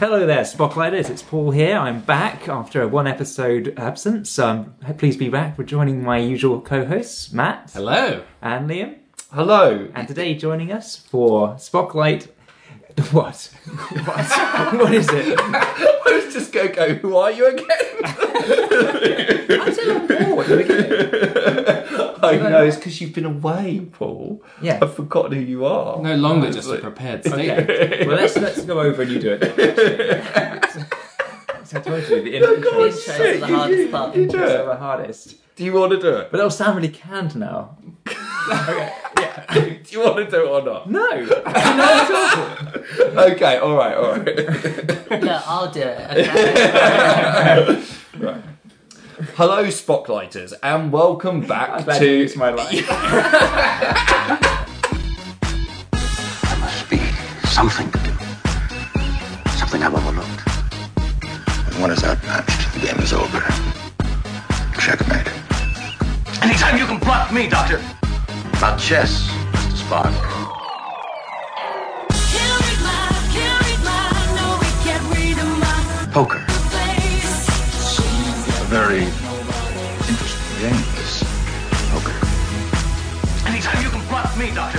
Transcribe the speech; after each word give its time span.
Hello 0.00 0.24
there, 0.24 0.44
Spotlighters. 0.44 1.10
It's 1.10 1.20
Paul 1.20 1.50
here. 1.50 1.76
I'm 1.76 2.00
back 2.00 2.48
after 2.48 2.80
a 2.80 2.88
one 2.88 3.06
episode 3.06 3.74
absence. 3.76 4.38
Um, 4.38 4.74
pleased 4.96 5.18
to 5.18 5.26
be 5.26 5.28
back. 5.28 5.58
We're 5.58 5.64
joining 5.64 6.02
my 6.02 6.16
usual 6.16 6.62
co 6.62 6.86
hosts, 6.86 7.34
Matt 7.34 7.72
Hello. 7.74 8.22
and 8.40 8.70
Liam. 8.70 8.96
Hello. 9.30 9.90
And 9.94 10.08
today 10.08 10.34
joining 10.36 10.72
us 10.72 10.96
for 10.96 11.58
Spotlight. 11.58 12.28
What? 13.12 13.50
What? 14.04 14.74
what 14.74 14.94
is 14.94 15.08
it? 15.10 15.38
I 15.38 16.22
was 16.24 16.32
just 16.32 16.50
going 16.50 16.68
to 16.68 16.74
go, 16.74 16.94
who 16.94 17.16
are 17.16 17.30
you 17.30 17.46
again? 17.46 17.66
I 18.04 19.70
said 19.70 19.96
I'm 19.96 20.08
Paul 20.08 20.40
at 20.40 20.48
the 20.48 20.56
beginning. 20.56 21.79
I 22.32 22.50
know, 22.50 22.64
it's 22.64 22.76
because 22.76 23.00
you've 23.00 23.14
been 23.14 23.24
away, 23.24 23.80
Paul. 23.92 24.42
Yeah. 24.62 24.78
I've 24.82 24.94
forgotten 24.94 25.32
who 25.32 25.40
you 25.40 25.64
are. 25.64 26.00
No 26.00 26.14
longer 26.16 26.52
just 26.52 26.70
a 26.70 26.78
prepared 26.78 27.24
statement. 27.24 27.70
Okay. 27.70 28.06
Well, 28.06 28.16
let's 28.16 28.36
let's 28.36 28.64
go 28.64 28.80
over 28.80 29.02
and 29.02 29.10
you 29.10 29.18
do 29.20 29.32
it. 29.32 29.40
Then, 29.40 30.20
actually. 30.34 30.84
so 31.64 31.78
I 31.78 31.80
told 31.80 32.02
you 32.08 32.22
the 32.22 32.36
intro 32.36 32.54
oh, 32.56 32.60
God, 32.60 32.86
is 32.88 33.02
shit, 33.04 33.40
the 33.40 33.48
you- 33.48 33.56
hardest 33.56 33.78
you- 33.80 33.88
part. 33.90 34.16
you 34.16 34.26
do 34.26 34.38
the 34.38 34.70
it. 34.72 34.78
hardest. 34.78 35.34
Do 35.56 35.64
you 35.64 35.72
want 35.74 35.92
to 35.92 36.00
do 36.00 36.08
it? 36.16 36.30
But 36.30 36.38
that'll 36.38 36.50
sound 36.50 36.76
really 36.76 36.88
canned 36.88 37.36
now. 37.36 37.76
okay. 38.06 38.92
Yeah. 39.18 39.44
do 39.54 39.80
you 39.90 40.00
want 40.00 40.16
to 40.16 40.24
do 40.30 40.46
it 40.46 40.48
or 40.48 40.62
not? 40.62 40.90
No. 40.90 41.24
Not 41.24 41.46
at 41.46 42.10
all. 42.10 43.20
Okay, 43.30 43.56
all 43.58 43.76
right, 43.76 43.94
all 43.94 44.12
right. 44.16 44.26
Look, 45.22 45.42
I'll 45.48 45.70
do 45.70 45.82
it. 45.82 46.10
Okay. 48.18 48.40
Hello, 49.36 49.64
Spotlighters, 49.64 50.54
and 50.62 50.90
welcome 50.90 51.42
back 51.46 51.68
I'm 51.68 51.84
glad 51.84 52.00
you 52.00 52.08
to. 52.08 52.18
used 52.20 52.36
my 52.38 52.48
line. 52.50 52.72
There 55.92 56.58
must 56.58 56.88
be 56.88 56.96
something 57.46 57.90
to 57.90 57.98
do. 57.98 58.12
Something 59.58 59.82
I've 59.82 59.94
overlooked. 59.94 60.40
When 61.68 61.80
one 61.82 61.90
is 61.90 62.02
outmatched, 62.02 62.72
the 62.72 62.80
game 62.80 62.98
is 63.00 63.12
over. 63.12 63.40
Checkmate. 64.80 65.28
Anytime 66.42 66.78
you 66.78 66.86
can 66.86 66.98
block 66.98 67.30
me, 67.30 67.46
Doctor. 67.46 67.82
About 68.56 68.80
chess, 68.80 69.28
Mr. 69.52 69.84
Spock. 69.84 70.14
Can't 76.12 76.49
very 78.70 78.98
interesting 79.02 80.60
game, 80.60 80.82
this 80.94 81.24
poker. 81.90 82.14
Anytime 83.48 83.82
you 83.82 83.90
can 83.90 84.06
block 84.08 84.36
me, 84.38 84.54
Doctor. 84.54 84.78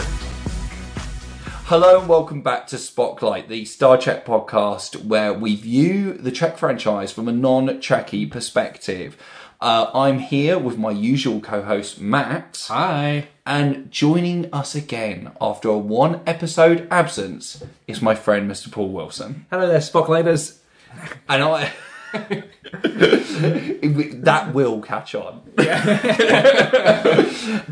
Hello 1.66 2.00
and 2.00 2.08
welcome 2.08 2.42
back 2.42 2.67
to 2.67 2.78
Spotlight, 2.78 3.50
the 3.50 3.66
Star 3.66 3.98
Trek 3.98 4.25
podcast 4.25 5.03
where 5.03 5.33
we 5.33 5.58
view 5.58 6.14
the 6.14 6.31
Trek 6.31 6.58
franchise 6.58 7.11
from 7.11 7.28
a 7.28 7.33
non-Trekkie 7.33 8.31
perspective. 8.31 9.17
Uh, 9.59 9.92
I'm 9.94 10.20
here 10.20 10.58
with 10.58 10.78
my 10.78 10.92
usual 10.92 11.42
co-host 11.42 12.00
Matt, 12.00 12.67
Hi. 12.70 13.28
and 13.45 13.92
joining 13.92 14.53
us 14.53 14.73
again 14.73 15.33
after 15.42 15.67
a 15.67 15.78
one-episode 15.78 16.88
absence 16.89 17.61
is 17.88 18.02
my 18.02 18.16
friend 18.16 18.50
Mr. 18.50 18.72
Paul 18.72 18.88
Wilson. 18.88 19.45
Hello 19.52 19.67
there, 19.67 19.80
Spocklighters. 19.80 20.59
And 21.28 21.44
I. 21.44 21.73
that 24.23 24.52
will 24.54 24.81
catch 24.81 25.16
on. 25.16 25.42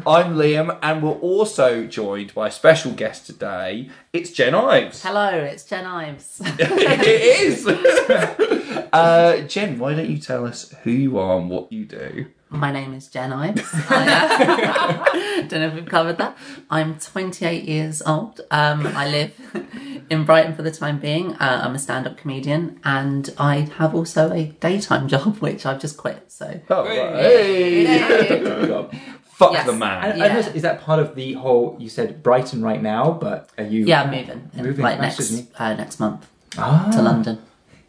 I'm 0.07 0.35
Liam, 0.35 0.77
and 0.81 1.03
we're 1.03 1.11
also 1.11 1.85
joined 1.85 2.33
by 2.33 2.47
a 2.47 2.51
special 2.51 2.91
guest 2.93 3.25
today. 3.25 3.89
It's 4.13 4.31
Jen 4.31 4.55
Ives. 4.55 5.03
Hello, 5.03 5.29
it's 5.29 5.65
Jen 5.65 5.85
Ives. 5.85 6.41
it 6.43 7.41
is. 7.41 7.67
uh, 8.93 9.41
Jen, 9.47 9.77
why 9.79 9.93
don't 9.93 10.09
you 10.09 10.17
tell 10.17 10.45
us 10.45 10.73
who 10.83 10.91
you 10.91 11.17
are 11.17 11.37
and 11.37 11.49
what 11.49 11.71
you 11.71 11.85
do? 11.85 12.27
My 12.51 12.71
name 12.71 12.93
is 12.95 13.07
Jen 13.07 13.31
Ives. 13.31 13.61
I, 13.89 15.03
uh, 15.11 15.41
don't 15.47 15.51
know 15.61 15.67
if 15.67 15.73
we've 15.75 15.85
covered 15.85 16.17
that. 16.17 16.35
I'm 16.71 16.97
28 16.97 17.63
years 17.63 18.01
old. 18.01 18.41
Um, 18.49 18.87
I 18.87 19.07
live 19.07 19.31
in 20.09 20.25
Brighton 20.25 20.55
for 20.55 20.63
the 20.63 20.71
time 20.71 20.99
being. 20.99 21.35
Uh, 21.35 21.61
I'm 21.63 21.75
a 21.75 21.79
stand-up 21.79 22.17
comedian, 22.17 22.79
and 22.83 23.29
I 23.37 23.69
have 23.77 23.93
also 23.93 24.31
a 24.31 24.45
daytime 24.45 25.07
job, 25.07 25.37
which 25.37 25.65
I've 25.67 25.79
just 25.79 25.97
quit. 25.97 26.31
So 26.31 26.59
Oh, 26.71 26.85
right. 26.85 27.15
hey. 27.21 27.83
Yay. 27.99 28.89
Fuck 29.23 29.53
Yes. 29.53 29.65
the 29.67 29.73
man. 29.73 30.03
And 30.11 30.23
I 30.23 30.25
Yeah. 30.25 30.33
noticed, 30.33 30.55
is 30.55 30.63
that 30.63 30.81
part 30.81 30.99
of 30.99 31.13
the 31.15 31.33
whole? 31.33 31.75
You 31.79 31.87
said 31.87 32.23
Brighton 32.23 32.63
right 32.63 32.81
now, 32.81 33.11
but 33.11 33.49
are 33.59 33.63
you? 33.63 33.85
yeah, 33.85 34.01
I'm 34.03 34.09
moving, 34.11 34.49
in, 34.55 34.63
Moving 34.65 34.83
like 34.83 34.99
next 34.99 35.43
uh, 35.59 35.73
next 35.75 35.99
month 35.99 36.27
Ah, 36.57 36.89
to 36.93 37.01
London. 37.01 37.37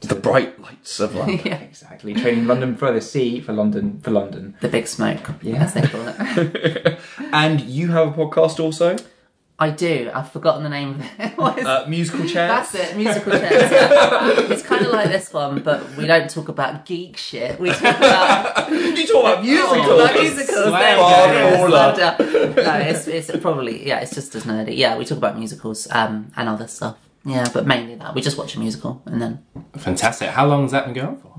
The 0.00 0.14
bright 0.14 0.58
lights 0.60 0.98
of 1.00 1.14
London. 1.14 1.40
yeah, 1.44 1.58
exactly. 1.60 2.14
Training 2.14 2.46
London 2.46 2.76
for 2.76 2.90
the 2.90 3.00
sea 3.02 3.40
for 3.40 3.52
London 3.52 4.00
for 4.00 4.10
London. 4.10 4.56
the 4.60 4.68
big 4.68 4.86
smoke, 4.86 5.30
Yeah. 5.42 5.62
as 5.64 5.74
they 5.74 5.82
call 5.82 6.08
it. 6.08 6.98
and 7.32 7.60
you 7.60 7.88
have 7.88 8.08
a 8.08 8.12
podcast 8.12 8.58
also? 8.60 8.96
I 9.58 9.68
do. 9.68 10.10
I've 10.14 10.32
forgotten 10.32 10.62
the 10.62 10.70
name 10.70 10.90
of 10.94 11.00
it. 11.18 11.34
Uh, 11.66 11.84
musical 11.86 12.20
chairs? 12.20 12.48
That's 12.50 12.74
it, 12.74 12.96
musical 12.96 13.32
chairs. 13.32 13.70
It's 14.50 14.62
kind 14.62 14.86
of 14.86 14.92
like 14.92 15.08
this 15.10 15.30
one, 15.34 15.62
but 15.62 15.94
we 15.96 16.06
don't 16.06 16.30
talk 16.30 16.48
about 16.48 16.86
geek 16.86 17.18
shit. 17.18 17.60
We 17.60 17.68
talk 17.70 17.96
about 17.96 18.70
You 18.70 19.06
talk 19.06 19.22
about 19.24 19.42
musicals. 19.44 19.86
Oh, 19.86 20.00
about 20.04 20.14
musicals. 20.20 20.64
There 20.64 20.96
you 20.96 21.02
Far 21.02 21.92
go. 21.96 21.98
Yeah, 21.98 22.52
No, 22.56 22.74
it's, 22.88 23.06
it's 23.06 23.30
probably 23.38 23.86
yeah. 23.86 24.00
It's 24.00 24.14
just 24.14 24.34
as 24.34 24.44
nerdy. 24.44 24.76
Yeah, 24.78 24.96
we 24.96 25.04
talk 25.04 25.18
about 25.18 25.38
musicals 25.38 25.86
um, 25.90 26.32
and 26.36 26.48
other 26.48 26.66
stuff. 26.66 26.96
Yeah, 27.24 27.46
but 27.52 27.66
mainly 27.66 27.94
that. 27.96 28.14
We 28.14 28.22
just 28.22 28.38
watch 28.38 28.54
a 28.56 28.58
musical 28.60 29.02
and 29.06 29.20
then 29.20 29.44
Fantastic. 29.76 30.30
How 30.30 30.46
long 30.46 30.62
has 30.62 30.72
that 30.72 30.84
been 30.86 30.94
going 30.94 31.16
for? 31.18 31.34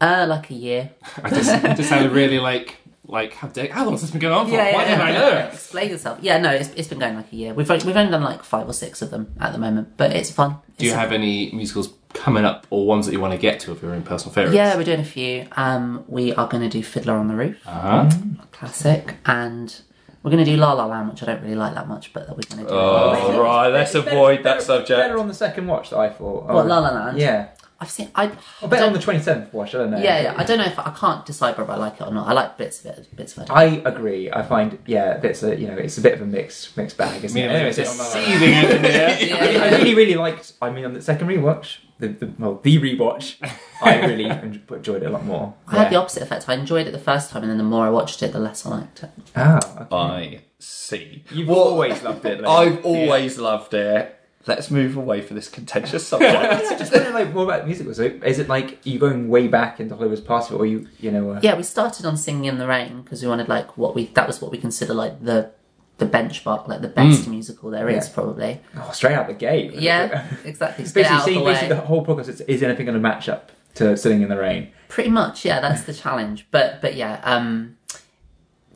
uh, 0.00 0.26
like 0.28 0.50
a 0.50 0.54
year. 0.54 0.90
I 1.22 1.30
just, 1.30 1.64
it 1.64 1.76
just 1.76 1.88
sounded 1.88 2.12
really 2.12 2.38
like, 2.38 2.76
like 3.06 3.34
how, 3.34 3.48
da- 3.48 3.68
how 3.68 3.84
long 3.84 3.92
has 3.94 4.00
this 4.02 4.10
been 4.10 4.20
going 4.20 4.34
on 4.34 4.46
for? 4.46 4.52
Why 4.56 4.84
didn't 4.84 5.00
I 5.00 5.12
know? 5.12 5.28
Explain 5.52 5.90
yourself. 5.90 6.18
Yeah, 6.22 6.38
no, 6.38 6.50
it's, 6.50 6.68
it's 6.70 6.88
been 6.88 6.98
going 6.98 7.14
like 7.16 7.32
a 7.32 7.36
year. 7.36 7.54
We've 7.54 7.70
only, 7.70 7.84
we've 7.86 7.96
only 7.96 8.10
done 8.10 8.22
like 8.22 8.42
five 8.42 8.68
or 8.68 8.72
six 8.72 9.02
of 9.02 9.10
them 9.10 9.34
at 9.40 9.52
the 9.52 9.58
moment, 9.58 9.96
but 9.96 10.12
it's 10.12 10.30
fun. 10.30 10.56
Do 10.78 10.84
you 10.86 10.90
It's- 10.92 11.00
have 11.00 11.12
any 11.12 11.52
musicals 11.52 11.92
coming 12.12 12.44
up 12.44 12.66
or 12.70 12.86
ones 12.86 13.06
that 13.06 13.12
you 13.12 13.20
want 13.20 13.32
to 13.32 13.38
get 13.38 13.60
to 13.60 13.72
of 13.72 13.82
your 13.82 13.92
own 13.92 14.02
personal 14.02 14.32
favourites? 14.32 14.54
Yeah, 14.56 14.76
we're 14.76 14.84
doing 14.84 15.00
a 15.00 15.04
few. 15.04 15.46
Um, 15.52 16.04
we 16.08 16.32
are 16.34 16.48
going 16.48 16.62
to 16.62 16.68
do 16.68 16.82
Fiddler 16.82 17.14
on 17.14 17.28
the 17.28 17.34
Roof. 17.34 17.56
Uh-huh. 17.66 18.10
classic, 18.52 19.16
and 19.26 19.80
we're 20.24 20.30
going 20.30 20.44
to 20.44 20.50
do 20.50 20.56
La 20.56 20.72
La 20.72 20.86
Land, 20.86 21.10
which 21.10 21.22
I 21.22 21.26
don't 21.26 21.42
really 21.42 21.54
like 21.54 21.74
that 21.74 21.86
much, 21.86 22.12
but 22.12 22.26
we're 22.30 22.34
going 22.48 22.64
to 22.64 22.64
do. 22.64 22.68
Oh, 22.70 23.40
right, 23.40 23.68
let's 23.68 23.94
avoid 23.94 24.42
that 24.42 24.62
subject. 24.62 24.98
Better 24.98 25.18
on 25.18 25.28
the 25.28 25.34
second 25.34 25.66
watch 25.68 25.90
that 25.90 25.98
I 25.98 26.08
thought. 26.08 26.46
What, 26.46 26.56
um, 26.62 26.68
La 26.68 26.78
La 26.80 26.90
Land? 26.90 27.18
Yeah. 27.18 27.48
I've 27.80 27.90
seen. 27.90 28.08
I. 28.14 28.30
I 28.62 28.66
bet 28.68 28.82
on 28.82 28.92
the 28.94 28.98
twenty 29.00 29.20
seventh 29.20 29.52
watch. 29.52 29.74
I 29.74 29.78
don't 29.78 29.90
know. 29.90 29.98
Yeah, 29.98 30.20
yeah. 30.22 30.34
I 30.38 30.44
don't 30.44 30.58
know 30.58 30.64
if 30.64 30.78
I 30.78 30.90
can't 30.96 31.26
decide 31.26 31.58
whether 31.58 31.72
I 31.72 31.76
like 31.76 32.00
it 32.00 32.02
or 32.06 32.12
not. 32.12 32.28
I 32.28 32.32
like 32.32 32.56
bits 32.56 32.82
of 32.84 32.96
it, 32.96 33.14
bits 33.14 33.36
of 33.36 33.42
it. 33.42 33.50
I 33.50 33.64
agree. 33.84 34.30
I 34.32 34.42
find 34.42 34.78
yeah, 34.86 35.18
bits 35.18 35.42
of 35.42 35.58
you 35.60 35.66
know, 35.66 35.74
it's 35.76 35.98
a 35.98 36.00
bit 36.00 36.14
of 36.14 36.22
a 36.22 36.24
mixed 36.24 36.76
mixed 36.76 36.96
bag, 36.96 37.22
isn't 37.24 37.34
Me 37.34 37.42
it? 37.42 37.46
and 37.48 37.52
Anyways, 37.56 37.76
Liam 37.76 37.80
it's- 37.82 38.12
sit 38.12 38.18
on 38.18 38.22
the 38.22 38.30
seething 38.38 38.54
engineer. 38.54 39.28
Yeah, 39.28 39.36
I 39.44 39.50
yeah. 39.50 39.76
really, 39.76 39.94
really 39.96 40.14
liked. 40.14 40.52
I 40.62 40.70
mean, 40.70 40.84
on 40.86 40.94
the 40.94 41.02
second 41.02 41.26
rewatch, 41.26 41.78
the, 41.98 42.08
the 42.08 42.32
well, 42.38 42.60
the 42.62 42.78
rewatch, 42.78 43.36
I 43.82 44.00
really 44.06 44.24
enjoyed 44.24 45.02
it 45.02 45.06
a 45.06 45.10
lot 45.10 45.24
more. 45.24 45.54
I 45.66 45.76
had 45.78 45.90
the 45.92 45.96
opposite 45.96 46.22
effect. 46.22 46.48
I 46.48 46.54
enjoyed 46.54 46.86
it 46.86 46.90
the 46.92 46.98
first 46.98 47.30
time, 47.30 47.42
and 47.42 47.50
then 47.50 47.58
the 47.58 47.64
more 47.64 47.86
I 47.86 47.90
watched 47.90 48.22
it, 48.22 48.32
the 48.32 48.38
less 48.40 48.66
I 48.66 48.70
liked 48.70 49.02
it. 49.04 49.10
Ah, 49.36 49.60
okay. 49.82 49.96
I 49.96 50.40
see. 50.58 51.24
You've 51.30 51.48
Well, 51.48 51.58
always 51.58 52.02
loved 52.02 52.24
it. 52.24 52.40
Like, 52.40 52.50
I've 52.68 52.84
always 52.84 53.38
loved 53.38 53.74
it. 53.74 54.20
Let's 54.46 54.70
move 54.70 54.96
away 54.98 55.22
from 55.22 55.36
this 55.36 55.48
contentious 55.48 56.06
subject. 56.08 56.32
Yeah, 56.34 56.76
just 56.78 56.92
wondering, 56.92 57.14
like 57.14 57.32
more 57.32 57.44
about 57.44 57.66
musicals. 57.66 57.96
So 57.96 58.02
is 58.02 58.38
it 58.38 58.48
like 58.48 58.84
you 58.84 58.98
going 58.98 59.28
way 59.28 59.48
back 59.48 59.80
into 59.80 59.94
Hollywood's 59.96 60.20
past, 60.20 60.52
or 60.52 60.66
you, 60.66 60.86
you 61.00 61.10
know? 61.10 61.30
Uh, 61.30 61.40
Yeah, 61.42 61.56
we 61.56 61.62
started 61.62 62.04
on 62.04 62.16
Singing 62.18 62.44
in 62.46 62.58
the 62.58 62.66
Rain 62.66 63.02
because 63.02 63.22
we 63.22 63.28
wanted 63.28 63.48
like 63.48 63.78
what 63.78 63.94
we 63.94 64.06
that 64.08 64.26
was 64.26 64.42
what 64.42 64.50
we 64.50 64.58
consider 64.58 64.92
like 64.92 65.24
the 65.24 65.50
the 65.98 66.06
benchmark, 66.06 66.66
like 66.66 66.80
the 66.80 66.88
best 66.88 67.28
musical 67.28 67.70
there 67.70 67.88
is 67.88 68.08
Yeah. 68.08 68.14
probably. 68.14 68.60
oh, 68.76 68.90
straight 68.92 69.14
out 69.14 69.26
the 69.28 69.34
gate. 69.34 69.74
Yeah, 69.74 70.26
exactly. 70.44 70.84
It's 70.84 70.92
Get 70.92 71.02
basically, 71.02 71.14
out 71.14 71.18
of 71.20 71.24
see, 71.24 71.38
the 71.38 71.44
basically 71.44 71.68
the 71.68 71.76
whole 71.82 72.04
podcast 72.04 72.28
is, 72.28 72.40
is 72.42 72.62
anything 72.62 72.86
going 72.86 72.94
to 72.94 73.00
match 73.00 73.28
up 73.28 73.52
to 73.76 73.96
Sitting 73.96 74.22
in 74.22 74.28
the 74.28 74.36
Rain? 74.36 74.70
Pretty 74.88 75.10
much, 75.10 75.44
yeah. 75.44 75.60
That's 75.60 75.82
the 75.84 75.94
challenge. 75.94 76.46
But 76.50 76.80
but 76.82 76.94
yeah, 76.96 77.20
um, 77.24 77.76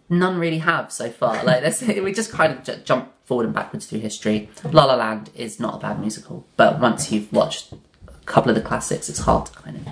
none 0.09 0.39
really 0.39 0.59
have 0.59 0.93
so 0.93 1.11
far. 1.11 1.43
Like 1.45 1.63
this, 1.63 1.83
we 1.83 2.13
just 2.13 2.31
kind 2.33 2.53
of 2.53 2.63
j- 2.65 2.81
jump 2.85 3.13
forward 3.25 3.47
and 3.47 3.55
backwards 3.55 3.87
through 3.87 4.01
history. 4.01 4.49
La 4.71 4.85
La 4.85 4.95
Land 4.95 5.31
is 5.35 5.59
not 5.61 5.75
a 5.77 5.79
bad 5.79 6.01
musical, 6.01 6.47
but 6.57 6.81
once 6.81 7.11
you've 7.13 7.33
watched 7.33 7.73
a 7.73 8.13
couple 8.27 8.51
of 8.51 8.55
the 8.57 8.63
classics, 8.63 9.09
it's 9.09 9.21
hard 9.21 9.47
to 9.47 9.53
kind 9.53 9.77
of. 9.77 9.87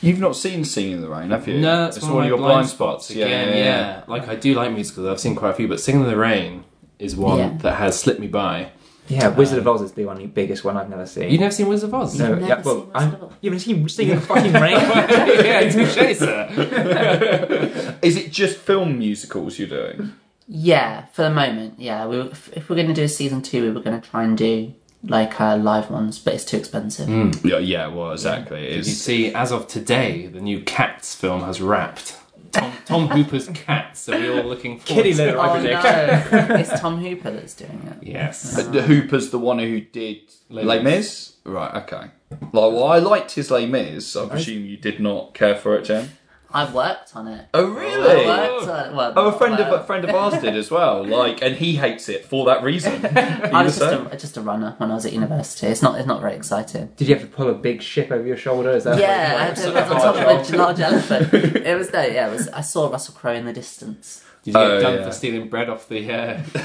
You've 0.00 0.18
not 0.20 0.36
seen 0.36 0.64
Singing 0.64 0.92
in 0.92 1.00
the 1.00 1.08
Rain, 1.08 1.30
have 1.30 1.46
you? 1.46 1.60
No, 1.60 1.86
it's, 1.86 1.96
it's 1.98 2.06
one, 2.06 2.22
of 2.22 2.28
your 2.28 2.38
my 2.38 2.48
blind 2.48 2.68
spots. 2.68 3.10
Again, 3.10 3.56
yeah, 3.56 3.64
yeah. 3.64 4.02
Like 4.06 4.28
I 4.28 4.34
do 4.34 4.54
like 4.54 4.72
musicals. 4.72 5.06
I've 5.06 5.20
seen 5.20 5.36
quite 5.36 5.50
a 5.50 5.54
few, 5.54 5.68
but 5.68 5.80
Singing 5.80 6.02
in 6.02 6.08
the 6.08 6.16
Rain 6.16 6.64
is 6.98 7.16
one 7.16 7.38
Yeah. 7.38 7.52
that 7.58 7.76
has 7.76 7.98
slipped 7.98 8.20
me 8.20 8.26
by. 8.28 8.72
Yeah, 9.06 9.28
Wizard 9.28 9.58
of 9.58 9.68
um, 9.68 9.74
Oz 9.74 9.82
is 9.82 9.92
the 9.92 10.08
only 10.08 10.26
biggest 10.26 10.64
one 10.64 10.78
I've 10.78 10.88
never 10.88 11.04
seen. 11.06 11.28
You've 11.28 11.40
never 11.40 11.52
seen 11.52 11.68
Wizard 11.68 11.90
of 11.90 11.94
Oz? 11.94 12.18
no, 12.18 12.38
yeah, 12.38 12.46
never 12.46 12.62
well, 12.62 12.90
I'm, 12.94 13.04
Wizard 13.10 13.22
of 13.22 13.28
Oz? 13.30 13.36
you 13.42 13.50
haven't 13.50 13.60
seen 13.60 13.88
Singing 13.88 14.12
in 14.14 14.20
the 14.20 14.26
fucking 14.26 14.52
Rain. 14.54 14.72
yeah, 15.44 15.68
touche, 15.70 16.18
sir. 16.18 17.98
Is 18.02 18.16
it 18.16 18.32
just 18.32 18.56
film 18.56 18.98
musicals 18.98 19.58
you're 19.58 19.68
doing? 19.68 20.14
Yeah, 20.48 21.04
for 21.12 21.22
the 21.22 21.30
moment, 21.30 21.78
yeah. 21.78 22.06
We 22.06 22.16
were, 22.18 22.28
if 22.30 22.48
if 22.56 22.68
we're 22.68 22.76
going 22.76 22.88
to 22.88 22.94
do 22.94 23.04
a 23.04 23.08
season 23.08 23.42
two, 23.42 23.62
we 23.62 23.70
were 23.70 23.80
going 23.80 24.00
to 24.00 24.10
try 24.10 24.24
and 24.24 24.36
do 24.36 24.74
like 25.06 25.40
uh, 25.40 25.56
live 25.56 25.90
ones, 25.90 26.18
but 26.18 26.34
it's 26.34 26.44
too 26.44 26.56
expensive. 26.56 27.08
Yeah, 27.44 27.58
yeah, 27.58 27.86
well, 27.88 28.12
exactly. 28.12 28.66
It 28.68 28.76
You 28.76 28.82
see, 28.84 29.34
as 29.34 29.52
of 29.52 29.68
today, 29.68 30.26
the 30.26 30.40
new 30.40 30.60
Cats 30.62 31.14
film 31.14 31.42
has 31.42 31.60
wrapped. 31.60 32.18
Tom, 32.52 32.72
Tom 32.84 33.08
Hooper's 33.16 33.48
Cats. 33.48 34.08
Are 34.08 34.18
we 34.18 34.28
all 34.30 34.44
looking 34.44 34.78
forward 34.78 35.02
Kitty 35.02 35.12
to 35.14 35.24
litter, 35.24 35.36
it? 35.36 35.40
I 35.40 35.48
Oh 35.48 35.60
predict. 35.60 36.50
no, 36.50 36.54
it's 36.60 36.80
Tom 36.80 37.00
Hooper 37.02 37.30
that's 37.32 37.54
doing 37.54 37.82
it. 38.00 38.06
Yes. 38.06 38.56
Uh, 38.58 38.70
the 38.70 38.82
Hooper's 38.82 39.30
the 39.30 39.38
one 39.38 39.58
who 39.58 39.80
did 39.80 40.20
Les, 40.48 40.62
Les 40.62 40.82
Mis? 40.82 41.32
Right, 41.44 41.74
okay. 41.82 42.10
Like, 42.30 42.52
well, 42.52 42.84
I 42.84 42.98
liked 42.98 43.32
his 43.32 43.50
Les 43.50 43.66
Mis. 43.66 44.14
I 44.16 44.28
presume 44.28 44.64
you 44.64 44.76
did 44.76 45.00
not 45.00 45.34
care 45.34 45.54
for 45.56 45.76
it, 45.76 45.84
Jen. 45.84 46.10
I've 46.56 46.72
worked 46.72 47.16
on 47.16 47.26
it. 47.26 47.46
Oh, 47.52 47.74
I 47.76 47.80
really? 47.80 48.26
worked 48.26 48.68
on 48.68 48.86
it. 48.86 48.94
Well, 48.94 49.12
Oh, 49.16 49.26
a 49.28 49.32
friend 49.32 49.58
well, 49.58 49.74
of 49.74 49.80
a 49.80 49.84
friend 49.84 50.04
of 50.04 50.14
ours 50.14 50.40
did 50.40 50.54
as 50.56 50.70
well. 50.70 51.04
Like, 51.24 51.42
and 51.42 51.56
he 51.56 51.74
hates 51.76 52.08
it 52.08 52.24
for 52.24 52.46
that 52.46 52.62
reason. 52.62 53.04
I 53.16 53.62
was 53.64 53.76
just 53.78 54.00
were 54.04 54.08
a, 54.10 54.16
just 54.16 54.36
a 54.36 54.40
runner 54.40 54.74
when 54.78 54.90
I 54.90 54.94
was 54.94 55.04
at 55.04 55.12
university. 55.12 55.66
It's 55.66 55.82
not 55.82 55.98
it's 55.98 56.06
not 56.06 56.20
very 56.20 56.34
exciting. 56.36 56.90
Did 56.96 57.08
you 57.08 57.14
have 57.16 57.24
to 57.24 57.30
pull 57.30 57.50
a 57.50 57.54
big 57.54 57.82
ship 57.82 58.10
over 58.12 58.24
your 58.26 58.36
shoulder? 58.36 58.70
Is 58.70 58.84
that 58.84 58.98
Yeah, 58.98 59.36
I 59.40 59.44
had 59.46 59.56
to, 59.56 59.68
it 59.68 59.74
was 59.74 59.90
on 59.90 60.00
top 60.00 60.16
of 60.16 60.50
a 60.54 60.56
large 60.56 60.80
elephant. 60.80 61.34
It 61.34 61.76
was 61.76 61.92
no, 61.92 62.02
yeah, 62.02 62.28
it 62.28 62.30
was. 62.30 62.48
I 62.48 62.60
saw 62.60 62.88
Russell 62.88 63.14
Crowe 63.14 63.32
in 63.34 63.46
the 63.46 63.52
distance. 63.52 64.22
Did 64.44 64.50
you 64.54 64.60
get 64.60 64.70
Oh, 64.70 64.80
done 64.80 64.94
yeah. 65.00 65.04
for 65.06 65.12
stealing 65.12 65.48
bread 65.48 65.68
off 65.70 65.88
the, 65.88 66.12
uh, 66.12 66.42
the 66.52 66.58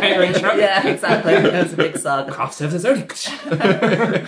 catering 0.00 0.34
truck? 0.34 0.56
Yeah, 0.58 0.86
exactly. 0.88 1.32
It 1.34 1.52
was 1.54 1.72
a 1.72 1.76
big 1.76 1.96
saga. 1.96 2.32
Craft 2.32 2.54
services 2.54 2.84
only. 2.84 4.26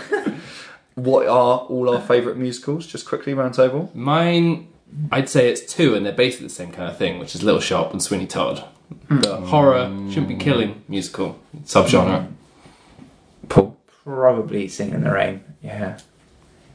What 0.94 1.26
are 1.26 1.58
all 1.58 1.90
our 1.92 2.00
favourite 2.00 2.38
musicals? 2.38 2.86
Just 2.86 3.04
quickly, 3.06 3.34
round 3.34 3.54
table. 3.54 3.90
Mine, 3.94 4.68
I'd 5.10 5.28
say 5.28 5.48
it's 5.48 5.60
two, 5.60 5.94
and 5.94 6.04
they're 6.04 6.12
basically 6.12 6.46
the 6.48 6.54
same 6.54 6.72
kind 6.72 6.90
of 6.90 6.96
thing, 6.96 7.18
which 7.18 7.34
is 7.34 7.42
Little 7.42 7.60
Shop 7.60 7.92
and 7.92 8.02
Sweeney 8.02 8.26
Todd. 8.26 8.64
The 9.08 9.36
horror 9.36 9.86
shouldn't 10.08 10.28
be 10.28 10.36
killing 10.36 10.82
musical 10.88 11.38
subgenre. 11.64 12.28
Paul. 13.48 13.76
Probably 14.04 14.68
Sing 14.68 14.90
in 14.90 15.02
the 15.02 15.10
Rain. 15.10 15.42
Yeah. 15.62 15.98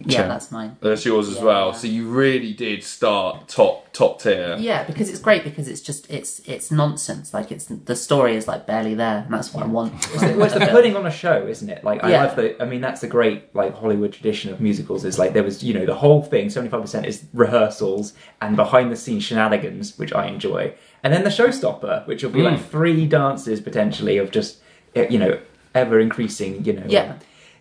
Yeah, 0.06 0.28
that's 0.28 0.52
mine. 0.52 0.78
That's 0.82 1.04
yours 1.06 1.28
as 1.28 1.38
Yeah. 1.38 1.44
well. 1.44 1.74
So 1.74 1.88
you 1.88 2.08
really 2.10 2.54
did 2.54 2.84
start 2.84 3.48
top 3.50 3.92
top 3.92 4.22
tier. 4.22 4.56
Yeah, 4.58 4.84
because 4.86 5.10
it's 5.10 5.20
great 5.20 5.44
because 5.44 5.68
it's 5.68 5.82
just 5.82 6.10
it's 6.10 6.40
it's 6.46 6.72
nonsense. 6.72 7.34
Like 7.34 7.52
it's 7.52 7.66
the 7.66 7.96
story 7.96 8.36
is 8.38 8.48
like 8.48 8.66
barely 8.66 8.96
there, 8.96 9.24
and 9.26 9.34
that's 9.34 9.54
what 9.54 9.64
I 9.64 9.68
want. 9.68 9.92
Well, 10.16 10.44
it's 10.44 10.54
the 10.54 10.68
putting 10.72 10.96
on 10.96 11.06
a 11.06 11.12
show, 11.12 11.46
isn't 11.46 11.70
it? 11.70 11.84
Like 11.84 12.02
I 12.04 12.12
Yeah. 12.12 12.24
love 12.24 12.36
the. 12.38 12.62
I 12.62 12.66
mean, 12.66 12.80
that's 12.82 13.02
the 13.02 13.08
great 13.08 13.54
like 13.54 13.76
Hollywood 13.76 14.14
tradition 14.14 14.54
of 14.54 14.62
musicals. 14.62 15.04
Is 15.04 15.20
like 15.20 15.34
there 15.34 15.44
was, 15.44 15.64
you 15.64 15.74
know, 15.74 15.86
the 15.86 15.96
whole 15.96 16.22
thing. 16.22 16.50
Seventy 16.50 16.70
five 16.72 16.82
percent 16.82 17.06
is 17.06 17.26
rehearsals 17.34 18.14
and 18.42 18.56
behind 18.56 18.92
the 18.92 18.96
scenes 18.96 19.24
shenanigans, 19.26 19.98
which 19.98 20.14
I 20.14 20.28
enjoy, 20.28 20.74
and 21.04 21.14
then 21.14 21.24
the 21.24 21.30
showstopper, 21.30 22.08
which 22.08 22.24
will 22.24 22.32
be 22.32 22.42
like 22.42 22.64
three 22.70 23.06
dances 23.06 23.60
potentially 23.60 24.18
of 24.18 24.32
just, 24.32 24.60
eh, 24.96 25.08
you 25.10 25.18
know, 25.20 25.40
ever 25.76 26.00
increasing, 26.00 26.64
you 26.64 26.74
know, 26.74 26.84
Yeah. 26.88 27.16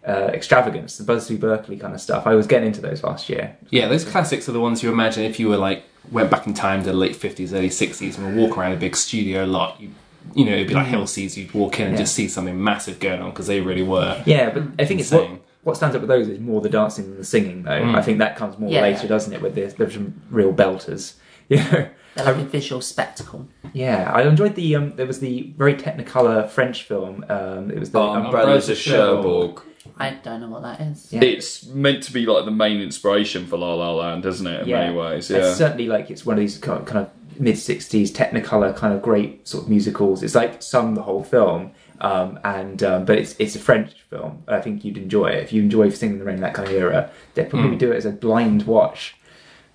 Uh, 0.09 0.31
extravagance, 0.33 0.97
the 0.97 1.05
Busby 1.05 1.37
Berkeley 1.37 1.77
kind 1.77 1.95
of 1.95 2.01
stuff. 2.01 2.27
I 2.27 2.35
was 2.35 2.47
getting 2.47 2.69
into 2.69 2.81
those 2.81 3.03
last 3.03 3.29
year. 3.29 3.57
Yeah, 3.71 3.89
those 3.89 4.05
classics 4.05 4.49
are 4.49 4.53
the 4.53 4.61
ones 4.61 4.83
you 4.83 4.91
imagine 4.91 5.25
if 5.25 5.39
you 5.39 5.49
were 5.49 5.59
like 5.59 5.85
went 6.11 6.31
back 6.31 6.47
in 6.47 6.55
time 6.55 6.81
to 6.85 6.87
the 6.93 6.97
late 6.97 7.15
fifties, 7.15 7.53
early 7.53 7.69
sixties, 7.71 8.17
and 8.17 8.27
would 8.27 8.37
walk 8.37 8.57
around 8.57 8.73
a 8.73 8.77
big 8.77 8.97
studio 8.97 9.45
lot. 9.45 9.79
You, 9.81 9.91
you 10.35 10.45
know, 10.47 10.53
it'd 10.53 10.69
be 10.69 10.75
like 10.75 10.87
Hail 10.87 11.07
Caesar. 11.07 11.41
You'd 11.41 11.53
walk 11.53 11.79
in 11.81 11.87
and 11.89 11.95
Yeah. 11.95 12.03
just 12.05 12.15
see 12.15 12.27
something 12.29 12.63
massive 12.63 13.01
going 13.01 13.21
on 13.21 13.31
because 13.31 13.47
they 13.49 13.61
really 13.61 13.83
were. 13.83 14.23
Yeah, 14.27 14.51
but 14.51 14.63
I 14.79 14.85
think 14.87 15.01
it's 15.01 15.11
what, 15.11 15.29
what 15.63 15.77
stands 15.77 15.95
up 15.95 16.01
with 16.03 16.09
those 16.09 16.29
is 16.29 16.41
more 16.41 16.61
the 16.63 16.69
dancing 16.71 17.05
than 17.09 17.19
the 17.19 17.25
singing, 17.25 17.65
though. 17.65 17.93
I 17.95 18.01
think 18.03 18.19
that 18.19 18.37
comes 18.37 18.59
more 18.59 18.71
Yeah. 18.71 18.83
later, 18.83 19.07
doesn't 19.09 19.33
it? 19.33 19.43
With 19.43 19.55
this, 19.55 19.75
there's 19.75 19.93
some 19.95 20.15
real 20.31 20.53
belters. 20.55 21.15
You 21.51 21.57
know. 21.59 21.89
They're 22.15 22.27
like 22.27 22.37
a 22.37 22.45
visual 22.45 22.81
spectacle. 22.83 23.49
Yeah, 23.73 24.11
I 24.15 24.23
enjoyed 24.23 24.55
the. 24.55 24.75
Um, 24.77 24.97
there 24.97 25.07
was 25.07 25.21
the 25.21 25.53
very 25.57 25.75
Technicolor 25.75 26.47
French 26.49 26.83
film. 26.83 27.25
Um, 27.31 27.71
it 27.71 27.79
was 27.79 27.91
the 27.91 28.01
Oh, 28.01 28.11
Umbrellas 28.15 28.69
of 28.69 28.77
Cherbourg. 28.77 29.63
I 29.99 30.11
don't 30.11 30.41
know 30.41 30.49
what 30.49 30.63
that 30.63 30.81
is. 30.81 31.13
Yeah. 31.13 31.23
It's 31.25 31.67
meant 31.67 32.03
to 32.05 32.13
be 32.13 32.25
like 32.27 32.45
the 32.45 32.51
main 32.51 32.81
inspiration 32.81 33.47
for 33.47 33.57
La 33.59 33.75
La 33.75 33.93
Land, 33.93 34.25
isn't 34.27 34.47
it? 34.47 34.63
In 34.63 34.71
many 34.71 34.95
ways, 34.97 35.29
yeah. 35.31 35.39
It's 35.39 35.57
certainly 35.59 35.87
like 35.87 36.11
it's 36.11 36.25
one 36.25 36.35
of 36.37 36.41
these 36.41 36.57
kind 36.59 36.81
of, 36.81 36.87
kind 36.87 37.01
of 37.07 37.41
mid 37.41 37.57
'60s 37.57 38.11
Technicolor 38.11 38.75
kind 38.77 38.95
of 38.95 39.03
great 39.03 39.47
sort 39.49 39.65
of 39.65 39.71
musicals. 39.71 40.23
It's 40.23 40.35
like 40.35 40.63
sung 40.63 40.95
the 40.95 41.03
whole 41.03 41.25
film, 41.25 41.73
um, 42.01 42.39
and 42.45 42.83
um, 42.83 43.05
but 43.05 43.19
it's 43.19 43.35
it's 43.39 43.57
a 43.57 43.59
French 43.59 43.93
film. 44.11 44.43
I 44.47 44.61
think 44.61 44.85
you'd 44.85 44.99
enjoy 44.99 45.29
it 45.29 45.43
if 45.43 45.53
you 45.53 45.63
enjoy 45.63 45.91
Singing 45.91 46.15
in 46.15 46.19
the 46.21 46.25
Rain 46.25 46.37
in 46.37 46.41
that 46.43 46.55
kind 46.55 46.69
of 46.69 46.75
era. 46.75 47.11
They'd 47.35 47.51
probably 47.51 47.71
Hmm. 47.73 47.79
do 47.79 47.93
it 47.93 47.97
as 47.97 48.07
a 48.07 48.11
blind 48.13 48.63
watch. 48.67 49.17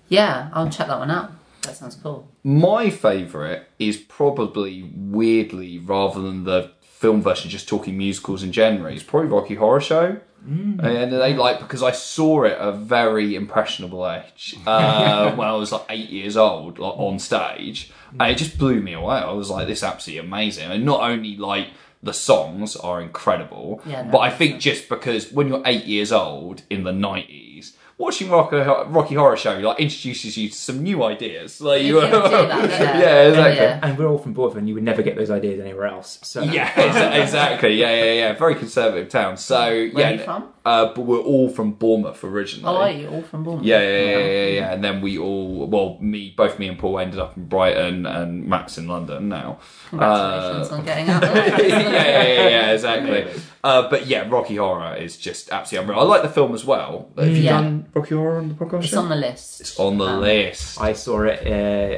Yeah, 0.08 0.50
I'll 0.52 0.68
check 0.70 0.86
that 0.88 0.98
one 0.98 1.10
out. 1.10 1.32
That 1.62 1.76
sounds 1.76 1.96
cool. 1.96 2.28
My 2.42 2.90
favourite 2.90 3.62
is 3.78 3.96
probably 3.96 4.90
weirdly, 4.94 5.78
rather 5.78 6.20
than 6.20 6.44
the 6.44 6.72
film 7.04 7.20
version, 7.20 7.50
just 7.50 7.68
talking 7.68 7.98
musicals 7.98 8.42
in 8.42 8.50
general, 8.50 8.90
is 8.90 9.02
probably 9.02 9.28
Rocky 9.28 9.56
Horror 9.56 9.80
Show. 9.80 10.20
And 10.46 11.12
they 11.12 11.34
like 11.34 11.58
because 11.58 11.82
I 11.82 11.92
saw 11.92 12.44
it 12.44 12.52
at 12.52 12.68
a 12.68 12.72
very 12.72 13.34
impressionable 13.34 14.10
age 14.10 14.56
uh, 14.66 15.32
when 15.36 15.46
I 15.46 15.52
was 15.52 15.70
like 15.72 15.84
eight 15.90 16.08
years 16.08 16.36
old, 16.36 16.78
like 16.78 16.96
on 16.96 17.18
stage, 17.18 17.90
and 18.18 18.30
it 18.30 18.38
just 18.38 18.56
blew 18.56 18.80
me 18.80 18.94
away. 18.94 19.16
I 19.16 19.32
was 19.32 19.50
like, 19.50 19.66
"This 19.66 19.78
is 19.78 19.84
absolutely 19.84 20.26
amazing!" 20.26 20.70
And 20.70 20.84
not 20.84 21.00
only 21.10 21.36
like 21.36 21.68
the 22.02 22.14
songs 22.14 22.76
are 22.76 23.00
incredible, 23.00 23.82
Yeah, 23.86 24.02
no, 24.02 24.12
but 24.12 24.18
I 24.18 24.30
think 24.30 24.60
just 24.60 24.88
because 24.88 25.32
when 25.32 25.48
you're 25.48 25.62
eight 25.66 25.84
years 25.84 26.12
old 26.12 26.62
in 26.70 26.84
the 26.84 26.92
nineties, 26.92 27.76
watching 27.98 28.30
Rocky, 28.30 28.56
Rocky 28.56 29.14
Horror 29.14 29.36
Show 29.36 29.58
like 29.58 29.78
introduces 29.80 30.36
you 30.36 30.48
to 30.48 30.54
some 30.54 30.82
new 30.82 31.02
ideas. 31.04 31.60
Like 31.60 31.82
you, 31.82 31.96
You 32.02 32.10
that, 32.10 32.70
yeah. 32.70 32.98
yeah, 32.98 33.28
exactly. 33.28 33.56
Yeah. 33.64 33.80
And 33.82 33.98
we're 33.98 34.06
all 34.08 34.18
from 34.18 34.32
Bournemouth, 34.32 34.58
and 34.58 34.68
you 34.68 34.74
would 34.74 34.82
never 34.82 35.02
get 35.02 35.16
those 35.16 35.30
ideas 35.30 35.60
anywhere 35.60 35.86
else. 35.86 36.18
So 36.22 36.42
Yeah, 36.42 36.68
exactly. 37.22 37.74
Yeah, 37.74 37.94
yeah, 38.04 38.12
yeah. 38.12 38.32
Very 38.34 38.54
conservative 38.54 39.08
town. 39.08 39.36
So 39.36 39.56
Where 39.58 39.86
yeah, 39.86 40.08
are 40.08 40.12
you 40.12 40.18
from? 40.18 40.48
Uh, 40.64 40.86
but 40.94 41.02
we're 41.02 41.18
all 41.20 41.50
from 41.50 41.72
Bournemouth 41.72 42.24
originally. 42.24 42.74
Oh, 42.74 42.80
are 42.80 42.90
you 42.90 43.08
all 43.08 43.22
from 43.22 43.44
Bournemouth? 43.44 43.66
Yeah, 43.66 43.80
yeah, 43.82 43.98
yeah, 43.98 44.18
yeah, 44.18 44.46
yeah. 44.46 44.72
And 44.72 44.82
then 44.82 45.02
we 45.02 45.18
all, 45.18 45.66
well, 45.66 45.98
me, 46.00 46.32
both 46.34 46.58
me 46.58 46.68
and 46.68 46.78
Paul 46.78 46.98
ended 46.98 47.20
up 47.20 47.36
in 47.36 47.46
Brighton, 47.46 48.06
and 48.06 48.46
Max 48.46 48.78
in 48.78 48.88
London 48.88 49.28
now. 49.28 49.58
Congratulations 49.90 50.70
Uh, 50.70 50.74
on 50.74 50.84
getting 50.84 51.08
out 51.10 51.22
yeah, 51.22 51.56
yeah, 51.60 51.82
yeah, 51.88 52.48
yeah, 52.48 52.70
exactly. 52.72 53.26
Uh, 53.64 53.88
but 53.88 54.06
yeah, 54.06 54.28
Rocky 54.28 54.56
Horror 54.56 54.94
is 54.94 55.16
just 55.16 55.50
absolutely 55.50 55.84
unreal. 55.94 56.00
I 56.04 56.06
like 56.06 56.20
the 56.22 56.28
film 56.28 56.54
as 56.54 56.66
well. 56.66 57.08
Have 57.16 57.28
you 57.28 57.34
Yeah. 57.44 57.62
done 57.62 57.86
Rocky 57.94 58.14
Horror 58.14 58.36
on 58.36 58.48
the 58.50 58.54
podcast? 58.54 58.82
It's 58.84 58.92
yet? 58.92 58.98
on 58.98 59.08
the 59.08 59.16
list. 59.16 59.60
It's 59.62 59.80
on 59.80 59.96
the 59.96 60.04
Um, 60.04 60.20
list. 60.20 60.78
I 60.80 60.92
saw 60.92 61.22
it 61.22 61.40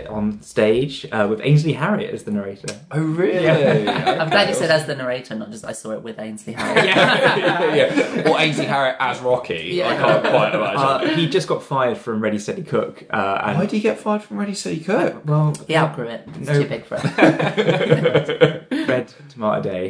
uh, 0.08 0.12
on 0.12 0.40
stage 0.42 1.06
uh, 1.10 1.26
with 1.28 1.40
Ainsley 1.42 1.72
Harriott 1.72 2.14
as 2.14 2.22
the 2.22 2.30
narrator. 2.30 2.72
oh, 2.92 3.00
really? 3.00 3.48
I'm 3.88 4.30
glad 4.30 4.48
you 4.48 4.54
said 4.54 4.70
as 4.70 4.86
the 4.86 4.94
narrator, 4.94 5.34
not 5.34 5.50
just 5.50 5.64
I 5.64 5.72
saw 5.72 5.90
it 5.90 6.02
with 6.04 6.20
Ainsley 6.20 6.52
Harriott. 6.60 6.86
yeah, 6.86 7.74
yeah. 7.74 8.30
Or 8.30 8.38
Ainsley 8.38 8.66
Harriott 8.66 8.96
as 9.00 9.18
Rocky. 9.18 9.70
Yeah. 9.72 9.88
I 9.88 9.96
can't 9.96 10.22
quite 10.24 10.54
imagine. 10.54 10.80
Uh, 11.10 11.16
he 11.16 11.28
just 11.28 11.48
got 11.48 11.64
fired 11.64 11.98
from 11.98 12.20
Ready 12.20 12.38
Steady 12.38 12.62
Cook, 12.62 13.04
uh, 13.12 13.40
and 13.42 13.56
Why 13.58 13.62
did 13.64 13.72
he 13.72 13.80
get 13.80 13.98
fired 13.98 14.22
from 14.22 14.38
Ready 14.38 14.54
Steady 14.54 14.78
Cook? 14.80 15.22
well, 15.26 15.52
He 15.66 15.74
outgrew 15.76 16.06
it. 16.08 16.28
It's 16.38 16.48
No. 16.48 16.62
too 16.62 16.68
big 16.68 16.84
for 16.84 16.96
it. 17.02 18.66
Red 18.88 19.12
Tomato 19.30 19.62
Day. 19.62 19.88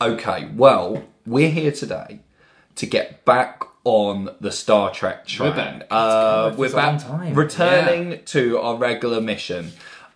Okay, 0.00 0.50
well, 0.56 1.04
we're 1.24 1.50
here 1.50 1.70
today 1.70 2.18
to 2.74 2.84
get 2.84 3.24
back 3.24 3.62
on 3.84 4.34
the 4.40 4.50
Star 4.50 4.90
Trek 4.90 5.24
train. 5.24 5.50
We're 5.50 5.56
back. 5.56 5.86
Uh, 5.88 6.52
we're 6.56 6.72
back, 6.72 7.36
returning 7.36 8.24
to 8.24 8.58
our 8.58 8.76
regular 8.76 9.20
mission. 9.20 9.70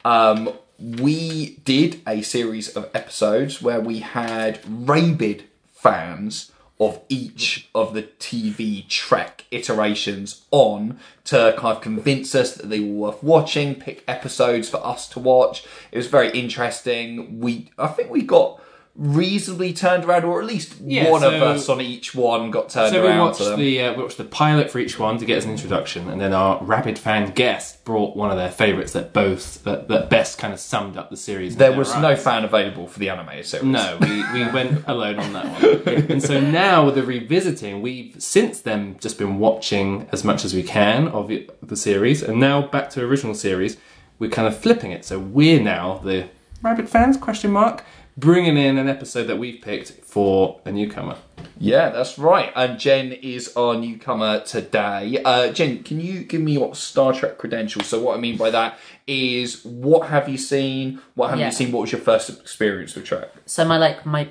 Um, 0.04 0.50
we 0.80 1.58
did 1.64 2.00
a 2.08 2.22
series 2.22 2.70
of 2.70 2.90
episodes 2.92 3.62
where 3.62 3.80
we 3.80 4.00
had 4.00 4.58
rabid 4.66 5.44
fans 5.72 6.50
of 6.80 7.00
each 7.08 7.68
of 7.72 7.94
the 7.94 8.02
TV 8.02 8.86
Trek 8.88 9.44
iterations 9.52 10.44
on 10.50 10.98
to 11.24 11.54
kind 11.56 11.76
of 11.76 11.82
convince 11.82 12.34
us 12.34 12.54
that 12.56 12.68
they 12.68 12.80
were 12.80 13.10
worth 13.10 13.22
watching, 13.22 13.76
pick 13.76 14.02
episodes 14.08 14.68
for 14.68 14.84
us 14.84 15.08
to 15.10 15.20
watch. 15.20 15.64
It 15.92 15.98
was 15.98 16.08
very 16.08 16.30
interesting. 16.30 17.38
We, 17.38 17.70
I 17.78 17.86
think 17.86 18.10
we 18.10 18.22
got 18.22 18.60
reasonably 18.98 19.72
turned 19.72 20.04
around, 20.04 20.24
or 20.24 20.40
at 20.40 20.46
least 20.46 20.74
Yeah, 20.84 21.08
one 21.08 21.22
of 21.22 21.32
us 21.34 21.68
on 21.68 21.80
each 21.80 22.16
one 22.16 22.50
got 22.50 22.68
turned 22.68 22.92
So 22.92 23.00
we 23.00 23.06
around 23.08 23.18
watched 23.20 23.38
to 23.38 23.44
them. 23.44 23.60
the 23.60 23.80
uh, 23.82 23.94
we 23.94 24.02
watched 24.02 24.18
the 24.18 24.24
pilot 24.24 24.70
for 24.72 24.80
each 24.80 24.98
one 24.98 25.18
to 25.18 25.24
get 25.24 25.38
us 25.38 25.44
an 25.44 25.52
introduction, 25.52 26.10
and 26.10 26.20
then 26.20 26.32
our 26.32 26.60
rapid 26.64 26.98
fan 26.98 27.30
guest 27.30 27.84
brought 27.84 28.16
one 28.16 28.30
of 28.32 28.36
their 28.36 28.50
favourites 28.50 28.92
that 28.94 29.12
both 29.12 29.62
that, 29.62 29.86
that 29.86 30.10
best 30.10 30.36
kind 30.38 30.52
of 30.52 30.58
summed 30.58 30.96
up 30.96 31.10
the 31.10 31.16
series. 31.16 31.56
there 31.56 31.70
their 31.70 31.78
was 31.78 31.94
no 31.96 32.08
eyes. 32.08 32.22
fan 32.22 32.44
available 32.44 32.88
for 32.88 32.98
the 32.98 33.08
animated 33.08 33.46
series. 33.46 33.66
No, 33.66 33.96
we, 34.00 34.32
we 34.32 34.50
went 34.50 34.82
alone 34.88 35.20
on 35.20 35.32
that 35.32 35.62
one. 35.62 36.10
And 36.10 36.20
so 36.22 36.40
now 36.40 36.84
with 36.86 36.96
the 36.96 37.04
revisiting, 37.04 37.80
we've 37.80 38.16
since 38.18 38.60
then 38.62 38.96
just 38.98 39.16
been 39.16 39.38
watching 39.38 40.08
as 40.10 40.24
much 40.24 40.44
as 40.44 40.54
we 40.54 40.64
can 40.64 41.06
of 41.08 41.30
it, 41.30 41.56
the 41.66 41.76
series, 41.76 42.20
and 42.22 42.40
now 42.40 42.62
back 42.66 42.90
to 42.90 43.04
original 43.04 43.34
series, 43.34 43.76
we're 44.18 44.28
kind 44.30 44.48
of 44.48 44.58
flipping 44.58 44.90
it. 44.90 45.04
So 45.04 45.20
we're 45.20 45.60
now 45.62 45.98
the 45.98 46.28
rabbit 46.62 46.88
fans 46.88 47.16
question 47.16 47.52
mark 47.52 47.84
bringing 48.18 48.56
in 48.56 48.78
an 48.78 48.88
episode 48.88 49.24
that 49.24 49.36
we've 49.38 49.60
picked 49.62 49.90
for 50.04 50.60
a 50.64 50.72
newcomer. 50.72 51.16
Yeah, 51.60 51.90
that's 51.90 52.18
right. 52.18 52.52
And 52.56 52.78
Jen 52.78 53.12
is 53.12 53.56
our 53.56 53.76
newcomer 53.76 54.40
today. 54.40 55.20
Uh, 55.24 55.52
Jen, 55.52 55.82
can 55.84 56.00
you 56.00 56.24
give 56.24 56.40
me 56.40 56.52
your 56.52 56.74
Star 56.74 57.12
Trek 57.12 57.38
credentials? 57.38 57.86
So 57.86 58.00
what 58.00 58.16
I 58.16 58.20
mean 58.20 58.36
by 58.36 58.50
that 58.50 58.78
is, 59.06 59.64
what 59.64 60.08
have 60.08 60.28
you 60.28 60.36
seen? 60.38 61.00
What 61.14 61.28
haven't 61.28 61.40
Yeah. 61.40 61.46
you 61.46 61.52
seen? 61.52 61.72
What 61.72 61.82
was 61.82 61.92
your 61.92 62.00
first 62.00 62.28
experience 62.30 62.94
with 62.94 63.04
Trek? 63.04 63.30
So 63.46 63.64
my 63.64 63.78
like 63.78 64.04
my 64.04 64.28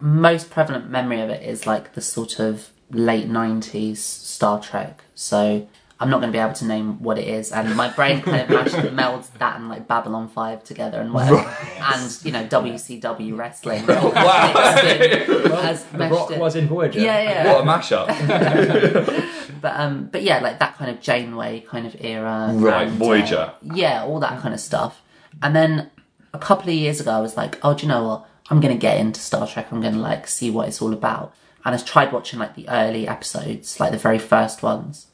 most 0.00 0.50
prevalent 0.50 0.90
memory 0.90 1.20
of 1.20 1.30
it 1.30 1.42
is 1.42 1.66
like 1.66 1.94
the 1.94 2.00
sort 2.00 2.38
of 2.38 2.70
late 2.90 3.28
90s 3.28 3.96
Star 3.98 4.60
Trek. 4.60 5.02
So 5.14 5.66
I'm 6.00 6.10
not 6.10 6.20
going 6.20 6.32
to 6.32 6.36
be 6.36 6.40
able 6.40 6.52
to 6.54 6.64
name 6.64 7.02
what 7.02 7.18
it 7.18 7.26
is. 7.26 7.50
And 7.50 7.74
my 7.74 7.88
brain 7.88 8.22
kind 8.22 8.42
of 8.42 8.48
mashed, 8.50 8.74
melds 8.94 9.32
that 9.38 9.56
and 9.56 9.68
like 9.68 9.88
Babylon 9.88 10.28
5 10.28 10.62
together 10.62 11.00
and 11.00 11.12
whatever. 11.12 11.38
And, 11.80 12.18
you 12.24 12.30
know, 12.30 12.46
WCW 12.46 13.36
wrestling. 13.36 13.84
Wow. 13.88 14.52
Has 15.62 15.84
The 15.86 16.08
Rock 16.08 16.30
it. 16.30 16.38
was 16.38 16.54
in 16.56 16.68
Voyager. 16.68 17.00
Yeah, 17.00 17.20
yeah. 17.22 17.52
What 17.52 17.62
a 17.62 17.66
mashup. 17.66 19.34
But 19.60 19.74
um, 19.80 20.08
but 20.12 20.22
yeah, 20.22 20.38
like 20.38 20.60
that 20.60 20.76
kind 20.76 20.88
of 20.88 21.00
Janeway 21.00 21.60
kind 21.60 21.84
of 21.84 21.96
era. 22.00 22.50
Right, 22.54 22.86
and, 22.86 22.96
Voyager. 22.96 23.36
uh, 23.36 23.74
yeah, 23.74 24.04
all 24.04 24.20
that 24.20 24.40
kind 24.40 24.54
of 24.54 24.60
stuff. 24.60 25.02
And 25.42 25.54
then 25.56 25.90
a 26.32 26.38
couple 26.38 26.68
of 26.68 26.76
years 26.76 27.00
ago, 27.00 27.10
I 27.10 27.18
was 27.20 27.36
like, 27.36 27.58
oh, 27.64 27.74
do 27.74 27.82
you 27.82 27.88
know 27.88 28.06
what? 28.06 28.28
I'm 28.50 28.60
gonna 28.60 28.76
get 28.76 28.98
into 28.98 29.18
Star 29.20 29.48
Trek. 29.48 29.72
I'm 29.72 29.80
gonna 29.80 29.98
like 29.98 30.28
see 30.28 30.48
what 30.48 30.68
it's 30.68 30.80
all 30.80 30.92
about. 30.92 31.34
And 31.64 31.74
I 31.74 31.78
tried 31.78 32.12
watching 32.12 32.38
like 32.38 32.54
the 32.54 32.68
early 32.68 33.08
episodes, 33.08 33.80
like 33.80 33.90
the 33.90 33.98
very 33.98 34.20
first 34.20 34.62
ones. 34.62 35.07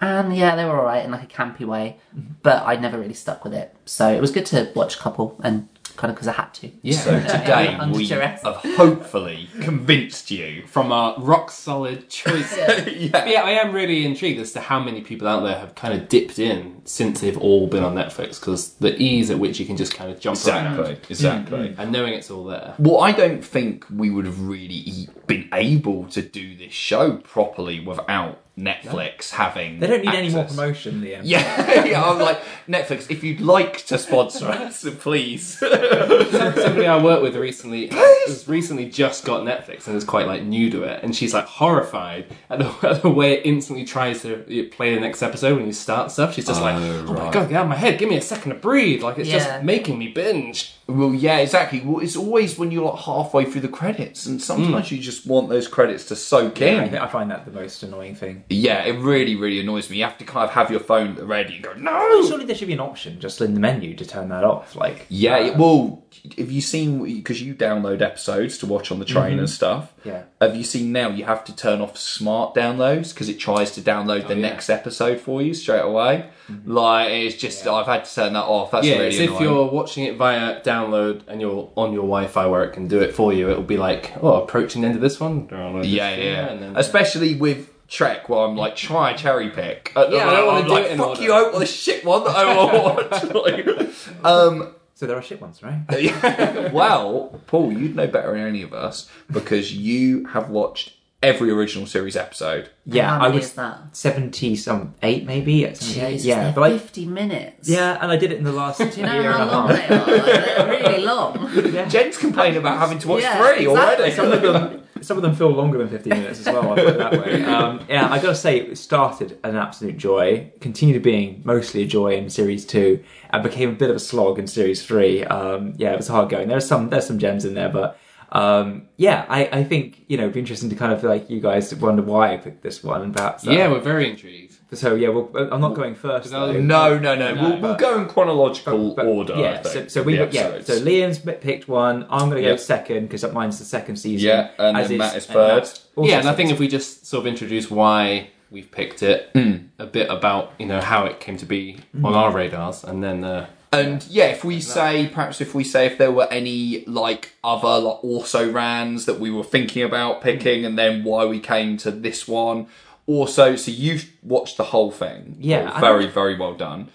And 0.00 0.34
yeah, 0.34 0.56
they 0.56 0.64
were 0.64 0.78
alright 0.78 1.04
in 1.04 1.10
like 1.10 1.22
a 1.24 1.26
campy 1.26 1.66
way, 1.66 1.98
mm-hmm. 2.16 2.32
but 2.42 2.62
I 2.66 2.76
never 2.76 2.98
really 2.98 3.14
stuck 3.14 3.44
with 3.44 3.54
it. 3.54 3.74
So 3.84 4.08
it 4.12 4.20
was 4.20 4.30
good 4.30 4.46
to 4.46 4.70
watch 4.74 4.96
a 4.96 4.98
couple 4.98 5.38
and 5.44 5.68
kind 5.96 6.10
of 6.10 6.16
because 6.16 6.28
I 6.28 6.32
had 6.32 6.54
to. 6.54 6.70
Yeah. 6.82 6.96
So 6.98 7.20
today 7.20 7.76
Under 7.76 7.98
we 7.98 8.06
duress. 8.06 8.42
have 8.42 8.56
hopefully 8.56 9.48
convinced 9.60 10.30
you. 10.30 10.66
From 10.66 10.92
our 10.92 11.14
rock 11.18 11.50
solid 11.50 12.08
choice. 12.08 12.56
Yeah. 13.00 13.08
But 13.12 13.28
yeah, 13.28 13.42
I 13.42 13.50
am 13.52 13.72
really 13.72 14.04
intrigued 14.04 14.40
as 14.40 14.52
to 14.52 14.60
how 14.60 14.80
many 14.80 15.00
people 15.02 15.26
out 15.28 15.40
there 15.42 15.58
have 15.58 15.74
kind 15.74 15.94
of 15.94 16.08
dipped 16.08 16.38
in 16.38 16.82
since 16.84 17.20
they've 17.20 17.36
all 17.38 17.66
been 17.66 17.82
on 17.84 17.94
Netflix 17.94 18.40
because 18.40 18.74
the 18.74 18.96
ease 19.00 19.30
at 19.30 19.38
which 19.38 19.60
you 19.60 19.66
can 19.66 19.76
just 19.76 19.94
kind 19.94 20.10
of 20.10 20.18
jump 20.20 20.36
Exactly. 20.36 20.84
around 20.84 21.00
Exactly. 21.08 21.74
and 21.78 21.92
knowing 21.92 22.14
it's 22.14 22.30
all 22.30 22.44
there. 22.44 22.74
Well, 22.78 23.00
I 23.00 23.12
don't 23.12 23.44
think 23.44 23.86
we 23.90 24.10
would 24.10 24.24
have 24.26 24.40
really 24.40 24.74
e- 24.74 25.08
been 25.26 25.48
able 25.52 26.04
to 26.06 26.22
do 26.22 26.56
this 26.56 26.72
show 26.72 27.16
properly 27.18 27.80
without 27.80 28.40
Netflix 28.60 29.30
having. 29.30 29.78
They 29.80 29.86
don't 29.86 30.04
need 30.04 30.14
any 30.14 30.28
more 30.30 30.42
access. 30.42 30.56
promotion, 30.56 31.00
Liam. 31.00 31.20
Yeah, 31.24 31.84
yeah, 31.86 32.04
I'm 32.04 32.18
like 32.18 32.40
Netflix. 32.68 33.10
If 33.10 33.24
you'd 33.24 33.40
like 33.40 33.86
to 33.86 33.98
sponsor 33.98 34.46
us, 34.50 34.86
please. 35.00 35.58
Somebody 35.58 36.86
I 36.86 37.02
worked 37.02 37.22
with 37.22 37.36
recently 37.36 37.86
has 37.92 38.46
recently 38.48 38.88
just 38.88 39.24
got 39.24 39.42
Netflix 39.42 39.86
and 39.86 39.96
is 39.96 40.04
quite 40.04 40.26
like 40.26 40.42
new 40.42 40.70
to 40.70 40.82
it, 40.82 41.02
and 41.02 41.14
she's 41.16 41.32
like 41.34 41.46
horrified 41.46 42.26
at 42.50 42.58
the, 42.58 42.88
at 42.88 43.02
the 43.02 43.08
way 43.10 43.32
it 43.34 43.46
instantly 43.46 43.84
tries 43.84 44.22
to 44.22 44.38
play 44.72 44.94
the 44.94 45.00
next 45.00 45.22
episode 45.22 45.56
when 45.56 45.66
you 45.66 45.72
start 45.72 46.10
stuff. 46.10 46.34
She's 46.34 46.46
just 46.46 46.60
like, 46.60 46.76
"Oh, 46.76 47.06
oh 47.08 47.12
my 47.14 47.30
god, 47.30 47.48
get 47.48 47.52
out 47.56 47.62
of 47.64 47.68
my 47.68 47.76
head! 47.76 47.98
Give 47.98 48.08
me 48.08 48.16
a 48.16 48.20
second 48.22 48.50
to 48.52 48.58
breathe!" 48.58 49.02
Like 49.02 49.18
it's 49.18 49.28
Yeah. 49.28 49.38
just 49.38 49.64
making 49.64 49.98
me 49.98 50.08
binge. 50.08 50.74
Well, 50.90 51.14
yeah, 51.14 51.38
exactly. 51.38 51.80
Well, 51.80 52.00
it's 52.02 52.16
always 52.16 52.58
when 52.58 52.70
you're 52.70 52.90
like 52.90 53.00
halfway 53.02 53.44
through 53.44 53.62
the 53.62 53.68
credits, 53.68 54.26
and 54.26 54.40
sometimes 54.40 54.90
you 54.90 54.98
just 54.98 55.26
want 55.26 55.48
those 55.48 55.68
credits 55.68 56.04
to 56.06 56.16
soak 56.16 56.60
I, 56.60 56.66
in. 56.66 56.90
think 56.90 57.02
I 57.02 57.06
find 57.06 57.30
that 57.30 57.44
the 57.44 57.50
most 57.50 57.82
annoying 57.82 58.14
thing. 58.14 58.44
Yeah, 58.48 58.84
it 58.84 58.98
really, 58.98 59.36
really 59.36 59.60
annoys 59.60 59.90
me. 59.90 59.98
You 59.98 60.04
have 60.04 60.18
to 60.18 60.24
kind 60.24 60.44
of 60.44 60.54
have 60.54 60.70
your 60.70 60.80
phone 60.80 61.14
ready 61.14 61.54
and 61.54 61.64
go, 61.64 61.72
no. 61.74 62.26
Surely 62.26 62.44
there 62.44 62.56
should 62.56 62.68
be 62.68 62.74
an 62.74 62.80
option 62.80 63.20
just 63.20 63.40
in 63.40 63.54
the 63.54 63.60
menu 63.60 63.94
to 63.96 64.06
turn 64.06 64.28
that 64.28 64.44
off. 64.44 64.76
Like, 64.76 65.06
Yeah, 65.08 65.36
uh, 65.36 65.58
well, 65.58 66.04
have 66.36 66.50
you 66.50 66.60
seen 66.60 67.04
because 67.04 67.40
you 67.40 67.54
download 67.54 68.02
episodes 68.02 68.58
to 68.58 68.66
watch 68.66 68.90
on 68.90 68.98
the 68.98 69.04
train 69.04 69.38
and 69.38 69.48
stuff? 69.48 69.92
Yeah. 70.04 70.24
Have 70.40 70.56
you 70.56 70.64
seen 70.64 70.92
now 70.92 71.10
you 71.10 71.24
have 71.24 71.44
to 71.44 71.54
turn 71.54 71.80
off 71.80 71.96
smart 71.96 72.54
downloads 72.54 73.12
because 73.14 73.28
it 73.28 73.38
tries 73.38 73.70
to 73.72 73.80
download 73.80 74.26
the 74.28 74.34
yeah. 74.34 74.48
next 74.48 74.68
episode 74.70 75.20
for 75.20 75.40
you 75.42 75.54
straight 75.54 75.80
away? 75.84 76.30
Like 76.64 77.10
it's 77.10 77.36
just 77.36 77.66
I've 77.66 77.86
had 77.86 78.04
to 78.04 78.14
turn 78.14 78.32
that 78.34 78.44
off. 78.44 78.70
That's 78.70 78.86
yeah, 78.86 78.94
really 78.96 79.06
it's 79.08 79.18
if 79.18 79.40
you're 79.40 79.70
watching 79.70 80.04
it 80.04 80.16
via 80.16 80.60
download 80.62 81.22
and 81.28 81.40
you're 81.40 81.70
on 81.76 81.92
your 81.92 82.02
Wi-Fi 82.02 82.46
where 82.46 82.64
it 82.64 82.72
can 82.72 82.88
do 82.88 83.00
it 83.00 83.14
for 83.14 83.32
you, 83.32 83.50
it'll 83.50 83.62
be 83.62 83.76
like, 83.76 84.12
"Oh, 84.22 84.42
approaching 84.42 84.82
the 84.82 84.88
end 84.88 84.96
of 84.96 85.02
this 85.02 85.18
one." 85.20 85.46
Download 85.48 85.82
this 85.82 85.90
Yeah, 85.90 86.10
one, 86.10 86.18
yeah. 86.20 86.46
and 86.48 86.62
then- 86.62 86.76
Especially 86.76 87.34
with 87.34 87.68
Trek, 87.88 88.28
where 88.28 88.40
I'm 88.40 88.56
like, 88.56 88.76
try 88.76 89.14
cherry 89.14 89.50
pick. 89.50 89.92
At 89.96 90.10
the 90.10 90.16
Yeah, 90.16 90.28
I 90.28 90.36
don't 90.36 90.46
wanna 90.46 90.66
do 90.66 90.72
like, 90.74 90.84
it 90.84 90.90
in 90.92 90.98
fuck 90.98 91.08
order. 91.08 91.22
you, 91.22 91.32
I 91.32 91.42
want 91.42 91.58
the 91.58 91.66
shit 91.66 92.04
one 92.04 92.22
that 92.24 92.36
I 92.36 92.56
want 92.56 93.12
to 93.12 93.26
watch. 93.34 93.34
Like, 93.34 94.24
um, 94.24 94.74
so 94.94 95.06
there 95.06 95.16
are 95.16 95.22
shit 95.22 95.40
ones, 95.40 95.62
right? 95.62 95.80
Yeah. 95.98 96.70
well, 96.72 97.40
Paul, 97.48 97.72
you'd 97.72 97.96
know 97.96 98.06
better 98.06 98.32
than 98.32 98.46
any 98.46 98.62
of 98.62 98.72
us 98.74 99.08
because 99.30 99.72
you 99.74 100.26
have 100.26 100.50
watched 100.50 100.92
every 101.22 101.50
original 101.50 101.86
series 101.86 102.16
episode. 102.16 102.70
Yeah, 102.86 103.10
How 103.10 103.16
I 103.16 103.22
many 103.28 103.36
was 103.36 103.44
is 103.46 103.52
that? 103.54 103.78
seventy 103.96 104.56
some 104.56 104.94
eight 105.02 105.26
maybe. 105.26 105.64
at 105.66 105.76
78, 105.76 106.10
Jesus, 106.12 106.26
yeah, 106.26 106.44
they're 106.44 106.52
but 106.54 106.60
like 106.72 106.80
50 106.80 107.06
minutes. 107.06 107.68
yeah, 107.68 107.98
and 108.00 108.10
I 108.10 108.16
did 108.16 108.32
it 108.32 108.38
in 108.38 108.44
the 108.44 108.52
last 108.52 108.78
Do 108.78 108.84
you 108.86 109.06
know 109.06 109.20
year 109.20 109.30
how 109.32 109.42
and 109.42 109.50
a 109.50 109.52
long 109.52 109.68
half. 109.68 109.88
they 109.88 109.94
are? 109.94 110.66
They're 110.66 110.68
really 110.92 111.04
long. 111.04 111.88
Jen's 111.90 112.16
complaining 112.16 112.58
about 112.58 112.78
having 112.78 112.98
to 113.00 113.08
watch 113.08 113.22
Yeah, 113.22 113.36
three 113.54 113.66
already. 113.66 114.10
Some 114.12 114.32
of 114.32 114.40
them, 114.42 114.82
some 115.02 115.16
of 115.18 115.22
them 115.22 115.34
feel 115.34 115.50
longer 115.50 115.78
than 115.78 115.88
15 115.88 116.10
minutes 116.10 116.40
as 116.40 116.46
well. 116.46 116.68
I'll 116.70 116.74
put 116.74 116.86
it 116.88 116.98
that 116.98 117.12
way. 117.12 117.44
Um, 117.50 117.84
yeah, 117.88 118.10
I 118.10 118.18
gotta 118.18 118.34
say, 118.34 118.58
it 118.60 118.78
started 118.78 119.38
an 119.44 119.56
absolute 119.56 119.96
joy, 119.98 120.50
continued 120.60 121.02
being 121.02 121.42
mostly 121.44 121.82
a 121.82 121.86
joy 121.86 122.14
in 122.14 122.30
series 122.30 122.64
two, 122.64 123.02
and 123.30 123.42
became 123.42 123.70
a 123.70 123.72
bit 123.74 123.90
of 123.90 123.96
a 123.96 124.00
slog 124.00 124.38
in 124.38 124.46
series 124.46 124.84
three. 124.84 125.24
Um, 125.24 125.74
yeah, 125.76 125.92
it 125.92 125.96
was 125.96 126.08
hard 126.08 126.28
going. 126.30 126.48
There's 126.48 126.66
some 126.66 126.88
there's 126.90 127.06
some 127.06 127.18
gems 127.18 127.44
in 127.44 127.54
there, 127.54 127.68
but 127.68 127.98
um, 128.32 128.88
yeah, 128.96 129.24
I, 129.28 129.46
I 129.60 129.64
think 129.64 130.04
you 130.08 130.16
know 130.16 130.24
it'd 130.24 130.34
be 130.34 130.40
interesting 130.40 130.70
to 130.70 130.76
kind 130.76 130.92
of 130.92 131.02
like 131.02 131.28
you 131.30 131.40
guys 131.40 131.74
wonder 131.74 132.02
why 132.02 132.32
I 132.32 132.36
picked 132.36 132.62
this 132.62 132.82
one, 132.84 133.02
and 133.02 133.14
perhaps 133.14 133.46
uh, 133.46 133.50
yeah, 133.50 133.68
we're 133.68 133.80
very 133.80 134.08
intrigued. 134.08 134.56
So 134.72 134.94
yeah, 134.94 135.08
well, 135.08 135.28
I'm 135.50 135.60
not 135.60 135.74
going 135.74 135.96
first. 135.96 136.30
Because 136.30 136.52
though. 136.54 136.60
No, 136.60 136.96
no, 136.96 137.16
no. 137.16 137.34
No, 137.34 137.42
we'll, 137.42 137.60
we'll 137.60 137.74
go 137.76 138.00
in 138.00 138.06
chronological 138.08 138.94
But- 138.94 139.06
order. 139.06 139.34
Yeah, 139.36 139.62
so, 139.62 139.68
think, 139.70 139.90
so 139.90 140.02
we 140.04 140.16
yeah. 140.16 140.60
So 140.60 140.80
Liam's 140.80 141.18
picked 141.18 141.66
one. 141.66 142.06
I'm 142.08 142.28
going 142.30 142.36
to 142.36 142.42
go 142.42 142.48
Yep. 142.50 142.60
second 142.60 143.02
because 143.08 143.24
mine's 143.32 143.58
the 143.58 143.64
second 143.64 143.96
season. 143.96 144.28
Yeah, 144.28 144.50
and 144.58 144.76
as 144.76 144.88
then 144.88 144.98
Matt 144.98 145.16
is 145.16 145.24
and 145.26 145.34
third. 145.34 145.56
Matt's 145.56 145.86
also 145.96 146.08
yeah, 146.10 146.20
and 146.20 146.28
I 146.28 146.34
think 146.34 146.50
if 146.52 146.60
we 146.60 146.68
just 146.68 147.06
sort 147.06 147.22
of 147.22 147.26
introduce 147.26 147.68
why 147.70 148.30
we've 148.52 148.70
picked 148.70 149.02
it, 149.02 149.30
Hmm. 149.32 149.54
a 149.80 149.86
bit 149.86 150.08
about 150.08 150.52
you 150.60 150.66
know 150.66 150.80
how 150.80 151.04
it 151.06 151.18
came 151.18 151.36
to 151.38 151.46
be 151.46 151.78
on 152.04 152.14
our 152.14 152.30
radars, 152.32 152.84
and 152.84 153.02
then 153.02 153.24
uh, 153.24 153.46
And 153.72 154.04
yeah, 154.08 154.26
if 154.26 154.44
we 154.44 154.60
say, 154.60 155.08
perhaps 155.08 155.40
if 155.40 155.54
we 155.54 155.62
say 155.62 155.86
if 155.86 155.96
there 155.96 156.10
were 156.10 156.26
any 156.30 156.84
like 156.86 157.34
other 157.44 157.78
like 157.78 158.02
also 158.02 158.50
rans 158.50 159.06
that 159.06 159.20
we 159.20 159.30
were 159.30 159.44
thinking 159.44 159.84
about 159.84 160.22
picking, 160.22 160.64
and 160.64 160.76
then 160.76 161.04
why 161.04 161.24
we 161.24 161.38
came 161.38 161.76
to 161.78 161.90
this 161.90 162.26
one. 162.26 162.66
Also, 163.06 163.56
so 163.56 163.70
you've 163.70 164.10
watched 164.22 164.56
the 164.56 164.64
whole 164.64 164.90
thing. 164.90 165.36
Yeah, 165.38 165.70
I 165.72 165.80
very, 165.80 166.06
very 166.06 166.36
well 166.36 166.54
done. 166.54 166.88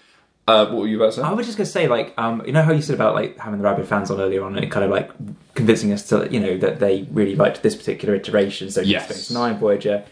Uh, 0.48 0.64
what 0.66 0.82
were 0.82 0.86
you 0.86 0.96
about 0.96 1.06
to 1.06 1.20
say? 1.20 1.22
I 1.22 1.32
was 1.32 1.44
just 1.46 1.58
gonna 1.58 1.66
say, 1.66 1.88
like, 1.88 2.14
um, 2.16 2.42
you 2.46 2.52
know 2.52 2.62
how 2.62 2.72
you 2.72 2.80
said 2.80 2.94
about 2.94 3.14
like 3.14 3.36
having 3.38 3.58
the 3.58 3.64
Rabbit 3.64 3.86
fans 3.86 4.10
on 4.10 4.20
earlier 4.20 4.44
on, 4.44 4.56
and 4.56 4.70
kind 4.70 4.84
of 4.84 4.90
like 4.90 5.10
convincing 5.54 5.92
us 5.92 6.06
to, 6.10 6.28
you 6.30 6.40
know, 6.40 6.56
that 6.58 6.78
they 6.78 7.08
really 7.10 7.34
liked 7.34 7.62
this 7.62 7.74
particular 7.74 8.14
iteration. 8.14 8.70
So 8.70 8.82
Deep 8.82 8.92
Yes. 8.92 9.04
Space 9.06 9.30
Nine, 9.30 9.58
Voyager. 9.58 10.04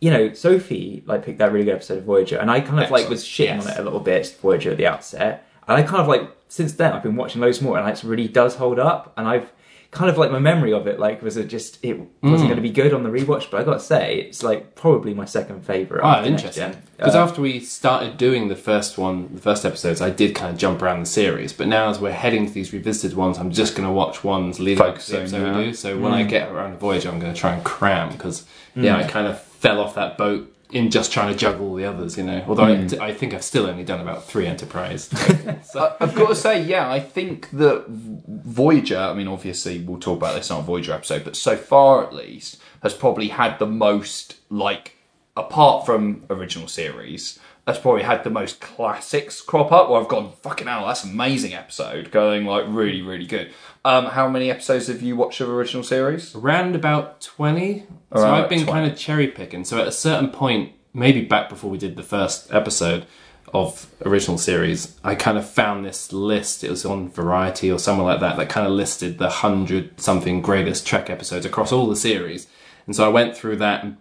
You 0.00 0.10
know, 0.10 0.32
Sophie 0.32 1.02
like 1.06 1.24
picked 1.24 1.38
that 1.38 1.52
really 1.52 1.64
good 1.64 1.74
episode 1.74 1.98
of 1.98 2.04
Voyager, 2.04 2.38
and 2.38 2.50
I 2.50 2.60
kind 2.60 2.80
of 2.84 2.90
like 2.90 3.08
was 3.08 3.24
shitting 3.24 3.56
Excellent, 3.56 3.78
on 3.78 3.78
it 3.78 3.80
a 3.80 3.84
little 3.84 4.00
bit, 4.00 4.36
Voyager 4.42 4.72
at 4.72 4.76
the 4.76 4.86
outset, 4.86 5.47
and 5.68 5.76
I 5.76 5.82
kind 5.82 6.00
of 6.02 6.08
like 6.08 6.30
since 6.48 6.72
then 6.72 6.92
I've 6.92 7.02
been 7.02 7.16
watching 7.16 7.40
loads 7.42 7.60
more, 7.62 7.78
and 7.78 7.88
it 7.88 8.02
really 8.02 8.28
does 8.28 8.56
hold 8.56 8.78
up, 8.78 9.12
and 9.16 9.28
I've 9.28 9.52
kind 9.90 10.10
of 10.10 10.18
like 10.18 10.30
my 10.30 10.38
memory 10.38 10.70
of 10.70 10.86
it 10.86 10.98
like 11.00 11.22
was 11.22 11.38
it 11.38 11.46
just 11.48 11.78
it 11.82 11.98
wasn't 12.22 12.48
going 12.50 12.56
to 12.56 12.60
be 12.62 12.68
good 12.70 12.92
on 12.92 13.02
the 13.04 13.08
rewatch, 13.08 13.50
but 13.50 13.58
I 13.60 13.64
got 13.64 13.74
to 13.74 13.80
say 13.80 14.18
it's 14.20 14.42
like 14.42 14.74
probably 14.74 15.14
my 15.14 15.24
second 15.24 15.64
favorite. 15.64 16.02
oh, 16.04 16.22
interesting. 16.24 16.76
Because 16.98 17.14
Uh, 17.14 17.22
after 17.22 17.40
we 17.40 17.58
started 17.60 18.18
doing 18.18 18.48
the 18.48 18.56
first 18.56 18.98
one, 18.98 19.30
the 19.34 19.40
first 19.40 19.64
episodes, 19.64 20.02
I 20.02 20.10
did 20.10 20.34
kind 20.34 20.52
of 20.52 20.58
jump 20.58 20.82
around 20.82 21.00
the 21.00 21.06
series. 21.06 21.54
But 21.54 21.68
now, 21.68 21.88
as 21.88 21.98
we're 22.00 22.12
heading 22.12 22.44
to 22.46 22.52
these 22.52 22.70
revisited 22.74 23.16
ones, 23.16 23.38
I'm 23.38 23.50
just 23.50 23.74
going 23.76 23.88
to 23.88 23.92
watch 23.92 24.22
ones 24.22 24.60
leading 24.60 24.84
up 24.84 24.98
to 24.98 25.10
the 25.10 25.20
episode 25.20 25.56
we 25.56 25.64
do. 25.64 25.74
So 25.74 25.98
when 25.98 26.12
I 26.12 26.22
get 26.24 26.50
around 26.50 26.72
the 26.72 26.78
voyage 26.78 27.06
I'm 27.06 27.18
going 27.18 27.32
to 27.32 27.38
try 27.40 27.54
and 27.54 27.64
cram 27.64 28.10
because 28.12 28.44
Mm. 28.76 28.84
yeah, 28.84 28.96
I 28.98 29.04
kind 29.04 29.26
of 29.26 29.40
fell 29.40 29.80
off 29.80 29.94
that 29.94 30.18
boat 30.18 30.54
in 30.70 30.90
just 30.90 31.12
trying 31.12 31.32
to 31.32 31.38
juggle 31.38 31.68
all 31.68 31.74
the 31.74 31.84
others. 31.84 32.16
You 32.18 32.24
know, 32.24 32.44
although 32.46 32.64
Mm. 32.64 33.00
I, 33.00 33.06
I 33.08 33.14
think 33.14 33.32
I've 33.34 33.42
still 33.44 33.66
only 33.66 33.84
done 33.84 34.00
about 34.00 34.24
three 34.24 34.46
Enterprise. 34.46 35.04
so, 35.64 35.80
I- 35.80 36.04
I've 36.04 36.14
got 36.14 36.28
to 36.28 36.34
say, 36.36 36.62
yeah, 36.62 36.90
I 36.90 37.00
think 37.00 37.50
that 37.52 37.86
Voyager, 37.88 38.98
I 38.98 39.14
mean, 39.14 39.28
obviously, 39.28 39.80
we'll 39.80 39.98
talk 40.00 40.18
about 40.18 40.34
this 40.34 40.50
on 40.50 40.60
a 40.60 40.62
Voyager 40.62 40.92
episode, 40.92 41.24
but 41.24 41.36
so 41.36 41.56
far 41.56 42.04
at 42.06 42.14
least, 42.14 42.58
has 42.82 42.94
probably 42.94 43.28
had 43.28 43.58
the 43.58 43.66
most, 43.66 44.36
like, 44.50 44.94
apart 45.36 45.86
from 45.86 46.24
original 46.30 46.68
series, 46.68 47.38
has 47.66 47.78
probably 47.78 48.02
had 48.02 48.24
the 48.24 48.30
most 48.30 48.60
classics 48.60 49.40
crop 49.42 49.72
up 49.72 49.90
where 49.90 50.00
I've 50.00 50.08
gone, 50.08 50.32
fucking 50.42 50.66
hell, 50.66 50.86
that's 50.86 51.04
an 51.04 51.10
amazing 51.10 51.54
episode, 51.54 52.10
going, 52.10 52.44
like, 52.46 52.64
really, 52.68 53.02
really 53.02 53.26
good. 53.26 53.52
Um, 53.88 54.04
how 54.04 54.28
many 54.28 54.50
episodes 54.50 54.88
have 54.88 55.00
you 55.00 55.16
watched 55.16 55.40
of 55.40 55.48
original 55.48 55.82
series? 55.82 56.34
around 56.34 56.76
about 56.76 57.22
20. 57.22 57.86
so 58.14 58.34
I've 58.34 58.46
been 58.50 58.66
20. 58.66 58.70
kind 58.70 58.92
of 58.92 58.98
cherry 58.98 59.28
picking. 59.28 59.64
So 59.64 59.80
at 59.80 59.88
a 59.88 59.92
certain 59.92 60.28
point, 60.28 60.72
maybe 60.92 61.22
back 61.24 61.48
before 61.48 61.70
we 61.70 61.78
did 61.78 61.96
the 61.96 62.02
first 62.02 62.52
episode 62.52 63.06
of 63.54 63.90
original 64.04 64.36
series, 64.36 64.94
I 65.02 65.14
kind 65.14 65.38
of 65.38 65.48
found 65.48 65.86
this 65.86 66.12
list. 66.12 66.62
It 66.62 66.70
was 66.70 66.84
on 66.84 67.08
Variety 67.08 67.72
or 67.72 67.78
somewhere 67.78 68.04
like 68.04 68.20
that 68.20 68.36
that 68.36 68.50
kind 68.50 68.66
of 68.66 68.74
listed 68.74 69.16
the 69.16 69.30
hundred 69.30 69.98
something 69.98 70.42
greatest 70.42 70.86
Trek 70.86 71.08
episodes 71.08 71.46
across 71.46 71.72
all 71.72 71.86
the 71.86 71.96
series. 71.96 72.46
And 72.84 72.94
so 72.94 73.06
I 73.06 73.08
went 73.08 73.38
through 73.38 73.56
that 73.56 73.84
and 73.84 73.96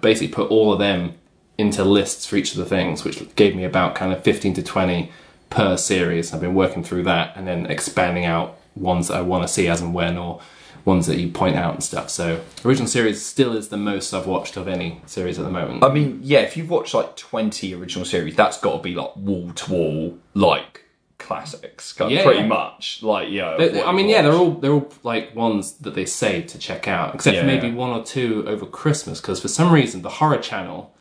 basically 0.00 0.34
put 0.34 0.50
all 0.50 0.72
of 0.72 0.80
them 0.80 1.14
into 1.56 1.84
lists 1.84 2.26
for 2.26 2.34
each 2.34 2.50
of 2.50 2.58
the 2.58 2.66
things, 2.66 3.04
which 3.04 3.36
gave 3.36 3.54
me 3.54 3.62
about 3.62 3.94
kind 3.94 4.12
of 4.12 4.24
15 4.24 4.54
to 4.54 4.64
20 4.64 5.12
per 5.48 5.76
series. 5.76 6.34
I've 6.34 6.40
been 6.40 6.56
working 6.56 6.82
through 6.82 7.04
that 7.04 7.36
and 7.36 7.46
then 7.46 7.66
expanding 7.66 8.24
out 8.24 8.57
ones 8.78 9.08
that 9.08 9.16
I 9.16 9.20
want 9.22 9.42
to 9.42 9.48
see 9.48 9.68
as 9.68 9.80
and 9.80 9.92
when 9.94 10.16
or 10.16 10.40
ones 10.84 11.06
that 11.06 11.18
you 11.18 11.28
point 11.28 11.56
out 11.56 11.74
and 11.74 11.82
stuff. 11.84 12.08
So 12.08 12.40
original 12.64 12.88
series 12.88 13.24
still 13.24 13.54
is 13.56 13.68
the 13.68 13.76
most 13.76 14.14
I've 14.14 14.26
watched 14.26 14.56
of 14.56 14.68
any 14.68 15.02
series 15.06 15.38
at 15.38 15.44
the 15.44 15.50
moment. 15.50 15.82
I 15.84 15.92
mean, 15.92 16.20
yeah, 16.22 16.40
if 16.40 16.56
you've 16.56 16.70
watched 16.70 16.94
like 16.94 17.16
20 17.16 17.74
original 17.74 18.04
series, 18.06 18.34
that's 18.36 18.58
got 18.60 18.76
to 18.78 18.82
be 18.82 18.94
like 18.94 19.14
wall 19.16 19.50
to 19.52 19.72
wall, 19.72 20.18
like 20.34 20.84
classics, 21.18 21.92
kind 21.92 22.10
of 22.10 22.16
Yeah, 22.16 22.24
pretty 22.24 22.40
yeah. 22.40 22.46
much. 22.46 23.02
Like, 23.02 23.28
yeah. 23.30 23.56
They- 23.58 23.82
I 23.82 23.92
mean, 23.92 24.08
yeah, 24.08 24.22
they're 24.22 24.32
all 24.32 24.52
they're 24.52 24.72
all 24.72 24.90
like 25.02 25.34
ones 25.36 25.72
that 25.78 25.94
they 25.94 26.04
say 26.06 26.42
to 26.42 26.58
check 26.58 26.88
out, 26.88 27.14
except 27.14 27.36
for 27.36 27.42
Yeah. 27.44 27.46
maybe 27.54 27.70
one 27.70 27.90
or 27.90 28.02
two 28.04 28.44
over 28.46 28.64
Christmas, 28.64 29.20
because 29.20 29.40
for 29.42 29.48
some 29.48 29.70
reason 29.72 30.02
the 30.02 30.08
horror 30.08 30.38
channel 30.38 30.94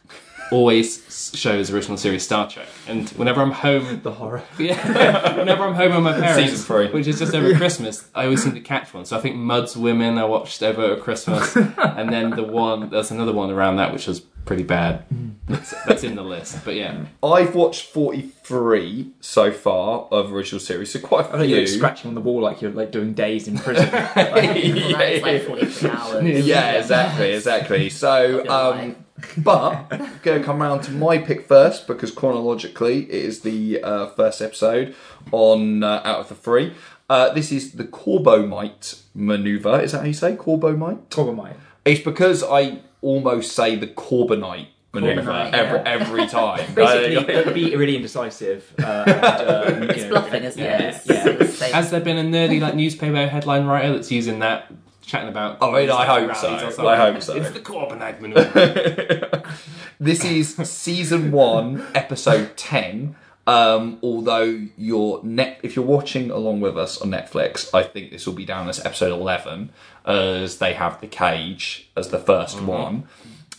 always 0.52 1.32
shows 1.36 1.72
original 1.72 1.98
series 1.98 2.24
Star 2.24 2.50
Trek, 2.50 2.68
and 2.88 3.10
whenever 3.12 3.42
I'm 3.42 3.52
home, 3.52 4.02
The 4.02 4.12
horror. 4.12 4.44
yeah, 4.60 5.36
whenever 5.38 5.64
I'm 5.64 5.74
home 5.76 5.94
with 5.96 6.04
my 6.04 6.14
parents, 6.20 6.52
Season 6.52 6.66
three. 6.66 6.92
which 6.92 7.08
is 7.08 7.20
just 7.20 7.34
over 7.36 7.54
Christmas, 7.58 8.08
I 8.16 8.26
always 8.26 8.44
seem 8.44 8.54
to 8.54 8.62
catch 8.62 8.94
one. 8.94 9.06
So 9.06 9.18
I 9.18 9.22
think 9.22 9.36
Mudd's 9.36 9.76
Women 9.76 10.18
I 10.18 10.26
watched 10.26 10.62
over 10.64 10.96
Christmas, 10.98 11.56
and 11.78 12.12
then 12.12 12.32
the 12.32 12.44
one 12.44 12.90
there's 12.90 13.12
another 13.12 13.34
one 13.34 13.50
around 13.52 13.78
that 13.78 13.92
which 13.94 14.08
was 14.08 14.20
pretty 14.46 14.64
bad. 14.64 15.04
That's, 15.50 15.74
that's 15.86 16.04
in 16.04 16.16
the 16.16 16.24
list, 16.24 16.64
but 16.66 16.76
yeah. 16.76 17.06
I've 17.24 17.54
watched 17.56 17.84
43 17.84 19.12
so 19.22 19.52
far 19.52 20.08
of 20.12 20.32
original 20.32 20.60
series, 20.60 20.92
so 20.92 21.00
quite 21.00 21.26
I 21.26 21.28
a 21.28 21.32
thought 21.32 21.48
you 21.48 21.56
were 21.56 21.66
few. 21.66 21.78
scratching 21.78 22.10
on 22.10 22.16
the 22.16 22.22
wall 22.22 22.42
like 22.42 22.62
you're 22.62 22.72
like 22.72 22.92
doing 22.92 23.14
days 23.14 23.48
in 23.48 23.58
prison. 23.58 23.90
Well, 23.92 24.14
that 24.16 24.56
is 24.58 25.22
like 25.22 25.44
43 25.44 25.90
hours. 25.90 26.46
yeah, 26.46 26.72
exactly, 26.74 27.32
exactly. 27.34 27.90
So, 27.90 28.44
feel 28.44 28.52
um, 28.52 28.78
like- 28.78 28.98
but 29.38 29.88
I'm 29.92 30.20
going 30.24 30.40
to 30.40 30.46
come 30.46 30.62
around 30.62 30.82
to 30.84 30.92
my 30.92 31.18
pick 31.18 31.48
first 31.48 31.88
because 31.88 32.12
chronologically 32.12 33.04
it 33.04 33.10
is 33.26 33.42
the 33.42 33.82
uh, 33.82 34.08
first 34.08 34.42
episode 34.42 34.96
on 35.32 35.84
uh, 35.84 36.02
out 36.04 36.20
of 36.20 36.30
the 36.30 36.36
three. 36.36 36.74
Uh, 37.10 37.34
this 37.34 37.52
is 37.52 37.74
the 37.74 37.86
Corbomite 37.86 39.02
maneuver. 39.16 39.80
Is 39.82 39.94
that 39.94 40.00
how 40.00 40.06
you 40.06 40.14
say 40.14 40.36
Corbomite? 40.36 41.08
Corbomite. 41.10 41.56
It's 41.86 42.02
because 42.04 42.44
I 42.44 42.82
almost 43.02 43.54
say 43.54 43.76
the 43.76 43.88
Corbinite 43.88 44.68
maneuver 44.94 45.22
Corbinite, 45.22 45.54
every, 45.54 45.80
yeah. 45.80 45.84
every 45.86 46.28
time. 46.40 46.74
Basically, 46.74 47.54
be 47.54 47.76
really 47.76 47.96
indecisive. 47.96 48.74
Uh, 48.80 49.04
and, 49.08 49.84
um, 49.84 49.90
It's 49.90 50.04
know, 50.04 50.10
bluffing, 50.10 50.44
isn't 50.44 50.62
yeah, 50.62 50.80
it? 50.80 50.96
It's, 50.96 51.08
Yeah. 51.08 51.28
it's 51.28 51.60
fake. 51.60 51.74
Has 51.74 51.92
there 51.92 52.02
been 52.02 52.18
a 52.18 52.24
nerdy 52.24 52.60
like 52.60 52.76
newspaper 52.76 53.28
headline 53.28 53.66
writer 53.66 53.94
that's 53.94 54.12
using 54.12 54.40
that, 54.40 54.72
chatting 55.08 55.30
about? 55.30 55.58
I 55.64 55.72
mean, 55.72 55.90
I 55.90 56.06
hope 56.06 56.36
so. 56.36 56.88
I 56.88 56.96
hope 56.98 57.22
so. 57.24 57.36
It's 57.36 57.52
the 57.52 57.60
Corbinite 57.60 58.20
maneuver. 58.22 59.44
This 60.00 60.24
is 60.24 60.56
season 60.70 61.32
one, 61.32 61.84
episode 61.96 62.56
ten. 62.56 63.16
Um, 63.48 63.98
although 64.04 64.68
you're 64.78 65.24
net, 65.24 65.60
if 65.64 65.76
you're 65.76 65.86
watching 65.86 66.30
along 66.30 66.60
with 66.60 66.78
us 66.78 67.02
on 67.02 67.10
Netflix, 67.10 67.74
I 67.74 67.82
think 67.82 68.12
this 68.12 68.28
will 68.28 68.34
be 68.36 68.46
down 68.46 68.68
as 68.70 68.86
episode 68.86 69.12
eleven, 69.12 69.72
as 70.06 70.58
they 70.60 70.74
have 70.74 71.02
the 71.02 71.08
cage 71.08 71.90
as 71.96 72.10
the 72.10 72.20
1st 72.20 72.64
one. 72.66 73.08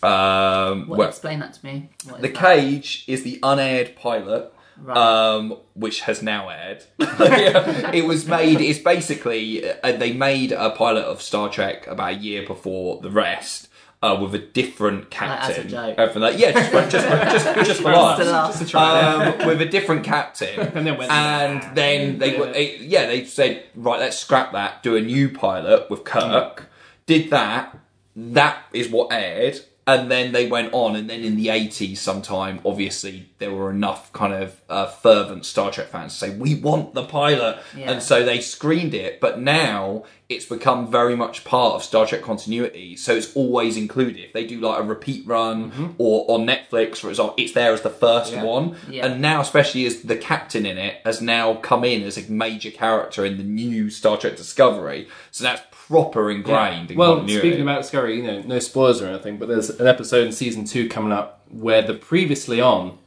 Um, 0.02 0.87
What, 0.88 0.99
where- 0.99 1.09
explain 1.09 1.40
that 1.40 1.55
to 1.55 1.64
me. 1.67 1.88
What 2.05 2.17
is 2.17 2.23
the 2.23 2.28
that? 2.28 2.37
cage 2.38 3.05
is 3.09 3.25
the 3.25 3.40
unaired 3.43 3.97
pilot, 3.97 4.52
Right. 4.80 4.97
um, 4.97 5.56
which 5.75 6.00
has 6.02 6.23
now 6.23 6.49
aired. 6.50 6.85
it 6.99 8.06
was 8.06 8.26
made. 8.26 8.61
It's 8.61 8.78
basically 8.78 9.68
uh, 9.68 9.92
they 9.92 10.12
made 10.12 10.52
a 10.52 10.70
pilot 10.70 11.04
of 11.04 11.20
Star 11.20 11.49
Trek 11.49 11.87
about 11.87 12.12
a 12.12 12.16
year 12.16 12.47
before 12.47 13.00
the 13.00 13.11
rest. 13.11 13.66
Uh, 14.00 14.16
with 14.23 14.32
a 14.32 14.38
different 14.38 15.11
Like, 15.20 15.23
as 15.23 15.49
a 15.58 15.62
captain. 15.62 15.68
joke. 15.97 16.12
For 16.12 16.20
that. 16.20 16.38
Yeah, 16.38 16.52
just 16.52 16.70
for, 16.70 16.88
just, 16.88 17.04
for- 17.08 17.16
just, 17.25 17.44
just 17.56 17.58
for 17.58 17.64
Just 17.64 17.82
to 17.82 17.88
laughs. 17.90 18.73
laugh. 18.75 19.40
Um, 19.40 19.47
with 19.49 19.61
a 19.61 19.66
different 19.66 20.04
captain. 20.04 20.61
And 20.76 20.87
then 20.87 20.97
went, 20.97 21.11
And 21.11 21.76
then 21.76 22.18
they 22.20 22.38
were, 22.38 22.47
it- 22.50 22.82
yeah, 22.82 23.06
they 23.06 23.25
said, 23.25 23.64
right, 23.75 23.99
let's 23.99 24.16
scrap 24.16 24.52
that, 24.52 24.85
do 24.85 24.94
a 24.94 25.00
new 25.00 25.28
pilot 25.28 25.90
with 25.90 26.04
Kirk. 26.04 26.70
Did 27.06 27.30
that. 27.30 27.76
That 28.14 28.58
is 28.73 28.88
what 28.88 29.12
aired. 29.12 29.58
And 29.88 30.11
then 30.11 30.33
they 30.33 30.47
went 30.49 30.75
on, 30.75 30.95
and 30.97 31.09
then 31.09 31.23
in 31.23 31.37
the 31.37 31.47
80s, 31.47 31.97
sometime, 31.97 32.61
obviously, 32.64 33.30
there 33.38 33.50
were 33.52 33.71
enough 33.71 34.12
kind 34.12 34.35
of 34.35 34.61
uh, 34.68 34.85
fervent 34.87 35.46
Star 35.46 35.70
Trek 35.70 35.88
fans 35.88 36.12
to 36.12 36.18
say, 36.18 36.31
we 36.37 36.55
want 36.57 36.92
the 36.92 37.05
pilot. 37.05 37.59
Yeah. 37.74 37.92
And 37.92 38.03
so 38.03 38.22
they 38.22 38.40
screened 38.42 38.92
it. 38.92 39.18
But 39.18 39.40
now 39.40 40.05
it's 40.29 40.44
become 40.44 40.90
very 40.90 41.16
much 41.16 41.42
part 41.42 41.74
of 41.77 41.83
Star 41.83 42.07
Trek 42.07 42.20
continuity. 42.20 42.96
So 42.96 43.14
it's 43.14 43.35
always 43.35 43.79
included. 43.79 44.18
If 44.27 44.35
they 44.35 44.46
do 44.46 44.61
like 44.61 44.79
a 44.79 44.83
repeat 44.83 45.27
run 45.27 45.94
or 45.96 46.31
on 46.31 46.46
Netflix, 46.46 46.98
for 46.98 47.09
example, 47.09 47.35
it's 47.38 47.53
there 47.53 47.72
as 47.72 47.81
the 47.81 47.88
first 47.88 48.35
Yeah. 48.35 48.42
one. 48.44 48.77
Yeah. 48.90 49.07
And 49.07 49.22
now, 49.22 49.40
especially 49.40 49.87
as 49.87 50.03
the 50.03 50.16
captain 50.16 50.66
in 50.66 50.77
it 50.77 51.01
has 51.07 51.22
now 51.22 51.55
come 51.55 51.83
in 51.83 52.03
as 52.03 52.18
a 52.18 52.31
major 52.31 52.70
character 52.70 53.24
in 53.24 53.38
the 53.38 53.42
new 53.42 53.88
Star 53.88 54.18
Trek 54.18 54.37
Discovery. 54.37 55.09
So 55.31 55.44
that's 55.44 55.62
proper 55.88 56.31
ingrained 56.31 56.90
in 56.90 56.98
well, 56.98 57.16
continuity. 57.16 57.48
speaking 57.48 57.62
about 57.62 57.83
Discovery, 57.83 58.16
you 58.18 58.22
know, 58.22 58.40
no 58.42 58.59
spoilers 58.59 59.01
or 59.03 59.07
anything, 59.09 59.38
but 59.38 59.48
there's 59.48 59.70
an 59.70 59.87
episode 59.87 60.27
in 60.27 60.33
season 60.33 60.64
two 60.64 60.88
coming 60.88 61.12
up 61.12 61.40
where 61.51 61.83
the 61.83 61.94
previously 61.94 62.61
on 62.61 62.98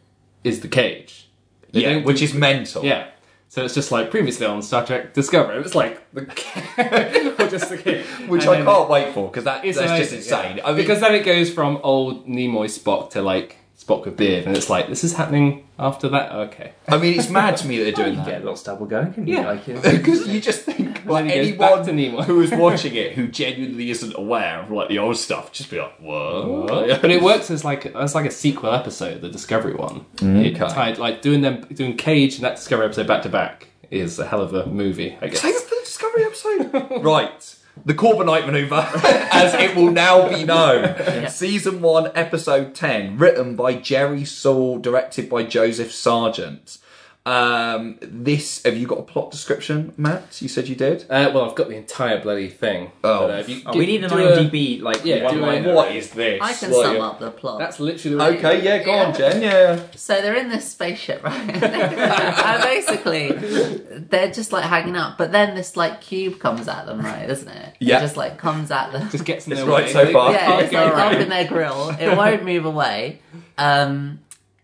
is 0.43 0.61
the 0.61 0.67
cage. 0.67 1.29
They 1.71 1.81
yeah, 1.81 1.97
which 2.03 2.19
do- 2.19 2.25
is 2.25 2.33
mental. 2.33 2.83
yeah. 2.83 3.07
So 3.49 3.65
it's 3.65 3.73
just 3.73 3.91
like 3.91 4.09
previously 4.11 4.45
on 4.45 4.61
Star 4.61 4.85
Trek 4.85 5.13
Discovery. 5.13 5.57
It's 5.57 5.75
like 5.75 6.01
the 6.13 6.21
or 7.37 7.47
just 7.49 7.69
the 7.69 7.77
cage, 7.77 8.05
Which 8.27 8.43
And 8.45 8.51
I 8.51 8.63
can't 8.63 8.89
wait 8.89 9.13
for 9.13 9.27
because 9.27 9.43
that, 9.43 9.63
that's 9.63 9.77
amazing, 9.77 9.97
just 9.97 10.13
insane. 10.13 10.57
yeah. 10.57 10.65
I 10.67 10.69
mean, 10.69 10.77
because 10.77 11.01
then 11.01 11.13
it 11.15 11.25
goes 11.25 11.53
from 11.53 11.77
old 11.83 12.27
Nimoy 12.27 12.65
Spock 12.67 13.09
to 13.11 13.21
like 13.21 13.57
Spock 13.91 14.05
with 14.05 14.17
beard, 14.17 14.45
and 14.45 14.55
it's 14.55 14.69
like 14.69 14.87
this 14.87 15.03
is 15.03 15.13
happening 15.13 15.67
after 15.79 16.07
that. 16.09 16.31
Okay, 16.31 16.73
I 16.87 16.97
mean, 16.97 17.19
it's 17.19 17.29
mad 17.29 17.57
to 17.57 17.67
me 17.67 17.77
that 17.77 17.83
they're 17.83 18.05
doing 18.05 18.15
can 18.15 18.23
that. 18.25 18.31
get 18.31 18.35
a 18.37 18.43
little 18.43 18.55
stubble 18.55 18.85
going, 18.85 19.13
can 19.13 19.27
you? 19.27 19.35
Yeah. 19.35 19.47
Like, 19.51 19.67
you? 19.67 19.75
Because 19.81 20.27
you 20.27 20.39
just 20.41 20.61
think 20.63 21.05
like 21.05 21.27
then 21.27 21.43
he 21.45 21.51
goes 21.51 21.59
back 21.59 21.87
anyone 21.87 22.17
to 22.17 22.21
Nimoy. 22.21 22.25
who 22.25 22.41
is 22.41 22.51
watching 22.51 22.95
it 22.95 23.13
who 23.13 23.27
genuinely 23.27 23.89
isn't 23.91 24.15
aware 24.15 24.61
of 24.61 24.71
like 24.71 24.89
the 24.89 24.99
old 24.99 25.17
stuff, 25.17 25.51
just 25.51 25.69
be 25.69 25.79
like, 25.79 25.97
"Whoa!" 25.99 26.97
but 27.01 27.11
it 27.11 27.21
works 27.21 27.51
as 27.51 27.63
like 27.65 27.85
as 27.87 28.15
like 28.15 28.25
a 28.25 28.31
sequel 28.31 28.71
episode, 28.73 29.21
the 29.21 29.29
Discovery 29.29 29.73
one. 29.73 30.05
Mm, 30.17 30.45
it 30.45 30.61
Okay. 30.61 30.73
tied 30.73 30.97
like 30.97 31.21
doing 31.21 31.41
them 31.41 31.61
doing 31.73 31.97
Cage 31.97 32.35
and 32.35 32.43
that 32.43 32.55
Discovery 32.55 32.85
episode 32.85 33.07
back 33.07 33.23
to 33.23 33.29
back 33.29 33.67
is 33.89 34.17
a 34.19 34.25
hell 34.25 34.41
of 34.41 34.53
a 34.53 34.65
movie. 34.67 35.17
I 35.21 35.27
guess. 35.27 35.41
Same 35.41 35.53
for 35.53 35.75
the 35.75 35.81
Discovery 35.83 36.23
episode. 36.23 37.03
right. 37.03 37.55
The 37.85 37.93
Corbinite 37.93 38.45
maneuver, 38.45 38.87
as 39.31 39.53
it 39.55 39.75
will 39.75 39.91
now 39.91 40.29
be 40.29 40.43
known. 40.43 41.27
Season 41.29 41.81
1, 41.81 42.11
Episode 42.13 42.75
10, 42.75 43.17
written 43.17 43.55
by 43.55 43.75
Jerry 43.75 44.21
Sohl, 44.21 44.81
directed 44.81 45.29
by 45.29 45.43
Joseph 45.43 45.91
Sargent. 45.91 46.77
Um, 47.23 47.99
this, 48.01 48.63
have 48.63 48.75
you 48.75 48.87
got 48.87 48.97
a 48.97 49.03
plot 49.03 49.29
description, 49.29 49.93
Matt? 49.95 50.41
You 50.41 50.47
said 50.47 50.67
you 50.67 50.75
did? 50.75 51.03
Uh, 51.03 51.29
well, 51.31 51.47
I've 51.47 51.53
got 51.55 51.69
the 51.69 51.75
entire 51.75 52.19
bloody 52.19 52.49
thing. 52.49 52.91
Oh. 53.03 53.27
But, 53.27 53.29
uh, 53.29 53.37
if 53.37 53.49
you 53.49 53.61
Oh, 53.63 53.77
we 53.77 53.85
need 53.85 54.03
an 54.03 54.09
do 54.09 54.17
a- 54.17 54.37
IMDb 54.37 54.81
like 54.81 55.05
Yeah, 55.05 55.25
one 55.25 55.35
do 55.35 55.69
a- 55.69 55.73
What 55.75 55.91
is 55.95 56.09
this? 56.09 56.39
I 56.41 56.53
can 56.53 56.71
What 56.71 56.83
sum 56.85 56.99
up 57.01 57.19
the 57.19 57.29
plot. 57.29 57.59
That's 57.59 57.79
literally 57.79 58.37
Okay, 58.37 58.63
yeah, 58.63 58.81
go 58.83 58.91
on, 58.93 59.13
Jen, 59.13 59.39
yeah. 59.43 59.79
So 59.95 60.19
they're 60.19 60.33
in 60.35 60.49
this 60.49 60.67
spaceship, 60.71 61.23
right? 61.23 61.63
and 61.63 62.63
basically, 62.63 63.31
they're 63.31 64.31
just 64.31 64.51
like 64.51 64.63
hanging 64.63 64.95
out. 64.95 65.19
But 65.19 65.31
then 65.31 65.53
this 65.53 65.77
like 65.77 66.01
cube 66.01 66.39
comes 66.39 66.67
at 66.67 66.87
them, 66.87 67.01
right? 67.01 67.29
Isn't 67.29 67.47
it? 67.49 67.75
Yeah. 67.79 67.99
It 67.99 68.01
just 68.01 68.17
like 68.17 68.39
comes 68.39 68.71
at 68.71 68.91
them. 68.93 69.09
Just 69.11 69.25
gets 69.25 69.45
in 69.45 69.53
It's 69.53 69.61
their 69.61 69.69
right 69.69 69.85
way. 69.85 69.93
so 69.93 70.11
far. 70.11 70.31
yeah, 70.31 70.59
it's 70.59 70.73
like 70.73 70.91
Alright. 70.91 71.15
up 71.17 71.21
in 71.21 71.29
their 71.29 71.45
grill. 71.47 71.89
It 71.99 72.17
won't 72.17 72.43
move 72.43 72.65
away. 72.65 73.19
Um, 73.59 74.21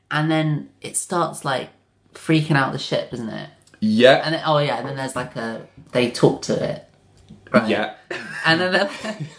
and 0.10 0.32
then 0.32 0.70
it 0.82 0.98
starts 0.98 1.46
like 1.46 1.70
freaking 2.18 2.56
out 2.56 2.74
the 2.74 2.80
ship, 2.80 3.10
isn't 3.14 3.30
it? 3.30 3.50
Yeah. 3.80 4.22
And 4.26 4.34
then, 4.34 4.42
oh 4.46 4.58
yeah, 4.58 4.78
and 4.80 4.88
then 4.88 4.96
there's 4.96 5.16
like 5.16 5.36
a 5.36 5.68
they 5.92 6.10
talk 6.12 6.42
to 6.44 6.54
it. 6.72 6.84
Right. 7.52 7.68
yeah. 7.70 7.94
And 8.46 8.62
then, 8.62 8.90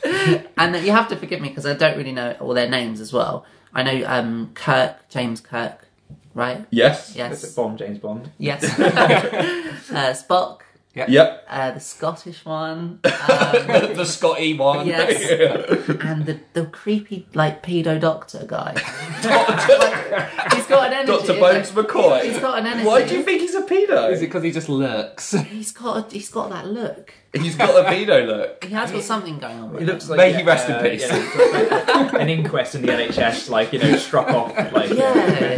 and 0.59 0.75
then 0.75 0.85
you 0.85 0.93
have 0.93 1.09
to 1.09 1.17
forgive 1.17 1.41
me 1.41 1.49
because 1.49 1.65
I 1.65 1.73
don't 1.73 1.97
really 1.97 2.13
know 2.13 2.37
all 2.41 2.53
their 2.53 2.69
names 2.69 3.01
as 3.01 3.11
well. 3.11 3.47
I 3.73 3.83
know 3.83 4.07
um, 4.07 4.51
Kirk, 4.53 5.09
James 5.09 5.41
Kirk, 5.41 5.87
right? 6.35 6.67
Yes. 6.69 7.11
Is 7.11 7.17
Yes. 7.17 7.45
it 7.45 7.57
Bond, 7.57 7.79
James 7.79 7.99
Bond? 7.99 8.31
Yes. 8.37 8.65
uh, 8.79 10.13
Spock, 10.13 10.61
Yep. 11.09 11.47
uh, 11.49 11.71
the 11.73 11.81
Scottish 11.81 12.45
one, 12.45 13.01
um, 13.05 13.05
the 13.05 14.05
Scotty 14.05 14.55
one. 14.55 14.87
Yes. 14.87 15.31
and 16.01 16.27
the, 16.27 16.41
the 16.55 16.67
creepy 16.67 17.27
like 17.35 17.63
pedo 17.63 18.01
doctor 18.01 18.45
guy. 18.47 18.73
he's 20.55 20.67
got 20.67 20.89
an 20.89 20.93
energy. 20.95 21.27
Dr. 21.27 21.41
Bones 21.41 21.71
McCoy. 21.71 22.25
He's 22.25 22.39
got 22.39 22.59
an 22.59 22.67
energy. 22.67 22.87
Why 22.87 23.07
do 23.07 23.17
you 23.17 23.23
think 23.23 23.41
he's 23.41 23.55
a 23.55 23.63
pedo? 23.63 24.11
Is 24.11 24.23
it 24.23 24.27
because 24.27 24.43
he 24.43 24.51
just 24.51 24.69
lurks? 24.69 25.33
He's 25.33 25.73
got 25.73 26.11
a, 26.11 26.15
he's 26.15 26.29
got 26.29 26.51
that 26.51 26.67
look. 26.67 27.13
He's 27.35 27.57
got 27.57 27.71
a 27.71 27.89
pedo 27.89 28.27
look. 28.27 28.65
He 28.65 28.73
has 28.73 28.91
got 28.91 29.03
something 29.03 29.39
going 29.39 29.59
on. 29.59 29.71
He 29.77 29.83
It 29.83 29.87
looks 29.87 30.09
like 30.09 30.17
May 30.17 30.33
he 30.33 30.43
rest 30.43 30.69
in 30.69 30.77
uh, 30.77 30.83
peace. 30.83 31.07
yeah, 31.07 32.17
an 32.17 32.29
inquest 32.31 32.75
in 32.75 32.83
the 32.83 32.89
NHS, 32.89 33.51
like 33.51 33.73
you 33.75 33.79
know, 33.81 33.97
struck 33.97 34.29
off. 34.29 34.57
Like 34.73 34.91
Yeah. 34.91 35.57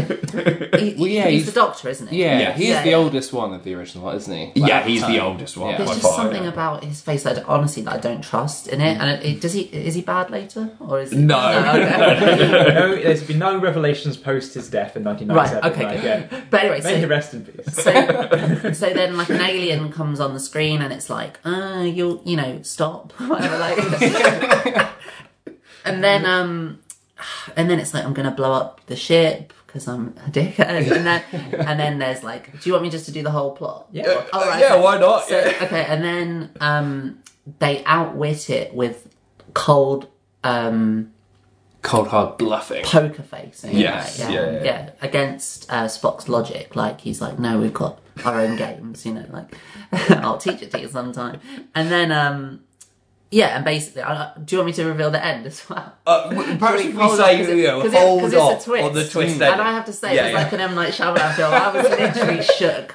He, 0.78 0.94
Well, 0.98 1.06
yeah, 1.08 1.28
he's, 1.28 1.42
he's- 1.42 1.46
the 1.46 1.52
doctor, 1.52 1.88
isn't 1.88 2.08
he? 2.08 2.22
Yeah, 2.22 2.38
Yes. 2.38 2.58
he's 2.58 2.68
Yeah, 2.68 2.82
the 2.82 2.94
oldest 2.94 3.32
one 3.32 3.52
of 3.54 3.62
the 3.62 3.74
original, 3.74 4.10
isn't 4.10 4.34
he? 4.36 4.60
Like, 4.60 4.68
Yeah, 4.68 4.82
he's 4.82 5.06
the 5.06 5.20
oldest 5.20 5.56
one 5.56 5.70
Yeah. 5.70 5.76
There's 5.78 5.90
just 5.90 6.02
far. 6.02 6.16
something 6.16 6.42
yeah. 6.42 6.48
about 6.48 6.82
his 6.84 7.00
face 7.00 7.22
that 7.22 7.44
honestly 7.46 7.82
that 7.84 7.92
I 7.94 7.98
don't 7.98 8.22
trust 8.22 8.66
in 8.66 8.80
it. 8.80 8.98
And 9.00 9.08
it, 9.10 9.24
it, 9.24 9.40
does 9.40 9.52
he? 9.52 9.62
Is 9.62 9.94
he 9.94 10.02
bad 10.02 10.30
later, 10.30 10.70
or 10.80 11.00
is 11.00 11.12
he? 11.12 11.18
No. 11.18 11.38
okay. 11.38 12.48
no, 12.74 12.96
there's 12.96 13.22
been 13.22 13.38
no 13.38 13.58
revelations 13.58 14.16
post 14.16 14.54
his 14.54 14.68
death 14.68 14.96
in 14.96 15.04
1997. 15.04 15.62
Right, 15.62 15.72
okay, 15.72 15.84
like, 15.96 16.02
yeah. 16.32 16.40
but 16.50 16.60
anyway, 16.62 16.80
May 16.82 16.96
he 16.96 17.02
so, 17.02 17.08
rest 17.08 17.34
in 17.34 17.44
peace. 17.44 17.74
so 17.76 17.92
so 18.72 18.92
then 18.92 19.16
like 19.16 19.28
an 19.30 19.40
alien 19.40 19.92
comes 19.92 20.18
on 20.18 20.34
the 20.34 20.40
screen 20.40 20.82
and 20.82 20.92
it's 20.92 21.08
like, 21.08 21.38
uh, 21.44 21.59
uh, 21.60 21.82
you'll 21.82 22.22
you 22.24 22.36
know 22.36 22.62
stop, 22.62 23.12
whatever. 23.20 23.58
Like, 23.58 23.78
and 25.84 26.02
then 26.02 26.26
um, 26.26 26.78
and 27.56 27.70
then 27.70 27.78
it's 27.78 27.94
like 27.94 28.04
I'm 28.04 28.14
gonna 28.14 28.30
blow 28.30 28.52
up 28.52 28.80
the 28.86 28.96
ship 28.96 29.52
because 29.66 29.86
I'm 29.86 30.08
a 30.26 30.30
dickhead, 30.30 30.90
and 30.90 31.06
then 31.06 31.22
and 31.52 31.78
then 31.78 31.98
there's 31.98 32.22
like, 32.24 32.52
do 32.60 32.68
you 32.68 32.72
want 32.72 32.82
me 32.84 32.90
just 32.90 33.06
to 33.06 33.12
do 33.12 33.22
the 33.22 33.30
whole 33.30 33.52
plot? 33.52 33.86
Yeah. 33.92 34.04
Uh, 34.08 34.24
All 34.32 34.46
right, 34.46 34.60
yeah, 34.60 34.74
okay. 34.74 34.82
why 34.82 34.98
not? 34.98 35.24
So, 35.28 35.38
Yeah. 35.38 35.64
okay, 35.64 35.84
and 35.84 36.02
then 36.02 36.50
um, 36.60 37.18
they 37.60 37.84
outwit 37.84 38.50
it 38.50 38.74
with 38.74 39.14
cold 39.54 40.08
um, 40.42 41.12
Cold 41.82 42.08
hard 42.08 42.36
bluffing. 42.36 42.84
poker 42.84 43.22
face. 43.22 43.64
right? 43.64 43.72
Yes, 43.72 44.18
yeah, 44.18 44.30
yeah, 44.30 44.62
yeah. 44.64 44.90
Against 45.00 45.70
uh, 45.72 45.84
Spock's 45.86 46.28
logic, 46.28 46.74
like 46.76 47.00
he's 47.00 47.20
like, 47.22 47.38
no, 47.38 47.58
we've 47.60 47.72
got 47.72 47.99
our 48.26 48.40
own 48.40 48.56
games. 48.56 49.04
You 49.06 49.14
know, 49.14 49.26
like 49.30 49.54
I'll 50.10 50.38
teach 50.38 50.62
it 50.62 50.70
to 50.72 50.80
you 50.80 50.88
sometime. 50.88 51.40
And 51.74 51.90
then, 51.90 52.12
um, 52.12 52.60
yeah, 53.30 53.56
and 53.56 53.64
basically, 53.64 54.02
uh, 54.02 54.30
do 54.44 54.56
you 54.56 54.58
want 54.60 54.66
me 54.66 54.72
to 54.72 54.84
reveal 54.86 55.10
the 55.10 55.24
end 55.24 55.46
as 55.46 55.68
well? 55.68 55.92
Uh, 56.06 56.30
w- 56.30 56.58
perhaps 56.58 56.80
if 56.80 56.86
we 56.86 56.92
Hold 57.00 57.12
on, 57.12 57.16
say 57.18 57.36
'cause 57.38 57.48
it- 57.48 57.56
you 57.58 57.66
know, 57.68 57.80
'cause 57.82 57.92
it- 57.92 57.98
hold 58.00 58.20
'cause 58.22 58.32
it's 58.32 58.40
a 58.40 58.44
off 58.44 58.64
twist. 58.64 58.84
on 58.84 58.94
the 58.94 59.08
twist 59.08 59.40
And. 59.42 59.60
I 59.60 59.72
have 59.72 59.84
to 59.86 59.92
say, 59.92 60.14
Yeah, 60.16 60.26
it's 60.26 60.32
yeah. 60.34 60.42
like 60.42 60.52
an 60.52 60.60
M 60.60 60.74
Night 60.74 60.92
Shyamalan 60.92 61.34
film. 61.36 61.52
I 61.54 61.72
was 61.72 61.88
literally 61.88 62.42
shook. 62.58 62.94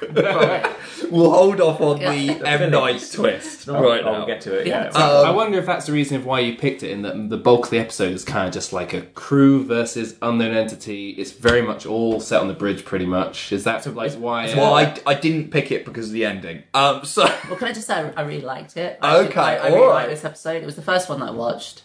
We'll 1.10 1.30
hold 1.30 1.60
off 1.60 1.80
on 1.80 2.00
Yeah. 2.00 2.10
the 2.12 2.34
The 2.34 2.48
M 2.48 2.70
Night 2.70 3.02
twist 3.12 3.66
right 3.68 4.04
now. 4.04 4.12
We'll 4.12 4.26
get 4.26 4.40
to 4.42 4.54
it. 4.58 4.66
Yeah. 4.66 4.84
Yeah. 4.84 4.90
So- 4.90 5.24
I 5.24 5.30
wonder 5.30 5.58
if 5.58 5.66
that's 5.66 5.86
the 5.86 5.92
reason 5.92 6.16
of 6.16 6.26
why 6.26 6.40
you 6.40 6.56
picked 6.56 6.82
it. 6.82 6.90
In 6.90 7.02
that 7.02 7.28
the 7.30 7.36
bulk 7.36 7.64
of 7.66 7.70
the 7.70 7.78
episode 7.78 8.12
is 8.12 8.24
kind 8.24 8.46
of 8.46 8.52
just 8.54 8.72
like 8.72 8.92
a 8.92 9.02
crew 9.02 9.64
versus 9.64 10.16
unknown 10.22 10.54
entity. 10.56 11.10
It's 11.10 11.32
very 11.32 11.62
much 11.62 11.86
all 11.86 12.20
set 12.20 12.40
on 12.40 12.48
the 12.48 12.54
bridge, 12.54 12.84
pretty 12.84 13.06
much. 13.06 13.52
Is 13.52 13.64
that 13.64 13.86
like 13.94 14.12
why? 14.14 14.46
Well, 14.54 14.74
uh, 14.74 14.80
I, 14.82 14.94
I 15.06 15.14
didn't 15.14 15.50
pick 15.50 15.70
it 15.72 15.84
because 15.84 16.06
of 16.08 16.12
the 16.12 16.24
ending. 16.24 16.62
Um, 16.74 17.04
so 17.04 17.24
Well, 17.48 17.56
can 17.56 17.68
I 17.68 17.72
just 17.72 17.86
say 17.86 17.94
I, 17.94 18.10
I 18.16 18.22
really 18.22 18.42
liked 18.42 18.76
it. 18.76 18.98
I 19.02 19.16
Okay, 19.18 19.40
I, 19.40 19.56
I 19.56 19.66
really 19.68 19.78
alright. 19.80 20.08
Liked 20.26 20.34
this 20.34 20.44
episode. 20.46 20.62
It 20.62 20.66
was 20.66 20.76
the 20.76 20.82
first 20.82 21.08
one 21.08 21.20
that 21.20 21.26
I 21.26 21.30
watched. 21.32 21.82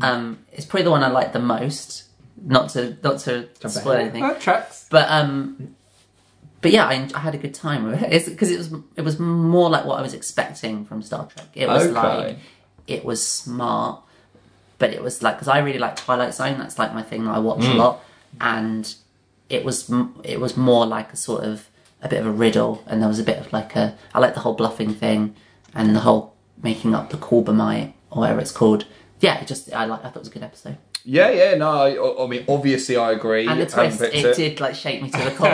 Um, 0.00 0.38
it's 0.52 0.66
probably 0.66 0.84
the 0.84 0.90
one 0.90 1.02
I 1.02 1.08
liked 1.08 1.32
the 1.32 1.38
most. 1.38 2.04
Not 2.42 2.70
to 2.70 2.96
not 3.02 3.20
to 3.20 3.48
spoil 3.68 3.92
ahead. 3.92 4.00
anything, 4.02 4.22
that 4.22 4.40
tracks. 4.40 4.86
but 4.90 5.08
um, 5.08 5.76
but 6.60 6.72
yeah, 6.72 6.84
I, 6.86 7.08
I 7.14 7.20
had 7.20 7.34
a 7.34 7.38
good 7.38 7.54
time 7.54 7.84
with 7.84 8.02
it 8.02 8.26
because 8.26 8.50
it 8.50 8.58
was 8.58 8.72
it 8.96 9.02
was 9.02 9.20
more 9.20 9.70
like 9.70 9.84
what 9.84 9.98
I 10.00 10.02
was 10.02 10.14
expecting 10.14 10.84
from 10.84 11.00
Star 11.00 11.26
Trek. 11.26 11.46
It 11.54 11.68
was 11.68 11.84
Okay. 11.86 11.92
like 11.94 12.38
it 12.88 13.04
was 13.04 13.24
smart, 13.24 14.02
but 14.78 14.92
it 14.92 15.00
was 15.02 15.22
like 15.22 15.36
because 15.36 15.46
I 15.46 15.58
really 15.58 15.78
like 15.78 15.94
Twilight 15.94 16.34
Zone. 16.34 16.58
That's 16.58 16.76
like 16.78 16.92
my 16.92 17.02
thing 17.02 17.24
that 17.26 17.30
I 17.30 17.38
watch 17.38 17.64
a 17.64 17.72
lot, 17.74 18.02
and 18.40 18.92
it 19.48 19.64
was 19.64 19.88
m- 19.88 20.20
it 20.24 20.40
was 20.40 20.56
more 20.56 20.86
like 20.86 21.12
a 21.12 21.16
sort 21.16 21.44
of 21.44 21.68
a 22.02 22.08
bit 22.08 22.18
of 22.20 22.26
a 22.26 22.32
riddle, 22.32 22.82
and 22.88 23.00
there 23.00 23.08
was 23.08 23.20
a 23.20 23.24
bit 23.24 23.38
of 23.38 23.52
like 23.52 23.76
a 23.76 23.96
I 24.12 24.18
like 24.18 24.34
the 24.34 24.40
whole 24.40 24.54
bluffing 24.54 24.92
thing 24.92 25.36
and 25.72 25.94
the 25.94 26.00
whole 26.00 26.33
making 26.64 26.94
up 26.94 27.10
the 27.10 27.16
Corbomite 27.16 27.92
or 28.10 28.22
whatever 28.22 28.40
it's 28.40 28.50
called. 28.50 28.86
Yeah, 29.20 29.40
it 29.40 29.46
just 29.46 29.72
I 29.72 29.84
like 29.84 30.00
I 30.00 30.08
thought 30.08 30.16
it 30.16 30.20
was 30.20 30.28
a 30.28 30.32
good 30.32 30.42
episode. 30.42 30.78
yeah, 31.04 31.30
yeah, 31.30 31.54
no, 31.54 31.70
I, 31.70 32.24
I 32.24 32.26
mean, 32.26 32.44
obviously, 32.48 32.96
I 32.96 33.12
agree. 33.12 33.46
And 33.46 33.60
the 33.60 33.66
twist, 33.66 34.00
picked 34.00 34.14
it, 34.14 34.36
did 34.36 34.60
like 34.60 34.74
shake 34.74 35.02
me 35.02 35.10
to 35.10 35.18
the 35.18 35.30
core. 35.36 35.48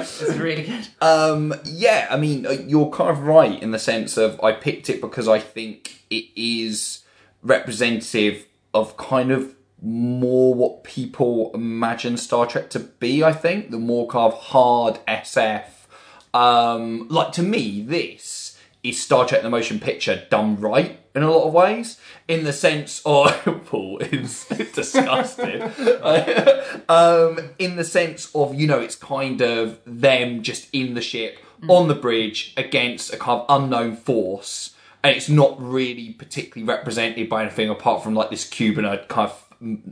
it's 0.00 0.22
really. 0.22 0.32
It 0.32 0.38
really 0.40 0.62
good. 0.62 0.88
Um, 1.00 1.54
yeah, 1.64 2.06
I 2.10 2.16
mean, 2.16 2.46
uh, 2.46 2.52
you're 2.52 2.90
kind 2.90 3.10
of 3.10 3.24
right 3.24 3.60
in 3.62 3.72
the 3.72 3.78
sense 3.78 4.16
of 4.16 4.40
I 4.42 4.52
picked 4.52 4.88
it 4.88 5.00
because 5.00 5.28
I 5.28 5.38
think 5.38 6.00
it 6.10 6.24
is 6.34 7.02
representative 7.42 8.46
of 8.72 8.96
kind 8.96 9.30
of 9.30 9.54
more 9.82 10.54
what 10.54 10.82
people 10.84 11.50
imagine 11.52 12.16
Star 12.16 12.46
Trek 12.46 12.70
to 12.70 12.78
be. 12.80 13.22
I 13.22 13.32
think 13.32 13.70
the 13.70 13.78
more 13.78 14.06
kind 14.08 14.32
of 14.32 14.38
hard 14.38 14.98
SF. 15.06 15.64
Um, 16.32 17.06
like 17.10 17.32
to 17.32 17.42
me, 17.42 17.82
this 17.82 18.43
is 18.84 19.02
Star 19.02 19.26
Trek: 19.26 19.42
The 19.42 19.50
Motion 19.50 19.80
Picture 19.80 20.24
done 20.30 20.60
right 20.60 21.00
in 21.14 21.22
a 21.22 21.30
lot 21.30 21.48
of 21.48 21.52
ways. 21.52 21.98
In 22.28 22.44
the 22.44 22.52
sense 22.52 23.02
of 23.04 23.32
Paul 23.66 23.98
is 23.98 24.44
disgusted. 24.72 25.62
um, 26.88 27.50
in 27.58 27.76
the 27.76 27.84
sense 27.84 28.30
of 28.34 28.54
you 28.54 28.68
know 28.68 28.78
it's 28.78 28.96
kind 28.96 29.40
of 29.40 29.80
them 29.84 30.42
just 30.42 30.68
in 30.72 30.94
the 30.94 31.02
ship 31.02 31.38
on 31.68 31.88
the 31.88 31.94
bridge 31.94 32.52
against 32.56 33.12
a 33.14 33.16
kind 33.16 33.40
of 33.40 33.46
unknown 33.48 33.96
force 33.96 34.74
and 35.04 35.14
it's 35.14 35.28
not 35.28 35.60
really 35.62 36.14
particularly 36.14 36.66
represented 36.66 37.28
by 37.28 37.42
anything 37.42 37.68
apart 37.68 38.02
from 38.02 38.14
like 38.14 38.30
this 38.30 38.48
Cuban 38.48 38.86
uh, 38.86 39.04
kind 39.08 39.30
of 39.30 39.43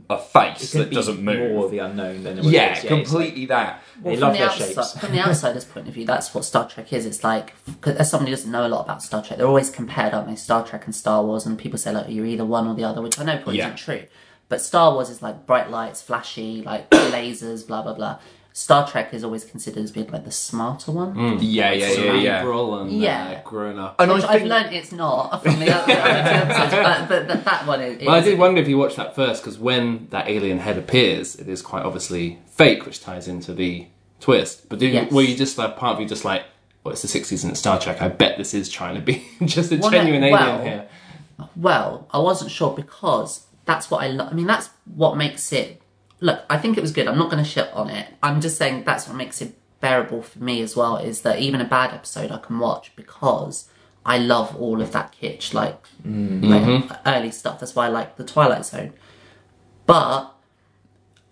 a 0.09 0.17
face 0.17 0.71
Could 0.71 0.81
that 0.81 0.89
be 0.89 0.95
doesn't 0.95 1.21
move. 1.21 1.39
More 1.51 1.61
move 1.63 1.71
the 1.71 1.79
unknown 1.79 2.23
than 2.23 2.37
it 2.37 2.43
was. 2.43 2.51
yeah 2.51 2.73
it's 2.77 2.85
completely 2.87 3.45
that 3.47 3.81
Like, 3.95 4.03
they 4.03 4.11
from 4.15 4.19
love 4.21 4.33
the 4.33 4.39
their 4.39 4.49
outside, 4.49 4.67
shapes. 4.75 4.99
from 4.99 5.11
the 5.11 5.19
outsider's 5.19 5.65
point 5.65 5.87
of 5.87 5.93
view, 5.93 6.05
that's 6.05 6.33
what 6.35 6.45
Star 6.45 6.67
Trek 6.69 6.91
is. 6.93 7.05
It's 7.05 7.23
like, 7.23 7.53
'cause 7.81 7.95
as 7.95 8.09
somebody 8.09 8.31
who 8.31 8.35
doesn't 8.37 8.51
know 8.51 8.65
a 8.65 8.69
lot 8.69 8.81
about 8.85 9.01
Star 9.03 9.23
Trek, 9.23 9.37
they're 9.37 9.47
always 9.47 9.69
compared, 9.69 10.13
aren't 10.13 10.27
they? 10.27 10.35
Star 10.35 10.65
Trek 10.65 10.85
and 10.85 10.95
Star 10.95 11.23
Wars, 11.23 11.45
and 11.45 11.57
people 11.57 11.77
say 11.79 11.91
like 11.91 12.09
you're 12.09 12.25
either 12.25 12.45
one 12.45 12.67
or 12.67 12.75
the 12.75 12.83
other, 12.83 13.01
which 13.01 13.19
I 13.19 13.23
know 13.23 13.35
probably 13.37 13.57
Yeah. 13.57 13.67
isn't 13.67 13.77
true. 13.77 14.03
But 14.49 14.61
Star 14.61 14.93
Wars 14.93 15.09
is 15.09 15.21
like 15.21 15.45
bright 15.45 15.69
lights, 15.71 16.01
flashy, 16.01 16.61
like 16.61 16.89
lasers, 16.91 17.65
blah 17.65 17.81
blah 17.81 17.93
blah. 17.93 18.19
Star 18.55 18.87
Trek 18.87 19.13
is 19.15 19.23
always 19.23 19.43
considered 19.43 19.83
as 19.83 19.91
being 19.91 20.07
like 20.11 20.25
the 20.25 20.31
smarter 20.31 20.91
one. 20.91 21.39
yeah 21.41 21.71
yeah 21.71 21.89
yeah 21.91 22.13
yeah 22.13 22.39
Cerebral 22.41 22.79
and 22.81 22.91
Yeah. 22.91 23.41
uh, 23.43 23.49
grown 23.49 23.79
up. 23.79 23.95
and 23.99 24.11
Which 24.11 24.23
I 24.23 24.33
I've 24.35 24.43
learned 24.43 24.75
it's 24.75 24.91
not 24.91 25.37
from 25.43 25.59
the 25.59 25.71
other, 25.75 25.87
the 25.87 25.99
episodes, 25.99 26.71
but, 26.71 27.09
but 27.09 27.27
that, 27.29 27.45
that 27.45 27.65
one 27.67 27.81
is. 27.81 28.05
Well, 28.05 28.15
I 28.15 28.21
did 28.21 28.37
wonder 28.37 28.61
if 28.61 28.67
you 28.67 28.77
watched 28.77 28.97
that 28.97 29.15
first 29.15 29.41
because 29.43 29.57
when 29.57 30.07
that 30.11 30.29
alien 30.29 30.59
head 30.59 30.77
appears, 30.77 31.35
it 31.35 31.47
is 31.47 31.61
quite 31.63 31.83
obviously 31.83 32.37
fake, 32.45 32.85
which 32.85 33.01
ties 33.01 33.27
into 33.27 33.53
the 33.55 33.87
twist. 34.19 34.69
But 34.69 34.77
did 34.79 34.93
Yes. 34.93 35.11
were 35.11 35.23
you 35.23 35.35
just 35.35 35.57
like 35.57 35.75
part 35.75 35.95
of 35.95 36.01
you 36.01 36.07
just 36.07 36.23
like, 36.23 36.43
well, 36.83 36.91
it's 36.91 37.01
the 37.01 37.07
sixties 37.07 37.43
and 37.43 37.49
it's 37.51 37.59
Star 37.59 37.79
Trek. 37.79 38.01
I 38.03 38.07
bet 38.09 38.37
this 38.37 38.53
is 38.53 38.69
trying 38.69 38.93
to 38.95 39.01
be 39.01 39.25
just 39.45 39.71
a 39.71 39.77
Well, 39.77 39.89
no, 39.89 39.97
genuine 39.97 40.31
well, 40.31 40.59
alien 40.59 40.61
here. 40.67 40.87
Well, 41.55 42.07
I 42.11 42.19
wasn't 42.19 42.51
sure 42.51 42.73
because 42.75 43.47
that's 43.65 43.89
what 43.89 44.03
I 44.03 44.07
love. 44.09 44.29
I 44.31 44.35
mean, 44.35 44.45
that's 44.47 44.69
what 44.93 45.17
makes 45.17 45.51
it. 45.51 45.81
Look, 46.23 46.45
I 46.49 46.57
think 46.57 46.77
it 46.77 46.81
was 46.81 46.93
good. 46.93 47.09
I'm 47.09 47.17
not 47.17 47.29
going 47.29 47.43
to 47.43 47.49
shit 47.49 47.69
on 47.73 47.89
it. 47.89 48.07
I'm 48.23 48.39
just 48.39 48.57
saying 48.57 48.85
that's 48.85 49.09
what 49.09 49.17
makes 49.17 49.41
it 49.41 49.57
bearable 49.81 50.21
for 50.21 50.39
me 50.39 50.61
as 50.61 50.73
well. 50.73 50.95
Is 50.95 51.21
that 51.23 51.39
even 51.39 51.59
a 51.59 51.65
bad 51.65 51.93
episode 51.93 52.31
I 52.31 52.37
can 52.37 52.59
watch 52.59 52.95
because 52.95 53.67
I 54.05 54.19
love 54.19 54.55
all 54.55 54.81
of 54.81 54.93
that 54.93 55.13
kitsch, 55.19 55.53
like, 55.53 55.83
mm-hmm. 56.07 56.45
like 56.45 56.61
mm-hmm. 56.63 56.93
early 57.05 57.29
stuff. 57.31 57.59
That's 57.59 57.75
why 57.75 57.87
I 57.87 57.89
like 57.89 58.15
the 58.15 58.23
Twilight 58.23 58.65
Zone. 58.65 58.93
But 59.85 60.33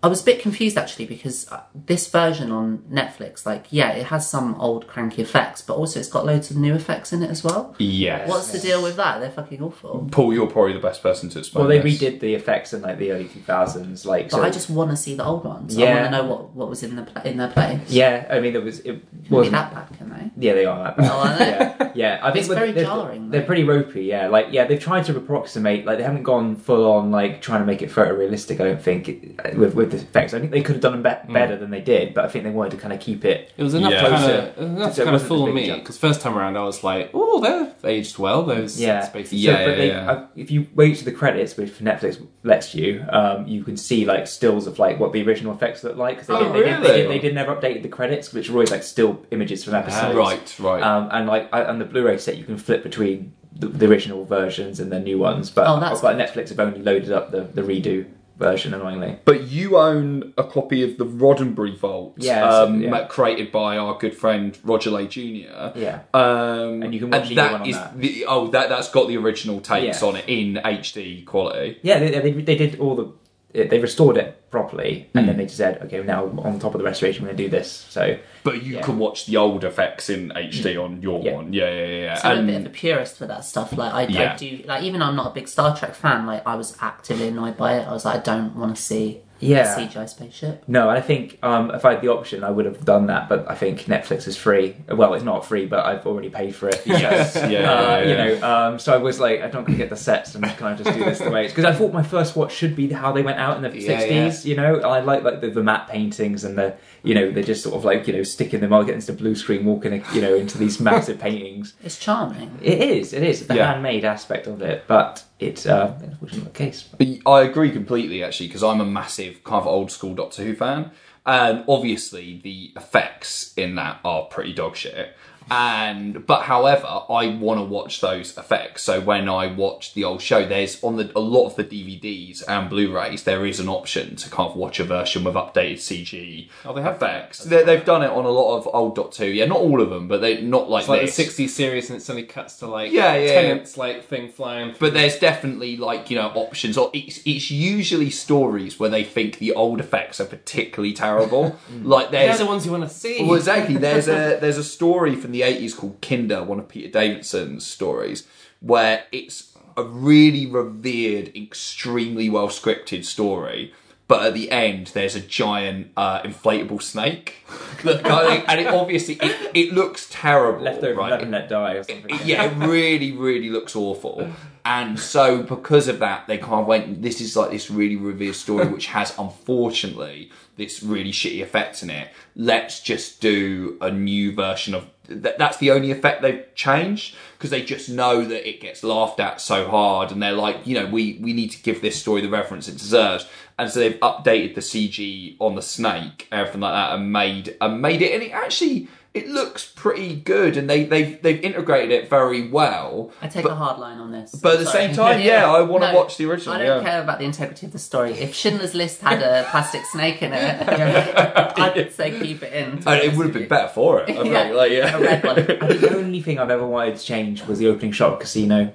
I 0.04 0.08
was 0.08 0.20
a 0.20 0.24
bit 0.24 0.40
confused 0.40 0.76
actually 0.76 1.06
because 1.06 1.50
uh, 1.52 1.60
this 1.74 2.08
version 2.10 2.50
on 2.50 2.78
Netflix, 2.90 3.46
like, 3.46 3.66
yeah, 3.70 3.92
it 3.92 4.06
has 4.06 4.28
some 4.28 4.56
old 4.56 4.88
cranky 4.88 5.22
effects, 5.22 5.62
but 5.62 5.74
also 5.74 6.00
it's 6.00 6.08
got 6.08 6.26
loads 6.26 6.50
of 6.50 6.56
new 6.56 6.74
effects 6.74 7.12
in 7.12 7.22
it 7.22 7.30
as 7.30 7.44
well. 7.44 7.76
yes 7.78 8.28
What's 8.28 8.50
the 8.50 8.58
deal 8.58 8.82
with 8.82 8.96
that? 8.96 9.20
They're 9.20 9.30
fucking 9.30 9.62
awful. 9.62 10.08
Paul 10.10 10.34
you're 10.34 10.48
probably 10.48 10.72
the 10.72 10.80
best 10.80 11.04
person 11.04 11.28
to 11.30 11.38
explain 11.38 11.60
Well, 11.66 11.68
they 11.68 11.78
this. 11.88 12.00
redid 12.02 12.18
the 12.18 12.34
effects 12.34 12.72
in 12.72 12.82
like 12.82 12.98
the 12.98 13.12
early 13.12 13.26
2000s. 13.26 14.04
Like, 14.04 14.24
But 14.30 14.36
so 14.38 14.42
I 14.42 14.50
just 14.50 14.68
want 14.70 14.90
to 14.90 14.96
see 14.96 15.14
the 15.14 15.24
old 15.24 15.44
ones. 15.44 15.78
I 15.78 15.82
Yeah. 15.82 15.94
want 16.00 16.04
to 16.06 16.10
know 16.10 16.24
what, 16.24 16.50
what 16.50 16.68
was 16.68 16.82
in 16.82 16.96
the 16.96 17.02
pla 17.04 17.22
in 17.22 17.36
their 17.36 17.48
place. 17.50 17.88
yeah. 17.88 18.26
I 18.28 18.40
mean, 18.40 18.54
there 18.54 18.62
was 18.62 18.80
it 18.80 18.84
Can 19.08 19.30
wasn't 19.30 19.52
that 19.52 19.72
bad, 19.72 19.96
can 19.98 20.10
they? 20.10 20.30
Yeah, 20.48 20.54
they 20.54 20.64
are. 20.66 20.82
That 20.82 20.96
bad. 20.96 21.10
Oh, 21.12 21.18
are 21.20 21.38
they? 21.38 21.44
yeah, 21.50 21.92
yeah. 21.94 22.18
I 22.22 22.32
think 22.32 22.40
It's 22.40 22.48
with- 22.48 22.58
very 22.58 22.72
they're, 22.72 22.86
jarring, 22.86 23.30
They're 23.30 23.42
though. 23.42 23.46
pretty 23.46 23.62
ropey. 23.62 24.02
Yeah, 24.04 24.26
like 24.26 24.48
yeah, 24.50 24.64
they've 24.64 24.80
tried 24.80 25.04
to 25.04 25.16
approximate. 25.16 25.86
Like 25.86 25.98
they 25.98 26.04
haven't 26.04 26.24
gone 26.24 26.56
full 26.56 26.90
on 26.90 27.12
like 27.12 27.40
trying 27.40 27.60
to 27.60 27.66
make 27.66 27.82
it 27.82 27.90
photorealistic. 27.90 28.60
I 28.60 28.64
don't 28.64 28.82
think 28.82 29.40
with 29.56 29.74
with 29.76 29.91
the 29.92 29.98
effects. 29.98 30.34
I 30.34 30.40
think 30.40 30.50
they 30.50 30.60
could 30.62 30.74
have 30.76 30.82
done 30.82 31.00
them 31.00 31.02
be- 31.26 31.32
better 31.32 31.56
than 31.56 31.70
they 31.70 31.80
did, 31.80 32.14
but 32.14 32.24
I 32.24 32.28
think 32.28 32.44
they 32.44 32.50
wanted 32.50 32.70
to 32.72 32.76
kind 32.78 32.92
of 32.92 33.00
keep 33.00 33.24
it. 33.24 33.52
It 33.56 33.62
was 33.62 33.74
enough 33.74 33.92
Yeah. 33.92 34.02
to 34.02 34.08
kind 34.10 34.32
of 34.32 34.58
enough 34.58 34.94
So 34.94 34.96
to 34.96 35.02
it 35.02 35.04
kind 35.04 35.08
of 35.08 35.12
wasn't 35.22 35.28
fool 35.28 35.44
big 35.46 35.54
me 35.54 35.66
jump. 35.68 35.82
because 35.82 35.98
first 35.98 36.20
time 36.20 36.36
around 36.36 36.56
I 36.56 36.64
was 36.64 36.82
like, 36.82 37.10
oh, 37.14 37.40
they're 37.40 37.72
aged 37.90 38.18
well. 38.18 38.42
Those 38.42 38.80
Yeah, 38.80 39.02
spaces. 39.02 39.34
Yeah, 39.34 39.56
So, 39.58 39.64
but 39.66 39.76
they, 39.76 39.88
yeah. 39.88 40.10
uh, 40.10 40.26
if 40.36 40.50
you 40.50 40.66
wait 40.74 40.96
to 40.98 41.04
the 41.04 41.12
credits, 41.12 41.56
which 41.56 41.70
Netflix 41.78 42.20
lets 42.42 42.74
you, 42.74 43.04
um, 43.10 43.46
you 43.46 43.62
can 43.64 43.76
see 43.76 44.04
like 44.04 44.26
stills 44.26 44.66
of 44.66 44.78
like 44.78 44.98
what 44.98 45.12
the 45.12 45.22
original 45.22 45.52
effects 45.54 45.84
look 45.84 45.96
like. 45.96 46.18
'cause 46.18 46.26
they, 46.26 46.34
Oh, 46.34 46.52
did, 46.52 46.54
they, 46.54 46.58
did, 46.58 46.64
they, 46.64 46.88
really? 46.88 47.02
did, 47.02 47.10
they 47.10 47.18
did 47.18 47.34
never 47.34 47.54
updated 47.54 47.82
the 47.82 47.88
credits, 47.88 48.32
which 48.32 48.48
are 48.48 48.52
always 48.52 48.70
like 48.70 48.82
still 48.82 49.24
images 49.30 49.64
from 49.64 49.74
episodes. 49.74 50.14
right 50.16 50.56
right 50.58 50.82
Um, 50.82 51.08
and 51.12 51.26
like 51.28 51.48
I- 51.52 51.64
on 51.64 51.78
the 51.78 51.84
Blu-ray 51.84 52.18
set, 52.18 52.36
you 52.36 52.44
can 52.44 52.56
flip 52.56 52.82
between 52.82 53.32
the, 53.54 53.66
the 53.68 53.86
original 53.86 54.24
versions 54.24 54.80
and 54.80 54.90
the 54.90 54.98
new 54.98 55.18
ones. 55.18 55.50
But, 55.50 55.66
Oh, 55.68 55.78
that's 55.78 56.00
but 56.00 56.16
Netflix 56.16 56.48
have 56.48 56.58
only 56.58 56.80
loaded 56.80 57.12
up 57.12 57.30
the, 57.32 57.42
the 57.42 57.60
redo 57.62 58.06
version, 58.36 58.74
annoyingly. 58.74 59.18
But 59.24 59.48
you 59.48 59.76
own 59.76 60.32
a 60.36 60.44
copy 60.44 60.82
of 60.82 60.98
the 60.98 61.04
Roddenberry 61.06 61.76
Vault, 61.78 62.14
Yeah, 62.18 62.50
so- 62.50 62.64
um, 62.66 62.82
yeah. 62.82 63.04
created 63.06 63.52
by 63.52 63.76
our 63.76 63.96
good 63.98 64.16
friend 64.16 64.56
Roger 64.64 64.90
Lay 64.90 65.06
Jr. 65.06 65.72
Yeah. 65.76 66.00
Um, 66.12 66.82
And 66.82 66.92
you 66.94 67.00
can 67.00 67.10
watch 67.10 67.34
that 67.34 67.52
one 67.52 67.60
on 67.62 67.68
is 67.68 67.76
that. 67.76 67.98
The, 67.98 68.24
oh, 68.26 68.48
that 68.48 68.68
that's 68.68 68.90
got 68.90 69.08
the 69.08 69.16
original 69.16 69.60
takes 69.60 70.02
Yeah. 70.02 70.08
on 70.08 70.16
it 70.16 70.24
in 70.26 70.54
HD 70.64 71.24
quality. 71.24 71.78
Yeah, 71.82 71.98
they, 71.98 72.10
they, 72.10 72.30
they 72.32 72.56
did 72.56 72.78
all 72.80 72.96
the. 72.96 73.12
They 73.54 73.78
restored 73.78 74.16
it 74.16 74.41
properly, 74.52 75.08
and 75.14 75.24
mm. 75.24 75.26
then 75.26 75.34
hmm. 75.34 75.38
they 75.38 75.44
just 75.46 75.56
said, 75.56 75.82
okay, 75.82 76.00
now 76.02 76.26
on 76.26 76.60
top 76.60 76.74
of 76.74 76.78
the 76.78 76.84
restoration, 76.84 77.24
we're 77.24 77.28
going 77.28 77.38
to 77.38 77.42
do 77.44 77.48
this. 77.48 77.70
So, 77.70 78.18
but 78.44 78.62
you 78.62 78.74
yeah. 78.74 78.82
can 78.82 78.98
watch 78.98 79.26
the 79.26 79.38
old 79.38 79.64
effects 79.64 80.08
in 80.10 80.28
HD 80.28 80.76
mm. 80.76 80.84
on 80.84 81.02
your 81.02 81.20
yeah. 81.22 81.32
one, 81.32 81.52
yeah, 81.52 81.70
yeah, 81.70 81.86
yeah. 81.86 82.14
So 82.14 82.30
and, 82.30 82.38
I'm 82.38 82.48
a 82.48 82.52
bit 82.52 82.60
of 82.60 82.66
a 82.66 82.70
purist 82.70 83.16
for 83.16 83.26
that 83.26 83.44
stuff. 83.44 83.72
Like 83.76 83.92
I, 83.92 84.02
yeah. 84.04 84.34
I 84.34 84.36
do, 84.36 84.62
like 84.66 84.84
even 84.84 85.02
I'm 85.02 85.16
not 85.16 85.32
a 85.32 85.34
big 85.34 85.48
Star 85.48 85.76
Trek 85.76 85.94
fan. 85.94 86.26
Like 86.26 86.46
I 86.46 86.54
was 86.54 86.76
actively 86.80 87.28
annoyed 87.28 87.56
by 87.56 87.78
it. 87.78 87.88
I 87.88 87.92
was 87.92 88.04
like, 88.04 88.20
I 88.20 88.22
don't 88.22 88.54
want 88.54 88.76
to 88.76 88.82
see. 88.82 89.22
Yeah, 89.42 89.76
CGI 89.76 90.08
spaceship. 90.08 90.62
No, 90.68 90.88
and 90.88 90.96
I 90.96 91.00
think 91.00 91.40
um, 91.42 91.72
if 91.72 91.84
I 91.84 91.94
had 91.94 92.00
the 92.00 92.08
option, 92.08 92.44
I 92.44 92.50
would 92.50 92.64
have 92.64 92.84
done 92.84 93.06
that. 93.06 93.28
But 93.28 93.50
I 93.50 93.56
think 93.56 93.80
Netflix 93.86 94.28
is 94.28 94.36
free. 94.36 94.76
Well, 94.88 95.14
it's 95.14 95.24
not 95.24 95.44
free, 95.44 95.66
but 95.66 95.84
I've 95.84 96.06
already 96.06 96.30
paid 96.30 96.54
for 96.54 96.68
it. 96.68 96.80
Yes, 96.92 97.34
yeah, 97.50 97.72
uh, 97.72 97.98
yeah, 97.98 98.02
you 98.02 98.14
know. 98.14 98.46
Um, 98.46 98.78
so 98.78 98.94
I 98.94 98.98
was 98.98 99.18
like, 99.18 99.40
I'm 99.40 99.50
not 99.50 99.64
going 99.64 99.72
to 99.72 99.76
get 99.76 99.90
the 99.90 99.96
sets. 99.96 100.36
I'm 100.36 100.42
just 100.44 100.58
just 100.58 100.96
do 100.96 101.04
this 101.04 101.18
the 101.18 101.30
way 101.30 101.46
it's 101.46 101.52
because 101.52 101.64
I 101.64 101.76
thought 101.76 101.92
my 101.92 102.04
first 102.04 102.36
watch 102.36 102.52
should 102.54 102.76
be 102.76 102.92
how 102.92 103.10
they 103.10 103.22
went 103.22 103.38
out 103.38 103.56
in 103.56 103.62
the 103.62 103.70
'60s 103.70 104.41
you 104.44 104.56
know 104.56 104.80
I 104.80 105.00
like 105.00 105.22
like 105.22 105.40
the, 105.40 105.50
the 105.50 105.62
matte 105.62 105.88
paintings 105.88 106.44
and 106.44 106.56
the 106.58 106.74
you 107.02 107.14
know 107.14 107.30
they're 107.30 107.42
just 107.42 107.62
sort 107.62 107.74
of 107.74 107.84
like 107.84 108.06
you 108.06 108.12
know 108.12 108.22
sticking 108.22 108.60
them 108.60 108.72
all 108.72 108.80
against 108.82 109.06
the 109.06 109.12
blue 109.12 109.34
screen, 109.34 109.64
walking 109.64 110.04
you 110.12 110.20
know 110.20 110.34
into 110.34 110.58
these 110.58 110.80
massive 110.90 111.18
paintings. 111.18 111.74
It's 111.82 111.98
charming. 111.98 112.58
It 112.62 112.80
is. 112.80 113.12
It 113.12 113.22
is 113.22 113.46
the 113.46 113.56
yeah. 113.56 113.72
handmade 113.72 114.04
aspect 114.04 114.46
of 114.46 114.62
it, 114.62 114.84
but 114.86 115.24
it's 115.38 115.66
uh, 115.66 115.98
not 116.00 116.44
the 116.44 116.50
case. 116.50 116.82
But 116.82 117.06
I 117.26 117.42
agree 117.42 117.70
completely 117.70 118.22
actually 118.22 118.48
because 118.48 118.62
I'm 118.62 118.80
a 118.80 118.86
massive 118.86 119.44
kind 119.44 119.60
of 119.60 119.66
old 119.66 119.90
school 119.90 120.14
Doctor 120.14 120.42
Who 120.44 120.54
fan. 120.54 120.90
And 121.24 121.64
obviously, 121.68 122.40
the 122.42 122.72
effects 122.74 123.54
in 123.56 123.76
that 123.76 124.00
are 124.04 124.24
pretty 124.24 124.52
dog 124.52 124.74
shit. 124.74 125.16
And 125.50 126.26
but 126.26 126.42
however, 126.42 126.86
I 126.86 127.28
want 127.28 127.58
to 127.60 127.64
watch 127.64 128.00
those 128.00 128.36
effects. 128.36 128.82
So 128.82 129.00
when 129.00 129.28
I 129.28 129.46
watch 129.46 129.94
the 129.94 130.04
old 130.04 130.22
show, 130.22 130.46
there's 130.46 130.82
on 130.82 130.96
the 130.96 131.10
a 131.16 131.20
lot 131.20 131.46
of 131.46 131.56
the 131.56 131.64
DVDs 131.64 132.42
and 132.48 132.68
Blu-rays, 132.70 133.24
there 133.24 133.44
is 133.46 133.60
an 133.60 133.68
option 133.68 134.16
to 134.16 134.30
kind 134.30 134.50
of 134.50 134.56
watch 134.56 134.80
a 134.80 134.84
version 134.84 135.24
with 135.24 135.34
updated 135.34 135.78
CG 135.78 136.48
Oh, 136.64 136.72
they 136.72 136.82
have 136.82 136.96
effects. 136.96 137.44
They, 137.44 137.64
they've 137.64 137.84
done 137.84 138.02
it 138.02 138.10
on 138.10 138.24
a 138.24 138.30
lot 138.30 138.56
of 138.58 138.68
old 138.72 138.94
Dot 138.96 139.14
Who. 139.16 139.26
Yeah, 139.26 139.46
not 139.46 139.58
all 139.58 139.80
of 139.80 139.90
them, 139.90 140.08
but 140.08 140.20
they 140.20 140.40
not 140.42 140.68
like 140.70 140.82
It's 140.82 140.88
like 140.88 141.00
this. 141.02 141.16
the 141.16 141.24
'60s 141.44 141.48
series, 141.50 141.90
and 141.90 141.98
it 141.98 142.02
suddenly 142.02 142.26
cuts 142.26 142.58
to 142.58 142.66
like 142.66 142.92
Yeah, 142.92 143.14
yeah, 143.16 143.40
tenants 143.42 143.76
like 143.76 144.04
thing 144.04 144.30
flying. 144.30 144.74
But 144.78 144.94
there's 144.94 145.18
definitely 145.18 145.76
like 145.76 146.10
you 146.10 146.16
know 146.16 146.28
options, 146.28 146.76
or 146.78 146.90
it's 146.92 147.20
it's 147.24 147.50
usually 147.50 148.10
stories 148.10 148.78
where 148.78 148.90
they 148.90 149.04
think 149.04 149.38
the 149.38 149.52
old 149.54 149.80
effects 149.80 150.20
are 150.20 150.26
particularly 150.26 150.92
terrible. 150.94 151.58
Mm. 151.72 151.86
like 151.86 152.10
they're 152.10 152.36
the 152.36 152.44
ones 152.46 152.66
you 152.66 152.72
want 152.72 152.82
to 152.84 152.88
see. 152.90 153.22
well, 153.24 153.34
exactly. 153.34 153.76
There's 153.76 154.08
a 154.08 154.38
there's 154.40 154.58
a 154.58 154.64
story 154.64 155.14
from 155.16 155.31
the 155.32 155.42
eighties 155.42 155.74
called 155.74 156.00
Kinda, 156.00 156.42
one 156.44 156.58
of 156.58 156.68
Peter 156.68 156.88
Davison's 156.90 157.66
stories, 157.66 158.26
where 158.60 159.04
it's 159.12 159.56
a 159.76 159.82
really 159.82 160.46
revered, 160.46 161.34
extremely 161.36 162.28
well 162.30 162.48
scripted 162.48 163.04
story. 163.04 163.72
But 164.08 164.26
at 164.26 164.34
the 164.34 164.50
end, 164.50 164.88
there's 164.88 165.14
a 165.14 165.20
giant 165.20 165.92
uh, 165.96 166.20
inflatable 166.22 166.82
snake, 166.82 167.46
that 167.82 168.04
kind 168.04 168.42
of- 168.42 168.44
and 168.46 168.60
it 168.60 168.66
obviously 168.66 169.14
it, 169.22 169.50
it 169.54 169.72
looks 169.72 170.06
terrible. 170.10 170.64
Left 170.64 170.82
over, 170.84 170.98
right? 171.00 171.10
let 171.12 171.30
let 171.30 171.48
die 171.48 171.74
or 171.74 171.82
something. 171.84 172.18
yeah, 172.24 172.44
it 172.44 172.56
really, 172.66 173.12
really 173.12 173.48
looks 173.48 173.74
awful. 173.74 174.30
And 174.66 174.98
so, 175.00 175.42
because 175.42 175.88
of 175.88 175.98
that, 176.00 176.26
they 176.26 176.36
kind 176.36 176.60
of 176.60 176.66
went. 176.66 177.00
This 177.02 177.20
is 177.22 177.36
like 177.36 177.50
this 177.52 177.70
really 177.70 177.96
revered 177.96 178.34
story, 178.34 178.66
which 178.68 178.86
has 178.88 179.16
unfortunately 179.18 180.30
this 180.56 180.82
really 180.82 181.10
shitty 181.12 181.42
effect 181.42 181.82
in 181.82 181.90
it. 181.90 182.08
Let's 182.36 182.80
just 182.80 183.20
do 183.20 183.78
a 183.80 183.90
new 183.90 184.32
version 184.34 184.74
of. 184.74 184.86
Th- 185.08 185.34
that's 185.36 185.56
the 185.58 185.70
only 185.70 185.90
effect 185.90 186.22
they've 186.22 186.44
changed 186.54 187.16
because 187.36 187.50
they 187.50 187.62
just 187.62 187.88
know 187.88 188.24
that 188.24 188.48
it 188.48 188.60
gets 188.60 188.84
laughed 188.84 189.20
at 189.20 189.40
so 189.40 189.68
hard, 189.68 190.12
and 190.12 190.22
they're 190.22 190.32
like, 190.32 190.66
you 190.66 190.74
know, 190.74 190.86
we 190.86 191.18
we 191.20 191.32
need 191.32 191.50
to 191.50 191.62
give 191.62 191.82
this 191.82 192.00
story 192.00 192.20
the 192.20 192.28
reference 192.28 192.68
it 192.68 192.78
deserves. 192.78 193.26
And 193.58 193.70
so 193.70 193.80
they've 193.80 194.00
updated 194.00 194.54
the 194.54 194.60
CG 194.60 195.36
on 195.38 195.54
the 195.54 195.62
snake, 195.62 196.26
everything 196.32 196.60
like 196.62 196.72
that, 196.72 196.94
and 196.94 197.12
made 197.12 197.56
and 197.60 197.82
made 197.82 198.02
it, 198.02 198.12
and 198.14 198.22
it 198.22 198.32
actually 198.32 198.88
it 199.14 199.28
looks 199.28 199.66
pretty 199.66 200.16
good, 200.16 200.56
and 200.56 200.70
they 200.70 200.84
they've 200.84 201.20
they've 201.20 201.40
integrated 201.42 201.90
it 201.90 202.08
very 202.08 202.48
well. 202.48 203.10
I 203.20 203.28
take 203.28 203.42
But- 203.42 203.52
a 203.52 203.54
hard 203.56 203.78
line 203.78 203.98
on 203.98 204.10
this. 204.10 204.34
but 204.34 204.54
at 204.54 204.58
the 204.60 204.66
same 204.66 204.94
time, 204.94 205.20
yeah, 205.24 205.50
I 205.50 205.60
want 205.60 205.82
to 205.84 205.92
No, 205.92 205.98
watch 205.98 206.16
the 206.16 206.24
original. 206.24 206.54
I 206.54 206.58
don't 206.64 206.82
yeah. 206.82 206.90
care 206.90 207.02
about 207.02 207.18
the 207.18 207.26
integrity 207.26 207.66
of 207.66 207.72
the 207.72 207.78
story. 207.78 208.12
If 208.12 208.34
Schindler's 208.34 208.74
List 208.74 209.02
had 209.02 209.20
a 209.22 209.46
plastic 209.50 209.84
snake 209.84 210.22
in 210.22 210.32
it, 210.32 210.68
I'd 211.58 211.92
say 211.92 212.18
keep 212.18 212.42
it 212.42 212.52
in. 212.52 212.82
And 212.86 213.00
it 213.02 213.14
would 213.14 213.26
have 213.26 213.34
been 213.34 213.48
better 213.48 213.68
for 213.68 214.00
it. 214.00 214.10
I 214.10 214.14
think, 214.14 214.26
Yeah. 214.32 214.50
like, 214.52 214.70
A 214.72 214.74
yeah. 214.76 214.98
red 214.98 215.24
one. 215.24 215.38
I 215.38 215.42
think 215.42 215.80
the 215.80 215.96
only 215.96 216.22
thing 216.22 216.38
I've 216.38 216.50
ever 216.50 216.66
wanted 216.66 216.96
to 216.96 217.04
change 217.04 217.44
was 217.46 217.58
the 217.58 217.68
opening 217.68 217.92
shot 217.92 218.14
of 218.14 218.18
Casino. 218.20 218.72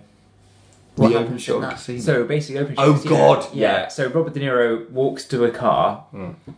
What 0.95 1.10
The 1.10 1.13
happens 1.19 1.28
open 1.30 1.38
shot 1.38 1.63
in 1.63 1.69
casino. 1.69 2.00
So 2.02 2.23
basically, 2.26 2.60
opening 2.60 2.76
shot 2.78 2.88
Oh, 2.88 2.93
Casino, 2.93 3.15
God, 3.15 3.47
yeah. 3.54 3.71
yeah. 3.82 3.88
So 3.89 4.08
Robert 4.08 4.34
De 4.34 4.39
Niro 4.39 4.89
walks 4.89 5.26
to 5.26 5.43
a 5.45 5.52
car, 5.52 6.06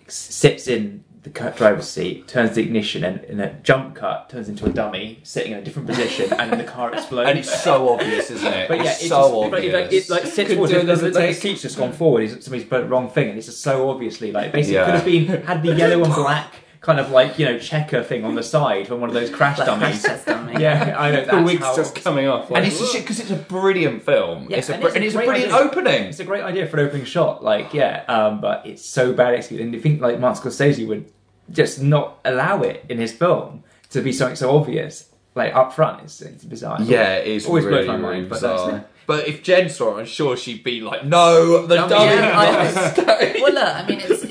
s- 0.07 0.13
sits 0.15 0.67
in 0.69 1.03
the 1.23 1.29
driver's 1.29 1.89
seat, 1.89 2.27
turns 2.29 2.55
the 2.55 2.61
ignition, 2.61 3.03
and 3.03 3.23
in 3.25 3.39
a 3.41 3.53
jump 3.61 3.95
cut 3.95 4.29
turns 4.29 4.47
into 4.47 4.65
a 4.65 4.69
dummy 4.69 5.19
sitting 5.23 5.51
in 5.51 5.57
a 5.57 5.61
different 5.61 5.87
position, 5.87 6.31
and 6.33 6.49
then 6.51 6.57
the 6.57 6.63
car 6.63 6.93
explodes. 6.93 7.29
and 7.29 7.37
it's 7.39 7.61
so 7.61 7.89
obvious, 7.89 8.31
isn't 8.31 8.53
it? 8.53 8.69
But 8.69 8.77
yeah, 8.77 8.91
it's 8.91 8.99
it's 9.01 9.09
so 9.09 9.21
just, 9.41 9.51
but 9.51 9.57
obvious. 9.57 9.73
it, 9.73 9.73
like, 9.81 9.91
it 9.93 10.09
like 10.09 10.25
sits 10.33 10.53
forward. 10.53 10.67
do 10.69 10.73
Like, 10.75 10.83
another 10.83 11.03
like 11.05 11.13
the 11.13 11.19
take. 11.19 11.35
seat's 11.35 11.61
just 11.61 11.77
gone 11.77 11.91
forward. 11.91 12.21
He's, 12.21 12.43
somebody's 12.43 12.67
put 12.67 12.81
the 12.83 12.87
wrong 12.87 13.09
thing, 13.09 13.29
and 13.29 13.37
it's 13.37 13.47
just 13.47 13.61
so 13.61 13.89
obviously 13.89 14.31
like 14.31 14.51
basically 14.53 14.75
Yeah. 14.75 14.83
it 14.83 14.85
could 14.85 14.95
have 14.95 15.05
been 15.05 15.43
had 15.43 15.61
the 15.63 15.73
yellow 15.75 16.03
and 16.03 16.13
black 16.13 16.53
kind 16.81 16.99
of 16.99 17.11
like 17.11 17.37
you 17.37 17.45
know 17.45 17.59
checker 17.59 18.01
thing 18.03 18.23
on 18.23 18.35
the 18.35 18.43
side 18.43 18.87
from 18.87 19.01
one 19.01 19.09
of 19.09 19.13
those 19.13 19.29
crash 19.29 19.57
Like 19.57 19.67
dummies. 19.67 20.01
crash 20.01 20.01
test 20.03 20.25
dummy. 20.27 20.39
Yeah, 20.61 20.95
I 20.97 21.11
know. 21.11 21.25
the 21.25 21.41
wig's 21.43 21.61
how, 21.61 21.75
just 21.75 21.95
coming 22.03 22.27
off. 22.27 22.49
Like, 22.49 22.63
and 22.63 22.71
it's 22.71 22.93
because 22.95 23.19
it's 23.19 23.31
a 23.31 23.35
brilliant 23.35 24.03
film. 24.03 24.47
Yeah, 24.49 24.57
it's 24.57 24.69
a 24.69 24.73
and 24.73 24.81
br- 24.81 24.87
it's 24.87 24.95
a 24.95 24.97
and 24.97 25.05
it's 25.05 25.13
a 25.13 25.17
great 25.17 25.27
brilliant 25.27 25.53
idea. 25.53 25.65
opening. 25.67 26.03
It's 26.05 26.19
a 26.19 26.25
great 26.25 26.43
idea 26.43 26.67
for 26.67 26.79
an 26.79 26.85
opening 26.87 27.05
shot, 27.05 27.43
like 27.43 27.73
yeah, 27.73 28.03
um, 28.07 28.41
but 28.41 28.65
it's 28.65 28.83
so 28.85 29.13
bad 29.13 29.33
executed. 29.35 29.65
And 29.65 29.73
you 29.73 29.79
think 29.81 30.01
like 30.01 30.19
Martin 30.19 30.41
Scorsese 30.51 30.87
would 30.87 31.11
just 31.51 31.81
not 31.81 32.19
allow 32.25 32.61
it 32.63 32.85
in 32.89 32.97
his 32.97 33.11
film 33.13 33.63
to 33.91 34.01
be 34.01 34.11
something 34.13 34.35
so 34.35 34.55
obvious, 34.55 35.09
like 35.35 35.53
up 35.55 35.73
front. 35.73 36.03
It's, 36.03 36.21
it's 36.21 36.45
bizarre. 36.45 36.77
Yeah, 36.81 37.15
it 37.15 37.27
is 37.27 37.45
always 37.45 37.65
really, 37.65 37.85
blows 37.85 37.87
my 37.87 37.95
really 37.95 38.05
mind. 38.21 38.29
But 38.29 38.35
bizarre. 38.35 38.71
that's 38.71 38.85
But 39.07 39.27
if 39.27 39.41
Jen 39.43 39.69
saw 39.69 39.97
it, 39.97 40.01
I'm 40.01 40.05
sure 40.05 40.37
she'd 40.37 40.63
be 40.63 40.81
like, 40.81 41.03
"No, 41.05 41.65
the 41.67 41.75
Dummy, 41.75 41.89
dummy." 41.89 42.05
yeah, 42.15 42.39
I- 42.39 43.35
Well, 43.41 43.53
look, 43.53 43.75
I 43.75 43.85
mean, 43.87 43.99
it's 44.01 44.23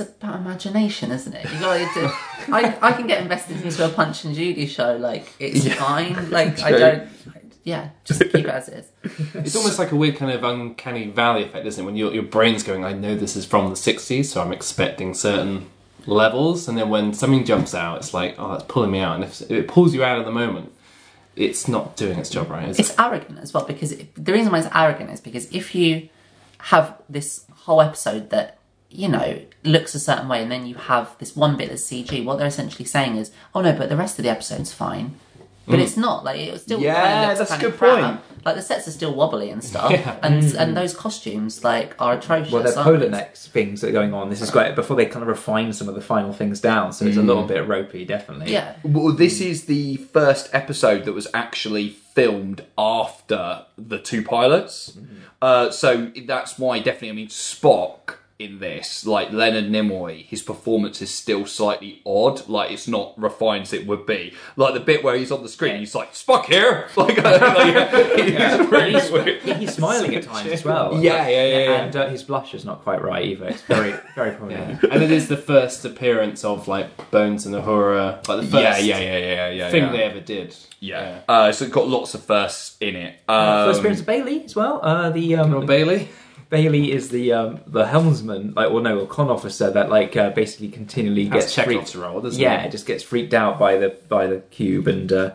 it's 0.00 0.08
it's 0.10 0.16
about 0.22 0.40
imagination, 0.40 1.10
isn't 1.12 1.32
it? 1.34 1.44
You 1.52 1.60
got 1.60 1.94
to. 1.94 2.12
I 2.52 2.76
I 2.80 2.92
can 2.92 3.06
get 3.06 3.20
invested 3.22 3.60
into 3.62 3.84
a 3.84 3.88
Punch 3.88 4.24
and 4.24 4.34
Judy 4.34 4.66
show. 4.66 4.96
Like 4.96 5.32
it's 5.38 5.64
Yeah. 5.64 5.74
fine. 5.74 6.30
Like 6.30 6.60
I 6.62 6.70
don't. 6.72 7.08
Yeah, 7.62 7.90
just 8.04 8.20
keep 8.20 8.34
it 8.36 8.46
as 8.46 8.68
it 8.68 8.86
is. 9.04 9.34
It's 9.34 9.54
almost 9.54 9.78
like 9.78 9.92
a 9.92 9.96
weird 9.96 10.16
kind 10.16 10.32
of 10.32 10.42
uncanny 10.42 11.08
valley 11.10 11.44
effect, 11.44 11.66
isn't 11.66 11.82
it? 11.82 11.86
When 11.86 11.94
your 11.94 12.12
your 12.14 12.22
brain's 12.22 12.62
going, 12.62 12.84
I 12.84 12.92
know 12.94 13.14
this 13.14 13.36
is 13.36 13.44
from 13.44 13.68
the 13.68 13.74
'60s, 13.76 14.24
so 14.24 14.40
I'm 14.40 14.50
expecting 14.52 15.12
certain 15.12 15.66
levels, 16.06 16.68
and 16.68 16.78
then 16.78 16.88
when 16.88 17.12
something 17.12 17.44
jumps 17.44 17.74
out, 17.74 17.98
it's 17.98 18.14
like, 18.14 18.34
oh, 18.38 18.52
that's 18.52 18.64
pulling 18.64 18.90
me 18.90 19.00
out. 19.00 19.16
And 19.16 19.24
if, 19.24 19.42
if 19.42 19.50
it 19.50 19.68
pulls 19.68 19.92
you 19.94 20.02
out 20.02 20.18
of 20.18 20.24
the 20.24 20.32
moment, 20.32 20.72
it's 21.36 21.68
not 21.68 21.96
doing 21.96 22.18
its 22.18 22.30
job 22.30 22.48
right. 22.50 22.66
Is 22.68 22.78
It's 22.78 22.90
it? 22.90 22.96
arrogant 22.98 23.38
as 23.38 23.52
well 23.52 23.66
because 23.66 23.92
it, 23.92 24.14
the 24.24 24.32
reason 24.32 24.50
why 24.52 24.60
it's 24.60 24.68
arrogant 24.74 25.10
is 25.10 25.20
because 25.20 25.46
if 25.52 25.74
you 25.74 26.08
have 26.58 26.96
this 27.10 27.44
whole 27.52 27.82
episode 27.82 28.30
that 28.30 28.58
you 28.90 29.08
know 29.08 29.38
looks 29.62 29.94
a 29.94 30.00
certain 30.00 30.28
way, 30.28 30.42
and 30.42 30.50
then 30.50 30.66
you 30.66 30.74
have 30.74 31.16
this 31.18 31.36
one 31.36 31.56
bit 31.56 31.68
that's 31.68 31.82
CG, 31.84 32.24
what 32.24 32.38
they're 32.38 32.46
essentially 32.46 32.84
saying 32.84 33.16
is, 33.16 33.30
oh 33.54 33.60
no, 33.60 33.72
but 33.76 33.88
the 33.88 33.96
rest 33.96 34.18
of 34.18 34.22
the 34.24 34.30
episode's 34.30 34.72
fine. 34.72 35.14
But 35.66 35.78
it's 35.78 35.96
not 35.96 36.24
like 36.24 36.40
it 36.40 36.60
still. 36.62 36.80
Mm. 36.80 36.82
Yeah, 36.82 36.94
kinda 36.94 37.26
looks 37.28 37.38
that's 37.38 37.50
kinda 37.52 37.66
good 37.70 37.78
crap. 37.78 38.00
point. 38.24 38.44
Like 38.44 38.56
the 38.56 38.62
sets 38.62 38.88
are 38.88 38.90
still 38.90 39.14
wobbly 39.14 39.50
and 39.50 39.62
stuff, 39.62 39.92
Yeah. 39.92 40.16
and 40.20 40.42
and 40.56 40.76
those 40.76 40.92
costumes 40.96 41.62
like 41.62 41.94
are 42.00 42.14
atrocious. 42.14 42.50
Well, 42.52 42.64
they're 42.64 42.72
aren't 42.76 42.84
polar 42.86 42.98
they? 42.98 43.08
necks 43.08 43.46
things 43.46 43.80
that 43.80 43.90
are 43.90 43.92
going 43.92 44.12
on. 44.12 44.30
This 44.30 44.40
is 44.42 44.50
great 44.50 44.74
before 44.74 44.96
they 44.96 45.06
kind 45.06 45.22
of 45.22 45.28
refine 45.28 45.72
some 45.72 45.88
of 45.88 45.94
the 45.94 46.00
final 46.00 46.32
things 46.32 46.60
down, 46.60 46.92
so 46.92 47.04
it's 47.06 47.16
a 47.16 47.22
little 47.22 47.44
bit 47.44 47.68
ropey, 47.68 48.04
definitely. 48.04 48.50
Yeah, 48.52 48.74
Well, 48.82 49.12
this 49.12 49.40
is 49.40 49.66
the 49.66 49.96
first 49.98 50.48
episode 50.52 51.04
that 51.04 51.12
was 51.12 51.28
actually 51.34 51.90
filmed 51.90 52.64
after 52.76 53.62
the 53.78 53.98
two 53.98 54.24
pilots. 54.24 54.98
Uh, 55.40 55.70
so 55.70 56.10
that's 56.26 56.58
why 56.58 56.80
definitely, 56.80 57.10
I 57.10 57.12
mean, 57.12 57.28
Spock 57.28 58.14
in 58.40 58.58
this, 58.58 59.04
like 59.06 59.30
Leonard 59.32 59.66
Nimoy, 59.66 60.24
his 60.24 60.42
performance 60.42 61.02
is 61.02 61.10
still 61.12 61.44
slightly 61.44 62.00
odd. 62.06 62.48
Like 62.48 62.70
it's 62.70 62.88
not 62.88 63.12
refined 63.20 63.62
as 63.64 63.72
it 63.74 63.86
would 63.86 64.06
be. 64.06 64.32
Like 64.56 64.72
the 64.74 64.80
bit 64.80 65.04
where 65.04 65.14
he's 65.14 65.30
on 65.30 65.42
the 65.42 65.48
screen, 65.48 65.76
he's 65.78 65.94
like 65.94 66.14
Spock 66.14 66.46
here, 66.46 66.88
like, 66.96 67.18
like 67.22 68.18
he's 68.18 68.68
really 68.70 68.92
He's, 69.00 69.10
weird. 69.10 69.42
he's 69.42 69.74
smiling 69.74 70.14
at 70.14 70.22
times 70.24 70.50
as 70.50 70.64
well. 70.64 70.98
Yeah, 71.00 71.28
yeah, 71.28 71.44
yeah, 71.46 71.58
yeah. 71.64 71.82
And 71.82 71.96
uh, 71.96 72.08
his 72.08 72.22
blush 72.22 72.54
is 72.54 72.64
not 72.64 72.82
quite 72.82 73.02
right 73.02 73.24
either. 73.26 73.46
It's 73.48 73.62
very, 73.62 73.94
very 74.14 74.32
prominent. 74.36 74.82
and 74.84 75.02
it 75.02 75.10
is 75.10 75.28
the 75.28 75.36
first 75.36 75.84
appearance 75.84 76.42
of 76.44 76.66
like 76.66 77.10
Bones 77.10 77.44
and 77.44 77.54
Uhura, 77.54 78.26
like 78.26 78.40
the 78.40 78.46
first 78.46 78.54
Yeah, 78.54 78.78
yeah, 78.78 78.98
yeah, 78.98 79.18
yeah, 79.18 79.50
yeah. 79.50 79.70
thing 79.70 79.84
yeah. 79.84 79.92
they 79.92 80.02
ever 80.04 80.20
did. 80.20 80.56
Yeah. 80.80 81.20
Uh, 81.28 81.52
so 81.52 81.66
it's 81.66 81.74
got 81.74 81.88
lots 81.88 82.14
of 82.14 82.24
firsts 82.24 82.78
in 82.80 82.96
it. 82.96 83.16
Um, 83.28 83.36
Uh, 83.36 83.66
First 83.66 83.80
appearance 83.80 84.00
of 84.00 84.06
Bailey 84.06 84.44
as 84.46 84.56
well. 84.56 84.80
Uh, 84.82 85.10
the 85.10 85.36
um, 85.36 85.52
Well, 85.52 85.66
Bailey. 85.66 86.08
Bailey 86.50 86.90
is 86.90 87.10
the 87.10 87.32
um, 87.32 87.60
the 87.68 87.86
helmsman, 87.86 88.54
like 88.54 88.70
or 88.70 88.80
no, 88.80 88.98
a 89.00 89.06
con 89.06 89.30
officer 89.30 89.70
that 89.70 89.88
like 89.88 90.16
uh, 90.16 90.30
basically 90.30 90.68
continually 90.68 91.28
That's 91.28 91.46
gets 91.46 91.54
Chekov's 91.54 91.92
freaked. 91.92 91.94
role, 91.94 92.20
doesn't 92.20 92.40
yeah, 92.42 92.64
it? 92.64 92.72
just 92.72 92.86
gets 92.86 93.04
freaked 93.04 93.32
out 93.32 93.58
by 93.58 93.76
the 93.76 93.96
by 94.08 94.26
the 94.26 94.40
cube 94.50 94.88
and 94.88 95.12
uh, 95.12 95.30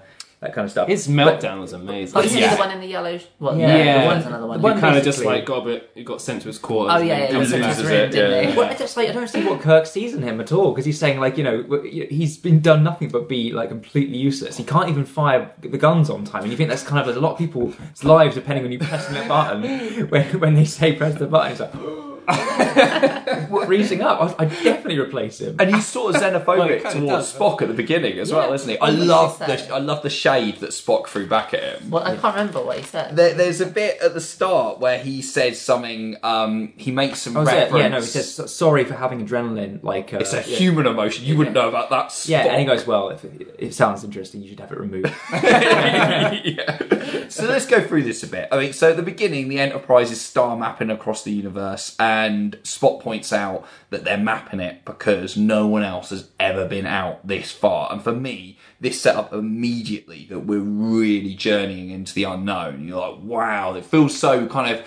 that 0.46 0.54
kind 0.54 0.66
of 0.66 0.72
stuff. 0.72 0.88
His 0.88 1.08
meltdown 1.08 1.60
was 1.60 1.74
amazing. 1.74 2.18
Oh, 2.18 2.22
isn't 2.24 2.38
Yeah. 2.40 2.50
he 2.50 2.56
the 2.56 2.60
one 2.62 2.72
in 2.72 2.80
the 2.80 2.88
yellow? 2.88 3.20
Well, 3.40 3.58
Yeah, 3.58 3.76
yeah, 3.78 4.02
the 4.02 4.08
one- 4.08 4.18
another 4.22 4.48
one. 4.48 4.62
the 4.62 4.68
He 4.68 4.74
one 4.74 4.80
kind 4.82 4.98
of 4.98 5.04
just 5.04 5.24
like 5.26 5.46
got 5.46 5.64
a 5.64 5.66
bit, 5.66 5.90
he 5.96 6.04
got 6.04 6.22
sent 6.22 6.42
to 6.44 6.48
his 6.48 6.58
quarters. 6.60 6.94
Oh 6.96 7.04
yeah, 7.04 7.20
yeah, 7.24 7.32
comes 7.32 7.52
yeah. 7.52 7.58
back. 7.60 7.68
loses 7.70 7.84
Loses 7.84 7.92
it, 8.00 8.12
didn't 8.12 8.32
yeah. 8.44 8.52
he? 8.52 8.58
Well, 8.58 8.70
I 8.70 8.74
just 8.76 8.96
like 8.98 9.10
I 9.10 9.12
don't 9.12 9.28
see 9.28 9.44
what 9.46 9.60
Kirk 9.62 9.86
sees 9.86 10.14
in 10.14 10.22
him 10.22 10.40
at 10.40 10.52
all 10.52 10.72
because 10.72 10.86
he's 10.86 11.00
saying 11.00 11.20
like 11.20 11.38
you 11.38 11.44
know 11.44 11.82
he's 12.10 12.38
been 12.38 12.60
done 12.62 12.84
nothing 12.84 13.10
but 13.10 13.28
be 13.28 13.52
like 13.52 13.70
completely 13.70 14.18
useless. 14.18 14.58
He 14.58 14.64
can't 14.64 14.90
even 14.90 15.06
fire 15.06 15.52
the 15.62 15.78
guns 15.78 16.10
on 16.10 16.24
time, 16.24 16.44
and 16.44 16.52
you 16.52 16.58
think 16.58 16.70
that's 16.70 16.84
kind 16.84 17.08
of 17.08 17.16
a 17.16 17.20
lot 17.20 17.34
of 17.34 17.38
people's 17.38 17.76
lives 18.04 18.36
depending 18.36 18.64
on 18.66 18.72
you 18.72 18.80
pressing 18.80 19.14
that 19.16 19.28
button. 19.28 19.64
When 20.10 20.24
when 20.40 20.54
they 20.54 20.66
say 20.66 20.94
press 20.94 21.16
the 21.16 21.26
button, 21.28 21.52
it's 21.54 21.60
like 21.62 21.74
what, 21.74 22.15
freezing 23.66 24.02
up. 24.02 24.22
I, 24.40 24.44
I'd 24.44 24.50
definitely 24.64 25.00
replace 25.00 25.40
him. 25.40 25.56
And 25.60 25.74
he's 25.74 25.86
sort 25.86 26.16
of 26.16 26.22
Well, 26.22 26.32
xenophobic 26.42 26.70
it 26.78 26.84
kinda 26.84 27.00
towards 27.08 27.32
does, 27.32 27.40
Spock 27.40 27.62
at 27.62 27.68
the 27.68 27.74
beginning 27.74 28.20
as 28.20 28.32
well, 28.32 28.50
Yeah. 28.50 28.54
isn't 28.56 28.70
he? 28.70 28.78
I 28.80 28.90
What 28.90 29.00
love 29.00 29.40
he 29.40 29.46
the 29.56 29.74
I 29.76 29.78
love 29.80 30.02
the 30.04 30.10
shade 30.10 30.58
that 30.58 30.72
Spock 30.72 31.08
threw 31.08 31.28
back 31.28 31.54
at 31.54 31.64
him. 31.82 31.90
Well, 31.90 32.04
I 32.04 32.16
can't 32.16 32.36
remember 32.36 32.64
what 32.64 32.78
he 32.78 32.84
said. 32.84 33.16
There, 33.16 33.34
there's 33.34 33.62
a 33.62 33.66
bit 33.66 34.00
at 34.02 34.14
the 34.14 34.22
start 34.22 34.80
where 34.80 35.00
he 35.00 35.22
says 35.22 35.60
something. 35.60 36.18
Um, 36.24 36.74
he 36.78 36.92
makes 36.92 37.20
some 37.22 37.36
Oh, 37.38 37.42
it? 37.42 37.46
reference. 37.46 37.82
Yeah, 37.82 37.88
no, 37.90 38.00
he 38.00 38.06
says 38.06 38.34
"So- 38.36 38.46
sorry 38.46 38.84
for 38.86 38.94
having 38.96 39.26
adrenaline. 39.26 39.84
Like 39.84 40.14
uh, 40.14 40.18
it's 40.18 40.34
a 40.34 40.38
yeah. 40.38 40.42
human 40.58 40.86
emotion. 40.88 41.26
You 41.26 41.38
wouldn't 41.38 41.56
know 41.56 41.68
about 41.70 41.90
that. 41.90 42.08
Spock. 42.10 42.30
Yeah, 42.30 42.46
and 42.48 42.60
he 42.60 42.66
goes, 42.66 42.86
well, 42.88 43.10
if 43.10 43.24
it, 43.26 43.56
it 43.60 43.74
sounds 43.74 44.04
interesting, 44.04 44.42
you 44.42 44.50
should 44.50 44.60
have 44.60 44.72
it 44.72 44.80
removed. 44.80 45.14
yeah. 45.34 47.28
So 47.30 47.46
let's 47.46 47.66
go 47.66 47.82
through 47.86 48.04
this 48.04 48.24
a 48.24 48.28
bit. 48.28 48.48
I 48.52 48.60
mean, 48.60 48.74
so 48.74 48.92
at 48.92 48.98
the 48.98 49.04
beginning, 49.04 49.48
the 49.50 49.60
Enterprise 49.60 50.12
is 50.12 50.22
star 50.22 50.56
mapping 50.56 50.90
across 50.90 51.24
the 51.24 51.32
universe, 51.32 51.96
and 52.16 52.54
Spock 52.64 53.02
points 53.02 53.34
out 53.34 53.66
that 53.90 54.06
they're 54.06 54.18
mapping 54.18 54.62
it 54.62 54.86
because 54.86 55.36
no 55.36 55.68
one 55.68 55.84
else 55.84 56.12
has 56.12 56.30
ever 56.40 56.66
been 56.66 56.86
out 56.86 57.28
this 57.28 57.52
far. 57.52 57.92
And 57.92 58.02
for 58.02 58.14
me, 58.14 58.58
this 58.80 59.02
set 59.02 59.18
up 59.18 59.34
immediately 59.34 60.26
that 60.30 60.40
we're 60.40 60.60
really 60.60 61.34
journeying 61.34 61.90
into 61.90 62.14
the 62.14 62.24
unknown. 62.24 62.88
You're 62.88 63.00
like, 63.00 63.22
wow, 63.22 63.74
it 63.76 63.86
feels 63.86 64.18
so 64.18 64.48
kind 64.48 64.78
of. 64.78 64.86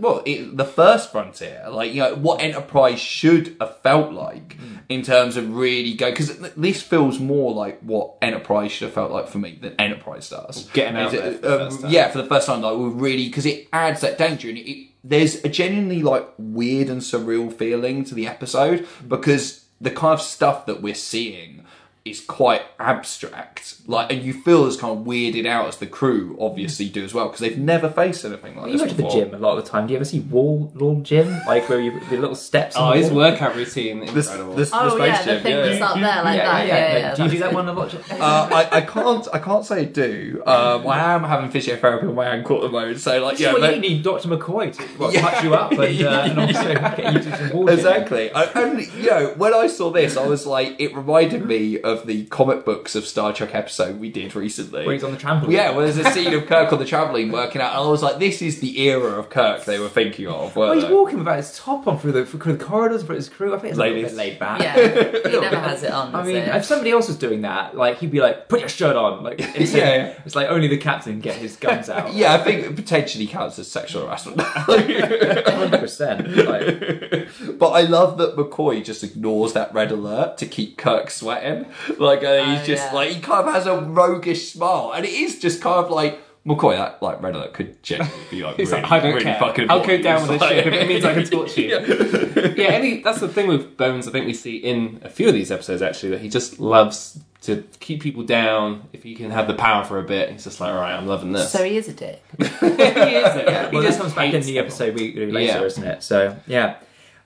Well, 0.00 0.22
it, 0.26 0.56
the 0.56 0.64
first 0.64 1.12
frontier, 1.12 1.66
like 1.70 1.92
you 1.92 2.00
know, 2.00 2.16
what 2.16 2.42
Enterprise 2.42 2.98
should 2.98 3.54
have 3.60 3.80
felt 3.80 4.12
like 4.12 4.54
hmm. 4.54 4.78
in 4.88 5.02
terms 5.02 5.36
of 5.36 5.54
really 5.54 5.94
going, 5.94 6.14
because 6.14 6.36
this 6.56 6.82
feels 6.82 7.20
more 7.20 7.54
like 7.54 7.78
what 7.80 8.16
Enterprise 8.20 8.72
should 8.72 8.86
have 8.86 8.94
felt 8.94 9.12
like 9.12 9.28
for 9.28 9.38
me 9.38 9.58
than 9.60 9.76
Enterprise 9.78 10.28
does. 10.30 10.68
Getting 10.72 10.96
out 10.96 11.14
it- 11.14 11.42
for 11.42 11.46
uh, 11.46 11.70
time. 11.70 11.90
Yeah, 11.92 12.10
for 12.10 12.18
the 12.18 12.26
first 12.26 12.48
time, 12.48 12.60
like 12.60 12.76
we're 12.76 12.88
really 12.88 13.26
because 13.26 13.46
it 13.46 13.68
adds 13.72 14.00
that 14.00 14.18
danger 14.18 14.48
and 14.48 14.58
it, 14.58 14.68
it, 14.68 14.91
there's 15.04 15.44
a 15.44 15.48
genuinely 15.48 16.02
like 16.02 16.28
weird 16.38 16.88
and 16.88 17.00
surreal 17.00 17.52
feeling 17.52 18.04
to 18.04 18.14
the 18.14 18.26
episode 18.26 18.86
because 19.08 19.64
the 19.80 19.90
kind 19.90 20.14
of 20.14 20.22
stuff 20.22 20.66
that 20.66 20.80
we're 20.80 20.94
seeing 20.94 21.61
is 22.04 22.20
quite 22.20 22.62
abstract. 22.80 23.76
Like, 23.86 24.12
and 24.12 24.22
you 24.22 24.32
feel 24.32 24.64
as 24.66 24.76
kind 24.76 24.98
of 24.98 25.04
weirded 25.06 25.46
out 25.46 25.68
as 25.68 25.76
the 25.76 25.86
crew 25.86 26.36
obviously 26.40 26.88
do 26.88 27.04
as 27.04 27.14
well 27.14 27.26
because 27.26 27.40
they've 27.40 27.58
never 27.58 27.88
faced 27.88 28.24
anything 28.24 28.56
like 28.56 28.66
you 28.66 28.72
this 28.72 28.82
go 28.82 28.88
to 28.88 28.94
the 28.94 29.02
before. 29.04 29.24
gym 29.24 29.34
a 29.34 29.38
lot 29.38 29.56
of 29.58 29.64
the 29.64 29.70
time. 29.70 29.86
Do 29.86 29.92
you 29.92 29.98
ever 29.98 30.04
see 30.04 30.20
wall 30.20 30.72
Lord 30.74 31.04
Gym? 31.04 31.28
Like 31.46 31.68
where 31.68 31.80
you 31.80 32.00
the 32.10 32.16
little 32.16 32.34
steps. 32.34 32.74
on 32.76 32.88
Oh, 32.88 32.92
the 32.96 32.98
his 33.02 33.10
wall? 33.10 33.18
workout 33.20 33.54
routine, 33.54 34.00
The, 34.00 34.06
incredible. 34.06 34.54
the, 34.54 34.64
the 34.64 34.70
Oh 34.72 34.96
space 34.96 35.06
yeah, 35.08 35.18
the 35.22 35.32
gym, 35.34 35.42
thing 35.42 35.52
yeah. 35.52 35.66
that's 35.66 35.80
up 35.82 35.94
there 35.94 36.02
like 36.02 36.22
that. 36.38 36.66
Yeah, 36.66 36.66
yeah. 36.66 36.98
yeah, 36.98 37.14
Do 37.14 37.22
you 37.24 37.28
do 37.30 37.38
that's- 37.38 37.50
that 37.52 37.54
one 37.54 37.68
a 37.68 37.72
lot? 37.72 37.94
Uh, 37.94 38.48
I, 38.52 38.68
I 38.78 38.80
can't 38.80 39.28
I 39.32 39.38
can't 39.38 39.64
say 39.64 39.80
I 39.80 39.84
do. 39.84 40.42
Um, 40.46 40.86
I 40.88 41.14
am 41.14 41.22
having 41.24 41.50
physiotherapy 41.50 42.08
on 42.08 42.14
my 42.14 42.26
ankle 42.26 42.56
at 42.56 42.62
the 42.62 42.68
moment, 42.68 42.98
so 43.00 43.22
like 43.24 43.38
Yeah, 43.38 43.48
yeah, 43.48 43.52
well, 43.52 43.62
but- 43.62 43.74
you 43.76 43.80
need 43.80 44.02
Dr. 44.02 44.28
McCoy 44.28 44.74
to 44.76 44.98
well, 44.98 45.12
Yeah. 45.12 45.20
touch 45.20 45.44
you 45.44 45.54
up 45.54 45.70
and, 45.72 45.80
uh, 46.04 46.10
and 46.26 46.38
also 46.40 46.74
get 46.74 47.12
you 47.12 47.18
to 47.20 47.36
some 47.36 47.50
wall 47.52 47.66
gym. 47.66 47.74
Exactly. 47.78 48.32
I, 48.32 48.44
and 48.44 48.80
you 48.94 49.06
know, 49.10 49.34
when 49.36 49.54
I 49.54 49.66
saw 49.68 49.90
this, 49.90 50.16
I 50.16 50.26
was 50.26 50.46
like, 50.46 50.80
it 50.80 50.94
reminded 50.96 51.44
me 51.46 51.80
of 51.80 51.91
the 52.06 52.24
comic 52.26 52.64
books 52.64 52.94
of 52.94 53.06
Star 53.06 53.32
Trek 53.32 53.54
episode 53.54 54.00
we 54.00 54.10
did 54.10 54.34
recently. 54.34 54.84
Where 54.86 54.94
he's 54.94 55.04
on 55.04 55.12
the 55.12 55.16
trampoline. 55.18 55.52
yeah, 55.52 55.70
well, 55.70 55.80
there's 55.80 55.98
a 55.98 56.10
scene 56.12 56.32
of 56.34 56.46
Kirk 56.46 56.72
on 56.72 56.78
the 56.78 56.84
trampoline 56.84 57.32
working 57.32 57.60
out, 57.60 57.72
and 57.76 57.80
I 57.84 57.88
was 57.88 58.02
like, 58.02 58.18
this 58.18 58.42
is 58.42 58.60
the 58.60 58.80
era 58.88 59.18
of 59.18 59.30
Kirk 59.30 59.64
they 59.64 59.78
were 59.78 59.88
thinking 59.88 60.26
of. 60.28 60.56
Well, 60.56 60.72
he's 60.72 60.84
they? 60.84 60.92
walking 60.92 61.18
without 61.18 61.36
his 61.36 61.56
top 61.56 61.86
on 61.86 61.98
through 61.98 62.12
the, 62.12 62.26
through 62.26 62.56
the 62.56 62.64
corridors 62.64 63.02
for 63.02 63.14
his 63.14 63.28
crew. 63.28 63.54
I 63.54 63.58
think 63.58 63.70
it's 63.72 63.78
a 63.78 63.82
little 63.82 64.02
bit 64.02 64.14
laid 64.14 64.38
back. 64.38 64.60
Yeah, 64.60 64.74
he 65.30 65.40
never 65.40 65.58
has 65.58 65.82
it 65.82 65.90
on. 65.92 66.14
I 66.14 66.22
mean, 66.24 66.36
he? 66.36 66.50
if 66.50 66.64
somebody 66.64 66.90
else 66.90 67.08
was 67.08 67.18
doing 67.18 67.42
that, 67.42 67.76
like 67.76 67.98
he'd 67.98 68.10
be 68.10 68.20
like, 68.20 68.48
"Put 68.48 68.60
your 68.60 68.68
shirt 68.68 68.96
on." 68.96 69.22
Like, 69.22 69.36
it's, 69.56 69.74
Yeah, 69.74 69.94
yeah. 69.94 70.14
it's 70.24 70.34
like 70.34 70.48
only 70.48 70.68
the 70.68 70.78
captain 70.78 71.12
can 71.14 71.20
get 71.20 71.36
his 71.36 71.56
guns 71.56 71.88
out. 71.88 72.12
Yeah, 72.14 72.34
I 72.34 72.38
think 72.38 72.64
it 72.64 72.76
potentially 72.76 73.26
counts 73.26 73.58
as 73.58 73.70
sexual 73.70 74.06
harassment. 74.06 74.40
hundred 74.40 75.80
percent. 75.80 76.28
Like, 76.36 77.58
but 77.58 77.70
I 77.70 77.82
love 77.82 78.18
that 78.18 78.36
McCoy 78.36 78.84
just 78.84 79.02
ignores 79.04 79.52
that 79.52 79.72
red 79.74 79.90
alert 79.90 80.38
to 80.38 80.46
keep 80.46 80.76
Kirk 80.76 81.10
sweating. 81.10 81.66
Like 81.98 82.22
uh, 82.24 82.44
he's 82.44 82.60
Oh, 82.60 82.64
just 82.64 82.84
yeah. 82.86 82.92
like 82.92 83.10
he 83.10 83.20
kind 83.20 83.46
of 83.46 83.54
has 83.54 83.66
a 83.66 83.80
roguish 83.80 84.52
smile, 84.52 84.92
and 84.94 85.04
it 85.04 85.12
is 85.12 85.38
just 85.38 85.60
kind 85.62 85.84
of 85.84 85.90
like 85.90 86.18
McCoy. 86.46 86.76
That 86.76 87.02
like 87.02 87.22
red 87.22 87.34
alert 87.36 87.52
could 87.54 87.82
genuinely 87.82 88.16
be 88.30 88.42
like 88.42 88.58
really, 88.58 88.70
like, 88.72 88.90
I 88.90 88.98
don't 89.00 89.12
really 89.12 89.24
care. 89.24 89.38
fucking. 89.38 89.70
I'll 89.70 89.84
go 89.84 90.00
down 90.00 90.22
with 90.22 90.30
It's 90.32 90.40
this 90.40 90.40
like- 90.40 90.64
ship 90.64 90.66
if 90.66 90.72
it 90.74 90.88
means 90.88 91.04
I 91.04 91.14
can 91.14 91.24
torch 91.24 91.56
you. 91.58 91.68
Yeah. 92.42 92.54
yeah, 92.56 92.68
any, 92.74 93.02
that's 93.02 93.20
the 93.20 93.28
thing 93.28 93.46
with 93.46 93.76
Bones. 93.76 94.08
I 94.08 94.10
think 94.10 94.26
we 94.26 94.34
see 94.34 94.56
in 94.56 95.00
a 95.04 95.08
few 95.10 95.28
of 95.28 95.34
these 95.34 95.50
episodes 95.52 95.80
actually 95.82 96.10
that 96.10 96.20
he 96.22 96.28
just 96.28 96.58
loves 96.58 97.20
to 97.42 97.62
keep 97.80 98.00
people 98.02 98.22
down. 98.24 98.88
If 98.92 99.02
he 99.04 99.14
can 99.14 99.30
have 99.30 99.46
the 99.46 99.54
power 99.54 99.84
for 99.84 99.98
a 99.98 100.02
bit, 100.02 100.30
he's 100.30 100.44
just 100.44 100.60
like, 100.60 100.70
all 100.72 100.80
right, 100.80 100.94
I'm 100.94 101.06
loving 101.06 101.32
this. 101.32 101.52
so 101.52 101.62
he 101.64 101.76
is 101.76 101.88
a 101.88 101.92
dick. 101.92 102.22
he 102.38 102.44
is. 102.46 102.50
it. 102.60 103.46
well, 103.46 103.70
he 103.70 103.78
this 103.78 103.86
just 103.86 104.00
comes 104.00 104.14
back 104.14 104.32
in 104.34 104.42
the 104.42 104.58
episode 104.58 104.94
we 104.94 105.14
later, 105.26 105.58
Yeah. 105.60 105.62
isn't 105.64 105.84
it? 105.84 106.02
So 106.02 106.36
yeah, 106.46 106.76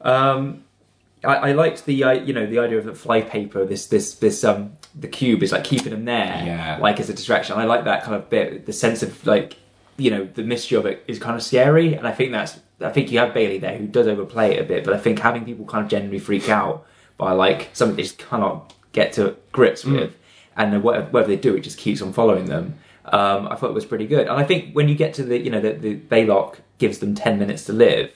um, 0.03 0.65
I, 1.27 1.49
I 1.49 1.53
liked 1.53 1.85
the 1.87 2.05
uh, 2.05 2.13
you 2.13 2.33
know 2.33 2.47
the 2.47 2.59
idea 2.59 2.79
of 2.79 2.85
the 2.85 2.93
flypaper. 2.93 3.65
This 3.69 3.87
this 3.87 4.15
this 4.15 4.45
um 4.45 4.77
the 4.95 5.09
cube 5.09 5.43
is 5.43 5.53
like 5.53 5.65
keeping 5.65 5.91
them 5.91 6.05
there, 6.07 6.43
Yeah. 6.47 6.79
like 6.81 7.01
as 7.01 7.11
a 7.11 7.15
distraction. 7.15 7.59
I 7.59 7.65
like 7.65 7.85
that 7.85 8.03
kind 8.05 8.15
of 8.17 8.31
bit. 8.31 8.67
The 8.67 8.73
sense 8.73 9.03
of 9.03 9.27
like 9.27 9.57
you 9.99 10.11
know 10.11 10.25
the 10.35 10.43
mystery 10.43 10.79
of 10.79 10.87
it 10.87 11.05
is 11.07 11.19
kind 11.19 11.37
of 11.37 11.43
scary, 11.43 11.95
and 11.95 12.07
I 12.07 12.13
think 12.13 12.33
that's 12.33 12.59
I 12.81 12.91
think 12.91 13.11
you 13.11 13.19
have 13.19 13.35
Bailey 13.35 13.59
there 13.59 13.77
who 13.79 13.87
does 13.87 14.07
overplay 14.07 14.55
it 14.57 14.61
a 14.61 14.65
bit, 14.65 14.85
but 14.85 14.95
I 14.95 14.99
think 14.99 15.19
having 15.19 15.45
people 15.45 15.65
kind 15.65 15.85
of 15.85 15.91
generally 15.91 16.19
freak 16.19 16.49
out 16.49 16.87
by 17.19 17.33
like 17.33 17.71
something 17.73 17.97
they 17.97 18.03
just 18.03 18.19
cannot 18.19 18.75
get 18.93 19.13
to 19.15 19.37
grips 19.53 19.85
with, 19.85 20.15
and 20.57 20.73
then 20.73 20.83
whatever, 20.83 21.07
whatever 21.11 21.29
they 21.29 21.37
do, 21.41 21.55
it 21.57 21.61
just 21.61 21.79
keeps 21.79 22.01
on 22.03 22.13
following 22.13 22.47
them. 22.47 22.75
Um, 23.07 23.47
I 23.49 23.55
thought 23.55 23.71
it 23.71 23.75
was 23.75 23.87
pretty 23.87 24.07
good, 24.07 24.27
and 24.27 24.37
I 24.39 24.45
think 24.45 24.75
when 24.75 24.89
you 24.89 24.95
get 24.95 25.15
to 25.15 25.23
the 25.23 25.39
you 25.39 25.51
know 25.51 25.61
the, 25.61 25.73
the 25.73 25.97
Balok 25.97 26.57
gives 26.79 26.99
them 26.99 27.15
ten 27.15 27.39
minutes 27.39 27.65
to 27.67 27.73
live. 27.73 28.11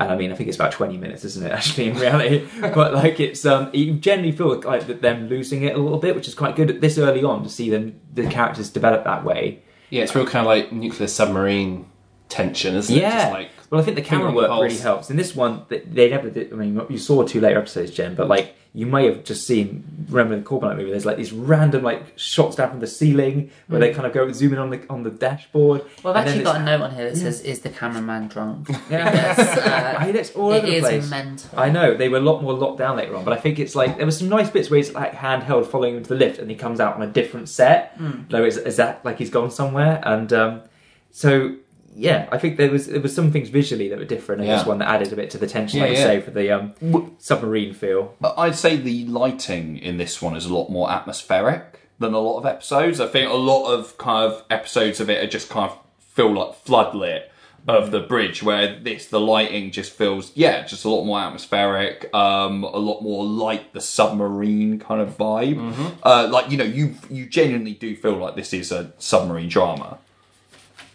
And 0.00 0.10
I 0.10 0.16
mean, 0.16 0.32
I 0.32 0.34
think 0.34 0.48
it's 0.48 0.56
about 0.56 0.72
twenty 0.72 0.96
minutes, 0.96 1.24
isn't 1.24 1.46
it? 1.46 1.52
Actually, 1.52 1.90
in 1.90 1.98
reality, 1.98 2.48
but 2.60 2.94
like 2.94 3.20
it's 3.20 3.44
um, 3.44 3.70
you 3.74 3.94
generally 3.94 4.32
feel 4.32 4.60
like 4.60 4.86
that 4.86 5.02
them 5.02 5.28
losing 5.28 5.62
it 5.62 5.76
a 5.76 5.78
little 5.78 5.98
bit, 5.98 6.16
which 6.16 6.26
is 6.26 6.34
quite 6.34 6.56
good 6.56 6.80
this 6.80 6.96
early 6.96 7.22
on 7.22 7.42
to 7.42 7.50
see 7.50 7.68
them 7.68 8.00
the 8.12 8.26
characters 8.26 8.70
develop 8.70 9.04
that 9.04 9.24
way. 9.24 9.62
Yeah, 9.90 10.02
it's 10.02 10.14
real 10.14 10.24
kind 10.24 10.40
of 10.40 10.46
like 10.46 10.72
nuclear 10.72 11.06
submarine 11.06 11.86
tension, 12.30 12.76
isn't 12.76 12.96
it? 12.96 13.00
Yeah. 13.00 13.10
Just 13.10 13.32
like 13.32 13.50
well, 13.70 13.80
I 13.80 13.84
think 13.84 13.96
the 13.96 14.02
camera 14.02 14.32
work 14.32 14.50
really 14.50 14.76
helps. 14.76 15.10
In 15.10 15.16
this 15.16 15.34
one, 15.36 15.64
they, 15.68 15.78
they 15.80 16.10
never 16.10 16.28
did. 16.28 16.52
I 16.52 16.56
mean, 16.56 16.80
you 16.90 16.98
saw 16.98 17.22
two 17.22 17.40
later 17.40 17.58
episodes, 17.58 17.92
Jen, 17.92 18.16
but 18.16 18.26
like 18.28 18.56
you 18.72 18.86
may 18.86 19.06
have 19.06 19.24
just 19.24 19.46
seen. 19.46 20.06
Remember 20.08 20.36
the 20.36 20.42
Corbin 20.42 20.76
movie? 20.76 20.90
There's 20.90 21.06
like 21.06 21.16
these 21.16 21.32
random 21.32 21.82
like 21.84 22.18
shots 22.18 22.56
down 22.56 22.70
from 22.70 22.80
the 22.80 22.86
ceiling 22.86 23.50
where 23.68 23.80
they 23.80 23.92
kind 23.92 24.06
of 24.06 24.12
go 24.12 24.30
zoom 24.32 24.52
in 24.52 24.58
on 24.58 24.70
the 24.70 24.80
on 24.90 25.04
the 25.04 25.10
dashboard. 25.10 25.82
Mm. 25.82 26.04
Well, 26.04 26.16
I've 26.16 26.24
then 26.24 26.38
actually 26.38 26.44
got 26.44 26.60
a 26.60 26.64
note 26.64 26.80
on 26.80 26.94
here 26.94 27.10
that 27.10 27.16
says, 27.16 27.40
"Is 27.42 27.60
the 27.60 27.70
cameraman 27.70 28.28
drunk?" 28.28 28.68
Yeah. 28.90 29.10
Yes, 29.20 29.38
uh, 29.38 29.94
I 29.98 30.04
think 30.04 30.16
it's 30.16 30.32
all 30.32 30.52
it 30.52 30.58
over 30.58 30.66
the 30.66 30.76
is 30.76 30.82
place. 30.82 31.10
mental. 31.10 31.58
I 31.58 31.70
know 31.70 31.96
they 31.96 32.08
were 32.08 32.18
a 32.18 32.22
lot 32.22 32.42
more 32.42 32.52
locked 32.52 32.78
down 32.78 32.96
later 32.96 33.16
on, 33.16 33.24
but 33.24 33.32
I 33.32 33.40
think 33.40 33.58
it's 33.58 33.74
like 33.74 33.96
there 33.96 34.06
were 34.06 34.12
some 34.12 34.28
nice 34.28 34.50
bits 34.50 34.70
where 34.70 34.78
he's 34.78 34.92
like 34.92 35.12
handheld 35.14 35.66
following 35.66 35.96
him 35.96 36.02
to 36.02 36.08
the 36.08 36.14
lift, 36.16 36.38
and 36.38 36.50
he 36.50 36.56
comes 36.56 36.80
out 36.80 36.96
on 36.96 37.02
a 37.02 37.06
different 37.06 37.48
set. 37.48 37.94
Hmm. 37.96 38.22
Though 38.30 38.44
is, 38.44 38.56
is 38.56 38.76
that 38.76 39.04
like 39.04 39.18
he's 39.18 39.30
gone 39.30 39.50
somewhere? 39.50 40.00
And 40.04 40.32
um, 40.32 40.62
so 41.10 41.56
yeah, 41.94 42.28
I 42.30 42.38
think 42.38 42.56
there 42.56 42.70
was 42.70 42.86
there 42.86 43.00
was 43.00 43.14
some 43.14 43.32
things 43.32 43.48
visually 43.48 43.88
that 43.88 43.98
were 43.98 44.04
different 44.04 44.42
in 44.42 44.46
this 44.48 44.62
Yeah. 44.62 44.68
one 44.68 44.78
that 44.78 44.88
added 44.88 45.12
a 45.12 45.16
bit 45.16 45.30
to 45.30 45.38
the 45.38 45.46
tension, 45.46 45.80
Yeah, 45.80 45.86
like 45.86 45.96
yeah. 45.96 46.04
say, 46.04 46.20
for 46.20 46.30
the 46.30 46.50
um, 46.50 47.14
submarine 47.18 47.74
feel. 47.74 48.14
But 48.20 48.34
I'd 48.38 48.54
say 48.56 48.76
the 48.76 49.04
lighting 49.06 49.78
in 49.78 49.96
this 49.98 50.22
one 50.22 50.36
is 50.36 50.46
a 50.46 50.54
lot 50.54 50.68
more 50.70 50.90
atmospheric 50.90 51.80
than 51.98 52.14
a 52.14 52.18
lot 52.20 52.38
of 52.38 52.46
episodes. 52.46 53.00
I 53.00 53.06
think 53.06 53.30
a 53.30 53.34
lot 53.34 53.70
of 53.72 53.98
kind 53.98 54.32
of 54.32 54.44
episodes 54.50 55.00
of 55.00 55.10
it 55.10 55.22
are 55.22 55.26
just 55.30 55.48
kind 55.50 55.70
of 55.70 55.78
feel 55.98 56.32
like 56.32 56.64
floodlit 56.64 57.24
of 57.68 57.90
the 57.90 58.00
bridge, 58.00 58.42
where 58.42 58.78
this 58.80 59.06
the 59.06 59.20
lighting 59.20 59.70
just 59.70 59.92
feels 59.92 60.32
yeah, 60.34 60.64
just 60.66 60.84
a 60.86 60.88
lot 60.88 61.04
more 61.04 61.20
atmospheric, 61.20 62.08
um, 62.14 62.64
a 62.64 62.78
lot 62.78 63.02
more 63.02 63.22
like 63.24 63.72
the 63.74 63.80
submarine 63.82 64.78
kind 64.78 65.00
of 65.02 65.18
vibe. 65.18 65.92
Uh, 66.02 66.26
like 66.30 66.50
you 66.50 66.56
know, 66.56 66.64
you 66.64 66.94
you 67.10 67.26
genuinely 67.26 67.74
do 67.74 67.94
feel 67.96 68.14
like 68.16 68.34
this 68.34 68.54
is 68.54 68.72
a 68.72 68.92
submarine 68.98 69.48
drama. 69.50 69.98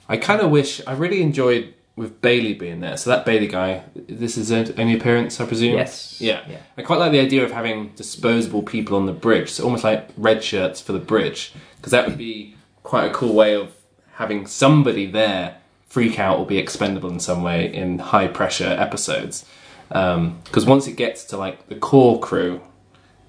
I 0.08 0.18
kind 0.18 0.42
of 0.42 0.52
wish 0.52 0.82
I 0.86 0.94
really 0.94 1.22
enjoyed 1.22 1.74
with 1.96 2.22
Bailey 2.22 2.54
being 2.54 2.82
there. 2.82 2.98
So 2.98 3.10
that 3.10 3.26
Bailey 3.26 3.48
guy, 3.48 3.84
this 3.96 4.38
is 4.38 4.50
his 4.50 4.72
only 4.78 4.96
appearance, 4.96 5.40
I 5.40 5.46
presume. 5.46 5.76
Yes. 5.76 6.20
Yeah. 6.20 6.44
Yeah. 6.50 6.58
I 6.78 6.82
quite 6.82 7.00
like 7.00 7.12
the 7.12 7.20
idea 7.20 7.44
of 7.44 7.52
having 7.52 7.90
disposable 7.96 8.64
people 8.64 8.98
on 8.98 9.06
the 9.06 9.14
bridge, 9.14 9.50
so 9.50 9.64
almost 9.64 9.84
like 9.84 10.10
red 10.18 10.44
shirts 10.44 10.82
for 10.82 10.92
the 10.92 11.00
bridge, 11.00 11.54
because 11.78 11.92
that 11.92 12.08
would 12.08 12.18
be 12.18 12.56
quite 12.84 13.10
a 13.10 13.14
cool 13.14 13.34
way 13.34 13.56
of 13.56 13.74
having 14.14 14.46
somebody 14.46 15.06
there 15.06 15.58
freak 15.88 16.20
out 16.20 16.38
or 16.38 16.46
be 16.46 16.58
expendable 16.58 17.10
in 17.10 17.20
some 17.20 17.42
way 17.42 17.74
in 17.74 18.00
high 18.00 18.28
pressure 18.28 18.76
episodes. 18.78 19.46
Um, 19.92 20.42
because 20.44 20.66
once 20.66 20.88
it 20.88 20.98
gets 20.98 21.24
to 21.26 21.38
like 21.38 21.68
the 21.70 21.76
core 21.76 22.20
crew, 22.20 22.62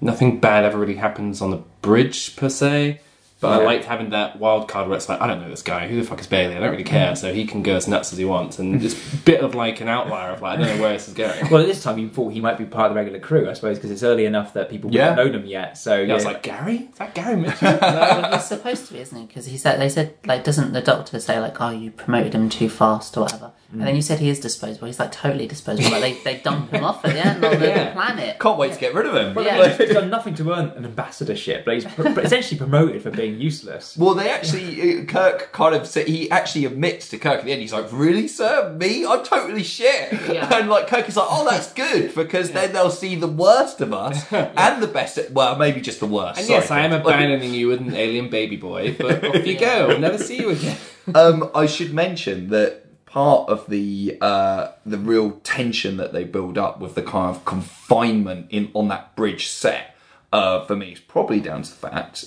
nothing 0.01 0.39
bad 0.39 0.65
ever 0.65 0.77
really 0.77 0.95
happens 0.95 1.41
on 1.41 1.51
the 1.51 1.63
bridge 1.81 2.35
per 2.35 2.49
se. 2.49 2.99
But 3.39 3.61
I 3.61 3.63
liked 3.63 3.85
having 3.85 4.09
that 4.09 4.39
wild 4.39 4.67
card 4.67 4.87
where 4.87 4.97
it's 4.97 5.07
like, 5.07 5.21
I 5.21 5.27
don't 5.27 5.39
know 5.41 5.49
this 5.49 5.61
guy. 5.61 5.87
Who 5.87 5.97
the 6.01 6.07
fuck 6.07 6.19
is 6.19 6.25
Bailey? 6.25 6.55
I 6.55 6.59
don't 6.59 6.71
really 6.71 6.83
care. 6.83 7.11
Mm. 7.11 7.17
So 7.17 7.31
he 7.31 7.45
can 7.45 7.61
go 7.61 7.75
as 7.75 7.87
nuts 7.87 8.11
as 8.11 8.17
he 8.17 8.25
wants. 8.25 8.57
And 8.57 8.81
it's 8.83 9.13
a 9.13 9.17
bit 9.25 9.41
of 9.41 9.53
like 9.53 9.79
an 9.79 9.87
outlier 9.87 10.31
of 10.31 10.41
like, 10.41 10.57
I 10.57 10.63
don't 10.63 10.75
know 10.75 10.81
where 10.81 10.93
this 10.93 11.07
is 11.07 11.13
going. 11.13 11.51
Well, 11.51 11.61
at 11.61 11.67
this 11.67 11.83
time 11.83 11.99
you 11.99 12.09
thought 12.09 12.29
he 12.33 12.41
might 12.41 12.57
be 12.57 12.65
part 12.65 12.87
of 12.87 12.93
the 12.93 12.95
regular 12.95 13.19
crew, 13.19 13.47
I 13.47 13.53
suppose, 13.53 13.77
because 13.77 13.91
it's 13.91 14.01
early 14.01 14.25
enough 14.25 14.53
that 14.53 14.69
people 14.71 14.91
Yeah. 14.91 15.11
wouldn't 15.11 15.33
know 15.33 15.39
them 15.39 15.47
yet. 15.47 15.77
So 15.77 15.99
Yeah, 16.01 16.13
I 16.13 16.15
was 16.15 16.25
like, 16.25 16.41
Gary? 16.41 16.89
Is 16.91 16.97
that 16.97 17.13
Gary 17.13 17.35
Mitchell? 17.35 17.77
Well, 17.81 18.31
he's 18.33 18.45
supposed 18.45 18.87
to 18.87 18.93
be, 18.93 18.99
isn't 19.01 19.17
he? 19.19 19.25
Because 19.27 19.45
he 19.45 19.57
said 19.57 19.79
they 19.79 19.89
said 19.89 20.15
like, 20.25 20.43
doesn't 20.43 20.73
the 20.73 20.81
doctor 20.81 21.19
say 21.19 21.39
like, 21.39 21.61
oh, 21.61 21.69
you 21.69 21.91
promoted 21.91 22.33
him 22.33 22.49
too 22.49 22.69
fast 22.69 23.15
or 23.17 23.21
whatever? 23.21 23.51
And 23.69 23.81
then 23.81 23.97
you 23.97 24.01
said 24.01 24.19
he 24.19 24.29
is 24.29 24.39
disposable. 24.39 24.87
He's 24.87 24.97
like 24.97 25.11
totally 25.11 25.45
disposable. 25.45 25.91
Like 25.91 26.23
they, 26.23 26.35
they 26.35 26.39
dump 26.41 26.71
him 26.71 26.85
off 26.85 27.03
at 27.03 27.11
the 27.13 27.19
end 27.25 27.43
on 27.43 27.59
the, 27.59 27.67
Yeah. 27.67 27.91
planet. 27.91 28.39
Can't 28.39 28.57
wait 28.57 28.71
to 28.73 28.79
get 28.79 28.93
rid 28.93 29.05
of 29.05 29.13
him. 29.13 29.33
Well, 29.35 29.43
Yeah. 29.43 29.75
he's 29.75 29.91
done 29.93 30.09
nothing 30.09 30.35
to 30.35 30.53
earn 30.53 30.69
an 30.69 30.85
ambassadorship, 30.85 31.65
but 31.65 31.73
he's 31.73 31.83
pr- 31.83 32.03
but 32.15 32.23
essentially 32.23 32.57
promoted 32.57 33.01
for 33.03 33.11
being 33.11 33.41
useless. 33.41 33.97
Well, 33.97 34.13
they 34.13 34.29
actually, 34.29 35.01
uh, 35.01 35.03
Kirk 35.03 35.51
kind 35.51 35.75
of 35.75 35.85
said, 35.85 36.07
he 36.07 36.31
actually 36.31 36.63
admits 36.63 37.09
to 37.09 37.17
Kirk 37.17 37.39
at 37.39 37.43
the 37.45 37.51
end, 37.51 37.59
he's 37.61 37.73
like, 37.73 37.91
really, 37.91 38.29
sir? 38.29 38.73
Me? 38.79 39.05
I'm 39.05 39.23
totally 39.25 39.63
shit. 39.63 40.13
Yeah. 40.29 40.49
And 40.57 40.69
like, 40.69 40.87
Kirk 40.87 41.09
is 41.09 41.17
like, 41.17 41.27
oh, 41.29 41.45
that's 41.49 41.73
good, 41.73 42.15
because 42.15 42.51
then 42.51 42.71
they'll 42.71 42.89
see 42.89 43.15
the 43.15 43.27
worst 43.27 43.81
of 43.81 43.91
us 43.93 44.25
and 44.31 44.81
the 44.81 44.87
best, 44.87 45.19
well, 45.31 45.57
maybe 45.57 45.81
just 45.81 45.99
the 45.99 46.05
worst. 46.05 46.37
And 46.39 46.47
Sorry, 46.47 46.59
yes, 46.61 46.71
I 46.71 46.79
am 46.79 46.91
Kirk. 46.91 47.01
abandoning 47.01 47.53
you 47.53 47.67
with 47.67 47.81
an 47.81 47.93
alien 47.95 48.29
baby 48.29 48.55
boy, 48.55 48.95
but 48.97 49.25
off 49.25 49.45
you 49.45 49.59
go. 49.59 49.89
I'll 49.89 49.99
never 49.99 50.17
see 50.17 50.37
you 50.37 50.51
again. 50.51 50.77
um, 51.13 51.51
I 51.53 51.65
should 51.65 51.93
mention 51.93 52.47
that 52.49 52.85
part 53.07 53.49
of 53.49 53.67
the 53.69 54.17
uh, 54.21 54.73
the 54.85 54.97
real 54.97 55.31
tension 55.43 55.97
that 55.97 56.13
they 56.13 56.23
build 56.23 56.57
up 56.57 56.79
with 56.79 56.93
the 56.93 57.01
kind 57.01 57.35
of 57.35 57.43
confinement 57.45 58.47
in 58.51 58.69
on 58.73 58.87
that 58.89 59.15
bridge 59.15 59.47
set 59.47 59.95
uh, 60.31 60.63
for 60.65 60.75
me 60.75 60.91
is 60.91 60.99
probably 60.99 61.39
down 61.39 61.63
to 61.63 61.69
the 61.69 61.89
fact 61.89 62.25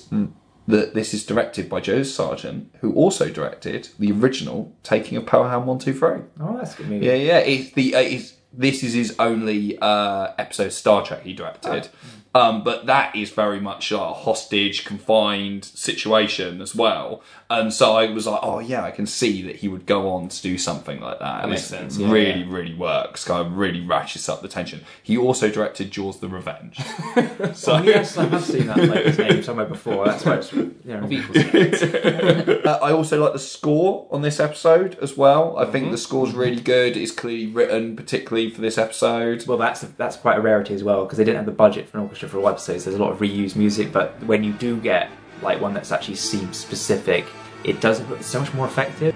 that 0.67 0.95
this 0.95 1.15
is 1.15 1.25
directed 1.25 1.69
by 1.69 1.81
Joe 1.81 2.03
Sargent, 2.03 2.75
who 2.81 2.93
also 2.95 3.29
directed 3.29 3.91
the 3.99 4.11
original 4.13 4.75
Taking 4.83 5.19
of 5.19 5.27
Pelham 5.27 5.67
One 5.67 5.79
Two 5.79 5.93
Three. 5.93 6.23
Oh, 6.41 6.57
that's 6.57 6.75
good 6.75 6.89
movie. 6.89 7.07
Yeah, 7.07 7.15
yeah. 7.15 7.39
It's 7.39 7.73
the 7.73 7.95
uh, 7.95 8.01
it's, 8.01 8.35
this 8.53 8.83
is 8.83 8.95
his 8.95 9.15
only 9.19 9.79
uh, 9.79 10.33
episode 10.39 10.67
of 10.67 10.73
Star 10.73 11.05
Trek 11.05 11.23
he 11.23 11.33
directed. 11.35 11.89
Um, 12.33 12.63
but 12.63 12.87
that 12.87 13.17
is 13.17 13.31
very 13.31 13.59
much 13.61 13.91
a 13.91 13.99
hostage, 13.99 14.85
confined 14.85 15.65
situation 15.65 16.61
as 16.61 16.77
well. 16.77 17.23
And 17.49 17.73
so 17.73 17.97
I 17.97 18.09
was 18.13 18.29
like, 18.29 18.39
oh 18.45 18.61
yeah, 18.61 18.85
I 18.85 18.93
can 18.93 19.07
see 19.07 19.43
that 19.43 19.57
he 19.57 19.67
would 19.67 19.85
go 19.85 20.09
on 20.11 20.29
to 20.29 20.41
do 20.41 20.57
something 20.57 21.01
like 21.01 21.19
that. 21.19 21.43
and 21.43 21.51
makes 21.51 21.63
it 21.65 21.67
sense, 21.67 21.99
yeah, 21.99 22.09
really, 22.09 22.45
really 22.45 22.75
works. 22.75 23.25
Kind 23.25 23.45
of 23.45 23.57
really 23.59 23.81
ratchets 23.85 24.29
up 24.29 24.43
the 24.43 24.47
tension. 24.49 24.83
He 25.03 25.19
also 25.19 25.51
directed 25.51 25.91
Jaws: 25.91 26.21
The 26.21 26.29
Revenge. 26.29 26.77
so 27.57 27.73
Oh, 27.75 27.83
yes, 27.83 28.17
I 28.17 28.27
have 28.27 28.45
seen 28.45 28.69
that 28.69 28.77
like, 28.79 29.19
name 29.19 29.43
somewhere 29.43 29.67
before. 29.67 30.05
That's 30.07 30.25
why 30.25 30.37
it's 30.37 30.53
you 30.53 30.73
know, 30.85 31.01
Uh, 32.65 32.79
I 32.83 32.93
also 32.93 33.21
like 33.23 33.33
the 33.33 33.39
score 33.41 34.07
on 34.13 34.23
this 34.23 34.39
episode 34.39 34.97
as 35.03 35.17
well. 35.17 35.57
I 35.59 35.63
Mm-hmm. 35.65 35.73
think 35.73 35.91
the 35.91 35.99
score's 35.99 36.33
really 36.33 36.61
good. 36.61 36.97
It's 36.97 37.11
clearly 37.13 37.47
written, 37.49 37.97
particularly 37.97 38.51
for 38.51 38.61
this 38.61 38.79
episode. 38.79 39.47
Well, 39.47 39.59
that's 39.59 39.81
that's 39.81 40.17
quite 40.17 40.39
a 40.39 40.41
rarity 40.41 40.75
as 40.75 40.85
well 40.85 41.05
because 41.05 41.19
they 41.19 41.25
didn't 41.25 41.39
have 41.39 41.47
the 41.47 41.53
budget 41.53 41.89
for 41.89 41.99
an 41.99 42.05
orchestra 42.05 42.20
for 42.29 42.49
episodes. 42.51 42.85
There's 42.85 42.97
a 42.97 43.03
lot 43.03 43.13
of 43.13 43.19
reused 43.19 43.57
music, 43.57 43.93
but 43.93 44.23
when 44.25 44.45
you 44.45 44.53
do 44.53 44.79
get 44.81 45.11
like 45.43 45.61
one 45.61 45.75
that's 45.75 45.93
actually 45.93 46.17
seems 46.17 46.57
specific, 46.59 47.27
it 47.65 47.81
does 47.81 48.01
it's 48.13 48.27
so 48.27 48.41
much 48.41 48.53
more 48.55 48.67
effective. 48.67 49.15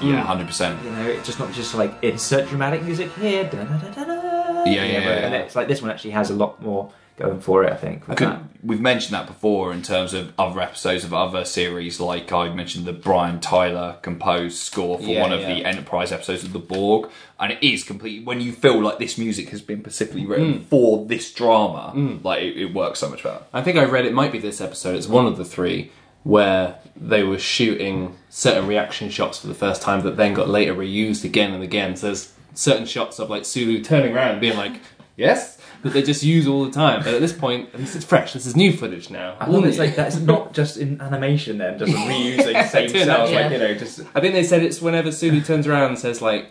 Yeah, 0.00 0.20
hundred 0.20 0.48
percent. 0.48 0.82
You 0.84 0.90
know, 0.90 1.06
it's 1.06 1.24
just 1.24 1.38
not 1.38 1.52
just 1.52 1.74
like 1.74 1.94
insert 2.02 2.48
dramatic 2.48 2.82
music 2.82 3.12
here. 3.12 3.44
Da, 3.44 3.64
da, 3.64 3.78
da, 3.78 3.88
da, 3.88 4.04
da, 4.04 4.64
Yeah, 4.64 4.84
yeah, 4.84 4.98
and 4.98 5.34
yeah. 5.34 5.40
it's 5.40 5.56
like 5.56 5.68
this 5.68 5.80
one 5.80 5.90
actually 5.90 6.10
has 6.10 6.30
a 6.30 6.34
lot 6.34 6.60
more 6.60 6.92
going 7.16 7.40
for 7.40 7.64
it. 7.64 7.72
I 7.72 7.76
think. 7.76 8.06
that. 8.06 8.42
We've 8.62 8.80
mentioned 8.80 9.12
that 9.14 9.26
before 9.26 9.72
in 9.72 9.82
terms 9.82 10.14
of 10.14 10.32
other 10.38 10.58
episodes 10.60 11.04
of 11.04 11.12
other 11.12 11.44
series, 11.44 12.00
like 12.00 12.32
I 12.32 12.52
mentioned 12.54 12.86
the 12.86 12.94
Brian 12.94 13.38
Tyler 13.40 13.98
composed 14.00 14.56
score 14.58 14.98
for 14.98 15.04
Yeah, 15.04 15.20
one 15.20 15.32
of 15.32 15.40
yeah. 15.40 15.54
the 15.54 15.64
Enterprise 15.66 16.10
episodes 16.12 16.44
of 16.44 16.52
the 16.54 16.58
Borg, 16.58 17.10
and 17.38 17.52
it 17.52 17.58
is 17.62 17.84
completely 17.84 18.24
when 18.24 18.40
you 18.40 18.52
feel 18.52 18.80
like 18.80 18.98
this 18.98 19.18
music 19.18 19.50
has 19.50 19.60
been 19.60 19.80
specifically 19.80 20.24
written 20.24 20.54
Mm. 20.60 20.64
for 20.64 21.04
this 21.06 21.30
drama, 21.32 21.92
like 22.24 22.42
it, 22.42 22.56
it 22.56 22.74
works 22.74 23.00
so 23.00 23.10
much 23.10 23.22
better. 23.22 23.42
I 23.52 23.60
think 23.62 23.76
I 23.76 23.84
read 23.84 24.06
it 24.06 24.14
might 24.14 24.32
be 24.32 24.38
this 24.38 24.60
episode. 24.62 24.96
It's 24.96 25.06
one 25.08 25.26
of 25.26 25.36
the 25.36 25.44
three 25.44 25.90
where 26.22 26.76
they 26.96 27.22
were 27.22 27.38
shooting 27.38 28.16
certain 28.30 28.66
reaction 28.66 29.10
shots 29.10 29.38
for 29.38 29.46
the 29.46 29.54
first 29.54 29.82
time 29.82 30.00
that 30.04 30.16
then 30.16 30.32
got 30.32 30.48
later 30.48 30.74
reused 30.74 31.22
again 31.22 31.52
and 31.52 31.62
again. 31.62 31.96
So 31.96 32.06
there's 32.06 32.32
certain 32.54 32.86
shots 32.86 33.18
of 33.18 33.28
like 33.28 33.44
Sulu 33.44 33.82
turning 33.84 34.14
around 34.16 34.30
and 34.30 34.40
being 34.40 34.56
like, 34.56 34.80
"Yes," 35.16 35.58
that 35.84 35.92
they 35.92 36.02
just 36.02 36.22
use 36.22 36.48
all 36.48 36.64
the 36.64 36.70
time. 36.72 37.04
But 37.04 37.14
at 37.14 37.20
this 37.20 37.32
point, 37.32 37.68
at 37.74 37.78
least 37.78 37.94
it's 37.94 38.04
fresh. 38.04 38.32
This 38.32 38.46
is 38.46 38.56
new 38.56 38.72
footage 38.76 39.10
now. 39.10 39.36
I 39.38 39.46
love 39.46 39.64
it's 39.66 39.78
like 39.78 39.94
that's 39.94 40.18
not 40.18 40.52
just 40.54 40.76
in 40.78 41.00
animation 41.00 41.58
then, 41.58 41.78
just 41.78 41.92
reusing 41.96 42.54
the 42.54 42.66
same 42.66 42.88
Turn 42.90 43.04
cells, 43.04 43.30
out, 43.30 43.34
like 43.34 43.52
you 43.52 43.58
know, 43.58 43.74
just 43.74 44.00
I 44.14 44.20
think 44.20 44.34
they 44.34 44.42
said 44.42 44.62
it's 44.62 44.80
whenever 44.82 45.12
Sulu 45.12 45.42
turns 45.42 45.66
around 45.66 45.90
and 45.90 45.98
says 45.98 46.22
like, 46.22 46.46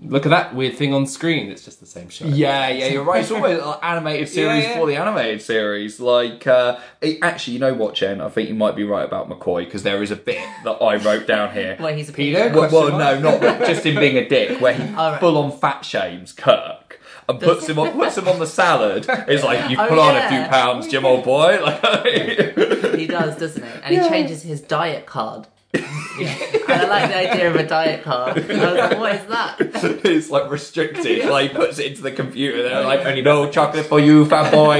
"Look 0.00 0.26
at 0.26 0.28
that 0.28 0.54
weird 0.54 0.76
thing 0.76 0.94
on 0.94 1.06
screen." 1.06 1.50
It's 1.50 1.64
just 1.64 1.80
the 1.80 1.86
same 1.86 2.08
shot. 2.08 2.28
Yeah, 2.28 2.68
yeah, 2.68 2.86
you're 2.86 3.02
right. 3.02 3.20
It's 3.22 3.32
almost 3.32 3.60
an 3.60 3.74
animated 3.82 4.28
series 4.32 4.62
Yeah, 4.62 4.70
yeah. 4.70 4.78
for 4.78 4.86
the 4.86 4.94
animated 4.94 5.42
series. 5.42 5.98
Like, 5.98 6.46
uh, 6.46 6.78
it, 7.00 7.18
actually, 7.20 7.54
you 7.54 7.58
know 7.58 7.74
what, 7.74 7.96
Jen? 7.96 8.20
I 8.20 8.28
think 8.28 8.48
you 8.48 8.54
might 8.54 8.76
be 8.76 8.84
right 8.84 9.04
about 9.04 9.28
McCoy 9.28 9.64
because 9.64 9.82
there 9.82 10.04
is 10.04 10.12
a 10.12 10.16
bit 10.16 10.38
that 10.62 10.80
I 10.80 10.96
wrote 10.98 11.26
down 11.26 11.52
here. 11.52 11.76
Well, 11.80 11.92
he's 11.92 12.08
a 12.08 12.12
Peter? 12.12 12.52
Well, 12.54 12.70
well, 12.70 12.96
no, 12.96 13.18
not 13.18 13.40
just 13.66 13.84
him 13.84 13.96
being 13.96 14.16
a 14.18 14.28
dick, 14.28 14.60
where 14.60 14.74
he 14.74 14.82
All 14.94 15.10
right. 15.10 15.20
full 15.20 15.36
on 15.36 15.50
fat 15.50 15.84
shames 15.84 16.32
Kirk 16.32 16.97
and 17.28 17.40
puts 17.40 17.68
him 17.68 17.78
on 17.78 17.92
puts 17.92 18.16
him 18.16 18.28
on 18.28 18.38
the 18.38 18.46
salad. 18.46 19.06
It's 19.28 19.44
like 19.44 19.70
you 19.70 19.76
Oh, 19.80 19.86
put 19.86 19.98
on 19.98 20.16
a 20.16 20.28
few 20.28 20.42
pounds, 20.48 20.86
oh, 20.86 20.90
Jim, 20.90 21.04
old 21.04 21.24
boy. 21.24 21.58
Like, 21.68 22.96
He 22.96 23.06
does, 23.06 23.36
doesn't 23.36 23.62
he? 23.62 23.68
And 23.82 23.94
he 23.94 24.08
changes 24.08 24.42
his 24.42 24.60
diet 24.60 25.06
card. 25.06 25.46
and 25.74 25.84
I 25.84 26.86
like 26.88 27.10
the 27.10 27.30
idea 27.30 27.50
of 27.50 27.56
a 27.56 27.66
diet 27.66 28.02
card. 28.02 28.38
I 28.38 28.40
was 28.40 28.78
like, 28.78 28.98
what 28.98 29.14
is 29.14 29.26
that? 29.26 29.56
it's 30.04 30.30
like 30.30 30.50
restricted. 30.50 31.26
Like 31.26 31.50
he 31.50 31.56
puts 31.56 31.78
it 31.78 31.86
into 31.86 32.02
the 32.02 32.10
computer. 32.10 32.62
They're 32.62 32.82
oh, 32.82 32.86
like, 32.86 33.04
only 33.04 33.20
no 33.20 33.50
chocolate 33.50 33.84
for 33.84 34.00
you, 34.00 34.24
fat 34.24 34.50
boy. 34.50 34.78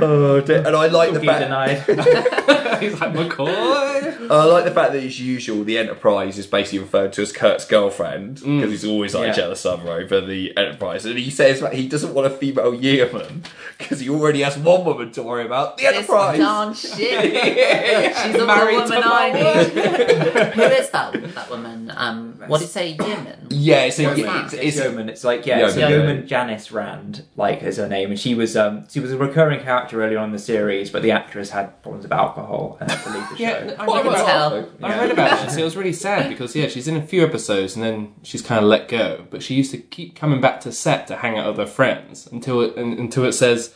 Oh, 0.00 0.40
dear. 0.40 0.58
and 0.58 0.76
I 0.76 0.86
like 0.86 1.12
the 1.12 1.20
fact. 1.20 1.40
denied. 1.40 1.78
He's 2.82 3.00
like 3.00 3.12
McCoy. 3.12 4.30
I 4.30 4.44
like 4.44 4.64
the 4.64 4.70
fact 4.70 4.92
that 4.92 5.02
as 5.02 5.20
usual, 5.20 5.64
the 5.64 5.78
Enterprise 5.78 6.38
is 6.38 6.46
basically 6.46 6.78
referred 6.80 7.12
to 7.14 7.22
as 7.22 7.32
Kirk's 7.32 7.64
girlfriend 7.64 8.36
because 8.36 8.70
he's 8.70 8.84
always 8.84 9.14
like 9.14 9.28
Yeah. 9.28 9.32
jealous 9.32 9.66
of 9.66 9.80
her 9.82 9.90
over 9.92 10.20
the 10.20 10.56
Enterprise, 10.56 11.04
and 11.06 11.18
he 11.18 11.30
says 11.30 11.60
that 11.60 11.72
he 11.72 11.88
doesn't 11.88 12.14
want 12.14 12.26
a 12.26 12.30
female 12.30 12.72
yeoman 12.74 13.42
because 13.78 13.98
he 14.00 14.08
already 14.08 14.42
has 14.42 14.56
one 14.56 14.84
woman 14.84 15.10
to 15.12 15.22
worry 15.22 15.44
about. 15.44 15.76
The 15.78 15.84
This 15.84 15.96
Enterprise. 15.96 16.38
darn 16.38 16.74
shit. 16.74 16.96
She's 18.16 18.32
the 18.34 18.46
Married 18.46 18.74
woman 18.76 18.90
to 18.90 19.00
I 19.04 19.32
need. 19.32 20.52
Who 20.54 20.62
is 20.62 20.90
that 20.90 21.34
that 21.34 21.50
woman? 21.50 21.92
Um, 21.96 22.34
what 22.46 22.58
did 22.58 22.64
you 22.66 22.70
say, 22.70 22.88
Yeoman? 22.92 23.46
Yeah, 23.50 23.84
it's, 23.84 23.98
a, 23.98 24.04
What's 24.06 24.18
it's, 24.20 24.52
it's, 24.54 24.62
It's 24.62 24.76
Yeoman. 24.76 25.08
It's 25.08 25.24
like 25.24 25.46
yeah, 25.46 25.66
it's 25.66 25.76
Yeoman. 25.76 25.92
Yeoman 26.06 26.26
Janice 26.28 26.70
Rand, 26.70 27.24
like 27.36 27.62
is 27.62 27.78
her 27.78 27.88
name, 27.88 28.10
and 28.10 28.20
she 28.20 28.34
was 28.34 28.56
um 28.56 28.86
she 28.88 29.00
was 29.00 29.10
a 29.12 29.18
recurring 29.18 29.60
character 29.60 29.87
early 29.96 30.16
on 30.16 30.26
in 30.26 30.32
the 30.32 30.38
series, 30.38 30.90
but 30.90 31.02
the 31.02 31.10
actress 31.10 31.50
had 31.50 31.82
problems 31.82 32.04
with 32.04 32.12
alcohol 32.12 32.76
and 32.80 32.90
had 32.90 33.02
to 33.04 33.10
leave 33.10 33.28
the 33.30 33.36
show. 33.36 33.42
Yeah, 33.42 33.74
I 33.78 33.86
Well, 33.86 33.96
read 33.96 34.02
can 34.04 34.12
about 34.12 34.26
tell. 34.26 34.68
I 34.82 34.98
read 34.98 35.10
about 35.10 35.44
this. 35.46 35.56
It 35.56 35.64
was 35.64 35.76
really 35.76 35.92
sad 35.92 36.28
because 36.28 36.54
yeah, 36.54 36.68
she's 36.68 36.88
in 36.88 36.96
a 36.96 37.02
few 37.02 37.24
episodes 37.24 37.74
and 37.76 37.84
then 37.84 38.14
she's 38.22 38.42
kind 38.42 38.58
of 38.62 38.68
let 38.68 38.88
go. 38.88 39.26
But 39.30 39.42
she 39.42 39.54
used 39.54 39.70
to 39.72 39.78
keep 39.78 40.14
coming 40.14 40.40
back 40.40 40.60
to 40.62 40.72
set 40.72 41.06
to 41.08 41.16
hang 41.16 41.38
out 41.38 41.48
with 41.48 41.56
her 41.58 41.66
friends 41.66 42.26
until 42.26 42.60
it 42.60 42.76
un- 42.76 42.94
until 42.98 43.24
it 43.24 43.32
says 43.32 43.74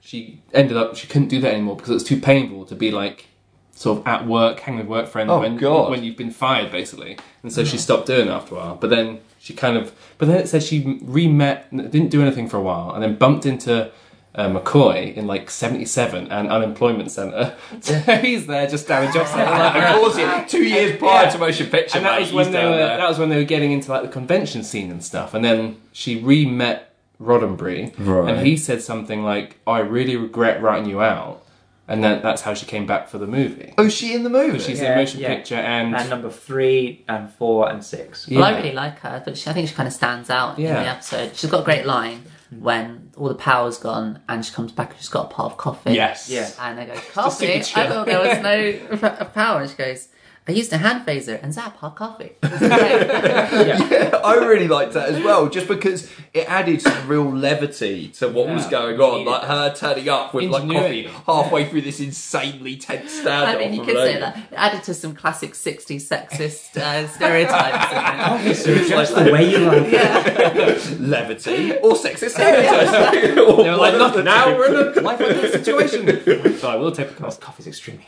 she 0.00 0.42
ended 0.52 0.76
up 0.76 0.96
she 0.96 1.06
couldn't 1.06 1.28
do 1.28 1.40
that 1.40 1.52
anymore 1.52 1.76
because 1.76 1.90
it 1.90 1.94
was 1.94 2.04
too 2.04 2.20
painful 2.20 2.64
to 2.66 2.74
be 2.74 2.90
like 2.90 3.26
sort 3.74 3.98
of 4.00 4.06
at 4.06 4.26
work, 4.26 4.60
hanging 4.60 4.80
with 4.80 4.88
work 4.88 5.08
friends 5.08 5.30
Oh, 5.30 5.40
when 5.40 5.56
God. 5.56 5.90
when 5.90 6.04
you've 6.04 6.16
been 6.16 6.30
fired 6.30 6.70
basically. 6.70 7.18
And 7.42 7.52
so 7.52 7.64
she 7.64 7.76
hmm. 7.76 7.80
stopped 7.80 8.06
doing 8.06 8.28
it 8.28 8.30
after 8.30 8.54
a 8.54 8.58
while. 8.58 8.76
But 8.76 8.90
then 8.90 9.20
she 9.38 9.54
kind 9.54 9.76
of 9.76 9.92
but 10.18 10.28
then 10.28 10.38
it 10.38 10.48
says 10.48 10.64
she 10.66 11.00
re-met 11.02 11.68
didn't 11.70 12.10
do 12.10 12.22
anything 12.22 12.48
for 12.48 12.58
a 12.58 12.62
while 12.62 12.92
and 12.92 13.02
then 13.02 13.16
bumped 13.16 13.44
into 13.46 13.90
uh, 14.34 14.48
McCoy 14.48 15.14
in 15.14 15.26
like 15.26 15.50
77 15.50 16.28
and 16.30 16.48
unemployment 16.48 17.10
centre. 17.10 17.54
So 17.80 17.94
he's 17.98 18.46
there 18.46 18.66
just 18.66 18.88
down 18.88 19.06
a 19.08 19.12
job 19.12 19.26
centre. 19.26 19.44
of 19.52 19.94
course, 20.00 20.16
yeah, 20.18 20.44
two 20.44 20.62
years 20.64 20.98
prior 20.98 21.30
to 21.30 21.38
motion 21.38 21.66
picture, 21.68 21.98
and 21.98 22.06
that 22.06 22.20
mate, 22.20 22.26
was 22.26 22.32
when 22.32 22.52
they 22.52 22.64
were 22.64 22.76
there. 22.76 22.96
that 22.96 23.08
was 23.08 23.18
when 23.18 23.28
they 23.28 23.36
were 23.36 23.44
getting 23.44 23.72
into 23.72 23.90
like 23.90 24.02
the 24.02 24.08
convention 24.08 24.62
scene 24.62 24.90
and 24.90 25.04
stuff 25.04 25.34
and 25.34 25.44
then 25.44 25.76
she 25.92 26.18
re-met 26.20 26.94
Roddenberry 27.20 27.92
Right. 27.98 28.34
and 28.34 28.46
he 28.46 28.56
said 28.56 28.82
something 28.82 29.22
like 29.22 29.58
I 29.66 29.78
really 29.80 30.16
regret 30.16 30.62
writing 30.62 30.88
you 30.88 31.00
out 31.02 31.44
and 31.88 32.02
then 32.02 32.22
that's 32.22 32.42
how 32.42 32.54
she 32.54 32.66
came 32.66 32.86
back 32.86 33.08
for 33.08 33.18
the 33.18 33.26
movie 33.26 33.74
Oh, 33.78 33.88
she 33.88 34.14
in 34.14 34.22
the 34.22 34.30
movie? 34.30 34.58
she's 34.58 34.80
Yeah, 34.80 34.92
in 34.92 34.98
motion 34.98 35.20
yeah. 35.20 35.34
picture 35.34 35.54
and, 35.56 35.94
And 35.94 36.08
number 36.10 36.30
three 36.30 37.04
and 37.08 37.30
four 37.30 37.68
and 37.70 37.84
six. 37.84 38.26
Yeah. 38.28 38.40
Well, 38.40 38.48
I 38.54 38.56
really 38.58 38.72
like 38.72 38.98
her, 39.00 39.20
but 39.24 39.36
she, 39.36 39.48
I 39.50 39.52
think 39.52 39.68
she 39.68 39.74
kind 39.74 39.86
of 39.86 39.92
stands 39.92 40.30
out 40.30 40.58
in 40.58 40.64
Yeah. 40.64 40.82
the 40.82 40.88
episode. 40.88 41.36
She's 41.36 41.50
got 41.50 41.60
a 41.60 41.64
great 41.64 41.84
line 41.86 42.22
Mm-hmm. 42.52 42.64
when 42.64 43.10
all 43.16 43.28
the 43.28 43.34
power's 43.34 43.78
gone 43.78 44.20
and 44.28 44.44
she 44.44 44.52
comes 44.52 44.72
back 44.72 44.90
and 44.90 44.98
she's 44.98 45.08
got 45.08 45.26
a 45.30 45.34
pot 45.34 45.46
of 45.46 45.56
coffee. 45.56 45.92
yes 45.94 46.28
Yeah. 46.28 46.50
And 46.60 46.78
they 46.78 46.84
go, 46.86 46.94
coffee? 47.12 47.54
I 47.54 47.60
thought 47.60 48.06
there 48.06 48.20
was 48.20 48.42
no 48.42 49.24
power. 49.34 49.62
And 49.62 49.70
she 49.70 49.76
goes, 49.76 50.08
I 50.48 50.50
used 50.52 50.72
a 50.72 50.78
hand 50.78 51.06
phaser 51.06 51.40
and 51.40 51.54
zap, 51.54 51.76
hot 51.76 51.94
coffee. 51.94 52.32
It's 52.42 52.58
great. 52.58 54.14
I 54.14 54.32
I 54.32 54.34
really 54.36 54.66
liked 54.66 54.94
that 54.94 55.08
as 55.10 55.22
well, 55.22 55.48
just 55.48 55.68
because 55.68 56.10
it 56.34 56.48
added 56.50 56.82
some 56.82 57.06
real 57.06 57.30
levity 57.30 58.08
to 58.18 58.28
what 58.28 58.48
was 58.48 58.66
going 58.66 58.98
on. 59.00 59.24
Like 59.24 59.42
her 59.44 59.72
turning 59.74 60.08
up 60.08 60.34
with 60.34 60.50
like 60.50 60.68
coffee 60.68 61.02
halfway 61.26 61.66
through 61.68 61.82
this 61.82 62.00
insanely 62.00 62.76
tense 62.76 63.20
standoff. 63.20 63.46
I 63.54 63.56
mean, 63.58 63.74
you 63.74 63.84
could 63.84 63.94
say 63.96 64.18
that. 64.18 64.36
It 64.36 64.44
added 64.54 64.82
to 64.84 64.94
some 64.94 65.14
classic 65.14 65.52
60s 65.52 66.08
sexist 66.08 66.76
uh, 66.76 67.06
stereotypes. 67.06 68.64
in 68.66 68.78
it's 68.78 68.88
just 68.88 69.14
the 69.14 69.30
way 69.32 69.48
you 69.48 69.58
like 69.58 69.84
it. 69.86 71.00
levity 71.00 71.72
or 71.78 71.92
sexist 71.92 72.30
stereotypes. 72.30 73.38
Or 73.38 73.56
They 73.62 73.70
were 73.70 73.76
like, 73.76 73.92
one 73.92 73.94
of 73.94 74.00
look, 74.00 74.14
the 74.14 74.22
now 74.24 74.56
we're 74.56 74.90
in 74.92 74.98
a 74.98 75.00
life 75.02 75.20
or 75.20 75.28
death 75.28 75.52
situation. 75.52 76.58
so 76.58 76.68
I 76.68 76.76
will 76.76 76.90
take 76.90 77.06
a 77.08 77.10
This 77.10 77.18
cost. 77.20 77.40
coffee's 77.40 77.66
extremely 77.68 78.04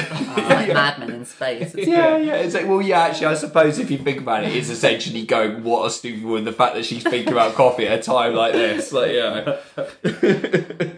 hard. 0.00 0.48
like 0.48 0.68
Mad 0.68 0.98
Men 0.98 1.10
in 1.10 1.24
space. 1.24 1.74
It's 1.74 1.86
Yeah, 1.86 2.16
yeah. 2.16 2.36
It's 2.36 2.54
like, 2.54 2.66
well, 2.66 2.82
yeah. 2.82 3.00
Actually, 3.00 3.26
I 3.26 3.34
suppose 3.34 3.78
if 3.78 3.90
you 3.90 3.98
think 3.98 4.20
about 4.20 4.44
it, 4.44 4.54
it's 4.54 4.68
essentially 4.68 5.24
going, 5.24 5.62
"What 5.64 5.86
a 5.86 5.90
stupid 5.90 6.24
woman!" 6.24 6.44
The 6.44 6.52
fact 6.52 6.74
that 6.74 6.84
she's 6.84 7.02
thinking 7.02 7.32
about 7.32 7.54
coffee 7.54 7.86
at 7.86 8.00
a 8.00 8.02
time 8.02 8.34
like 8.34 8.52
this, 8.52 8.92
like, 8.92 9.12
yeah. 9.12 9.58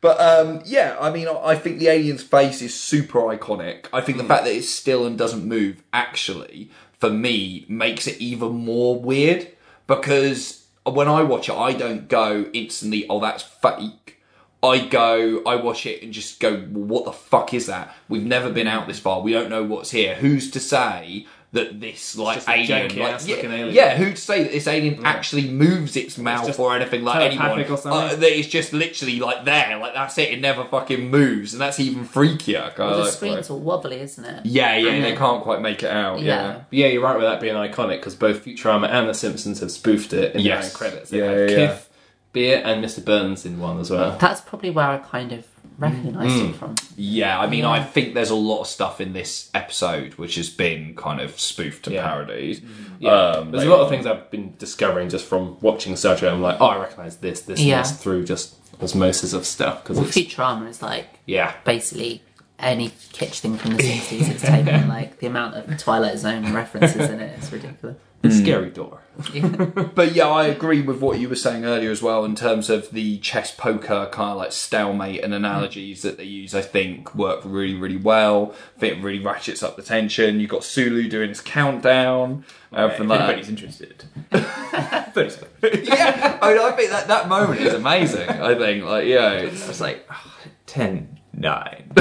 but 0.00 0.20
um, 0.20 0.62
yeah, 0.64 0.96
I 1.00 1.10
mean, 1.10 1.28
I 1.28 1.38
I 1.48 1.54
think 1.56 1.78
the 1.78 1.88
alien's 1.88 2.22
face 2.22 2.62
is 2.62 2.78
super 2.78 3.20
iconic. 3.20 3.86
I 3.92 4.00
think 4.00 4.18
the 4.18 4.24
fact 4.24 4.44
that 4.44 4.52
it's 4.52 4.68
still 4.68 5.06
and 5.06 5.18
doesn't 5.18 5.44
move, 5.44 5.82
actually, 5.92 6.70
for 6.98 7.10
me, 7.10 7.66
makes 7.68 8.06
it 8.06 8.18
even 8.18 8.52
more 8.52 9.00
weird 9.00 9.48
because 9.86 10.66
when 10.84 11.08
I 11.08 11.22
watch 11.22 11.48
it, 11.48 11.54
I 11.54 11.72
don't 11.72 12.08
go 12.08 12.46
instantly, 12.52 13.06
"Oh, 13.08 13.20
that's 13.20 13.42
fake." 13.42 14.17
I 14.62 14.86
go, 14.86 15.42
I 15.46 15.54
watch 15.56 15.86
it 15.86 16.02
and 16.02 16.12
just 16.12 16.40
go, 16.40 16.54
well, 16.70 16.84
what 16.84 17.04
the 17.04 17.12
fuck 17.12 17.54
is 17.54 17.66
that? 17.66 17.94
We've 18.08 18.24
never 18.26 18.50
been 18.50 18.66
out 18.66 18.88
this 18.88 18.98
far. 18.98 19.20
We 19.20 19.32
don't 19.32 19.50
know 19.50 19.62
what's 19.62 19.90
here. 19.92 20.16
Who's 20.16 20.50
to 20.50 20.60
say 20.60 21.26
that 21.52 21.80
this 21.80 22.14
like 22.18 22.34
just 22.36 22.48
a 22.48 22.52
alien, 22.52 22.90
janky 22.90 22.98
like, 22.98 23.14
ass 23.14 23.26
yeah, 23.26 23.36
looking 23.36 23.52
alien. 23.52 23.74
yeah, 23.74 23.96
who's 23.96 24.16
to 24.16 24.20
say 24.20 24.42
that 24.42 24.52
this 24.52 24.66
alien 24.66 25.02
actually 25.06 25.48
moves 25.48 25.96
its 25.96 26.18
mouth 26.18 26.46
just 26.46 26.58
or 26.58 26.74
anything 26.76 27.02
like 27.04 27.20
anyone? 27.22 27.38
telepathic 27.46 27.70
or 27.72 27.76
something? 27.78 28.16
Uh, 28.18 28.20
that 28.20 28.38
it's 28.38 28.48
just 28.48 28.72
literally 28.74 29.18
like 29.18 29.44
there, 29.46 29.78
like 29.78 29.94
that's 29.94 30.18
it. 30.18 30.30
It 30.32 30.40
never 30.40 30.64
fucking 30.64 31.08
moves, 31.10 31.54
and 31.54 31.60
that's 31.62 31.80
even 31.80 32.04
freakier. 32.06 32.74
kind 32.74 32.90
of 32.90 32.96
The 32.98 33.02
like- 33.04 33.12
screen's 33.12 33.48
all 33.48 33.60
wobbly, 33.60 34.00
isn't 34.00 34.24
it? 34.24 34.44
yeah, 34.44 34.76
yeah, 34.76 34.90
And 34.90 35.04
they 35.04 35.14
can't 35.16 35.42
quite 35.42 35.62
make 35.62 35.82
it 35.82 35.90
out. 35.90 36.20
Yeah, 36.20 36.24
Yeah. 36.26 36.60
Yeah, 36.70 36.86
you're 36.88 37.02
right 37.02 37.16
with 37.16 37.24
that 37.24 37.40
being 37.40 37.54
iconic 37.54 38.00
because 38.00 38.14
both 38.16 38.44
Futurama 38.44 38.90
and 38.90 39.08
The 39.08 39.14
Simpsons 39.14 39.60
have 39.60 39.70
spoofed 39.70 40.12
it 40.12 40.34
in 40.34 40.42
Yes. 40.42 40.64
their 40.64 40.70
own 40.70 40.76
credits. 40.90 41.10
They 41.10 41.18
Yeah, 41.20 41.30
have 41.30 41.50
yeah, 41.50 41.56
Kith, 41.68 41.87
Beer, 42.32 42.60
and 42.64 42.84
Mr. 42.84 43.04
Burns 43.04 43.44
in 43.46 43.58
one 43.58 43.80
as 43.80 43.90
well. 43.90 44.16
That's 44.20 44.40
probably 44.40 44.70
where 44.70 44.86
I 44.86 44.98
kind 44.98 45.32
of 45.32 45.46
recognised 45.78 46.34
Mm. 46.42 46.50
it 46.50 46.56
from. 46.56 46.74
Yeah, 46.96 47.38
I 47.40 47.46
mean, 47.46 47.60
Yeah. 47.60 47.70
I 47.70 47.82
think 47.82 48.14
there's 48.14 48.30
a 48.30 48.34
lot 48.34 48.60
of 48.62 48.66
stuff 48.66 49.00
in 49.00 49.12
this 49.12 49.48
episode 49.54 50.14
which 50.14 50.34
has 50.34 50.48
been 50.50 50.94
kind 50.96 51.20
of 51.20 51.38
spoofed 51.38 51.84
to 51.84 51.92
Yeah. 51.92 52.06
parodies. 52.06 52.60
Yeah, 52.98 53.10
Um, 53.12 53.50
there's 53.52 53.62
a 53.64 53.66
later 53.66 53.70
lot 53.70 53.80
of 53.84 53.88
things 53.88 54.04
I've 54.06 54.30
been 54.30 54.54
discovering 54.58 55.08
just 55.08 55.24
from 55.24 55.56
watching 55.60 55.94
Star 55.96 56.16
Trek. 56.16 56.32
I'm 56.32 56.42
like, 56.42 56.56
oh, 56.60 56.66
I 56.66 56.78
recognise 56.78 57.16
this, 57.16 57.40
this, 57.42 57.60
Yeah. 57.60 57.76
and 57.78 57.84
this 57.86 57.92
through 57.92 58.24
just 58.24 58.56
osmosis 58.82 59.32
of 59.32 59.46
stuff 59.46 59.82
because 59.82 59.96
Well, 59.98 60.06
it's 60.06 60.16
Futurama 60.16 60.68
is 60.68 60.82
like 60.82 61.20
yeah. 61.26 61.52
basically 61.64 62.22
any 62.58 62.90
kitsch 63.12 63.38
thing 63.38 63.56
from 63.56 63.76
the 63.76 63.82
60s 63.84 64.28
it's 64.28 64.42
taken. 64.42 64.88
Like 64.88 65.18
the 65.20 65.28
amount 65.28 65.54
of 65.56 65.78
Twilight 65.78 66.18
Zone 66.18 66.52
references 66.52 67.08
in 67.08 67.20
it 67.20 67.38
is 67.40 67.52
ridiculous. 67.52 67.96
It's 68.24 68.36
scary 68.38 68.70
door. 68.70 68.98
But 69.94 70.12
yeah, 70.12 70.28
I 70.28 70.44
agree 70.44 70.80
with 70.80 71.00
what 71.00 71.18
you 71.18 71.28
were 71.28 71.34
saying 71.34 71.64
earlier 71.64 71.90
as 71.90 72.00
well 72.02 72.24
in 72.24 72.36
terms 72.36 72.70
of 72.70 72.90
the 72.90 73.18
chess 73.18 73.52
poker 73.52 74.08
kind 74.12 74.30
of 74.30 74.36
like 74.36 74.52
stalemate 74.52 75.24
and 75.24 75.34
analogies 75.34 76.02
that 76.02 76.16
they 76.18 76.24
use. 76.24 76.54
I 76.54 76.62
think 76.62 77.14
work 77.14 77.40
really, 77.44 77.74
really 77.74 77.96
well. 77.96 78.54
I 78.76 78.80
think 78.80 78.98
it 78.98 79.02
really 79.02 79.18
ratchets 79.18 79.62
up 79.62 79.76
the 79.76 79.82
tension. 79.82 80.38
You've 80.38 80.50
got 80.50 80.62
Sulu 80.62 81.08
doing 81.08 81.30
his 81.30 81.40
countdown, 81.40 82.44
everything 82.72 83.04
if 83.04 83.10
like 83.10 83.20
anybody's 83.20 83.46
that. 83.46 83.52
interested. 83.52 84.04
30 85.26 85.46
yeah, 85.84 86.38
I, 86.40 86.52
mean, 86.52 86.62
I 86.62 86.72
think 86.72 86.90
that 86.90 87.08
that 87.08 87.28
moment 87.28 87.60
is 87.60 87.74
amazing. 87.74 88.28
I 88.28 88.54
think, 88.54 88.84
like, 88.84 89.06
yeah, 89.06 89.32
it's, 89.32 89.80
like, 89.80 90.06
oh, 90.10 90.34
10, 90.66 91.18
9, 91.34 91.92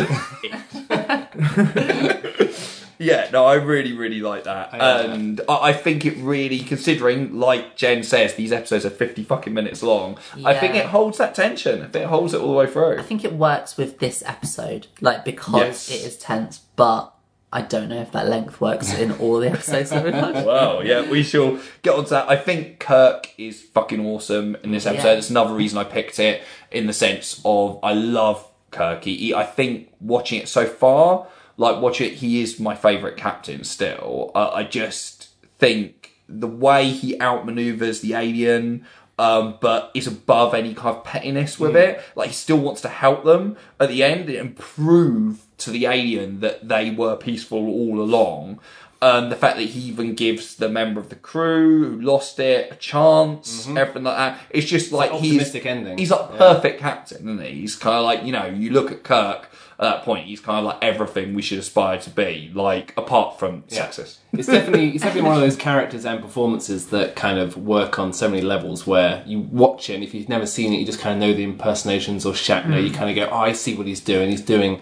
8. 0.89 2.73
Yeah, 2.99 3.29
no, 3.31 3.45
I 3.45 3.55
really, 3.55 3.93
really 3.93 4.21
like 4.21 4.45
that, 4.45 4.73
I- 4.73 5.01
and 5.03 5.41
I, 5.47 5.69
I 5.69 5.73
think 5.73 6.05
it 6.05 6.17
really, 6.17 6.59
considering, 6.59 7.37
like 7.39 7.75
Jen 7.75 8.03
says, 8.03 8.33
these 8.35 8.51
episodes 8.51 8.85
are 8.85 8.89
fifty 8.89 9.23
fucking 9.23 9.53
minutes 9.53 9.83
long. 9.83 10.17
I 10.43 10.53
think 10.55 10.75
it 10.75 10.87
holds 10.87 11.17
that 11.19 11.35
tension. 11.35 11.81
I 11.81 11.87
think 11.87 12.05
it 12.05 12.07
holds 12.09 12.33
it 12.33 12.41
all 12.41 12.47
the 12.51 12.57
way 12.57 12.67
through. 12.67 12.97
I 12.99 13.03
think 13.03 13.23
it 13.23 13.33
works 13.33 13.77
with 13.77 13.99
this 13.99 14.23
episode, 14.25 14.87
like 15.01 15.23
because 15.25 15.89
Yes. 15.89 15.91
it 15.91 16.05
is 16.07 16.17
tense, 16.17 16.59
but 16.75 17.13
I 17.53 17.61
don't 17.61 17.87
know 17.87 18.01
if 18.01 18.11
that 18.11 18.27
length 18.27 18.59
works 18.59 18.93
in 18.93 19.11
all 19.13 19.39
the 19.39 19.49
episodes 19.51 19.91
that 19.91 20.03
we've. 20.03 20.13
Well, 20.45 20.85
yeah, 20.85 21.09
we 21.09 21.23
shall 21.23 21.59
get 21.81 21.93
on 21.95 22.03
to 22.05 22.09
that. 22.11 22.29
I 22.29 22.35
think 22.35 22.79
Kirk 22.79 23.29
is 23.37 23.61
fucking 23.61 24.05
awesome 24.05 24.55
in 24.63 24.71
this 24.71 24.85
episode. 24.85 25.11
Yeah. 25.13 25.17
It's 25.17 25.29
another 25.29 25.53
reason 25.53 25.77
I 25.77 25.83
picked 25.85 26.19
it 26.19 26.41
in 26.71 26.87
the 26.87 26.93
sense 26.93 27.39
of 27.45 27.79
I 27.83 27.93
love 27.93 28.45
Kirk. 28.71 29.03
He, 29.05 29.33
I 29.33 29.43
think 29.45 29.89
watching 30.01 30.41
it 30.41 30.49
so 30.49 30.65
far, 30.65 31.27
like 31.57 31.81
watch 31.81 31.99
it, 32.01 32.13
he 32.13 32.41
is 32.41 32.59
my 32.59 32.75
favourite 32.75 33.17
captain 33.17 33.63
still. 33.63 34.31
I, 34.35 34.47
I 34.47 34.63
just 34.63 35.29
think 35.57 36.13
the 36.29 36.47
way 36.47 36.89
he 36.89 37.17
outmaneuvers 37.17 38.01
the 38.01 38.13
alien, 38.13 38.85
um, 39.19 39.57
but 39.59 39.91
is 39.95 40.05
above 40.05 40.53
any 40.53 40.73
kind 40.75 40.95
of 40.95 41.03
pettiness 41.03 41.59
with 41.59 41.75
it. 41.75 42.01
Like 42.15 42.29
he 42.29 42.33
still 42.33 42.59
wants 42.59 42.81
to 42.81 42.89
help 42.89 43.23
them 43.23 43.57
at 43.79 43.89
the 43.89 44.03
end 44.03 44.29
and 44.29 44.55
prove 44.55 45.41
to 45.59 45.71
the 45.71 45.87
alien 45.87 46.39
that 46.41 46.67
they 46.67 46.91
were 46.91 47.15
peaceful 47.15 47.67
all 47.67 47.99
along. 47.99 48.59
Um, 48.99 49.29
the 49.29 49.35
fact 49.35 49.57
that 49.57 49.63
he 49.63 49.81
even 49.81 50.15
gives 50.15 50.55
the 50.55 50.69
member 50.69 50.99
of 50.99 51.09
the 51.09 51.15
crew 51.15 51.87
who 51.87 52.01
lost 52.01 52.39
it 52.39 52.71
a 52.71 52.75
chance, 52.75 53.67
everything 53.67 54.03
like 54.03 54.17
that. 54.17 54.39
It's 54.49 54.65
just 54.65 54.91
like 54.91 55.11
an 55.11 55.17
he's 55.19 55.33
optimistic 55.33 55.65
ending. 55.67 55.97
He's 55.99 56.09
a 56.09 56.17
perfect 56.35 56.79
captain, 56.79 57.29
isn't 57.29 57.41
he? 57.43 57.61
He's 57.61 57.75
kind 57.75 57.95
of 57.95 58.03
like 58.03 58.23
you 58.23 58.31
know, 58.31 58.45
you 58.47 58.71
look 58.71 58.91
at 58.91 59.03
Kirk 59.03 59.49
at 59.79 59.83
that 59.83 60.03
point. 60.03 60.25
He's 60.25 60.39
kind 60.39 60.59
of 60.59 60.65
like 60.65 60.77
everything 60.81 61.33
we 61.35 61.41
should 61.41 61.59
aspire 61.59 61.99
to 61.99 62.09
be, 62.09 62.51
like 62.53 62.93
apart 62.97 63.37
from 63.39 63.63
Yeah. 63.69 63.87
sexist. 63.87 64.17
It's 64.33 64.47
definitely 64.47 64.89
it's 64.91 65.03
definitely 65.03 65.27
one 65.29 65.35
of 65.35 65.41
those 65.41 65.55
characters 65.55 66.05
and 66.05 66.21
performances 66.21 66.87
that 66.87 67.15
kind 67.15 67.39
of 67.39 67.57
work 67.57 67.97
on 67.97 68.13
so 68.13 68.29
many 68.29 68.41
levels 68.41 68.85
where 68.85 69.23
you 69.25 69.39
watch 69.39 69.89
it 69.89 69.95
and 69.95 70.03
if 70.03 70.13
you've 70.13 70.29
never 70.29 70.45
seen 70.45 70.73
it 70.73 70.77
you 70.77 70.85
just 70.85 70.99
kind 70.99 71.13
of 71.15 71.19
know 71.27 71.33
the 71.35 71.43
impersonations 71.43 72.23
or 72.25 72.33
Shatner 72.33 72.83
you 72.83 72.91
kind 72.91 73.09
of 73.09 73.15
go 73.15 73.31
oh 73.33 73.37
I 73.39 73.53
see 73.53 73.73
what 73.75 73.87
he's 73.87 73.99
doing 74.01 74.29
he's 74.29 74.41
doing 74.41 74.81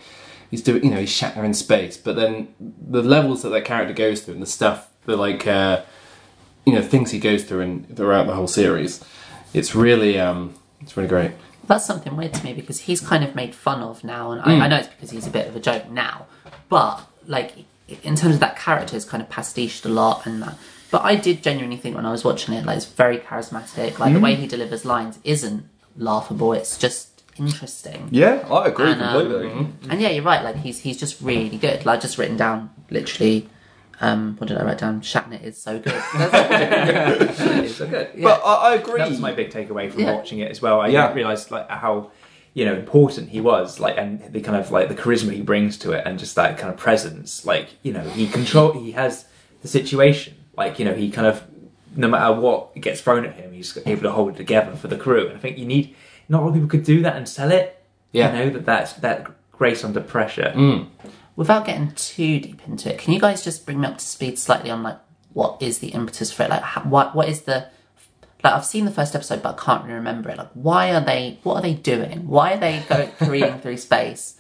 he's 0.52 0.62
doing 0.62 0.84
you 0.84 0.90
know 0.90 1.00
he's 1.00 1.12
Shatner 1.18 1.46
in 1.46 1.54
space 1.54 1.96
but 1.96 2.16
then 2.18 2.54
the 2.60 3.02
levels 3.02 3.44
that 3.44 3.50
that 3.50 3.64
character 3.64 3.94
goes 3.94 4.22
through 4.22 4.34
and 4.34 4.44
the 4.44 4.48
stuff 4.48 4.90
the 5.06 5.16
like 5.16 5.48
uh, 5.48 5.84
you 6.66 6.74
know 6.74 6.82
things 6.82 7.12
he 7.12 7.20
goes 7.20 7.44
through 7.46 7.62
and 7.62 7.96
throughout 7.96 8.28
the 8.28 8.34
whole 8.34 8.48
series 8.48 9.02
it's 9.54 9.74
really 9.76 10.20
um 10.20 10.54
it's 10.82 10.98
really 10.98 11.08
great 11.10 11.32
That's 11.68 11.86
something 11.86 12.16
weird 12.16 12.34
to 12.36 12.44
me 12.44 12.54
because 12.54 12.82
he's 12.82 13.02
kind 13.02 13.24
of 13.24 13.36
made 13.36 13.54
fun 13.56 13.82
of 13.82 14.04
now, 14.04 14.32
and 14.32 14.42
Hmm. 14.42 14.50
I, 14.62 14.66
I 14.66 14.68
know 14.68 14.78
it's 14.78 14.88
because 14.88 15.10
he's 15.12 15.28
a 15.28 15.32
bit 15.32 15.48
of 15.48 15.56
a 15.56 15.60
joke 15.60 15.90
now, 15.90 16.26
but 16.70 17.02
like 17.28 17.54
in 18.04 18.16
terms 18.16 18.36
of 18.36 18.40
that 18.42 18.58
character, 18.58 18.96
it's 18.96 19.06
kind 19.06 19.22
of 19.22 19.30
pastiched 19.30 19.86
a 19.86 19.90
lot 19.90 20.26
and 20.26 20.42
that. 20.44 20.56
But 20.92 21.04
I 21.04 21.16
did 21.16 21.44
genuinely 21.44 21.78
think 21.78 21.96
when 21.96 22.06
I 22.06 22.12
was 22.12 22.24
watching 22.24 22.54
it, 22.54 22.66
like 22.66 22.78
it's 22.78 22.86
very 22.86 23.18
charismatic. 23.18 24.00
Like 24.00 24.14
the 24.14 24.20
Hmm. 24.20 24.24
way 24.26 24.36
he 24.36 24.48
delivers 24.48 24.86
lines 24.86 25.20
isn't 25.24 25.66
laughable; 25.98 26.54
it's 26.54 26.78
just 26.78 27.24
interesting. 27.38 28.08
Yeah, 28.12 28.46
I 28.50 28.68
agree 28.68 28.92
And, 28.92 29.02
um, 29.02 29.14
completely. 29.28 29.68
And 29.90 30.02
yeah, 30.02 30.10
you're 30.10 30.24
right. 30.24 30.44
Like 30.44 30.58
he's 30.58 30.80
he's 30.80 30.98
just 30.98 31.20
really 31.22 31.58
good. 31.58 31.86
Like 31.86 32.02
just 32.02 32.18
written 32.18 32.38
down 32.38 32.70
literally. 32.90 33.50
Um, 34.02 34.36
what 34.38 34.48
did 34.48 34.58
I 34.58 34.64
write 34.64 34.78
down? 34.78 35.02
Shatner 35.02 35.42
is 35.42 35.62
so 35.62 35.80
good. 35.80 35.94
it's 36.16 37.76
so 37.76 37.88
good. 37.88 38.10
But 38.22 38.42
I, 38.44 38.72
I 38.72 38.76
agree. 38.76 38.98
That 38.98 39.10
was 39.10 39.20
my 39.20 39.32
big 39.32 39.50
takeaway 39.52 39.92
from 39.92 40.02
Yeah. 40.02 40.14
watching 40.16 40.40
it 40.40 40.52
as 40.52 40.62
well. 40.62 40.82
I 40.82 40.88
Yeah. 40.88 41.14
realised 41.14 41.52
like 41.52 41.70
how 41.70 42.12
you 42.54 42.66
know 42.66 42.74
important 42.74 43.30
he 43.30 43.42
was, 43.42 43.80
like, 43.80 43.98
and 43.98 44.22
the 44.34 44.42
kind 44.42 44.58
of 44.58 44.72
like 44.72 44.90
the 44.90 44.96
charisma 44.96 45.32
he 45.34 45.42
brings 45.42 45.78
to 45.80 45.92
it, 45.94 46.04
and 46.06 46.20
just 46.20 46.36
that 46.36 46.58
kind 46.58 46.72
of 46.74 46.78
presence. 46.80 47.46
Like, 47.46 47.70
you 47.84 47.94
know, 47.94 48.02
he 48.02 48.28
control, 48.28 48.74
he 48.74 48.92
has 48.94 49.26
the 49.62 49.68
situation. 49.68 50.36
Like, 50.58 50.80
you 50.80 50.86
know, 50.86 50.94
he 50.94 51.10
kind 51.12 51.28
of 51.28 51.44
no 51.98 52.10
matter 52.10 52.34
what 52.40 52.76
gets 52.76 53.00
thrown 53.00 53.26
at 53.26 53.36
him, 53.36 53.54
he's 53.54 53.78
able 53.86 54.02
to 54.04 54.12
hold 54.12 54.34
it 54.34 54.38
together 54.38 54.76
for 54.76 54.90
the 54.90 54.98
crew. 54.98 55.28
And 55.28 55.38
I 55.38 55.40
think 55.40 55.58
you 55.58 55.66
need 55.66 55.96
not 56.28 56.42
a 56.42 56.44
lot 56.44 56.48
of 56.50 56.54
people 56.56 56.68
could 56.70 56.84
do 56.84 57.02
that 57.04 57.16
and 57.16 57.28
sell 57.28 57.52
it. 57.52 57.82
Yeah. 58.12 58.32
you 58.32 58.40
know 58.46 58.50
that 58.52 58.66
that's 58.66 58.94
that 58.94 59.28
grace 59.54 59.84
under 59.84 60.02
pressure. 60.02 60.52
Without 61.36 61.66
getting 61.66 61.92
too 61.92 62.40
deep 62.40 62.62
into 62.68 62.92
it, 62.94 62.98
can 63.00 63.14
you 63.14 63.20
guys 63.20 63.44
just 63.44 63.66
bring 63.66 63.82
me 63.82 63.88
up 63.88 63.98
to 63.98 64.06
speed 64.06 64.40
slightly 64.40 64.70
on 64.72 64.84
like 64.84 64.98
what 65.34 65.62
is 65.62 65.80
the 65.80 65.90
impetus 65.90 66.32
for 66.32 66.44
it? 66.44 66.50
Like, 66.50 66.62
how, 66.62 66.82
what 66.84 67.14
what 67.16 67.28
is 67.28 67.42
the 67.42 67.68
like? 68.44 68.54
I've 68.54 68.66
seen 68.66 68.86
the 68.86 68.92
first 68.92 69.16
episode, 69.16 69.44
but 69.44 69.60
I 69.60 69.64
can't 69.64 69.84
really 69.84 69.96
remember 69.96 70.30
it. 70.30 70.38
Like, 70.38 70.52
why 70.54 70.94
are 70.94 71.02
they? 71.04 71.40
What 71.44 71.56
are 71.56 71.62
they 71.62 71.74
doing? 71.74 72.28
Why 72.28 72.54
are 72.54 72.58
they 72.58 72.84
going 72.88 73.10
careening 73.20 73.60
through 73.60 73.78
space? 73.78 74.38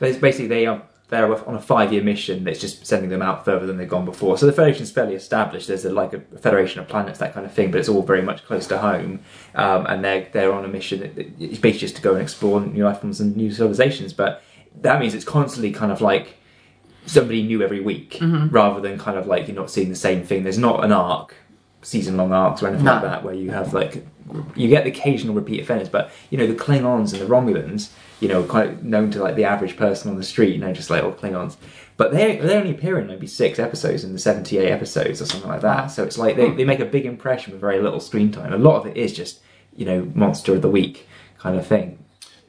But 0.00 0.08
it's 0.08 0.18
basically 0.18 0.48
they 0.48 0.66
are 0.66 0.82
they're 1.08 1.46
on 1.48 1.54
a 1.54 1.60
five 1.60 1.92
year 1.92 2.02
mission 2.02 2.42
that's 2.42 2.60
just 2.60 2.84
sending 2.84 3.10
them 3.10 3.22
out 3.22 3.44
further 3.44 3.66
than 3.66 3.76
they've 3.76 3.88
gone 3.88 4.04
before. 4.06 4.36
So 4.38 4.46
the 4.46 4.52
Federation's 4.52 4.90
fairly 4.90 5.14
established. 5.14 5.68
There's 5.68 5.84
a, 5.84 5.92
like 5.92 6.14
a 6.14 6.20
Federation 6.38 6.80
of 6.80 6.88
planets, 6.88 7.18
that 7.20 7.32
kind 7.34 7.46
of 7.46 7.52
thing, 7.52 7.70
but 7.70 7.78
it's 7.78 7.88
all 7.88 8.02
very 8.02 8.22
much 8.22 8.44
close 8.44 8.66
to 8.68 8.78
home. 8.78 9.20
Um, 9.54 9.86
and 9.86 10.02
they're 10.04 10.26
they're 10.32 10.52
on 10.52 10.64
a 10.64 10.68
mission. 10.68 10.98
that- 11.00 11.14
that- 11.14 11.26
It's 11.38 11.58
basically 11.58 11.78
just 11.78 11.96
to 11.96 12.02
go 12.02 12.14
and 12.14 12.22
explore 12.22 12.60
new 12.60 12.84
life 12.84 13.00
forms 13.02 13.20
and 13.20 13.36
new 13.36 13.52
civilizations. 13.52 14.12
But 14.12 14.42
that 14.82 15.00
means 15.00 15.14
it's 15.14 15.24
constantly 15.24 15.72
kind 15.72 15.92
of 15.92 16.00
like 16.00 16.36
somebody 17.06 17.42
new 17.42 17.62
every 17.62 17.80
week, 17.80 18.12
mm-hmm. 18.12 18.48
rather 18.48 18.80
than 18.80 18.98
kind 18.98 19.18
of 19.18 19.26
like 19.26 19.46
you're 19.48 19.56
not 19.56 19.70
seeing 19.70 19.88
the 19.88 19.96
same 19.96 20.24
thing. 20.24 20.42
There's 20.42 20.58
not 20.58 20.84
an 20.84 20.92
arc 20.92 21.34
season 21.82 22.16
long 22.16 22.32
arcs 22.32 22.62
or 22.62 22.68
anything 22.68 22.86
No. 22.86 22.94
like 22.94 23.02
that 23.02 23.22
where 23.22 23.34
you 23.34 23.50
have 23.50 23.74
like 23.74 24.06
you 24.56 24.68
get 24.68 24.84
the 24.84 24.90
occasional 24.90 25.34
repeat 25.34 25.60
offenders, 25.60 25.88
but 25.88 26.10
you 26.30 26.38
know 26.38 26.46
the 26.46 26.54
Klingons 26.54 27.12
and 27.12 27.20
the 27.20 27.26
Romulans, 27.26 27.90
you 28.20 28.28
know, 28.28 28.42
kind 28.44 28.70
of 28.70 28.84
known 28.84 29.10
to 29.10 29.22
like 29.22 29.36
the 29.36 29.44
average 29.44 29.76
person 29.76 30.10
on 30.10 30.16
the 30.16 30.22
street, 30.22 30.54
you 30.54 30.60
know, 30.60 30.72
just 30.72 30.90
like 30.90 31.02
oh 31.02 31.12
Klingons. 31.12 31.56
But 31.96 32.12
they 32.12 32.36
they 32.38 32.56
only 32.56 32.70
appear 32.70 32.98
in 32.98 33.06
maybe 33.06 33.26
six 33.26 33.58
episodes 33.58 34.02
in 34.02 34.12
the 34.12 34.18
seventy 34.18 34.58
eight 34.58 34.70
episodes 34.70 35.20
or 35.20 35.26
something 35.26 35.48
like 35.48 35.60
that. 35.60 35.88
So 35.88 36.02
it's 36.04 36.18
like 36.18 36.36
they, 36.36 36.50
they 36.50 36.64
make 36.64 36.80
a 36.80 36.86
big 36.86 37.06
impression 37.06 37.52
with 37.52 37.60
very 37.60 37.80
little 37.80 38.00
screen 38.00 38.32
time. 38.32 38.52
A 38.52 38.58
lot 38.58 38.80
of 38.80 38.86
it 38.86 38.96
is 38.96 39.12
just 39.12 39.40
you 39.76 39.84
know 39.84 40.10
monster 40.14 40.54
of 40.54 40.62
the 40.62 40.70
week 40.70 41.06
kind 41.38 41.58
of 41.58 41.66
thing. 41.66 42.03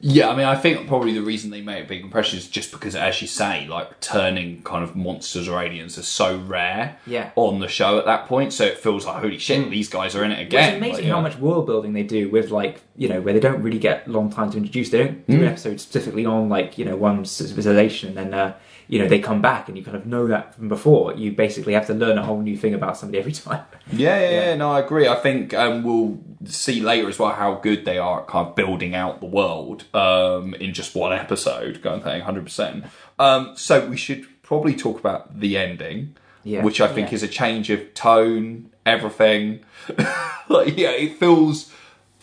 Yeah, 0.08 0.28
I 0.28 0.36
mean, 0.36 0.46
I 0.46 0.54
think 0.54 0.86
probably 0.86 1.14
the 1.14 1.22
reason 1.22 1.50
they 1.50 1.62
make 1.62 1.84
a 1.84 1.88
big 1.88 2.02
impression 2.02 2.38
is 2.38 2.46
just 2.46 2.70
because, 2.70 2.94
as 2.94 3.20
you 3.20 3.26
say, 3.26 3.66
like 3.66 3.98
turning 4.00 4.62
kind 4.62 4.84
of 4.84 4.94
monsters 4.94 5.48
or 5.48 5.60
aliens 5.60 5.98
is 5.98 6.06
so 6.06 6.38
rare 6.38 6.96
Yeah. 7.06 7.30
on 7.34 7.58
the 7.58 7.66
show 7.66 7.98
at 7.98 8.04
that 8.04 8.26
point. 8.28 8.52
So 8.52 8.64
it 8.64 8.78
feels 8.78 9.04
like, 9.04 9.20
holy 9.20 9.38
shit, 9.38 9.68
these 9.68 9.88
guys 9.88 10.14
are 10.14 10.22
in 10.22 10.30
it 10.30 10.40
again. 10.40 10.74
it's 10.74 10.76
amazing 10.76 10.94
Like, 11.06 11.10
how 11.12 11.16
yeah. 11.16 11.22
much 11.22 11.36
world 11.38 11.66
building 11.66 11.92
they 11.92 12.04
do 12.04 12.28
with 12.28 12.50
like 12.50 12.82
you 12.96 13.08
know 13.08 13.20
where 13.20 13.34
they 13.34 13.40
don't 13.40 13.62
really 13.62 13.78
get 13.80 14.06
long 14.08 14.30
time 14.30 14.50
to 14.52 14.56
introduce. 14.58 14.90
They 14.90 14.98
don't 15.04 15.26
do 15.26 15.38
an 15.38 15.44
episode 15.48 15.80
specifically 15.80 16.24
on 16.24 16.48
like 16.48 16.78
you 16.78 16.84
know 16.84 16.96
one 16.96 17.24
civilization, 17.24 18.16
and 18.16 18.32
then 18.32 18.34
uh, 18.34 18.54
you 18.88 18.98
know 18.98 19.08
they 19.08 19.18
come 19.18 19.42
back 19.42 19.68
and 19.68 19.76
you 19.76 19.82
kind 19.84 19.96
of 19.96 20.06
know 20.06 20.26
that 20.28 20.54
from 20.54 20.68
before. 20.68 21.14
You 21.14 21.32
basically 21.32 21.72
have 21.74 21.86
to 21.88 21.94
learn 21.94 22.18
a 22.18 22.24
whole 22.24 22.40
new 22.40 22.56
thing 22.56 22.74
about 22.74 22.96
somebody 22.96 23.18
every 23.18 23.32
time. 23.44 23.64
Yeah, 23.92 24.20
yeah, 24.20 24.30
Yeah. 24.30 24.54
no, 24.56 24.70
I 24.72 24.80
agree. 24.80 25.08
I 25.08 25.16
think 25.16 25.54
um, 25.54 25.82
we'll 25.82 26.18
see 26.44 26.80
later 26.80 27.08
as 27.08 27.18
well 27.18 27.30
how 27.32 27.54
good 27.56 27.84
they 27.84 27.98
are 27.98 28.20
at 28.22 28.26
kind 28.28 28.48
of 28.48 28.54
building 28.54 28.94
out 28.94 29.20
the 29.20 29.26
world 29.26 29.84
um, 29.94 30.54
in 30.54 30.72
just 30.74 30.94
one 30.94 31.12
episode, 31.12 31.82
kind 31.82 31.96
of 31.96 32.04
thing, 32.04 32.22
100%. 32.22 32.88
Um, 33.18 33.56
so 33.56 33.86
we 33.88 33.96
should 33.96 34.24
probably 34.42 34.74
talk 34.76 35.00
about 35.00 35.40
the 35.40 35.56
ending, 35.58 36.14
Yeah. 36.44 36.62
which 36.62 36.80
I 36.80 36.86
think 36.86 37.10
Yeah. 37.10 37.14
is 37.16 37.22
a 37.24 37.28
change 37.28 37.70
of 37.70 37.92
tone, 37.94 38.70
everything. 38.84 39.60
like, 40.48 40.76
yeah, 40.76 40.90
it 40.90 41.18
feels 41.18 41.72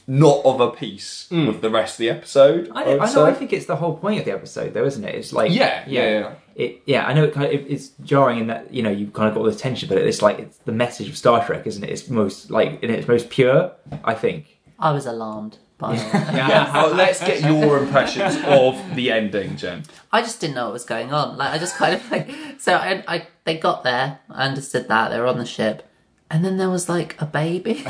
not 0.05 0.43
of 0.45 0.59
a 0.59 0.69
piece 0.69 1.27
with 1.31 1.61
the 1.61 1.69
rest 1.69 1.93
of 1.95 1.97
the 1.99 2.09
episode. 2.09 2.69
I, 2.75 2.83
would 2.87 2.99
I 2.99 3.13
know. 3.13 3.25
I 3.25 3.33
think 3.33 3.53
it's 3.53 3.65
the 3.67 3.77
whole 3.77 3.95
point 3.97 4.19
of 4.19 4.25
the 4.25 4.31
episode, 4.33 4.73
though, 4.73 4.85
isn't 4.85 5.03
it? 5.03 5.15
It's 5.15 5.31
like 5.33 5.51
Yeah, 5.51 5.83
yeah, 5.87 6.09
yeah. 6.19 6.33
It, 6.55 6.83
yeah, 6.85 7.05
I 7.07 7.13
know 7.13 7.23
it 7.23 7.33
kind 7.33 7.47
of 7.47 7.51
it, 7.51 7.65
it's 7.69 7.89
jarring 8.03 8.39
in 8.39 8.47
that 8.47 8.73
you 8.73 8.83
know 8.83 8.91
you've 8.91 9.13
kind 9.13 9.27
of 9.27 9.33
got 9.33 9.41
all 9.41 9.45
the 9.45 9.55
tension, 9.55 9.89
but 9.89 9.97
it's 9.97 10.21
like 10.21 10.39
it's 10.39 10.57
the 10.59 10.71
message 10.71 11.09
of 11.09 11.17
Star 11.17 11.43
Trek, 11.45 11.65
isn't 11.65 11.83
it? 11.83 11.89
It's 11.89 12.09
most 12.09 12.51
like 12.51 12.81
in 12.83 12.89
its 12.89 13.07
most 13.07 13.29
pure. 13.29 13.71
I 14.03 14.13
think. 14.13 14.59
I 14.79 14.91
was 14.91 15.05
alarmed 15.05 15.57
by 15.77 15.95
it. 15.95 16.13
Yeah, 16.13 16.71
well, 16.73 16.93
let's 16.93 17.19
get 17.19 17.41
your 17.41 17.79
impressions 17.79 18.35
of 18.45 18.95
the 18.95 19.11
ending, 19.11 19.57
Jen. 19.57 19.83
I 20.11 20.21
just 20.21 20.39
didn't 20.39 20.55
know 20.55 20.65
what 20.65 20.73
was 20.73 20.85
going 20.85 21.11
on. 21.13 21.37
Like 21.37 21.53
I 21.53 21.57
just 21.57 21.75
kind 21.75 21.95
of 21.95 22.11
like 22.11 22.29
so 22.59 22.75
I, 22.75 23.03
I 23.07 23.27
they 23.45 23.57
got 23.57 23.83
there. 23.83 24.19
I 24.29 24.45
understood 24.47 24.87
that 24.89 25.09
they 25.09 25.19
were 25.19 25.27
on 25.27 25.39
the 25.39 25.45
ship, 25.45 25.89
and 26.33 26.43
then 26.43 26.57
there 26.57 26.69
was 26.69 26.89
like 26.89 27.15
a 27.21 27.25
baby. 27.27 27.71
is 27.77 27.85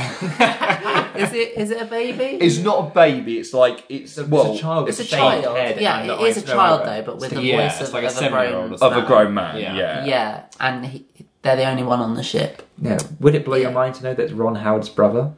it 1.34 1.58
is 1.58 1.72
it 1.72 1.82
a 1.82 1.86
baby? 1.86 2.38
It's 2.46 2.58
not 2.60 2.88
a 2.88 2.94
baby, 2.94 3.40
it's 3.40 3.54
like, 3.54 3.86
it's, 3.88 4.18
well, 4.18 4.52
it's 4.52 4.60
a 4.60 4.62
child. 4.62 4.90
it's 4.90 5.00
a 5.00 5.06
child. 5.06 5.46
head 5.58 5.80
yeah, 5.80 6.02
and 6.02 6.12
it 6.12 6.20
eyes 6.20 6.38
is 6.38 6.44
a 6.44 6.46
child 6.48 6.82
eyebrow. 6.82 6.94
though, 6.98 7.02
but 7.04 7.18
with 7.20 7.32
the 7.32 7.42
Yeah, 7.42 7.70
voice 7.70 7.80
it's 7.80 7.88
of, 7.90 7.94
like 7.94 8.04
a 8.04 8.08
of 8.08 8.12
a 8.14 8.16
seven-year-old 8.18 8.80
grown 8.80 8.92
of 8.94 9.04
a 9.04 9.08
grown 9.08 9.34
man, 9.34 9.58
Yeah. 9.58 9.76
yeah. 9.76 10.06
Yeah, 10.06 10.44
and 10.60 10.86
he, 10.86 11.06
they're 11.42 11.56
the 11.56 11.66
only 11.66 11.84
one 11.84 12.02
on 12.02 12.16
the 12.16 12.24
ship. 12.24 12.68
Yeah. 12.82 13.00
Would 13.22 13.34
it 13.34 13.46
blow 13.46 13.56
your 13.56 13.72
mind 13.72 13.96
to 13.96 14.04
know 14.04 14.14
that 14.14 14.22
it's 14.24 14.34
Ron 14.34 14.56
Howard's 14.56 14.90
brother? 14.90 15.32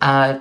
Uh, 0.00 0.38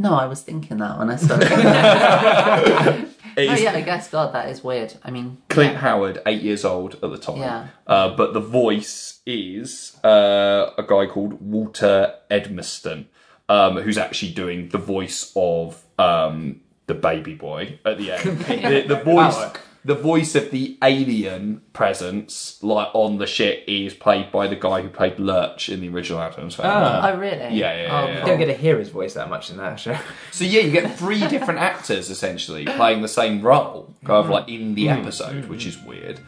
no, 0.00 0.14
I 0.14 0.26
was 0.26 0.42
thinking 0.42 0.78
that 0.78 0.98
when 0.98 1.08
I 1.08 1.16
saw 1.16 1.38
it. 1.40 3.08
Oh 3.36 3.40
yeah, 3.40 3.72
I 3.72 3.80
guess 3.80 4.10
God, 4.10 4.32
that 4.34 4.48
is 4.48 4.62
weird. 4.62 4.94
I 5.02 5.10
mean, 5.10 5.38
Clint 5.48 5.72
yeah. 5.72 5.78
Howard, 5.78 6.22
eight 6.26 6.42
years 6.42 6.64
old 6.64 6.94
at 6.94 7.00
the 7.00 7.18
time. 7.18 7.38
Yeah. 7.38 7.68
Uh, 7.86 8.16
but 8.16 8.32
the 8.32 8.40
voice 8.40 9.20
is 9.26 9.98
uh, 10.04 10.70
a 10.76 10.82
guy 10.82 11.06
called 11.06 11.40
Walker 11.40 12.14
Edmiston, 12.30 13.06
um, 13.48 13.76
who's 13.78 13.98
actually 13.98 14.32
doing 14.32 14.68
the 14.68 14.78
voice 14.78 15.32
of 15.36 15.82
um, 15.98 16.60
the 16.86 16.94
baby 16.94 17.34
boy 17.34 17.78
at 17.84 17.98
the 17.98 18.12
end. 18.12 18.38
the, 18.40 18.84
the 18.86 19.02
voice. 19.02 19.36
The 19.84 19.96
voice 19.96 20.36
of 20.36 20.52
the 20.52 20.78
alien 20.80 21.60
presence, 21.72 22.62
like 22.62 22.88
on 22.94 23.18
the 23.18 23.26
ship, 23.26 23.64
is 23.66 23.94
played 23.94 24.30
by 24.30 24.46
the 24.46 24.54
guy 24.54 24.80
who 24.80 24.88
played 24.88 25.18
Lurch 25.18 25.68
in 25.68 25.80
the 25.80 25.88
original 25.88 26.20
Addams 26.20 26.54
Family. 26.54 26.70
Ah. 26.72 27.10
Oh 27.12 27.18
really? 27.18 27.36
Yeah, 27.36 27.48
yeah, 27.50 27.82
yeah, 27.82 28.00
Oh, 28.00 28.06
yeah. 28.06 28.20
You 28.20 28.26
don't 28.26 28.38
get 28.38 28.46
to 28.46 28.54
hear 28.54 28.78
his 28.78 28.90
voice 28.90 29.14
that 29.14 29.28
much 29.28 29.50
in 29.50 29.56
that 29.56 29.80
show. 29.80 29.98
So 30.30 30.44
yeah, 30.44 30.60
you 30.60 30.70
get 30.70 30.96
three 30.96 31.26
different 31.26 31.58
actors 31.58 32.10
essentially 32.10 32.64
playing 32.64 33.02
the 33.02 33.08
same 33.08 33.42
role, 33.42 33.92
kind 34.04 34.24
of 34.24 34.30
like 34.30 34.48
in 34.48 34.74
the 34.76 34.88
episode, 34.88 35.46
which 35.46 35.66
is 35.66 35.76
weird. 35.82 36.20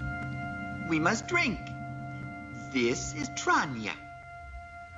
We 0.89 0.99
must 0.99 1.29
drink. 1.29 1.59
This 2.73 3.15
is 3.15 3.29
Tranya. 3.31 3.93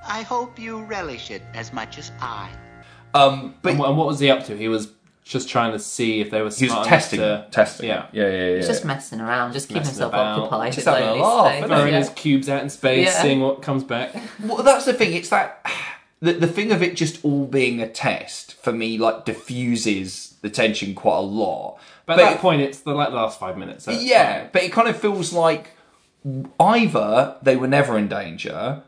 I 0.09 0.23
hope 0.23 0.59
you 0.59 0.83
relish 0.85 1.31
it 1.31 1.43
as 1.53 1.73
much 1.75 1.99
as 1.99 2.11
I. 2.21 2.51
Um, 3.13 3.55
but 3.61 3.73
And, 3.73 3.81
wh- 3.81 3.89
and 3.89 3.97
what 3.99 4.07
was 4.07 4.19
he 4.19 4.31
up 4.31 4.45
to? 4.47 4.57
He 4.57 4.69
was 4.69 4.89
just 5.27 5.49
trying 5.49 5.73
to 5.73 5.79
see 5.81 6.21
if 6.21 6.31
they 6.31 6.39
were 6.39 6.45
he 6.45 6.67
was 6.67 6.71
smart 6.71 6.71
enough 6.71 6.87
testing, 6.87 7.19
to, 7.19 7.47
testing. 7.51 7.89
Yeah. 7.89 8.07
yeah, 8.13 8.29
yeah, 8.29 8.47
yeah. 8.51 8.57
He's 8.59 8.67
just 8.69 8.85
messing 8.85 9.21
around, 9.21 9.53
just 9.55 9.67
keeping 9.69 9.81
Messing 9.81 9.95
himself 9.95 10.13
about. 10.13 10.39
occupied. 10.39 10.73
Just 10.73 10.87
at 10.87 11.03
having 11.03 11.09
a 11.09 11.23
lonely 11.23 11.23
laugh, 11.25 11.55
isn't 11.57 11.65
it? 11.65 11.67
Throwing 11.75 11.93
Yeah. 11.93 11.99
his 11.99 12.09
cubes 12.11 12.49
out 12.49 12.63
in 12.63 12.71
space, 12.71 13.07
Yeah. 13.09 13.23
seeing 13.23 13.41
what 13.41 13.61
comes 13.61 13.83
back. 13.83 14.15
Well, 14.41 14.63
that's 14.63 14.85
the 14.85 14.93
thing. 14.95 15.13
It's 15.15 15.29
that 15.31 15.67
the 16.21 16.33
the 16.35 16.47
thing 16.47 16.71
of 16.71 16.81
it 16.81 16.95
just 16.97 17.25
all 17.25 17.47
being 17.47 17.81
a 17.83 17.89
test 17.89 18.55
for 18.55 18.73
me, 18.73 18.99
like 18.99 19.25
diffuses 19.25 20.37
the 20.43 20.49
tension 20.49 20.95
quite 20.95 21.19
a 21.19 21.21
lot. 21.23 21.79
But 22.07 22.21
at 22.21 22.31
that 22.31 22.39
point, 22.41 22.61
it's 22.63 22.79
the 22.81 22.95
like 22.95 23.11
last 23.11 23.41
five 23.41 23.59
minutes. 23.59 23.85
so 23.87 23.91
it's 23.91 24.05
yeah, 24.05 24.47
but 24.53 24.63
it 24.63 24.71
kind 24.73 24.87
of 24.87 24.97
feels 24.97 25.33
like 25.33 25.73
either 26.61 27.37
they 27.43 27.57
were 27.57 27.67
never 27.69 27.99
in 27.99 28.09
danger, 28.09 28.83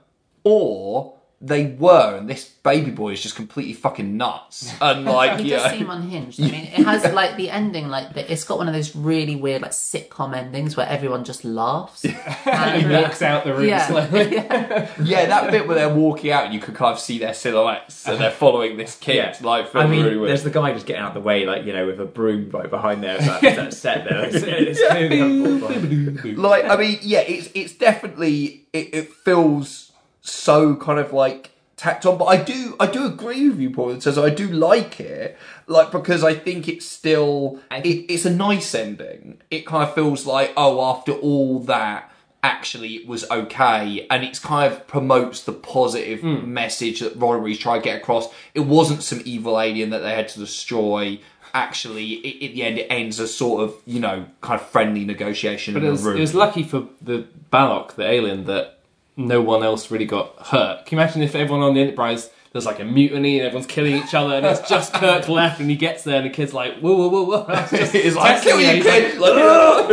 or 0.45 1.15
they 1.41 1.67
were, 1.67 2.17
and 2.17 2.29
this 2.29 2.49
baby 2.49 2.91
boy 2.91 3.13
is 3.13 3.23
just 3.23 3.37
completely 3.37 3.73
fucking 3.73 4.17
nuts. 4.17 4.75
And 4.83 5.05
like, 5.05 5.39
He 5.41 5.51
yeah, 5.51 5.59
does 5.69 5.79
seem 5.79 5.89
unhinged. 5.89 6.41
I 6.41 6.45
mean, 6.45 6.55
it 6.65 6.85
has 6.85 7.05
like 7.13 7.37
the 7.37 7.49
ending, 7.51 7.89
like 7.89 8.15
the, 8.15 8.31
it's 8.33 8.43
got 8.45 8.59
one 8.59 8.67
of 8.67 8.75
those 8.75 8.97
really 8.97 9.37
weird, 9.37 9.63
like 9.63 9.71
sitcom 9.71 10.35
endings 10.37 10.77
where 10.77 10.89
everyone 10.89 11.23
just 11.25 11.45
laughs. 11.45 12.03
fine. 12.03 12.81
He 12.89 12.95
uh, 12.95 13.03
walks 13.03 13.23
out 13.23 13.45
the 13.45 13.55
room 13.55 13.69
Yeah. 13.69 13.87
slowly. 13.87 14.35
yeah, 15.09 15.27
that 15.27 15.51
bit 15.53 15.67
where 15.69 15.77
they're 15.77 15.95
walking 15.95 16.33
out 16.33 16.47
and 16.47 16.55
you 16.55 16.61
can 16.61 16.75
kind 16.75 16.93
of 16.93 16.99
see 16.99 17.19
their 17.19 17.35
silhouettes 17.35 18.07
and 18.09 18.21
they're 18.21 18.31
following 18.33 18.77
this 18.77 18.97
kid. 18.97 19.41
Like, 19.41 19.67
I 19.67 19.69
feels 19.69 19.91
mean, 19.91 20.05
really 20.05 20.27
there's 20.27 20.43
the 20.43 20.51
guy 20.51 20.73
just 20.73 20.87
getting 20.87 21.03
out 21.03 21.09
of 21.09 21.15
the 21.15 21.21
way, 21.21 21.47
like 21.47 21.65
you 21.65 21.73
know, 21.73 21.87
with 21.87 22.01
a 22.01 22.05
broom 22.05 22.51
right 22.51 22.69
behind 22.69 23.03
there. 23.03 23.19
That, 23.19 23.41
that 23.43 23.75
set 23.75 24.05
there. 24.09 24.25
It's, 24.25 24.35
it's 24.37 24.87
clearly 24.91 25.21
unfortunate. 25.21 26.39
like 26.39 26.65
I 26.65 26.77
mean, 26.77 26.99
yeah, 27.03 27.21
it's 27.21 27.49
it's 27.55 27.75
definitely 27.75 28.67
it, 28.73 28.95
it 28.95 29.13
feels 29.13 29.88
so 30.31 30.77
kind 30.77 30.99
of 30.99 31.13
like 31.13 31.53
tacked 31.79 32.05
on, 32.05 32.19
but 32.19 32.27
I 32.27 32.37
do 32.37 32.77
I 32.79 32.87
do 32.87 33.07
agree 33.07 33.49
with 33.49 33.59
you, 33.59 33.71
Paul. 33.71 33.91
It 33.91 34.03
says 34.03 34.19
I 34.19 34.29
do 34.29 34.49
like 34.49 35.01
it, 35.01 35.39
like 35.67 35.91
because 35.91 36.23
I 36.23 36.35
think 36.35 36.69
it's 36.69 36.85
still 36.85 37.61
it, 37.71 37.87
it's 38.11 38.27
a 38.27 38.31
nice 38.31 38.75
ending. 38.75 39.41
It 39.51 39.65
kind 39.65 39.85
of 39.85 39.95
feels 39.95 40.27
like 40.27 40.53
oh, 40.59 40.85
after 40.85 41.13
all 41.13 41.61
that. 41.61 42.13
Actually, 42.41 42.95
it 42.95 43.09
was 43.09 43.29
okay, 43.33 44.07
and 44.09 44.23
it's 44.23 44.39
kind 44.39 44.73
of 44.73 44.87
promotes 44.87 45.43
the 45.43 45.53
positive 45.53 46.21
hmm. 46.21 46.55
message 46.55 47.01
that 47.01 47.19
Roddenberry's 47.19 47.59
trying 47.59 47.81
to 47.81 47.85
get 47.85 48.01
across. 48.01 48.29
It 48.55 48.61
wasn't 48.61 49.03
some 49.03 49.23
evil 49.25 49.61
alien 49.61 49.91
that 49.91 49.99
they 50.01 50.15
had 50.15 50.29
to 50.29 50.39
destroy. 50.39 51.19
Actually, 51.53 52.13
it, 52.13 52.51
at 52.51 52.55
the 52.55 52.63
end, 52.63 52.79
it 52.79 52.87
ends 52.91 53.19
as 53.19 53.35
sort 53.35 53.65
of 53.65 53.75
you 53.87 53.99
know 53.99 54.27
kind 54.41 54.61
of 54.61 54.65
friendly 54.69 55.05
negotiation 55.05 55.75
But 55.75 55.83
in 55.83 55.89
it 55.89 55.91
was, 55.91 56.05
room. 56.05 56.17
it 56.17 56.21
was 56.21 56.35
lucky 56.35 56.63
for 56.63 56.87
the 57.03 57.27
Balok, 57.53 57.97
the 57.97 58.09
alien, 58.09 58.45
that 58.45 58.78
no 59.19 59.43
one 59.43 59.63
else 59.63 59.91
really 59.91 60.07
got 60.07 60.35
hurt. 60.47 60.87
Can 60.87 60.97
you 60.97 61.03
imagine 61.03 61.21
if 61.23 61.35
everyone 61.35 61.63
on 61.63 61.75
the 61.75 61.81
Enterprise 61.83 62.31
there's 62.51 62.65
like 62.65 62.81
a 62.81 62.85
mutiny 62.85 63.39
and 63.39 63.47
everyone's 63.47 63.67
killing 63.67 63.95
each 63.97 64.15
other 64.15 64.35
and 64.37 64.47
it's 64.47 64.67
just 64.67 64.95
Kirk 64.95 65.29
left 65.41 65.61
and 65.61 65.69
he 65.69 65.77
gets 65.77 66.03
there 66.05 66.17
and 66.17 66.25
the 66.25 66.31
kid's 66.31 66.55
like 66.55 66.79
whoa 66.79 66.97
whoa 66.97 67.09
whoa 67.09 67.25
whoa 67.25 67.47
It's 67.53 67.71
just 67.71 67.95
It's 67.95 68.17
like, 68.17 68.43
kill 68.43 68.59
you. 68.59 68.69
you, 68.71 68.83
kid! 68.83 69.19
like, 69.19 69.35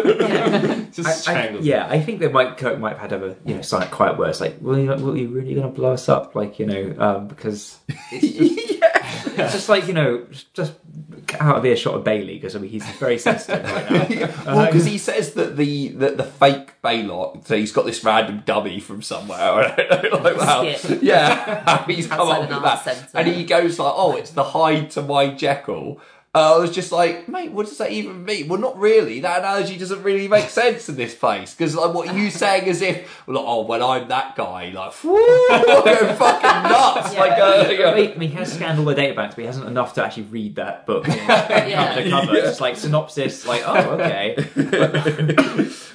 Like, 0.05 0.91
just 0.93 1.09
I, 1.09 1.11
strangles 1.11 1.65
yeah, 1.65 1.86
I 1.89 1.99
think 1.99 2.21
that 2.21 2.32
Mike 2.32 2.57
Kirk 2.57 2.80
might 2.80 2.91
have 2.97 2.99
had 2.99 3.13
other, 3.13 3.36
you 3.45 3.55
know, 3.55 3.61
silent 3.61 3.91
quiet 3.91 4.17
words 4.17 4.39
like, 4.39 4.55
"Will 4.61 4.80
you, 4.80 4.89
will 4.89 5.17
you 5.17 5.28
really 5.28 5.53
going 5.53 5.67
to 5.67 5.73
blow 5.73 5.91
us 5.91 6.07
up?" 6.07 6.34
Like, 6.36 6.57
you 6.57 6.65
know, 6.65 6.95
um, 6.97 7.28
because 7.28 7.78
it's 8.11 8.38
just, 8.80 9.39
it's 9.39 9.53
just 9.53 9.67
like 9.69 9.88
you 9.88 9.93
know, 9.93 10.26
just 10.53 10.73
out 11.39 11.57
of 11.57 11.65
earshot 11.65 11.95
of 11.95 12.03
Bailey 12.03 12.36
because 12.36 12.55
I 12.55 12.59
mean 12.59 12.69
he's 12.69 12.86
very 12.97 13.17
sensitive 13.17 13.63
right 13.65 13.89
now. 13.89 14.34
well, 14.45 14.59
um, 14.59 14.65
because 14.67 14.86
he 14.86 14.97
says 14.97 15.34
that 15.34 15.57
the, 15.57 15.89
the 15.89 16.09
the 16.11 16.23
fake 16.23 16.73
Balok, 16.84 17.47
so 17.47 17.57
he's 17.57 17.71
got 17.71 17.86
this 17.86 18.03
random 18.03 18.43
dummy 18.45 18.80
from 18.80 19.01
somewhere. 19.01 19.39
I 19.39 19.76
don't 19.76 20.03
know, 20.11 20.17
like 20.19 20.38
wow. 20.38 20.61
Yeah, 21.01 21.86
he's 21.88 22.07
come 22.07 22.21
Outside 22.21 22.43
up 22.43 22.49
with 22.49 22.63
that, 22.63 22.84
centre. 22.84 23.07
and 23.13 23.28
he 23.28 23.43
goes 23.43 23.80
like, 23.80 23.93
"Oh, 23.95 24.15
it's 24.15 24.32
the 24.32 24.43
Hyde 24.43 24.91
to 24.91 25.01
my 25.01 25.34
Jekyll." 25.34 25.99
Uh, 26.36 26.56
I 26.56 26.58
was 26.60 26.72
just 26.72 26.92
like, 26.92 27.30
mate, 27.30 27.54
what 27.54 27.66
does 27.66 27.78
that 27.78 27.92
even 27.92 28.26
mean? 28.26 28.50
Well, 28.50 28.60
not 28.60 28.78
really. 28.78 29.22
That 29.22 29.40
analogy 29.40 29.78
doesn't 29.78 30.04
really 30.04 30.28
make 30.28 30.50
sense 30.50 30.90
in 30.90 30.98
this 30.98 31.16
place 31.16 31.54
because, 31.54 31.76
like, 31.76 31.94
what 31.94 32.10
are 32.10 32.18
you 32.18 32.30
saying 32.30 32.68
as 32.68 32.82
if, 32.82 33.26
well, 33.26 33.38
oh, 33.38 33.62
when 33.62 33.82
I'm 33.82 34.10
that 34.10 34.36
guy, 34.36 34.70
like, 34.72 34.92
whoo, 35.06 35.16
I'm 35.50 36.16
fucking 36.18 36.64
nuts. 36.70 37.16
Like, 37.16 37.40
uh, 37.40 37.64
I 37.66 37.96
mean, 37.96 38.12
I 38.12 38.16
mean, 38.18 38.30
he 38.32 38.36
has 38.36 38.52
scanned 38.52 38.80
all 38.80 38.86
the 38.86 38.96
data 38.96 39.16
banks, 39.16 39.36
but 39.36 39.42
he 39.44 39.48
hasn't 39.48 39.66
enough 39.66 39.94
to 39.94 40.04
actually 40.04 40.24
read 40.24 40.56
that 40.56 40.86
book. 40.86 41.08
Yeah. 41.66 41.94
Cover 41.96 42.04
to 42.04 42.10
cover. 42.10 42.36
It's 42.36 42.48
just 42.48 42.62
like 42.62 42.76
synopsis, 42.76 43.46
like, 43.48 43.64
oh, 43.66 43.92
okay. 43.92 44.36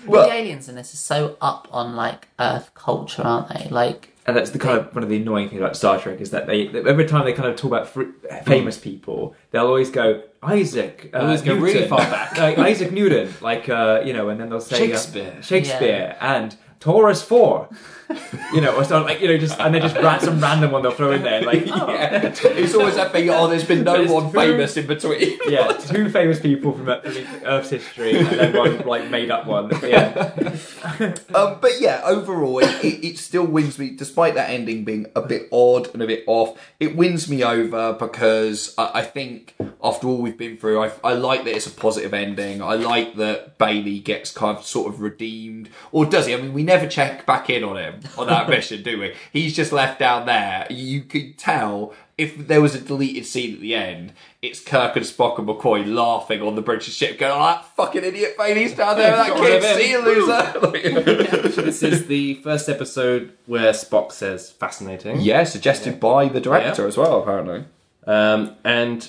Well- 0.06 0.26
the 0.26 0.34
aliens 0.34 0.68
in 0.68 0.74
this 0.74 0.94
are 0.94 0.96
so 0.96 1.36
up 1.40 1.68
on 1.70 1.94
like 1.96 2.28
Earth 2.38 2.72
culture, 2.74 3.22
aren't 3.22 3.48
they? 3.50 3.68
Like 3.68 4.16
and 4.30 4.36
that's 4.36 4.50
the 4.50 4.60
kind 4.60 4.78
of 4.78 4.94
one 4.94 5.02
of 5.02 5.10
the 5.10 5.16
annoying 5.16 5.48
things 5.48 5.60
about 5.60 5.76
Star 5.76 5.98
Trek 5.98 6.20
is 6.20 6.30
that 6.30 6.46
they 6.46 6.68
that 6.68 6.86
every 6.86 7.04
time 7.04 7.24
they 7.24 7.32
kind 7.32 7.48
of 7.48 7.56
talk 7.56 7.66
about 7.66 7.88
fr- 7.88 8.12
famous 8.44 8.78
people, 8.78 9.34
they'll 9.50 9.66
always 9.66 9.90
go 9.90 10.22
Isaac. 10.40 11.10
Uh, 11.12 11.18
always 11.18 11.42
go 11.42 11.54
really 11.54 11.80
Newton." 11.80 11.88
far 11.88 11.98
back. 11.98 12.38
like 12.38 12.56
Isaac 12.56 12.92
Newton, 12.92 13.34
like 13.40 13.68
uh, 13.68 14.02
you 14.04 14.12
know, 14.12 14.28
and 14.28 14.40
then 14.40 14.48
they'll 14.48 14.60
say 14.60 14.76
uh, 14.76 14.78
Shakespeare. 14.78 15.42
Shakespeare, 15.42 16.16
and 16.20 16.56
Taurus 16.78 17.22
Four. 17.22 17.68
you 18.52 18.60
know, 18.60 18.74
or 18.76 18.84
something 18.84 19.08
like 19.12 19.20
you 19.20 19.28
know, 19.28 19.38
just 19.38 19.58
and 19.60 19.74
then 19.74 19.82
just 19.82 19.94
ran, 19.96 20.20
some 20.20 20.40
random 20.40 20.70
one 20.72 20.82
they'll 20.82 20.90
throw 20.90 21.12
in 21.12 21.22
there, 21.22 21.42
like 21.42 21.66
Yeah. 21.66 22.32
It's 22.42 22.74
always 22.74 22.96
that 22.96 23.12
thing. 23.12 23.30
Oh, 23.30 23.48
there's 23.48 23.64
been 23.64 23.84
no 23.84 23.98
There's 23.98 24.10
one 24.10 24.32
two- 24.32 24.38
famous 24.38 24.76
in 24.76 24.86
between. 24.86 25.38
yeah, 25.46 25.68
two 25.72 26.08
famous 26.10 26.40
people 26.40 26.72
from 26.72 26.88
uh, 26.88 27.00
from 27.00 27.16
Earth's 27.44 27.70
history, 27.70 28.18
and 28.18 28.26
then 28.26 28.56
one 28.56 28.78
like 28.86 29.10
made 29.10 29.30
up 29.30 29.46
one. 29.46 29.70
Yeah, 29.82 30.32
Um, 31.34 31.58
but 31.60 31.80
yeah, 31.80 32.00
overall, 32.04 32.58
it, 32.58 32.84
it, 32.84 33.04
it 33.06 33.18
still 33.18 33.46
wins 33.46 33.78
me, 33.78 33.90
despite 33.90 34.34
that 34.34 34.50
ending 34.50 34.84
being 34.84 35.06
a 35.14 35.22
bit 35.22 35.48
odd 35.52 35.92
and 35.92 36.02
a 36.02 36.06
bit 36.06 36.24
off. 36.26 36.58
It 36.80 36.96
wins 36.96 37.28
me 37.28 37.44
over 37.44 37.92
because 37.92 38.74
I, 38.76 38.90
I 38.94 39.02
think 39.02 39.54
after 39.82 40.06
all 40.08 40.18
we've 40.20 40.36
been 40.36 40.56
through, 40.56 40.82
I, 40.82 40.90
I 41.04 41.12
like 41.14 41.44
that 41.44 41.54
it's 41.54 41.66
a 41.66 41.70
positive 41.70 42.12
ending. 42.12 42.62
I 42.62 42.74
like 42.74 43.14
that 43.16 43.58
Bailey 43.58 44.00
gets 44.00 44.32
kind 44.32 44.56
of 44.58 44.64
sort 44.64 44.92
of 44.92 45.00
redeemed, 45.00 45.68
or 45.92 46.04
does 46.06 46.26
he? 46.26 46.34
I 46.34 46.38
mean, 46.38 46.52
we 46.52 46.62
never 46.62 46.86
check 46.86 47.24
back 47.26 47.48
in 47.50 47.62
on 47.64 47.76
him 47.76 47.99
on 48.18 48.26
that 48.28 48.48
mission, 48.48 48.82
do 48.82 48.98
we? 49.00 49.14
He's 49.32 49.54
just 49.54 49.72
left 49.72 49.98
down 49.98 50.26
there. 50.26 50.66
You 50.70 51.02
could 51.02 51.38
tell. 51.38 51.92
If 52.18 52.48
there 52.48 52.60
was 52.60 52.74
a 52.74 52.80
deleted 52.82 53.24
scene 53.24 53.54
at 53.54 53.60
the 53.62 53.74
end, 53.74 54.12
it's 54.42 54.60
Kirk 54.62 54.94
and 54.94 55.06
Spock 55.06 55.38
and 55.38 55.48
McCoy 55.48 55.86
laughing 55.90 56.42
on 56.42 56.54
the 56.54 56.60
British 56.60 56.94
ship, 56.94 57.18
going, 57.18 57.32
"Oh, 57.32 57.38
that 57.38 57.64
fucking 57.76 58.04
idiot 58.04 58.34
Bailey's 58.36 58.74
down 58.74 58.98
there, 58.98 59.16
that 59.16 59.28
Got 59.30 59.40
rid 59.40 59.56
of 59.56 59.62
kid, 59.62 59.70
him. 59.70 59.78
see 59.78 59.90
you, 59.90 60.04
loser." 60.04 61.62
this 61.62 61.82
is 61.82 62.08
the 62.08 62.34
first 62.42 62.68
episode 62.68 63.32
where 63.46 63.72
Spock 63.72 64.12
says 64.12 64.50
fascinating. 64.50 65.20
Yeah, 65.22 65.44
suggested 65.44 65.98
by 65.98 66.28
the 66.28 66.40
director 66.42 66.82
Yeah. 66.82 66.88
as 66.88 66.98
well, 66.98 67.22
apparently. 67.22 67.64
Um, 68.06 68.54
and 68.64 69.08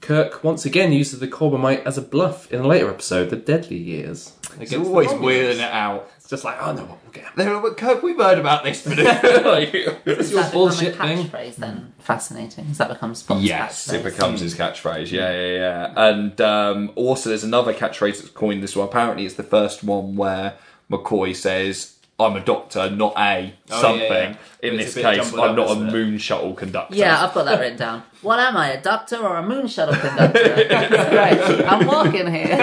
Kirk 0.00 0.44
once 0.44 0.64
again 0.64 0.92
uses 0.92 1.18
the 1.18 1.28
Corbomite 1.28 1.84
as 1.84 1.98
a 1.98 2.02
bluff 2.02 2.52
in 2.52 2.60
a 2.60 2.66
later 2.66 2.88
episode, 2.90 3.30
The 3.30 3.36
Deadly 3.36 3.76
Years. 3.78 4.34
It's 4.60 4.72
always 4.72 5.08
Romulans. 5.08 5.20
wheeling 5.20 5.58
it 5.58 5.72
out. 5.72 6.08
It's 6.26 6.30
just 6.32 6.42
like, 6.42 6.56
oh 6.60 6.72
no, 6.72 6.84
we'll 6.86 6.98
get 7.12 7.22
him. 7.22 7.30
They're 7.36 7.56
like, 7.56 7.76
Kirk, 7.76 8.02
we've 8.02 8.16
heard 8.16 8.38
about 8.40 8.64
this. 8.64 8.84
But 8.84 8.98
like, 9.44 10.04
Does 10.04 10.32
your 10.32 10.42
bullshit 10.50 10.94
become 10.94 11.06
thing. 11.18 11.28
catchphrase 11.28 11.54
then? 11.54 11.92
Fascinating. 12.00 12.64
Does 12.66 12.78
that 12.78 12.88
become 12.88 13.12
Spock's 13.12 13.44
yes, 13.44 13.92
it 13.92 14.00
catchphrase? 14.00 14.04
becomes 14.04 14.40
his 14.40 14.56
catchphrase. 14.56 15.12
Yeah, 15.12 15.30
yeah, 15.30 15.56
yeah. 15.56 15.92
And 15.96 16.40
um, 16.40 16.90
also, 16.96 17.28
there's 17.28 17.44
another 17.44 17.72
catchphrase 17.72 18.18
that's 18.18 18.30
coined 18.30 18.60
this 18.60 18.74
one. 18.74 18.88
Apparently, 18.88 19.24
it's 19.24 19.36
the 19.36 19.44
first 19.44 19.84
one 19.84 20.16
where 20.16 20.54
McCoy 20.90 21.32
says, 21.36 21.95
I'm 22.18 22.34
a 22.34 22.40
doctor, 22.40 22.88
not 22.90 23.12
a 23.18 23.52
Oh, 23.70 23.80
something. 23.80 24.00
yeah, 24.02 24.28
yeah. 24.30 24.36
In 24.62 24.80
It's 24.80 24.94
this 24.94 25.04
case, 25.04 25.34
I'm 25.34 25.50
up, 25.50 25.56
not 25.56 25.68
a 25.68 25.72
it? 25.72 25.92
moon 25.92 26.16
shuttle 26.16 26.54
conductor. 26.54 26.94
Yeah, 26.96 27.22
I've 27.22 27.34
got 27.34 27.44
that 27.44 27.60
written 27.60 27.76
down. 27.76 28.04
What 28.22 28.38
am 28.40 28.56
I, 28.56 28.70
a 28.70 28.80
doctor 28.80 29.16
or 29.18 29.36
a 29.36 29.42
moon 29.42 29.66
shuttle 29.66 29.94
conductor? 29.94 30.64
That's 30.68 31.48
great. 31.50 31.66
I'm 31.66 31.86
walking 31.86 32.32
here. 32.32 32.52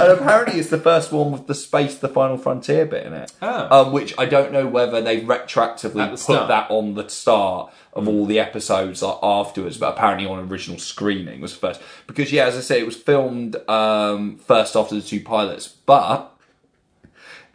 and 0.00 0.02
apparently 0.02 0.58
it's 0.58 0.70
the 0.70 0.78
first 0.78 1.12
one 1.12 1.32
with 1.32 1.46
the 1.46 1.54
space, 1.54 1.96
the 1.98 2.08
final 2.08 2.38
frontier 2.38 2.86
bit 2.86 3.06
in 3.06 3.12
it. 3.12 3.32
Oh. 3.42 3.86
Um, 3.86 3.92
which 3.92 4.14
I 4.18 4.26
don't 4.26 4.52
know 4.52 4.66
whether 4.66 5.00
they 5.00 5.20
retroactively 5.20 5.94
the 6.04 6.10
put 6.12 6.18
start. 6.20 6.48
that 6.48 6.70
on 6.70 6.94
the 6.94 7.08
start 7.08 7.72
of 7.92 8.08
all 8.08 8.26
the 8.26 8.38
episodes 8.38 9.02
like, 9.02 9.18
afterwards, 9.22 9.76
but 9.76 9.96
apparently 9.96 10.26
on 10.26 10.38
original 10.48 10.78
screening 10.78 11.40
was 11.40 11.54
first. 11.54 11.80
Because 12.06 12.32
yeah, 12.32 12.46
as 12.46 12.56
I 12.56 12.60
say, 12.60 12.80
it 12.80 12.86
was 12.86 12.96
filmed 12.96 13.56
um, 13.68 14.36
first 14.38 14.76
after 14.76 14.94
the 14.94 15.02
two 15.02 15.20
pilots, 15.20 15.68
but 15.68 16.32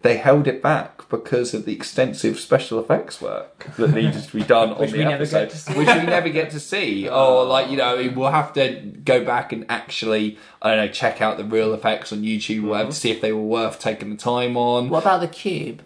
they 0.04 0.18
held 0.18 0.48
it 0.48 0.62
back 0.62 1.10
because 1.10 1.54
of 1.54 1.66
the 1.66 1.74
extensive 1.74 2.40
special 2.40 2.80
effects 2.80 3.20
work 3.22 3.68
that 3.78 3.92
needed 3.92 4.22
to 4.24 4.34
be 4.38 4.44
done 4.44 4.70
on 4.74 4.78
Which 4.80 4.92
the 4.92 4.98
we 5.00 5.04
never 5.04 5.16
episode, 5.16 5.40
get 5.46 5.50
to 5.52 5.58
see. 5.58 5.74
which 5.74 5.88
we 5.88 6.04
never 6.04 6.30
get 6.30 6.52
to 6.52 6.60
see. 6.60 7.10
Or 7.14 7.46
like 7.46 7.70
you 7.72 7.78
know, 7.78 8.12
we'll 8.16 8.32
have 8.32 8.54
to 8.54 8.80
go 9.04 9.24
back 9.26 9.52
and 9.52 9.66
actually 9.70 10.38
I 10.62 10.76
don't 10.76 10.86
know 10.86 10.92
check 10.92 11.22
out 11.22 11.38
the 11.38 11.44
real 11.44 11.74
effects 11.74 12.14
on 12.14 12.22
YouTube 12.22 12.64
whatever 12.68 12.92
to 12.92 12.96
see 12.96 13.12
if 13.12 13.22
they 13.22 13.32
were 13.34 13.42
worth 13.42 13.80
taking 13.80 14.10
the 14.12 14.18
time 14.18 14.56
on. 14.58 14.90
What 14.90 15.04
about 15.04 15.22
the 15.22 15.28
cube? 15.28 15.82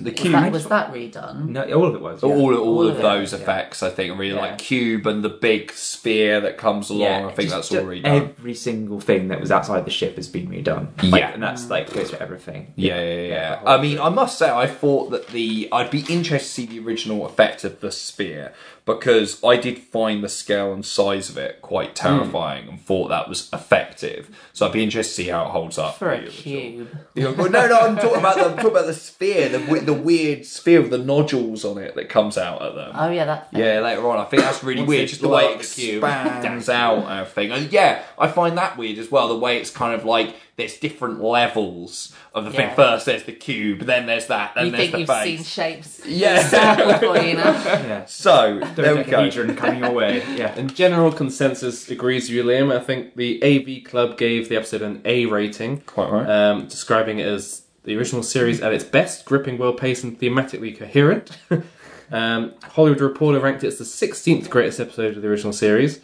The 0.00 0.10
Was 0.10 0.20
cube, 0.20 0.32
that, 0.32 0.52
was 0.52 0.66
that 0.66 0.92
redone? 0.92 1.48
no, 1.50 1.62
all 1.72 1.86
of 1.86 1.94
it 1.94 2.00
was. 2.00 2.22
Yeah. 2.22 2.28
all 2.30 2.54
all, 2.54 2.60
All 2.60 2.86
of 2.88 2.96
of 2.96 3.02
those 3.02 3.32
yeah. 3.32 3.38
effects, 3.38 3.82
I 3.82 3.90
think, 3.90 4.18
really 4.18 4.34
Yeah. 4.34 4.40
like 4.40 4.58
cube 4.58 5.06
and 5.06 5.22
the 5.22 5.28
big 5.28 5.70
sphere 5.72 6.40
that 6.40 6.58
comes 6.58 6.90
along. 6.90 7.26
I 7.26 7.28
think 7.32 7.50
just- 7.50 7.70
that's 7.70 7.72
all 7.72 7.90
just 7.90 8.02
redone. 8.04 8.34
Every 8.38 8.54
single 8.54 8.98
thing 9.00 9.28
that 9.28 9.40
was 9.40 9.50
outside 9.52 9.84
the 9.84 9.90
ship 9.92 10.16
has 10.16 10.26
been 10.28 10.48
redone. 10.48 10.88
Yeah. 11.02 11.10
Like, 11.10 11.34
and 11.34 11.42
that's 11.42 11.70
like 11.70 11.92
goes 11.92 12.10
for 12.10 12.22
everything. 12.22 12.72
Yeah, 12.76 13.00
yeah, 13.00 13.22
yeah. 13.28 13.62
the 13.62 13.68
I 13.68 13.80
mean, 13.80 13.96
thing. 13.98 14.06
I 14.06 14.08
must 14.08 14.36
say, 14.38 14.50
I 14.50 14.66
thought 14.66 15.10
that 15.10 15.28
the 15.28 15.68
I'd 15.70 15.90
be 15.90 16.00
interested 16.08 16.44
to 16.44 16.44
see 16.44 16.66
the 16.66 16.84
original 16.84 17.24
effect 17.26 17.62
of 17.64 17.80
the 17.80 17.92
spear 17.92 18.52
because 18.86 19.42
I 19.42 19.56
did 19.56 19.78
find 19.78 20.22
the 20.22 20.28
scale 20.28 20.72
and 20.72 20.84
size 20.84 21.30
of 21.30 21.38
it 21.38 21.62
quite 21.62 21.90
hmm. 21.90 21.94
terrifying 21.94 22.68
and 22.68 22.80
thought 22.80 23.08
that 23.08 23.28
was 23.28 23.48
effective. 23.52 24.28
So 24.52 24.66
I'd 24.66 24.72
be 24.72 24.82
interested 24.82 25.16
to 25.16 25.22
see 25.24 25.30
how 25.30 25.46
it 25.46 25.50
holds 25.50 25.78
up 25.78 25.96
For 25.96 26.12
a 26.12 26.18
the 26.18 26.26
original. 26.26 26.42
cube. 26.42 27.38
Well, 27.38 27.50
no, 27.50 27.66
no, 27.66 27.80
I'm 27.80 27.96
talking 27.96 28.18
about 28.18 28.36
the 28.36 28.44
I'm 28.44 28.56
talking 28.56 28.70
about 28.70 28.86
the 28.86 28.94
sphere, 28.94 29.48
the 29.48 29.80
the 29.80 29.94
weird 29.94 30.44
sphere 30.44 30.82
with 30.82 30.90
the 30.90 30.98
nodules 30.98 31.64
on 31.64 31.78
it 31.78 31.94
that 31.94 32.08
comes 32.08 32.36
out 32.36 32.62
at 32.62 32.74
them. 32.74 32.92
Oh 32.94 33.10
yeah, 33.10 33.24
that 33.24 33.50
thing. 33.50 33.60
Yeah, 33.60 33.80
later 33.80 34.06
on, 34.08 34.18
I 34.18 34.24
think 34.24 34.42
that's 34.42 34.62
really 34.62 34.82
weird. 34.82 35.08
Just 35.08 35.22
the 35.22 35.28
way 35.28 35.44
it 35.46 35.56
up 35.56 35.62
cube. 35.62 36.04
expands 36.04 36.68
out 36.68 36.98
and 36.98 37.20
everything. 37.20 37.52
And 37.52 37.72
yeah, 37.72 38.02
I 38.18 38.28
find 38.28 38.58
that 38.58 38.76
weird 38.76 38.98
as 38.98 39.10
well. 39.10 39.28
The 39.28 39.38
way 39.38 39.58
it's 39.58 39.70
kind 39.70 39.94
of 39.94 40.04
like 40.04 40.36
there's 40.56 40.76
different 40.78 41.20
levels 41.20 42.14
of 42.32 42.44
the 42.44 42.50
thing. 42.50 42.74
First, 42.76 43.06
there's 43.06 43.24
the 43.24 43.32
cube, 43.32 43.80
then 43.80 44.06
there's 44.06 44.26
that, 44.28 44.54
then 44.54 44.66
You 44.66 44.70
there's 44.70 44.82
think 44.82 44.92
the 44.92 44.98
you've 45.00 45.08
face. 45.08 45.36
seen 45.36 45.44
shapes? 45.44 46.06
Yeah. 46.06 46.46
Circle 46.46 46.98
for 46.98 47.24
you 47.24 47.34
know. 47.34 47.42
Yeah. 47.84 48.04
So 48.06 48.60
there 48.76 48.94
we 48.96 49.02
go. 49.02 49.30
Coming 49.54 49.80
your 49.80 49.92
way. 49.92 50.22
Yeah. 50.34 50.54
And 50.56 50.74
general 50.74 51.12
consensus 51.12 51.88
agrees 51.90 52.24
with 52.24 52.36
you, 52.36 52.44
Liam. 52.44 52.74
I 52.74 52.80
think 52.82 53.16
the 53.16 53.42
AV 53.42 53.88
Club 53.88 54.16
gave 54.16 54.48
the 54.48 54.56
episode 54.56 54.82
an 54.82 55.00
A 55.04 55.26
rating. 55.26 55.80
Quite 55.82 56.10
right. 56.10 56.28
um, 56.28 56.66
describing 56.66 57.18
it 57.18 57.26
as 57.26 57.62
the 57.84 57.96
original 57.96 58.22
series 58.22 58.60
at 58.60 58.72
its 58.72 58.84
best, 58.84 59.24
gripping, 59.24 59.58
well 59.58 59.72
paced, 59.74 60.04
and 60.04 60.18
thematically 60.18 60.76
coherent. 60.76 61.38
um, 62.12 62.54
Hollywood 62.62 63.00
Reporter 63.00 63.40
ranked 63.40 63.62
it 63.64 63.68
as 63.68 63.78
the 63.78 63.84
16th 63.84 64.48
greatest 64.50 64.80
episode 64.80 65.16
of 65.16 65.22
the 65.22 65.28
original 65.28 65.52
series, 65.52 66.00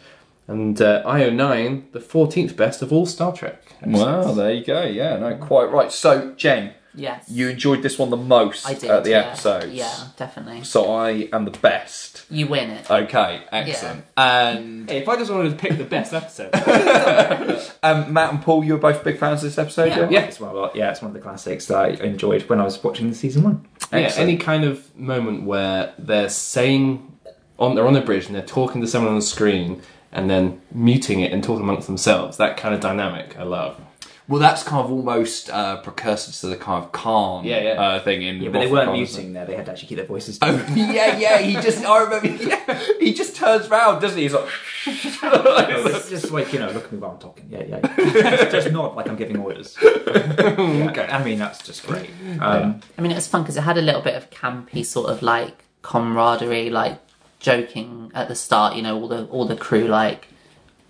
and 0.51 0.81
uh, 0.81 1.03
IO9 1.05 1.91
the 1.91 1.99
14th 1.99 2.55
best 2.55 2.81
of 2.81 2.91
all 2.91 3.05
Star 3.05 3.33
Trek. 3.33 3.61
Wow, 3.85 4.33
there 4.33 4.51
you 4.53 4.63
go. 4.63 4.83
Yeah, 4.83 5.17
no, 5.17 5.35
quite 5.37 5.71
right. 5.71 5.91
So 5.91 6.33
Jen, 6.35 6.73
Yes. 6.93 7.29
you 7.29 7.47
enjoyed 7.47 7.81
this 7.83 7.97
one 7.97 8.09
the 8.09 8.17
most 8.17 8.67
I 8.67 8.73
did. 8.73 8.91
at 8.91 9.03
the 9.05 9.11
yeah. 9.11 9.19
episodes. 9.19 9.67
Yeah, 9.73 10.07
definitely. 10.17 10.63
So 10.65 10.93
I 10.93 11.29
am 11.31 11.45
the 11.45 11.51
best. 11.51 12.25
You 12.29 12.47
win 12.47 12.69
it. 12.69 12.91
Okay, 12.91 13.43
excellent. 13.51 14.03
And 14.17 14.89
Hey, 14.89 14.97
if 14.97 15.07
I 15.07 15.15
just 15.15 15.31
wanted 15.31 15.51
to 15.51 15.55
pick 15.55 15.77
the 15.77 15.85
best 15.85 16.13
episode, 16.13 16.53
um, 17.83 18.11
Matt 18.13 18.33
and 18.33 18.41
Paul, 18.41 18.63
you 18.65 18.73
were 18.73 18.79
both 18.79 19.03
big 19.03 19.17
fans 19.17 19.41
of 19.43 19.49
this 19.49 19.57
episode. 19.57 19.87
Yeah. 19.87 20.09
Yeah. 20.09 20.19
It's 20.25 20.39
one 20.39 20.55
of, 20.55 20.75
yeah, 20.75 20.91
it's 20.91 21.01
one 21.01 21.11
of 21.11 21.13
the 21.13 21.21
classics 21.21 21.67
that 21.67 21.77
I 21.77 21.87
enjoyed 22.03 22.43
when 22.49 22.59
I 22.59 22.63
was 22.65 22.83
watching 22.83 23.09
the 23.09 23.15
season 23.15 23.43
one. 23.43 23.65
yeah, 23.91 23.99
Excellent. 23.99 24.29
any 24.29 24.37
kind 24.37 24.65
of 24.65 24.93
moment 24.97 25.43
where 25.43 25.93
they're 25.97 26.29
saying 26.29 27.07
on 27.57 27.75
they're 27.75 27.87
on 27.87 27.93
the 27.93 28.01
bridge 28.01 28.25
and 28.25 28.35
they're 28.35 28.41
talking 28.45 28.81
to 28.81 28.87
someone 28.87 29.11
on 29.13 29.19
the 29.19 29.25
screen 29.25 29.81
and 30.11 30.29
then 30.29 30.61
muting 30.71 31.21
it 31.21 31.31
and 31.31 31.43
talking 31.43 31.63
amongst 31.63 31.87
themselves. 31.87 32.37
That 32.37 32.57
kind 32.57 32.73
of 32.73 32.81
dynamic, 32.81 33.37
I 33.37 33.43
love. 33.43 33.79
Well, 34.27 34.39
that's 34.39 34.63
kind 34.63 34.85
of 34.85 34.89
almost 34.89 35.49
uh, 35.49 35.81
precursor 35.81 36.31
to 36.31 36.47
the 36.47 36.55
kind 36.55 36.81
of 36.81 36.93
calm 36.93 37.43
Yeah, 37.43 37.59
yeah. 37.61 37.81
Uh, 37.81 38.01
thing 38.01 38.21
in. 38.21 38.41
Yeah, 38.41 38.49
but 38.49 38.59
they 38.59 38.71
weren't 38.71 38.85
Khan, 38.85 38.95
muting 38.95 39.33
there. 39.33 39.45
They 39.45 39.55
had 39.55 39.65
to 39.65 39.73
actually 39.73 39.89
keep 39.89 39.97
their 39.97 40.05
voices 40.05 40.37
down. 40.39 40.55
Oh, 40.55 40.73
yeah, 40.73 41.17
yeah. 41.17 41.37
He 41.39 41.53
just, 41.55 41.83
I 41.83 42.03
remember, 42.03 42.27
yeah, 42.43 42.81
he 42.99 43.13
just 43.13 43.35
turns 43.35 43.67
round, 43.67 43.99
doesn't 43.99 44.17
he? 44.17 44.23
He's 44.23 44.33
like, 44.33 44.47
it's 44.85 46.09
just 46.09 46.31
like, 46.31 46.53
you 46.53 46.59
know, 46.59 46.71
look 46.71 46.85
at 46.85 46.91
me 46.93 46.99
while 46.99 47.11
I'm 47.11 47.19
talking. 47.19 47.47
Yeah, 47.49 47.63
yeah. 47.63 48.49
just 48.49 48.71
nod 48.71 48.95
like 48.95 49.09
I'm 49.09 49.17
giving 49.17 49.37
orders. 49.37 49.77
okay. 49.81 51.07
I 51.07 51.23
mean, 51.23 51.39
that's 51.39 51.61
just 51.61 51.85
great. 51.85 52.09
Um, 52.39 52.79
I 52.97 53.01
mean, 53.01 53.11
it 53.11 53.15
was 53.15 53.27
fun 53.27 53.41
because 53.41 53.57
it 53.57 53.61
had 53.61 53.77
a 53.77 53.81
little 53.81 54.01
bit 54.01 54.15
of 54.15 54.29
campy 54.29 54.85
sort 54.85 55.09
of 55.09 55.21
like 55.21 55.65
camaraderie, 55.81 56.69
like 56.69 56.99
joking 57.41 58.11
at 58.15 58.27
the 58.29 58.35
start. 58.35 58.75
You 58.75 58.81
know, 58.83 58.95
all 58.99 59.07
the 59.07 59.25
all 59.25 59.45
the 59.45 59.55
crew 59.57 59.87
like 59.87 60.27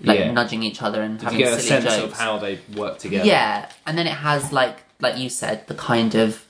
like 0.04 0.20
Yeah. 0.20 0.32
nudging 0.32 0.64
each 0.64 0.82
other 0.82 1.02
and 1.02 1.20
To 1.20 1.26
having 1.26 1.40
get 1.40 1.54
a 1.54 1.60
silly 1.60 1.82
sense 1.82 1.96
jokes. 1.96 2.14
of 2.14 2.20
how 2.20 2.38
they 2.38 2.60
work 2.76 3.00
together. 3.00 3.26
Yeah, 3.28 3.70
and 3.86 3.98
then 3.98 4.08
it 4.08 4.14
has 4.14 4.52
like 4.52 4.84
like 5.00 5.18
you 5.18 5.30
said 5.30 5.68
the 5.68 5.76
kind 5.76 6.14
of 6.16 6.46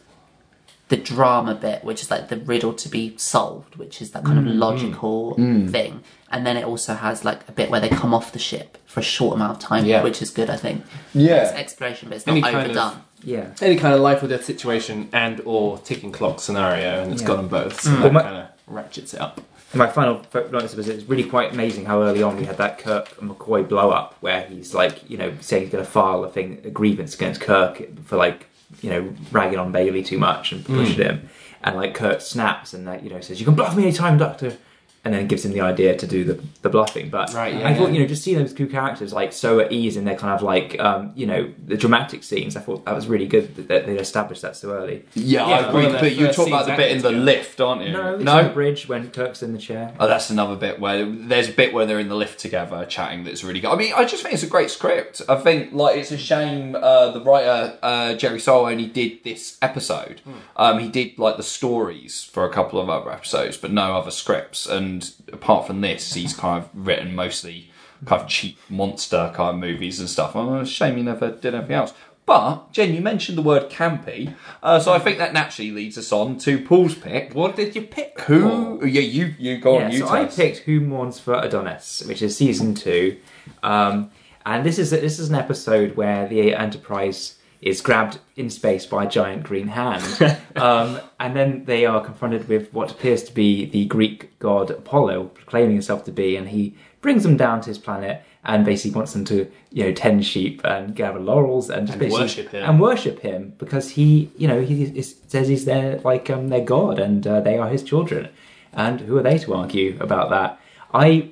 the 0.89 0.97
drama 0.97 1.55
bit, 1.55 1.85
which 1.85 2.01
is 2.01 2.11
like 2.11 2.27
the 2.27 2.35
riddle 2.35 2.73
to 2.73 2.89
be 2.89 3.13
solved, 3.17 3.77
which 3.77 4.01
is 4.01 4.11
that 4.11 4.25
kind 4.25 4.37
Mm, 4.39 4.49
of 4.49 4.55
logical 4.55 5.35
thing, 5.35 6.03
and 6.29 6.45
then 6.45 6.57
it 6.57 6.65
also 6.65 6.95
has 6.95 7.23
like 7.23 7.47
a 7.47 7.53
bit 7.53 7.69
where 7.71 7.79
they 7.79 7.87
come 7.87 8.13
off 8.13 8.33
the 8.33 8.39
ship 8.39 8.77
for 8.87 8.99
a 8.99 9.03
short 9.03 9.35
amount 9.37 9.53
of 9.53 9.59
time, 9.59 9.85
Yeah. 9.85 10.03
which 10.03 10.21
is 10.21 10.29
good, 10.31 10.49
I 10.49 10.57
think. 10.57 10.83
Yeah. 11.13 11.43
it's 11.43 11.53
exploration, 11.53 12.09
but 12.09 12.17
it's 12.17 12.27
Any 12.27 12.41
not 12.41 12.51
kind 12.51 12.57
of- 12.71 12.75
overdone. 12.77 13.01
yeah. 13.23 13.45
any 13.61 13.77
kind 13.77 13.93
of 13.93 14.01
life 14.01 14.21
or 14.21 14.27
death 14.27 14.43
situation 14.43 15.07
and 15.13 15.41
or 15.45 15.77
ticking 15.77 16.11
clock 16.11 16.41
scenario, 16.41 17.01
and 17.03 17.13
it's 17.13 17.21
Yeah. 17.21 17.27
got 17.29 17.37
them 17.37 17.47
both. 17.47 17.79
So 17.81 17.91
Well, 17.93 18.01
that 18.03 18.11
my- 18.13 18.21
kind 18.23 18.37
of 18.37 18.45
ratchets 18.67 19.13
it 19.13 19.21
up. 19.21 19.39
My 19.73 19.87
final 19.87 20.21
notice 20.33 20.75
was 20.75 20.89
it's 20.89 21.05
really 21.05 21.23
quite 21.23 21.53
amazing 21.53 21.85
how 21.85 22.01
early 22.01 22.21
on 22.21 22.35
we 22.35 22.43
had 22.43 22.57
that 22.57 22.77
Kirk 22.77 23.07
McCoy 23.19 23.67
blow 23.67 23.89
up 23.89 24.15
where 24.19 24.41
he's 24.41 24.73
like, 24.73 25.09
you 25.09 25.17
know, 25.17 25.33
saying 25.39 25.63
he's 25.63 25.71
going 25.71 25.83
to 25.83 25.89
file 25.89 26.23
a 26.23 26.29
thing, 26.29 26.61
a 26.65 26.69
grievance 26.69 27.15
against 27.15 27.39
Kirk 27.39 27.81
for 28.05 28.17
like, 28.17 28.47
you 28.81 28.89
know, 28.89 29.13
ragging 29.31 29.59
on 29.59 29.71
Bailey 29.71 30.03
too 30.03 30.17
much 30.17 30.51
and 30.51 30.65
hmm. 30.65 30.75
pushing 30.75 31.05
him. 31.05 31.29
and 31.63 31.75
like 31.75 31.93
Kirk 31.93 32.21
snaps 32.21 32.73
and 32.73 32.87
that, 32.87 33.03
you 33.03 33.09
know 33.09 33.21
says 33.21 33.39
you 33.39 33.45
can 33.45 33.55
bluff 33.55 33.75
me 33.75 33.83
anytime, 33.83 34.17
Doctor, 34.17 34.57
and 35.03 35.13
then 35.15 35.25
gives 35.27 35.43
him 35.43 35.51
the 35.51 35.61
idea 35.61 35.95
to 35.97 36.05
do 36.05 36.23
the 36.23 36.39
the 36.61 36.69
bluffing. 36.69 37.09
But 37.09 37.33
Right, 37.33 37.55
yeah, 37.55 37.67
I 37.67 37.73
thought 37.73 37.87
yeah. 37.87 37.93
you 37.95 37.99
know 38.01 38.05
just 38.07 38.23
seeing 38.23 38.37
those 38.37 38.53
two 38.53 38.67
characters 38.67 39.11
like 39.13 39.33
so 39.33 39.59
at 39.59 39.71
ease 39.71 39.97
in 39.97 40.05
their 40.05 40.15
kind 40.15 40.33
of 40.33 40.43
like 40.43 40.79
um, 40.79 41.11
you 41.15 41.25
know 41.25 41.51
the 41.65 41.75
dramatic 41.77 42.23
scenes, 42.23 42.55
I 42.55 42.59
thought 42.59 42.85
that 42.85 42.95
was 42.95 43.07
really 43.07 43.27
good 43.27 43.55
that- 43.55 43.67
that 43.67 43.85
they 43.87 43.97
established 43.97 44.41
that 44.43 44.55
so 44.55 44.71
early. 44.73 45.03
Yeah, 45.15 45.47
Yeah, 45.47 45.55
I 45.55 45.59
agree. 45.69 45.73
one 45.73 45.85
of 45.85 45.91
the 45.93 45.97
But 45.99 46.11
you 46.15 46.25
first 46.27 46.37
talk 46.37 46.47
about 46.47 46.65
the 46.67 46.75
bit 46.75 46.91
in 46.91 47.01
the 47.01 47.07
acted 47.09 47.23
lift, 47.23 47.61
aren't 47.61 47.81
you? 47.83 47.91
No, 47.93 48.15
it's 48.15 48.23
no. 48.23 48.37
on 48.37 48.43
the 48.45 48.49
bridge 48.51 48.87
when 48.87 49.09
Kirk's 49.11 49.41
in 49.41 49.53
the 49.53 49.59
chair. 49.59 49.93
Oh, 49.99 50.07
that's 50.07 50.29
another 50.29 50.55
bit 50.55 50.79
where 50.79 51.03
there's 51.05 51.49
a 51.49 51.53
bit 51.53 51.73
where 51.73 51.85
they're 51.85 51.99
in 51.99 52.09
the 52.09 52.15
lift 52.15 52.39
together 52.39 52.85
chatting 52.85 53.23
that's 53.23 53.43
really 53.43 53.59
good. 53.59 53.71
I 53.71 53.75
mean, 53.75 53.93
I 53.95 54.05
just 54.05 54.21
think 54.23 54.33
it's 54.35 54.43
a 54.43 54.47
great 54.47 54.69
script. 54.69 55.21
I 55.27 55.35
think 55.37 55.73
like 55.73 55.97
it's 55.97 56.11
a 56.11 56.17
shame 56.17 56.75
uh, 56.75 57.09
the 57.11 57.21
writer 57.21 57.77
uh, 57.81 58.13
Jerry 58.15 58.39
Sohl 58.39 58.69
only 58.71 58.85
did 58.85 59.23
this 59.23 59.57
episode. 59.61 60.21
Um, 60.57 60.77
he 60.79 60.89
did 60.89 61.17
like 61.17 61.37
the 61.37 61.43
stories 61.43 62.23
for 62.23 62.45
a 62.45 62.51
couple 62.51 62.79
of 62.79 62.89
other 62.89 63.11
episodes, 63.11 63.57
but 63.57 63.71
no 63.71 63.95
other 63.97 64.11
scripts. 64.11 64.67
And 64.67 64.90
apart 65.31 65.67
from 65.67 65.81
this, 65.81 66.13
he's 66.13 66.33
kind 66.33 66.63
of 66.63 66.69
written 66.73 67.15
mostly 67.15 67.71
kind 68.05 68.21
of 68.21 68.27
cheap 68.27 68.57
monster 68.69 69.31
kind 69.35 69.55
of 69.55 69.59
movies 69.59 69.99
and 69.99 70.09
stuff. 70.09 70.35
It's 70.35 70.69
a 70.69 70.73
shame 70.73 70.97
he 70.97 71.03
never 71.03 71.31
did 71.31 71.53
anything 71.53 71.75
else. 71.75 71.93
But 72.25 72.71
Jen, 72.71 72.93
you 72.93 73.01
mentioned 73.01 73.37
the 73.37 73.41
word 73.41 73.69
campy, 73.69 74.33
uh, 74.61 74.79
so 74.79 74.93
I 74.93 74.99
think 74.99 75.17
that 75.17 75.33
naturally 75.33 75.71
leads 75.71 75.97
us 75.97 76.11
on 76.11 76.37
to 76.39 76.63
Paul's 76.63 76.95
pick. 76.95 77.33
What 77.33 77.55
did 77.55 77.75
you 77.75 77.81
pick? 77.81 78.21
Who? 78.21 78.85
Yeah, 78.85 79.01
you 79.01 79.33
you 79.39 79.57
go 79.57 79.77
yeah, 79.77 79.85
on. 79.85 79.91
You 79.91 79.99
so 79.99 80.09
I 80.09 80.25
picked 80.25 80.59
Who 80.59 80.79
Mourns 80.79 81.19
for 81.19 81.33
Adonais, 81.33 82.05
which 82.07 82.21
is 82.21 82.37
season 82.37 82.75
two, 82.75 83.17
um, 83.63 84.11
and 84.45 84.65
this 84.65 84.77
is 84.77 84.91
this 84.91 85.19
is 85.19 85.29
an 85.29 85.35
episode 85.35 85.95
where 85.97 86.27
the 86.27 86.53
Enterprise 86.53 87.35
is 87.61 87.79
grabbed 87.81 88.19
in 88.35 88.49
space 88.49 88.85
by 88.85 89.03
a 89.03 89.09
giant 89.09 89.43
green 89.43 89.67
hand, 89.67 90.03
um, 90.55 90.99
and 91.19 91.35
then 91.35 91.65
they 91.65 91.85
are 91.85 92.03
confronted 92.03 92.47
with 92.47 92.73
what 92.73 92.91
appears 92.91 93.23
to 93.23 93.33
be 93.33 93.65
the 93.65 93.85
Greek 93.85 94.37
god 94.39 94.71
Apollo, 94.71 95.25
proclaiming 95.35 95.73
himself 95.73 96.03
to 96.05 96.11
be, 96.11 96.35
and 96.35 96.49
he 96.49 96.75
brings 97.01 97.23
them 97.23 97.37
down 97.37 97.61
to 97.61 97.69
his 97.69 97.77
planet 97.77 98.23
and 98.43 98.65
basically 98.65 98.95
wants 98.95 99.13
them 99.13 99.23
to 99.25 99.49
you 99.71 99.83
know 99.83 99.91
tend 99.93 100.25
sheep 100.25 100.61
and 100.63 100.95
gather 100.95 101.19
laurels 101.19 101.69
and 101.69 101.85
just 101.87 101.99
And 101.99 102.11
worship 102.11 102.49
him. 102.49 102.63
and 102.67 102.81
worship 102.81 103.19
him 103.19 103.53
because 103.59 103.91
he 103.91 104.31
you 104.35 104.47
know 104.47 104.61
he 104.61 104.83
is, 104.83 105.15
says 105.27 105.47
he's 105.47 105.65
their 105.65 105.99
like 105.99 106.29
um 106.31 106.47
their 106.49 106.65
god 106.65 106.97
and 106.97 107.25
uh, 107.27 107.41
they 107.41 107.57
are 107.57 107.69
his 107.69 107.83
children. 107.83 108.29
And 108.73 109.01
who 109.01 109.17
are 109.17 109.23
they 109.23 109.37
to 109.39 109.53
argue 109.53 109.97
about 109.99 110.29
that? 110.31 110.59
I 110.93 111.31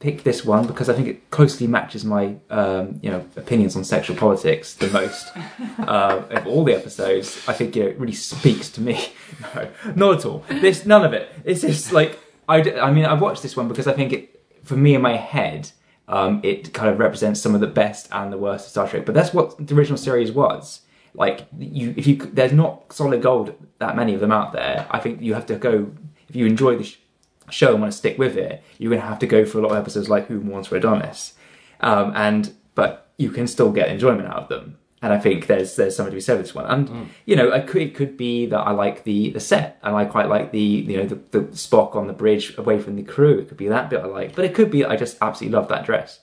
picked 0.00 0.24
this 0.24 0.44
one 0.44 0.66
because 0.66 0.88
i 0.88 0.94
think 0.94 1.08
it 1.08 1.30
closely 1.30 1.66
matches 1.66 2.04
my 2.04 2.36
um 2.50 2.98
you 3.02 3.10
know 3.10 3.24
opinions 3.36 3.74
on 3.76 3.82
sexual 3.82 4.16
politics 4.16 4.74
the 4.74 4.88
most 4.90 5.32
uh, 5.80 6.22
of 6.30 6.46
all 6.46 6.64
the 6.64 6.74
episodes 6.74 7.42
i 7.48 7.52
think 7.52 7.74
you 7.74 7.82
know, 7.82 7.88
it 7.88 7.98
really 7.98 8.12
speaks 8.12 8.68
to 8.70 8.80
me 8.80 9.12
no 9.54 9.68
not 9.94 10.18
at 10.18 10.24
all 10.24 10.44
this 10.48 10.86
none 10.86 11.04
of 11.04 11.12
it 11.12 11.28
it's 11.44 11.62
just 11.62 11.92
like 11.92 12.18
I, 12.48 12.62
I 12.78 12.92
mean 12.92 13.04
i 13.04 13.14
watched 13.14 13.42
this 13.42 13.56
one 13.56 13.68
because 13.68 13.86
i 13.86 13.92
think 13.92 14.12
it 14.12 14.42
for 14.64 14.76
me 14.76 14.94
in 14.94 15.02
my 15.02 15.16
head 15.16 15.70
um, 16.08 16.40
it 16.42 16.72
kind 16.72 16.88
of 16.88 16.98
represents 16.98 17.40
some 17.40 17.54
of 17.54 17.60
the 17.60 17.66
best 17.66 18.08
and 18.10 18.32
the 18.32 18.38
worst 18.38 18.66
of 18.66 18.70
Star 18.70 18.88
Trek. 18.88 19.04
But 19.04 19.14
that's 19.14 19.34
what 19.34 19.64
the 19.64 19.74
original 19.74 19.98
series 19.98 20.32
was. 20.32 20.80
Like 21.14 21.46
you, 21.58 21.94
if 21.96 22.06
you 22.06 22.16
there's 22.16 22.52
not 22.52 22.92
solid 22.92 23.22
gold 23.22 23.54
that 23.78 23.96
many 23.96 24.14
of 24.14 24.20
them 24.20 24.32
out 24.32 24.52
there. 24.52 24.86
I 24.90 25.00
think 25.00 25.20
you 25.20 25.34
have 25.34 25.46
to 25.46 25.56
go 25.56 25.90
if 26.28 26.36
you 26.36 26.46
enjoy 26.46 26.76
the 26.76 26.84
sh- 26.84 26.98
show 27.50 27.72
and 27.72 27.80
want 27.80 27.92
to 27.92 27.98
stick 27.98 28.18
with 28.18 28.36
it. 28.36 28.62
You're 28.78 28.90
going 28.90 29.02
to 29.02 29.08
have 29.08 29.18
to 29.20 29.26
go 29.26 29.44
for 29.44 29.58
a 29.58 29.62
lot 29.62 29.72
of 29.72 29.78
episodes 29.78 30.08
like 30.08 30.26
Who 30.26 30.40
Mourns 30.40 30.68
for 30.68 30.76
Adonais, 30.76 31.32
um, 31.80 32.12
and 32.14 32.52
but 32.74 33.10
you 33.16 33.30
can 33.30 33.46
still 33.46 33.72
get 33.72 33.88
enjoyment 33.88 34.28
out 34.28 34.36
of 34.44 34.48
them. 34.48 34.78
And 35.00 35.12
I 35.12 35.18
think 35.18 35.46
there's 35.46 35.76
there's 35.76 35.94
something 35.94 36.10
to 36.10 36.16
be 36.16 36.20
said 36.20 36.38
with 36.38 36.46
this 36.46 36.54
one. 36.54 36.66
And 36.66 37.10
you 37.24 37.36
know, 37.36 37.52
it 37.52 37.68
could, 37.68 37.82
it 37.82 37.94
could 37.94 38.16
be 38.16 38.46
that 38.46 38.58
I 38.58 38.72
like 38.72 39.04
the 39.04 39.30
the 39.30 39.40
set, 39.40 39.78
and 39.82 39.94
I 39.94 40.04
quite 40.04 40.28
like 40.28 40.50
the 40.50 40.60
you 40.60 40.96
know 40.96 41.06
the, 41.06 41.20
the 41.30 41.40
Spock 41.48 41.94
on 41.94 42.08
the 42.08 42.12
bridge 42.12 42.56
away 42.58 42.80
from 42.80 42.96
the 42.96 43.02
crew. 43.02 43.38
It 43.38 43.48
could 43.48 43.56
be 43.56 43.68
that 43.68 43.90
bit 43.90 44.00
I 44.00 44.06
like, 44.06 44.34
but 44.34 44.44
it 44.44 44.54
could 44.54 44.70
be 44.70 44.84
I 44.84 44.96
just 44.96 45.16
absolutely 45.20 45.56
love 45.56 45.68
that 45.68 45.84
dress. 45.84 46.20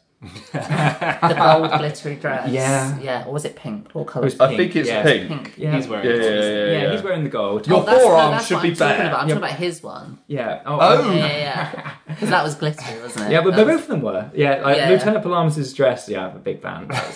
The 0.52 1.36
gold 1.38 1.72
glittery 1.80 2.16
dress. 2.16 2.50
Yeah. 2.50 2.98
Yeah. 3.00 3.26
Or 3.26 3.34
was 3.34 3.46
it 3.46 3.56
pink? 3.56 3.92
What 3.94 4.08
colour? 4.08 4.26
was 4.26 4.40
I 4.40 4.56
think 4.56 4.76
it's 4.76 4.90
yeah. 4.90 5.04
pink. 5.04 5.28
Pink. 5.30 5.54
Yeah, 5.58 5.76
He's 5.76 5.88
wearing 5.88 6.06
Yeah, 6.06 6.12
it. 6.14 6.22
yeah, 6.22 6.30
yeah, 6.30 6.66
yeah, 6.66 6.82
yeah. 6.88 6.92
he's 6.94 7.02
wearing 7.04 7.24
the 7.24 7.30
gold. 7.30 7.68
Your 7.68 7.78
Oh, 7.78 7.84
that's, 7.84 8.02
forearm 8.04 8.26
no, 8.26 8.32
that's 8.32 8.48
should 8.48 8.56
what 8.56 8.62
be 8.64 8.70
I'm 8.70 8.76
talking 8.76 8.98
bare. 8.98 9.08
about. 9.08 9.20
I'm 9.22 9.28
Yeah. 9.30 9.36
talking 9.36 9.50
about 9.50 9.60
his 9.60 9.84
one. 9.84 10.18
Yeah. 10.28 10.62
Oh. 10.66 10.78
Oh. 10.82 11.12
Yeah, 11.12 11.26
yeah, 11.26 11.38
yeah. 11.38 11.92
Because 12.08 12.30
that 12.30 12.44
was 12.44 12.56
glittery, 12.56 13.02
wasn't 13.02 13.26
it? 13.28 13.32
Yeah, 13.32 13.42
but 13.42 13.52
That 13.52 13.58
but 13.58 13.68
was- 13.68 13.76
both 13.76 13.82
of 13.84 13.88
them 13.90 14.02
were. 14.02 14.30
Yeah, 14.34 14.62
like 14.64 14.78
Yeah. 14.78 14.90
Lieutenant 14.90 15.24
Palamas' 15.24 15.74
dress. 15.74 16.08
Yeah, 16.10 16.28
I'm 16.28 16.36
a 16.36 16.40
big 16.40 16.62
fan. 16.62 16.88
That 16.88 17.06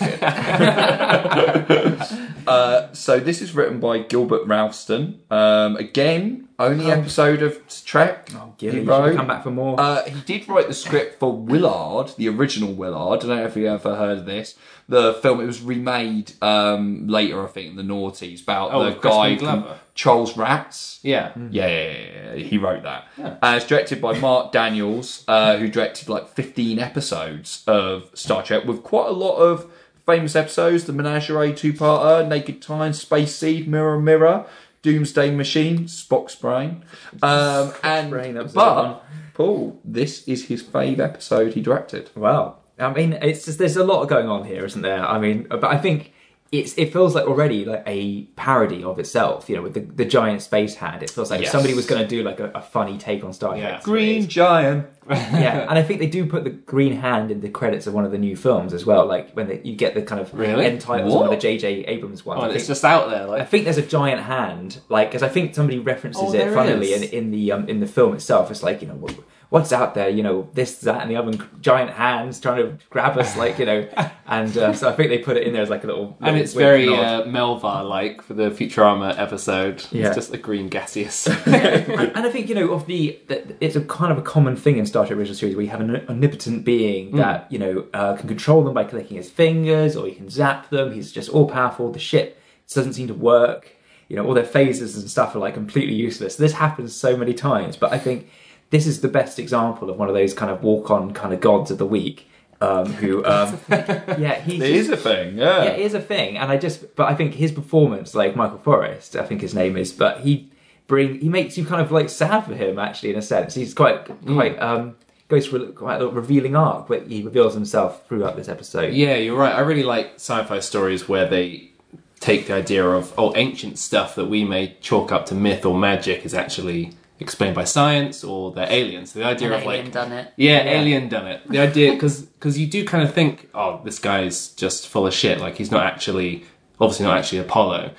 good. 2.08 2.20
Uh, 2.46 2.90
so 2.94 3.20
this 3.20 3.42
is 3.42 3.54
written 3.54 3.78
by 3.80 3.98
Gilbert 3.98 4.46
Ralston. 4.46 5.20
Um, 5.30 5.76
again, 5.76 6.48
only 6.60 6.90
episode 6.90 7.42
of 7.42 7.60
Trek. 7.84 8.28
Oh, 8.34 8.54
Gilly, 8.58 8.80
he 8.80 8.84
wrote. 8.84 9.16
come 9.16 9.26
back 9.26 9.42
for 9.42 9.50
more. 9.50 9.80
Uh, 9.80 10.04
he 10.04 10.20
did 10.20 10.48
write 10.48 10.68
the 10.68 10.74
script 10.74 11.18
for 11.18 11.32
Willard, 11.36 12.12
the 12.16 12.28
original 12.28 12.72
Willard. 12.72 13.22
I 13.24 13.26
don't 13.26 13.36
know 13.36 13.44
if 13.46 13.56
you 13.56 13.66
ever 13.66 13.96
heard 13.96 14.18
of 14.18 14.26
this. 14.26 14.56
The 14.88 15.14
film 15.14 15.40
it 15.40 15.46
was 15.46 15.62
remade 15.62 16.32
um, 16.42 17.06
later, 17.06 17.44
I 17.44 17.46
think, 17.46 17.70
in 17.70 17.76
the 17.76 17.82
noughties 17.84 18.42
about 18.42 18.72
Oh, 18.72 18.84
the 18.90 18.96
guy 18.98 19.76
Charles 19.94 20.36
Ratz. 20.36 20.98
Yeah. 21.02 21.32
Yeah, 21.50 21.66
yeah, 21.66 21.92
yeah, 21.92 22.34
yeah, 22.34 22.42
he 22.42 22.58
wrote 22.58 22.82
that. 22.82 23.06
Uh, 23.18 23.54
it's 23.56 23.66
directed 23.66 24.00
by 24.00 24.18
Marc 24.18 24.50
Daniels, 24.52 25.24
uh, 25.28 25.56
who 25.58 25.68
directed 25.68 26.08
like 26.08 26.28
15 26.28 26.78
episodes 26.78 27.62
of 27.66 28.10
Star 28.14 28.42
Trek 28.42 28.64
with 28.64 28.82
quite 28.82 29.08
a 29.08 29.12
lot 29.12 29.36
of 29.36 29.70
famous 30.06 30.34
episodes 30.34 30.84
The 30.84 30.92
Menagerie 30.92 31.54
two 31.54 31.72
parter, 31.72 32.26
Naked 32.26 32.60
Time, 32.60 32.92
Space 32.92 33.36
Seed, 33.36 33.68
Mirror 33.68 34.00
Mirror, 34.00 34.46
Doomsday 34.82 35.30
Machine, 35.30 35.80
Spock's 35.84 36.34
Brain. 36.34 36.84
Um, 37.22 37.72
and, 37.82 38.10
Brain, 38.10 38.34
that 38.34 38.44
was 38.44 38.54
the 38.54 38.58
one. 38.58 38.92
but, 38.92 39.04
Paul, 39.34 39.80
this 39.84 40.26
is 40.26 40.46
his 40.46 40.62
fave 40.62 40.98
episode 40.98 41.54
he 41.54 41.60
directed. 41.60 42.10
Wow. 42.16 42.58
I 42.78 42.92
mean, 42.92 43.12
it's 43.14 43.44
just 43.44 43.58
there's 43.58 43.76
a 43.76 43.84
lot 43.84 44.06
going 44.06 44.28
on 44.28 44.44
here, 44.44 44.64
isn't 44.64 44.82
there? 44.82 45.04
I 45.04 45.18
mean, 45.18 45.46
but 45.48 45.64
I 45.64 45.76
think 45.76 46.12
it's 46.52 46.74
it 46.76 46.92
feels 46.92 47.14
like 47.14 47.26
already 47.26 47.64
like 47.64 47.84
a 47.86 48.24
parody 48.34 48.82
of 48.82 48.98
itself. 48.98 49.48
You 49.48 49.56
know, 49.56 49.62
with 49.62 49.74
the, 49.74 49.80
the 49.80 50.04
giant 50.04 50.42
space 50.42 50.74
hand, 50.74 51.02
it 51.02 51.10
feels 51.10 51.30
like 51.30 51.42
if 51.42 51.48
somebody 51.48 51.74
was 51.74 51.86
going 51.86 52.02
to 52.02 52.08
do 52.08 52.22
like 52.24 52.40
a, 52.40 52.50
a 52.50 52.60
funny 52.60 52.98
take 52.98 53.22
on 53.22 53.32
Star 53.32 53.56
Yeah. 53.56 53.70
Trek. 53.72 53.82
Green 53.84 54.26
Giant. 54.26 54.86
yeah, 55.10 55.66
and 55.68 55.78
I 55.78 55.82
think 55.82 55.98
they 56.00 56.06
do 56.06 56.24
put 56.26 56.44
the 56.44 56.50
green 56.50 56.92
hand 56.92 57.30
in 57.30 57.40
the 57.40 57.48
credits 57.48 57.86
of 57.86 57.94
one 57.94 58.04
of 58.04 58.12
the 58.12 58.18
new 58.18 58.36
films 58.36 58.72
as 58.72 58.84
well. 58.86 59.06
Like 59.06 59.32
when 59.32 59.48
they, 59.48 59.60
you 59.64 59.74
get 59.74 59.94
the 59.94 60.02
kind 60.02 60.20
of 60.20 60.32
Really? 60.34 60.64
end 60.66 60.80
titles 60.80 61.12
of 61.12 61.18
one 61.18 61.24
of 61.26 61.30
What? 61.30 61.36
the 61.40 61.42
J.J. 61.42 61.84
Abrams 61.86 62.24
ones. 62.24 62.38
Oh, 62.40 62.44
I 62.44 62.48
and 62.48 62.56
it's 62.56 62.66
just 62.66 62.84
out 62.84 63.10
there. 63.10 63.26
Like... 63.26 63.40
I 63.42 63.44
think 63.44 63.64
there's 63.64 63.78
a 63.78 63.82
giant 63.86 64.22
hand, 64.22 64.80
like 64.88 65.08
because 65.10 65.22
I 65.22 65.28
think 65.28 65.54
somebody 65.54 65.78
references 65.78 66.22
Oh, 66.22 66.32
it 66.34 66.52
funnily 66.52 66.94
in, 66.94 67.02
in 67.04 67.30
the 67.30 67.52
um, 67.52 67.68
in 67.68 67.80
the 67.80 67.86
film 67.86 68.14
itself. 68.14 68.50
It's 68.50 68.62
like 68.62 68.82
you 68.82 68.88
know 68.88 68.94
what- 68.94 69.16
what's 69.50 69.72
out 69.72 69.94
there, 69.94 70.08
you 70.08 70.22
know 70.22 70.48
this, 70.54 70.78
that, 70.78 71.02
and 71.02 71.10
the 71.10 71.16
other 71.16 71.36
giant 71.60 71.90
hands 71.90 72.40
trying 72.40 72.56
to 72.56 72.78
grab 72.88 73.18
us, 73.18 73.36
like 73.36 73.58
you 73.58 73.66
know, 73.66 73.88
and 74.26 74.56
uh, 74.56 74.72
so 74.72 74.88
I 74.88 74.92
think 74.92 75.10
they 75.10 75.18
put 75.18 75.36
it 75.36 75.42
in 75.42 75.52
there 75.52 75.62
as 75.62 75.68
like 75.68 75.84
a 75.84 75.88
little. 75.88 76.16
and 76.20 76.26
little 76.26 76.40
it's 76.40 76.54
very 76.54 76.86
nod. 76.86 76.98
uh, 76.98 77.24
Melllvar 77.24 77.86
like 77.86 78.22
for 78.22 78.34
the 78.34 78.50
Futurama 78.50 79.18
episode. 79.18 79.84
Yeah. 79.90 80.06
It's 80.06 80.16
just 80.16 80.32
a 80.32 80.38
green 80.38 80.68
gaseous. 80.68 81.26
and, 81.26 81.46
and 82.16 82.18
I 82.18 82.30
think 82.30 82.48
you 82.48 82.54
know 82.54 82.70
of 82.72 82.86
the 82.86 83.18
that 83.26 83.56
it's 83.60 83.76
a 83.76 83.82
kind 83.82 84.12
of 84.12 84.18
a 84.18 84.22
common 84.22 84.56
thing 84.56 84.78
in 84.78 84.86
Star 84.86 85.06
Trek 85.06 85.18
original 85.18 85.36
series 85.36 85.54
where 85.54 85.64
you 85.64 85.70
have 85.70 85.80
an 85.80 86.04
omnipotent 86.08 86.64
being 86.64 87.16
that 87.16 87.50
you 87.52 87.58
know 87.58 87.86
uh, 87.92 88.16
can 88.16 88.28
control 88.28 88.64
them 88.64 88.72
by 88.72 88.84
clicking 88.84 89.16
his 89.16 89.28
fingers, 89.28 89.96
or 89.96 90.06
he 90.06 90.14
can 90.14 90.30
zap 90.30 90.70
them. 90.70 90.92
He's 90.92 91.12
just 91.12 91.28
all 91.28 91.48
powerful. 91.48 91.90
The 91.92 91.98
ship 91.98 92.40
doesn't 92.72 92.94
seem 92.94 93.08
to 93.08 93.14
work. 93.14 93.76
You 94.08 94.16
know, 94.16 94.26
all 94.26 94.34
their 94.34 94.44
phasers 94.44 94.96
and 94.98 95.08
stuff 95.08 95.36
are 95.36 95.38
like 95.38 95.54
completely 95.54 95.94
useless. 95.94 96.34
This 96.34 96.52
happens 96.52 96.94
so 96.94 97.16
many 97.16 97.32
times, 97.32 97.76
but 97.76 97.92
I 97.92 97.98
think 97.98 98.28
this 98.70 98.86
is 98.86 99.00
the 99.00 99.08
best 99.08 99.38
example 99.38 99.90
of 99.90 99.96
one 99.96 100.08
of 100.08 100.14
those 100.14 100.32
kind 100.32 100.50
of 100.50 100.62
walk-on 100.62 101.12
kind 101.12 101.34
of 101.34 101.40
gods 101.40 101.70
of 101.70 101.78
the 101.78 101.86
week. 101.86 102.28
Um, 102.62 102.92
who, 102.92 103.24
um, 103.36 103.58
yeah, 103.70 104.38
he's 104.40 104.60
It 104.60 104.70
is 104.70 104.90
a 104.90 104.96
thing, 104.96 105.38
yeah. 105.38 105.64
yeah, 105.64 105.70
it 105.70 105.80
is 105.80 105.94
a 105.94 106.00
thing, 106.00 106.36
and 106.36 106.50
I 106.50 106.58
just, 106.58 106.94
but 106.94 107.08
I 107.08 107.14
think 107.14 107.34
his 107.34 107.52
performance, 107.52 108.14
like 108.14 108.36
Michael 108.36 108.58
Forest, 108.58 109.16
I 109.16 109.24
think 109.24 109.40
his 109.40 109.54
name 109.54 109.76
is, 109.78 109.92
but 109.92 110.20
he 110.20 110.50
bring 110.86 111.20
he 111.20 111.28
makes 111.28 111.56
you 111.56 111.64
kind 111.64 111.80
of 111.80 111.92
like 111.92 112.08
sad 112.10 112.40
for 112.40 112.54
him 112.54 112.78
actually 112.78 113.10
in 113.10 113.16
a 113.16 113.22
sense. 113.22 113.54
He's 113.54 113.72
quite 113.72 114.04
quite 114.26 114.60
um 114.60 114.96
goes 115.28 115.46
through 115.46 115.68
a- 115.68 115.72
quite 115.72 116.02
a 116.02 116.08
revealing 116.08 116.56
arc, 116.56 116.88
but 116.88 117.06
he 117.06 117.22
reveals 117.22 117.54
himself 117.54 118.06
throughout 118.08 118.36
this 118.36 118.48
episode. 118.48 118.92
Yeah, 118.92 119.14
you're 119.14 119.38
right. 119.38 119.54
I 119.54 119.60
really 119.60 119.84
like 119.84 120.14
sci-fi 120.16 120.58
stories 120.58 121.08
where 121.08 121.26
they 121.26 121.70
take 122.18 122.48
the 122.48 122.54
idea 122.54 122.84
of 122.86 123.14
oh, 123.16 123.32
ancient 123.36 123.78
stuff 123.78 124.14
that 124.16 124.26
we 124.26 124.44
may 124.44 124.76
chalk 124.80 125.12
up 125.12 125.24
to 125.26 125.34
myth 125.34 125.64
or 125.64 125.78
magic 125.78 126.26
is 126.26 126.34
actually 126.34 126.92
explained 127.20 127.54
by 127.54 127.64
science 127.64 128.24
or 128.24 128.50
they're 128.52 128.70
aliens. 128.70 129.12
The 129.12 129.24
idea 129.24 129.48
An 129.48 129.54
of 129.54 129.62
alien 129.62 129.84
like 129.86 129.92
done 129.92 130.12
it. 130.12 130.32
yeah, 130.36 130.62
alien 130.64 131.08
done 131.08 131.26
it. 131.26 131.46
The 131.48 131.58
idea 131.58 131.92
because 131.92 132.58
you 132.58 132.66
do 132.66 132.84
kind 132.84 133.02
of 133.06 133.12
think 133.14 133.48
oh, 133.54 133.80
this 133.84 133.98
guy's 133.98 134.48
just 134.50 134.88
full 134.88 135.06
of 135.06 135.14
shit. 135.14 135.38
Like 135.40 135.56
he's 135.56 135.70
not 135.70 135.84
actually 135.84 136.44
obviously 136.80 137.06
not 137.06 137.18
actually 137.18 137.38
Apollo. 137.38 137.92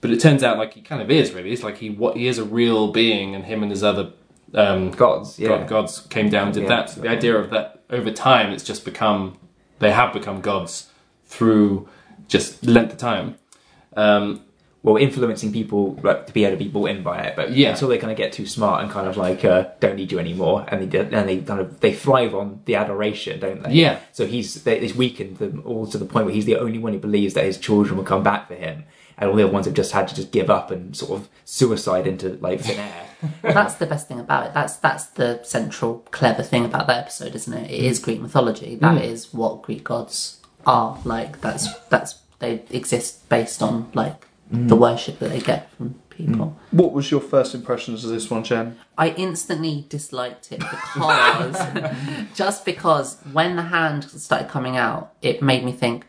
But 0.00 0.10
it 0.10 0.20
turns 0.20 0.42
out 0.44 0.58
like 0.58 0.74
he 0.74 0.80
kind 0.80 1.02
of 1.02 1.10
is 1.10 1.32
really. 1.32 1.52
It's 1.52 1.62
like 1.62 1.78
he 1.78 1.90
what 1.90 2.16
he 2.16 2.26
is 2.28 2.38
a 2.38 2.44
real 2.44 2.92
being, 2.92 3.34
and 3.34 3.44
him 3.44 3.62
and 3.62 3.70
his 3.70 3.82
other 3.82 4.12
um, 4.54 4.90
Gods, 4.92 5.38
yeah. 5.38 5.48
god, 5.48 5.68
gods 5.68 6.00
came 6.08 6.28
down 6.30 6.46
and 6.48 6.54
did 6.54 6.62
Yeah. 6.64 6.68
that. 6.68 6.90
So 6.90 7.00
the 7.00 7.08
idea 7.08 7.36
of 7.36 7.50
that 7.50 7.82
over 7.90 8.10
time, 8.10 8.50
it's 8.52 8.64
just 8.64 8.84
become 8.84 9.38
they 9.80 9.90
have 9.92 10.12
become 10.12 10.40
gods 10.40 10.90
through 11.26 11.88
just 12.28 12.64
length 12.64 12.92
of 12.92 12.98
time. 12.98 13.34
Um, 13.96 14.42
well 14.94 15.02
influencing 15.02 15.52
people 15.52 15.98
like, 16.02 16.26
to 16.26 16.32
be 16.32 16.44
able 16.44 16.56
to 16.58 16.64
be 16.64 16.68
bought 16.70 16.90
in 16.90 17.02
by 17.02 17.18
it. 17.20 17.36
But 17.36 17.52
Yeah. 17.52 17.70
until 17.70 17.88
they 17.88 17.98
kind 17.98 18.10
of 18.10 18.16
get 18.16 18.32
too 18.32 18.46
smart 18.46 18.82
and 18.82 18.90
kind 18.90 19.06
of 19.08 19.16
like 19.16 19.44
uh, 19.44 19.66
don't 19.80 19.96
need 19.96 20.10
you 20.12 20.18
anymore, 20.18 20.64
and 20.68 20.80
they 20.82 20.86
do- 20.86 21.08
and 21.16 21.28
they 21.28 21.38
kind 21.40 21.60
of 21.60 21.80
they 21.80 21.92
thrive 21.92 22.34
on 22.34 22.60
the 22.64 22.74
adoration, 22.76 23.40
don't 23.40 23.62
they? 23.62 23.72
Yeah. 23.72 23.98
So 24.12 24.26
he's 24.26 24.62
they, 24.64 24.80
he's 24.80 24.94
weakened 24.94 25.38
them 25.38 25.62
all 25.64 25.86
to 25.86 25.98
the 25.98 26.04
point 26.06 26.26
where 26.26 26.34
he's 26.34 26.46
the 26.46 26.56
only 26.56 26.78
one 26.78 26.92
who 26.92 26.98
believes 26.98 27.34
that 27.34 27.44
his 27.44 27.58
children 27.58 27.96
will 27.96 28.04
come 28.04 28.22
back 28.22 28.48
for 28.48 28.54
him, 28.54 28.84
and 29.16 29.28
all 29.30 29.36
the 29.36 29.42
other 29.44 29.52
ones 29.52 29.66
have 29.66 29.74
just 29.74 29.92
had 29.92 30.08
to 30.08 30.14
just 30.14 30.30
give 30.32 30.48
up 30.50 30.70
and 30.70 30.96
sort 30.96 31.20
of 31.20 31.28
suicide 31.44 32.06
into 32.06 32.38
like 32.40 32.60
thin 32.60 32.78
air. 32.78 33.04
That's 33.42 33.74
the 33.74 33.86
best 33.86 34.06
thing 34.06 34.20
about 34.20 34.46
it. 34.46 34.54
That's 34.54 34.76
that's 34.76 35.06
the 35.06 35.40
central 35.42 36.06
clever 36.12 36.42
thing 36.42 36.64
about 36.64 36.86
that 36.86 36.98
episode, 36.98 37.34
isn't 37.34 37.52
it? 37.52 37.70
It 37.70 37.84
is 37.84 37.98
Greek 37.98 38.20
mythology. 38.20 38.76
That 38.76 39.02
is 39.02 39.34
what 39.34 39.62
Greek 39.62 39.82
gods 39.84 40.40
are 40.66 40.98
like. 41.04 41.40
That's 41.40 41.66
that's 41.90 42.20
they 42.38 42.62
exist 42.70 43.28
based 43.28 43.60
on 43.60 43.90
like 43.94 44.27
the 44.50 44.76
worship 44.76 45.18
that 45.18 45.28
they 45.30 45.40
get 45.40 45.70
from 45.72 45.94
people. 46.10 46.56
What 46.70 46.92
was 46.92 47.10
your 47.10 47.20
first 47.20 47.54
impressions 47.54 48.04
of 48.04 48.10
this 48.10 48.30
one, 48.30 48.44
Jen? 48.44 48.78
I 48.96 49.10
instantly 49.10 49.84
disliked 49.88 50.52
it 50.52 50.60
because 50.60 51.56
just 52.34 52.64
because 52.64 53.18
when 53.32 53.56
the 53.56 53.62
hand 53.62 54.04
started 54.04 54.48
coming 54.48 54.76
out, 54.76 55.12
it 55.22 55.42
made 55.42 55.64
me 55.64 55.72
think, 55.72 56.06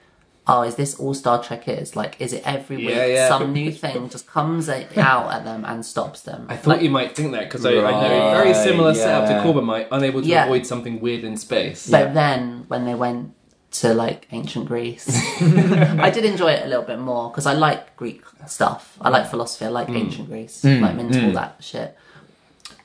oh, 0.47 0.63
is 0.63 0.75
this 0.75 0.95
all 0.95 1.13
Star 1.13 1.43
Trek 1.43 1.67
is? 1.67 1.95
Like, 1.95 2.19
is 2.19 2.33
it 2.33 2.41
every 2.45 2.77
week 2.77 2.89
Yeah, 2.89 3.05
yeah. 3.05 3.27
some 3.27 3.53
new 3.53 3.71
thing 3.71 4.09
just 4.09 4.25
comes 4.25 4.67
out 4.69 5.31
at 5.31 5.43
them 5.43 5.63
and 5.65 5.85
stops 5.85 6.21
them? 6.21 6.47
I 6.49 6.55
thought 6.57 6.81
you 6.81 6.89
might 6.89 7.15
think 7.15 7.33
that 7.33 7.43
because 7.43 7.65
I, 7.65 7.71
I 7.71 7.91
know 7.91 8.27
a 8.29 8.31
very 8.31 8.51
Right, 8.53 8.55
similar 8.63 8.93
setup 8.95 9.29
yeah. 9.29 9.43
to 9.43 9.47
Corbomite, 9.47 9.87
unable 9.91 10.21
to 10.21 10.27
Yeah. 10.27 10.45
avoid 10.45 10.65
something 10.65 10.99
weird 11.01 11.23
in 11.23 11.37
space. 11.37 11.87
But 11.89 12.13
then 12.15 12.65
when 12.67 12.85
they 12.85 12.95
went 12.95 13.33
to 13.71 13.93
like 13.93 14.27
ancient 14.31 14.65
Greece, 14.67 15.07
I 15.41 16.09
did 16.09 16.25
enjoy 16.25 16.51
it 16.51 16.65
a 16.65 16.67
little 16.67 16.83
bit 16.85 16.99
more 16.99 17.29
because 17.29 17.45
I 17.45 17.53
like 17.53 17.95
Greek 17.97 18.23
stuff. 18.47 18.97
I 19.01 19.09
like 19.09 19.29
philosophy. 19.29 19.65
I 19.65 19.69
like 19.69 19.87
Hmm. 19.87 19.97
ancient 19.97 20.27
Greece. 20.29 20.63
like 20.63 20.81
I'm 20.83 20.99
into 20.99 21.25
all 21.25 21.31
that 21.33 21.57
shit. 21.61 21.95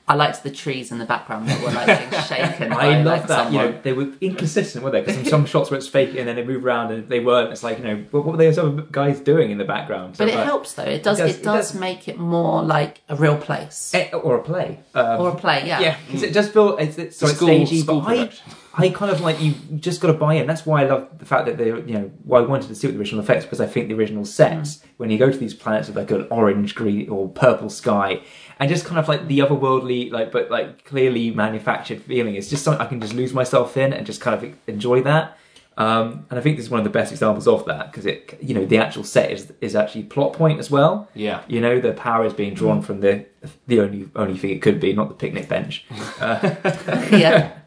I 0.06 0.16
liked 0.16 0.42
the 0.42 0.50
trees 0.50 0.92
in 0.92 0.98
the 0.98 1.06
background 1.06 1.48
that 1.48 1.62
were 1.62 1.70
like 1.70 1.86
being 2.10 2.22
shaken. 2.28 2.68
by, 2.68 2.88
I 2.88 2.96
love 3.02 3.06
like, 3.20 3.26
that. 3.28 3.50
You 3.50 3.58
know, 3.58 3.80
they 3.82 3.94
were 3.94 4.08
inconsistent, 4.20 4.84
weren't 4.84 4.92
they? 4.92 5.00
Because 5.14 5.30
some 5.30 5.46
shots 5.46 5.70
were 5.70 5.80
fake, 5.80 6.10
and 6.14 6.28
then 6.28 6.36
they 6.36 6.44
move 6.44 6.62
around, 6.62 6.92
and 6.92 7.08
they 7.08 7.20
weren't. 7.20 7.50
It's 7.52 7.62
like 7.62 7.78
you 7.78 7.84
know, 7.84 7.96
what, 8.10 8.26
what 8.26 8.32
were 8.32 8.36
those 8.36 8.58
other 8.58 8.82
guys 8.92 9.20
doing 9.20 9.50
in 9.50 9.56
the 9.56 9.64
background? 9.64 10.16
But 10.18 10.28
it 10.28 10.34
like- 10.34 10.44
helps 10.44 10.74
though. 10.74 10.82
It 10.82 11.02
does. 11.02 11.20
It 11.20 11.22
It 11.22 11.26
does- 11.26 11.36
does, 11.36 11.70
it 11.70 11.72
does. 11.72 11.74
make 11.80 12.06
it 12.06 12.18
more 12.18 12.62
like 12.62 13.00
a 13.08 13.16
real 13.16 13.38
place 13.38 13.92
Eh, 13.94 14.10
or 14.10 14.36
a 14.36 14.42
play, 14.42 14.80
um, 14.94 15.20
or 15.22 15.30
a 15.30 15.34
play. 15.36 15.66
Yeah. 15.66 15.80
yeah, 15.80 15.96
because 16.06 16.22
it 16.22 16.34
does 16.34 16.50
feel 16.50 16.76
it's, 16.76 16.98
it's 16.98 17.16
sort 17.16 17.30
of 17.32 17.36
School- 17.38 17.48
stagey, 17.48 17.80
school 17.80 18.00
but 18.02 18.06
I, 18.08 18.16
production. 18.16 18.52
I 18.76 18.88
kind 18.88 19.10
of 19.10 19.20
like 19.20 19.40
you 19.40 19.54
just 19.76 20.00
got 20.00 20.08
to 20.08 20.14
buy 20.14 20.34
in. 20.34 20.46
That's 20.46 20.66
why 20.66 20.82
I 20.82 20.86
love 20.86 21.08
the 21.18 21.24
fact 21.24 21.46
that 21.46 21.58
they, 21.58 21.66
you 21.66 21.94
know, 21.94 22.10
why 22.24 22.40
I 22.40 22.42
wanted 22.42 22.68
to 22.68 22.74
see 22.74 22.88
what 22.88 22.94
the 22.94 22.98
original 22.98 23.22
effects 23.22 23.44
because 23.44 23.60
I 23.60 23.66
think 23.66 23.88
the 23.88 23.94
original 23.94 24.24
sets 24.24 24.76
mm. 24.76 24.84
when 24.96 25.10
you 25.10 25.18
go 25.18 25.30
to 25.30 25.36
these 25.36 25.54
planets 25.54 25.88
with 25.88 25.96
like 25.96 26.10
an 26.10 26.26
orange, 26.30 26.74
green, 26.74 27.08
or 27.08 27.28
purple 27.28 27.70
sky, 27.70 28.22
and 28.58 28.68
just 28.68 28.84
kind 28.84 28.98
of 28.98 29.08
like 29.08 29.28
the 29.28 29.38
otherworldly, 29.38 30.10
like 30.10 30.32
but 30.32 30.50
like 30.50 30.84
clearly 30.84 31.30
manufactured 31.30 32.02
feeling. 32.02 32.34
It's 32.34 32.50
just 32.50 32.64
something 32.64 32.84
I 32.84 32.88
can 32.88 33.00
just 33.00 33.14
lose 33.14 33.32
myself 33.32 33.76
in 33.76 33.92
and 33.92 34.04
just 34.04 34.20
kind 34.20 34.42
of 34.42 34.56
enjoy 34.66 35.02
that. 35.02 35.38
Um, 35.76 36.26
and 36.30 36.38
I 36.38 36.42
think 36.42 36.56
this 36.56 36.66
is 36.66 36.70
one 36.70 36.78
of 36.78 36.84
the 36.84 36.90
best 36.90 37.10
examples 37.10 37.48
of 37.48 37.64
that 37.66 37.90
because 37.90 38.06
it, 38.06 38.38
you 38.40 38.54
know, 38.54 38.64
the 38.64 38.78
actual 38.78 39.02
set 39.02 39.32
is 39.32 39.52
is 39.60 39.74
actually 39.74 40.04
plot 40.04 40.32
point 40.32 40.60
as 40.60 40.70
well. 40.70 41.08
Yeah. 41.14 41.42
You 41.48 41.60
know, 41.60 41.80
the 41.80 41.92
power 41.92 42.24
is 42.24 42.32
being 42.32 42.54
drawn 42.54 42.80
mm. 42.80 42.84
from 42.84 43.00
the 43.00 43.26
the 43.66 43.80
only 43.80 44.08
only 44.14 44.38
thing 44.38 44.50
it 44.50 44.62
could 44.62 44.78
be, 44.78 44.92
not 44.92 45.08
the 45.08 45.14
picnic 45.14 45.48
bench. 45.48 45.84
Uh, 46.20 46.54
yeah. 47.10 47.58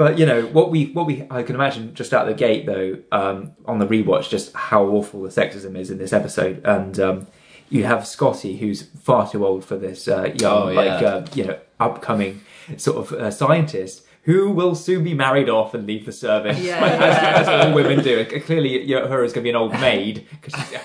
But 0.00 0.18
you 0.18 0.24
know 0.24 0.40
what 0.46 0.70
we 0.70 0.86
what 0.96 1.04
we 1.04 1.26
I 1.30 1.42
can 1.42 1.54
imagine 1.54 1.94
just 1.94 2.14
out 2.14 2.24
the 2.26 2.32
gate 2.32 2.64
though 2.64 2.96
um, 3.12 3.52
on 3.66 3.78
the 3.80 3.86
rewatch 3.86 4.30
just 4.30 4.50
how 4.54 4.82
awful 4.86 5.20
the 5.22 5.28
sexism 5.28 5.76
is 5.76 5.90
in 5.90 5.98
this 5.98 6.14
episode. 6.14 6.62
And 6.64 6.98
um, 6.98 7.26
you 7.68 7.84
have 7.84 8.06
Scotty 8.06 8.56
who's 8.56 8.80
far 9.06 9.28
too 9.30 9.44
old 9.46 9.62
for 9.62 9.76
this 9.76 10.08
uh, 10.08 10.32
young 10.40 10.68
Oh, 10.68 10.70
yeah. 10.70 10.80
like 10.80 11.02
uh, 11.02 11.26
you 11.34 11.44
know 11.44 11.58
upcoming 11.78 12.40
sort 12.78 12.96
of 12.96 13.12
uh, 13.12 13.30
scientist 13.30 14.06
who 14.22 14.50
will 14.50 14.74
soon 14.74 15.04
be 15.04 15.12
married 15.12 15.48
off 15.50 15.74
and 15.74 15.86
leave 15.86 16.06
the 16.06 16.12
service. 16.12 16.58
Yeah, 16.58 16.78
as, 17.40 17.46
as 17.46 17.66
all 17.66 17.74
women 17.74 18.02
do. 18.02 18.24
Clearly 18.40 18.82
you 18.82 18.94
know, 18.96 19.06
her 19.06 19.22
is 19.22 19.32
going 19.34 19.42
to 19.42 19.46
be 19.46 19.50
an 19.50 19.56
old 19.56 19.72
maid. 19.72 20.26
'cause 20.40 20.54
she's- 20.66 20.82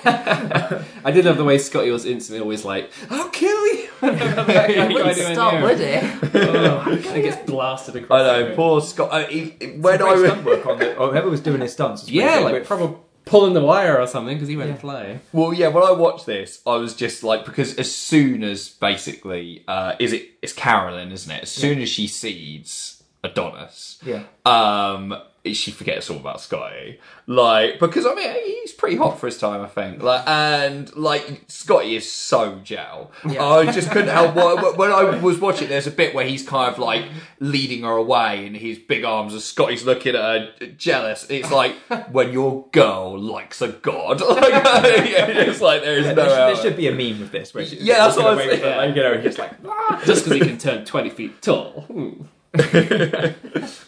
I 1.06 1.12
did 1.12 1.24
love 1.24 1.38
the 1.38 1.44
way 1.46 1.58
Scotty 1.58 1.90
was 1.92 2.06
instantly 2.06 2.42
always 2.42 2.66
like, 2.66 2.92
"I'll 3.10 3.30
kill 3.30 3.66
you." 4.06 4.12
It 4.86 4.94
wouldn't 4.94 5.18
stop, 5.34 5.62
would 5.64 5.80
it? 5.80 6.04
And 6.04 6.94
it 7.16 7.22
gets 7.24 7.50
blasted 7.50 7.96
across. 7.98 8.20
I 8.22 8.24
the 8.24 8.32
know, 8.42 8.48
room. 8.48 8.56
poor 8.56 8.82
Scott. 8.82 9.10
Uh, 9.12 9.26
he, 9.28 9.50
when 9.80 9.96
I 9.96 9.98
Great 9.98 10.22
was, 10.22 10.30
stunt 10.32 10.46
work 10.46 10.66
on 10.66 10.80
the, 10.80 10.98
or 10.98 11.10
whoever 11.12 11.30
was 11.30 11.42
doing 11.42 11.62
his 11.62 11.74
stunts 11.74 12.04
was 12.04 12.12
Yeah, 12.12 12.34
really 12.40 12.44
like 12.44 12.54
good. 12.54 12.66
proper 12.68 12.96
pulling 13.26 13.54
the 13.54 13.62
wire 13.62 14.00
or 14.00 14.06
something 14.06 14.36
because 14.36 14.48
he 14.48 14.56
went 14.56 14.70
Yeah. 14.70 14.76
fly. 14.78 15.20
Well, 15.34 15.52
yeah, 15.54 15.70
when 15.70 15.84
I 15.84 15.92
watched 15.92 16.26
this, 16.28 16.62
I 16.68 16.76
was 16.76 16.94
just 16.96 17.24
like, 17.24 17.44
because 17.44 17.76
as 17.78 17.94
soon 17.94 18.44
as 18.44 18.70
basically, 18.70 19.64
uh, 19.68 19.96
is 20.00 20.14
it, 20.14 20.30
it's 20.44 20.54
Carolyn, 20.54 21.12
isn't 21.12 21.32
it? 21.32 21.42
As 21.44 21.50
soon 21.52 21.80
as 21.82 21.90
she 21.90 22.06
sees 22.08 23.02
Adonis, 23.24 23.98
Yeah. 24.06 24.24
um, 24.46 25.16
she 25.54 25.72
forgets 25.72 26.10
all 26.10 26.18
about 26.18 26.42
Scotty. 26.42 27.00
Like, 27.28 27.80
because 27.80 28.06
I 28.06 28.14
mean, 28.14 28.34
he's 28.46 28.72
pretty 28.72 28.96
hot 28.98 29.20
for 29.20 29.26
his 29.28 29.38
time, 29.38 29.62
I 29.62 29.68
think. 29.68 30.02
Like, 30.02 30.28
and 30.28 30.96
like, 30.96 31.44
Scotty 31.48 31.96
is 31.96 32.12
so 32.12 32.60
gel. 32.64 33.12
I 33.24 33.72
just 33.72 33.90
couldn't 33.92 34.10
help 34.10 34.36
what, 34.36 34.78
when 34.78 34.92
I 34.92 35.04
was 35.20 35.40
watching. 35.40 35.70
There's 35.70 35.88
a 35.88 35.92
bit 35.92 36.14
where 36.14 36.26
he's 36.26 36.48
kind 36.48 36.72
of 36.72 36.80
like 36.80 37.06
leading 37.40 37.84
her 37.84 37.92
away, 37.92 38.46
in 38.46 38.54
his 38.56 38.78
big 38.80 39.04
arms, 39.04 39.34
and 39.34 39.42
Scotty's 39.42 39.84
looking 39.86 40.16
at 40.16 40.22
her 40.22 40.68
jealous. 40.78 41.26
It's 41.30 41.52
like 41.52 41.76
when 42.12 42.32
your 42.32 42.68
girl 42.72 43.18
likes 43.20 43.62
a 43.62 43.70
god. 43.70 44.22
like, 44.30 44.54
it's 44.54 45.62
like 45.62 45.82
there 45.82 45.98
is 45.98 46.06
Yeah, 46.06 46.14
no. 46.14 46.16
there, 46.16 46.30
should, 46.30 46.38
there 46.38 46.64
should 46.72 46.78
be 46.78 46.88
a 46.88 46.92
meme 46.92 47.20
with 47.22 47.32
this. 47.32 47.54
Where 47.54 47.66
she- 47.66 47.78
Yeah, 47.78 48.06
that's 48.06 48.18
what 48.18 48.28
I 48.28 48.30
was 48.36 48.38
away 48.40 48.48
with 48.48 48.60
it, 48.60 48.62
thinking. 48.62 48.78
Like, 48.78 48.96
you 48.96 49.02
know, 49.04 49.22
just 49.22 49.38
like 49.40 49.52
Just 50.06 50.26
because 50.26 50.40
he 50.40 50.40
can 50.40 50.58
turn 50.58 50.86
twenty 50.86 51.10
feet 51.10 51.42
tall. 51.42 51.86
Hmm. 51.88 52.24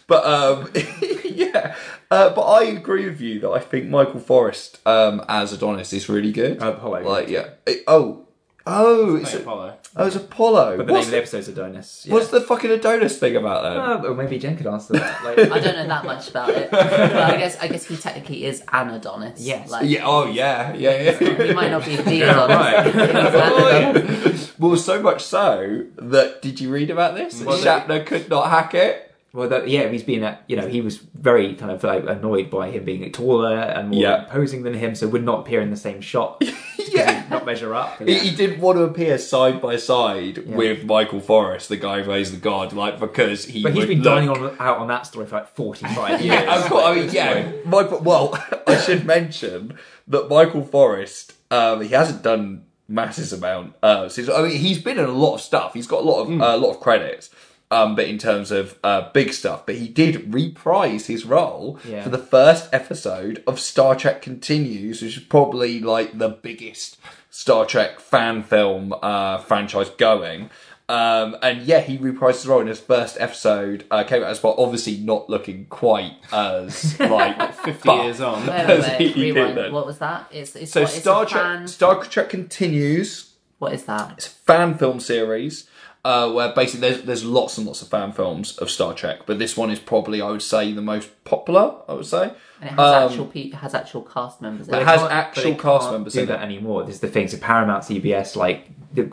But 0.08 0.24
um, 0.24 0.70
yeah, 1.24 1.76
uh, 2.10 2.30
but 2.30 2.40
I 2.40 2.64
agree 2.64 3.04
with 3.04 3.20
you 3.20 3.40
that 3.40 3.50
I 3.50 3.58
think 3.58 3.88
Michael 3.88 4.20
Forest 4.20 4.80
um, 4.86 5.22
as 5.28 5.52
Adonis 5.52 5.92
is 5.92 6.08
really 6.08 6.32
good. 6.32 6.62
Oh, 6.62 6.70
Apollo. 6.72 7.02
Like 7.02 7.28
yeah. 7.28 7.50
It- 7.66 7.84
oh, 7.86 8.27
oh, 8.68 9.16
it's 9.16 9.32
Hey, 9.32 9.38
Apollo. 9.40 9.74
oh, 9.96 10.06
it's 10.06 10.16
Apollo. 10.16 10.76
But 10.76 10.86
the 10.86 10.92
what's, 10.92 11.06
name 11.06 11.08
of 11.08 11.10
the 11.12 11.18
episode's 11.18 11.48
Adonis. 11.48 12.04
Yeah. 12.06 12.14
what's 12.14 12.28
the 12.28 12.40
fucking 12.40 12.70
Adonis 12.70 13.18
thing 13.18 13.36
about 13.36 13.62
that? 13.62 13.76
Uh, 13.76 14.00
oh, 14.04 14.10
or 14.12 14.14
maybe 14.14 14.38
Jen 14.38 14.56
could 14.56 14.66
answer 14.66 14.92
that. 14.94 15.24
Like, 15.24 15.38
I 15.38 15.58
don't 15.60 15.76
know 15.76 15.86
that 15.88 16.04
much 16.04 16.28
about 16.30 16.50
it, 16.50 16.70
but 16.70 16.92
I 16.92 17.36
guess 17.36 17.58
I 17.60 17.68
guess 17.68 17.84
he 17.86 17.96
technically 17.96 18.44
is 18.44 18.62
an 18.72 18.90
Adonis. 18.90 19.40
Yes. 19.40 19.70
Like, 19.70 19.88
yeah. 19.88 20.02
Oh 20.04 20.26
yeah. 20.26 20.74
Yeah. 20.74 21.02
yeah. 21.02 21.18
He 21.18 21.46
Yeah. 21.48 21.52
might 21.54 21.70
not 21.70 21.84
be 21.84 21.96
the 21.96 22.22
Adonis. 22.22 23.34
right. 23.34 24.04
He's 24.32 24.58
well, 24.58 24.76
so 24.76 25.00
much 25.02 25.22
so 25.24 25.84
that 25.96 26.42
did 26.42 26.60
you 26.60 26.70
read 26.70 26.90
about 26.90 27.14
this? 27.14 27.42
Well, 27.42 27.58
Shatner 27.58 28.04
could 28.04 28.28
not 28.28 28.50
hack 28.50 28.74
it. 28.74 29.07
Well, 29.34 29.48
that, 29.50 29.68
yeah, 29.68 29.88
he's 29.88 30.02
been, 30.02 30.24
uh, 30.24 30.38
you 30.46 30.56
know, 30.56 30.66
he 30.66 30.80
was 30.80 30.96
very 30.96 31.54
kind 31.54 31.70
of 31.70 31.84
like 31.84 32.04
annoyed 32.08 32.48
by 32.50 32.70
him 32.70 32.84
being 32.84 33.10
taller 33.12 33.54
and 33.56 33.90
more 33.90 34.00
Yeah. 34.00 34.24
imposing 34.24 34.62
than 34.62 34.72
him, 34.74 34.94
so 34.94 35.06
would 35.08 35.22
not 35.24 35.40
appear 35.40 35.60
in 35.60 35.70
the 35.70 35.76
same 35.76 36.00
shot. 36.00 36.42
Yeah. 36.90 37.26
not 37.30 37.44
measure 37.44 37.74
up. 37.74 37.98
He, 38.02 38.18
he 38.18 38.34
didn't 38.34 38.60
want 38.60 38.78
to 38.78 38.82
appear 38.82 39.18
side 39.18 39.60
by 39.60 39.76
side 39.76 40.38
with 40.48 40.84
Michael 40.84 41.20
Forest, 41.20 41.68
the 41.68 41.76
guy 41.76 41.98
who 41.98 42.04
plays 42.04 42.30
the 42.32 42.38
god, 42.38 42.72
like 42.72 42.98
because 42.98 43.44
he. 43.44 43.62
But 43.62 43.72
he's 43.74 43.80
would 43.82 43.88
been 43.88 43.98
look- 43.98 44.04
dining 44.14 44.30
on, 44.30 44.56
out 44.58 44.78
on 44.78 44.88
that 44.88 45.06
story 45.06 45.26
for 45.26 45.36
like 45.36 45.54
forty-five 45.54 46.22
years. 46.22 46.24
Yeah, 46.42 46.56
of 46.58 46.64
course. 46.70 46.84
I 46.84 46.94
mean, 46.94 47.10
yeah. 47.12 47.52
Michael. 47.66 48.00
Well, 48.00 48.42
I 48.66 48.78
should 48.78 49.04
mention 49.04 49.78
that 50.08 50.28
Michael 50.30 50.64
Forest. 50.64 51.34
Um, 51.50 51.82
he 51.82 51.88
hasn't 51.88 52.22
done 52.22 52.64
masses 52.88 53.32
amount. 53.34 53.74
Uh, 53.82 54.08
since 54.08 54.28
I 54.30 54.42
mean, 54.42 54.56
he's 54.56 54.82
been 54.82 54.98
in 54.98 55.04
a 55.04 55.08
lot 55.12 55.34
of 55.34 55.40
stuff. 55.42 55.74
He's 55.74 55.86
got 55.86 56.00
a 56.00 56.04
lot 56.06 56.22
of 56.22 56.28
Hmm. 56.28 56.40
a 56.40 56.56
lot 56.56 56.70
of 56.70 56.80
credits. 56.80 57.28
Um, 57.70 57.94
but 57.96 58.06
in 58.06 58.16
terms 58.16 58.50
of 58.50 58.78
uh, 58.82 59.10
big 59.12 59.32
stuff, 59.34 59.66
but 59.66 59.74
he 59.74 59.88
did 59.88 60.32
reprise 60.32 61.06
his 61.06 61.26
role 61.26 61.78
Yeah. 61.86 62.02
for 62.02 62.08
the 62.08 62.16
first 62.16 62.70
episode 62.72 63.42
of 63.46 63.60
Star 63.60 63.94
Trek 63.94 64.22
Continues, 64.22 65.02
which 65.02 65.18
is 65.18 65.22
probably 65.24 65.78
like 65.80 66.16
the 66.16 66.30
biggest 66.30 66.96
Star 67.30 67.66
Trek 67.66 68.00
fan 68.00 68.42
film 68.42 68.94
uh, 69.02 69.36
franchise 69.38 69.90
going. 69.90 70.48
Um, 70.90 71.36
and 71.42 71.60
yeah, 71.64 71.80
he 71.80 71.98
reprised 71.98 72.36
his 72.36 72.46
role 72.46 72.60
in 72.62 72.66
his 72.68 72.80
first 72.80 73.18
episode. 73.20 73.84
Uh, 73.90 74.02
came 74.04 74.22
out 74.22 74.30
as 74.30 74.42
well, 74.42 74.54
obviously 74.56 74.96
not 74.96 75.28
looking 75.28 75.66
quite 75.66 76.14
as 76.32 76.98
like 77.00 77.52
Fifty 77.56 77.86
buff 77.86 78.04
years 78.04 78.22
on. 78.22 78.40
Wait, 78.46 78.50
as 78.50 78.86
wait, 78.88 78.98
he 78.98 79.04
wait. 79.08 79.14
did 79.14 79.34
Rewind. 79.36 79.58
then. 79.58 79.72
What 79.74 79.84
was 79.84 79.98
that? 79.98 80.26
It's, 80.32 80.56
it's 80.56 80.72
So 80.72 80.80
what, 80.84 80.90
Star 80.90 81.24
a 81.24 81.26
Trek, 81.26 81.42
fan- 81.42 81.68
Star 81.68 82.02
Trek 82.06 82.30
continues. 82.30 83.34
What 83.58 83.74
is 83.74 83.84
that? 83.84 84.12
It's 84.16 84.26
a 84.28 84.30
fan 84.30 84.78
film 84.78 84.98
series 85.00 85.68
uh, 86.04 86.30
where 86.32 86.52
basically 86.54 86.88
there's 86.88 87.02
there's 87.02 87.24
lots 87.24 87.58
and 87.58 87.66
lots 87.66 87.82
of 87.82 87.88
fan 87.88 88.12
films 88.12 88.56
of 88.58 88.70
Star 88.70 88.94
Trek, 88.94 89.20
but 89.26 89.38
this 89.38 89.56
one 89.56 89.70
is 89.70 89.78
probably 89.78 90.20
I 90.22 90.30
would 90.30 90.42
say 90.42 90.72
the 90.72 90.82
most 90.82 91.22
popular. 91.24 91.74
I 91.88 91.92
would 91.94 92.06
say. 92.06 92.32
And 92.60 92.70
it 92.70 92.72
has 92.72 92.78
Um, 92.78 93.08
actual 93.10 93.26
pe- 93.26 93.40
it 93.42 93.54
has 93.54 93.74
actual 93.74 94.02
cast 94.02 94.42
members. 94.42 94.68
It 94.68 94.74
it. 94.74 94.84
has 94.86 95.02
actual 95.02 95.52
they 95.52 95.58
cast 95.58 95.90
members 95.92 96.12
do 96.14 96.20
in 96.22 96.26
that 96.28 96.40
it. 96.40 96.44
anymore. 96.44 96.84
This 96.84 96.96
is 96.96 97.00
the 97.00 97.08
thing. 97.08 97.28
So 97.28 97.38
Paramount, 97.38 97.84
CBS, 97.84 98.34
like 98.36 98.68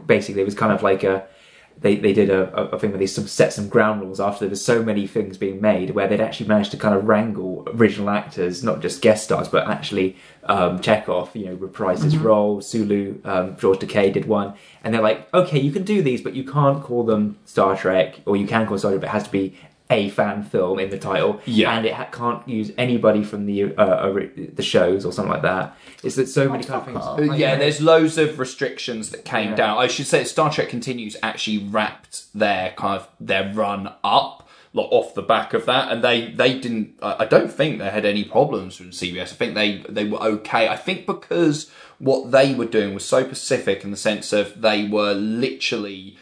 basically, 0.07 0.41
it 0.41 0.45
was 0.45 0.55
kind 0.55 0.71
of 0.71 0.81
like 0.83 1.03
a 1.03 1.25
they, 1.79 1.95
they 1.97 2.13
did 2.13 2.29
a, 2.29 2.53
a- 2.55 2.79
thing 2.79 2.91
where 2.91 2.99
they 2.99 3.05
sort 3.07 3.25
of 3.25 3.31
set 3.31 3.53
some 3.53 3.67
ground 3.69 4.01
rules 4.01 4.19
after 4.19 4.39
there 4.45 4.49
was 4.49 4.63
so 4.63 4.81
many 4.81 5.07
things 5.07 5.37
being 5.37 5.61
made 5.61 5.91
where 5.91 6.07
they'd 6.07 6.21
actually 6.21 6.47
managed 6.47 6.71
to 6.71 6.77
kind 6.77 6.95
of 6.95 7.05
wrangle 7.05 7.67
original 7.73 8.09
actors, 8.09 8.63
not 8.63 8.81
just 8.81 9.01
guest 9.01 9.25
stars, 9.25 9.47
but 9.47 9.67
actually 9.67 10.15
um, 10.43 10.79
Chekov, 10.79 11.33
you 11.35 11.45
know, 11.47 11.53
reprise 11.55 12.01
his 12.01 12.17
role. 12.17 12.61
Sulu, 12.61 13.19
um, 13.25 13.57
George 13.57 13.79
Takei 13.79 14.11
did 14.13 14.25
one, 14.25 14.53
and 14.83 14.93
they're 14.93 15.01
like, 15.01 15.31
okay, 15.33 15.59
you 15.59 15.71
can 15.71 15.83
do 15.83 16.01
these, 16.01 16.21
but 16.21 16.33
you 16.33 16.43
can't 16.43 16.83
call 16.83 17.03
them 17.03 17.37
Star 17.45 17.75
Trek, 17.75 18.21
or 18.25 18.35
you 18.35 18.47
can 18.47 18.65
call 18.65 18.75
it 18.75 18.79
Star 18.79 18.91
Trek, 18.91 19.01
but 19.01 19.07
it 19.07 19.11
has 19.11 19.23
to 19.23 19.31
be 19.31 19.57
a 19.89 20.09
fan 20.09 20.43
film 20.43 20.79
in 20.79 20.89
the 20.89 20.97
title, 20.97 21.39
Yeah. 21.45 21.77
and 21.77 21.85
it 21.85 21.93
ha- 21.93 22.07
can't 22.11 22.47
use 22.49 22.71
anybody 22.77 23.23
from 23.23 23.45
the 23.45 23.75
uh, 23.75 24.07
ori- 24.09 24.49
the 24.55 24.63
shows 24.63 25.05
or 25.05 25.11
something 25.13 25.31
like 25.33 25.43
that. 25.43 25.77
It's 26.03 26.15
that 26.15 26.27
so 26.27 26.49
many 26.49 26.63
kind 26.63 26.79
of 26.79 26.85
things. 26.85 26.99
fuck. 26.99 27.19
Uh, 27.19 27.33
yeah, 27.35 27.55
there's 27.55 27.79
loads 27.81 28.17
of 28.17 28.39
restrictions 28.39 29.11
that 29.11 29.25
came 29.25 29.51
Yeah. 29.51 29.55
down. 29.55 29.77
I 29.77 29.87
should 29.87 30.07
say 30.07 30.23
Star 30.23 30.51
Trek 30.51 30.69
Continues 30.69 31.15
actually 31.21 31.59
wrapped 31.59 32.23
their 32.33 32.73
kind 32.75 32.99
of 32.99 33.07
their 33.19 33.51
run 33.53 33.93
up 34.03 34.41
like 34.73 34.87
off 34.91 35.13
the 35.13 35.21
back 35.21 35.53
of 35.53 35.65
that, 35.67 35.91
and 35.91 36.03
they 36.03 36.31
they 36.31 36.57
didn't. 36.59 36.95
I 37.03 37.17
I 37.19 37.25
don't 37.25 37.51
think 37.53 37.77
they 37.79 37.89
had 37.91 38.05
any 38.05 38.23
problems 38.23 38.79
with 38.79 38.89
CBS. 38.91 39.31
I 39.33 39.35
think 39.35 39.53
they 39.53 39.83
they 39.87 40.05
were 40.05 40.17
okay. 40.21 40.67
I 40.67 40.75
think 40.77 41.05
because 41.05 41.69
what 41.99 42.31
they 42.31 42.53
were 42.55 42.65
doing 42.65 42.93
was 42.93 43.05
so 43.05 43.23
specific 43.23 43.83
in 43.85 43.91
the 43.91 43.95
sense 43.97 44.33
of 44.33 44.61
they 44.61 44.85
were 44.87 45.13
literally 45.13 46.17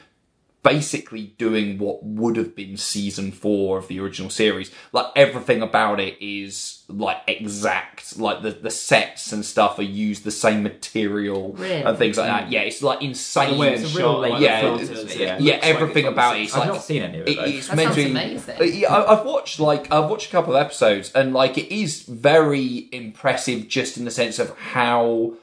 basically 0.63 1.33
doing 1.37 1.77
what 1.77 2.03
would 2.03 2.37
have 2.37 2.55
been 2.55 2.77
season 2.77 3.31
four 3.31 3.77
of 3.77 3.87
the 3.89 3.99
original 3.99 4.29
series. 4.29 4.71
Like 4.93 5.07
everything 5.15 5.61
about 5.61 5.99
it 5.99 6.17
is 6.21 6.83
like 6.87 7.17
exact. 7.27 8.17
Like 8.17 8.41
the, 8.41 8.51
the 8.51 8.69
sets 8.71 9.31
and 9.33 9.45
stuff 9.45 9.77
are 9.77 9.83
used 9.83 10.23
the 10.23 10.31
same 10.31 10.63
material 10.63 11.53
Really? 11.53 11.83
and 11.83 11.97
things 11.97 12.17
like 12.17 12.27
that. 12.27 12.49
Yeah, 12.51 12.61
it's 12.61 12.81
like 12.81 13.01
insane. 13.01 13.57
The 13.59 13.73
it's 13.73 13.81
It's 13.83 13.91
shot, 13.91 13.97
real 13.99 14.19
like 14.21 14.41
yeah, 14.41 14.61
the 14.61 14.73
it's- 14.81 15.15
yeah. 15.17 15.25
yeah, 15.25 15.33
looks 15.35 15.41
like 15.65 15.75
everything 15.75 16.05
about 16.07 16.37
it. 16.37 16.43
It's 16.43 16.53
I've 16.53 16.59
like 16.61 16.69
not 16.69 16.83
seen 16.83 17.03
any 17.03 17.19
of 17.19 17.27
it. 17.27 17.37
it- 17.37 17.39
it's 17.55 17.67
That 17.67 17.75
meant 17.75 17.93
to 17.95 18.01
sounds 18.01 18.05
be. 18.05 18.11
amazing. 18.11 18.61
Uh, 18.61 18.63
yeah, 18.63 18.93
I- 18.95 19.19
I've 19.19 19.25
watched 19.25 19.59
like 19.59 19.91
I've 19.91 20.09
watched 20.09 20.27
a 20.29 20.31
couple 20.31 20.55
of 20.55 20.61
episodes, 20.65 21.11
and 21.13 21.33
like 21.33 21.57
it 21.57 21.73
is 21.75 22.03
very 22.03 22.87
impressive, 22.91 23.67
just 23.67 23.97
in 23.97 24.05
the 24.05 24.11
sense 24.11 24.39
of 24.39 24.57
how 24.57 25.33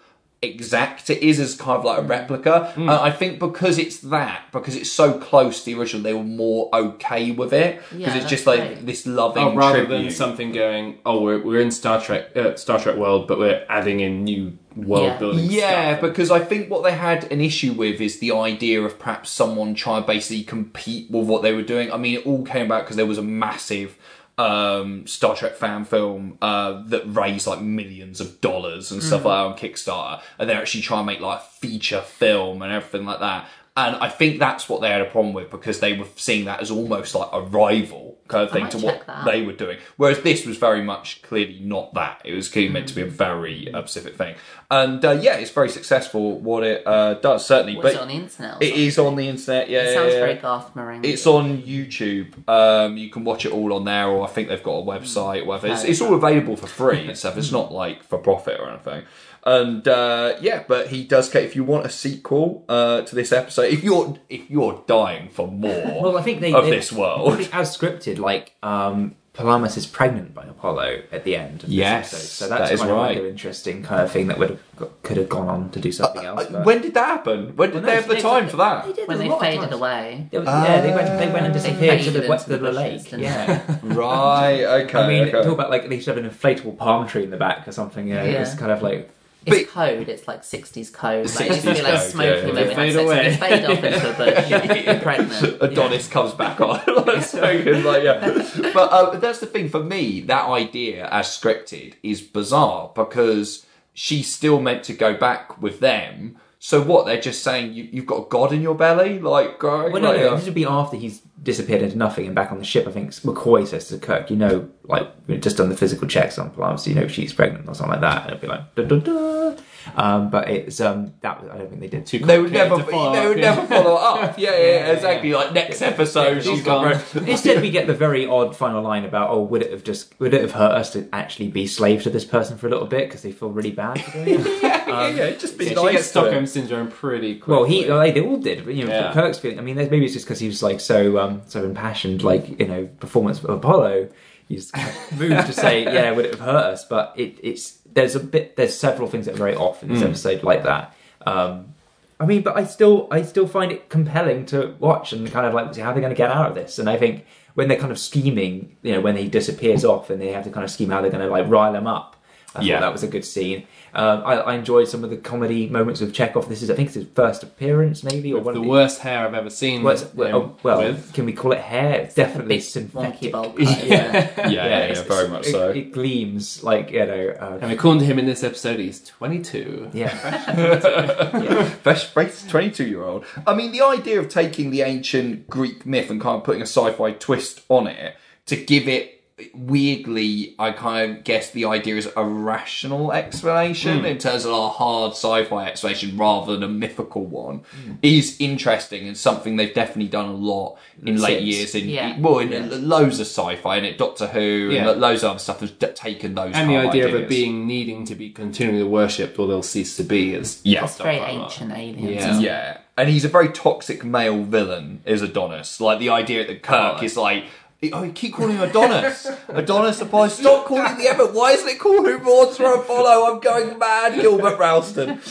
exact 0.43 1.11
it 1.11 1.19
is 1.23 1.39
as 1.39 1.55
kind 1.55 1.79
of 1.79 1.85
like 1.85 1.99
a 1.99 2.03
replica. 2.03 2.73
Hmm. 2.75 2.89
Uh, 2.89 2.99
I 3.01 3.11
think 3.11 3.39
because 3.39 3.79
it's 3.79 3.99
that, 4.01 4.45
because 4.53 4.75
it's 4.75 4.91
so 4.91 5.19
close 5.19 5.61
to 5.65 5.67
the 5.75 5.79
original, 5.79 6.03
they 6.03 6.15
were 6.15 6.25
more 6.25 6.71
okay 6.75 7.31
with 7.31 7.53
it 7.53 7.77
because 7.91 7.99
Yeah, 7.99 8.15
it's 8.17 8.31
just 8.31 8.47
like 8.47 8.61
great. 8.61 8.87
this 8.87 9.07
loving 9.07 9.43
Oh, 9.43 9.55
rather 9.55 9.81
tribute. 9.85 10.03
than 10.05 10.11
something 10.11 10.53
going, 10.53 10.99
oh, 11.05 11.21
we're, 11.23 11.43
we're 11.45 11.61
in 11.61 11.71
Star 11.71 12.01
Trek, 12.01 12.35
uh, 12.37 12.57
Star 12.57 12.79
Trek 12.81 12.97
world, 12.97 13.29
but 13.29 13.39
we're 13.39 13.65
adding 13.69 14.01
in 14.01 14.25
new 14.25 14.57
world 14.77 15.05
Yeah. 15.05 15.19
building. 15.19 15.45
Yeah, 15.51 15.99
stuff. 15.99 16.09
because 16.09 16.31
I 16.31 16.39
think 16.39 16.71
what 16.71 16.85
they 16.85 16.93
had 16.93 17.31
an 17.31 17.41
issue 17.43 17.73
with 17.75 18.01
is 18.01 18.19
the 18.21 18.33
idea 18.33 18.81
of 18.81 18.99
perhaps 18.99 19.29
someone 19.31 19.75
trying 19.75 20.03
to 20.03 20.07
basically 20.07 20.45
compete 20.45 21.11
with 21.11 21.27
what 21.27 21.43
they 21.43 21.53
were 21.53 21.61
doing. 21.63 21.93
I 21.93 21.99
mean, 21.99 22.15
it 22.19 22.25
all 22.27 22.45
came 22.45 22.65
about 22.67 22.85
because 22.85 22.97
there 22.97 23.05
was 23.05 23.19
a 23.19 23.23
massive 23.23 23.99
um, 24.41 25.07
Star 25.07 25.37
Trek 25.37 25.55
fan 25.55 25.85
film 25.85 26.39
uh, 26.41 26.83
that 26.87 27.03
raised 27.05 27.47
like 27.47 27.61
millions 27.61 28.21
of 28.21 28.41
dollars 28.41 28.91
and 28.91 29.03
stuff 29.03 29.25
like 29.25 29.37
that 29.37 29.53
on 29.53 29.59
Kickstarter, 29.59 30.23
and 30.39 30.49
they're 30.49 30.61
actually 30.61 30.81
trying 30.81 31.03
to 31.03 31.07
make 31.07 31.21
like 31.21 31.41
a 31.41 31.43
feature 31.43 32.01
film 32.01 32.63
and 32.63 32.73
everything 32.73 33.05
like 33.05 33.21
that. 33.21 33.47
And 33.81 33.97
I 33.97 34.11
think 34.11 34.39
that's 34.39 34.69
what 34.69 34.83
they 34.83 34.91
had 34.91 35.01
a 35.01 35.07
problem 35.07 35.33
with 35.33 35.51
because 35.51 35.81
they 35.81 35.95
were 35.97 36.07
seeing 36.17 36.45
that 36.45 36.61
as 36.61 36.71
almost 36.71 37.15
like 37.15 37.31
a 37.33 37.41
rival 37.41 38.19
kind 38.29 38.45
of 38.45 38.53
thing 38.53 38.69
to 38.69 38.79
what 38.79 39.07
that. 39.07 39.25
they 39.25 39.41
were 39.43 39.55
doing. 39.55 39.79
Whereas 39.97 40.21
this 40.21 40.45
was 40.45 40.59
very 40.59 40.83
much 40.83 41.23
clearly 41.23 41.59
not 41.63 41.95
that. 41.95 42.21
It 42.25 42.35
was 42.35 42.49
clearly 42.49 42.73
meant 42.73 42.89
to 42.89 42.95
be 42.95 43.01
a 43.01 43.07
very 43.07 43.73
uh, 43.73 43.81
specific 43.81 44.17
thing. 44.17 44.35
And 44.71 45.03
uh, 45.03 45.13
yeah, 45.13 45.37
it's 45.37 45.51
very 45.51 45.71
successful 45.71 46.39
what 46.39 46.63
it 46.63 46.87
uh, 46.87 47.15
does, 47.15 47.47
certainly. 47.47 47.77
Was 47.77 47.85
but 47.85 47.95
it 47.95 48.01
on 48.01 48.09
the 48.09 48.15
internet? 48.15 48.63
it 48.63 48.75
is 48.75 48.99
on 48.99 49.17
the 49.17 49.29
internet, 49.29 49.71
yeah. 49.71 49.83
It 49.83 49.95
sounds 49.95 50.13
yeah, 50.13 50.21
very 50.21 50.35
yeah. 50.35 50.41
Garth 50.41 50.75
Marenghi. 50.75 51.07
It's 51.07 51.27
on 51.27 51.63
YouTube. 51.63 52.49
Um, 52.49 52.99
you 52.99 53.09
can 53.09 53.25
watch 53.25 53.47
it 53.47 53.53
all 53.53 53.73
on 53.73 53.85
there, 53.85 54.09
or 54.09 54.25
I 54.25 54.29
think 54.29 54.49
they've 54.49 54.63
got 54.63 54.77
a 54.77 54.83
website. 54.83 55.43
Or 55.43 55.47
whatever. 55.47 55.69
It's, 55.69 55.85
it's 55.85 56.03
all 56.03 56.15
available 56.15 56.57
for 56.57 56.67
free 56.67 57.09
and 57.09 57.17
stuff. 57.17 57.39
It's 57.39 57.51
not 57.61 57.73
like 57.73 58.03
for 58.03 58.19
profit 58.19 58.61
or 58.61 58.69
anything. 58.69 59.05
And 59.45 59.87
uh, 59.89 60.35
yeah, 60.41 60.65
but 60.69 60.89
he 60.89 61.05
does. 61.05 61.35
If 61.35 61.57
you 61.57 61.65
want 61.65 61.87
a 61.87 61.89
sequel 61.91 62.65
uh, 62.69 63.03
to 63.03 63.15
this 63.15 63.33
episode, 63.33 63.73
if 63.73 63.83
you're 63.83 64.19
if 64.29 64.51
you're 64.51 64.83
dying 64.87 65.29
for 65.31 65.49
more, 65.49 66.01
Well, 66.03 66.19
I 66.19 66.23
think 66.23 66.41
they 66.41 66.53
of 66.53 66.65
they- 66.65 66.71
this 66.71 66.93
world. 66.93 67.33
I 67.33 67.37
think 67.37 67.55
as 67.55 67.77
scripted, 67.77 68.19
like 68.19 68.55
um, 68.63 69.15
Palamas 69.33 69.79
is 69.79 69.87
pregnant 69.87 70.35
by 70.35 70.45
Apollo 70.45 71.03
at 71.11 71.25
the 71.25 71.37
end. 71.37 71.63
Of 71.63 71.69
this 71.71 71.79
Yes, 71.79 72.13
episode. 72.13 72.27
so 72.29 72.49
that's 72.49 72.69
that 72.69 72.75
is 72.75 72.81
kind 72.81 72.91
of 72.91 72.97
right. 72.99 73.09
like 73.15 73.19
an 73.19 73.27
interesting 73.31 73.83
kind 73.83 74.03
of 74.03 74.11
thing 74.13 74.27
that 74.27 74.39
would 74.39 74.51
have 74.51 74.61
got, 74.77 75.03
could 75.05 75.17
have 75.17 75.29
gone 75.31 75.49
on 75.49 75.71
to 75.71 75.81
do 75.81 75.91
something 75.91 76.23
else. 76.25 76.43
Uh, 76.47 76.51
but- 76.53 76.65
when 76.67 76.83
did 76.83 76.93
that 76.95 77.07
happen? 77.07 77.57
When 77.57 77.71
did 77.71 77.77
Well, 77.77 77.83
they 77.87 77.95
have 77.95 78.09
the 78.09 78.15
they- 78.17 78.21
time 78.21 78.49
for 78.49 78.57
that? 78.59 78.85
They 78.87 78.93
did 78.93 79.09
when 79.09 79.19
they 79.19 79.29
faded 79.39 79.61
times. 79.61 79.73
away. 79.73 80.29
It 80.33 80.39
was- 80.41 80.49
yeah, 80.49 80.81
they 80.83 80.93
went. 80.93 81.19
They 81.19 81.33
went 81.33 81.45
and 81.47 81.55
disappeared 81.55 82.03
to 82.03 82.11
the 82.11 82.29
west 82.29 82.49
of 82.51 82.61
the 82.61 82.67
the 82.67 82.73
lake. 82.73 83.11
Yeah. 83.13 83.63
Right. 83.85 84.65
Okay. 84.83 84.99
I 84.99 85.09
mean, 85.09 85.23
okay. 85.29 85.33
talk 85.43 85.55
about 85.55 85.71
like 85.71 85.89
they 85.89 85.99
should 86.01 86.15
have 86.17 86.23
an 86.25 86.31
inflatable 86.31 86.77
palm 86.77 87.07
tree 87.09 87.25
in 87.25 87.31
the 87.31 87.39
back 87.39 87.67
or 87.67 87.73
something. 87.73 88.07
You 88.09 88.15
know, 88.17 88.25
Yeah. 88.25 88.43
it's 88.43 88.55
kind 88.55 88.73
of 88.73 88.83
like 88.83 89.09
It's 89.47 89.59
But- 89.65 89.69
code. 89.69 90.09
It's 90.09 90.29
like 90.29 90.43
60s 90.43 90.93
code. 90.93 91.27
The 91.27 91.39
Like, 91.39 91.51
it's 91.51 91.65
gonna 91.65 91.77
be 91.77 91.83
like 91.83 92.01
smoking 92.01 92.49
yeah, 92.49 92.53
when 92.55 92.57
yeah. 92.57 92.69
we 92.69 92.75
Fade 92.75 92.95
have 92.95 92.95
sex. 92.95 93.05
away. 93.07 93.27
and 93.27 93.39
Fade 93.41 93.65
off 93.65 93.85
into 93.85 94.11
a 94.11 94.93
bush. 94.95 95.03
pregnant. 95.03 95.63
Adonis 95.63 96.09
comes 96.09 96.35
back 96.35 96.61
on. 96.61 96.81
like, 97.07 97.23
smoking, 97.23 97.85
like, 97.85 98.03
yeah. 98.03 98.71
But 98.75 98.91
uh, 98.93 99.19
that's 99.19 99.39
the 99.41 99.47
thing 99.47 99.69
for 99.71 99.83
me. 99.83 100.21
That 100.21 100.47
idea 100.47 101.09
as 101.11 101.27
scripted 101.29 101.95
is 102.03 102.21
bizarre 102.21 102.91
because 102.95 103.65
she's 103.95 104.31
still 104.33 104.61
meant 104.61 104.85
to 104.85 104.93
go 104.93 105.15
back 105.15 105.61
with 105.63 105.81
them. 105.81 106.37
So 106.63 106.83
what? 106.83 107.07
They're 107.07 107.19
just 107.21 107.43
saying 107.43 107.73
you, 107.73 107.89
you've 107.91 108.05
got 108.05 108.27
a 108.27 108.29
god 108.29 108.53
in 108.53 108.61
your 108.61 108.75
belly, 108.75 109.19
like 109.19 109.59
going. 109.59 109.93
Well, 109.93 110.03
no, 110.03 110.11
like, 110.11 110.21
no, 110.21 110.29
uh, 110.29 110.37
this 110.37 110.45
would 110.45 110.55
be 110.55 110.67
after 110.67 110.99
he's 110.99 111.23
disappeared 111.43 111.81
into 111.81 111.97
nothing 111.97 112.27
and 112.27 112.35
back 112.35 112.53
on 112.53 112.59
the 112.59 112.65
ship. 112.65 112.87
I 112.87 112.91
think 112.93 113.11
McCoy 113.13 113.67
says 113.67 113.89
to 113.89 113.99
Kirk, 113.99 114.29
"You 114.29 114.37
know, 114.37 114.69
like 114.85 115.11
we've 115.27 115.41
just 115.41 115.57
done 115.57 115.71
the 115.71 115.77
physical 115.77 116.07
checks 116.07 116.39
on 116.39 116.51
Palamas, 116.51 116.87
you 116.87 116.95
know 116.95 117.09
she's 117.09 117.33
pregnant 117.33 117.67
or 117.67 117.75
something 117.75 117.93
like 117.93 118.03
that." 118.03 118.23
And 118.25 118.31
it'd 118.33 118.43
be 118.43 118.47
like, 118.47 118.75
da, 118.75 118.83
da, 118.85 118.99
da. 118.99 119.57
Um, 119.97 120.31
but 120.31 120.49
it's 120.49 120.81
um 120.81 121.15
that 121.21 121.39
I 121.51 121.59
don't 121.59 121.69
think 121.69 121.81
they 121.81 121.89
did 121.89 122.07
too. 122.07 122.19
they 122.21 122.39
would 122.39 122.53
never. 122.53 122.77
They 122.77 122.93
up, 122.93 123.29
would 123.29 123.39
yeah. 123.39 123.55
never 123.55 123.67
follow 123.67 123.95
up. 123.95 124.21
Yeah, 124.39 124.51
yeah, 124.53 124.59
yeah, 124.59 124.93
exactly. 124.93 125.33
Like 125.33 125.53
next 125.53 125.83
episode, 125.83 126.43
she's 126.43 126.63
gone. 126.63 127.01
Instead, 127.27 127.61
we 127.63 127.71
get 127.71 127.87
the 127.87 127.95
very 127.95 128.27
odd 128.27 128.57
final 128.57 128.83
line 128.83 129.05
about, 129.05 129.31
"Oh, 129.31 129.43
would 129.43 129.63
it 129.63 129.71
have 129.73 129.85
just 129.85 130.19
would 130.21 130.33
it 130.35 130.41
have 130.43 130.53
hurt 130.53 130.73
us 130.73 130.93
to 130.93 131.09
actually 131.13 131.49
be 131.49 131.67
slaves 131.67 132.05
to 132.05 132.11
this 132.11 132.25
person 132.25 132.57
for 132.59 132.67
a 132.67 132.71
little 132.71 132.87
bit 132.87 133.09
because 133.09 133.23
they 133.23 133.33
feel 133.33 133.51
really 133.51 133.71
bad 133.73 134.01
for 134.03 134.13
doing 134.25 134.41
it?" 134.41 134.63
yeah, 134.63 135.09
yeah, 135.09 135.31
just 135.33 135.59
be 135.59 135.67
Yeah, 135.67 135.73
nice 135.75 135.87
she 135.87 135.93
gets 135.93 136.05
to 136.07 136.11
Stockholm 136.11 136.47
syndrome 136.47 136.91
pretty 136.91 137.37
quickly. 137.37 137.55
Well, 137.55 137.65
he 137.65 137.87
like, 137.87 138.15
they 138.15 138.21
all 138.21 138.39
did, 138.39 138.65
but 138.65 138.75
you 138.75 138.87
know, 138.87 138.93
Yeah. 138.93 139.13
Kirk's 139.13 139.39
feeling. 139.39 139.59
I 139.59 139.63
mean, 139.63 139.77
maybe 139.77 140.05
it's 140.05 140.15
just 140.15 140.27
because 140.27 140.39
he 140.41 140.47
was 140.47 140.63
like 140.63 140.81
so 140.81 141.19
um 141.19 141.43
so 141.47 141.65
impassioned, 141.65 142.23
like 142.23 142.61
you 142.61 142.67
know, 142.67 142.89
performance 143.01 143.43
of 143.43 143.51
Apollo. 143.51 144.09
He's 144.51 144.73
kind 144.73 144.89
of 144.89 145.19
moved 145.21 145.47
to 145.47 145.53
say, 145.53 145.85
"Yeah, 145.85 146.11
would 146.11 146.25
it 146.25 146.33
have 146.33 146.41
hurt 146.41 146.65
us?" 146.65 146.85
But 146.85 147.15
it, 147.17 147.39
it's 147.41 147.79
there's 147.93 148.17
a 148.17 148.21
bit 148.21 148.57
there's 148.57 148.77
several 148.77 149.09
things 149.09 149.27
that 149.27 149.37
are 149.37 149.39
very 149.39 149.55
off 149.55 149.85
in 149.85 149.91
this 149.91 150.03
episode 150.03 150.43
like 150.43 150.65
that. 150.65 150.93
Um, 151.25 151.75
I 152.19 152.27
mean, 152.27 152.43
but 152.43 152.57
I 152.57 152.65
still 152.65 153.07
I 153.13 153.23
still 153.23 153.47
find 153.47 153.71
it 153.71 153.89
compelling 153.89 154.47
to 154.47 154.75
watch 154.81 155.13
and 155.13 155.31
kind 155.31 155.47
of 155.47 155.55
like 155.55 155.73
see 155.73 155.81
how 155.81 155.93
they're 155.93 156.01
going 156.01 156.13
to 156.13 156.19
get 156.19 156.31
out 156.31 156.49
of 156.49 156.57
this. 156.57 156.81
And 156.81 156.91
I 156.91 156.97
think 156.97 157.27
when 157.55 157.69
they're 157.69 157.79
kind 157.79 157.93
of 157.93 157.99
scheming, 157.99 158.77
you 158.83 158.93
know, 158.93 159.01
when 159.01 159.17
he 159.17 159.29
disappears 159.29 159.85
off 159.85 160.11
and 160.11 160.21
they 160.21 160.33
have 160.33 160.45
to 160.45 160.51
kind 160.51 160.65
of 160.65 160.71
scheme 160.71 160.91
how 160.91 161.01
they're 161.01 161.13
going 161.13 161.25
to 161.25 161.31
like 161.31 161.49
rile 161.49 161.75
him 161.75 161.87
up. 161.87 162.17
I 162.55 162.63
Yeah. 162.63 162.75
thought 162.75 162.81
that 162.87 162.93
was 162.93 163.03
a 163.05 163.09
good 163.09 163.25
scene. 163.25 163.67
Um, 163.95 164.23
I, 164.25 164.35
I 164.41 164.55
enjoyed 164.55 164.87
some 164.89 165.03
of 165.05 165.11
the 165.11 165.17
comedy 165.17 165.69
moments 165.69 166.01
with 166.01 166.13
Chekov. 166.15 166.49
This 166.49 166.63
is, 166.63 166.71
I 166.71 166.75
think, 166.75 166.87
it's 166.87 166.95
his 166.95 167.07
first 167.15 167.43
appearance, 167.43 168.05
maybe, 168.05 168.33
or 168.33 168.37
With 168.37 168.45
one 168.47 168.55
the 168.55 168.61
of 168.61 168.65
the 168.65 168.71
worst 168.71 169.01
hair 169.01 169.27
I've 169.27 169.35
ever 169.35 169.51
seen. 169.51 169.83
Well, 169.83 169.97
well, 170.15 170.29
him 170.29 170.35
oh, 170.37 170.57
well, 170.63 170.79
with. 170.79 171.13
can 171.13 171.27
we 171.27 171.33
call 171.33 171.51
it 171.53 171.59
hair? 171.61 172.01
It's 172.01 172.15
definitely 172.15 172.57
Big 172.57 172.63
synthetic. 172.63 173.19
wonky 173.21 173.33
bowl 173.33 173.51
cut, 173.53 173.61
isn't? 173.61 173.89
Yeah, 173.89 174.49
yeah, 174.49 174.87
yeah, 174.89 175.03
very 175.03 175.29
much 175.29 175.47
so. 175.47 175.71
It 175.71 175.91
gleams 175.93 176.63
like 176.63 176.91
you 176.93 177.05
know. 177.07 177.35
Uh, 177.41 177.59
And 177.63 177.73
according 177.73 178.01
to 178.01 178.07
him 178.07 178.19
in 178.21 178.27
this 178.27 178.45
episode, 178.45 178.79
he's 178.79 179.01
22. 179.01 179.91
yeah, 179.93 180.09
fresh, 181.83 182.05
face 182.07 182.47
22 182.47 182.87
year 182.87 183.03
old. 183.05 183.25
I 183.47 183.55
mean, 183.55 183.73
the 183.73 183.83
idea 183.83 184.19
of 184.21 184.29
taking 184.29 184.71
the 184.71 184.83
ancient 184.83 185.49
Greek 185.49 185.85
myth 185.87 186.11
and 186.11 186.21
kind 186.21 186.37
of 186.39 186.45
putting 186.45 186.63
a 186.63 186.67
sci 186.67 186.93
fi 186.93 187.13
twist 187.13 187.63
on 187.69 187.87
it 187.87 188.17
to 188.47 188.57
give 188.57 188.89
it 188.89 189.20
weirdly, 189.55 190.55
I 190.59 190.73
kind 190.73 191.19
of 191.19 191.25
guess 191.25 191.51
the 191.51 191.65
idea 191.65 191.97
is 191.97 192.09
a 192.17 192.25
rational 192.25 193.13
explanation 193.13 194.01
hmm. 194.01 194.05
in 194.07 194.19
terms 194.19 194.45
of 194.45 194.53
a 194.53 194.69
hard 194.69 195.13
sci 195.13 195.45
fi 195.45 195.67
explanation 195.67 196.17
rather 196.17 196.53
than 196.53 196.63
a 196.63 196.69
mythical 196.69 197.25
one 197.25 197.63
is 198.03 198.37
interesting 198.39 199.07
and 199.07 199.17
something 199.17 199.57
they've 199.57 199.75
definitely 199.75 200.09
done 200.11 200.29
a 200.29 200.35
lot 200.35 200.77
in 201.05 201.17
late 201.21 201.43
years. 201.43 201.75
In, 201.75 201.89
Yeah. 201.89 202.19
well, 202.19 202.39
in 202.39 202.89
loads 202.89 203.21
of 203.21 203.27
sci 203.27 203.57
fi 203.57 203.77
and 203.77 203.87
it 203.87 203.99
Doctor 203.99 204.27
Who 204.29 204.71
Yeah. 204.73 204.91
and 204.91 205.01
loads 205.01 205.23
of 205.23 205.31
other 205.31 205.39
stuff 205.39 205.61
has 205.61 205.71
d- 205.71 205.87
taken 205.95 206.35
those 206.35 206.53
And 206.55 206.69
the 206.71 206.75
kind 206.75 206.89
idea 206.89 207.05
of 207.07 207.15
ideas. 207.15 207.23
it 207.23 207.29
being 207.29 207.67
needing 207.67 208.05
to 208.07 208.15
be 208.15 208.31
continually 208.31 208.83
worshipped 208.85 209.39
or 209.39 209.47
they'll 209.49 209.63
cease 209.63 209.97
to 209.97 210.03
be 210.03 210.35
is 210.35 210.61
Yeah. 210.65 210.85
It's 210.85 210.97
very 210.97 211.17
ancient 211.19 211.73
aliens. 211.73 212.41
Yeah. 212.41 212.51
Yeah, 212.51 212.79
and 212.97 213.09
he's 213.09 213.25
a 213.25 213.29
very 213.29 213.49
toxic 213.49 214.05
male 214.05 214.43
villain, 214.43 215.01
is 215.07 215.23
Adonis. 215.23 215.81
Like 215.81 215.99
the 215.99 216.11
idea 216.11 216.47
that 216.47 216.63
Kirk 216.63 216.97
Oh. 217.01 217.05
is 217.05 217.17
like, 217.17 217.45
oh, 217.93 218.03
you 218.03 218.13
keep 218.13 218.35
calling 218.35 218.57
him 218.57 218.63
Adonis, 218.69 219.27
Adonis 219.49 220.01
Apollo. 220.01 220.29
Stop 220.29 220.67
calling 220.67 220.99
the 220.99 221.09
Emmet. 221.09 221.33
Why 221.33 221.53
isn't 221.53 221.69
it 221.69 221.79
called 221.79 222.07
Who 222.07 222.19
Mourns 222.19 222.57
for 222.57 222.75
Apollo? 222.75 223.33
I'm 223.33 223.41
going 223.41 223.79
mad, 223.79 224.21
Gilbert 224.21 224.59
Ralston. 224.59 225.21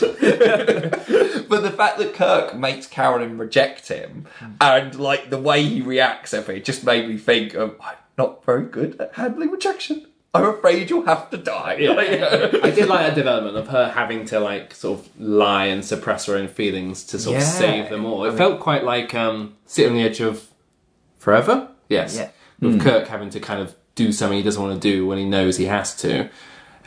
but 1.48 1.62
the 1.62 1.72
fact 1.76 1.98
that 1.98 2.12
Kirk 2.14 2.56
makes 2.56 2.86
Carolyn 2.86 3.38
reject 3.38 3.88
him 3.88 4.26
and 4.60 4.98
like 4.98 5.30
the 5.30 5.38
way 5.38 5.62
he 5.64 5.80
reacts 5.80 6.34
every 6.34 6.56
it 6.56 6.64
just 6.64 6.84
made 6.84 7.08
me 7.08 7.16
think 7.16 7.54
of 7.54 7.76
I'm 7.80 7.96
not 8.18 8.44
very 8.44 8.64
good 8.64 9.00
at 9.00 9.14
handling 9.14 9.50
rejection. 9.50 10.06
I'm 10.32 10.44
afraid 10.44 10.90
you'll 10.90 11.06
have 11.06 11.30
to 11.30 11.36
die. 11.36 11.76
Like, 11.76 12.08
I 12.64 12.70
did 12.70 12.88
like 12.88 13.06
that 13.06 13.14
development 13.14 13.56
of 13.56 13.68
her 13.68 13.90
having 13.90 14.24
to 14.26 14.38
like 14.38 14.74
sort 14.74 15.00
of 15.00 15.20
lie 15.20 15.66
and 15.66 15.84
suppress 15.84 16.26
her 16.26 16.36
own 16.36 16.48
feelings 16.48 17.04
to 17.06 17.18
sort 17.18 17.36
of 17.38 17.42
save 17.42 17.90
them 17.90 18.04
all. 18.04 18.24
It 18.24 18.36
felt 18.36 18.60
quite 18.60 18.84
like 18.84 19.14
um, 19.14 19.56
City 19.66 19.88
on 19.88 19.94
the 19.94 20.02
Edge 20.02 20.20
of 20.20 20.48
Forever. 21.18 21.68
Yes, 21.88 22.16
Yeah. 22.16 22.30
With 22.60 22.74
hmm. 22.74 22.80
Kirk 22.80 23.08
having 23.08 23.30
to 23.30 23.40
kind 23.40 23.60
of 23.60 23.74
do 23.94 24.12
something 24.12 24.38
he 24.38 24.44
doesn't 24.44 24.62
want 24.62 24.80
to 24.80 24.80
do 24.80 25.06
when 25.06 25.18
he 25.18 25.24
knows 25.24 25.56
he 25.56 25.66
has 25.66 25.94
to. 25.96 26.28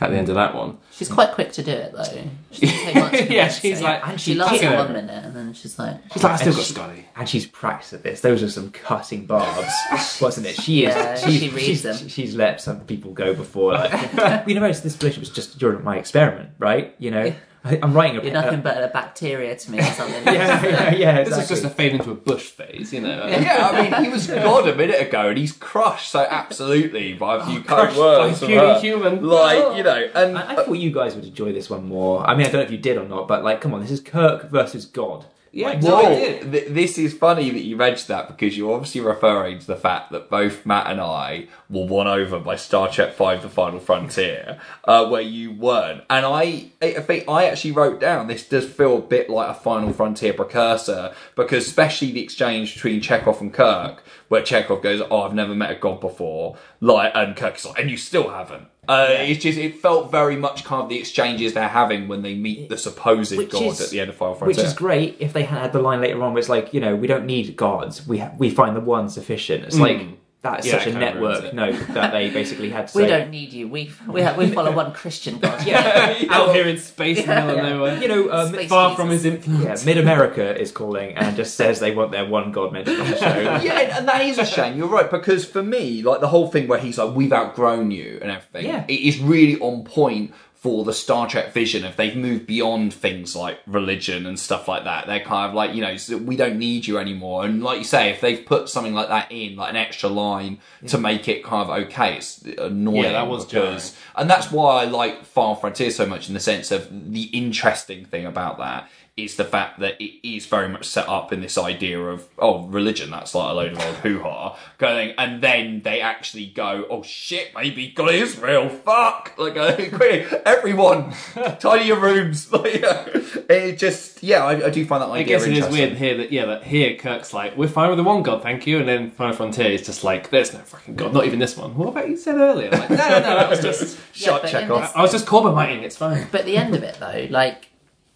At 0.00 0.10
the 0.10 0.16
end 0.16 0.28
of 0.28 0.34
that 0.34 0.56
one, 0.56 0.78
She's 0.90 1.08
quite 1.08 1.32
quick 1.32 1.52
to 1.52 1.62
do 1.62 1.70
it 1.70 1.92
though. 1.92 2.02
She 2.50 2.66
doesn't 2.66 2.84
take 2.84 2.94
much 2.96 3.12
to 3.12 3.32
Yeah, 3.32 3.48
she's 3.48 3.78
so- 3.78 3.84
like- 3.84 4.06
and 4.06 4.20
she 4.20 4.32
she 4.32 4.38
loves 4.38 4.60
it 4.60 4.72
one 4.72 4.92
minute, 4.92 5.24
and 5.24 5.36
then 5.36 5.52
she's 5.52 5.78
like, 5.78 5.96
she's 6.12 6.22
like, 6.22 6.32
I 6.32 6.36
still 6.36 6.52
got 6.52 6.64
Scotty. 6.64 7.06
and 7.14 7.28
she's 7.28 7.46
practiced 7.46 7.92
at 7.92 8.02
this. 8.02 8.20
Those 8.20 8.42
are 8.42 8.50
some 8.50 8.70
cutting 8.72 9.26
barbs, 9.26 9.72
wasn't 10.20 10.46
it? 10.48 10.56
She 10.56 10.84
is. 10.84 10.94
Yeah, 10.94 11.16
she's, 11.16 11.40
she 11.40 11.48
reads 11.48 11.66
she's, 11.66 11.82
them. 11.82 12.08
She's 12.08 12.34
let 12.34 12.60
some 12.60 12.80
people 12.80 13.12
go 13.12 13.34
before. 13.34 13.74
Like, 13.74 13.92
you 14.48 14.54
know, 14.54 14.66
this 14.66 14.84
relationship 14.84 15.20
was 15.20 15.30
just 15.30 15.58
during 15.60 15.84
my 15.84 15.96
experiment, 15.96 16.50
right? 16.58 16.94
You 16.98 17.12
know, 17.12 17.34
I, 17.64 17.78
I'm 17.82 17.94
writing 17.94 18.20
a. 18.20 18.22
"You're 18.22 18.36
uh, 18.36 18.42
nothing 18.42 18.60
but 18.60 18.82
a 18.82 18.88
bacteria 18.88 19.56
to 19.56 19.70
me," 19.70 19.78
or 19.78 19.82
something. 20.00 20.22
yeah, 20.26 20.64
yeah, 20.64 20.94
yeah. 20.94 21.22
This 21.24 21.38
is 21.38 21.48
just 21.48 21.64
a 21.64 21.70
fade 21.70 21.92
into 21.92 22.10
a 22.10 22.14
bush 22.14 22.50
phase, 22.50 22.92
you 22.92 23.00
know. 23.00 23.26
yeah, 23.26 23.70
I 23.72 23.82
mean, 23.82 24.04
he 24.04 24.10
was 24.10 24.26
God 24.26 24.68
a 24.68 24.74
minute 24.74 25.00
ago, 25.00 25.28
and 25.30 25.38
he's 25.38 25.52
crushed 25.52 26.10
so 26.10 26.26
absolutely 26.28 27.14
by 27.24 27.36
a 27.36 27.46
few 27.46 27.62
kind 27.62 27.66
crushed 27.66 27.98
words. 27.98 28.40
by 28.40 28.46
puny 28.46 28.80
human. 28.80 29.26
like 29.26 29.76
you 29.76 29.82
know, 29.82 30.10
and 30.14 30.36
I, 30.36 30.52
I 30.52 30.54
thought 30.56 30.74
you 30.74 30.90
guys 30.90 31.14
would 31.14 31.24
enjoy 31.24 31.52
this 31.52 31.70
one 31.70 31.88
more. 31.88 32.26
I 32.28 32.34
mean, 32.34 32.46
I 32.46 32.50
don't 32.50 32.60
know 32.60 32.66
if 32.66 32.70
you 32.70 32.78
did 32.78 32.98
or 32.98 33.08
not, 33.08 33.26
but 33.28 33.42
like, 33.42 33.60
come 33.62 33.72
on, 33.72 33.80
this 33.80 33.90
is 33.90 34.00
Kirk 34.00 34.50
versus 34.50 34.84
God. 34.84 35.24
Yeah, 35.54 35.68
Like, 35.68 35.82
no, 35.82 35.96
I 35.96 36.14
did. 36.14 36.52
th- 36.52 36.68
this 36.70 36.98
is 36.98 37.14
funny 37.14 37.48
that 37.50 37.60
you 37.62 37.76
mentioned 37.76 38.08
that 38.08 38.26
because 38.26 38.58
you're 38.58 38.74
obviously 38.74 39.00
referring 39.02 39.60
to 39.60 39.66
the 39.66 39.76
fact 39.76 40.10
that 40.10 40.28
both 40.28 40.66
Matt 40.66 40.88
and 40.90 41.00
I 41.00 41.46
were 41.70 41.86
won 41.86 42.08
over 42.08 42.40
by 42.40 42.56
Star 42.56 42.88
Trek 42.90 43.14
Five: 43.14 43.42
The 43.42 43.48
Final 43.48 43.78
Frontier, 43.78 44.58
uh, 44.84 45.06
where 45.08 45.22
you 45.22 45.52
weren't. 45.52 46.02
And 46.10 46.26
I, 46.26 46.72
I 46.82 46.94
think 46.94 47.28
I 47.28 47.44
actually 47.46 47.70
wrote 47.70 48.00
down 48.00 48.26
this 48.26 48.48
does 48.48 48.68
feel 48.68 48.98
a 48.98 49.00
bit 49.00 49.30
like 49.30 49.48
a 49.48 49.54
Final 49.54 49.92
Frontier 49.92 50.32
precursor 50.32 51.14
because 51.36 51.68
especially 51.68 52.10
the 52.10 52.22
exchange 52.24 52.74
between 52.74 53.00
Chekov 53.00 53.40
and 53.40 53.54
Kirk, 53.54 54.02
where 54.26 54.42
Chekov 54.42 54.82
goes, 54.82 55.00
"Oh, 55.08 55.22
I've 55.22 55.34
never 55.34 55.54
met 55.54 55.70
a 55.70 55.76
god 55.76 56.00
before," 56.00 56.56
like, 56.80 57.12
and 57.14 57.36
Kirk 57.36 57.44
Kirk's 57.54 57.64
like, 57.64 57.78
"And 57.78 57.88
you 57.88 57.96
still 57.96 58.30
haven't." 58.30 58.66
Uh, 58.88 59.06
It's 59.10 59.42
just 59.42 59.58
it 59.58 59.80
felt 59.80 60.10
very 60.10 60.36
much 60.36 60.64
kind 60.64 60.82
of 60.82 60.88
the 60.88 60.98
exchanges 60.98 61.54
they're 61.54 61.68
having 61.68 62.08
when 62.08 62.22
they 62.22 62.34
meet 62.34 62.68
the 62.68 62.76
supposed 62.78 63.36
Which 63.36 63.50
god 63.50 63.62
is- 63.62 63.80
at 63.80 63.90
the 63.90 64.00
end 64.00 64.10
of 64.10 64.16
Final 64.16 64.34
Which 64.46 64.58
is 64.58 64.72
great 64.74 65.16
if 65.20 65.32
they 65.32 65.42
had 65.44 65.72
the 65.72 65.80
line 65.80 66.00
later 66.00 66.22
on 66.22 66.32
where 66.32 66.38
it's 66.40 66.48
like, 66.48 66.72
you 66.74 66.80
know, 66.80 66.94
we 66.96 67.06
don't 67.06 67.26
need 67.26 67.56
gods. 67.56 68.06
We 68.06 68.18
ha- 68.18 68.32
we 68.38 68.50
find 68.50 68.74
the 68.76 68.80
one 68.80 69.08
sufficient. 69.08 69.64
It's 69.64 69.78
like 69.78 70.00
that's 70.44 70.64
Yeah, 70.66 70.72
such 70.78 70.86
a 70.86 70.90
it 70.90 70.92
kind 70.92 71.04
of 71.04 71.14
ruins 71.20 71.42
network 71.42 71.44
it. 71.44 71.54
note 71.88 71.94
that 71.94 72.12
they 72.12 72.30
basically 72.30 72.70
had 72.70 72.86
to 72.88 72.96
We 72.98 73.04
say. 73.04 73.08
don't 73.08 73.30
need 73.30 73.52
you. 73.52 73.66
We 73.66 73.90
we 74.06 74.20
have, 74.22 74.36
we 74.36 74.50
follow 74.52 74.70
one 74.72 74.92
Christian 74.92 75.38
God. 75.40 75.66
Yeah, 75.66 76.22
Out 76.30 76.54
here 76.54 76.68
in 76.68 76.78
space 76.78 77.18
in 77.18 77.26
the 77.26 77.34
middle 77.34 77.50
of 77.58 77.64
nowhere. 77.64 77.98
you 78.00 78.06
know, 78.08 78.30
um, 78.30 78.52
far 78.68 78.90
Jesus. 78.90 78.96
from 78.96 79.08
his 79.10 79.24
influence. 79.24 79.64
yeah, 79.82 79.86
Mid 79.86 79.98
America 79.98 80.56
is 80.60 80.70
calling 80.70 81.16
and 81.16 81.34
just 81.36 81.54
says 81.56 81.80
they 81.80 81.94
want 81.94 82.12
their 82.12 82.26
one 82.26 82.52
god 82.52 82.72
mentioned 82.72 83.00
on 83.00 83.10
the 83.10 83.16
show. 83.18 83.38
yeah, 83.62 83.96
and 83.98 84.06
that 84.06 84.20
is 84.22 84.38
a 84.38 84.46
shame. 84.46 84.76
You're 84.78 84.88
right 84.88 85.10
because 85.10 85.44
for 85.44 85.62
me, 85.62 86.02
like 86.02 86.20
the 86.20 86.28
whole 86.28 86.48
thing 86.48 86.68
where 86.68 86.78
he's 86.78 86.98
like, 86.98 87.14
"We've 87.16 87.32
outgrown 87.32 87.90
you" 87.90 88.18
and 88.22 88.30
everything, 88.30 88.66
Yeah. 88.66 88.84
it 88.86 89.00
is 89.00 89.18
really 89.18 89.58
on 89.60 89.84
point 89.84 90.32
for 90.64 90.82
the 90.82 90.94
Star 90.94 91.28
Trek 91.28 91.52
vision. 91.52 91.84
If 91.84 91.96
they've 91.96 92.16
moved 92.16 92.46
beyond 92.46 92.94
things 92.94 93.36
like 93.36 93.60
religion 93.66 94.24
and 94.24 94.40
stuff 94.40 94.66
like 94.66 94.84
that, 94.84 95.06
they're 95.06 95.20
kind 95.20 95.46
of 95.46 95.54
like, 95.54 95.74
you 95.74 95.82
know, 95.82 95.94
we 96.24 96.36
don't 96.36 96.58
need 96.58 96.86
you 96.86 96.96
anymore. 96.96 97.44
And 97.44 97.62
like 97.62 97.76
you 97.76 97.84
say, 97.84 98.08
if 98.08 98.22
they've 98.22 98.46
put 98.46 98.70
something 98.70 98.94
like 98.94 99.08
that 99.08 99.30
in, 99.30 99.56
like 99.56 99.68
an 99.68 99.76
extra 99.76 100.08
line 100.08 100.60
to 100.86 100.96
make 100.96 101.28
it 101.28 101.44
kind 101.44 101.68
of 101.68 101.84
okay, 101.84 102.16
it's 102.16 102.40
annoying. 102.44 103.02
Yeah, 103.02 103.12
that 103.12 103.28
was 103.28 103.44
because, 103.44 103.94
and 104.16 104.30
that's 104.30 104.50
why 104.50 104.80
I 104.80 104.84
like 104.86 105.26
Final 105.26 105.54
Frontier 105.54 105.90
so 105.90 106.06
much 106.06 106.28
in 106.28 106.34
the 106.34 106.40
sense 106.40 106.70
of 106.70 106.88
the 107.12 107.24
interesting 107.24 108.06
thing 108.06 108.24
about 108.24 108.56
that 108.56 108.88
is 109.16 109.36
the 109.36 109.44
fact 109.44 109.78
that 109.78 110.00
it 110.00 110.26
is 110.28 110.44
very 110.46 110.68
much 110.68 110.84
set 110.84 111.08
up 111.08 111.32
in 111.32 111.40
this 111.40 111.56
idea 111.56 112.00
of 112.00 112.26
oh 112.38 112.66
religion 112.66 113.10
that's 113.10 113.32
like 113.32 113.50
a 113.50 113.54
load 113.54 113.72
of 113.72 113.78
old 113.80 113.94
hoo-ha 113.96 114.58
going 114.78 115.14
and 115.16 115.40
then 115.40 115.80
they 115.82 116.00
actually 116.00 116.46
go 116.46 116.84
oh 116.90 117.00
shit 117.02 117.52
maybe 117.54 117.88
God 117.88 118.12
is 118.12 118.36
real 118.38 118.68
fuck 118.68 119.32
like 119.38 119.56
uh, 119.56 119.76
quick 119.92 120.32
everyone 120.44 121.12
tidy 121.60 121.84
your 121.84 122.00
rooms 122.00 122.52
like 122.52 122.82
uh, 122.82 123.04
it 123.48 123.78
just 123.78 124.20
yeah 124.22 124.44
I, 124.44 124.66
I 124.66 124.70
do 124.70 124.84
find 124.84 125.00
that 125.00 125.10
idea 125.10 125.36
I 125.36 125.38
guess 125.38 125.46
it 125.46 125.56
is 125.56 125.68
weird 125.68 125.92
here 125.92 126.16
that 126.16 126.32
yeah 126.32 126.46
that 126.46 126.64
here 126.64 126.96
Kirk's 126.96 127.32
like 127.32 127.56
we're 127.56 127.68
fine 127.68 127.90
with 127.90 127.98
the 127.98 128.04
one 128.04 128.24
god, 128.24 128.42
thank 128.42 128.66
you, 128.66 128.78
and 128.78 128.88
then 128.88 129.10
Final 129.12 129.36
Frontier 129.36 129.66
is 129.70 129.84
just 129.86 130.02
like 130.02 130.30
there's 130.30 130.52
no 130.52 130.60
fucking 130.60 130.96
god, 130.96 131.12
not 131.12 131.26
even 131.26 131.38
this 131.38 131.56
one. 131.56 131.76
What 131.76 131.88
about 131.88 132.08
you 132.08 132.16
said 132.16 132.36
earlier? 132.36 132.70
Like, 132.70 132.90
no, 132.90 132.96
no, 132.96 133.08
no, 133.08 133.20
that 133.20 133.50
was 133.50 133.60
just 133.60 133.98
Shot 134.14 134.42
but 134.42 134.50
check 134.50 134.70
off. 134.70 134.82
this- 134.82 134.92
I 134.96 135.02
was 135.02 135.12
just 135.12 135.26
Corbiting. 135.26 135.82
It's 135.82 135.96
fine. 135.96 136.26
But 136.32 136.44
the 136.46 136.56
end 136.56 136.74
of 136.74 136.82
it, 136.82 136.96
though, 136.98 137.26
like, 137.30 137.68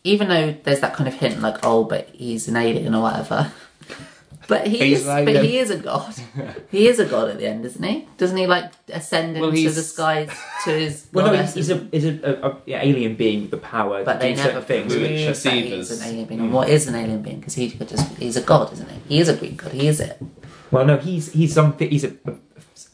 even 0.04 0.28
though 0.28 0.54
there's 0.64 0.80
that 0.80 0.94
kind 0.94 1.08
of 1.08 1.14
hint, 1.14 1.40
like, 1.40 1.58
oh, 1.64 1.84
but 1.84 2.08
he's 2.10 2.48
an 2.48 2.56
alien 2.56 2.94
or 2.94 3.02
whatever. 3.02 3.52
But 4.46 4.66
he 4.66 4.78
He's 4.78 5.00
is, 5.00 5.04
but 5.06 5.44
he 5.44 5.58
is 5.58 5.68
a 5.70 5.76
god. 5.76 6.14
he 6.70 6.88
is 6.88 6.98
a 6.98 7.04
god 7.04 7.28
at 7.28 7.36
the 7.38 7.46
end, 7.46 7.66
isn't 7.66 7.82
he? 7.82 8.08
Doesn't 8.16 8.34
he 8.36 8.46
like 8.46 8.72
ascend 8.88 9.34
Well, 9.38 9.50
into 9.50 9.60
he's- 9.60 9.74
the 9.74 9.82
skies 9.82 10.30
to 10.64 10.70
his? 10.70 11.06
Well, 11.12 11.26
no, 11.26 11.36
he's, 11.42 11.52
he's 11.52 11.68
a 11.70 11.76
he's 11.92 12.04
a, 12.06 12.18
a, 12.22 12.48
a 12.50 12.56
yeah, 12.64 12.80
alien 12.82 13.14
being 13.14 13.42
with 13.42 13.50
the 13.50 13.58
power 13.58 14.02
But 14.04 14.14
to 14.14 14.18
they 14.20 14.30
do 14.32 14.36
never 14.38 14.50
certain 14.62 14.64
things. 14.64 14.94
We 14.94 15.00
which- 15.02 15.10
would- 15.10 15.16
prove 15.16 15.26
that 15.26 15.34
perceive 15.34 15.64
he's 15.66 16.00
an 16.00 16.08
alien 16.08 16.24
being. 16.28 16.40
And 16.40 16.52
what 16.54 16.70
is 16.70 16.88
an 16.88 16.94
alien 16.94 17.20
being? 17.20 17.40
Because 17.40 17.54
he 17.56 17.70
could 17.70 17.88
just—he's 17.88 18.38
a 18.38 18.40
god, 18.40 18.72
isn't 18.72 18.88
he? 18.90 19.16
He 19.16 19.20
is 19.20 19.28
a 19.28 19.36
Greek 19.36 19.58
god. 19.58 19.72
He 19.72 19.86
is 19.86 20.00
it. 20.00 20.18
Well, 20.70 20.86
no, 20.86 20.96
he's 20.96 21.30
he's 21.30 21.52
something. 21.52 21.90
He's 21.90 22.04
a, 22.04 22.12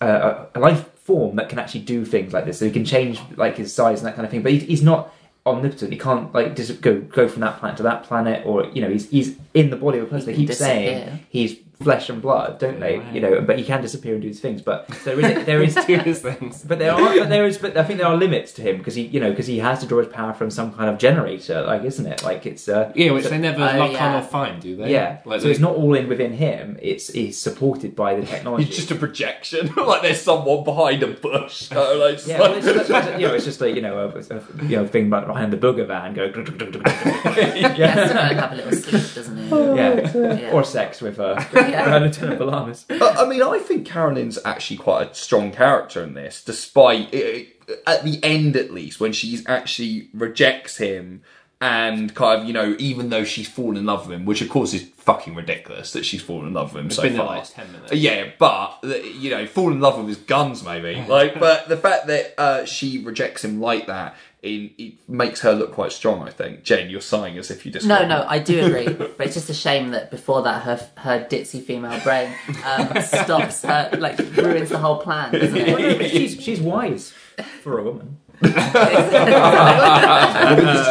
a, 0.01 0.47
a 0.57 0.59
life 0.59 0.89
form 1.03 1.37
that 1.37 1.49
can 1.51 1.61
actually 1.61 1.83
do 1.83 2.05
things 2.05 2.33
like 2.33 2.47
this. 2.47 2.59
So 2.59 2.65
he 2.65 2.73
can 2.73 2.85
change 2.85 3.21
like 3.37 3.57
his 3.59 3.73
size 3.73 4.01
and 4.01 4.09
that 4.09 4.17
kind 4.17 4.25
of 4.25 4.31
thing. 4.33 4.43
But 4.43 4.51
he, 4.53 4.59
he's 4.59 4.83
not 4.83 5.15
omnipotent. 5.47 5.93
He 5.93 5.99
can't 5.99 6.33
like 6.35 6.57
just 6.57 6.81
go 6.81 7.01
go 7.01 7.29
from 7.29 7.41
that 7.41 7.59
planet 7.59 7.77
to 7.79 7.83
that 7.85 8.05
planet, 8.05 8.45
or 8.47 8.67
you 8.67 8.81
know, 8.83 8.89
he's 8.91 9.11
he's 9.11 9.37
in 9.53 9.71
the 9.71 9.77
body 9.77 9.99
of 9.99 10.05
a 10.05 10.07
person. 10.07 10.27
They 10.27 10.35
can 10.35 10.47
keep 10.47 10.57
saying 10.57 11.21
he's 11.29 11.59
flesh 11.85 12.09
and 12.11 12.21
blood, 12.23 12.59
don't 12.59 12.81
they? 12.81 13.03
You 13.13 13.21
know, 13.21 13.41
but 13.43 13.59
he 13.59 13.65
can 13.65 13.81
disappear 13.83 14.15
and 14.15 14.23
do 14.23 14.29
his 14.29 14.41
things. 14.41 14.63
But 14.63 14.89
there 15.05 15.21
is 15.21 15.47
there 15.47 15.63
is 15.63 15.75
Do 15.87 15.99
his 15.99 16.21
things. 16.21 16.63
But 16.65 16.79
there 16.79 16.93
are, 16.93 17.17
but 17.19 17.29
there 17.29 17.45
is, 17.47 17.59
but 17.59 17.77
I 17.77 17.85
think 17.85 17.99
there 17.99 18.09
are 18.09 18.17
limits 18.17 18.53
to 18.55 18.63
him 18.63 18.79
because 18.79 18.95
he, 18.95 19.03
you 19.03 19.21
know, 19.21 19.31
because 19.31 19.47
he 19.47 19.59
has 19.59 19.81
to 19.81 19.87
draw 19.87 19.99
his 19.99 20.09
power 20.09 20.33
from 20.33 20.51
some 20.51 20.73
kind 20.73 20.89
of 20.89 20.99
generator, 20.99 21.63
like 21.63 21.85
isn't 21.85 22.07
it? 22.07 22.23
Like 22.23 22.47
it's, 22.47 22.69
uh, 22.69 22.91
Yeah, 22.95 23.11
which 23.13 23.25
so- 23.25 23.31
they 23.31 23.39
never 23.39 23.63
Oh, 23.63 23.79
lock 23.79 23.93
yeah. 23.93 24.15
on 24.17 24.23
or 24.23 24.27
find, 24.27 24.63
do 24.63 24.77
they? 24.77 24.91
yeah. 24.93 25.19
Like 25.25 25.41
so 25.41 25.47
they- 25.47 25.51
it's 25.53 25.61
not 25.61 25.75
all 25.77 25.95
in 25.95 26.09
within 26.09 26.33
him. 26.33 26.79
It's 26.81 27.09
he's 27.13 27.39
supported 27.39 27.95
by 27.95 28.15
the 28.15 28.25
technology. 28.27 28.65
it's 28.69 28.77
just 28.77 28.91
a 28.91 28.95
projection 28.95 29.73
like 29.77 30.03
there's 30.03 30.21
someone 30.21 30.65
behind 30.65 31.03
a 31.03 31.09
bush 31.09 31.69
so, 31.69 31.99
like, 31.99 32.27
yeah, 32.27 32.39
like- 32.39 32.51
well, 32.51 32.55
it's, 32.59 32.67
it's, 32.67 32.91
it's- 32.91 33.21
you 33.21 33.27
know, 33.29 33.35
it's 33.35 33.45
just 33.45 33.61
like 33.61 33.75
you 33.75 33.83
know, 33.83 33.99
a, 33.99 34.09
a 34.19 34.65
you 34.67 34.77
know, 34.77 34.87
thing 34.87 35.11
behind 35.11 35.53
the 35.53 35.57
booger 35.59 35.87
van 35.87 36.15
going. 36.15 36.33
He 36.35 37.63
has 37.63 37.73
to 37.75 37.79
yeah, 37.79 38.41
have 38.41 38.53
a 38.53 38.57
little 38.57 38.73
sleep, 38.73 39.15
doesn't 39.15 39.37
he? 39.37 39.49
yeah. 39.49 40.13
Yeah. 40.15 40.51
or 40.53 40.65
sex 40.65 41.01
with 41.03 41.19
uh, 41.21 41.35
Yeah. 41.75 41.99
Lieutenant 41.99 42.39
Palamas. 42.39 42.87
I 42.91 43.25
I 43.25 43.29
mean, 43.29 43.43
I 43.43 43.59
think 43.59 43.87
Carolyn's 43.87 44.39
actually 44.45 44.77
quite 44.77 45.11
a 45.11 45.15
strong 45.15 45.53
character 45.53 46.03
in 46.03 46.15
this, 46.15 46.43
despite 46.45 47.13
it, 47.13 47.83
at 47.87 48.05
the 48.05 48.23
end 48.23 48.57
at 48.57 48.73
least 48.73 49.01
when 49.01 49.13
she's 49.13 49.47
actually 49.47 50.09
rejects 50.13 50.77
him 50.79 51.23
and 51.61 52.15
kind 52.15 52.43
of 52.43 52.47
you 52.47 52.53
know 52.53 52.77
even 52.79 53.09
though 53.11 53.25
she's 53.25 53.49
fallen 53.49 53.77
in 53.77 53.87
love 53.87 54.07
with 54.07 54.19
him, 54.19 54.27
which 54.27 54.43
of 54.43 54.49
course 54.49 54.75
is 54.75 54.83
fucking 54.97 55.35
ridiculous 55.35 55.93
that 55.93 56.05
she's 56.05 56.23
fallen 56.23 56.49
in 56.49 56.53
love 56.53 56.75
with 56.75 56.85
him 56.85 56.91
so 56.91 57.03
been 57.03 57.15
there 57.15 57.25
far. 57.25 57.37
like 57.37 57.49
10 57.49 57.73
minutes. 57.73 57.93
Yeah, 57.93 58.31
but 58.39 58.79
you 58.83 59.31
know, 59.31 59.47
fall 59.47 59.71
in 59.71 59.81
love 59.81 59.99
with 59.99 60.09
his 60.09 60.17
guns 60.19 60.63
maybe. 60.65 61.03
Like, 61.09 61.39
but 61.39 61.69
the 61.69 61.77
fact 61.77 62.07
that 62.09 62.35
uh, 62.39 62.65
she 62.65 63.03
rejects 63.03 63.45
him 63.45 63.61
like 63.61 63.87
that. 63.87 64.17
It, 64.45 64.73
it 64.77 65.09
makes 65.09 65.41
her 65.41 65.55
look 65.55 65.73
quite 65.73 65.91
strong, 65.91 66.23
I 66.23 66.31
think. 66.31 66.65
Jen, 66.65 66.91
you're 66.91 67.01
sighing 67.01 67.39
as 67.39 67.51
if 67.51 67.65
you 67.65 67.73
disagree. 67.73 67.97
No, 67.97 68.07
no, 68.07 68.27
I 68.29 68.39
do 68.39 68.67
agree, 68.67 68.93
but 68.93 69.17
it's 69.21 69.33
just 69.33 69.49
a 69.49 69.55
shame 69.55 69.93
that 69.93 70.11
before 70.11 70.43
that, 70.43 70.63
her 70.65 70.87
her 70.99 71.25
ditzy 71.25 71.63
female 71.65 71.99
brain 72.01 72.31
um, 72.63 73.03
stops 73.03 73.63
her, 73.63 73.89
like 73.99 74.19
ruins 74.37 74.69
the 74.69 74.79
whole 74.79 74.99
plan, 74.99 75.33
doesn't 75.33 75.57
it? 75.57 76.11
she's 76.11 76.39
she's 76.43 76.61
wise 76.61 77.15
for 77.63 77.79
a 77.79 77.83
woman. 77.83 78.19
just 78.43 78.55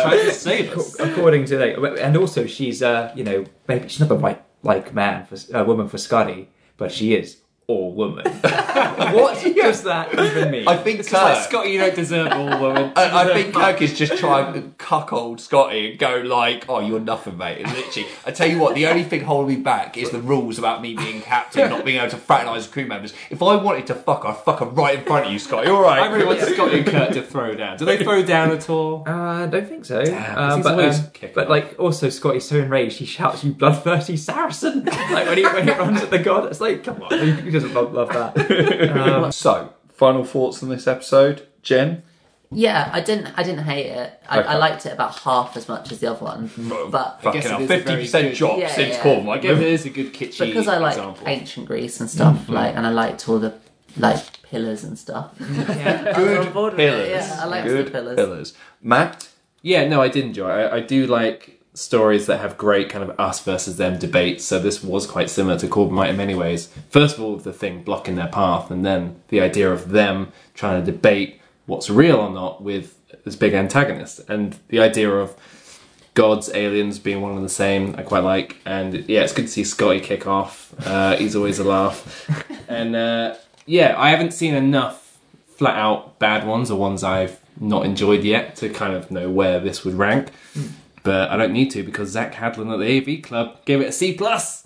trying 0.02 0.26
to 0.26 0.32
save 0.32 0.72
us. 0.76 1.00
according 1.00 1.46
to 1.46 1.60
like, 1.60 2.00
and 2.00 2.18
also 2.18 2.48
she's 2.48 2.82
uh 2.82 3.12
you 3.16 3.24
know 3.24 3.46
maybe 3.68 3.88
she's 3.88 4.00
not 4.00 4.10
the 4.10 4.18
right 4.18 4.42
like 4.64 4.94
man 4.94 5.26
for 5.28 5.38
a 5.56 5.64
woman 5.64 5.88
for 5.88 6.00
Scotty, 6.00 6.50
but 6.78 6.92
she 6.92 7.14
is 7.14 7.43
or 7.68 7.94
woman. 7.94 8.26
what 8.42 9.42
does 9.56 9.84
that 9.84 10.14
even 10.14 10.52
mean? 10.52 10.68
I 10.68 10.78
think 10.78 11.00
It's 11.00 11.10
just 11.10 11.24
like 11.24 11.44
Scotty, 11.44 11.72
you 11.72 11.80
don't 11.80 11.96
deserve 11.96 12.32
all 12.32 12.62
women. 12.62 12.92
I, 12.96 13.24
I 13.24 13.34
think 13.34 13.56
Kirk 13.56 13.82
is 13.82 13.98
just 13.98 14.18
trying 14.18 14.54
to 14.54 14.62
cuckold 14.78 15.40
Scotty 15.40 15.92
and 15.92 16.00
go 16.00 16.18
like, 16.26 16.66
"Oh, 16.68 16.80
you're 16.80 17.00
nothing, 17.00 17.38
mate." 17.38 17.60
And 17.64 17.72
literally, 17.74 18.10
I 18.26 18.32
tell 18.32 18.48
you 18.50 18.60
what, 18.60 18.76
the 18.76 18.88
only 18.88 19.04
thing 19.04 19.22
holding 19.22 19.56
me 19.56 19.62
back 19.62 19.98
is 19.98 20.10
the 20.12 20.20
rules 20.20 20.60
about 20.60 20.82
me 20.82 20.94
being 20.96 21.22
captain, 21.22 21.70
not 21.70 21.86
being 21.86 21.98
able 22.00 22.10
to 22.12 22.18
fraternise 22.18 22.64
with 22.66 22.72
crew 22.74 22.86
members. 22.86 23.14
If 23.30 23.42
I 23.42 23.56
wanted 23.56 23.88
to 23.88 23.96
fuck, 23.96 24.26
I'd 24.26 24.38
fuck 24.38 24.60
her 24.60 24.66
right 24.66 25.00
in 25.00 25.06
front 25.06 25.28
of 25.28 25.32
you, 25.32 25.40
Scotty. 25.40 25.70
All 25.70 25.82
right. 25.82 26.04
I 26.04 26.12
really 26.12 26.26
want 26.26 26.42
Scotty 26.42 26.80
and 26.80 26.88
Kirk 26.88 27.12
to 27.14 27.22
throw 27.22 27.56
down. 27.56 27.78
Do 27.78 27.86
they 27.86 28.04
throw 28.04 28.24
down 28.24 28.52
at 28.52 28.70
all? 28.70 29.04
Uh, 29.08 29.44
I 29.44 29.48
don't 29.48 29.68
think 29.68 29.86
so. 29.86 30.04
Damn, 30.04 30.38
Uh, 30.38 30.58
but, 30.62 30.72
always 30.74 31.00
um, 31.00 31.12
but 31.34 31.50
like, 31.50 31.80
also 31.80 32.10
Scotty's 32.10 32.46
so 32.46 32.58
enraged, 32.58 32.98
he 32.98 33.06
shouts, 33.06 33.44
"You 33.44 33.54
bloodthirsty 33.54 34.18
Saracen!" 34.18 34.84
like 35.12 35.28
when 35.28 35.38
he 35.38 35.44
when 35.44 35.68
he 35.68 35.74
runs 35.74 36.02
at 36.02 36.10
the 36.10 36.20
god. 36.20 36.46
It's 36.46 36.60
like, 36.60 36.84
come 36.84 37.02
on, 37.04 37.18
who 37.18 37.53
doesn't 37.54 37.74
love, 37.74 37.94
love 37.94 38.10
that? 38.10 38.34
Um, 39.24 39.32
so, 39.32 39.74
final 39.94 40.24
thoughts 40.26 40.62
on 40.64 40.70
this 40.70 40.88
episode, 40.88 41.48
Jen? 41.62 42.04
Yeah, 42.52 42.90
I 42.94 43.02
didn't. 43.02 43.34
I 43.36 43.42
didn't 43.44 43.64
hate 43.64 43.88
it. 43.88 44.14
I, 44.30 44.40
Okay. 44.40 44.48
I 44.50 44.58
liked 44.58 44.86
it 44.86 44.94
about 44.94 45.18
half 45.20 45.58
as 45.58 45.68
much 45.68 45.92
as 45.92 46.00
the 46.00 46.12
other 46.12 46.24
one. 46.24 46.52
But 46.92 47.20
I 47.26 47.32
guess 47.32 47.46
it 47.46 47.52
is 47.62 47.66
a 47.66 47.68
fifty 47.68 47.84
very 47.86 48.02
percent 48.04 48.28
good- 48.30 48.38
drop 48.38 48.58
Yeah, 48.60 48.68
since 48.72 48.96
yeah. 48.96 49.02
Corn. 49.02 49.22
I 49.22 49.30
Like, 49.32 49.42
guess 49.42 49.58
it 49.60 49.68
is 49.68 49.86
a 49.86 49.90
good 49.90 50.14
kitschy 50.14 50.46
because 50.48 50.68
I 50.68 50.78
like 50.78 50.98
example. 50.98 51.28
ancient 51.28 51.66
Greece 51.66 52.00
and 52.00 52.10
stuff, 52.10 52.36
Mm-hmm. 52.38 52.54
like, 52.54 52.76
and 52.76 52.86
I 52.86 52.92
liked 52.92 53.28
all 53.28 53.40
the 53.40 53.56
like 53.98 54.44
pillars 54.44 54.84
and 54.84 55.00
stuff. 55.00 55.32
I 55.42 55.44
was 55.44 56.16
good 56.16 56.38
on 56.58 56.64
with 56.66 56.74
it, 56.74 56.78
pillars. 56.78 57.10
Yeah, 57.10 57.40
I 57.42 57.46
liked 57.46 57.68
good 57.68 57.88
the 57.88 57.92
pillars. 57.92 58.16
pillars. 58.16 58.54
Matt, 58.84 59.30
Yeah, 59.64 59.88
no, 59.88 60.02
I 60.02 60.10
did 60.10 60.26
enjoy. 60.26 60.50
it. 60.52 60.72
I, 60.72 60.76
I 60.78 60.80
do 60.82 61.08
like 61.08 61.60
stories 61.74 62.28
that 62.28 62.40
have 62.40 62.58
great 62.58 62.90
kind 62.90 63.04
of 63.04 63.20
us 63.20 63.44
versus 63.44 63.78
them 63.78 63.98
debates. 63.98 64.46
So 64.46 64.60
this 64.60 64.84
was 64.84 65.08
quite 65.08 65.30
similar 65.30 65.58
to 65.60 65.68
Corbomite 65.68 66.10
in 66.10 66.18
many 66.18 66.36
ways. 66.36 66.70
First 66.90 67.18
of 67.18 67.24
all, 67.24 67.36
the 67.38 67.54
thing 67.54 67.84
blocking 67.84 68.16
their 68.16 68.28
path, 68.28 68.70
and 68.70 68.86
then 68.86 69.22
the 69.30 69.42
idea 69.42 69.72
of 69.72 69.90
them 69.90 70.32
trying 70.54 70.84
to 70.84 70.92
debate 70.92 71.42
what's 71.66 71.90
real 71.90 72.18
or 72.18 72.30
not 72.30 72.62
with 72.62 73.00
this 73.24 73.36
big 73.36 73.54
antagonist, 73.54 74.22
and 74.30 74.58
the 74.68 74.80
idea 74.80 75.10
of 75.10 75.36
gods, 76.14 76.50
aliens 76.54 77.00
being 77.00 77.22
one 77.22 77.36
and 77.36 77.46
the 77.46 77.50
same. 77.50 77.96
I 77.98 78.04
quite 78.04 78.24
like, 78.24 78.58
and 78.66 78.94
yeah, 79.10 79.22
it's 79.22 79.34
good 79.34 79.44
to 79.44 79.52
see 79.52 79.64
Scotty 79.64 80.00
kick 80.00 80.28
off. 80.28 80.74
Uh, 80.86 81.16
he's 81.16 81.36
always 81.36 81.60
a 81.60 81.64
laugh, 81.64 82.30
and 82.68 82.96
uh, 82.96 83.36
yeah, 83.66 83.96
I 83.98 84.10
haven't 84.10 84.32
seen 84.32 84.54
enough 84.54 85.18
flat 85.56 85.78
out 85.78 86.20
bad 86.20 86.46
ones 86.46 86.70
or 86.70 86.78
ones 86.78 87.04
I've 87.04 87.40
not 87.60 87.86
enjoyed 87.86 88.24
yet 88.24 88.56
to 88.58 88.70
kind 88.70 88.94
of 88.94 89.12
know 89.12 89.30
where 89.30 89.60
this 89.60 89.86
would 89.86 89.94
rank. 89.94 90.30
But 91.04 91.30
I 91.32 91.38
don't 91.38 91.54
need 91.54 91.70
to 91.72 91.84
because 91.84 92.10
Zack 92.10 92.34
Handlen 92.34 92.72
at 92.74 92.80
the 92.80 93.16
AV 93.18 93.22
Club 93.22 93.64
gave 93.66 93.82
it 93.82 93.90
a 93.90 93.92
C 93.92 94.14
plus, 94.14 94.66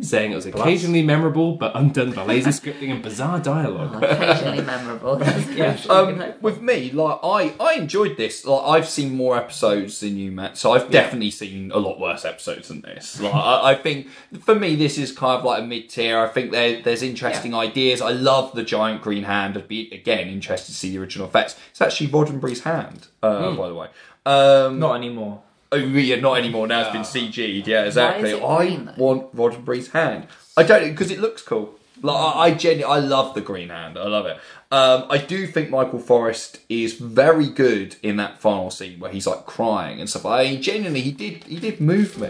saying 0.00 0.32
it 0.32 0.34
was 0.34 0.46
occasionally 0.46 1.00
memorable 1.02 1.54
but 1.54 1.70
undone 1.76 2.10
by 2.10 2.24
lazy 2.24 2.50
scripting 2.50 2.90
and 2.90 3.00
bizarre 3.04 3.38
dialogue. 3.38 3.94
Occasionally 4.02 4.62
memorable. 4.62 5.22
Yeah. 5.56 5.78
um, 5.88 6.34
with 6.40 6.60
me, 6.60 6.90
like 6.90 7.20
I, 7.22 7.54
I 7.60 7.74
enjoyed 7.74 8.16
this. 8.16 8.44
Like 8.44 8.62
I've 8.66 8.88
seen 8.88 9.14
more 9.14 9.36
episodes 9.36 10.00
than 10.00 10.16
you, 10.16 10.32
Matt. 10.32 10.58
So 10.58 10.72
I've 10.72 10.90
definitely 10.90 11.30
seen 11.30 11.70
a 11.70 11.78
lot 11.78 12.00
worse 12.00 12.24
episodes 12.24 12.66
than 12.68 12.80
this. 12.80 13.20
Like 13.20 13.32
I, 13.32 13.70
I 13.70 13.74
think 13.76 14.08
for 14.40 14.56
me, 14.56 14.74
this 14.74 14.98
is 14.98 15.12
kind 15.12 15.38
of 15.38 15.44
like 15.44 15.62
a 15.62 15.66
mid 15.66 15.88
tier. 15.88 16.18
I 16.18 16.26
think 16.28 16.50
there, 16.50 16.82
there's 16.82 17.02
interesting 17.04 17.54
ideas. 17.54 18.00
I 18.02 18.10
love 18.10 18.54
the 18.56 18.64
giant 18.64 19.02
green 19.02 19.22
hand. 19.22 19.56
I'd 19.56 19.68
be 19.68 19.88
again 19.92 20.26
interested 20.28 20.72
to 20.72 20.76
see 20.76 20.90
the 20.90 20.98
original 20.98 21.28
effects. 21.28 21.54
It's 21.70 21.80
actually 21.80 22.08
Roddenberry's 22.08 22.64
hand, 22.64 23.06
uh, 23.22 23.54
by 23.54 23.68
the 23.68 23.74
way. 23.74 23.88
Um, 24.26 24.80
Not 24.80 24.96
anymore. 24.96 25.42
Oh, 25.72 25.76
yeah, 25.76 26.16
not 26.16 26.38
anymore. 26.38 26.66
Now 26.66 26.82
it's 26.82 26.90
been 26.90 27.02
CG'd. 27.02 27.66
Yeah, 27.66 27.84
exactly. 27.84 28.30
it 28.30 28.42
I 28.42 28.66
green, 28.66 28.84
though? 28.86 28.94
want 28.96 29.36
Roddenberry's 29.36 29.88
hand. 29.88 30.28
I 30.56 30.62
don't 30.62 30.88
because 30.90 31.10
it 31.10 31.18
looks 31.18 31.42
cool. 31.42 31.74
Like 32.02 32.16
I, 32.16 32.40
I 32.40 32.54
genuinely, 32.54 32.84
I 32.84 32.98
love 33.00 33.34
the 33.34 33.40
green 33.40 33.70
hand. 33.70 33.98
I 33.98 34.06
love 34.06 34.26
it. 34.26 34.38
Um, 34.70 35.06
I 35.08 35.18
do 35.18 35.46
think 35.46 35.70
Michael 35.70 35.98
Forest 35.98 36.60
is 36.68 36.94
very 36.94 37.48
good 37.48 37.96
in 38.02 38.16
that 38.16 38.38
final 38.40 38.70
scene 38.70 39.00
where 39.00 39.10
he's 39.10 39.26
like 39.26 39.46
crying 39.46 40.00
and 40.00 40.08
stuff. 40.10 40.26
I 40.26 40.56
genuinely, 40.56 41.00
he 41.00 41.12
did, 41.12 41.44
he 41.44 41.58
did 41.58 41.80
move 41.80 42.18
me. 42.18 42.28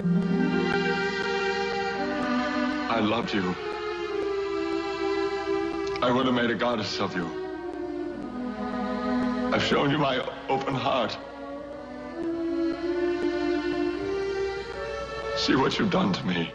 I 2.89 3.01
loved 3.01 3.35
you. 3.35 3.55
I 6.03 6.11
would 6.11 6.27
have 6.27 6.35
made 6.35 6.51
a 6.51 6.55
goddess 6.55 7.01
of 7.01 7.17
you. 7.17 7.27
I've 9.53 9.63
shown 9.63 9.91
you 9.91 9.99
my 9.99 10.19
open 10.49 10.75
heart. 10.75 11.17
See 15.37 15.55
what 15.55 15.79
you've 15.79 15.91
done 15.91 16.13
to 16.13 16.27
me. 16.27 16.51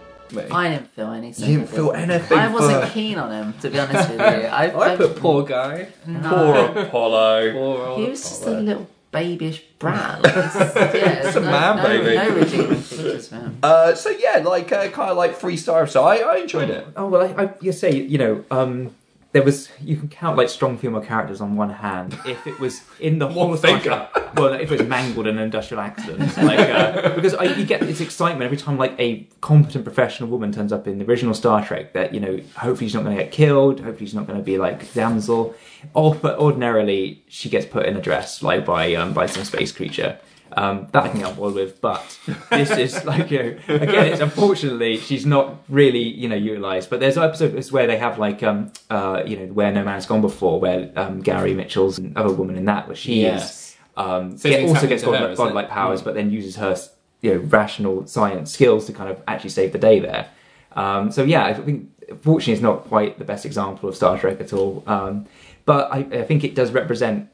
I 0.52 0.70
didn't 0.70 0.88
feel 0.91 1.12
any. 1.12 1.28
You 1.30 1.34
didn't 1.58 1.68
feel 1.68 1.91
anything. 1.91 2.38
I 2.38 2.48
wasn't 2.48 2.84
for 2.86 2.90
keen 2.91 3.18
on 3.18 3.32
him, 3.32 3.53
to 3.62 3.70
be 3.70 3.80
honest 3.80 4.10
with 4.10 4.20
you. 4.20 4.26
I, 4.26 4.91
I 4.94 4.95
put 4.95 5.16
poor 5.18 5.44
guy. 5.44 5.88
poor 6.06 6.56
Apollo. 6.86 7.52
Poor 7.53 7.86
old 7.88 7.99
He 7.99 8.10
was 8.10 8.22
just 8.22 8.41
a 8.41 8.45
Apollo. 8.45 8.62
little 8.62 8.88
babyish 9.12 9.62
brat. 9.78 10.22
Like, 10.24 10.36
it's, 10.36 10.56
yeah, 10.56 11.28
it's 11.28 11.36
a 11.36 11.41
no, 11.41 11.52
man 11.52 11.76
no, 11.78 11.84
baby. 11.84 12.16
No 12.16 12.36
redeeming 12.36 12.82
features 12.82 13.28
for 13.28 13.36
him. 13.36 13.58
Uh, 13.64 13.94
so 13.94 14.10
yeah, 14.10 14.38
like 14.38 14.72
uh, 14.72 14.88
kind 14.90 15.12
of 15.12 15.18
like 15.18 15.36
three 15.36 15.58
star. 15.58 15.86
So 15.86 16.03
I, 16.03 16.18
I 16.18 16.38
enjoyed 16.38 16.70
it. 16.70 16.88
Oh 16.95 17.08
well, 17.08 17.22
I, 17.38 17.44
I 17.44 17.53
you 17.62 17.72
say 17.74 17.91
you 17.95 18.18
know 18.18 18.45
um, 18.52 18.95
there 19.32 19.44
was 19.44 19.70
you 19.80 19.95
can 19.95 20.10
count 20.10 20.38
like 20.38 20.49
strong 20.49 20.78
female 20.78 21.02
characters 21.02 21.40
on 21.40 21.56
one 21.56 21.70
hand 21.70 22.18
if 22.26 22.45
it 22.45 22.60
was 22.60 22.82
in 22.99 23.20
the 23.20 23.28
whole 23.28 23.56
finger. 23.56 24.08
Well, 24.34 24.53
if 24.53 24.72
it 24.72 24.80
was 24.80 24.88
mangled 24.88 25.28
in 25.28 25.38
an 25.38 25.44
industrial 25.44 25.84
accident, 25.84 26.38
like 26.38 26.58
uh, 26.58 27.10
because 27.16 27.34
I, 27.34 27.53
you 27.53 27.66
get 27.66 27.82
this 27.82 27.99
excitement 27.99 28.44
every 28.44 28.56
time 28.56 28.78
like 28.78 28.98
a 28.98 29.28
competent 29.41 29.84
professional 29.84 30.30
woman 30.30 30.53
turns 30.53 30.72
up 30.72 30.88
in 30.88 30.99
the 30.99 31.06
original 31.06 31.34
Star 31.34 31.66
Trek 31.66 31.91
that 31.91 32.14
you 32.14 32.22
know 32.22 32.40
hopefully 32.56 32.88
she's 32.88 32.94
not 32.94 33.03
going 33.03 33.18
to 33.18 33.24
get 33.24 33.34
killed, 33.34 33.82
hopefully 33.82 34.06
she's 34.06 34.16
not 34.16 34.28
going 34.28 34.40
to 34.40 34.44
be 34.44 34.58
like 34.58 34.94
damsel, 34.94 35.53
or 35.94 36.16
but 36.16 36.40
ordinarily 36.40 37.22
she 37.28 37.49
gets 37.49 37.66
put 37.66 37.86
in 37.86 37.98
a 37.98 38.02
dress 38.02 38.41
like 38.41 38.66
by 38.66 38.95
um, 38.95 39.12
by 39.12 39.26
some 39.26 39.44
space 39.44 39.74
creature. 39.74 40.18
Um, 40.57 40.88
that 40.91 41.03
I 41.03 41.07
can 41.10 41.19
get 41.19 41.28
on 41.30 41.36
board 41.36 41.53
with, 41.53 41.80
but 41.80 42.19
this 42.49 42.72
is 42.72 43.06
like 43.11 43.32
you 43.32 43.40
know, 43.44 43.57
again, 43.76 44.07
it's 44.07 44.22
unfortunately 44.22 44.98
she's 44.98 45.26
not 45.26 45.56
really 45.69 46.03
you 46.03 46.28
know 46.28 46.36
utilized. 46.36 46.90
But 46.90 46.99
there's 46.99 47.18
episodes 47.18 47.72
where 47.72 47.88
they 47.88 47.98
have 47.98 48.19
like 48.19 48.44
um 48.44 48.72
uh 48.90 49.23
you 49.26 49.38
know 49.38 49.45
where 49.53 49.72
no 49.72 49.84
man's 49.84 50.06
gone 50.06 50.22
before, 50.22 50.60
where 50.60 50.91
um 50.95 51.22
Gary 51.22 51.53
Mitchell's 51.53 51.99
another 51.99 52.34
woman 52.34 52.57
in 52.57 52.65
that 52.65 52.88
where 52.88 52.95
she 52.95 53.22
Yes. 53.22 53.44
is 53.72 53.78
um 53.98 54.38
Same 54.38 54.52
get- 54.65 54.69
also 54.69 54.88
gets 54.88 55.03
godlike, 55.03 55.38
godlike 55.38 55.69
powers, 55.69 56.02
Mm. 56.02 56.06
but 56.06 56.15
then 56.15 56.32
uses 56.32 56.56
her 56.57 56.76
you 57.22 57.34
know 57.36 57.40
rational 57.41 58.06
science 58.07 58.52
skills 58.52 58.86
to 58.88 58.94
kind 58.94 59.10
of 59.10 59.22
actually 59.28 59.52
save 59.52 59.72
the 59.72 59.78
day 59.80 59.99
there. 59.99 60.28
Um, 60.73 61.11
so 61.11 61.23
yeah, 61.23 61.45
I 61.45 61.53
think 61.53 61.90
fortunately 62.22 62.53
it's 62.53 62.61
not 62.61 62.86
quite 62.86 63.19
the 63.19 63.26
best 63.26 63.45
example 63.45 63.88
of 63.88 63.95
Star 63.95 64.18
Trek 64.18 64.41
at 64.41 64.52
all. 64.53 64.84
Um, 64.88 65.28
but 65.65 65.91
I, 65.94 65.99
I 65.99 66.23
think 66.23 66.44
it 66.44 66.56
does 66.56 66.72
represent 66.72 67.30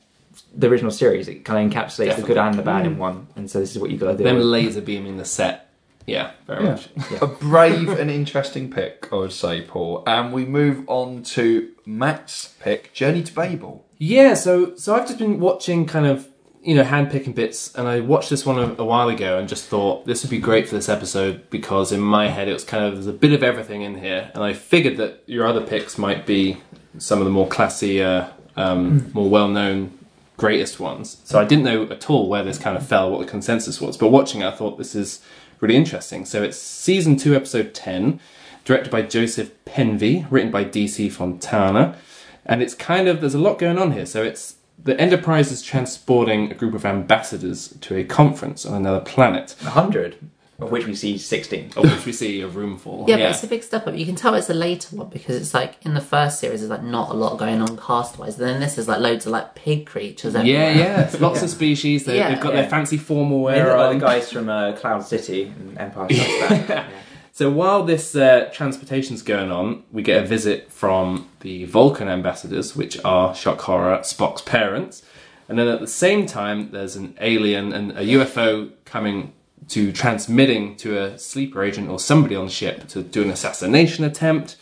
the 0.55 0.67
original 0.67 0.91
series. 0.91 1.27
It 1.27 1.45
kind 1.45 1.65
of 1.65 1.71
encapsulates 1.73 2.15
the 2.15 2.21
good 2.23 2.37
and 2.37 2.55
the 2.55 2.61
bad 2.63 2.85
in 2.85 2.97
one, 2.97 3.27
and 3.35 3.49
so 3.49 3.59
this 3.59 3.75
is 3.75 3.79
what 3.81 3.89
you've 3.91 3.99
got 3.99 4.11
to 4.11 4.17
do. 4.17 4.23
Them 4.23 4.39
laser 4.39 4.81
beaming 4.81 5.17
the 5.17 5.25
set. 5.25 5.69
Yeah, 6.05 6.31
very 6.45 6.63
Yeah. 6.63 6.69
much. 6.71 6.89
A 7.21 7.27
brave 7.27 7.89
and 7.89 8.09
interesting 8.09 8.71
pick, 8.71 9.09
I 9.11 9.15
would 9.17 9.33
say, 9.33 9.61
Paul. 9.61 10.03
And 10.07 10.31
we 10.31 10.45
move 10.45 10.85
on 10.87 11.21
to 11.35 11.69
Matt's 11.85 12.53
pick, 12.61 12.93
Journey 12.93 13.23
to 13.23 13.33
Babel. 13.33 13.85
Yeah, 13.97 14.33
so 14.33 14.75
so 14.75 14.95
I've 14.95 15.05
just 15.07 15.19
been 15.19 15.39
watching 15.39 15.85
kind 15.85 16.05
of 16.05 16.27
you 16.63 16.75
know 16.75 16.83
handpicking 16.83 17.35
bits, 17.35 17.73
and 17.75 17.87
I 17.87 17.99
watched 17.99 18.29
this 18.29 18.45
one 18.45 18.57
a, 18.57 18.75
a 18.81 18.85
while 18.85 19.09
ago 19.09 19.37
and 19.37 19.49
just 19.49 19.65
thought 19.65 20.05
this 20.05 20.23
would 20.23 20.29
be 20.31 20.39
great 20.39 20.67
for 20.69 20.75
this 20.75 20.87
episode 20.89 21.49
because 21.49 21.91
in 21.91 21.99
my 22.01 22.29
head 22.29 22.47
it 22.47 22.53
was 22.53 22.63
kind 22.63 22.85
of 22.85 22.93
there's 22.93 23.07
a 23.07 23.13
bit 23.13 23.33
of 23.33 23.43
everything 23.43 23.81
in 23.81 23.97
here, 23.97 24.31
and 24.33 24.43
I 24.43 24.53
figured 24.53 24.97
that 24.97 25.23
your 25.27 25.45
other 25.45 25.61
picks 25.61 25.97
might 25.97 26.25
be 26.25 26.57
some 26.99 27.19
of 27.19 27.25
the 27.25 27.31
more 27.31 27.47
classy, 27.47 28.01
uh, 28.01 28.27
um, 28.55 29.11
more 29.13 29.29
well 29.29 29.47
known. 29.49 29.96
Greatest 30.37 30.79
ones. 30.79 31.21
So 31.23 31.39
I 31.39 31.45
didn't 31.45 31.65
know 31.65 31.83
at 31.83 32.09
all 32.09 32.29
where 32.29 32.43
this 32.43 32.57
kind 32.57 32.77
of 32.77 32.85
fell, 32.85 33.11
what 33.11 33.19
the 33.19 33.31
consensus 33.31 33.81
was. 33.81 33.97
But 33.97 34.09
watching 34.09 34.41
it, 34.41 34.45
I 34.45 34.51
thought 34.51 34.77
this 34.77 34.95
is 34.95 35.21
really 35.59 35.75
interesting. 35.75 36.25
So 36.25 36.43
it's 36.43 36.57
season 36.57 37.17
two, 37.17 37.35
episode 37.35 37.73
10, 37.73 38.19
directed 38.63 38.91
by 38.91 39.01
Joseph 39.01 39.51
Pevney, 39.65 40.27
written 40.29 40.51
by 40.51 40.63
DC 40.63 41.11
Fontana. 41.11 41.97
And 42.45 42.61
it's 42.61 42.73
kind 42.73 43.07
of, 43.07 43.19
there's 43.19 43.33
a 43.33 43.39
lot 43.39 43.59
going 43.59 43.77
on 43.77 43.91
here. 43.91 44.05
So 44.05 44.23
it's 44.23 44.55
the 44.81 44.99
Enterprise 44.99 45.51
is 45.51 45.61
transporting 45.61 46.51
a 46.51 46.55
group 46.55 46.73
of 46.73 46.85
ambassadors 46.85 47.75
to 47.81 47.95
a 47.95 48.03
conference 48.03 48.65
on 48.65 48.75
another 48.75 49.01
planet, 49.01 49.55
hundred, 49.61 50.17
of 50.59 50.71
which 50.71 50.85
we 50.87 50.95
see 50.95 51.17
sixteen. 51.17 51.71
of 51.77 51.83
which 51.83 52.05
we 52.05 52.11
see 52.11 52.41
a 52.41 52.47
room 52.47 52.77
full. 52.77 53.05
Yeah, 53.07 53.17
but 53.17 53.31
it's 53.31 53.43
a 53.43 53.47
big 53.47 53.63
step 53.63 53.85
up. 53.87 53.95
You 53.95 54.05
can 54.05 54.15
tell 54.15 54.33
it's 54.35 54.49
a 54.49 54.53
later 54.53 54.95
one 54.95 55.09
because 55.09 55.35
it's 55.35 55.53
like 55.53 55.75
in 55.83 55.93
the 55.93 56.01
first 56.01 56.39
series, 56.39 56.61
there's 56.61 56.69
like 56.71 56.83
not 56.83 57.09
a 57.09 57.13
lot 57.13 57.37
going 57.37 57.61
on 57.61 57.77
cast 57.77 58.17
wise. 58.17 58.37
Then 58.37 58.59
this 58.59 58.77
is 58.77 58.87
like 58.87 58.99
loads 58.99 59.25
of 59.25 59.31
like 59.31 59.53
pig 59.55 59.85
creatures. 59.85 60.33
yeah, 60.33 60.39
Everywhere. 60.39 60.73
yeah. 60.75 61.01
It's 61.01 61.19
lots 61.21 61.41
of 61.43 61.49
species. 61.49 62.05
They, 62.05 62.17
Yeah, 62.17 62.29
they've 62.33 62.41
got 62.43 62.53
yeah. 62.53 62.61
their 62.61 62.69
fancy 62.69 62.97
formal 62.97 63.45
They 63.45 63.53
wear 63.61 63.67
look 63.67 63.77
like 63.77 63.89
on. 63.89 63.99
the 63.99 64.05
guys 64.05 64.31
from 64.31 64.49
uh, 64.49 64.71
Cloud 64.73 65.01
City 65.05 65.43
and 65.59 65.77
Empire 65.77 66.07
Strikes 66.11 66.67
Back. 66.67 66.85
So 67.33 67.51
while 67.51 67.83
this 67.83 68.15
uh, 68.15 68.49
transportation's 68.51 69.21
going 69.21 69.51
on, 69.51 69.83
we 69.91 70.01
get 70.01 70.23
a 70.23 70.25
visit 70.25 70.71
from 70.71 71.29
the 71.41 71.65
Vulcan 71.65 72.09
ambassadors, 72.09 72.75
which 72.75 72.97
are 73.05 73.35
shock 73.35 73.61
horror 73.61 73.99
Spock's 73.99 74.41
parents, 74.41 75.03
and 75.47 75.59
then 75.59 75.67
at 75.67 75.79
the 75.79 75.85
same 75.85 76.25
time, 76.25 76.71
there's 76.71 76.95
an 76.95 77.15
alien 77.21 77.73
and 77.73 77.91
a 77.91 78.01
UFO 78.01 78.71
coming 78.85 79.33
to 79.69 79.91
transmitting 79.91 80.75
to 80.77 80.97
a 81.01 81.17
sleeper 81.19 81.63
agent 81.63 81.89
or 81.89 81.99
somebody 81.99 82.35
on 82.35 82.45
the 82.45 82.51
ship 82.51 82.87
to 82.89 83.03
do 83.03 83.21
an 83.21 83.29
assassination 83.29 84.03
attempt. 84.05 84.55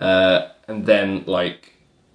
Uh, 0.00 0.48
and 0.68 0.86
then 0.86 1.24
like. 1.26 1.68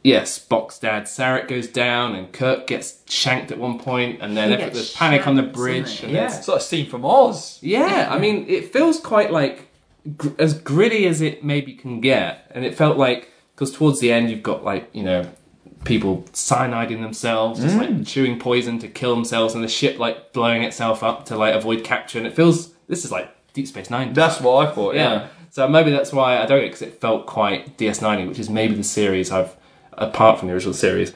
Yes, 0.04 0.40
Spock's 0.40 0.80
dad 0.80 1.04
Sarek 1.04 1.50
goes 1.50 1.68
down, 1.68 2.16
and 2.16 2.32
Kirk 2.32 2.66
gets 2.68 3.02
shanked 3.12 3.52
at 3.52 3.58
one 3.58 3.78
point, 3.78 4.22
and 4.22 4.38
then 4.38 4.52
He 4.52 4.56
there's 4.70 4.94
panic 4.94 5.28
on 5.28 5.36
the 5.36 5.44
bridge. 5.44 5.84
doesn't 5.86 6.06
And 6.06 6.12
he? 6.12 6.16
then- 6.16 6.32
It's 6.32 6.48
like 6.48 6.60
a 6.60 6.64
scene 6.64 6.86
from 6.90 7.04
Oz. 7.04 7.60
yeah, 7.62 8.08
I 8.10 8.18
mean, 8.24 8.46
it 8.48 8.72
feels 8.72 9.02
quite 9.02 9.32
like 9.34 9.68
gr- 10.16 10.30
as 10.40 10.54
gritty 10.54 11.08
as 11.08 11.20
it 11.20 11.44
maybe 11.44 11.74
can 11.74 12.00
get, 12.00 12.50
and 12.56 12.64
it 12.64 12.76
felt 12.76 12.98
like 12.98 13.32
because 13.54 13.74
towards 13.74 14.00
the 14.00 14.14
end 14.14 14.30
you've 14.30 14.44
got 14.44 14.64
like 14.64 14.88
you 14.94 15.04
know 15.04 15.30
people 15.88 16.24
cyaniding 16.34 17.02
themselves, 17.02 17.62
just 17.62 17.78
like 17.78 18.06
chewing 18.06 18.38
poison 18.38 18.78
to 18.80 18.88
kill 18.88 19.16
themselves, 19.16 19.56
and 19.56 19.64
the 19.64 19.68
ship 19.68 19.98
like 19.98 20.34
blowing 20.34 20.64
itself 20.64 21.02
up 21.02 21.26
to 21.26 21.38
like 21.38 21.56
avoid 21.56 21.84
capture, 21.84 22.18
and 22.18 22.28
it 22.28 22.36
feels 22.36 22.74
this 22.88 23.06
is 23.06 23.12
like 23.12 23.30
Deep 23.54 23.68
Space 23.68 23.90
Nine. 23.90 24.14
That's 24.14 24.40
what 24.42 24.68
I 24.68 24.72
thought. 24.72 24.96
yeah. 24.96 25.14
Yeah. 25.14 25.28
So 25.50 25.68
maybe 25.68 25.90
that's 25.90 26.14
why 26.14 26.38
I 26.38 26.46
don't 26.46 26.60
get 26.60 26.68
because 26.68 26.84
it 26.84 27.02
felt 27.02 27.26
quite 27.26 27.78
DS9, 27.80 28.28
which 28.28 28.38
is 28.38 28.48
maybe 28.50 28.76
the 28.76 28.84
series 28.84 29.32
I've 29.32 29.56
apart 29.94 30.38
from 30.38 30.50
the 30.50 30.54
original 30.54 30.76
series 30.76 31.14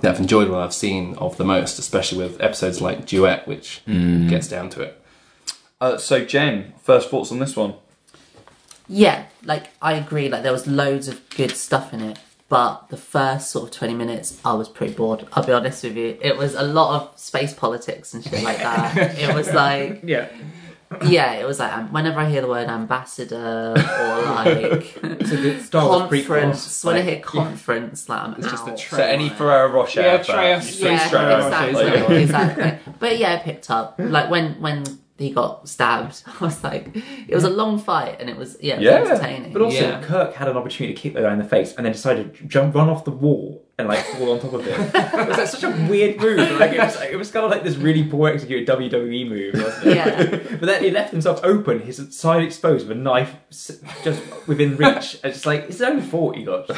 that 0.00 0.12
I've 0.14 0.20
enjoyed 0.20 0.48
what 0.48 0.58
I've 0.60 0.74
seen 0.74 1.14
of 1.16 1.36
the 1.36 1.44
most, 1.44 1.78
especially 1.78 2.18
with 2.18 2.40
episodes 2.40 2.80
like 2.80 3.06
Duet, 3.06 3.46
which 3.46 3.82
gets 3.86 4.48
down 4.48 4.70
to 4.70 4.80
it. 4.82 5.00
Uh, 5.80 5.98
so 5.98 6.24
Jen, 6.24 6.72
first 6.82 7.10
thoughts 7.10 7.30
on 7.30 7.38
this 7.38 7.54
one? 7.54 7.74
Yeah, 8.88 9.26
like 9.44 9.68
I 9.80 9.92
agree. 9.92 10.28
Like 10.28 10.42
there 10.42 10.52
was 10.52 10.66
loads 10.66 11.06
of 11.06 11.28
good 11.30 11.52
stuff 11.52 11.94
in 11.94 12.00
it, 12.00 12.18
but 12.50 12.88
the 12.90 12.96
first 12.98 13.50
sort 13.50 13.64
of 13.64 13.70
twenty 13.70 13.94
minutes, 13.94 14.38
I 14.44 14.52
was 14.52 14.68
pretty 14.68 14.92
bored. 14.92 15.26
I'll 15.32 15.46
be 15.46 15.52
honest 15.52 15.82
with 15.84 15.96
you. 15.96 16.18
It 16.20 16.36
was 16.36 16.54
a 16.54 16.62
lot 16.62 17.00
of 17.00 17.18
space 17.18 17.54
politics 17.54 18.12
and 18.12 18.22
shit 18.22 18.42
like 18.42 18.58
that. 18.58 19.18
it 19.18 19.34
was 19.34 19.50
like, 19.54 20.00
Yeah. 20.04 20.28
yeah, 21.06 21.34
it 21.34 21.46
was 21.46 21.60
like 21.60 21.72
um, 21.72 21.92
whenever 21.92 22.18
I 22.18 22.28
hear 22.28 22.40
the 22.42 22.48
word 22.48 22.68
ambassador 22.68 23.74
or 23.76 24.22
like 24.22 24.98
So 25.26 25.36
the 25.36 25.60
Star 25.62 25.88
conference, 26.00 26.84
when 26.84 26.96
I 26.96 27.02
hear 27.02 27.20
conference, 27.20 28.08
like 28.08 28.20
I'm 28.20 28.34
It's 28.34 28.50
just 28.50 28.66
a 28.66 28.72
out. 28.72 28.78
tra- 28.78 28.98
So 28.98 29.04
any 29.04 29.28
Ferrero 29.28 29.68
Rocher? 29.72 30.00
Yeah, 30.02 30.06
advert, 30.14 30.34
Treyas- 30.36 30.80
you 30.80 30.88
yeah, 30.88 30.98
see 30.98 31.04
exactly, 31.04 31.72
Like, 31.74 32.10
exactly. 32.10 32.92
But 32.98 33.18
yeah, 33.18 33.36
it 33.38 33.44
picked 33.44 33.70
up. 33.70 33.94
Like 33.98 34.28
when 34.30 34.60
when 34.60 34.82
he 35.20 35.30
got 35.30 35.68
stabbed, 35.68 36.22
I 36.40 36.44
was 36.44 36.64
like, 36.64 36.88
it 37.28 37.34
was 37.34 37.44
a 37.44 37.50
long 37.50 37.78
fight, 37.78 38.16
and 38.20 38.28
it 38.30 38.36
was 38.36 38.56
yeah, 38.60 38.74
it 38.74 38.78
was 38.78 38.84
Yeah, 38.84 39.14
entertaining. 39.14 39.52
But 39.52 39.62
also, 39.62 39.76
Yeah. 39.78 40.02
Kirk 40.02 40.34
had 40.34 40.48
an 40.48 40.56
opportunity 40.56 40.94
to 40.94 41.00
kick 41.00 41.14
the 41.14 41.20
guy 41.22 41.32
in 41.32 41.38
the 41.38 41.44
face 41.44 41.74
and 41.76 41.84
then 41.86 41.92
decided 41.92 42.34
to 42.36 42.44
jump, 42.44 42.74
run 42.74 42.88
off 42.88 43.04
the 43.04 43.10
wall 43.10 43.64
and 43.80 43.88
like 43.88 44.04
fall 44.04 44.32
on 44.32 44.40
top 44.40 44.52
of 44.52 44.64
him. 44.64 44.80
it 44.80 45.28
was 45.28 45.36
like 45.38 45.48
such 45.48 45.64
a 45.64 45.70
weird 45.88 46.20
move. 46.20 46.38
Like 46.60 46.72
it 46.72 46.78
was, 46.80 46.96
like, 46.96 47.10
it 47.10 47.16
was 47.16 47.30
kind 47.30 47.44
of 47.44 47.50
like 47.50 47.64
this 47.64 47.76
really 47.76 48.04
poor 48.04 48.28
executed 48.28 48.68
WWE 48.68 49.28
move, 49.28 49.54
wasn't 49.54 49.86
it? 49.86 49.96
Yeah. 49.96 50.26
but 50.60 50.66
then 50.66 50.82
he 50.84 50.90
left 50.90 51.10
himself 51.10 51.40
open, 51.42 51.80
his 51.80 52.06
side 52.16 52.42
exposed 52.42 52.86
with 52.88 52.96
a 52.96 53.00
knife 53.00 53.34
just 54.04 54.22
within 54.46 54.76
reach. 54.76 55.18
It's 55.24 55.36
just 55.36 55.46
like 55.46 55.60
it's 55.64 55.78
his 55.78 55.82
own 55.82 56.00
fault 56.00 56.36
he 56.36 56.44
got. 56.44 56.70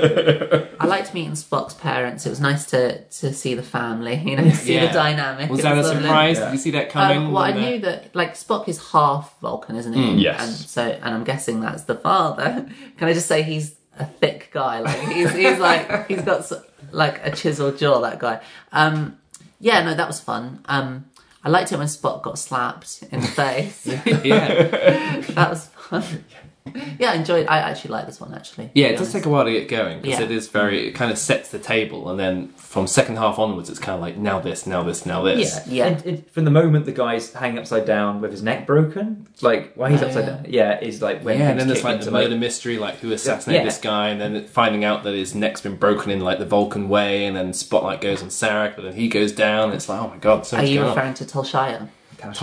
I 0.00 0.86
liked 0.86 1.14
meeting 1.14 1.32
Spock's 1.32 1.74
parents. 1.74 2.26
It 2.26 2.30
was 2.30 2.40
nice 2.40 2.66
to 2.66 3.02
to 3.04 3.32
see 3.32 3.54
the 3.54 3.62
family, 3.62 4.16
you 4.16 4.36
know, 4.36 4.48
see 4.50 4.74
Yeah. 4.74 4.86
the 4.86 4.92
dynamic. 4.92 5.50
Was 5.50 5.60
It 5.60 5.62
that 5.64 5.78
a 5.78 5.82
lovely. 5.82 6.02
surprise? 6.02 6.38
Yeah. 6.38 6.44
Did 6.46 6.52
you 6.52 6.58
see 6.58 6.70
that 6.72 6.90
coming? 6.90 7.18
Um, 7.18 7.32
well, 7.32 7.42
I 7.44 7.50
when 7.50 7.60
the- 7.62 7.70
knew 7.70 7.78
that 7.80 8.14
like 8.14 8.34
Spock 8.34 8.68
is 8.68 8.90
half 8.92 9.38
Vulcan, 9.40 9.76
isn't 9.76 9.92
he? 9.92 10.14
yes. 10.22 10.40
And 10.40 10.52
so, 10.54 10.82
and 10.82 11.14
I'm 11.14 11.24
guessing 11.24 11.60
that's 11.60 11.84
the 11.84 11.94
father. 11.96 12.68
Can 12.98 13.08
I 13.08 13.12
just 13.12 13.26
say 13.26 13.42
he's 13.42 13.74
a 13.98 14.06
thick 14.06 14.50
guy? 14.52 14.80
Like 14.80 15.00
he's 15.08 15.32
he's 15.34 15.58
like 15.58 16.08
he's 16.08 16.22
got 16.22 16.50
like 16.90 17.24
a 17.26 17.30
chiseled 17.30 17.78
jaw. 17.78 18.00
That 18.00 18.18
guy. 18.18 18.40
Um, 18.72 19.18
yeah, 19.60 19.82
no, 19.82 19.94
that 19.94 20.06
was 20.06 20.20
fun. 20.20 20.60
Um, 20.66 21.06
I 21.44 21.50
liked 21.50 21.72
it 21.72 21.78
when 21.78 21.86
Spock 21.86 22.22
got 22.22 22.38
slapped 22.38 23.04
in 23.10 23.20
the 23.20 23.26
face. 23.26 23.86
yeah, 24.24 25.20
that 25.30 25.50
was 25.50 25.66
fun. 25.66 26.24
Yeah, 26.98 27.12
I 27.12 27.14
enjoyed. 27.14 27.46
I 27.46 27.58
actually 27.58 27.92
like 27.92 28.06
this 28.06 28.20
one 28.20 28.34
actually. 28.34 28.70
yeah. 28.74 28.86
It 28.86 28.92
does 28.92 29.00
honest. 29.02 29.12
take 29.12 29.26
a 29.26 29.28
while 29.28 29.44
to 29.44 29.52
get 29.52 29.68
going 29.68 30.00
because 30.00 30.18
Yeah. 30.18 30.24
it 30.26 30.30
is 30.30 30.48
very. 30.48 30.88
It 30.88 30.92
kind 30.92 31.10
of 31.12 31.18
sets 31.18 31.50
the 31.50 31.58
table, 31.58 32.08
and 32.10 32.18
then 32.18 32.48
from 32.56 32.86
second 32.86 33.16
half 33.16 33.38
onwards, 33.38 33.70
it's 33.70 33.78
kind 33.78 33.94
of 33.94 34.00
like 34.00 34.16
now 34.16 34.40
this, 34.40 34.66
now 34.66 34.82
this, 34.82 35.06
now 35.06 35.22
this. 35.22 35.66
Yeah, 35.66 35.72
Yeah. 35.72 35.86
And 35.86 36.06
it, 36.06 36.30
from 36.30 36.44
the 36.44 36.50
moment 36.50 36.86
the 36.86 36.92
guy's 36.92 37.32
hanging 37.32 37.58
upside 37.58 37.84
down 37.86 38.20
with 38.20 38.30
his 38.32 38.42
neck 38.42 38.66
broken, 38.66 39.26
like 39.42 39.72
why 39.74 39.90
he's 39.90 40.02
Oh, 40.02 40.06
upside 40.06 40.24
yeah. 40.24 40.30
down, 40.30 40.46
yeah, 40.48 40.80
is 40.80 41.00
like 41.02 41.22
when 41.22 41.38
Yeah, 41.38 41.50
and 41.50 41.60
then 41.60 41.68
there's 41.68 41.84
like 41.84 41.94
into, 41.94 42.06
the 42.06 42.10
murder 42.12 42.36
mystery, 42.36 42.78
like 42.78 42.96
who 42.98 43.12
assassinated 43.12 43.62
Yeah. 43.62 43.68
this 43.68 43.78
guy, 43.78 44.08
and 44.08 44.20
then 44.20 44.44
finding 44.46 44.84
out 44.84 45.04
that 45.04 45.14
his 45.14 45.34
neck's 45.34 45.60
been 45.60 45.76
broken 45.76 46.10
in 46.10 46.20
like 46.20 46.38
the 46.38 46.46
Vulcan 46.46 46.88
way, 46.88 47.24
and 47.26 47.36
then 47.36 47.52
Spotlight 47.52 48.00
goes 48.00 48.22
on 48.22 48.28
Sarek, 48.28 48.74
but 48.76 48.82
then 48.82 48.94
he 48.94 49.08
goes 49.08 49.32
down. 49.32 49.72
It's 49.72 49.88
like, 49.88 50.00
oh 50.00 50.08
my 50.08 50.16
god, 50.18 50.46
so 50.46 50.56
Are 50.56 50.64
you 50.64 50.76
going 50.80 50.90
on. 50.90 50.96
referring 50.96 51.14
to 51.14 51.24
Tulshire? 51.24 51.88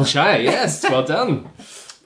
Shire, 0.06 0.39
yes, 0.39 0.84
well 0.84 1.03
done. 1.03 1.49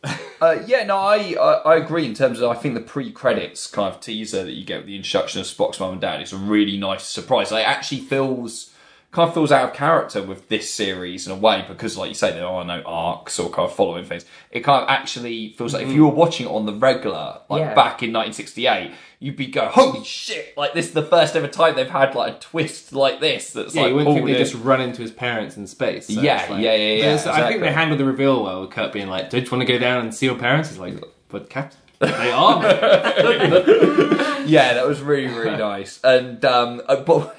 Uh, 0.41 0.63
yeah, 0.65 0.85
no, 0.85 0.95
I, 0.95 1.33
I 1.33 1.53
I 1.73 1.75
agree 1.75 2.05
in 2.05 2.13
terms 2.13 2.39
of 2.39 2.49
I 2.49 2.53
think 2.53 2.73
the 2.73 2.79
pre-credits 2.79 3.67
kind 3.67 3.93
of 3.93 3.99
teaser 3.99 4.45
that 4.45 4.53
you 4.53 4.63
get 4.63 4.77
with 4.77 4.85
the 4.85 4.95
introduction 4.95 5.41
of 5.41 5.47
Spock's 5.47 5.81
mum 5.81 5.91
and 5.91 5.99
dad 5.99 6.21
is 6.21 6.31
a 6.31 6.37
really 6.37 6.77
nice 6.77 7.03
surprise. 7.03 7.51
It 7.51 7.55
actually 7.55 7.99
feels 7.99 8.68
kind 9.11 9.27
of 9.27 9.33
feels 9.33 9.51
out 9.51 9.69
of 9.69 9.75
character 9.75 10.21
with 10.21 10.49
this 10.49 10.71
series 10.71 11.25
in 11.25 11.33
a 11.33 11.35
way 11.35 11.65
because, 11.67 11.97
like 11.97 12.09
you 12.09 12.13
say, 12.13 12.31
there 12.31 12.45
are 12.45 12.63
no 12.63 12.83
arcs 12.85 13.39
or 13.39 13.49
kind 13.49 13.67
of 13.67 13.75
following 13.75 14.05
things. 14.05 14.23
It 14.51 14.59
kind 14.59 14.83
of 14.83 14.89
actually 14.89 15.53
feels 15.53 15.73
like 15.73 15.87
if 15.87 15.91
you 15.93 16.05
were 16.05 16.11
watching 16.13 16.45
it 16.45 16.51
on 16.51 16.67
the 16.67 16.73
regular, 16.73 17.39
like 17.49 17.61
Yeah. 17.61 17.73
back 17.73 18.03
in 18.03 18.13
1968, 18.13 18.91
you'd 19.19 19.35
be 19.35 19.47
going, 19.47 19.69
"Holy 19.71 20.03
shit!" 20.03 20.55
Like 20.55 20.73
this 20.73 20.87
is 20.89 20.93
the 20.93 21.01
first 21.01 21.35
ever 21.35 21.47
time 21.47 21.75
they've 21.75 21.89
had 21.89 22.13
like 22.13 22.35
a 22.35 22.39
twist 22.39 22.93
like 22.93 23.19
this. 23.19 23.51
That's 23.51 23.73
Yeah, 23.73 23.81
like 23.81 23.89
you 23.89 23.95
wouldn't 23.95 24.15
think 24.15 24.27
they 24.27 24.35
just 24.37 24.53
run 24.53 24.79
into 24.79 25.01
his 25.01 25.11
parents 25.11 25.57
in 25.57 25.65
space. 25.65 26.05
so 26.05 26.21
Yeah, 26.21 26.45
like- 26.47 26.61
yeah, 26.61 26.73
yeah, 26.75 26.93
yeah, 26.93 27.01
There's- 27.05 27.25
I 27.25 27.47
think 27.49 27.61
they 27.61 27.71
handled 27.73 27.99
the 27.99 28.05
reveal 28.05 28.43
well 28.43 28.61
with 28.61 28.69
Kirk 28.69 28.93
being 28.93 29.07
like, 29.09 29.31
"Don't 29.31 29.43
you 29.43 29.49
want 29.51 29.65
to 29.67 29.73
go 29.73 29.79
down 29.79 30.01
and 30.01 30.13
see 30.13 30.27
your 30.27 30.35
parents?" 30.35 30.69
He's 30.69 30.77
like, 30.77 31.03
"But 31.29 31.49
Captain, 31.49 31.79
they 31.99 32.31
are." 32.31 32.61
yeah, 34.45 34.73
that 34.75 34.87
was 34.87 35.01
really 35.01 35.33
really 35.33 35.57
nice. 35.57 35.99
And 36.03 36.43
um, 36.45 36.81
uh, 36.87 36.97
but 36.97 37.35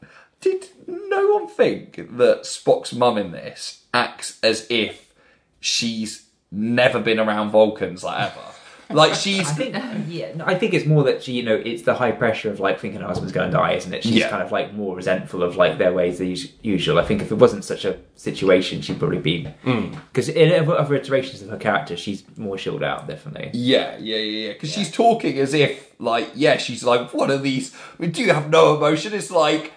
did 0.40 0.66
no 1.12 1.28
one 1.34 1.46
think 1.48 1.96
that 2.16 2.42
Spock's 2.42 2.92
mum 2.92 3.18
in 3.18 3.30
this 3.32 3.84
acts 3.94 4.38
as 4.42 4.66
if 4.70 5.12
she's 5.60 6.26
never 6.50 6.98
been 7.00 7.18
around 7.20 7.50
Vulcans 7.50 8.02
like 8.02 8.32
ever? 8.32 8.40
Like 8.90 9.14
she's 9.14 9.48
I 9.48 9.52
think, 9.54 9.76
yeah, 10.08 10.34
no, 10.34 10.44
I 10.44 10.54
think 10.54 10.74
it's 10.74 10.84
more 10.84 11.02
that 11.04 11.22
she, 11.22 11.32
you 11.32 11.42
know, 11.42 11.54
it's 11.54 11.80
the 11.82 11.94
high 11.94 12.12
pressure 12.12 12.50
of 12.50 12.60
like 12.60 12.78
thinking 12.78 13.00
her 13.00 13.06
husband's 13.06 13.32
going 13.32 13.50
to 13.50 13.56
die, 13.56 13.72
isn't 13.72 13.94
it? 13.94 14.02
She's 14.02 14.16
Yeah. 14.16 14.28
kind 14.28 14.42
of 14.42 14.52
like 14.52 14.74
more 14.74 14.94
resentful 14.94 15.42
of 15.42 15.56
like 15.56 15.78
their 15.78 15.94
ways 15.94 16.18
than 16.18 16.36
usual. 16.62 16.98
I 16.98 17.04
think 17.04 17.22
if 17.22 17.32
it 17.32 17.36
wasn't 17.36 17.64
such 17.64 17.86
a 17.86 17.96
situation, 18.16 18.82
she'd 18.82 18.98
probably 18.98 19.18
be 19.18 19.48
because 19.64 20.28
mm. 20.28 20.36
in 20.36 20.68
other 20.68 20.94
iterations 20.94 21.40
of 21.40 21.48
her 21.48 21.56
character, 21.56 21.96
she's 21.96 22.22
more 22.36 22.58
chilled 22.58 22.82
out, 22.82 23.06
definitely. 23.08 23.48
yeah, 23.54 23.96
yeah, 23.96 24.16
yeah, 24.16 24.46
yeah. 24.48 24.52
Because 24.52 24.70
she's 24.70 24.90
talking 24.90 25.38
as 25.38 25.54
if 25.54 25.94
like 25.98 26.28
yeah, 26.34 26.58
she's 26.58 26.84
like 26.84 27.14
one 27.14 27.30
of 27.30 27.42
these. 27.42 27.74
I 27.74 28.02
mean, 28.02 28.10
do 28.10 28.20
you 28.20 28.34
have 28.34 28.50
no 28.50 28.76
emotion? 28.76 29.14
It's 29.14 29.30
like. 29.30 29.72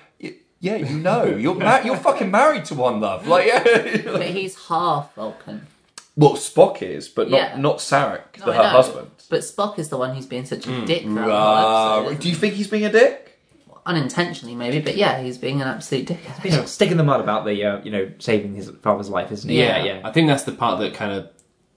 Y- 0.66 0.78
Yeah, 0.78 0.90
you 0.90 0.98
know, 1.00 1.26
you're 1.26 1.56
ma- 1.56 1.82
you're 1.84 1.98
fucking 1.98 2.32
married 2.32 2.66
to 2.66 2.76
one 2.76 3.00
love. 3.02 3.28
Like, 3.28 3.46
yeah. 3.48 4.02
But 4.04 4.24
he's 4.24 4.56
half 4.68 5.14
Vulcan. 5.16 5.68
well, 6.16 6.34
Spock 6.34 6.82
is, 6.82 7.08
but 7.10 7.30
not 7.30 7.38
Yeah. 7.38 7.58
not 7.58 7.78
Sarek, 7.78 8.40
No, 8.40 8.46
the, 8.46 8.52
I 8.52 8.56
her 8.58 8.64
know, 8.64 8.70
husband. 8.70 9.08
But 9.30 9.40
Spock 9.42 9.80
is 9.80 9.90
the 9.90 9.98
one 9.98 10.16
who's 10.16 10.26
being 10.26 10.46
such 10.46 10.68
a 10.68 10.86
dick 10.86 11.04
throughout 11.04 11.26
the 11.28 11.34
Uh, 11.34 12.00
episode. 12.08 12.20
do 12.22 12.30
you 12.30 12.36
think 12.36 12.54
he's 12.56 12.68
being 12.68 12.86
a 12.86 12.92
dick? 12.92 13.22
Unintentionally, 13.88 14.56
maybe, 14.56 14.80
but 14.80 14.96
yeah, 14.98 15.22
he's 15.22 15.38
being 15.38 15.62
an 15.62 15.68
absolute 15.68 16.08
dick. 16.08 16.18
You 16.44 16.50
know, 16.52 16.66
sticking 16.66 16.98
the 16.98 17.04
mud 17.04 17.20
about 17.22 17.46
the, 17.46 17.64
uh, 17.64 17.82
you 17.84 17.92
know, 17.92 18.10
saving 18.18 18.56
his 18.56 18.72
father's 18.82 19.10
life, 19.10 19.32
isn't 19.32 19.48
he? 19.50 19.60
yeah, 19.60 19.84
yeah. 19.84 20.02
I 20.04 20.12
think 20.12 20.28
that's 20.28 20.42
the 20.44 20.54
part 20.54 20.80
that 20.80 20.96
kind 20.96 21.12
of 21.12 21.30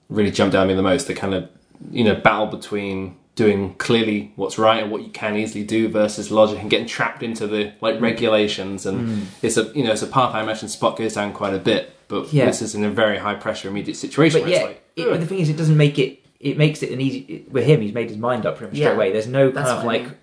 really 0.09 0.31
jumped 0.31 0.55
out 0.55 0.63
at 0.63 0.69
me 0.69 0.75
the 0.75 0.83
most. 0.83 1.07
The 1.07 1.15
kind 1.15 1.35
of 1.35 1.51
you 1.91 2.05
know 2.05 2.15
battle 2.15 2.47
between 2.47 3.17
doing 3.39 3.75
clearly 3.75 4.33
what's 4.37 4.59
right 4.59 4.83
and 4.83 4.91
what 4.91 5.03
you 5.03 5.11
can 5.11 5.37
easily 5.37 5.63
do 5.65 5.89
versus 5.89 6.31
logic 6.31 6.59
and 6.61 6.69
getting 6.69 6.89
trapped 6.89 7.23
into 7.23 7.47
the 7.47 7.73
like 7.81 8.01
regulations 8.01 8.85
and 8.85 9.29
it's 9.43 9.57
a 9.57 9.65
you 9.77 9.85
know 9.85 9.93
it's 9.93 10.03
a 10.03 10.09
path 10.09 10.35
I 10.35 10.43
imagine 10.43 10.69
Spock 10.69 10.99
goes 10.99 11.15
down 11.15 11.33
quite 11.33 11.55
a 11.55 11.59
bit, 11.59 11.93
but 12.09 12.33
Yeah. 12.33 12.47
this 12.47 12.61
is 12.63 12.75
in 12.75 12.85
a 12.85 12.91
very 12.91 13.17
high 13.19 13.35
pressure 13.37 13.69
immediate 13.69 13.95
situation. 13.97 14.41
But 14.43 14.51
yeah, 14.51 14.63
like, 14.65 14.83
it, 14.97 15.05
but 15.09 15.21
the 15.21 15.27
thing 15.27 15.39
is, 15.39 15.49
it 15.49 15.57
doesn't 15.57 15.77
make 15.77 15.99
it. 15.99 16.19
It 16.41 16.59
makes 16.59 16.83
it 16.83 16.91
an 16.91 17.01
easy 17.01 17.45
with 17.51 17.65
him. 17.65 17.81
He's 17.81 17.95
made 17.95 18.09
his 18.09 18.19
mind 18.19 18.45
up 18.45 18.57
pretty 18.59 18.71
much 18.73 18.77
straight 18.79 18.91
Yeah. 18.91 18.97
away. 18.97 19.13
There's 19.13 19.27
no 19.29 19.45
kind 19.47 19.57
That's 19.57 19.71
of 19.71 19.85
what 19.85 19.95
I 19.95 19.99
like. 19.99 20.03
mean. 20.03 20.15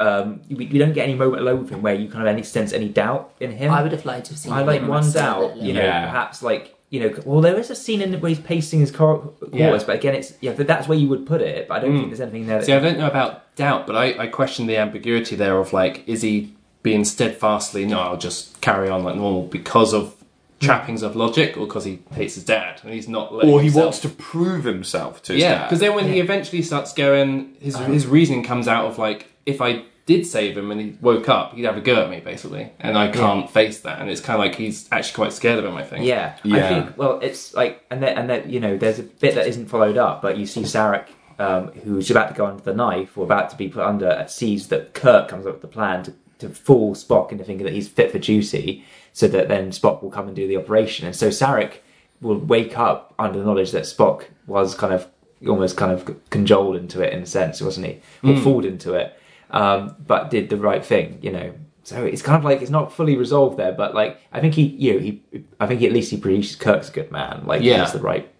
Um, 0.00 0.40
we, 0.50 0.66
we 0.66 0.78
don't 0.78 0.92
get 0.92 1.04
any 1.04 1.14
moment 1.14 1.40
alone 1.42 1.60
with 1.62 1.70
him 1.70 1.80
where 1.80 1.94
you 1.94 2.08
kind 2.08 2.22
of 2.22 2.26
any 2.26 2.42
sense 2.42 2.72
any 2.72 2.88
doubt 2.88 3.32
in 3.38 3.52
him. 3.52 3.70
I 3.72 3.80
would 3.82 3.92
have 3.92 4.04
liked 4.04 4.26
to 4.26 4.32
have 4.32 4.38
seen. 4.40 4.52
I 4.52 4.62
like 4.62 4.82
one 4.86 5.08
doubt, 5.12 5.56
you 5.56 5.72
know. 5.72 5.80
Yeah. 5.80 6.06
perhaps 6.10 6.42
like 6.42 6.73
you 6.94 7.00
know, 7.00 7.10
well, 7.24 7.40
there 7.40 7.58
is 7.58 7.70
a 7.70 7.74
scene 7.84 8.00
in 8.00 8.20
where 8.20 8.28
he's 8.28 8.38
pacing 8.38 8.78
his 8.78 8.92
car- 8.92 9.16
quarters, 9.18 9.50
Yeah. 9.82 9.82
but 9.88 9.96
again, 9.96 10.14
it's 10.14 10.30
yeah, 10.40 10.52
that's 10.52 10.86
where 10.88 10.96
you 11.02 11.08
would 11.08 11.26
put 11.26 11.40
it. 11.40 11.66
But 11.68 11.74
I 11.74 11.80
don't 11.80 11.92
Mm. 11.92 11.98
think 11.98 12.08
there's 12.10 12.20
anything 12.20 12.46
there. 12.46 12.58
That, 12.58 12.66
See, 12.66 12.72
I 12.72 12.78
don't 12.78 12.98
know 12.98 13.08
about 13.08 13.32
doubt, 13.56 13.86
but 13.88 13.96
I, 13.96 14.06
I 14.24 14.26
question 14.28 14.66
the 14.68 14.76
ambiguity 14.76 15.34
there 15.34 15.56
of 15.58 15.72
like, 15.72 15.94
is 16.06 16.22
he 16.22 16.52
being 16.84 17.04
steadfastly, 17.04 17.84
no, 17.84 17.98
I'll 17.98 18.16
just 18.16 18.60
carry 18.60 18.88
on 18.88 19.02
like 19.02 19.16
normal 19.16 19.42
because 19.58 19.92
of 19.92 20.14
trappings 20.60 21.02
of 21.02 21.16
logic 21.16 21.56
or 21.56 21.66
because 21.66 21.84
he 21.84 21.98
hates 22.14 22.36
his 22.36 22.44
dad 22.44 22.80
and 22.84 22.92
he's 22.94 23.08
not 23.08 23.34
letting 23.34 23.50
Or 23.52 23.58
he 23.60 23.64
himself- 23.66 23.84
wants 23.86 23.98
to 24.00 24.08
prove 24.10 24.64
himself 24.64 25.22
to 25.24 25.32
his 25.32 25.42
Yeah, 25.42 25.64
because 25.64 25.80
then 25.80 25.94
when 25.94 26.06
he 26.12 26.20
eventually 26.20 26.62
starts 26.62 26.92
going, 26.94 27.54
his 27.60 27.76
his 27.96 28.06
reasoning 28.06 28.44
comes 28.44 28.68
out 28.68 28.84
of 28.86 28.98
like, 28.98 29.26
if 29.46 29.60
I 29.60 29.82
did 30.06 30.26
save 30.26 30.56
him 30.56 30.70
and 30.70 30.80
he 30.80 30.98
woke 31.00 31.28
up, 31.28 31.54
he'd 31.54 31.64
have 31.64 31.76
a 31.76 31.80
go 31.80 32.02
at 32.02 32.10
me 32.10 32.20
basically, 32.20 32.70
and 32.78 32.96
I 32.98 33.08
can't 33.10 33.50
face 33.50 33.80
that, 33.80 34.00
and 34.00 34.10
it's 34.10 34.20
kind 34.20 34.34
of 34.34 34.46
like 34.46 34.56
he's 34.56 34.88
actually 34.92 35.14
quite 35.14 35.32
scared 35.32 35.58
of 35.58 35.64
him. 35.64 35.76
I 35.76 35.84
think. 35.84 36.04
yeah, 36.04 36.38
Yeah. 36.44 36.56
I 36.56 36.68
think 36.68 36.98
well, 36.98 37.20
it's 37.20 37.54
like 37.54 37.84
and 37.90 38.02
then 38.02 38.16
and 38.18 38.28
then 38.28 38.50
you 38.50 38.60
know, 38.60 38.76
there's 38.76 38.98
a 38.98 39.04
bit 39.04 39.34
that 39.34 39.46
isn't 39.46 39.66
followed 39.66 39.96
up, 39.96 40.22
but 40.22 40.36
you 40.36 40.46
see 40.46 40.62
Sarek 40.62 41.06
um, 41.38 41.68
who's 41.68 42.10
about 42.10 42.28
to 42.28 42.34
go 42.34 42.46
under 42.46 42.62
the 42.62 42.74
knife 42.74 43.16
or 43.16 43.24
about 43.24 43.50
to 43.50 43.56
be 43.56 43.68
put 43.68 43.84
under, 43.84 44.24
sees 44.28 44.68
that 44.68 44.94
Kirk 44.94 45.28
comes 45.28 45.46
up 45.46 45.54
with 45.54 45.62
the 45.62 45.68
plan 45.68 46.04
to, 46.04 46.14
to 46.38 46.48
fool 46.48 46.94
Spock 46.94 47.32
into 47.32 47.44
thinking 47.44 47.64
that 47.64 47.74
he's 47.74 47.88
fit 47.88 48.12
for 48.12 48.18
duty, 48.18 48.84
so 49.12 49.26
that 49.28 49.48
then 49.48 49.70
Spock 49.70 50.02
will 50.02 50.10
come 50.10 50.26
and 50.26 50.36
do 50.36 50.46
the 50.46 50.56
operation. 50.56 51.06
And 51.06 51.16
so 51.16 51.28
Sarek 51.28 51.78
will 52.20 52.38
wake 52.38 52.78
up 52.78 53.14
under 53.18 53.38
the 53.38 53.44
knowledge 53.44 53.72
that 53.72 53.84
Spock 53.84 54.24
was 54.46 54.74
kind 54.74 54.92
of 54.92 55.08
almost 55.46 55.76
kind 55.76 55.92
of 55.92 56.30
cajoled 56.30 56.76
into 56.76 57.02
it 57.02 57.12
in 57.12 57.22
a 57.22 57.26
sense, 57.26 57.60
wasn't 57.60 57.86
he? 57.86 58.00
Or 58.22 58.36
fooled 58.40 58.64
into 58.64 58.94
it, 58.94 59.18
um, 59.50 59.94
but 60.06 60.30
did 60.30 60.50
the 60.50 60.56
right 60.56 60.84
thing, 60.84 61.18
you 61.22 61.32
know. 61.32 61.54
So 61.82 62.04
it's 62.04 62.22
kind 62.22 62.38
of 62.38 62.44
like 62.44 62.62
it's 62.62 62.70
not 62.70 62.92
fully 62.92 63.16
resolved 63.16 63.58
there, 63.58 63.72
but 63.72 63.94
like 63.94 64.18
I 64.32 64.40
think 64.40 64.54
he, 64.54 64.62
you 64.62 64.94
know, 64.94 64.98
he, 65.00 65.22
I 65.60 65.66
think 65.66 65.82
at 65.82 65.92
least 65.92 66.10
he 66.10 66.16
produces 66.16 66.56
Kirk's 66.56 66.88
a 66.88 66.92
good 66.92 67.10
man. 67.12 67.42
Like 67.46 67.62
Yeah. 67.62 67.82
he's 67.84 67.92
the 67.92 68.00
right 68.00 68.32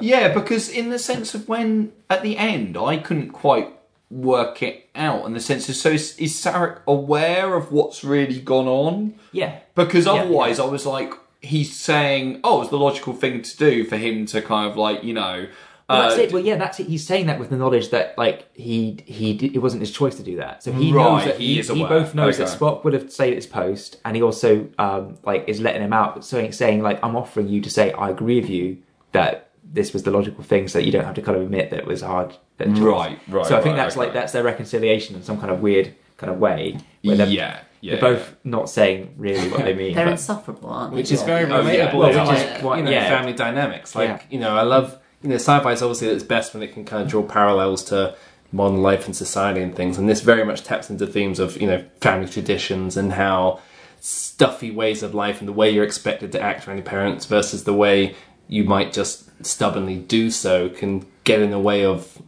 Yeah, 0.00 0.32
because 0.32 0.68
in 0.68 0.90
the 0.90 0.98
sense 0.98 1.34
of 1.34 1.48
when 1.48 1.92
at 2.08 2.22
the 2.22 2.36
end, 2.36 2.76
I 2.76 2.96
couldn't 2.96 3.30
quite 3.30 3.70
work 4.10 4.62
it 4.62 4.88
out. 4.94 5.26
In 5.26 5.32
the 5.32 5.40
sense 5.40 5.68
of 5.68 5.74
so 5.74 5.90
is, 5.90 6.16
is 6.18 6.32
Sarek 6.34 6.78
aware 6.86 7.54
of 7.54 7.72
what's 7.72 8.04
really 8.04 8.40
gone 8.40 8.68
on? 8.68 9.14
Yeah. 9.32 9.58
Because 9.74 10.06
Yeah, 10.06 10.12
otherwise, 10.12 10.58
yeah. 10.58 10.64
I 10.64 10.68
was 10.68 10.86
like, 10.86 11.12
he's 11.40 11.74
saying, 11.74 12.40
"Oh, 12.44 12.60
it's 12.60 12.70
the 12.70 12.78
logical 12.78 13.12
thing 13.14 13.42
to 13.42 13.56
do 13.56 13.84
for 13.84 13.96
him 13.96 14.26
to 14.26 14.40
kind 14.40 14.70
of 14.70 14.76
like 14.76 15.02
you 15.02 15.12
know." 15.14 15.46
Well, 15.88 16.02
that's 16.08 16.18
uh, 16.18 16.22
it. 16.22 16.32
Well, 16.32 16.42
yeah, 16.44 16.56
that's 16.56 16.80
it. 16.80 16.86
He's 16.86 17.06
saying 17.06 17.26
that 17.26 17.38
with 17.38 17.50
the 17.50 17.56
knowledge 17.56 17.90
that 17.90 18.16
like 18.16 18.48
he 18.56 18.98
he 19.06 19.34
did, 19.34 19.54
it 19.54 19.58
wasn't 19.58 19.80
his 19.80 19.90
choice 19.90 20.14
to 20.16 20.22
do 20.22 20.36
that. 20.36 20.62
So 20.62 20.72
he 20.72 20.92
Right, 20.92 21.02
knows 21.04 21.24
that 21.26 21.38
he 21.38 21.54
he, 21.54 21.60
is 21.60 21.68
he 21.68 21.82
both 21.84 22.14
knows 22.14 22.38
that 22.38 22.48
Spock 22.48 22.84
would 22.84 22.92
have 22.94 23.12
stayed 23.12 23.30
at 23.30 23.36
his 23.36 23.46
post, 23.46 24.00
and 24.04 24.16
he 24.16 24.22
also 24.22 24.68
um, 24.78 25.18
like 25.24 25.44
is 25.46 25.60
letting 25.60 25.82
him 25.82 25.92
out, 25.92 26.24
saying 26.24 26.52
saying 26.52 26.82
like 26.82 26.98
I'm 27.04 27.16
offering 27.16 27.48
you 27.48 27.60
to 27.60 27.68
say 27.70 27.92
I 27.92 28.08
agree 28.10 28.40
with 28.40 28.48
you 28.48 28.78
that 29.12 29.50
this 29.62 29.92
was 29.92 30.04
the 30.04 30.10
logical 30.10 30.42
thing, 30.44 30.68
so 30.68 30.78
that 30.78 30.84
you 30.86 30.92
don't 30.92 31.04
have 31.04 31.14
to 31.16 31.22
kind 31.22 31.36
of 31.36 31.42
admit 31.42 31.70
that 31.70 31.80
it 31.80 31.86
was 31.86 32.00
hard. 32.02 32.34
That 32.58 32.68
choice. 32.68 32.78
Right, 32.78 33.18
right, 33.28 33.44
So 33.46 33.56
I 33.56 33.60
think 33.60 33.76
right, 33.76 33.82
that's 33.82 33.96
okay. 33.96 34.06
like 34.06 34.14
that's 34.14 34.32
their 34.32 34.42
reconciliation 34.44 35.16
in 35.16 35.22
some 35.22 35.38
kind 35.40 35.50
of 35.50 35.60
weird 35.60 35.94
kind 36.16 36.32
of 36.32 36.38
way. 36.38 36.78
Where 37.02 37.16
they're, 37.16 37.26
Yeah, 37.26 37.60
yeah, 37.80 37.92
They're 37.96 38.00
both 38.14 38.36
not 38.44 38.70
saying 38.70 39.14
really 39.18 39.48
what 39.50 39.64
they 39.64 39.74
mean. 39.82 39.94
They're 39.94 40.06
but- 40.06 40.12
insufferable, 40.12 40.70
aren't 40.70 40.92
they? 40.92 40.96
which 40.98 41.10
is 41.12 41.22
very 41.22 41.50
Oh, 41.50 41.60
yeah. 41.62 41.90
relatable 41.90 41.94
Well, 41.98 42.12
to 42.12 42.30
which 42.32 42.38
is 42.40 42.60
quite- 42.60 42.78
you 42.78 42.84
know 42.84 42.90
yeah. 42.90 43.08
family 43.08 43.32
dynamics. 43.32 43.94
Like 43.96 44.08
Yeah. 44.08 44.20
you 44.30 44.38
know, 44.38 44.56
I 44.56 44.62
love 44.62 44.98
you 45.24 45.30
know 45.30 45.36
sci-fi 45.36 45.72
is 45.72 45.82
obviously 45.82 46.08
at 46.08 46.14
its 46.14 46.22
best 46.22 46.52
when 46.52 46.62
it 46.62 46.72
can 46.72 46.84
kind 46.84 47.02
of 47.02 47.08
draw 47.08 47.22
parallels 47.22 47.82
to 47.84 48.14
modern 48.52 48.82
life 48.82 49.06
and 49.06 49.16
society 49.16 49.62
and 49.62 49.74
things, 49.74 49.98
and 49.98 50.08
this 50.08 50.20
very 50.20 50.44
much 50.44 50.62
taps 50.62 50.90
into 50.90 51.06
themes 51.06 51.38
of 51.38 51.60
you 51.60 51.66
know 51.66 51.82
family 52.00 52.28
traditions 52.28 52.96
and 52.96 53.14
how 53.14 53.58
stuffy 54.00 54.70
ways 54.70 55.02
of 55.02 55.14
life 55.14 55.40
and 55.40 55.48
the 55.48 55.52
way 55.52 55.70
you're 55.70 55.82
expected 55.82 56.30
to 56.30 56.40
act 56.40 56.68
around 56.68 56.76
your 56.76 56.84
parents 56.84 57.24
versus 57.24 57.64
the 57.64 57.72
way 57.72 58.14
you 58.48 58.62
might 58.62 58.92
just 58.92 59.30
stubbornly 59.44 59.96
do 59.96 60.30
so 60.30 60.68
can 60.68 61.06
get 61.24 61.40
in 61.40 61.50
the 61.50 61.58
way 61.58 61.86
of 61.86 62.20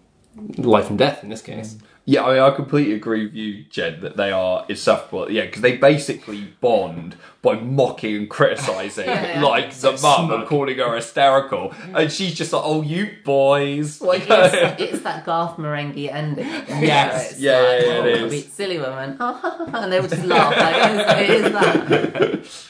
life 0.56 0.88
and 0.88 0.98
death 0.98 1.22
in 1.22 1.28
this 1.28 1.42
case. 1.42 1.76
Yeah, 2.06 2.24
I, 2.24 2.34
mean, 2.34 2.42
I 2.42 2.50
completely 2.52 2.94
agree 2.94 3.26
with 3.26 3.34
you, 3.34 3.64
Jed, 3.64 4.00
that 4.00 4.16
they 4.16 4.30
are 4.30 4.64
insufferable. 4.68 5.30
Yeah, 5.30 5.44
because 5.44 5.60
they 5.60 5.76
basically 5.76 6.44
bond 6.60 7.16
by 7.46 7.56
mocking 7.60 8.16
and 8.16 8.28
criticising, 8.30 9.06
Yeah. 9.08 9.40
like 9.42 9.72
the 9.72 9.92
mum 10.02 10.30
and 10.32 10.46
calling 10.46 10.76
her 10.78 10.94
hysterical, 10.96 11.72
and 11.94 12.10
she's 12.12 12.34
just 12.34 12.52
like, 12.52 12.62
"Oh, 12.64 12.82
you 12.82 13.16
boys!" 13.24 14.00
Like, 14.10 14.24
It's, 14.28 14.80
it's 14.94 15.02
that 15.04 15.24
Garth 15.24 15.56
Marenghi 15.56 16.12
ending. 16.12 16.46
Yes. 16.46 17.32
It's 17.32 17.40
Yeah, 17.40 17.52
like, 17.60 17.82
yeah, 17.82 17.86
yeah, 17.86 18.00
oh, 18.22 18.24
is. 18.26 18.32
beat 18.32 18.52
silly 18.52 18.78
woman, 18.78 19.16
and 19.20 19.92
they 19.92 20.00
would 20.00 20.10
just 20.10 20.24
laugh. 20.24 20.56
Like, 20.56 21.20
it 21.20 21.30
is, 21.30 21.46
it 21.46 21.46
is 21.46 21.52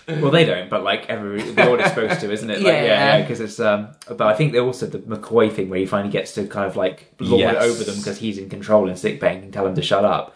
that. 0.07 0.21
Well, 0.23 0.31
they 0.31 0.45
don't, 0.45 0.71
but 0.71 0.83
like 0.85 1.09
every 1.09 1.43
the 1.43 1.71
audience 1.71 1.91
supposed 1.95 2.21
to, 2.21 2.31
isn't 2.33 2.49
it? 2.51 2.59
Like, 2.61 2.73
Yeah. 2.73 2.85
yeah, 2.85 3.21
because 3.23 3.41
it's. 3.41 3.59
Um, 3.59 3.89
but 4.09 4.23
I 4.23 4.35
think 4.35 4.53
they 4.53 4.61
also 4.61 4.87
the 4.87 4.99
McCoy 4.99 5.53
thing 5.53 5.69
where 5.69 5.79
he 5.81 5.87
finally 5.87 6.13
gets 6.13 6.33
to 6.35 6.47
kind 6.47 6.67
of 6.67 6.77
like 6.77 7.13
lord 7.19 7.41
Yes. 7.41 7.55
it 7.57 7.63
over 7.69 7.83
them 7.85 7.97
because 7.97 8.19
he's 8.19 8.39
in 8.39 8.49
control 8.49 8.89
in 8.89 8.97
sick 8.97 9.19
bay 9.21 9.33
and 9.35 9.43
can 9.43 9.53
tell 9.53 9.65
them 9.65 9.75
to 9.75 9.83
shut 9.83 10.05
up. 10.05 10.35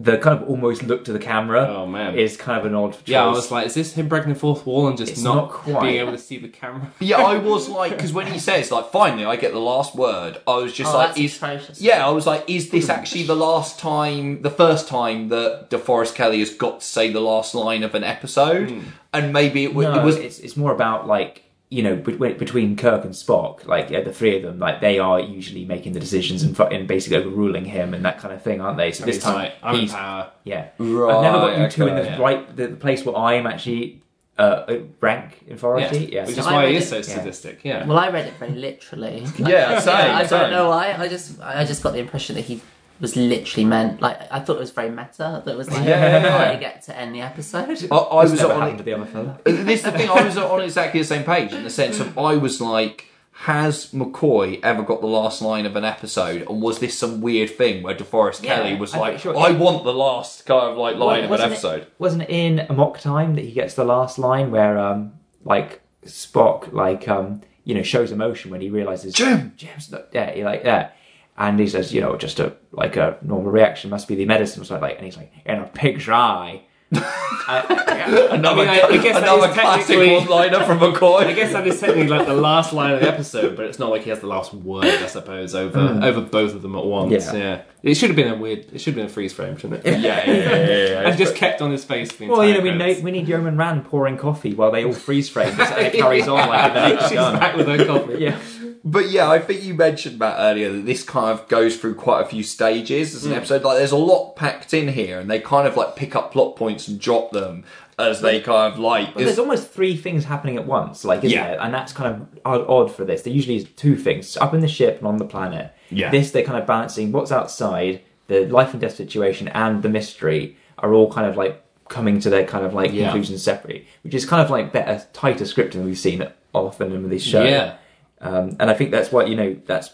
The 0.00 0.16
kind 0.18 0.40
of 0.40 0.48
almost 0.48 0.84
look 0.84 1.04
to 1.06 1.12
the 1.12 1.18
camera. 1.18 1.66
Oh, 1.68 1.84
man. 1.84 2.14
is 2.16 2.36
kind 2.36 2.60
of 2.60 2.66
an 2.66 2.74
odd. 2.76 2.92
Choice. 2.92 3.02
Yeah, 3.06 3.24
I 3.24 3.30
was 3.30 3.50
like, 3.50 3.66
is 3.66 3.74
this 3.74 3.94
him 3.94 4.06
breaking 4.06 4.32
the 4.32 4.38
fourth 4.38 4.64
wall 4.64 4.86
and 4.86 4.96
just 4.96 5.20
not, 5.24 5.34
not 5.34 5.50
quite. 5.50 5.82
being 5.82 5.96
able 5.96 6.12
to 6.12 6.18
see 6.18 6.38
the 6.38 6.46
camera? 6.48 6.92
yeah, 7.00 7.16
I 7.16 7.36
was 7.38 7.68
like, 7.68 7.96
because 7.96 8.12
when 8.12 8.28
he 8.28 8.38
says, 8.38 8.70
like, 8.70 8.92
finally, 8.92 9.24
I 9.24 9.34
get 9.34 9.52
the 9.52 9.58
last 9.58 9.96
word, 9.96 10.40
I 10.46 10.54
was 10.58 10.72
just 10.72 10.92
Oh, 10.94 10.96
like, 10.96 11.08
that's 11.08 11.18
is 11.20 11.36
atrocious. 11.36 11.80
yeah, 11.80 12.06
I 12.06 12.10
was 12.10 12.26
like, 12.28 12.48
is 12.48 12.70
this 12.70 12.88
actually 12.88 13.24
the 13.24 13.34
last 13.34 13.80
time, 13.80 14.42
the 14.42 14.50
first 14.50 14.86
time 14.86 15.30
that 15.30 15.68
DeForest 15.70 16.14
Kelley 16.14 16.38
has 16.38 16.50
got 16.54 16.78
to 16.80 16.86
say 16.86 17.10
the 17.12 17.20
last 17.20 17.56
line 17.56 17.82
of 17.82 17.96
an 17.96 18.04
episode? 18.04 18.70
Hmm. 18.70 18.80
And 19.12 19.32
maybe 19.32 19.64
it, 19.64 19.68
w- 19.70 19.88
no, 19.88 19.98
it 20.00 20.04
was 20.04 20.16
it's 20.16 20.38
it's 20.38 20.56
more 20.56 20.70
about 20.70 21.06
like 21.08 21.42
you 21.70 21.82
know 21.82 21.96
between, 21.96 22.38
between 22.38 22.76
Kirk 22.76 23.04
and 23.04 23.12
Spock, 23.12 23.66
like 23.66 23.90
yeah, 23.90 24.00
the 24.02 24.12
three 24.12 24.36
of 24.36 24.42
them, 24.42 24.58
like 24.58 24.80
they 24.80 24.98
are 24.98 25.20
usually 25.20 25.64
making 25.64 25.92
the 25.92 26.00
decisions 26.00 26.42
and, 26.42 26.58
and 26.60 26.88
basically 26.88 27.18
overruling 27.18 27.64
him 27.66 27.92
and 27.94 28.04
that 28.04 28.18
kind 28.18 28.32
of 28.34 28.42
thing, 28.42 28.60
aren't 28.60 28.78
they? 28.78 28.90
So 28.92 29.04
this 29.04 29.16
He's 29.16 29.24
time 29.24 29.34
like, 29.34 29.54
I'm 29.62 29.74
in 29.74 29.80
he's 29.82 29.92
power. 29.92 30.30
yeah. 30.44 30.68
Right, 30.78 31.14
I've 31.14 31.22
never 31.22 31.38
got 31.38 31.58
you 31.60 31.68
two 31.68 31.86
in 31.88 31.94
the 31.96 32.02
okay. 32.12 32.18
right 32.22 32.56
the, 32.56 32.68
the 32.68 32.76
place 32.76 33.04
where 33.04 33.16
I 33.16 33.34
am 33.34 33.46
actually 33.46 34.02
uh, 34.38 34.78
rank 35.00 35.42
Yeah, 35.46 35.54
authority. 35.54 36.10
Yeah, 36.12 36.24
which 36.24 36.36
so 36.36 36.40
is 36.42 36.46
I 36.46 36.52
why 36.54 36.70
he 36.70 36.76
is 36.76 36.88
so 36.88 36.98
it- 36.98 37.04
sadistic. 37.04 37.60
Yeah. 37.64 37.86
Well, 37.86 37.98
I 37.98 38.08
read 38.10 38.26
it 38.28 38.34
very 38.34 38.52
literally. 38.52 39.24
Yeah, 39.38 39.80
same, 39.80 40.14
I 40.14 40.24
same. 40.24 40.40
don't 40.40 40.50
know 40.52 40.68
why. 40.70 40.94
I 40.94 41.08
just, 41.08 41.40
I 41.40 41.64
just 41.64 41.82
got 41.82 41.92
the 41.92 41.98
impression 41.98 42.36
that 42.36 42.42
he 42.42 42.60
was 43.00 43.16
literally 43.16 43.64
meant. 43.64 44.00
Like, 44.00 44.18
I 44.32 44.40
thought 44.40 44.56
it 44.56 44.60
was 44.60 44.70
very 44.70 44.90
meta. 44.90 45.42
That 45.44 45.56
was 45.56 45.70
like, 45.70 45.86
Yeah. 45.86 46.46
how 46.46 46.52
you 46.52 46.58
get 46.58 46.82
to 46.82 46.96
end 46.96 47.14
the 47.14 47.20
episode. 47.20 47.68
I, 47.90 47.96
I 47.96 48.22
This 48.24 48.32
was 48.32 48.40
never 48.40 48.52
on 48.54 48.60
happened 48.60 48.74
it, 48.74 48.78
to 48.78 48.82
the 48.84 48.94
other 48.94 49.06
fella. 49.06 49.38
this 49.44 49.80
is 49.80 49.82
the 49.84 49.92
thing. 49.92 50.08
I 50.10 50.22
was 50.24 50.36
on 50.36 50.60
exactly 50.62 51.00
the 51.00 51.06
same 51.06 51.24
page 51.24 51.52
in 51.52 51.62
the 51.64 51.70
sense 51.70 52.00
of 52.00 52.16
I 52.18 52.36
was 52.36 52.60
like, 52.60 53.06
has 53.32 53.92
McCoy 53.92 54.58
ever 54.64 54.82
got 54.82 55.00
the 55.00 55.06
last 55.06 55.40
line 55.40 55.64
of 55.64 55.76
an 55.76 55.84
episode, 55.84 56.42
and 56.48 56.60
was 56.60 56.80
this 56.80 56.98
some 56.98 57.20
weird 57.20 57.48
thing 57.50 57.84
where 57.84 57.94
DeForest 57.94 58.42
Yeah, 58.42 58.56
Kelley 58.56 58.74
was 58.74 58.94
I'm 58.94 59.00
like, 59.00 59.20
sure- 59.20 59.36
I 59.38 59.52
want 59.52 59.84
the 59.84 59.92
last 59.94 60.44
kind 60.44 60.72
of 60.72 60.76
like 60.76 60.96
line 60.96 61.20
of 61.20 61.24
an 61.26 61.30
Wasn't 61.30 61.50
it- 61.50 61.52
episode? 61.52 61.86
wasn't 62.00 62.22
it 62.22 62.30
in 62.30 62.58
Amok 62.68 62.98
Time 62.98 63.36
that 63.36 63.44
he 63.44 63.52
gets 63.52 63.74
the 63.74 63.84
last 63.84 64.18
line 64.18 64.50
where 64.50 64.76
um 64.76 65.12
like 65.44 65.82
Spock 66.04 66.72
like 66.72 67.06
um 67.06 67.42
you 67.62 67.76
know 67.76 67.82
shows 67.84 68.10
emotion 68.10 68.50
when 68.50 68.60
he 68.60 68.70
realizes 68.70 69.14
Jim! 69.14 69.52
Jim's 69.56 69.92
not 69.92 70.06
yeah 70.12 70.32
he 70.32 70.42
like 70.42 70.62
yeah 70.64 70.90
and 71.38 71.58
he 71.58 71.66
says 71.66 71.94
you 71.94 72.00
know 72.00 72.16
just 72.16 72.40
a 72.40 72.54
like 72.72 72.96
a 72.96 73.16
normal 73.22 73.50
reaction 73.50 73.88
must 73.88 74.08
be 74.08 74.14
the 74.14 74.26
medicine 74.26 74.60
or 74.60 74.64
something 74.64 74.82
like 74.82 74.96
and 74.96 75.04
he's 75.04 75.16
like 75.16 75.32
in 75.46 75.58
a 75.58 75.66
pig's 75.66 76.08
eye. 76.08 76.62
Uh, 77.48 77.64
I- 77.70 78.34
Another, 78.34 78.62
I 78.62 78.90
mean, 78.90 79.00
I- 79.00 79.02
guess 79.02 79.14
that 79.14 79.22
another 79.22 79.52
classic 79.54 79.96
one-liner 79.96 80.64
from 80.64 80.80
McCoy. 80.80 81.24
I 81.24 81.32
guess 81.32 81.54
that 81.54 81.66
is 81.66 81.80
technically 81.80 82.08
like 82.08 82.26
the 82.26 82.34
last 82.34 82.74
line 82.74 82.92
of 82.92 83.00
the 83.00 83.08
episode, 83.08 83.56
but 83.56 83.64
it's 83.64 83.78
not 83.78 83.88
like 83.88 84.02
he 84.02 84.10
has 84.10 84.20
the 84.20 84.26
last 84.26 84.52
word, 84.52 84.84
I 84.84 85.06
suppose, 85.06 85.54
over 85.54 85.78
mm. 85.78 86.04
over 86.04 86.20
both 86.20 86.54
of 86.54 86.60
them 86.60 86.74
at 86.76 86.84
once. 86.84 87.26
Yeah. 87.26 87.32
Yeah. 87.34 87.62
It 87.82 87.94
should 87.94 88.10
have 88.10 88.16
been 88.16 88.32
a 88.32 88.36
weird. 88.36 88.66
It 88.72 88.80
should 88.80 88.92
have 88.92 88.96
been 88.96 89.06
a 89.06 89.08
freeze 89.08 89.32
frame, 89.32 89.56
shouldn't 89.56 89.86
it? 89.86 89.98
yeah, 90.00 90.26
yeah, 90.26 90.26
yeah, 90.26 90.34
yeah, 90.34 90.66
yeah. 90.66 91.08
and 91.08 91.16
just 91.16 91.36
kept 91.36 91.62
on 91.62 91.70
his 91.70 91.84
face. 91.84 92.12
The 92.12 92.26
well, 92.28 92.44
you 92.44 92.54
know, 92.54 92.60
we 92.60 93.00
we 93.02 93.10
need 93.12 93.28
Yeoman 93.28 93.56
Rand 93.56 93.86
pouring 93.86 94.18
coffee 94.18 94.52
while 94.52 94.70
they 94.70 94.84
all 94.84 94.92
freeze 94.92 95.28
frame 95.28 95.56
this, 95.56 95.70
and 95.72 95.86
it 95.86 95.92
carries 95.94 96.26
on 96.28 96.48
like 96.48 96.74
next 96.74 97.04
She's 97.08 97.12
done. 97.12 97.38
back 97.38 97.56
with 97.56 97.66
her 97.66 97.84
coffee. 97.84 98.18
Yeah, 98.18 98.38
But 98.84 99.10
yeah, 99.10 99.30
I 99.30 99.38
think 99.38 99.62
you 99.62 99.74
mentioned 99.74 100.18
Matt 100.18 100.36
earlier 100.38 100.72
that 100.72 100.86
this 100.86 101.02
kind 101.02 101.38
of 101.38 101.48
goes 101.48 101.76
through 101.76 101.94
quite 101.96 102.22
a 102.22 102.26
few 102.26 102.42
stages 102.42 103.14
as 103.14 103.24
an 103.24 103.32
hmm. 103.32 103.38
episode. 103.38 103.62
Like, 103.62 103.78
there's 103.78 103.92
a 103.92 103.96
lot 103.96 104.36
packed 104.36 104.74
in 104.74 104.88
here, 104.88 105.18
and 105.18 105.30
they 105.30 105.40
kind 105.40 105.66
of 105.66 105.76
like 105.76 105.96
pick 105.96 106.14
up 106.14 106.32
plot 106.32 106.56
points 106.56 106.88
and 106.88 107.00
drop 107.00 107.32
them 107.32 107.64
as 107.98 108.20
they 108.20 108.40
kind 108.40 108.72
of 108.72 108.78
like. 108.78 109.14
But 109.14 109.24
there's 109.24 109.38
almost 109.38 109.70
three 109.70 109.96
things 109.96 110.24
happening 110.24 110.56
at 110.56 110.66
once, 110.66 111.04
like 111.04 111.18
isn't 111.24 111.30
Yeah. 111.30 111.50
there? 111.50 111.60
And 111.60 111.74
that's 111.74 111.92
kind 111.92 112.14
of 112.14 112.28
odd, 112.44 112.64
odd 112.68 112.94
for 112.94 113.04
this. 113.04 113.22
There 113.22 113.32
usually 113.32 113.56
is 113.56 113.66
two 113.76 113.96
things 113.96 114.36
up 114.36 114.54
in 114.54 114.60
the 114.60 114.68
ship 114.68 114.98
and 114.98 115.06
on 115.06 115.16
the 115.18 115.24
planet. 115.24 115.72
Yeah. 115.90 116.10
This 116.10 116.30
they're 116.30 116.44
kind 116.44 116.58
of 116.58 116.66
balancing 116.66 117.12
what's 117.12 117.32
outside, 117.32 118.02
the 118.28 118.46
life 118.46 118.72
and 118.72 118.80
death 118.80 118.94
situation, 118.94 119.48
and 119.48 119.82
the 119.82 119.88
mystery 119.88 120.56
are 120.78 120.94
all 120.94 121.12
kind 121.12 121.26
of 121.26 121.36
like 121.36 121.62
coming 121.88 122.20
to 122.20 122.30
their 122.30 122.44
kind 122.44 122.64
of 122.64 122.74
like 122.74 122.92
Yeah. 122.92 123.04
conclusions 123.04 123.42
separately, 123.42 123.86
which 124.02 124.14
is 124.14 124.24
kind 124.24 124.42
of 124.42 124.50
like 124.50 124.72
better, 124.72 125.04
tighter 125.12 125.44
scripting 125.44 125.72
than 125.72 125.86
we've 125.86 125.98
seen 125.98 126.26
often 126.52 126.92
in 126.92 127.08
these 127.08 127.24
shows. 127.24 127.50
Yeah. 127.50 127.74
Um, 128.20 128.56
and 128.58 128.70
I 128.70 128.74
think 128.74 128.90
that's 128.90 129.12
what 129.12 129.28
you 129.28 129.36
know. 129.36 129.56
That's 129.66 129.90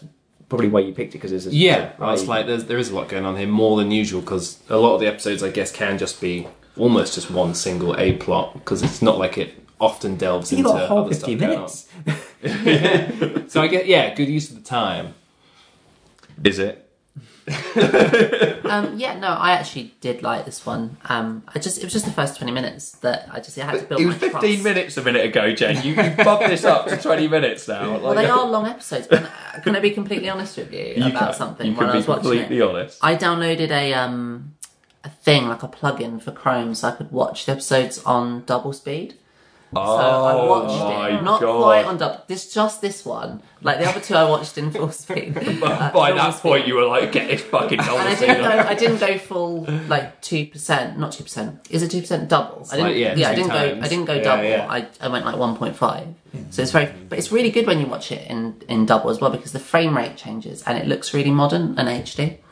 probably 0.49 0.67
why 0.67 0.79
you 0.81 0.93
picked 0.93 1.13
it 1.15 1.17
because 1.17 1.31
it's 1.31 1.45
a, 1.47 1.53
Yeah, 1.55 1.93
I 1.99 2.11
was 2.11 2.27
like, 2.27 2.45
there's, 2.45 2.65
there 2.65 2.77
is 2.77 2.89
a 2.89 2.95
lot 2.95 3.09
going 3.09 3.25
on 3.25 3.35
here, 3.35 3.47
more 3.47 3.77
than 3.77 3.91
usual, 3.91 4.21
because 4.21 4.59
a 4.69 4.77
lot 4.77 4.93
of 4.95 4.99
the 5.01 5.07
episodes, 5.07 5.41
I 5.43 5.49
guess, 5.49 5.71
can 5.71 5.97
just 5.97 6.21
be 6.21 6.47
almost 6.77 7.15
just 7.15 7.31
one 7.31 7.55
single 7.55 7.97
A 7.99 8.13
plot, 8.13 8.53
because 8.53 8.83
it's 8.83 9.01
not 9.01 9.17
like 9.17 9.37
it 9.37 9.55
often 9.79 10.15
delves 10.15 10.51
you 10.51 10.59
into 10.59 10.69
got 10.69 10.83
a 10.83 10.87
whole 10.87 11.05
other 11.05 11.13
stuff 11.13 11.29
fifteen 11.29 11.39
going 11.39 11.51
minutes. 11.51 11.87
on. 13.39 13.49
So 13.49 13.61
I 13.61 13.67
get, 13.67 13.87
yeah, 13.87 14.13
good 14.13 14.29
use 14.29 14.49
of 14.51 14.57
the 14.57 14.63
time. 14.69 15.13
is 16.43 16.59
it? 16.59 16.84
Um, 18.65 18.97
yeah, 18.97 19.17
no, 19.19 19.27
I 19.27 19.51
actually 19.51 19.93
did 20.01 20.23
like 20.23 20.43
this 20.45 20.65
one. 20.65 20.97
Um, 21.05 21.43
I 21.53 21.59
just, 21.59 21.77
it 21.77 21.83
was 21.83 21.93
just 21.93 22.05
the 22.05 22.11
first 22.11 22.35
twenty 22.37 22.51
minutes 22.51 22.93
that 22.97 23.29
I 23.31 23.39
just 23.39 23.57
I 23.59 23.65
had 23.65 23.79
to 23.79 23.85
build 23.85 24.01
It 24.01 24.05
was 24.07 24.15
my 24.15 24.29
15 24.29 24.41
trust. 24.41 24.63
minutes 24.63 24.97
a 24.97 25.03
minute 25.03 25.23
ago, 25.25 25.53
Jen. 25.53 25.83
You, 25.85 25.93
you 25.93 26.23
bumped 26.23 26.47
this 26.47 26.65
up 26.65 26.87
to 26.87 26.97
20 26.97 27.27
minutes 27.27 27.67
now. 27.67 27.99
Well, 27.99 28.15
they 28.15 28.25
are 28.25 28.45
long 28.47 28.65
episodes. 28.65 29.05
But 29.07 29.23
uh, 29.23 29.59
can 29.61 29.75
I 29.75 29.79
be 29.79 29.91
completely 29.91 30.29
honest 30.29 30.57
with 30.57 30.73
you, 30.73 30.93
You 30.97 31.11
about 31.11 31.29
can. 31.29 31.33
something 31.35 31.67
You 31.67 31.71
when 31.73 31.79
can 31.81 31.89
I 31.89 31.91
be 31.91 31.97
was 31.97 32.07
watching 32.07 32.23
completely 32.23 32.61
honest. 32.61 32.97
I 33.03 33.15
downloaded 33.15 33.69
a 33.69 33.93
um 33.93 34.55
a 35.03 35.09
thing 35.09 35.47
like 35.47 35.61
a 35.61 35.67
plugin 35.67 36.19
for 36.19 36.31
Chrome 36.31 36.73
so 36.73 36.87
I 36.87 36.91
could 36.91 37.11
watch 37.11 37.45
the 37.45 37.51
episodes 37.51 38.01
on 38.03 38.43
double 38.45 38.73
speed. 38.73 39.13
So 39.75 39.81
I 39.81 40.33
Oh 40.33 40.47
watched 40.49 40.79
my 40.83 41.09
it, 41.19 41.23
not 41.23 41.41
God. 41.41 41.61
quite 41.63 41.85
on 41.85 41.97
dub. 41.97 42.27
This 42.27 42.53
just 42.53 42.81
this 42.81 43.05
one. 43.05 43.41
Like 43.61 43.79
the 43.79 43.85
other 43.89 43.99
two, 43.99 44.13
I 44.15 44.29
watched 44.29 44.57
in 44.57 44.71
full 44.71 44.91
speed. 44.91 45.35
Uh, 45.65 45.91
By 45.91 46.11
that 46.11 46.35
point, 46.35 46.67
you 46.67 46.75
were 46.75 46.85
like, 46.85 47.11
get 47.11 47.27
this 47.27 47.41
fucking 47.41 47.79
And 47.79 47.89
I 47.89 48.15
didn't 48.15 48.43
go. 48.43 48.49
I 48.49 48.73
didn't 48.75 48.99
go 48.99 49.17
full 49.17 49.61
like 49.87 50.21
two 50.21 50.45
percent. 50.47 50.97
Not 50.99 51.11
two 51.13 51.23
percent. 51.23 51.65
Is 51.69 51.81
it 51.83 51.89
two 51.91 52.01
percent 52.01 52.29
double? 52.29 52.67
I 52.71 52.75
didn't. 52.77 52.91
like, 52.91 53.17
yeah, 53.17 53.29
I 53.29 53.35
didn't 53.35 53.49
go. 53.49 53.79
I 53.81 53.87
didn't 53.87 54.05
go 54.05 54.13
Yeah, 54.13 54.23
double. 54.23 54.43
yeah. 54.43 54.67
I, 54.69 54.87
I 55.01 55.07
went 55.07 55.25
like 55.25 55.37
one 55.37 55.55
point 55.57 55.75
five. 55.75 56.07
So 56.51 56.61
it's 56.61 56.71
very. 56.71 56.91
But 57.09 57.17
it's 57.17 57.31
really 57.31 57.49
good 57.49 57.65
when 57.65 57.79
you 57.79 57.87
watch 57.87 58.11
it 58.11 58.29
in 58.29 58.61
in 58.69 58.85
double 58.85 59.09
as 59.09 59.19
well 59.19 59.31
because 59.31 59.51
the 59.53 59.59
frame 59.59 59.95
rate 59.97 60.15
changes 60.17 60.61
and 60.63 60.77
it 60.77 60.85
looks 60.85 61.13
really 61.13 61.31
modern 61.31 61.77
and 61.79 61.87
HD. 61.89 62.37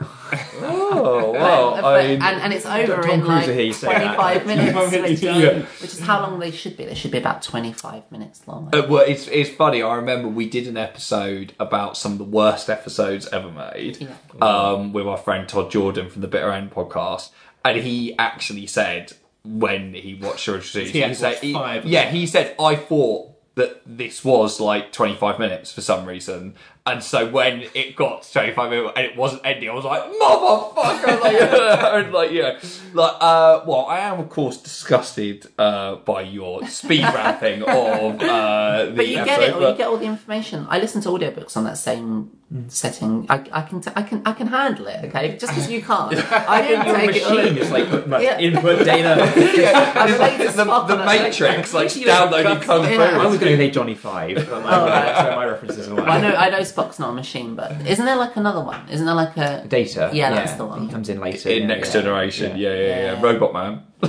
Oh, 0.96 1.32
well, 1.32 1.70
But- 1.80 1.84
I 1.84 2.06
mean, 2.08 2.22
and, 2.22 2.40
and 2.42 2.52
it's 2.52 2.66
over 2.66 3.02
Tom 3.02 3.10
in 3.10 3.24
like 3.26 3.46
will 3.46 3.54
hear 3.54 3.64
you 3.64 3.72
say 3.72 3.88
that. 3.88 4.14
25 4.16 4.46
minutes, 4.46 4.92
which, 4.92 5.22
Yeah. 5.22 5.58
which 5.80 5.92
is 5.92 6.00
how 6.00 6.20
long 6.22 6.38
they 6.38 6.50
should 6.50 6.76
be. 6.76 6.84
They 6.84 6.94
should 6.94 7.10
be 7.10 7.18
about 7.18 7.42
25 7.42 8.10
minutes 8.10 8.46
long. 8.46 8.70
Uh, 8.74 8.86
well, 8.88 9.04
it's, 9.06 9.28
it's 9.28 9.50
funny. 9.50 9.82
I 9.82 9.94
remember 9.96 10.28
we 10.28 10.48
did 10.48 10.66
an 10.68 10.76
episode 10.76 11.54
about 11.58 11.96
some 11.96 12.12
of 12.12 12.18
the 12.18 12.24
worst 12.24 12.68
episodes 12.70 13.26
ever 13.28 13.50
made 13.50 13.98
Yeah. 14.00 14.08
um, 14.46 14.92
with 14.92 15.06
our 15.06 15.18
friend 15.18 15.48
Todd 15.48 15.70
Jordan 15.70 16.08
from 16.10 16.22
the 16.22 16.28
Bitter 16.28 16.50
End 16.50 16.70
podcast, 16.70 17.30
and 17.64 17.78
he 17.78 18.16
actually 18.18 18.66
said 18.66 19.12
when 19.44 19.94
he 19.94 20.14
watched 20.14 20.48
original 20.48 20.62
series, 20.64 20.90
He 20.90 21.00
had 21.00 21.16
said, 21.16 21.36
five 21.52 21.84
yeah, 21.84 22.08
he 22.10 22.26
said 22.26 22.54
I 22.58 22.76
thought 22.76 23.30
that 23.56 23.82
this 23.86 24.24
was 24.24 24.58
like 24.58 24.90
25 24.90 25.38
minutes 25.38 25.70
for 25.72 25.80
some 25.80 26.06
reason. 26.06 26.54
And 26.86 27.02
so 27.02 27.26
when 27.30 27.64
it 27.72 27.96
got 27.96 28.24
to 28.24 28.32
25 28.32 28.68
minutes 28.70 28.92
and 28.94 29.06
it 29.06 29.16
wasn't 29.16 29.40
ending, 29.46 29.70
I 29.70 29.72
was 29.74 29.86
like, 29.86 30.02
motherfucker! 30.02 31.18
Like, 31.22 31.40
and 32.04 32.12
like, 32.12 32.30
yeah. 32.30 32.58
Like, 32.92 33.16
uh, 33.20 33.62
well, 33.66 33.86
I 33.86 34.00
am, 34.00 34.20
of 34.20 34.28
course, 34.28 34.58
disgusted 34.58 35.46
uh, 35.58 35.94
by 35.96 36.20
your 36.20 36.66
speed 36.68 37.04
rapping 37.04 37.62
of 37.66 38.20
uh, 38.20 38.84
the 38.84 38.92
but 38.96 39.08
you 39.08 39.14
get 39.14 39.28
episode, 39.28 39.42
it, 39.48 39.54
or 39.56 39.60
but- 39.60 39.70
you 39.70 39.76
get 39.78 39.86
all 39.88 39.96
the 39.96 40.04
information. 40.04 40.66
I 40.68 40.78
listen 40.78 41.00
to 41.02 41.08
audiobooks 41.08 41.56
on 41.56 41.64
that 41.64 41.78
same 41.78 42.30
setting. 42.68 43.26
I, 43.30 43.42
I 43.50 43.62
can, 43.62 43.80
t- 43.80 43.90
I 43.96 44.02
can, 44.02 44.22
I 44.26 44.32
can 44.32 44.46
handle 44.48 44.86
it. 44.86 45.06
Okay, 45.06 45.38
just 45.38 45.54
because 45.54 45.70
you 45.70 45.82
can't, 45.82 46.14
I 46.32 46.60
can 46.62 46.86
Your 46.86 46.96
take 46.96 47.16
it. 47.16 47.22
all 47.24 47.34
machine 47.34 47.48
in. 47.48 47.56
just 47.56 47.72
like 47.72 47.88
put 47.88 48.06
Yeah. 48.22 48.38
input 48.38 48.84
data. 48.84 49.22
I'm 49.22 50.08
It's 50.10 50.18
late 50.20 50.38
like 50.38 50.40
as 50.40 50.54
the, 50.54 50.64
the. 50.64 50.96
Matrix, 51.04 51.72
like 51.72 51.96
You 51.96 52.04
downloading 52.04 52.60
Kung 52.60 52.84
Fu. 52.84 53.00
I 53.00 53.26
was 53.26 53.38
going 53.40 53.52
to 53.52 53.56
say 53.56 53.70
Johnny 53.70 53.94
Five, 53.94 54.36
but 54.36 54.62
my, 54.62 54.70
Oh, 54.80 54.86
right. 54.86 55.16
so 55.16 55.34
my 55.36 55.46
references 55.46 55.88
are 55.88 55.94
Well, 55.94 56.08
I 56.10 56.20
know, 56.20 56.34
I 56.34 56.50
know 56.50 56.62
Spock's 56.74 56.98
not 56.98 57.10
a 57.10 57.12
machine, 57.14 57.54
but 57.54 57.72
isn't 57.86 58.04
there 58.04 58.16
like 58.16 58.36
another 58.36 58.62
one? 58.64 58.88
Isn't 58.88 59.06
there 59.06 59.14
like 59.14 59.36
a? 59.36 59.64
Data. 59.68 60.10
Yeah, 60.12 60.30
that's 60.34 60.54
the 60.54 60.64
one. 60.66 60.82
He 60.86 60.88
comes 60.88 61.08
in 61.08 61.20
later. 61.20 61.48
in 61.50 61.62
yeah, 61.62 61.66
Next 61.68 61.94
yeah. 61.94 62.00
Generation. 62.00 62.56
Yeah, 62.56 62.74
yeah, 62.74 62.76
yeah. 62.80 63.12
Yeah. 63.14 63.22
Robot 63.22 63.52
Man. 63.52 63.82
I 64.02 64.08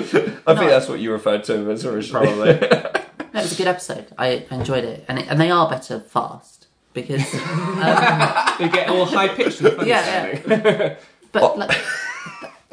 think 0.00 0.70
that's 0.70 0.88
what 0.88 1.00
you 1.00 1.12
referred 1.12 1.44
to 1.44 1.70
as 1.70 1.84
originally. 1.84 2.54
Probably. 2.56 3.02
No, 3.34 3.40
it 3.40 3.44
was 3.44 3.52
a 3.52 3.56
good 3.56 3.66
episode. 3.68 4.06
I 4.16 4.46
enjoyed 4.50 4.84
it, 4.84 5.04
and 5.08 5.18
it, 5.18 5.26
and 5.28 5.38
they 5.38 5.50
are 5.50 5.68
better 5.68 6.00
fast 6.00 6.68
because. 6.94 7.22
Um, 7.76 8.56
they 8.58 8.68
get 8.70 8.88
all 8.88 9.04
high 9.04 9.28
pitched 9.28 9.60
and 9.60 9.74
funny 9.74 9.90
Yeah, 9.90 10.06
yeah. 10.06 10.40
sounding. 10.64 10.96
But 11.32 11.58
like, 11.58 11.70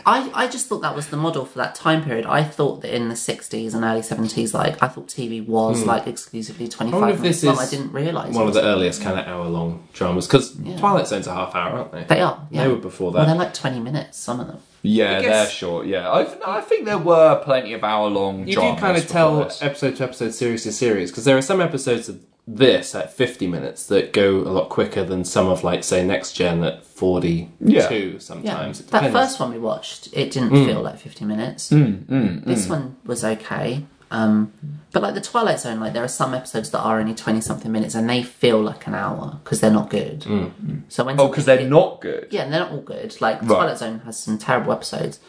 I 0.06 0.30
I 0.34 0.48
just 0.48 0.68
thought 0.68 0.82
that 0.82 0.96
was 0.96 1.08
the 1.08 1.18
model 1.18 1.46
for 1.46 1.58
that 1.60 1.76
time 1.76 2.04
period. 2.04 2.26
I 2.26 2.44
thought 2.44 2.82
that 2.82 2.96
in 2.96 3.10
the 3.10 3.16
'60s 3.16 3.74
and 3.74 3.84
early 3.84 4.02
'70s, 4.02 4.54
like 4.54 4.82
I 4.82 4.88
thought 4.88 5.08
TV 5.08 5.46
was 5.46 5.82
hmm. 5.82 5.88
like 5.88 6.08
exclusively 6.08 6.68
25 6.68 7.22
minutes 7.22 7.42
this 7.42 7.44
long. 7.44 7.56
is 7.56 7.60
I 7.62 7.70
didn't 7.70 7.92
realise 7.92 8.34
One 8.34 8.46
it 8.46 8.50
of 8.50 8.56
was- 8.56 8.56
the 8.56 8.64
earliest 8.64 9.02
kind 9.02 9.20
of 9.20 9.28
hour 9.28 9.46
long 9.46 9.88
dramas 9.94 10.28
because 10.28 10.56
Twilight 10.78 11.08
Zone's 11.08 11.28
a 11.28 11.34
half 11.34 11.56
hour, 11.56 11.80
aren't 11.80 11.92
they? 11.92 12.04
They 12.04 12.22
are. 12.22 12.48
Yeah. 12.52 12.64
They 12.64 12.70
were 12.70 12.78
before 12.78 13.12
that. 13.12 13.20
Well, 13.20 13.28
they're 13.28 13.36
like 13.36 13.54
20 13.54 13.80
minutes. 13.80 14.18
Some 14.18 14.40
of 14.40 14.48
them. 14.48 14.60
yeah, 14.82 15.22
guess- 15.22 15.30
they're 15.30 15.50
short. 15.50 15.86
Yeah, 15.88 16.12
I, 16.12 16.24
no, 16.24 16.46
I 16.48 16.62
think 16.62 16.86
there 16.86 16.98
were 16.98 17.42
plenty 17.44 17.74
of 17.74 17.84
hour 17.84 18.10
long. 18.10 18.48
you 18.48 18.56
do 18.56 18.76
kind 18.76 18.98
of 18.98 19.08
tell 19.08 19.42
episode 19.62 19.96
to 19.98 20.04
episode, 20.04 20.34
series 20.34 20.64
to 20.64 20.72
series, 20.72 21.12
because 21.12 21.26
there 21.26 21.38
are 21.38 21.42
some 21.42 21.62
episodes 21.62 22.10
of 22.10 22.20
this 22.46 22.94
at 22.94 23.14
50 23.14 23.48
minutes 23.48 23.86
that 23.88 24.12
go 24.12 24.38
a 24.38 24.52
lot 24.52 24.70
quicker 24.70 25.04
than 25.04 25.24
some 25.24 25.48
of, 25.48 25.64
like, 25.64 25.84
say, 25.84 26.06
Next 26.06 26.34
Gen 26.34 26.64
at 26.64 26.84
42 26.86 27.50
Yeah. 27.62 28.20
sometimes. 28.20 28.82
It 28.82 28.88
that 28.88 29.12
first 29.12 29.40
one 29.40 29.52
we 29.54 29.60
watched, 29.60 30.10
it 30.14 30.32
didn't 30.32 30.52
Mm. 30.52 30.66
feel 30.66 30.82
like 30.82 30.98
50 31.00 31.24
minutes. 31.26 31.70
Mm, 31.72 32.44
this 32.46 32.68
one 32.68 32.98
was 33.06 33.24
okay. 33.24 33.86
Um, 34.12 34.52
but 34.92 35.02
like 35.02 35.16
the 35.16 35.22
Twilight 35.22 35.60
Zone, 35.60 35.80
like 35.80 35.94
there 35.94 36.04
are 36.04 36.08
some 36.08 36.36
episodes 36.36 36.70
that 36.70 36.80
are 36.82 37.00
only 37.00 37.16
20 37.16 37.42
something 37.42 37.72
minutes 37.72 37.96
and 37.96 38.08
they 38.08 38.22
feel 38.22 38.62
like 38.62 38.86
an 38.86 38.94
hour 38.94 39.40
because 39.44 39.60
they're 39.60 39.72
not 39.72 39.90
good. 39.90 40.20
Mm. 40.22 40.82
So 40.88 41.04
when 41.04 41.20
Oh, 41.20 41.30
because 41.30 41.46
they're 41.46 41.68
not 41.68 42.00
good. 42.00 42.28
Yeah, 42.30 42.44
and 42.44 42.54
they're 42.54 42.60
not 42.60 42.72
all 42.74 42.82
good. 42.82 43.20
Like 43.22 43.40
Right. 43.42 43.48
Twilight 43.48 43.78
Zone 43.80 44.02
has 44.06 44.20
some 44.20 44.38
terrible 44.38 44.72
episodes. 44.72 45.20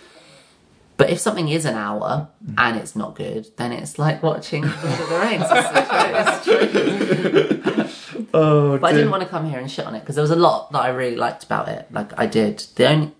But 0.96 1.10
if 1.10 1.18
something 1.18 1.48
is 1.48 1.64
an 1.64 1.74
hour 1.74 2.28
and 2.56 2.76
it's 2.76 2.94
not 2.94 3.16
good, 3.16 3.48
then 3.56 3.72
it's 3.72 3.98
like 3.98 4.22
watching 4.22 4.62
Lord 4.62 4.74
of 4.74 5.08
the 5.08 5.18
Rings. 5.18 5.44
It's, 5.50 6.44
it's 6.44 6.44
true. 6.44 7.90
Oh, 8.32 8.78
But 8.78 8.88
I 8.88 8.92
didn't 8.92 9.10
want 9.10 9.22
to 9.22 9.28
come 9.28 9.48
here 9.48 9.58
and 9.60 9.70
shit 9.70 9.86
on 9.86 9.94
it 9.94 10.00
because 10.00 10.14
there 10.16 10.22
was 10.22 10.30
a 10.30 10.36
lot 10.36 10.72
that 10.72 10.80
I 10.80 10.88
really 10.88 11.14
liked 11.16 11.44
about 11.44 11.68
it. 11.68 11.86
Like 11.92 12.16
I 12.18 12.26
did. 12.26 12.58
The 12.76 12.88
only 12.88 13.12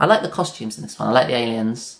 I 0.00 0.06
like 0.06 0.22
the 0.22 0.28
costumes 0.28 0.76
in 0.78 0.82
this 0.82 0.98
one. 0.98 1.08
I 1.08 1.12
like 1.12 1.26
the 1.26 1.34
aliens. 1.34 1.97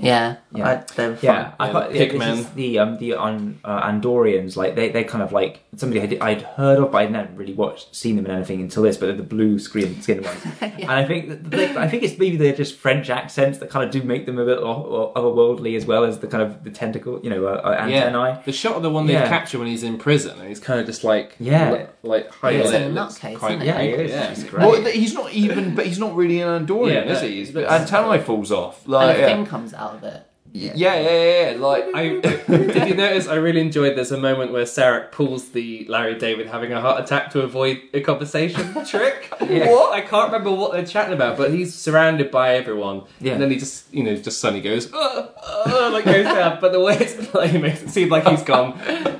Yeah, 0.00 0.36
Yeah. 0.52 0.68
I, 0.68 0.74
they 0.96 1.08
were. 1.08 1.18
Yeah, 1.20 1.52
I 1.60 1.66
Yeah, 1.66 1.72
thought 1.72 1.92
the 1.92 1.98
yeah, 1.98 2.12
this 2.12 2.38
is 2.40 2.50
the 2.50 2.78
um 2.78 2.98
the 2.98 3.14
um, 3.14 3.58
uh, 3.64 3.88
Andorians 3.90 4.56
like 4.56 4.74
they 4.74 4.88
they 4.88 5.04
kind 5.04 5.22
of 5.22 5.32
like 5.32 5.60
somebody 5.76 6.00
I'd, 6.02 6.18
I'd 6.20 6.42
heard 6.42 6.78
of 6.78 6.90
but 6.92 6.98
I'd 7.02 7.12
never 7.12 7.32
really 7.34 7.52
watched 7.54 7.94
seen 7.94 8.16
them 8.16 8.26
in 8.26 8.32
anything 8.32 8.60
until 8.60 8.82
this 8.82 8.96
but 8.96 9.06
they're 9.06 9.16
the 9.16 9.22
blue 9.22 9.58
screen 9.58 10.00
skin 10.02 10.22
ones 10.22 10.42
and 10.60 10.90
I 10.90 11.04
think 11.04 11.50
they, 11.50 11.76
I 11.76 11.88
think 11.88 12.02
it's 12.02 12.18
maybe 12.18 12.36
they're 12.36 12.54
just 12.56 12.76
French 12.76 13.10
accents 13.10 13.58
that 13.58 13.70
kind 13.70 13.84
of 13.84 13.90
do 13.90 14.02
make 14.02 14.26
them 14.26 14.38
a 14.38 14.44
bit 14.44 14.58
otherworldly 14.58 15.76
as 15.76 15.86
well 15.86 16.04
as 16.04 16.18
the 16.18 16.26
kind 16.26 16.42
of 16.42 16.64
the 16.64 16.70
tentacle 16.70 17.20
you 17.22 17.30
know 17.30 17.46
uh, 17.46 17.60
uh, 17.64 17.76
antennae. 17.80 18.18
Yeah, 18.30 18.42
the 18.44 18.52
shot 18.52 18.76
of 18.76 18.82
the 18.82 18.90
one 18.90 19.06
they 19.06 19.12
Yeah. 19.14 19.28
capture 19.28 19.58
when 19.58 19.68
he's 19.68 19.82
in 19.82 19.98
prison, 19.98 20.38
and 20.38 20.48
he's 20.48 20.60
kind 20.60 20.80
of 20.80 20.86
just 20.86 21.04
like 21.04 21.36
Yeah. 21.38 21.70
li- 21.72 21.86
like 22.02 22.30
high 22.32 22.50
Yeah, 22.50 22.62
he's 22.62 22.70
lit, 22.70 22.82
a 22.82 22.84
nutcase, 22.86 23.36
isn't 23.36 23.60
he? 23.60 23.66
Yeah, 23.66 23.82
he. 23.82 24.08
Yeah. 24.08 24.28
He's 24.30 24.44
great. 24.44 24.66
Well, 24.66 24.84
he's 24.84 25.14
not 25.14 25.32
even, 25.32 25.74
but 25.74 25.86
he's 25.86 25.98
not 25.98 26.14
really 26.14 26.40
an 26.40 26.66
Andorian, 26.66 26.92
Yeah, 27.06 27.12
is 27.12 27.22
no, 27.22 27.28
he? 27.28 27.40
His 27.40 27.54
looks- 27.54 27.70
antennae 27.70 28.18
falls 28.20 28.52
off. 28.52 28.84
and 28.84 28.92
Like, 28.92 29.16
a 29.16 29.20
yeah. 29.20 29.26
thing 29.26 29.46
comes 29.46 29.74
out 29.74 29.89
of 29.96 30.04
it. 30.04 30.29
Yeah, 30.52 30.72
yeah, 30.74 31.00
yeah, 31.00 31.50
yeah. 31.52 31.58
Like, 31.58 31.84
I, 31.94 32.08
did 32.48 32.88
you 32.88 32.94
notice? 32.94 33.28
I 33.28 33.34
really 33.36 33.60
enjoyed. 33.60 33.96
There's 33.96 34.10
a 34.12 34.18
moment 34.18 34.52
where 34.52 34.64
Sarek 34.64 35.12
pulls 35.12 35.50
the 35.50 35.86
Larry 35.88 36.18
David 36.18 36.46
having 36.48 36.72
a 36.72 36.80
heart 36.80 37.02
attack 37.02 37.30
to 37.32 37.42
avoid 37.42 37.80
a 37.94 38.00
conversation 38.00 38.84
trick. 38.86 39.28
What? 39.40 39.92
I 39.94 40.00
can't 40.00 40.32
remember 40.32 40.50
what 40.50 40.72
they're 40.72 40.84
chatting 40.86 41.14
about, 41.14 41.36
but 41.36 41.52
he's 41.52 41.74
surrounded 41.74 42.30
by 42.30 42.54
everyone, 42.56 43.02
Yeah. 43.20 43.32
and 43.34 43.42
then 43.42 43.50
he 43.50 43.56
just, 43.58 43.92
you 43.94 44.02
know, 44.02 44.16
just 44.16 44.40
suddenly 44.40 44.60
goes, 44.62 44.92
uh, 44.92 45.28
uh, 45.66 45.90
like 45.92 46.04
goes 46.04 46.24
down. 46.24 46.58
But 46.60 46.72
the 46.72 46.80
way 46.80 46.96
it's 46.98 47.26
played 47.28 47.60
makes 47.60 47.82
it 47.82 47.90
seem 47.90 48.08
like 48.08 48.26
he's 48.26 48.42
gone. 48.42 48.72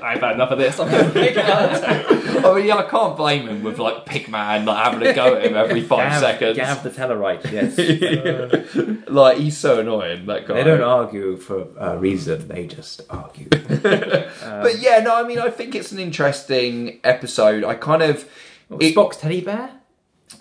I've 0.02 0.20
had 0.20 0.32
enough 0.35 0.51
of 0.51 0.59
this. 0.59 0.78
I'm 0.81 0.90
going 0.90 1.09
to 1.12 1.15
make 1.15 1.36
a 1.36 1.43
heart 1.43 1.77
attack. 1.77 2.44
I 2.44 2.55
mean, 2.55 2.66
yeah, 2.66 2.77
I 2.78 2.82
can't 2.85 3.16
blame 3.16 3.47
him 3.48 3.62
with 3.62 3.78
like 3.78 4.05
Pigman 4.07 4.65
like 4.65 4.85
having 4.85 5.07
a 5.07 5.12
go 5.12 5.35
at 5.36 5.44
him 5.44 5.55
every 5.57 5.82
five 5.82 6.11
Gav, 6.11 6.20
seconds. 6.20 6.57
Gav 6.57 6.82
the 6.82 6.90
Tellarite, 6.90 7.51
yes. 7.52 9.09
Like, 9.09 9.39
he's 9.39 9.57
so 9.59 9.81
annoying. 9.81 10.27
That 10.27 10.47
guy. 10.47 10.55
they 10.55 10.65
don't 10.65 10.82
argue 10.82 11.19
for 11.36 11.66
a 11.78 11.98
reason; 11.98 12.48
they 12.48 12.66
just 12.66 13.02
argue. 13.10 13.48
But 14.62 14.78
yeah, 14.80 15.01
no, 15.01 15.14
I 15.16 15.22
mean, 15.26 15.38
I 15.38 15.51
think 15.51 15.74
it's 15.74 15.92
an 15.92 15.98
interesting 15.98 17.01
episode. 17.05 17.64
I 17.64 17.74
kind 17.74 18.02
of. 18.02 18.28
it- 18.78 18.94
Spock's 18.94 19.16
teddy 19.16 19.40
bear, 19.40 19.70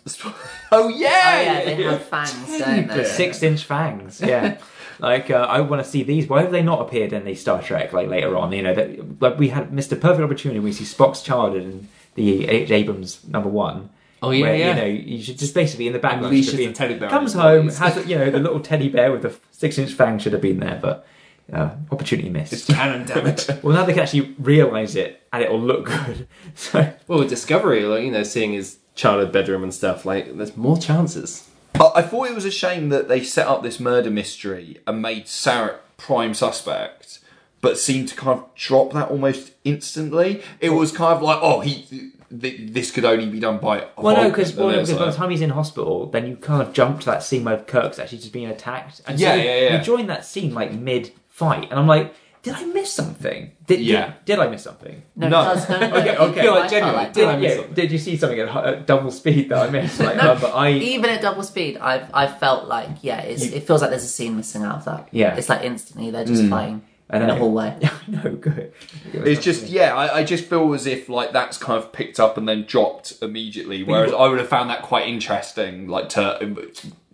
oh 0.71 0.87
yeah, 0.89 1.09
Oh 1.35 1.41
yeah, 1.41 1.65
they 1.65 1.83
have 1.83 2.03
fangs, 2.03 2.59
don't 2.59 2.87
they? 2.87 3.03
six-inch 3.05 3.63
fangs. 3.63 4.21
Yeah. 4.21 4.57
Like 4.99 5.31
uh, 5.31 5.35
I 5.49 5.61
want 5.61 5.83
to 5.83 5.89
see 5.89 6.03
these. 6.03 6.27
Why 6.27 6.41
have 6.41 6.51
they 6.51 6.61
not 6.61 6.81
appeared 6.81 7.13
in 7.13 7.23
the 7.23 7.33
Star 7.35 7.61
Trek 7.61 7.93
like 7.93 8.07
later 8.09 8.35
on? 8.35 8.51
You 8.51 8.63
know, 8.63 8.73
that 8.75 9.21
like 9.21 9.39
we 9.39 9.47
had 9.49 9.71
missed 9.71 9.91
a 9.93 9.95
perfect 9.95 10.21
opportunity. 10.23 10.59
We 10.59 10.73
see 10.73 10.83
Spock's 10.83 11.21
childhood 11.23 11.63
in 11.63 11.87
the 12.15 12.47
H. 12.47 12.69
Abrams 12.71 13.25
number 13.25 13.47
one. 13.49 13.89
Oh, 14.21 14.31
yeah, 14.31 14.41
where, 14.41 14.55
yeah. 14.55 14.69
You 14.69 14.75
know, 14.75 14.85
you 14.85 15.21
should 15.23 15.37
just 15.39 15.53
basically 15.53 15.87
in 15.87 15.93
the 15.93 15.99
background. 15.99 16.33
Unleashes 16.33 16.49
should 16.51 16.57
be- 16.57 16.67
the 16.67 16.73
teddy 16.73 16.97
bear 16.99 17.09
Comes 17.09 17.33
home, 17.33 17.69
has 17.69 18.05
you 18.07 18.17
know 18.17 18.29
the 18.29 18.39
little 18.39 18.59
teddy 18.59 18.89
bear 18.89 19.11
with 19.11 19.21
the 19.21 19.35
six-inch 19.51 19.93
fang 19.93 20.19
should 20.19 20.33
have 20.33 20.41
been 20.41 20.59
there, 20.59 20.79
but 20.81 21.07
uh, 21.51 21.71
opportunity 21.91 22.29
missed. 22.29 22.67
Canon, 22.67 23.05
damn 23.07 23.25
it. 23.27 23.49
well, 23.63 23.75
now 23.75 23.85
they 23.85 23.93
can 23.93 24.03
actually 24.03 24.35
realise 24.39 24.95
it 24.95 25.21
and 25.33 25.43
it'll 25.43 25.59
look 25.59 25.85
good. 25.85 26.27
So 26.55 26.93
Well, 27.07 27.19
with 27.19 27.29
Discovery, 27.29 27.83
like 27.83 28.03
you 28.03 28.11
know, 28.11 28.23
seeing 28.23 28.53
his 28.53 28.77
childhood 28.95 29.31
bedroom 29.31 29.63
and 29.63 29.73
stuff, 29.73 30.05
like 30.05 30.35
there's 30.37 30.55
more 30.57 30.77
chances. 30.77 31.47
I, 31.75 31.91
I 31.95 32.01
thought 32.01 32.27
it 32.29 32.35
was 32.35 32.45
a 32.45 32.51
shame 32.51 32.89
that 32.89 33.07
they 33.07 33.23
set 33.23 33.47
up 33.47 33.63
this 33.63 33.79
murder 33.79 34.11
mystery 34.11 34.79
and 34.85 35.01
made 35.01 35.25
Sarek 35.25 35.77
prime 35.97 36.33
suspect, 36.33 37.19
but 37.61 37.77
seemed 37.77 38.09
to 38.09 38.15
kind 38.15 38.39
of 38.39 38.55
drop 38.55 38.93
that 38.93 39.09
almost 39.09 39.51
instantly. 39.63 40.41
It 40.59 40.69
was 40.71 40.91
kind 40.91 41.15
of 41.15 41.21
like, 41.21 41.39
oh, 41.41 41.61
he. 41.61 42.11
Th- 42.29 42.71
this 42.71 42.91
could 42.91 43.05
only 43.05 43.27
be 43.27 43.39
done 43.39 43.57
by. 43.57 43.87
Well, 43.97 44.15
no, 44.15 44.21
Vulcan. 44.21 44.29
because 44.31 44.57
And 44.57 44.69
then 44.71 44.79
it's 44.79 44.93
by 44.93 45.05
the 45.05 45.11
time 45.11 45.29
he's 45.31 45.41
in 45.41 45.49
hospital, 45.49 46.05
then 46.07 46.27
you 46.27 46.35
kind 46.35 46.61
of 46.61 46.73
jump 46.73 46.99
to 47.01 47.05
that 47.07 47.23
scene 47.23 47.43
where 47.43 47.57
Kirk's 47.57 47.97
actually 47.99 48.19
just 48.19 48.33
being 48.33 48.47
attacked. 48.47 49.01
And 49.07 49.19
Yeah, 49.19 49.31
so 49.31 49.35
yeah, 49.37 49.43
yeah. 49.61 49.77
You 49.77 49.83
join 49.83 50.07
that 50.07 50.25
scene 50.25 50.53
like 50.53 50.71
mid 50.73 51.11
fight, 51.29 51.69
and 51.71 51.79
I'm 51.79 51.87
like, 51.87 52.13
did 52.41 52.53
I 52.53 52.63
miss 52.65 52.93
something? 52.93 53.51
Did, 53.67 53.81
Yeah. 53.81 54.05
did, 54.05 54.25
did 54.25 54.39
I 54.39 54.47
miss 54.47 54.63
something? 54.63 55.01
No, 55.15 55.27
No. 55.27 55.51
it 55.51 55.69
no, 55.69 55.79
no, 55.79 55.85
Okay, 55.97 56.13
no. 56.13 56.19
okay. 56.29 56.47
I 56.47 56.51
Like, 56.51 56.69
genuinely, 56.69 56.97
like 57.03 57.13
did 57.13 57.27
that. 57.27 57.35
I 57.35 57.37
miss 57.37 57.49
yeah, 57.49 57.55
something? 57.57 57.73
did 57.73 57.91
you 57.91 57.97
see 57.97 58.15
something 58.17 58.39
at, 58.39 58.47
at 58.65 58.85
double 58.87 59.11
speed 59.11 59.49
that 59.49 59.67
I 59.67 59.69
missed? 59.71 59.99
Like, 59.99 60.23
uh, 60.23 60.39
but 60.39 60.55
I 60.55 60.71
Even 60.71 61.09
at 61.09 61.21
double 61.21 61.43
speed, 61.43 61.77
I've 61.77 62.09
I 62.13 62.27
felt 62.27 62.67
like 62.69 62.89
yeah, 63.01 63.19
it's, 63.21 63.43
it 63.43 63.67
feels 63.67 63.81
like 63.81 63.89
there's 63.89 64.03
a 64.05 64.07
scene 64.07 64.37
missing 64.37 64.63
out 64.63 64.77
of 64.77 64.85
that. 64.85 65.09
Yeah. 65.11 65.35
it's 65.35 65.49
like 65.49 65.63
instantly 65.63 66.11
they're 66.11 66.25
just 66.25 66.45
fighting. 66.47 66.83
And 67.11 67.23
in 67.23 67.29
a 67.29 67.33
then- 67.33 67.41
hallway. 67.41 67.75
no, 68.07 68.35
good. 68.35 68.71
It's 69.13 69.43
just 69.43 69.67
yeah, 69.67 69.95
I, 69.95 70.19
I 70.19 70.23
just 70.23 70.45
feel 70.45 70.73
as 70.73 70.85
if 70.85 71.09
like 71.09 71.31
that's 71.31 71.57
kind 71.57 71.81
of 71.81 71.91
picked 71.91 72.19
up 72.19 72.37
and 72.37 72.47
then 72.47 72.65
dropped 72.65 73.13
immediately. 73.21 73.81
Whereas 73.83 74.13
I 74.13 74.27
would 74.27 74.37
have 74.39 74.47
found 74.47 74.69
that 74.69 74.83
quite 74.83 75.07
interesting, 75.07 75.87
like 75.87 76.09
to 76.09 76.43
um, 76.43 76.71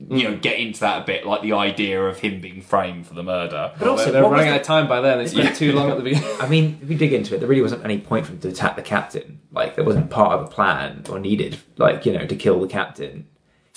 you 0.09 0.23
know 0.29 0.35
get 0.35 0.59
into 0.59 0.81
that 0.81 1.03
a 1.03 1.05
bit, 1.05 1.25
like 1.25 1.41
the 1.43 1.53
idea 1.53 2.03
of 2.03 2.19
him 2.19 2.41
being 2.41 2.61
framed 2.61 3.07
for 3.07 3.13
the 3.13 3.23
murder. 3.23 3.71
But 3.79 3.87
also, 3.87 4.11
they're 4.11 4.21
what 4.21 4.31
was 4.31 4.37
running 4.39 4.49
the- 4.51 4.55
out 4.55 4.61
of 4.61 4.67
time 4.67 4.87
by 4.89 4.99
then. 4.99 5.17
They 5.19 5.27
spent 5.27 5.55
too 5.55 5.71
long 5.71 5.89
at 5.89 5.97
the 5.97 6.03
beginning. 6.03 6.29
I 6.41 6.49
mean, 6.49 6.77
if 6.81 6.89
you 6.91 6.97
dig 6.97 7.13
into 7.13 7.33
it, 7.33 7.39
there 7.39 7.47
really 7.47 7.61
wasn't 7.61 7.85
any 7.85 7.99
point 7.99 8.25
for 8.25 8.33
him 8.33 8.39
to 8.39 8.49
attack 8.49 8.75
the 8.75 8.81
captain. 8.81 9.39
Like, 9.53 9.75
there 9.75 9.85
wasn't 9.85 10.09
part 10.09 10.33
of 10.33 10.45
a 10.45 10.49
plan 10.49 11.03
or 11.09 11.17
needed, 11.19 11.57
like, 11.77 12.05
you 12.05 12.11
know, 12.11 12.25
to 12.25 12.35
kill 12.35 12.59
the 12.59 12.67
captain. 12.67 13.27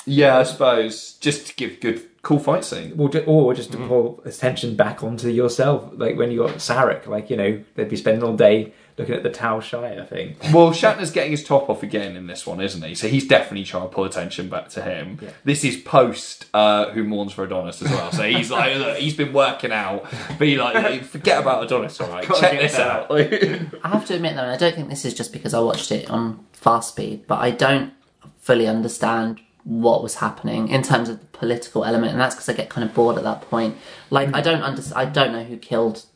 Yeah, 0.04 0.38
I 0.38 0.42
suppose 0.42 1.12
just 1.14 1.46
to 1.48 1.54
give 1.54 1.78
good 1.80 2.07
cool 2.22 2.38
fight 2.38 2.64
scene. 2.64 2.94
Or, 2.98 3.08
ju- 3.08 3.24
or 3.26 3.54
just 3.54 3.72
to 3.72 3.78
pull 3.78 4.20
attention 4.24 4.76
back 4.76 5.02
onto 5.02 5.28
yourself. 5.28 5.90
Like, 5.94 6.16
when 6.16 6.30
you 6.30 6.38
got 6.38 6.56
Sarek, 6.56 7.06
like, 7.06 7.30
you 7.30 7.36
know, 7.36 7.62
they'd 7.74 7.88
be 7.88 7.96
spending 7.96 8.22
all 8.22 8.36
day 8.36 8.72
looking 8.98 9.14
at 9.14 9.22
the 9.22 9.30
Tau 9.30 9.60
Shire 9.60 10.04
thing. 10.04 10.34
Well, 10.52 10.72
Shatner's 10.72 11.12
getting 11.12 11.30
his 11.30 11.44
top 11.44 11.70
off 11.70 11.84
again 11.84 12.16
in 12.16 12.26
this 12.26 12.44
one, 12.44 12.60
isn't 12.60 12.82
he? 12.82 12.96
So 12.96 13.06
he's 13.06 13.26
definitely 13.28 13.64
trying 13.64 13.84
to 13.84 13.94
pull 13.94 14.04
attention 14.04 14.48
back 14.48 14.68
to 14.70 14.82
him. 14.82 15.20
Yeah. 15.22 15.30
This 15.44 15.64
is 15.64 15.76
post 15.76 16.46
uh, 16.52 16.90
Who 16.90 17.04
Mourns 17.04 17.32
for 17.32 17.44
Adonais 17.44 17.80
as 17.80 17.82
well. 17.82 18.10
So 18.10 18.24
he's 18.24 18.50
like, 18.50 18.76
look, 18.76 18.96
he's 18.96 19.14
been 19.14 19.32
working 19.32 19.70
out. 19.70 20.04
Be 20.38 20.56
like, 20.56 21.04
forget 21.04 21.40
about 21.40 21.62
Adonis, 21.62 22.00
all 22.00 22.08
right? 22.08 22.26
Gotta 22.26 22.40
Check 22.40 22.60
this 22.60 22.76
that 22.76 23.10
out. 23.10 23.12
I 23.84 23.88
have 23.88 24.04
to 24.06 24.14
admit 24.16 24.34
though, 24.34 24.42
and 24.42 24.50
I 24.50 24.56
don't 24.56 24.74
think 24.74 24.88
this 24.88 25.04
is 25.04 25.14
just 25.14 25.32
because 25.32 25.54
I 25.54 25.60
watched 25.60 25.92
it 25.92 26.10
on 26.10 26.44
fast 26.52 26.90
speed, 26.90 27.26
but 27.28 27.38
I 27.38 27.52
don't 27.52 27.92
fully 28.38 28.66
understand 28.66 29.40
what 29.68 30.02
was 30.02 30.14
happening 30.16 30.68
in 30.68 30.82
terms 30.82 31.10
of 31.10 31.20
the 31.20 31.26
political 31.26 31.84
element, 31.84 32.12
and 32.12 32.20
that's 32.20 32.34
because 32.34 32.48
I 32.48 32.54
get 32.54 32.70
kind 32.70 32.88
of 32.88 32.94
bored 32.94 33.18
at 33.18 33.22
that 33.24 33.42
point. 33.42 33.76
Like 34.08 34.34
I 34.34 34.40
don't 34.40 34.62
under- 34.62 34.82
I 34.96 35.04
don't 35.04 35.30
know 35.32 35.44
who 35.44 35.58
killed 35.58 36.06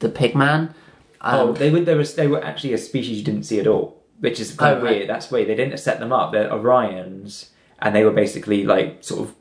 the 0.00 0.08
pig 0.08 0.34
man. 0.34 0.74
oh, 1.20 1.50
Um, 1.50 1.54
they 1.54 1.70
were, 1.70 1.80
they, 1.80 1.94
were, 1.94 2.04
they 2.04 2.26
were 2.26 2.42
actually 2.44 2.72
a 2.72 2.78
species 2.78 3.18
you 3.18 3.24
didn't 3.24 3.44
see 3.44 3.60
at 3.60 3.66
all, 3.68 4.02
which 4.18 4.40
is 4.40 4.52
kind 4.52 4.74
Oh, 4.74 4.76
of 4.78 4.82
right. 4.82 4.96
weird. 4.96 5.08
That's 5.08 5.30
weird. 5.30 5.48
They 5.48 5.54
didn't 5.54 5.78
set 5.78 6.00
them 6.00 6.12
up. 6.12 6.32
They're 6.32 6.50
Orions, 6.50 7.50
and 7.78 7.94
they 7.94 8.04
were 8.04 8.10
basically 8.10 8.64
like 8.64 8.98
sort 9.04 9.20
of 9.28 9.34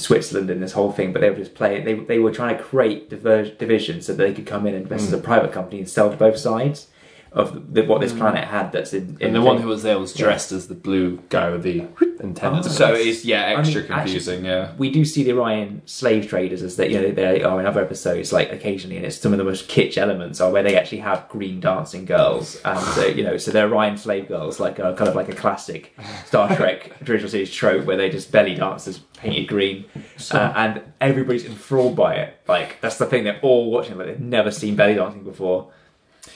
Switzerland 0.00 0.48
in 0.50 0.60
this 0.60 0.72
whole 0.72 0.92
thing, 0.92 1.12
but 1.12 1.20
they 1.20 1.30
were 1.30 1.36
just 1.36 1.54
playing. 1.56 1.84
They 1.84 1.94
they 1.94 2.18
were 2.20 2.30
trying 2.30 2.56
to 2.56 2.62
create 2.62 3.10
diver- 3.10 3.50
divisions 3.50 4.06
so 4.06 4.12
that 4.14 4.22
they 4.22 4.32
could 4.32 4.46
come 4.46 4.66
in 4.68 4.74
and 4.74 4.84
invest 4.84 5.08
as 5.08 5.12
a 5.12 5.18
private 5.18 5.50
company 5.52 5.78
and 5.80 5.88
sell 5.88 6.10
to 6.10 6.16
both 6.16 6.38
sides 6.38 6.86
of 7.32 7.74
the, 7.74 7.82
what 7.82 8.00
this 8.00 8.12
planet 8.12 8.44
had. 8.44 8.72
That's 8.72 8.92
in, 8.92 9.16
in 9.20 9.28
And 9.28 9.36
the 9.36 9.42
one 9.42 9.60
who 9.60 9.68
was 9.68 9.82
there 9.82 9.98
was 9.98 10.12
dressed 10.12 10.50
as 10.52 10.68
the 10.68 10.74
blue 10.74 11.22
guy 11.28 11.50
with 11.50 11.62
the 11.62 11.86
antennas. 12.20 12.76
So 12.76 12.92
it's 12.92 13.24
yeah, 13.24 13.44
I 13.44 13.50
mean, 13.50 13.58
extra 13.60 13.82
actually- 13.82 13.94
confusing. 13.94 14.44
yeah. 14.44 14.72
we 14.78 14.90
do 14.90 15.04
see 15.04 15.22
the 15.22 15.32
Orion 15.32 15.82
slave 15.86 16.28
traders 16.28 16.62
as 16.62 16.76
that 16.76 16.90
you 16.90 17.00
know 17.00 17.10
they 17.12 17.42
are 17.42 17.60
in 17.60 17.66
other 17.66 17.80
episodes 17.82 18.32
like 18.32 18.52
occasionally 18.52 18.96
and 18.96 19.06
it's 19.06 19.16
some 19.16 19.32
of 19.32 19.38
the 19.38 19.44
most 19.44 19.68
kitsch 19.68 19.96
elements 19.96 20.40
are 20.40 20.50
where 20.50 20.62
they 20.62 20.76
actually 20.76 20.98
have 20.98 21.26
green 21.28 21.60
dancing 21.60 22.04
girls 22.04 22.56
and 22.64 22.98
uh, 22.98 23.06
you 23.06 23.22
know 23.24 23.36
so 23.38 23.50
they're 23.50 23.68
Orion 23.72 23.96
slave 23.96 24.28
girls 24.28 24.60
like 24.60 24.78
a, 24.78 24.94
kind 24.94 25.08
of 25.08 25.14
like 25.16 25.28
a 25.30 25.34
classic 25.34 25.96
Star 26.26 26.48
Trek 26.56 26.92
original 27.08 27.30
series 27.30 27.50
trope 27.50 27.86
where 27.86 27.96
they 27.96 28.10
just 28.10 28.30
belly 28.30 28.54
dancers 28.54 28.98
painted 29.16 29.46
green 29.48 29.86
uh, 30.32 30.52
and 30.56 30.82
everybody's 31.00 31.44
enthralled 31.46 31.96
by 31.96 32.14
it 32.16 32.34
like 32.48 32.78
that's 32.82 32.98
the 32.98 33.06
thing 33.06 33.24
they're 33.24 33.40
all 33.40 33.70
watching 33.70 33.96
like 33.96 34.06
they've 34.08 34.20
never 34.20 34.50
seen 34.50 34.76
belly 34.76 34.94
dancing 34.94 35.24
before 35.24 35.72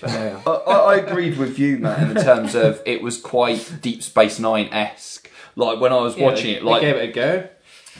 but 0.01 0.11
there 0.11 0.41
we 0.45 0.53
are. 0.53 0.69
I, 0.69 0.73
I 0.73 0.97
agreed 0.97 1.39
with 1.39 1.59
you, 1.59 1.79
man, 1.79 2.17
in 2.17 2.23
terms 2.23 2.55
of 2.55 2.81
it 2.87 3.03
was 3.03 3.21
quite 3.21 3.79
Deep 3.81 4.03
Space 4.03 4.39
Nine 4.39 4.69
esque. 4.73 5.31
Like 5.57 5.81
when 5.81 5.93
I 5.93 5.97
was 6.01 6.17
Yeah, 6.17 6.25
watching 6.25 6.47
they- 6.53 6.57
it, 6.59 6.65
like 6.65 6.83
they 6.83 6.93
gave 6.93 6.97
it 6.97 7.09
a 7.11 7.13
go. 7.13 7.49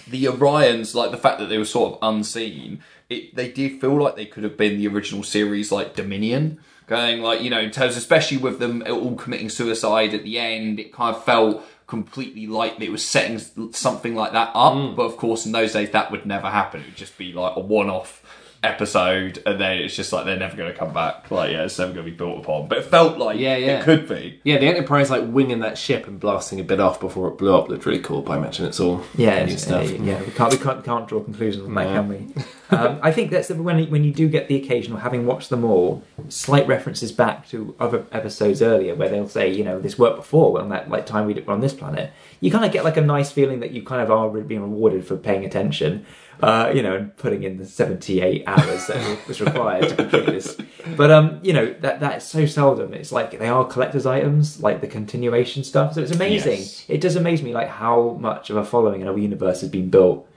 the 0.09 0.25
Orions, 0.25 0.95
like 0.95 1.11
the 1.11 1.17
fact 1.17 1.39
that 1.39 1.47
they 1.47 1.59
were 1.59 1.65
sort 1.65 1.93
of 1.95 1.99
unseen, 2.03 2.83
it 3.09 3.35
they 3.37 3.51
did 3.51 3.81
feel 3.81 3.95
like 4.03 4.17
they 4.17 4.27
could 4.27 4.45
have 4.45 4.57
been 4.57 4.79
the 4.79 4.89
original 4.89 5.23
series, 5.23 5.71
like 5.73 5.95
Dominion. 5.95 6.59
Going 6.87 7.23
like 7.23 7.41
you 7.41 7.49
know, 7.49 7.61
in 7.61 7.71
terms, 7.71 7.97
especially 7.97 8.37
with 8.37 8.59
them 8.59 8.83
all 8.87 9.15
committing 9.15 9.49
suicide 9.49 10.13
at 10.13 10.23
the 10.25 10.39
end, 10.39 10.79
it 10.81 10.93
kind 10.93 11.15
of 11.17 11.25
felt 11.25 11.63
completely 11.87 12.47
like 12.47 12.81
it 12.81 12.91
was 12.91 13.05
setting 13.05 13.39
something 13.73 14.15
like 14.15 14.33
that 14.33 14.51
up. 14.55 14.73
Mm. 14.75 14.97
But 14.97 15.03
of 15.05 15.17
course, 15.17 15.47
in 15.47 15.53
those 15.53 15.73
days, 15.73 15.91
that 15.91 16.11
would 16.11 16.27
never 16.27 16.49
happen. 16.51 16.81
It 16.81 16.87
would 16.87 16.97
just 16.97 17.17
be 17.17 17.33
like 17.33 17.57
a 17.57 17.61
one-off 17.61 18.23
episode, 18.65 19.43
and 19.47 19.61
then 19.61 19.79
it's 19.79 19.95
just 19.95 20.13
like 20.13 20.25
they're 20.25 20.37
never 20.39 20.57
going 20.57 20.73
to 20.73 20.79
come 20.79 20.93
back. 20.93 21.31
Like 21.31 21.53
yeah, 21.53 21.65
it's 21.65 21.79
never 21.79 21.93
going 21.93 22.05
to 22.05 22.11
be 22.11 22.17
built 22.17 22.39
upon. 22.43 22.69
But 22.69 22.79
it 22.79 22.85
felt 22.87 23.19
like 23.19 23.39
Yeah, 23.39 23.57
yeah. 23.57 23.81
it 23.81 23.85
could 23.85 24.09
be. 24.09 24.41
Yeah, 24.45 24.59
the 24.59 24.67
Enterprise 24.67 25.11
like 25.11 25.23
winging 25.27 25.61
that 25.61 25.79
ship 25.79 26.07
and 26.07 26.19
blasting 26.19 26.61
a 26.61 26.65
bit 26.65 26.81
off 26.81 26.99
before 27.01 27.29
it 27.29 27.39
blew 27.39 27.55
up 27.55 27.69
looked 27.69 27.87
really 27.87 28.01
cool. 28.01 28.23
But 28.23 28.33
I 28.33 28.37
imagine 28.39 28.67
it's 28.67 28.81
all 28.81 29.03
Yeah, 29.17 29.37
new 29.45 29.53
it's- 29.53 29.63
stuff. 29.65 29.89
uh, 29.89 29.93
yeah, 30.03 30.21
we 30.23 30.31
can't 30.33 30.53
we 30.53 30.59
can't, 30.59 30.85
can't 30.85 31.07
draw 31.09 31.21
conclusions 31.21 31.65
from 31.65 31.75
that, 31.75 31.85
No. 31.85 31.93
can 31.95 32.09
we? 32.09 32.35
Um, 32.71 32.99
I 33.03 33.13
think 33.13 33.31
that's 33.31 33.51
when 33.51 33.89
when 33.91 34.03
you 34.05 34.13
do 34.13 34.27
get 34.29 34.49
the 34.49 34.57
occasional, 34.57 34.99
having 34.99 35.27
watched 35.27 35.51
them 35.51 35.65
all, 35.65 36.03
slight 36.29 36.67
references 36.67 37.13
back 37.13 37.47
to 37.51 37.75
other 37.79 38.07
episodes 38.11 38.63
earlier 38.63 38.95
where 38.95 39.09
they'll 39.09 39.29
say, 39.29 39.53
you 39.53 39.63
know, 39.63 39.79
this 39.79 39.99
worked 39.99 40.17
before 40.17 40.61
on 40.61 40.71
that 40.71 40.89
like 40.91 41.07
time 41.07 41.27
we 41.27 41.35
did 41.35 41.47
on 41.49 41.61
this 41.61 41.75
planet. 41.75 42.11
You 42.41 42.51
kind 42.51 42.65
of 42.65 42.73
get 42.73 42.83
like 42.85 42.97
a 42.97 43.01
nice 43.03 43.31
feeling 43.31 43.61
that 43.61 43.71
you 43.71 43.83
kind 43.83 44.01
of 44.03 44.11
are 44.11 44.29
being 44.41 44.63
rewarded 44.63 45.07
for 45.07 45.17
paying 45.17 45.45
attention. 45.45 46.05
Uh, 46.41 46.71
you 46.75 46.83
know, 46.83 46.97
and 46.97 47.17
putting 47.17 47.45
in 47.45 47.59
the 47.59 47.65
seventy-eight 47.65 48.43
hours 48.47 48.89
that 48.89 49.27
was 49.29 49.41
required 49.41 49.89
to 49.89 49.95
complete 49.95 50.27
this. 50.27 50.57
But 50.97 51.11
um, 51.11 51.39
you 51.43 51.53
know 51.53 51.73
that 51.81 52.01
that's 52.01 52.27
so 52.27 52.45
seldom. 52.45 52.93
It's 52.93 53.13
like 53.13 53.39
they 53.39 53.49
are 53.49 53.65
collector's 53.65 54.05
items, 54.05 54.61
like 54.61 54.81
the 54.81 54.89
continuation 54.89 55.65
stuff. 55.65 55.95
So 55.95 56.03
it's 56.03 56.11
amazing. 56.11 56.59
Yes. 56.59 56.85
It 56.89 57.01
does 57.01 57.17
amaze 57.17 57.41
me, 57.41 57.55
like 57.55 57.69
how 57.69 58.19
much 58.21 58.51
of 58.51 58.57
a 58.57 58.65
following 58.65 59.01
in 59.01 59.09
our 59.09 59.17
universe 59.17 59.61
has 59.61 59.71
been 59.71 59.91
built 59.91 60.29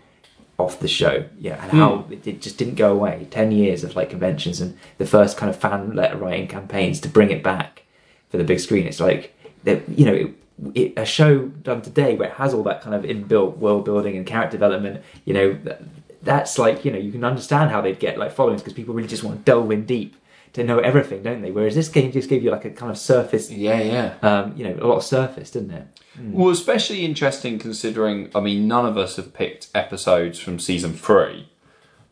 off 0.57 0.80
the 0.80 0.88
show. 0.88 1.26
Yeah, 1.40 1.61
and 1.64 1.72
how 1.72 2.06
it, 2.10 2.26
it 2.26 2.41
just 2.41 2.57
didn't 2.57 2.76
go 2.76 2.94
away. 2.94 3.28
Ten 3.32 3.52
years 3.52 3.84
of 3.84 3.95
like 3.95 4.11
conventions 4.11 4.61
and 4.61 4.78
the 4.99 5.06
first 5.07 5.36
kind 5.36 5.49
of 5.49 5.57
fan 5.57 5.95
letter 5.95 6.15
writing 6.15 6.48
campaigns 6.48 7.02
to 7.02 7.10
bring 7.10 7.32
it 7.32 7.44
back 7.44 7.84
for 8.30 8.38
the 8.38 8.44
big 8.44 8.60
screen. 8.60 8.86
It's 8.88 8.99
like 8.99 9.36
that, 9.64 9.90
you 9.90 10.06
know. 10.06 10.14
It, 10.14 10.36
it, 10.73 10.93
a 10.97 11.05
show 11.05 11.47
done 11.47 11.81
today 11.81 12.15
where 12.15 12.29
it 12.29 12.35
has 12.35 12.53
all 12.53 12.63
that 12.63 12.81
kind 12.81 12.95
of 12.95 13.03
inbuilt 13.03 13.57
world 13.57 13.85
building 13.85 14.17
and 14.17 14.25
character 14.25 14.57
development, 14.57 15.03
you 15.25 15.34
know, 15.34 15.53
that, 15.63 15.81
that's 16.23 16.57
like, 16.57 16.84
you 16.84 16.91
know, 16.91 16.97
you 16.97 17.11
can 17.11 17.23
understand 17.23 17.69
how 17.71 17.81
they'd 17.81 17.99
get 17.99 18.17
like 18.17 18.31
followings 18.31 18.61
because 18.61 18.73
people 18.73 18.93
really 18.93 19.07
just 19.07 19.23
want 19.23 19.38
to 19.38 19.43
delve 19.43 19.71
in 19.71 19.85
deep 19.85 20.15
to 20.53 20.63
know 20.63 20.79
everything, 20.79 21.21
don't 21.21 21.41
they? 21.41 21.51
Whereas 21.51 21.75
this 21.75 21.89
game 21.89 22.11
just 22.11 22.29
gave 22.29 22.43
you 22.43 22.49
like 22.49 22.65
a 22.65 22.71
kind 22.71 22.91
of 22.91 22.97
surface, 22.97 23.51
Yeah, 23.51 23.81
yeah. 23.81 24.15
um, 24.23 24.57
you 24.57 24.63
know, 24.63 24.75
a 24.81 24.88
lot 24.88 24.97
of 24.97 25.03
surface, 25.03 25.51
didn't 25.51 25.71
it? 25.71 25.88
Well, 26.19 26.49
especially 26.49 27.05
interesting 27.05 27.59
considering, 27.59 28.31
I 28.34 28.39
mean, 28.39 28.67
none 28.67 28.85
of 28.85 28.97
us 28.97 29.17
have 29.17 29.34
picked 29.34 29.69
episodes 29.75 30.39
from 30.39 30.57
season 30.57 30.93
three, 30.93 31.49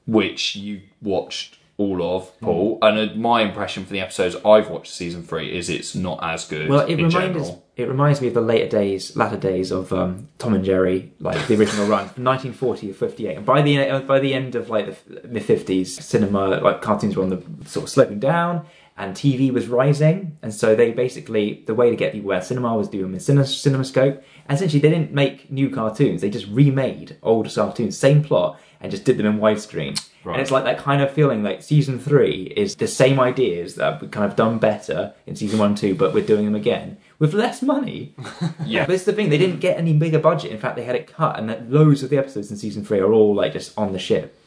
which 0.05 0.55
you 0.55 0.81
watched 1.01 1.57
all 1.77 2.15
of, 2.15 2.39
Paul. 2.39 2.79
And 2.81 2.97
uh, 3.11 3.13
my 3.15 3.41
impression 3.41 3.85
for 3.85 3.91
the 3.91 3.99
episodes 3.99 4.35
I've 4.45 4.69
watched 4.69 4.93
season 4.93 5.23
three 5.23 5.55
is 5.55 5.69
it's 5.69 5.93
not 5.93 6.19
as 6.23 6.45
good. 6.45 6.69
Well, 6.69 6.87
it 6.87 6.99
in 6.99 7.07
reminds 7.07 7.51
it 7.75 7.89
reminds 7.89 8.21
me 8.21 8.29
of 8.29 8.33
the 8.33 8.41
later 8.41 8.69
days, 8.69 9.15
latter 9.17 9.35
days 9.35 9.71
of 9.71 9.91
um, 9.91 10.29
Tom 10.37 10.53
and 10.53 10.63
Jerry, 10.63 11.11
like 11.19 11.45
the 11.47 11.59
original 11.59 11.87
run 11.87 12.07
from 12.07 12.23
1940 12.23 12.87
to 12.87 12.93
58. 12.93 13.37
And 13.37 13.45
by 13.45 13.61
the 13.61 13.77
uh, 13.77 13.99
by 13.99 14.19
the 14.19 14.33
end 14.33 14.55
of 14.55 14.69
like 14.69 15.05
the 15.05 15.27
mid 15.27 15.43
50s, 15.43 15.87
cinema 15.87 16.59
like 16.61 16.81
cartoons 16.81 17.17
were 17.17 17.23
on 17.23 17.29
the 17.29 17.43
sort 17.65 17.83
of 17.83 17.89
sloping 17.89 18.19
down, 18.19 18.65
and 18.97 19.13
TV 19.13 19.51
was 19.51 19.67
rising. 19.67 20.37
And 20.41 20.53
so 20.53 20.75
they 20.75 20.91
basically 20.91 21.63
the 21.67 21.75
way 21.75 21.89
to 21.89 21.97
get 21.97 22.13
people 22.13 22.29
where 22.29 22.41
cinema 22.41 22.73
was 22.77 22.87
doing 22.87 23.11
with 23.11 23.21
cine- 23.21 23.39
CinemaScope. 23.39 24.23
And 24.47 24.55
essentially, 24.55 24.79
they 24.79 24.89
didn't 24.89 25.11
make 25.11 25.51
new 25.51 25.69
cartoons; 25.69 26.21
they 26.21 26.29
just 26.29 26.47
remade 26.47 27.17
old 27.21 27.53
cartoons, 27.53 27.97
same 27.97 28.23
plot, 28.23 28.57
and 28.79 28.91
just 28.91 29.03
did 29.03 29.17
them 29.17 29.25
in 29.25 29.39
widescreen. 29.39 30.01
And 30.33 30.41
it's 30.41 30.51
like 30.51 30.63
that 30.63 30.77
kind 30.77 31.01
of 31.01 31.11
feeling 31.11 31.43
like 31.43 31.61
season 31.63 31.99
three 31.99 32.53
is 32.55 32.75
the 32.75 32.87
same 32.87 33.19
ideas 33.19 33.75
that 33.75 34.01
we've 34.01 34.11
kind 34.11 34.25
of 34.29 34.35
done 34.35 34.57
better 34.59 35.13
in 35.27 35.35
season 35.35 35.59
one, 35.59 35.75
two, 35.75 35.95
but 35.95 36.13
we're 36.13 36.25
doing 36.25 36.45
them 36.45 36.55
again 36.55 36.97
with 37.19 37.33
less 37.33 37.61
money. 37.61 38.13
Yeah. 38.65 38.85
But 38.85 38.95
it's 38.95 39.03
the 39.05 39.13
thing, 39.13 39.29
they 39.29 39.37
didn't 39.37 39.59
get 39.59 39.77
any 39.77 39.93
bigger 39.93 40.17
budget. 40.19 40.51
In 40.51 40.57
fact, 40.57 40.75
they 40.75 40.83
had 40.83 40.95
it 40.95 41.07
cut, 41.07 41.37
and 41.37 41.47
that 41.49 41.69
loads 41.69 42.01
of 42.03 42.09
the 42.09 42.17
episodes 42.17 42.49
in 42.49 42.57
season 42.57 42.83
three 42.83 42.99
are 42.99 43.11
all 43.13 43.35
like 43.35 43.53
just 43.53 43.77
on 43.77 43.93
the 43.93 43.99
ship. 43.99 44.37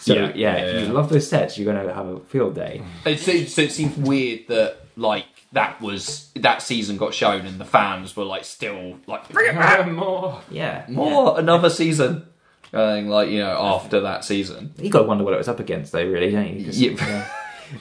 So, 0.00 0.12
Yeah, 0.12 0.20
yeah, 0.26 0.32
yeah, 0.34 0.56
if 0.56 0.74
yeah. 0.74 0.86
you 0.88 0.92
love 0.92 1.08
those 1.08 1.26
sets, 1.28 1.56
you're 1.56 1.72
going 1.72 1.86
to 1.86 1.94
have 1.94 2.06
a 2.06 2.20
field 2.20 2.54
day. 2.54 2.82
It 3.06 3.18
seems, 3.20 3.54
so 3.54 3.62
it 3.62 3.72
seems 3.72 3.96
weird 3.96 4.48
that, 4.48 4.76
like, 4.96 5.24
that 5.52 5.80
was 5.80 6.30
that 6.36 6.60
season 6.62 6.96
got 6.96 7.14
shown 7.14 7.46
and 7.46 7.58
the 7.60 7.64
fans 7.64 8.16
were 8.16 8.24
like 8.24 8.44
still 8.44 8.98
like 9.06 9.28
bring 9.30 9.54
it 9.54 9.58
back 9.58 9.88
more. 9.88 10.42
Yeah. 10.50 10.84
more 10.88 11.38
another 11.38 11.70
season 11.70 12.26
going 12.74 13.08
like 13.08 13.30
you 13.30 13.38
know 13.38 13.56
after 13.58 14.00
that 14.00 14.24
season 14.24 14.74
You 14.78 14.90
got 14.90 15.00
to 15.02 15.04
wonder 15.06 15.24
what 15.24 15.32
it 15.34 15.38
was 15.38 15.48
up 15.48 15.60
against, 15.60 15.92
though, 15.92 16.04
really, 16.04 16.30
don't 16.30 16.46
you? 16.58 16.64
'Cause- 16.66 16.78
Yeah. 16.78 17.26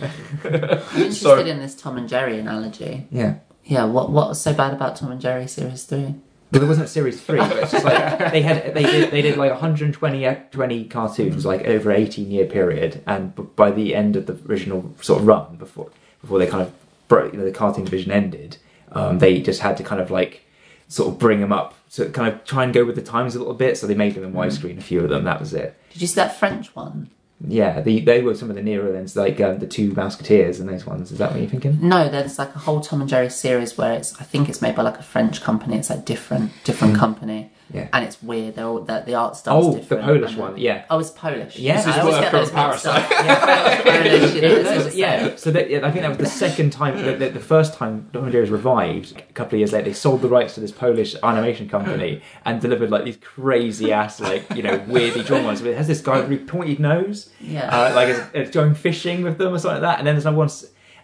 I'm 0.01 0.09
interested 0.53 1.13
Sorry. 1.13 1.49
in 1.49 1.59
this 1.59 1.75
Tom 1.75 1.97
and 1.97 2.07
Jerry 2.07 2.39
analogy. 2.39 3.07
yeah. 3.11 3.35
Yeah, 3.65 3.85
what 3.85 4.09
what 4.11 4.27
was 4.29 4.41
so 4.41 4.53
bad 4.53 4.73
about 4.73 4.97
Tom 4.97 5.11
and 5.11 5.21
Jerry 5.21 5.47
series 5.47 5.83
three? 5.85 6.15
But 6.51 6.59
there 6.59 6.67
wasn't 6.67 6.89
series 6.89 7.21
three. 7.21 7.39
But 7.39 7.55
it's 7.57 7.71
just 7.71 7.85
like 7.85 8.31
they 8.33 8.41
had 8.41 8.73
they 8.73 8.83
did 8.83 9.11
they 9.11 9.21
did 9.21 9.37
like 9.37 9.51
120 9.51 10.25
ec- 10.25 10.51
20 10.51 10.85
cartoons 10.85 11.45
like 11.45 11.61
over 11.65 11.89
an 11.91 12.01
18 12.01 12.29
year 12.29 12.45
period, 12.45 13.01
and 13.07 13.33
b- 13.35 13.43
by 13.55 13.71
the 13.71 13.95
end 13.95 14.17
of 14.17 14.25
the 14.25 14.37
original 14.49 14.93
sort 15.01 15.21
of 15.21 15.27
run 15.27 15.55
before 15.55 15.89
before 16.21 16.39
they 16.39 16.45
kind 16.47 16.61
of 16.63 16.73
broke, 17.07 17.31
you 17.33 17.39
know, 17.39 17.45
the 17.45 17.51
cartoon 17.53 17.85
division 17.85 18.11
ended, 18.11 18.57
um, 18.91 19.19
they 19.19 19.39
just 19.41 19.61
had 19.61 19.77
to 19.77 19.83
kind 19.83 20.01
of 20.01 20.11
like 20.11 20.45
sort 20.93 21.09
of 21.09 21.17
bring 21.17 21.41
them 21.41 21.51
up 21.51 21.73
to 21.93 22.07
kind 22.09 22.31
of 22.31 22.45
try 22.45 22.63
and 22.63 22.71
go 22.71 22.85
with 22.85 22.95
the 22.95 23.01
times 23.01 23.35
a 23.35 23.39
little 23.39 23.55
bit. 23.55 23.77
So 23.77 23.87
they 23.87 23.95
made 23.95 24.13
them 24.13 24.23
in 24.23 24.31
widescreen, 24.33 24.77
a 24.77 24.81
few 24.81 25.01
of 25.01 25.09
them. 25.09 25.23
That 25.23 25.39
was 25.39 25.53
it. 25.53 25.75
Did 25.91 26.01
you 26.01 26.07
see 26.07 26.15
that 26.15 26.37
French 26.37 26.75
one? 26.75 27.09
Yeah, 27.45 27.81
the, 27.81 27.99
they 27.99 28.21
were 28.21 28.35
some 28.35 28.49
of 28.49 28.55
the 28.55 28.61
nearer 28.61 28.93
ones, 28.93 29.17
like 29.17 29.41
um, 29.41 29.59
the 29.59 29.67
two 29.67 29.91
Musketeers 29.91 30.59
and 30.59 30.69
those 30.69 30.85
ones. 30.85 31.11
Is 31.11 31.17
that 31.17 31.31
what 31.31 31.41
you're 31.41 31.49
thinking? 31.49 31.77
No, 31.81 32.07
there's 32.07 32.39
like 32.39 32.55
a 32.55 32.59
whole 32.59 32.79
Tom 32.79 33.01
and 33.01 33.09
Jerry 33.09 33.29
series 33.29 33.77
where 33.77 33.93
it's 33.93 34.19
I 34.21 34.23
think 34.23 34.47
it's 34.47 34.61
made 34.61 34.75
by 34.75 34.83
like 34.83 34.99
a 34.99 35.03
French 35.03 35.41
company. 35.41 35.77
It's 35.77 35.89
like 35.89 36.05
different 36.05 36.51
different 36.63 36.95
company. 36.95 37.51
Yeah. 37.71 37.87
And 37.93 38.03
it's 38.05 38.21
weird. 38.21 38.55
They're 38.55 38.65
all 38.65 38.81
the, 38.81 39.03
the 39.05 39.15
art 39.15 39.35
style's 39.35 39.75
Oh, 39.75 39.79
the. 39.79 39.95
Polish 39.97 40.35
one, 40.35 40.57
yeah. 40.57 40.85
Oh, 40.89 40.99
it's 40.99 41.09
Polish. 41.11 41.57
Yeah. 41.57 41.77
This 41.77 41.87
is 41.87 41.95
I 41.95 41.99
always 42.01 42.15
get 42.17 42.31
those 42.31 42.51
Parasite. 42.51 43.09
Yeah, 43.09 43.81
Polish, 43.81 44.35
you 44.35 44.41
know, 44.41 44.47
it's 44.49 44.69
all 44.69 44.75
the 44.75 44.89
same. 44.91 44.99
yeah, 44.99 45.35
so 45.35 45.51
that, 45.51 45.69
yeah, 45.69 45.79
I 45.87 45.91
think 45.91 46.01
that 46.03 46.09
was 46.09 46.17
the 46.17 46.25
second 46.25 46.71
time, 46.71 46.97
the, 47.03 47.13
the, 47.15 47.29
the 47.29 47.39
first 47.39 47.73
time 47.73 48.09
Jerry 48.13 48.41
was 48.41 48.49
revived. 48.49 49.17
A 49.17 49.33
couple 49.33 49.55
of 49.55 49.59
years 49.59 49.71
later, 49.73 49.85
they 49.85 49.93
sold 49.93 50.21
the 50.21 50.27
rights 50.29 50.55
to 50.55 50.59
this 50.59 50.71
Polish 50.71 51.15
animation 51.23 51.67
company 51.69 52.21
and 52.45 52.61
delivered 52.61 52.89
like 52.91 53.05
these 53.05 53.17
crazy 53.17 53.91
ass, 53.91 54.19
like 54.19 54.49
you 54.55 54.61
know, 54.63 54.83
weirdly 54.87 55.23
drawn 55.23 55.43
ones. 55.45 55.61
But 55.61 55.69
it 55.71 55.77
has 55.77 55.87
this 55.87 56.01
guy 56.01 56.17
with 56.17 56.25
a 56.25 56.29
really 56.29 56.43
pointed 56.45 56.79
nose, 56.79 57.29
Yeah. 57.39 57.69
uh, 57.69 57.93
like 57.95 58.09
it's, 58.09 58.21
it's 58.33 58.51
going 58.51 58.75
fishing 58.75 59.23
with 59.23 59.37
them 59.37 59.53
or 59.53 59.57
something 59.59 59.81
like 59.81 59.89
that. 59.93 59.97
And 59.99 60.07
then 60.07 60.15
there's 60.15 60.25
another 60.25 60.37
one, 60.37 60.49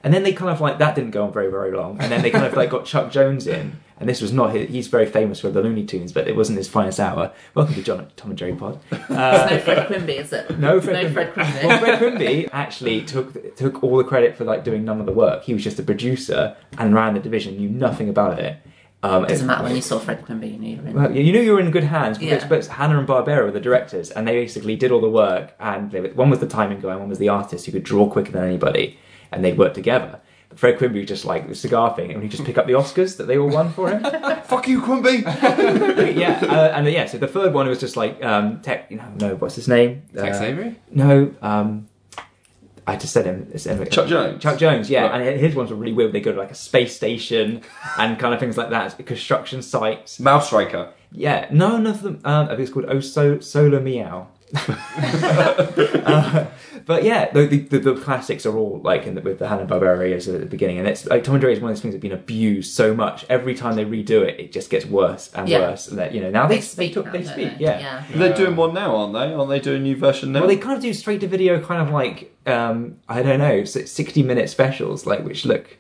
and 0.04 0.14
then 0.14 0.24
they 0.24 0.34
kind 0.34 0.52
of 0.52 0.62
like 0.62 0.78
that 0.80 0.96
didn't 0.96 1.12
go 1.12 1.24
on 1.26 1.34
very 1.34 1.50
very 1.52 1.72
long. 1.72 2.00
And 2.00 2.12
then 2.12 2.22
they 2.22 2.32
kind 2.32 2.46
of 2.46 2.54
like 2.54 2.70
got 2.70 2.86
Chuck 2.86 3.12
Jones 3.12 3.48
in, 3.48 3.80
and 4.00 4.08
this 4.10 4.22
was 4.22 4.32
not 4.32 4.54
his, 4.56 4.70
he's 4.70 4.88
very 4.88 5.06
famous 5.06 5.40
for 5.40 5.50
the 5.50 5.62
Looney 5.62 5.86
Tunes, 5.86 6.12
but 6.12 6.28
it 6.28 6.36
wasn't 6.36 6.58
his 6.58 6.68
finest 6.68 7.00
hour. 7.00 7.32
Welcome 7.54 7.76
to 7.76 7.84
John, 7.84 8.08
Tom 8.16 8.32
and 8.32 8.38
Jerry 8.38 8.56
Pod. 8.56 8.80
It's 8.92 9.10
no 9.10 9.60
Fred 9.64 9.88
Quimby, 9.88 10.14
is 10.14 10.32
it? 10.34 10.58
No, 10.60 10.80
Fred 10.82 10.94
no 10.94 11.02
Quimby. 11.02 11.14
Fred 11.14 11.34
Quimby. 11.34 11.68
Well, 11.68 11.80
Fred 11.80 12.00
Quimby 12.00 12.50
actually 12.52 13.02
took 13.04 13.56
took 13.56 13.84
all 13.84 13.98
the 13.98 14.04
credit 14.04 14.36
for 14.38 14.44
like 14.46 14.64
doing 14.64 14.86
none 14.86 15.00
of 15.00 15.06
the 15.06 15.14
work. 15.14 15.44
He 15.44 15.54
was 15.54 15.64
just 15.64 15.80
a 15.80 15.84
producer 15.84 16.56
and 16.78 16.94
ran 16.96 17.14
the 17.14 17.20
division, 17.20 17.58
knew 17.58 17.70
nothing 17.70 18.10
about 18.10 18.40
it. 18.40 18.58
Um, 19.02 19.24
Doesn't 19.24 19.48
matter 19.48 19.64
when 19.64 19.78
you 19.78 19.82
saw 19.82 19.98
Fred 19.98 20.26
Quimby, 20.26 20.50
you 20.50 20.58
knew 20.58 20.76
you 20.76 20.82
were 20.82 20.88
in. 20.90 20.94
well, 20.94 21.16
you 21.16 21.32
knew 21.32 21.40
you 21.40 21.54
were 21.54 21.62
in 21.62 21.72
good 21.72 21.86
hands 21.86 22.18
because 22.18 22.68
Yeah. 22.68 22.74
Hanna 22.74 23.00
and 23.00 23.08
Barbera 23.08 23.46
were 23.46 23.52
the 23.52 23.62
directors, 23.62 24.12
and 24.12 24.28
they 24.28 24.34
basically 24.34 24.76
did 24.76 24.92
all 24.92 25.00
the 25.00 25.10
work. 25.10 25.56
And 25.58 25.90
they, 25.90 26.02
one 26.10 26.30
was 26.30 26.40
the 26.40 26.48
timing 26.48 26.82
guy, 26.82 26.92
and 26.92 27.00
one 27.00 27.08
was 27.10 27.18
the 27.18 27.30
artist 27.30 27.66
who 27.66 27.72
could 27.72 27.84
draw 27.86 28.10
quicker 28.10 28.34
than 28.34 28.44
anybody, 28.44 29.00
and 29.32 29.44
they'd 29.44 29.58
work 29.58 29.74
together. 29.74 30.20
But 30.50 30.58
Fred 30.58 30.78
Quimby 30.80 31.00
was 31.00 31.08
just 31.08 31.26
like 31.26 31.48
the 31.48 31.54
cigar 31.56 31.96
thing, 31.96 32.12
and 32.12 32.24
he 32.24 32.30
just 32.30 32.44
pick 32.44 32.58
up 32.58 32.66
the 32.66 32.74
Oscars 32.74 33.18
that 33.18 33.26
they 33.28 33.38
all 33.38 33.50
won 33.50 33.72
for 33.72 33.90
him. 33.90 34.04
Fuck 34.46 34.68
you, 34.68 34.82
Quimby. 34.82 35.24
yeah, 36.20 36.40
uh, 36.44 36.74
and 36.76 36.88
yeah, 36.88 37.06
so 37.06 37.18
the 37.20 37.28
third 37.28 37.54
one 37.54 37.68
was 37.68 37.80
just 37.80 37.96
like 37.96 38.24
um, 38.26 38.60
tech. 38.62 38.90
You 38.90 38.98
know, 38.98 39.12
no, 39.20 39.36
what's 39.36 39.56
his 39.56 39.68
name? 39.68 40.04
Tex 40.16 40.40
Uh, 40.40 40.44
Avery? 40.46 40.76
No, 40.92 41.32
um, 41.44 41.88
I 42.88 42.96
just 42.96 43.14
said 43.14 43.26
him. 43.28 43.48
It's, 43.54 43.68
uh, 43.68 43.86
Chuck 43.86 44.08
Jones? 44.08 44.42
Chuck 44.42 44.58
Jones, 44.58 44.90
yeah. 44.90 45.04
Right. 45.10 45.22
And 45.28 45.40
his 45.40 45.54
ones 45.54 45.70
were 45.70 45.76
really 45.76 45.94
weird. 45.94 46.12
They 46.14 46.22
go 46.22 46.32
to 46.32 46.40
like 46.40 46.50
a 46.50 46.56
space 46.56 46.96
station 46.96 47.62
and 48.00 48.18
kind 48.18 48.34
of 48.34 48.40
things 48.40 48.58
like 48.58 48.72
that. 48.72 49.06
Construction 49.06 49.62
sites. 49.62 50.20
Mouse 50.20 50.52
Raker. 50.52 50.92
Yeah, 51.12 51.48
no, 51.52 51.78
none 51.78 51.86
of 51.88 52.02
them. 52.02 52.22
Um, 52.26 52.46
I 52.46 52.50
think 52.56 52.62
it's 52.62 52.72
called 52.72 52.86
Oh 52.90 53.00
so- 53.02 53.40
Solar 53.40 53.80
Meow. 53.80 54.28
Uh, 54.56 56.46
but 56.90 57.04
yeah, 57.04 57.32
the, 57.32 57.46
the, 57.46 57.60
the, 57.60 57.80
the 57.94 57.96
classics 58.02 58.48
are 58.48 58.58
all 58.58 58.82
like 58.84 59.06
in 59.06 59.14
the, 59.14 59.22
with 59.22 59.38
the 59.38 59.48
Hanna 59.48 59.68
Barbera 59.68 60.12
at 60.12 60.40
the 60.40 60.48
beginning, 60.48 60.80
and 60.80 60.88
it's 60.88 61.06
like 61.06 61.24
Tom 61.24 61.36
and 61.36 61.42
Jerry 61.44 61.54
is 61.54 61.60
one 61.60 61.70
of 61.70 61.78
those 61.78 61.84
things 61.84 61.94
that's 61.94 62.02
been 62.02 62.12
abused 62.12 62.74
so 62.74 62.96
much. 62.96 63.28
Every 63.30 63.54
time 63.54 63.76
they 63.76 63.86
redo 63.86 64.28
it, 64.28 64.40
it 64.40 64.52
just 64.52 64.72
gets 64.72 64.88
worse 64.88 65.32
and 65.36 65.48
Yeah. 65.48 65.60
worse. 65.60 65.88
And 65.88 66.00
that 66.00 66.16
you 66.16 66.22
know 66.22 66.32
now 66.32 66.48
they, 66.48 66.56
They 66.56 66.62
speak 66.62 66.94
took, 66.94 67.06
now, 67.06 67.12
they 67.12 67.24
speak, 67.26 67.54
yeah. 67.60 67.80
Yeah. 67.80 68.04
They're 68.16 68.34
doing 68.34 68.56
one 68.56 68.74
now, 68.74 68.96
aren't 68.96 69.14
they? 69.14 69.32
Aren't 69.32 69.52
they 69.52 69.60
doing 69.60 69.82
a 69.82 69.84
new 69.84 69.98
version 69.98 70.32
now? 70.32 70.40
Well, 70.40 70.48
they 70.48 70.58
kind 70.58 70.78
of 70.78 70.82
do 70.82 70.92
straight 70.96 71.22
to 71.22 71.28
video, 71.28 71.64
kind 71.64 71.80
of 71.80 71.94
like 71.94 72.36
um, 72.48 72.96
I 73.08 73.22
don't 73.22 73.38
know, 73.38 73.66
sixty 73.66 74.24
minute 74.24 74.50
specials, 74.50 75.06
like 75.06 75.24
which 75.24 75.46
look 75.46 75.78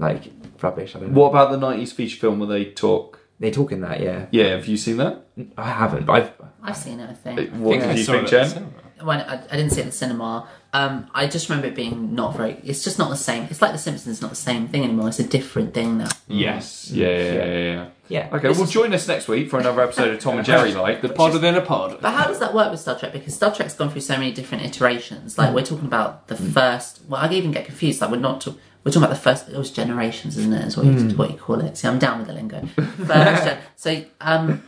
like 0.00 0.24
rubbish. 0.60 0.96
I 0.96 0.98
don't 0.98 1.12
know. 1.12 1.20
What 1.20 1.28
about 1.28 1.52
the 1.52 1.58
90s 1.64 1.92
feature 1.92 2.18
film 2.18 2.40
where 2.40 2.48
they 2.48 2.64
talk? 2.64 3.20
they 3.38 3.52
talk 3.52 3.70
in 3.70 3.82
that? 3.82 4.00
Yeah, 4.00 4.26
Yeah, 4.32 4.56
have 4.56 4.66
you 4.66 4.76
seen 4.76 4.96
that? 4.96 5.24
I 5.56 5.70
haven't. 5.70 6.06
But 6.06 6.12
I've 6.14 6.32
I've 6.60 6.76
seen 6.76 6.98
it, 6.98 7.08
I 7.08 7.14
think. 7.14 7.50
What 7.52 7.80
I 7.80 7.86
did 7.86 7.98
you 7.98 8.04
think, 8.04 8.26
Jen? 8.26 8.74
The 8.98 9.04
cinema. 9.04 9.06
When 9.06 9.20
I, 9.20 9.42
I 9.50 9.56
didn't 9.56 9.70
see 9.70 9.80
it 9.80 9.86
at 9.86 9.92
the 9.92 9.96
cinema. 9.96 10.48
Um, 10.72 11.08
I 11.14 11.26
just 11.26 11.48
remember 11.48 11.68
it 11.68 11.74
being 11.74 12.14
not 12.14 12.36
very. 12.36 12.60
It's 12.62 12.84
just 12.84 12.98
not 12.98 13.08
the 13.08 13.16
same. 13.16 13.44
It's 13.44 13.62
like 13.62 13.72
The 13.72 13.78
Simpsons, 13.78 14.20
not 14.20 14.30
the 14.30 14.36
same 14.36 14.68
thing 14.68 14.84
anymore. 14.84 15.08
It's 15.08 15.18
a 15.18 15.26
different 15.26 15.72
thing 15.72 15.98
now. 15.98 16.08
Yes. 16.26 16.90
Yeah, 16.90 17.08
yeah, 17.08 17.32
yeah, 17.32 17.44
yeah. 17.44 17.88
yeah. 18.08 18.28
Okay, 18.36 18.50
well, 18.50 18.66
join 18.66 18.92
us 18.92 19.08
next 19.08 19.28
week 19.28 19.48
for 19.48 19.58
another 19.58 19.80
episode 19.80 20.12
of 20.14 20.20
Tom 20.20 20.36
and 20.36 20.46
Jerry, 20.46 20.74
like. 20.86 21.00
The 21.00 21.08
pod 21.08 21.32
within 21.32 21.54
a 21.54 21.62
pod. 21.62 21.98
But 22.02 22.10
how 22.10 22.26
does 22.26 22.38
that 22.40 22.52
work 22.52 22.70
with 22.70 22.80
Star 22.80 22.98
Trek? 22.98 23.12
Because 23.14 23.34
Star 23.34 23.54
Trek's 23.54 23.74
gone 23.74 23.88
through 23.90 24.02
so 24.02 24.18
many 24.18 24.30
different 24.30 24.64
iterations. 24.64 25.38
Like 25.38 25.54
we're 25.54 25.64
talking 25.64 25.86
about 25.86 26.28
the 26.28 26.36
first. 26.36 27.00
Well, 27.08 27.22
I 27.22 27.32
even 27.32 27.50
get 27.50 27.64
confused. 27.64 28.02
Like 28.02 28.10
we're 28.10 28.18
not. 28.18 28.42
Talk, 28.42 28.58
we're 28.84 28.92
talking 28.92 29.04
about 29.04 29.14
the 29.14 29.20
first. 29.22 29.48
It 29.48 29.56
was 29.56 29.70
generations, 29.70 30.36
isn't 30.36 30.52
it? 30.52 30.66
Is 30.66 30.76
what 30.76 30.84
you 30.86 31.16
what 31.16 31.30
you 31.30 31.38
call 31.38 31.60
it. 31.60 31.78
See, 31.78 31.88
I'm 31.88 31.98
down 31.98 32.18
with 32.18 32.28
the 32.28 32.34
lingo. 32.34 32.66
First 32.66 33.44
gen. 33.44 33.58
So 33.76 34.04
um. 34.20 34.62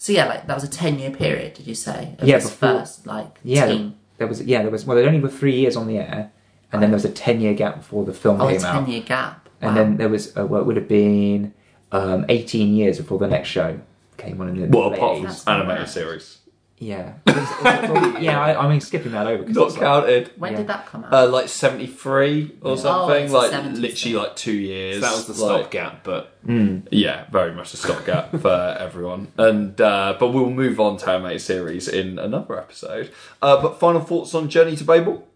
So 0.00 0.14
yeah, 0.14 0.24
like 0.26 0.46
that 0.46 0.54
was 0.54 0.64
a 0.64 0.68
ten 0.68 0.98
year 0.98 1.10
period. 1.10 1.52
Did 1.54 1.66
you 1.66 1.74
say? 1.74 2.14
Of 2.18 2.26
Yeah, 2.26 2.36
this 2.38 2.48
before- 2.48 2.78
first 2.80 3.06
like 3.06 3.38
yeah. 3.44 3.66
team. 3.66 3.96
There 4.16 4.26
was 4.26 4.40
yeah, 4.42 4.62
there 4.62 4.70
was 4.70 4.86
well, 4.86 4.96
there 4.96 5.06
only 5.06 5.20
were 5.20 5.28
three 5.28 5.54
years 5.60 5.76
on 5.76 5.86
the 5.86 5.98
air, 5.98 6.32
and 6.72 6.82
then 6.82 6.88
there 6.90 6.96
was 6.96 7.04
a 7.04 7.10
ten 7.10 7.38
year 7.42 7.52
gap 7.52 7.76
before 7.76 8.06
the 8.06 8.14
film 8.14 8.40
Oh, 8.40 8.48
a 8.48 8.52
came 8.52 8.60
ten 8.62 8.76
out, 8.84 8.88
year 8.88 9.02
gap. 9.02 9.48
and 9.60 9.76
then 9.76 9.96
there 9.98 10.08
was 10.08 10.34
uh, 10.38 10.46
what 10.46 10.64
would 10.64 10.76
have 10.76 10.88
been 10.88 11.52
um, 11.92 12.24
eighteen 12.30 12.74
years 12.74 12.96
before 12.96 13.18
the 13.18 13.28
next 13.28 13.48
show 13.50 13.78
came 14.16 14.40
on 14.40 14.48
in 14.48 14.56
the 14.60 14.66
What, 14.76 14.92
late 14.92 14.96
apart 14.98 15.18
from 15.36 15.52
animated 15.54 15.88
series? 15.90 16.38
Yeah, 16.82 17.12
yeah. 17.26 18.40
I, 18.40 18.64
I 18.64 18.68
mean, 18.68 18.80
skipping 18.80 19.12
that 19.12 19.26
over. 19.26 19.44
'cause 19.44 19.54
Not 19.54 19.66
it's 19.66 19.74
like- 19.76 19.82
counted. 19.84 20.30
when 20.38 20.52
yeah. 20.52 20.58
did 20.58 20.66
that 20.68 20.86
come 20.86 21.04
out? 21.04 21.12
Uh, 21.12 21.28
like 21.28 21.48
73 21.48 22.56
or 22.62 22.78
something. 22.78 23.24
it's 23.24 23.32
like, 23.34 23.50
the 23.50 23.56
70s 23.58 23.80
literally, 23.80 24.14
like 24.16 24.36
two 24.36 24.52
years. 24.54 25.02
That 25.02 25.12
was 25.12 25.26
the 25.26 25.44
like, 25.44 25.60
stopgap, 25.60 26.04
but 26.04 26.32
Yeah, 26.90 27.26
very 27.30 27.52
much 27.52 27.74
a 27.74 27.76
stopgap 27.76 28.30
for 28.40 28.76
everyone. 28.80 29.28
And 29.36 29.78
uh, 29.78 30.16
but 30.18 30.28
we'll 30.32 30.48
move 30.48 30.80
on 30.80 30.96
to 30.98 31.10
animated 31.10 31.42
series 31.42 31.86
in 31.86 32.18
another 32.18 32.58
episode. 32.58 33.10
Uh, 33.42 33.60
but 33.60 33.78
final 33.78 34.00
thoughts 34.00 34.34
on 34.34 34.48
Journey 34.48 34.74
to 34.76 34.84
Babel? 34.84 35.26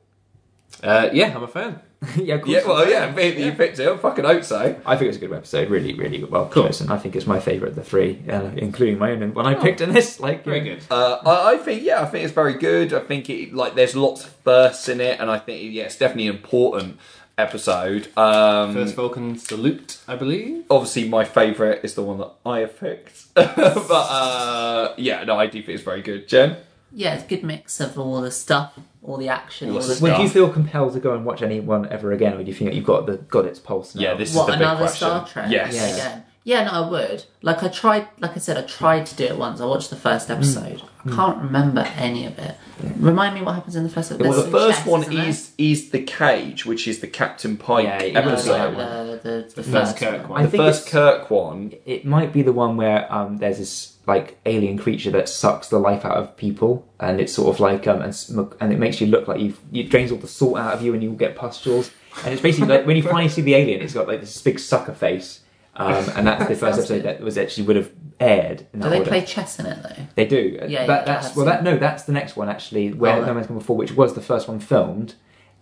uh, 0.82 1.10
yeah, 1.12 1.34
I'm 1.36 1.42
a 1.42 1.48
fan. 1.48 1.80
yeah, 2.16 2.34
of. 2.36 2.46
Yeah, 2.48 2.66
well, 2.66 2.88
yeah, 2.88 3.18
you 3.18 3.52
picked 3.52 3.78
it. 3.78 3.88
I 3.88 3.96
fucking 3.96 4.24
hope 4.24 4.44
so. 4.44 4.80
I 4.84 4.96
think 4.96 5.08
it's 5.08 5.16
a 5.16 5.20
good 5.20 5.32
episode. 5.32 5.70
Really, 5.70 5.94
really 5.94 6.22
well 6.24 6.48
chosen. 6.50 6.90
I 6.90 6.98
think 6.98 7.16
it's 7.16 7.26
my 7.26 7.40
favourite 7.40 7.70
of 7.70 7.76
the 7.76 7.84
three, 7.84 8.22
uh, 8.28 8.50
including 8.56 8.98
my 8.98 9.12
own. 9.12 9.34
When 9.34 9.46
I 9.46 9.54
picked 9.54 9.80
in 9.80 9.92
this, 9.92 10.20
like 10.20 10.44
Very 10.44 10.60
good. 10.60 10.82
Uh, 10.90 11.18
I, 11.24 11.54
I 11.54 11.56
think, 11.58 11.82
yeah, 11.82 12.02
I 12.02 12.06
think 12.06 12.24
it's 12.24 12.34
very 12.34 12.54
good. 12.54 12.92
I 12.92 13.00
think 13.00 13.28
it 13.30 13.54
like 13.54 13.74
there's 13.74 13.96
lots 13.96 14.24
of 14.24 14.30
firsts 14.30 14.88
in 14.88 15.00
it, 15.00 15.20
and 15.20 15.30
I 15.30 15.38
think 15.38 15.72
yeah, 15.72 15.84
it's 15.84 15.98
definitely 15.98 16.28
an 16.28 16.36
important 16.36 16.98
episode. 17.36 18.16
Um, 18.16 18.74
First 18.74 18.94
Vulcan 18.94 19.38
salute, 19.38 19.98
I 20.06 20.16
believe. 20.16 20.64
obviously, 20.70 21.08
my 21.08 21.24
favourite 21.24 21.84
is 21.84 21.94
the 21.94 22.02
one 22.02 22.18
that 22.18 22.30
I 22.46 22.60
have 22.60 22.78
picked, 22.78 23.34
but 23.34 23.90
uh, 23.90 24.94
yeah, 24.96 25.24
no, 25.24 25.38
I 25.38 25.46
do 25.46 25.60
think 25.60 25.70
it's 25.76 25.82
very 25.82 26.02
good. 26.02 26.28
Jen, 26.28 26.56
yeah, 26.94 27.14
it's 27.14 27.24
a 27.24 27.26
good 27.26 27.42
mix 27.42 27.80
of 27.80 27.98
all 27.98 28.20
the 28.20 28.30
stuff, 28.30 28.78
all 29.02 29.16
the 29.16 29.28
action, 29.28 29.70
all, 29.70 29.76
All 29.76 29.82
the 29.82 29.88
the 29.88 29.94
stuff. 29.96 30.18
Would 30.18 30.22
you 30.22 30.28
feel 30.28 30.48
compelled 30.48 30.92
to 30.94 31.00
go 31.00 31.14
and 31.14 31.24
watch 31.24 31.42
anyone 31.42 31.88
ever 31.88 32.12
again, 32.12 32.34
or 32.34 32.38
do 32.38 32.44
you 32.44 32.54
think 32.54 32.72
you've 32.72 32.84
got 32.86 33.06
the 33.06 33.16
got 33.16 33.44
its 33.44 33.58
pulse 33.58 33.94
now? 33.94 34.02
Yeah, 34.02 34.14
this 34.14 34.30
is 34.30 34.36
What 34.36 34.46
the 34.46 34.52
big 34.52 34.62
another 34.62 34.80
question. 34.80 34.96
Star 35.08 35.26
Trek? 35.26 35.50
Yes. 35.50 35.74
Yeah. 35.74 35.86
Again. 35.86 36.24
Yeah, 36.46 36.64
no, 36.64 36.70
I 36.72 36.88
would. 36.90 37.24
Like 37.40 37.62
I 37.62 37.68
tried, 37.68 38.06
like 38.20 38.32
I 38.32 38.38
said, 38.38 38.58
I 38.58 38.62
tried 38.62 39.06
to 39.06 39.16
do 39.16 39.24
it 39.24 39.38
once. 39.38 39.60
I 39.62 39.64
watched 39.66 39.88
the 39.88 39.96
first 39.96 40.28
Mm. 40.28 40.36
episode. 40.36 40.82
I 41.06 41.10
can't 41.10 41.38
remember 41.38 41.80
any 41.96 42.26
of 42.26 42.38
it. 42.38 42.54
Remind 42.98 43.34
me 43.34 43.40
what 43.42 43.54
happens 43.54 43.76
in 43.76 43.82
the 43.82 43.88
first 43.88 44.10
episode. 44.12 44.28
well, 44.28 44.42
the 44.42 44.50
first 44.50 44.78
chess, 44.78 44.86
one 44.86 45.02
isn't 45.02 45.16
is 45.16 45.50
is 45.58 45.90
the 45.90 46.00
cage, 46.02 46.66
which 46.66 46.86
is 46.86 47.00
the 47.00 47.06
Captain 47.06 47.56
Pike 47.56 47.84
Yeah, 47.86 48.02
yeah, 48.02 48.20
No, 48.20 48.28
episode. 48.32 48.76
the, 48.76 49.20
the, 49.22 49.52
the 49.54 49.62
First 49.62 49.70
first 49.70 49.96
Kirk 49.98 50.20
one. 50.22 50.30
one. 50.30 50.42
The 50.50 50.56
first 50.56 50.86
Kirk 50.88 51.30
one. 51.30 51.72
it 51.86 52.04
might 52.04 52.32
be 52.32 52.42
the 52.42 52.52
one 52.52 52.76
where 52.76 53.10
um, 53.12 53.38
there's 53.38 53.58
this 53.58 53.92
like 54.06 54.38
alien 54.44 54.76
creature 54.76 55.10
that 55.12 55.30
sucks 55.30 55.68
the 55.68 55.78
life 55.78 56.04
out 56.04 56.16
of 56.18 56.36
people, 56.36 56.86
and 57.00 57.20
it's 57.20 57.32
sort 57.32 57.54
of 57.54 57.58
like 57.60 57.86
um, 57.86 58.02
and, 58.02 58.14
sm- 58.14 58.52
and 58.60 58.70
it 58.72 58.78
makes 58.78 59.00
you 59.00 59.06
look 59.06 59.28
like 59.28 59.40
you've 59.40 59.58
it 59.72 59.88
drains 59.88 60.10
all 60.12 60.18
the 60.18 60.28
salt 60.28 60.58
out 60.58 60.74
of 60.74 60.82
you, 60.82 60.92
and 60.92 61.02
you 61.02 61.08
will 61.10 61.16
get 61.16 61.36
pustules. 61.36 61.90
And 62.24 62.32
it's 62.32 62.42
basically 62.42 62.68
like 62.68 62.86
when 62.86 62.96
you 62.96 63.02
finally 63.02 63.28
see 63.28 63.40
the 63.42 63.54
alien, 63.54 63.80
it's 63.82 63.94
got 63.94 64.06
like 64.08 64.20
this 64.20 64.40
big 64.42 64.58
sucker 64.58 64.92
face, 64.94 65.40
um, 65.76 66.04
and 66.16 66.26
that's 66.26 66.46
the 66.48 66.54
first 66.54 66.78
episode 66.78 67.02
that 67.02 67.20
was 67.20 67.36
actually 67.38 67.66
would 67.66 67.76
have 67.76 67.90
aired. 68.20 68.66
In 68.72 68.80
Do 68.80 68.88
they 68.90 68.98
order. 68.98 69.08
play 69.10 69.24
chess 69.24 69.58
in 69.58 69.66
it 69.66 69.82
though? 69.82 70.02
They 70.14 70.24
do. 70.26 70.56
Yeah, 70.62 70.66
yeah, 70.66 70.86
that's 71.04 71.34
well. 71.34 71.46
That 71.46 71.64
no, 71.64 71.76
that's 71.78 72.04
the 72.04 72.12
next 72.12 72.36
one 72.36 72.48
actually. 72.48 72.92
Where 72.92 73.12
Oh, 73.14 73.20
No 73.20 73.26
right. 73.26 73.34
Man's 73.34 73.46
Come 73.48 73.58
Before, 73.58 73.76
which 73.76 73.92
was 73.92 74.14
the 74.14 74.20
first 74.22 74.46
one 74.48 74.60
filmed, 74.60 75.14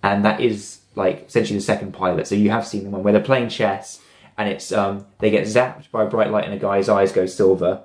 and 0.03 0.25
that 0.25 0.41
is 0.41 0.81
like 0.95 1.27
essentially 1.29 1.59
the 1.59 1.65
second 1.65 1.93
pilot. 1.93 2.27
So 2.27 2.35
you 2.35 2.51
have 2.51 2.67
seen 2.67 2.85
the 2.85 2.91
one 2.91 3.03
where 3.03 3.13
they're 3.13 3.23
playing 3.23 3.49
chess, 3.49 4.01
and 4.37 4.49
it's 4.49 4.71
um 4.73 5.07
they 5.19 5.31
get 5.31 5.47
zapped 5.47 5.91
by 5.91 6.03
a 6.05 6.07
bright 6.07 6.31
light, 6.31 6.45
and 6.45 6.53
a 6.53 6.59
guy's 6.59 6.89
eyes 6.89 7.13
go 7.13 7.25
silver, 7.27 7.83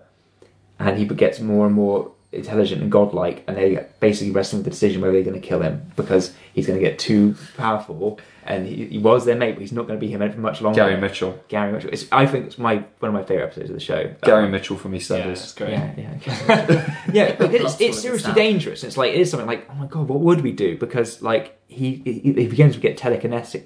and 0.79 0.97
he 0.97 1.05
gets 1.05 1.39
more 1.39 1.65
and 1.65 1.73
more 1.75 2.11
intelligent 2.31 2.81
and 2.81 2.91
godlike, 2.91 3.43
and 3.47 3.55
they're 3.57 3.87
basically 3.99 4.31
wrestling 4.31 4.59
with 4.59 4.65
the 4.65 4.71
decision 4.71 5.01
whether 5.01 5.13
they're 5.13 5.23
going 5.23 5.39
to 5.39 5.45
kill 5.47 5.61
him 5.61 5.91
because 5.95 6.33
he's 6.53 6.67
going 6.67 6.77
to 6.79 6.85
get 6.85 6.99
too 6.99 7.35
powerful, 7.55 8.19
and 8.43 8.67
he, 8.67 8.85
he 8.85 8.97
was 8.97 9.25
their 9.25 9.35
mate, 9.35 9.53
but 9.53 9.61
he's 9.61 9.71
not 9.71 9.87
going 9.87 9.99
to 9.99 10.05
be 10.05 10.11
him 10.11 10.19
for 10.31 10.39
much 10.39 10.61
longer. 10.61 10.75
Gary 10.77 10.99
Mitchell. 10.99 11.39
Gary 11.47 11.71
Mitchell. 11.71 11.89
It's, 11.91 12.05
I 12.11 12.25
think 12.25 12.45
it's 12.45 12.57
my 12.57 12.75
one 12.99 13.09
of 13.09 13.13
my 13.13 13.23
favorite 13.23 13.45
episodes 13.45 13.69
of 13.69 13.75
the 13.75 13.79
show. 13.81 14.13
Gary 14.23 14.45
Um, 14.45 14.51
Mitchell 14.51 14.77
from 14.77 14.93
Yeah, 14.93 14.99
EastEnders. 14.99 15.25
that's 15.25 15.53
great. 15.53 15.71
yeah, 15.71 15.93
yeah, 15.97 16.99
yeah. 17.13 17.35
But 17.37 17.53
it's, 17.53 17.79
it's 17.79 17.99
seriously 18.01 18.33
dangerous. 18.33 18.83
It's 18.83 18.97
like 18.97 19.13
it 19.13 19.19
is 19.21 19.29
something 19.31 19.47
like, 19.47 19.67
oh 19.69 19.75
my 19.75 19.87
god, 19.87 20.07
what 20.09 20.19
would 20.19 20.41
we 20.41 20.51
do? 20.51 20.77
Because 20.77 21.21
like 21.21 21.57
he 21.67 22.01
he, 22.03 22.19
he 22.19 22.47
begins 22.47 22.75
to 22.75 22.81
get 22.81 22.97
telekinetic 22.97 23.63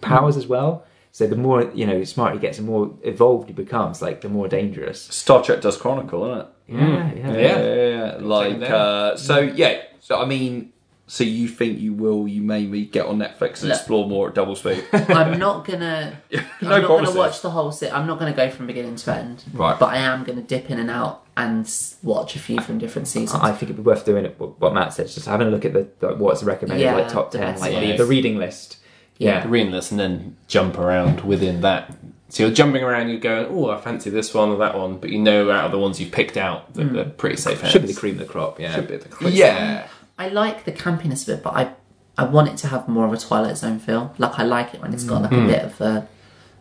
powers 0.00 0.36
as 0.36 0.46
well. 0.46 0.84
So 1.12 1.26
the 1.26 1.34
more 1.36 1.70
you 1.74 1.86
know, 1.86 2.04
smarter 2.04 2.34
he 2.34 2.40
gets, 2.40 2.58
the 2.58 2.62
more 2.62 2.94
evolved 3.02 3.48
he 3.48 3.52
becomes. 3.52 4.00
Like 4.00 4.20
the 4.20 4.28
more 4.28 4.46
dangerous. 4.46 5.00
Star 5.02 5.42
Trek 5.42 5.60
does 5.60 5.76
Chronicle, 5.76 6.24
isn't 6.26 6.40
it? 6.40 6.46
Yeah, 6.70 7.12
yeah. 7.14 7.32
Yeah, 7.32 7.62
yeah, 7.62 7.88
yeah. 7.88 8.16
Like, 8.20 8.62
uh, 8.62 9.16
so 9.16 9.38
yeah. 9.40 9.82
So 10.00 10.20
I 10.20 10.24
mean, 10.24 10.72
So 11.06 11.24
you 11.24 11.48
think 11.48 11.80
you 11.80 11.92
will? 11.92 12.28
You 12.28 12.40
maybe 12.40 12.86
get 12.86 13.06
on 13.06 13.18
Netflix 13.18 13.60
and 13.62 13.70
Look. 13.70 13.78
explore 13.78 14.08
more 14.08 14.28
at 14.28 14.34
double 14.34 14.54
speed. 14.54 14.84
I'm 14.92 15.38
not 15.46 15.64
gonna. 15.66 16.20
No 16.32 16.38
I'm 16.62 16.68
not 16.68 16.84
promises. 16.84 17.14
gonna 17.14 17.18
watch 17.18 17.42
the 17.42 17.50
whole 17.50 17.72
sit. 17.72 17.92
I'm 17.92 18.06
not 18.06 18.18
gonna 18.20 18.32
go 18.32 18.48
from 18.48 18.66
beginning 18.68 18.94
to 18.96 19.14
end. 19.14 19.42
Right. 19.52 19.76
But 19.78 19.86
I 19.86 19.96
am 19.98 20.22
gonna 20.22 20.42
dip 20.42 20.70
in 20.70 20.78
and 20.78 20.88
out 20.90 21.26
and 21.36 21.68
watch 22.04 22.36
a 22.36 22.38
few 22.38 22.60
from 22.60 22.78
different 22.78 23.08
seasons. 23.08 23.40
I 23.42 23.50
think 23.50 23.64
it'd 23.64 23.76
be 23.76 23.82
worth 23.82 24.04
doing 24.04 24.24
it. 24.24 24.38
What 24.38 24.60
what 24.60 24.72
Matt 24.72 24.92
said, 24.92 25.08
just 25.08 25.26
having 25.26 25.48
a 25.48 25.50
look 25.50 25.64
at 25.64 25.72
the, 25.72 25.88
the 25.98 26.14
what's 26.14 26.40
the 26.40 26.46
recommended 26.46 26.84
Yeah, 26.84 26.94
like 26.94 27.08
top 27.08 27.32
ten, 27.32 27.58
like 27.58 27.72
the, 27.74 27.96
the 27.96 28.04
reading 28.06 28.36
list. 28.38 28.76
Yeah, 29.18 29.42
the 29.42 29.48
reading 29.48 29.72
list 29.72 29.90
and 29.90 29.98
then 30.00 30.36
jump 30.46 30.78
around 30.78 31.22
within 31.22 31.60
that. 31.62 31.92
So 32.30 32.44
you're 32.44 32.52
jumping 32.54 32.82
around, 32.82 33.08
you're 33.10 33.18
going, 33.20 33.46
oh, 33.50 33.70
I 33.70 33.80
fancy 33.80 34.08
this 34.08 34.32
one 34.32 34.48
or 34.50 34.56
that 34.58 34.78
one, 34.78 34.98
but 34.98 35.10
you 35.10 35.18
know 35.18 35.50
out 35.50 35.66
of 35.66 35.72
the 35.72 35.78
ones 35.78 36.00
you've 36.00 36.12
picked 36.12 36.36
out 36.36 36.72
that 36.74 36.92
they're 36.92 37.04
pretty 37.04 37.36
safe 37.36 37.60
hands. 37.60 37.72
should 37.72 37.82
be 37.82 37.88
the 37.92 37.98
cream 38.00 38.14
of 38.14 38.20
the 38.20 38.24
crop. 38.32 38.58
Yeah, 38.60 38.74
Should 38.74 38.88
be 38.88 38.96
the 38.96 39.08
cream. 39.08 39.32
yeah. 39.34 39.86
I 40.18 40.28
like 40.28 40.64
the 40.64 40.72
campiness 40.72 41.26
of 41.28 41.38
it, 41.38 41.42
but 41.42 41.54
I 41.54 41.72
I 42.18 42.24
want 42.24 42.48
it 42.48 42.56
to 42.58 42.66
have 42.68 42.86
more 42.88 43.06
of 43.06 43.12
a 43.12 43.16
Twilight 43.16 43.56
Zone 43.56 43.78
feel. 43.78 44.14
Like 44.18 44.38
I 44.38 44.42
like 44.44 44.74
it 44.74 44.82
when 44.82 44.92
it's 44.94 45.04
got 45.04 45.22
like 45.22 45.30
Mm. 45.30 45.44
a 45.44 45.46
bit 45.48 45.64
of 45.64 45.80
a 45.80 46.08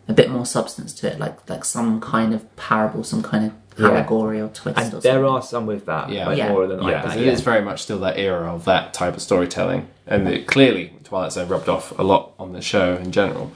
a 0.07 0.13
bit 0.13 0.31
more 0.31 0.45
substance 0.45 0.91
to 0.95 1.11
it, 1.11 1.19
like 1.19 1.47
like 1.49 1.63
some 1.65 1.99
kind 2.01 2.33
of 2.33 2.55
parable, 2.55 3.03
some 3.03 3.21
kind 3.21 3.45
of 3.45 3.51
Yeah. 3.77 4.07
or 4.09 4.47
twist. 4.49 4.77
and 4.77 4.93
or 4.93 4.99
there 5.01 5.13
something. 5.13 5.25
are 5.25 5.41
some 5.41 5.65
with 5.67 5.85
that, 5.85 6.09
Yeah. 6.09 6.27
like 6.27 6.37
Yeah. 6.37 6.49
more 6.49 6.65
than 6.67 6.79
like 6.79 6.91
Yeah, 6.93 7.05
that. 7.05 7.17
it 7.17 7.27
is 7.27 7.41
very 7.41 7.61
much 7.61 7.83
still 7.83 7.99
that 7.99 8.17
era 8.17 8.51
of 8.53 8.65
that 8.65 8.93
type 8.93 9.15
of 9.15 9.21
storytelling, 9.21 9.87
and 10.07 10.27
it, 10.27 10.47
clearly 10.47 10.93
Twilight 11.03 11.33
Zone 11.33 11.47
rubbed 11.47 11.69
off 11.69 11.97
a 11.99 12.03
lot 12.03 12.31
on 12.39 12.53
the 12.53 12.61
show 12.61 12.95
in 12.95 13.11
general. 13.11 13.51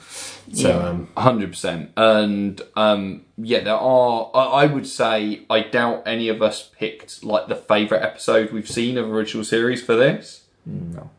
So 0.51 0.69
Yeah. 0.69 0.89
um, 0.89 1.07
hundred 1.15 1.51
percent. 1.51 1.91
And 1.95 2.61
um, 2.75 3.25
yeah, 3.37 3.61
there 3.61 3.75
are. 3.75 4.29
I, 4.33 4.43
I 4.43 4.65
would 4.65 4.85
say 4.87 5.41
I 5.49 5.61
doubt 5.61 6.03
any 6.05 6.27
of 6.29 6.41
us 6.41 6.69
picked 6.77 7.23
like 7.23 7.47
the 7.47 7.55
favorite 7.55 8.03
episode 8.03 8.51
we've 8.51 8.69
seen 8.69 8.97
of 8.97 9.09
original 9.09 9.43
series 9.45 9.81
for 9.83 9.95
this. 9.95 10.43
No. 10.65 11.09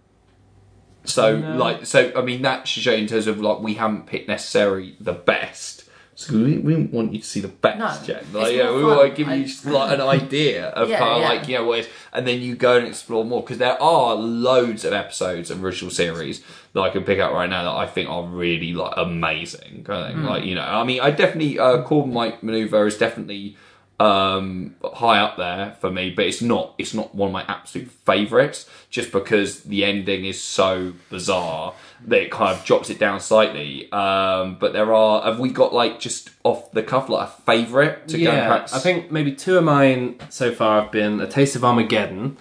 So 1.07 1.37
like, 1.37 1.85
so 1.87 2.13
I 2.17 2.23
mean 2.23 2.43
that 2.43 2.67
should 2.69 2.83
show 2.83 2.93
in 2.95 3.07
terms 3.07 3.27
of 3.27 3.41
like 3.41 3.61
we 3.61 3.75
haven't 3.75 4.07
picked 4.07 4.29
necessarily 4.29 4.97
the 5.01 5.13
best. 5.13 5.74
So 6.16 6.35
we, 6.35 6.59
we 6.59 6.77
want 6.77 7.12
you 7.12 7.19
to 7.20 7.24
see 7.27 7.41
the 7.41 7.49
best, 7.49 7.78
No, 7.78 8.15
Jen. 8.15 8.24
Like, 8.32 8.55
yeah, 8.55 8.73
we 8.73 8.85
want 8.85 9.11
to 9.11 9.24
give 9.24 9.28
you 9.28 9.73
like 9.73 9.93
an 9.95 10.01
idea 10.01 10.69
of 10.70 10.89
Yeah, 10.89 11.05
of 11.05 11.20
yeah. 11.20 11.28
like 11.28 11.49
you 11.49 11.57
know 11.59 11.65
what, 11.65 11.89
and 12.12 12.27
then 12.27 12.41
you 12.41 12.55
go 12.55 12.77
and 12.78 12.86
explore 12.86 13.24
more 13.24 13.43
because 13.43 13.59
there 13.59 13.81
are 13.82 14.15
loads 14.15 14.85
of 14.85 14.93
episodes 14.93 15.51
of 15.51 15.65
original 15.65 15.91
series 15.91 16.43
that 16.73 16.81
I 16.81 16.91
can 16.91 17.03
pick 17.05 17.19
out 17.19 17.32
right 17.32 17.51
now 17.51 17.65
that 17.65 17.77
I 17.77 17.86
think 17.86 18.09
are 18.09 18.24
really 18.24 18.73
like 18.74 18.95
amazing. 18.97 19.85
Kind 19.85 20.03
of 20.05 20.09
thing. 20.12 20.19
Hmm. 20.23 20.27
Like 20.27 20.45
you 20.45 20.55
know, 20.55 20.62
I 20.62 20.85
mean, 20.85 21.01
I 21.01 21.11
definitely 21.11 21.59
uh, 21.59 21.82
Corbomite 21.85 22.43
Maneuver 22.43 22.86
is 22.86 22.97
definitely 22.97 23.57
um 24.01 24.75
high 24.95 25.21
up 25.21 25.37
there 25.37 25.77
for 25.81 25.89
me 25.89 26.11
but 26.11 26.27
it's 26.27 26.43
not 26.43 26.75
it's 26.79 26.93
not 26.95 27.15
one 27.15 27.29
of 27.29 27.33
my 27.33 27.45
absolute 27.47 27.89
favorites 27.89 28.69
just 28.91 29.12
because 29.12 29.62
the 29.62 29.85
ending 29.85 30.25
is 30.25 30.43
so 30.43 30.93
bizarre 31.11 31.73
that 32.05 32.23
it 32.23 32.31
kind 32.31 32.57
of 32.57 32.65
drops 32.65 32.91
it 32.91 32.99
down 32.99 33.21
slightly. 33.21 33.91
Um 33.93 34.57
but 34.59 34.73
there 34.73 34.93
are 34.93 35.23
have 35.23 35.39
we 35.39 35.49
got 35.49 35.73
like 35.73 36.01
just 36.01 36.31
off 36.43 36.73
the 36.73 36.83
cuff 36.83 37.09
like 37.09 37.29
a 37.29 37.31
favorite 37.43 38.09
to 38.09 38.19
go 38.19 38.25
yeah, 38.25 38.49
perhaps 38.49 38.73
I 38.73 38.81
think 38.81 39.12
maybe 39.12 39.33
two 39.33 39.59
of 39.59 39.65
mine 39.65 40.16
so 40.29 40.53
far 40.53 40.83
have 40.83 40.91
been 40.93 41.21
A 41.21 41.27
Taste 41.29 41.55
of 41.55 41.65
Armageddon, 41.65 42.37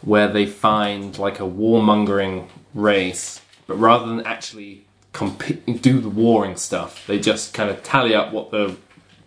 where 0.00 0.28
they 0.28 0.46
find 0.46 1.18
like 1.18 1.40
a 1.40 1.44
warmongering 1.44 2.48
race, 2.74 3.40
but 3.66 3.76
rather 3.76 4.06
than 4.06 4.26
actually 4.26 4.86
compete, 5.12 5.82
do 5.82 6.00
the 6.00 6.08
warring 6.08 6.56
stuff, 6.56 7.06
they 7.06 7.18
just 7.18 7.54
kind 7.54 7.70
of 7.70 7.82
tally 7.82 8.14
up 8.14 8.32
what 8.32 8.50
the 8.50 8.76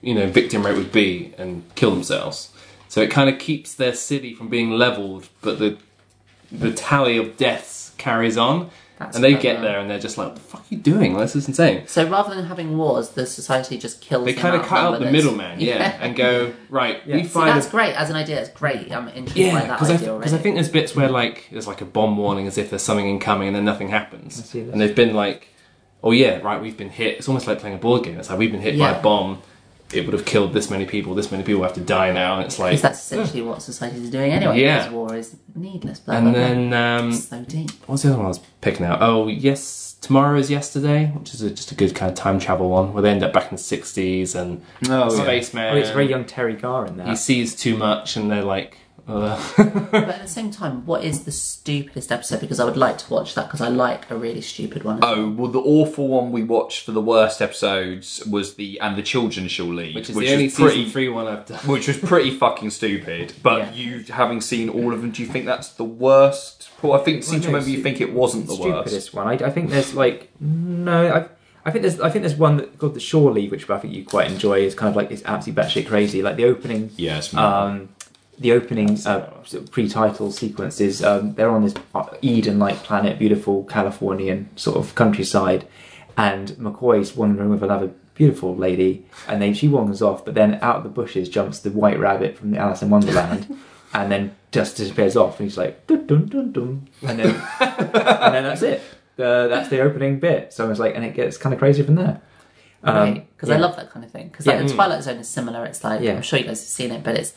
you 0.02 0.14
know 0.16 0.28
victim 0.30 0.66
rate 0.66 0.78
would 0.78 0.92
be 0.92 1.34
and 1.38 1.64
kill 1.76 1.92
themselves. 1.92 2.52
So 2.88 3.02
it 3.02 3.12
kind 3.12 3.30
of 3.30 3.38
keeps 3.40 3.74
their 3.76 3.94
city 3.94 4.34
from 4.34 4.50
being 4.50 4.72
leveled, 4.72 5.30
but 5.42 5.60
the 5.60 5.78
the 6.52 6.72
tally 6.72 7.18
of 7.18 7.38
deaths 7.38 7.94
carries 7.98 8.38
on. 8.38 8.70
That's 8.98 9.16
and 9.16 9.24
they 9.24 9.32
clever. 9.32 9.44
get 9.44 9.62
there 9.62 9.80
and 9.80 9.90
they're 9.90 9.98
just 10.00 10.18
like, 10.18 10.28
"What 10.28 10.36
the 10.36 10.42
fuck 10.42 10.62
are 10.62 10.66
you 10.70 10.78
doing? 10.78 11.16
This 11.18 11.34
is 11.34 11.48
insane." 11.48 11.88
So 11.88 12.06
rather 12.10 12.36
than 12.36 12.46
having 12.48 12.78
wars, 12.78 13.10
the 13.12 13.26
society 13.26 13.78
just 13.78 14.02
kills. 14.02 14.26
They 14.26 14.34
kind 14.34 14.58
of 14.58 14.64
cut 14.66 14.80
out 14.80 15.00
the 15.00 15.10
middleman, 15.10 15.60
yeah, 15.62 15.98
and 16.02 16.18
go 16.18 16.54
right. 16.70 17.06
We 17.08 17.14
Yeah. 17.14 17.22
See, 17.22 17.30
find 17.30 17.56
that's 17.56 17.68
a 17.68 17.72
great 17.72 17.96
as 17.96 18.10
an 18.10 18.18
idea. 18.18 18.42
It's 18.42 18.50
great. 18.50 18.92
I'm 18.92 19.08
intrigued 19.08 19.38
Yeah, 19.38 19.54
by 19.54 19.68
that 19.68 19.76
because 19.78 19.90
I, 19.90 19.94
idea 19.94 20.10
already. 20.10 20.20
because 20.20 20.34
I 20.34 20.38
think 20.40 20.56
there's 20.56 20.68
bits 20.70 20.98
where 20.98 21.08
like 21.08 21.48
there's 21.50 21.66
like 21.68 21.80
a 21.80 21.86
bomb 21.86 22.18
warning 22.18 22.46
as 22.46 22.58
if 22.58 22.70
there's 22.72 22.82
something 22.82 23.08
incoming 23.08 23.48
and 23.48 23.56
then 23.56 23.64
nothing 23.64 23.88
happens, 23.88 24.44
see 24.44 24.60
and 24.60 24.82
they've 24.82 24.96
been 24.96 25.14
like, 25.14 25.48
oh 26.04 26.12
yeah, 26.12 26.40
right, 26.40 26.62
we've 26.62 26.76
been 26.76 26.90
hit. 26.90 27.20
It's 27.20 27.30
almost 27.30 27.48
like 27.48 27.60
playing 27.60 27.76
a 27.78 27.80
board 27.80 28.04
game. 28.04 28.20
It's 28.20 28.30
like 28.30 28.40
we've 28.40 28.52
been 28.52 28.60
hit 28.62 28.78
by 28.78 28.90
a 28.92 29.02
bomb. 29.02 29.42
It 29.92 30.06
would 30.06 30.14
have 30.14 30.26
killed 30.26 30.54
this 30.54 30.70
many 30.70 30.86
people. 30.86 31.16
This 31.16 31.32
many 31.32 31.44
people 31.44 31.64
have 31.64 31.74
to 31.74 31.82
die 31.82 32.12
now, 32.12 32.36
and 32.38 32.46
it's 32.46 32.60
like, 32.60 32.72
because 32.72 32.82
that's 32.84 33.00
essentially 33.00 33.42
what 33.42 33.62
society 33.62 33.98
is 33.98 34.10
doing 34.12 34.32
anyway. 34.32 34.62
Yeah. 34.62 34.78
Because 34.80 34.94
war 34.94 35.16
is 35.16 35.36
needless. 35.56 36.00
Blah, 36.00 36.16
and 36.16 36.26
blah, 36.26 36.34
blah. 36.34 36.42
then 36.42 36.74
um, 36.74 37.14
so 37.14 37.42
deep. 37.44 37.72
what's 37.88 38.04
the 38.04 38.10
other 38.10 38.18
one 38.18 38.26
I 38.26 38.30
was 38.30 38.40
picking 38.62 38.86
out? 38.86 39.00
Oh 39.02 39.28
yes, 39.28 39.96
tomorrow 40.02 40.38
is 40.38 40.52
yesterday, 40.52 41.08
which 41.08 41.34
is 41.34 41.42
a, 41.42 41.50
just 41.50 41.72
a 41.72 41.76
good 41.76 41.96
kind 41.96 42.12
of 42.12 42.16
time 42.18 42.40
travel 42.40 42.70
one 42.70 42.94
where 42.94 43.02
they 43.02 43.10
end 43.10 43.24
up 43.24 43.34
back 43.34 43.46
in 43.52 43.56
the 43.56 43.62
'60s 43.62 44.36
and 44.36 44.64
Oh, 44.88 45.12
yeah. 45.16 45.24
spaceman. 45.24 45.74
Oh, 45.74 45.78
it's 45.78 45.90
very 45.90 46.08
young 46.08 46.26
Terry 46.26 46.56
Garr 46.56 46.86
in 46.86 46.98
there. 46.98 47.08
He 47.08 47.16
sees 47.16 47.56
too 47.56 47.76
much, 47.76 48.16
and 48.16 48.30
they're 48.30 48.44
like, 48.44 48.78
But 49.10 49.60
at 49.94 50.22
the 50.22 50.28
same 50.28 50.52
time, 50.52 50.86
what 50.86 51.04
is 51.04 51.24
the 51.24 51.32
stupidest 51.32 52.12
episode? 52.12 52.42
Because 52.42 52.60
I 52.60 52.66
would 52.66 52.78
like 52.78 53.00
to 53.00 53.12
watch 53.14 53.34
that 53.36 53.48
because 53.48 53.60
I 53.62 53.68
like 53.70 54.10
a 54.12 54.16
really 54.16 54.42
stupid 54.42 54.84
one. 54.84 55.00
Oh 55.02 55.30
well, 55.32 55.50
the 55.52 55.60
awful 55.60 56.08
one 56.08 56.32
we 56.32 56.44
watched 56.44 56.86
for 56.86 56.92
the 56.92 57.02
worst 57.02 57.42
episodes 57.42 58.24
was 58.30 58.54
the 58.56 58.80
and 58.80 58.96
the 58.96 59.02
children 59.02 59.48
shall 59.48 59.66
leave, 59.66 59.96
which 59.96 60.10
is 60.12 60.16
which 60.16 60.28
the 60.28 60.34
only 60.34 60.46
was 60.46 60.56
pretty, 60.56 60.76
season 60.76 60.92
three 60.92 61.10
one 61.10 61.28
I've 61.28 61.46
done. 61.48 61.58
which 61.66 61.88
was 61.88 61.98
pretty 61.98 62.32
fucking 62.32 62.70
stupid. 62.70 63.34
But 63.42 63.60
Yeah. 63.60 63.74
you 63.74 64.04
having 64.14 64.42
seen 64.42 64.70
all 64.70 64.94
of 64.94 65.02
them, 65.02 65.10
do 65.12 65.24
you 65.24 65.28
think 65.28 65.46
that's 65.46 65.70
the 65.70 65.84
worst? 65.84 66.70
Paul, 66.78 66.94
I 66.94 67.00
think 67.00 67.24
seem 67.24 67.40
to 67.42 67.48
no, 67.48 67.54
remember 67.54 67.70
you 67.70 67.78
stu- 67.78 67.84
think 67.84 68.02
it 68.02 68.14
wasn't 68.14 68.46
the 68.48 68.54
stupidest 68.56 68.94
worst. 68.94 69.14
one. 69.16 69.28
I, 69.28 69.48
I 69.48 69.50
think 69.50 69.72
there's 69.72 69.94
like 69.96 70.30
no. 70.40 71.12
I, 71.14 71.26
I 71.66 71.72
think 71.72 71.82
there's 71.82 72.00
I 72.00 72.10
think 72.10 72.24
there's 72.24 72.36
one 72.38 72.58
that 72.58 72.78
called 72.78 72.94
the 72.94 73.00
Shore 73.02 73.32
Leave, 73.32 73.52
which 73.52 73.70
I 73.70 73.78
think 73.80 73.94
you 73.94 74.06
quite 74.06 74.32
enjoy. 74.32 74.60
Is 74.60 74.76
kind 74.76 74.90
of 74.90 74.96
like 74.96 75.12
it's 75.12 75.24
absolutely 75.26 75.64
batshit 75.64 75.88
crazy. 75.88 76.22
Like 76.22 76.36
the 76.38 76.46
opening, 76.46 76.90
Yes, 76.96 77.34
um, 77.34 77.90
the 78.40 78.52
opening 78.54 78.92
uh, 79.06 79.44
sort 79.44 79.64
of 79.64 79.72
pre-title 79.72 80.32
sequence 80.32 80.80
is 80.80 81.04
um, 81.04 81.34
they're 81.36 81.50
on 81.52 81.64
this 81.64 81.74
Eden-like 82.22 82.78
planet, 82.84 83.20
beautiful 83.20 83.64
Californian 83.66 84.50
sort 84.56 84.78
of 84.78 84.96
countryside, 84.96 85.68
and 86.18 86.50
McCoy's 86.52 87.16
wandering 87.16 87.50
with 87.50 87.64
another 87.64 87.92
beautiful 88.16 88.56
lady, 88.56 89.06
and 89.28 89.42
then 89.42 89.54
she 89.54 89.68
wanders 89.68 90.02
off, 90.02 90.26
but 90.26 90.34
then 90.36 90.60
out 90.62 90.78
of 90.78 90.84
the 90.84 90.90
bushes 90.90 91.30
jumps 91.30 91.60
the 91.60 91.70
White 91.72 92.00
Rabbit 92.00 92.38
from 92.38 92.52
the 92.52 92.58
Alice 92.58 92.82
in 92.82 92.90
Wonderland, 92.90 93.58
and 93.94 94.12
then 94.12 94.36
just 94.52 94.78
disappears 94.78 95.16
off, 95.16 95.40
and 95.40 95.50
he's 95.50 95.58
like 95.58 95.86
dun 95.88 96.06
dun 96.08 96.26
dun 96.28 96.52
dun, 96.52 96.88
and 97.08 97.20
then 97.20 97.36
and 97.60 98.34
then 98.36 98.44
that's 98.44 98.62
it. 98.62 98.82
Uh, 99.18 99.48
that's 99.48 99.70
the 99.70 99.82
opening 99.82 100.20
bit. 100.20 100.54
So 100.54 100.66
I 100.66 100.70
was 100.70 100.80
like, 100.80 100.96
and 100.96 101.04
it 101.04 101.14
gets 101.14 101.38
kind 101.38 101.54
of 101.54 101.60
crazy 101.60 101.84
from 101.84 101.96
there. 101.96 102.22
Um, 102.84 102.96
right? 102.96 103.28
Because 103.36 103.50
I 103.50 103.56
yeah. 103.56 103.60
love 103.62 103.76
that 103.76 103.92
kind 103.92 104.06
of 104.06 104.12
thing. 104.12 104.30
Because 104.30 104.48
like 104.48 104.60
Yeah. 104.60 104.68
the 104.68 104.74
Twilight 104.74 105.04
Zone 105.04 105.18
is 105.18 105.28
similar. 105.28 105.66
It's 105.66 105.84
like 105.84 106.02
Yeah. 106.02 106.14
I'm 106.14 106.22
sure 106.22 106.40
you 106.40 106.46
guys 106.46 106.62
have 106.62 106.68
seen 106.70 106.92
it, 106.92 107.04
but 107.04 107.16
it's 107.18 107.34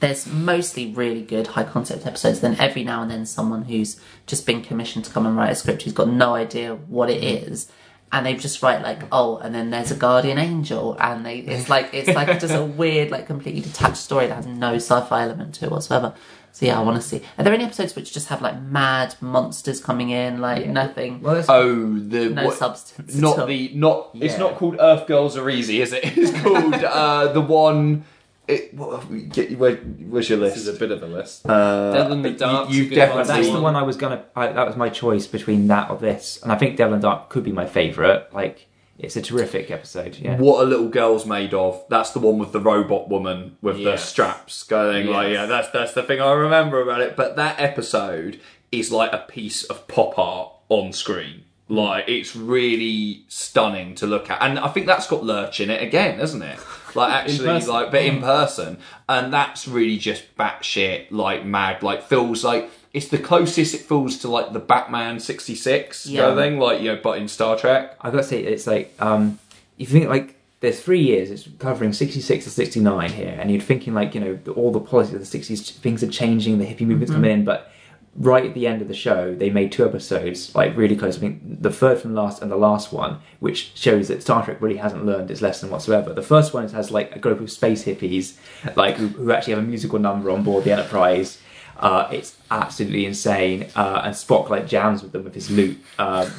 there's 0.00 0.26
mostly 0.26 0.92
really 0.92 1.22
good 1.22 1.48
high 1.48 1.64
concept 1.64 2.06
episodes. 2.06 2.40
Then 2.40 2.56
every 2.58 2.84
now 2.84 3.02
and 3.02 3.10
then 3.10 3.26
someone 3.26 3.64
who's 3.64 4.00
just 4.26 4.46
been 4.46 4.62
commissioned 4.62 5.04
to 5.06 5.10
come 5.10 5.26
and 5.26 5.36
write 5.36 5.50
a 5.52 5.54
script 5.54 5.82
who's 5.82 5.92
got 5.92 6.08
no 6.08 6.34
idea 6.34 6.74
what 6.74 7.10
it 7.10 7.22
is. 7.22 7.70
And 8.12 8.24
they 8.24 8.34
just 8.34 8.62
write 8.62 8.82
like, 8.82 9.00
oh, 9.10 9.38
and 9.38 9.52
then 9.54 9.70
there's 9.70 9.90
a 9.90 9.96
guardian 9.96 10.38
angel, 10.38 10.96
and 11.00 11.26
they 11.26 11.38
it's 11.38 11.68
like 11.68 11.90
it's 11.92 12.08
like 12.08 12.28
just 12.40 12.54
a 12.54 12.64
weird, 12.80 13.10
like 13.10 13.26
completely 13.26 13.60
detached 13.62 13.96
story 13.96 14.28
that 14.28 14.36
has 14.36 14.46
no 14.46 14.74
sci-fi 14.76 15.22
element 15.24 15.56
to 15.56 15.64
it 15.64 15.70
whatsoever. 15.72 16.14
So 16.52 16.64
yeah, 16.66 16.78
I 16.78 16.82
want 16.84 16.96
to 16.96 17.06
see. 17.06 17.20
Are 17.36 17.42
there 17.44 17.52
any 17.52 17.64
episodes 17.64 17.96
which 17.96 18.12
just 18.14 18.28
have 18.28 18.40
like 18.40 18.58
mad 18.62 19.16
monsters 19.20 19.80
coming 19.80 20.10
in, 20.10 20.40
like 20.40 20.66
nothing, 20.68 21.20
Well, 21.20 21.44
Oh, 21.48 21.98
the 21.98 22.30
no 22.30 22.46
what- 22.46 22.56
substance? 22.56 23.14
at 23.16 23.20
not 23.20 23.38
all? 23.40 23.46
the 23.46 23.72
not. 23.74 24.10
It's 24.14 24.38
not 24.38 24.54
called 24.54 24.76
Earth 24.78 25.06
Girls 25.08 25.36
Are 25.36 25.50
Easy, 25.50 25.82
is 25.82 25.92
it? 25.92 26.04
It's 26.16 26.40
called 26.42 26.74
uh, 26.74 27.32
the 27.32 27.40
one. 27.40 28.04
It, 28.48 28.74
what, 28.74 29.04
where, 29.04 29.76
where's 29.76 30.28
your 30.28 30.38
list? 30.38 30.54
This 30.54 30.62
is 30.62 30.68
list? 30.68 30.80
a 30.80 30.86
bit 30.86 30.90
of 30.92 31.02
a 31.02 31.06
list. 31.06 31.48
Uh, 31.48 31.92
Devil 31.92 32.12
in 32.12 32.22
the 32.22 32.30
Dark's 32.30 32.72
you 32.72 32.84
a 32.84 32.88
good 32.88 32.94
definitely- 32.94 33.18
one. 33.32 33.40
that's 33.42 33.52
the 33.56 33.60
one 33.60 33.76
I 33.76 33.82
was 33.82 33.96
gonna. 33.96 34.24
I, 34.36 34.48
that 34.52 34.66
was 34.66 34.76
my 34.76 34.88
choice 34.88 35.26
between 35.26 35.66
that 35.68 35.90
or 35.90 35.96
this, 35.96 36.40
and 36.42 36.52
I 36.52 36.56
think 36.56 36.76
Devil 36.76 36.94
and 36.94 37.02
Dark 37.02 37.28
could 37.28 37.42
be 37.44 37.50
my 37.52 37.66
favourite. 37.66 38.32
Like, 38.32 38.68
it's 38.98 39.16
a 39.16 39.22
terrific 39.22 39.70
episode. 39.70 40.16
Yeah. 40.16 40.36
What 40.38 40.62
a 40.64 40.68
little 40.68 40.88
girl's 40.88 41.26
made 41.26 41.54
of. 41.54 41.84
That's 41.90 42.12
the 42.12 42.20
one 42.20 42.38
with 42.38 42.52
the 42.52 42.60
robot 42.60 43.08
woman 43.08 43.56
with 43.60 43.82
the 43.82 43.96
straps 43.96 44.62
going 44.62 45.08
like, 45.08 45.32
yeah, 45.32 45.46
that's 45.46 45.70
that's 45.70 45.92
the 45.94 46.02
thing 46.04 46.20
I 46.20 46.32
remember 46.32 46.80
about 46.80 47.00
it. 47.00 47.16
But 47.16 47.36
that 47.36 47.60
episode 47.60 48.40
is 48.70 48.92
like 48.92 49.12
a 49.12 49.18
piece 49.28 49.64
of 49.64 49.88
pop 49.88 50.18
art 50.18 50.52
on 50.68 50.92
screen. 50.92 51.42
Like 51.68 52.04
it's 52.08 52.36
really 52.36 53.24
stunning 53.26 53.96
to 53.96 54.06
look 54.06 54.30
at, 54.30 54.40
and 54.40 54.56
I 54.58 54.68
think 54.68 54.86
that's 54.86 55.08
got 55.08 55.24
Lurch 55.24 55.58
in 55.60 55.68
it 55.68 55.82
again, 55.82 56.20
isn't 56.20 56.42
it? 56.42 56.58
Like 56.96 57.12
actually, 57.12 57.60
like 57.66 57.90
but 57.90 58.02
in 58.02 58.20
person, 58.20 58.78
and 59.08 59.32
that's 59.32 59.68
really 59.68 59.96
just 59.98 60.36
batshit 60.36 61.06
like 61.10 61.44
mad. 61.44 61.82
Like 61.82 62.02
feels 62.02 62.42
like 62.44 62.70
it's 62.92 63.08
the 63.08 63.18
closest 63.18 63.74
it 63.74 63.82
feels 63.82 64.18
to 64.18 64.28
like 64.28 64.52
the 64.52 64.58
Batman 64.58 65.20
sixty 65.20 65.54
six 65.54 66.06
Yeah. 66.06 66.22
kind 66.22 66.32
of 66.32 66.38
thing, 66.38 66.58
like 66.58 66.80
you 66.80 66.92
know, 66.94 67.00
but 67.02 67.18
in 67.18 67.28
Star 67.28 67.56
Trek. 67.58 67.96
I 68.00 68.10
gotta 68.10 68.22
say, 68.24 68.42
it's 68.42 68.66
like 68.66 68.94
um, 69.00 69.38
if 69.78 69.92
you 69.92 69.98
think 70.00 70.08
like 70.10 70.32
there's 70.60 70.80
three 70.80 71.02
years, 71.02 71.30
it's 71.30 71.46
covering 71.58 71.92
66 71.92 72.44
to 72.44 72.50
69 72.50 73.12
here, 73.12 73.36
and 73.38 73.50
you're 73.50 73.60
thinking 73.60 73.92
like 73.92 74.14
you 74.14 74.20
know 74.22 74.38
all 74.56 74.72
the 74.72 74.80
policies 74.80 75.14
of 75.14 75.20
the 75.30 75.38
60s, 75.38 75.70
things 75.72 76.02
are 76.02 76.08
changing, 76.10 76.58
the 76.58 76.64
hippie 76.64 76.86
movement's 76.86 77.12
coming 77.12 77.30
in, 77.30 77.44
but 77.44 77.70
right 78.18 78.46
at 78.46 78.54
the 78.54 78.66
end 78.66 78.82
of 78.82 78.88
the 78.88 78.94
show, 78.94 79.34
they 79.34 79.50
made 79.50 79.72
two 79.72 79.84
episodes, 79.84 80.54
like 80.54 80.76
really 80.76 80.96
close. 80.96 81.16
I 81.16 81.20
think 81.20 81.62
the 81.62 81.70
third 81.70 81.98
from 81.98 82.14
last 82.14 82.42
and 82.42 82.50
the 82.50 82.56
last 82.56 82.92
one, 82.92 83.18
which 83.40 83.72
shows 83.74 84.08
that 84.08 84.22
Star 84.22 84.44
Trek 84.44 84.60
really 84.60 84.78
hasn't 84.78 85.04
learned 85.04 85.30
its 85.30 85.42
lesson 85.42 85.70
whatsoever. 85.70 86.12
The 86.12 86.22
first 86.22 86.54
one 86.54 86.68
has 86.68 86.90
like 86.90 87.14
a 87.14 87.18
group 87.18 87.40
of 87.40 87.50
space 87.50 87.84
hippies, 87.84 88.36
like 88.76 88.96
who, 88.96 89.08
who 89.08 89.32
actually 89.32 89.54
have 89.54 89.62
a 89.62 89.66
musical 89.66 89.98
number 89.98 90.30
on 90.30 90.42
board 90.42 90.64
the 90.64 90.72
Enterprise. 90.72 91.40
Uh, 91.78 92.08
it's 92.10 92.36
absolutely 92.50 93.04
insane, 93.04 93.68
uh, 93.76 94.00
and 94.04 94.14
Spock 94.14 94.48
like 94.48 94.66
jams 94.66 95.02
with 95.02 95.12
them 95.12 95.24
with 95.24 95.34
his 95.34 95.50
lute. 95.50 95.78
Um, 95.98 96.32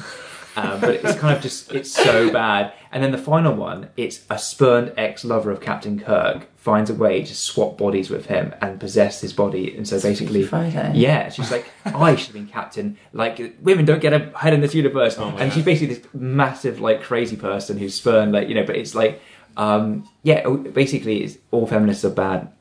um, 0.58 0.80
but 0.80 0.90
it's 0.90 1.18
kind 1.18 1.36
of 1.36 1.42
just 1.42 1.72
it's 1.72 1.90
so 1.90 2.30
bad. 2.32 2.72
And 2.90 3.02
then 3.02 3.12
the 3.12 3.18
final 3.18 3.54
one, 3.54 3.90
it's 3.96 4.24
a 4.30 4.38
spurned 4.38 4.92
ex-lover 4.96 5.50
of 5.50 5.60
Captain 5.60 6.00
Kirk 6.00 6.48
finds 6.56 6.90
a 6.90 6.94
way 6.94 7.22
to 7.22 7.34
swap 7.34 7.78
bodies 7.78 8.10
with 8.10 8.26
him 8.26 8.54
and 8.60 8.80
possess 8.80 9.20
his 9.20 9.32
body. 9.32 9.76
And 9.76 9.86
so 9.86 10.00
basically, 10.00 10.42
Friday. 10.44 10.92
yeah, 10.94 11.28
she's 11.28 11.50
like, 11.50 11.66
I 11.84 12.16
should 12.16 12.26
have 12.26 12.34
been 12.34 12.48
captain. 12.48 12.98
Like 13.12 13.56
women 13.60 13.84
don't 13.84 14.00
get 14.00 14.12
ahead 14.12 14.54
in 14.54 14.60
this 14.60 14.74
universe. 14.74 15.16
Oh 15.18 15.28
and 15.28 15.38
God. 15.38 15.52
she's 15.52 15.64
basically 15.64 15.94
this 15.96 16.06
massive 16.14 16.80
like 16.80 17.02
crazy 17.02 17.36
person 17.36 17.78
who's 17.78 17.94
spurned 17.94 18.32
like 18.32 18.48
you 18.48 18.54
know. 18.54 18.64
But 18.64 18.76
it's 18.76 18.94
like, 18.94 19.20
um, 19.56 20.08
yeah, 20.22 20.48
basically, 20.48 21.24
it's 21.24 21.38
all 21.50 21.66
feminists 21.66 22.04
are 22.04 22.10
bad. 22.10 22.52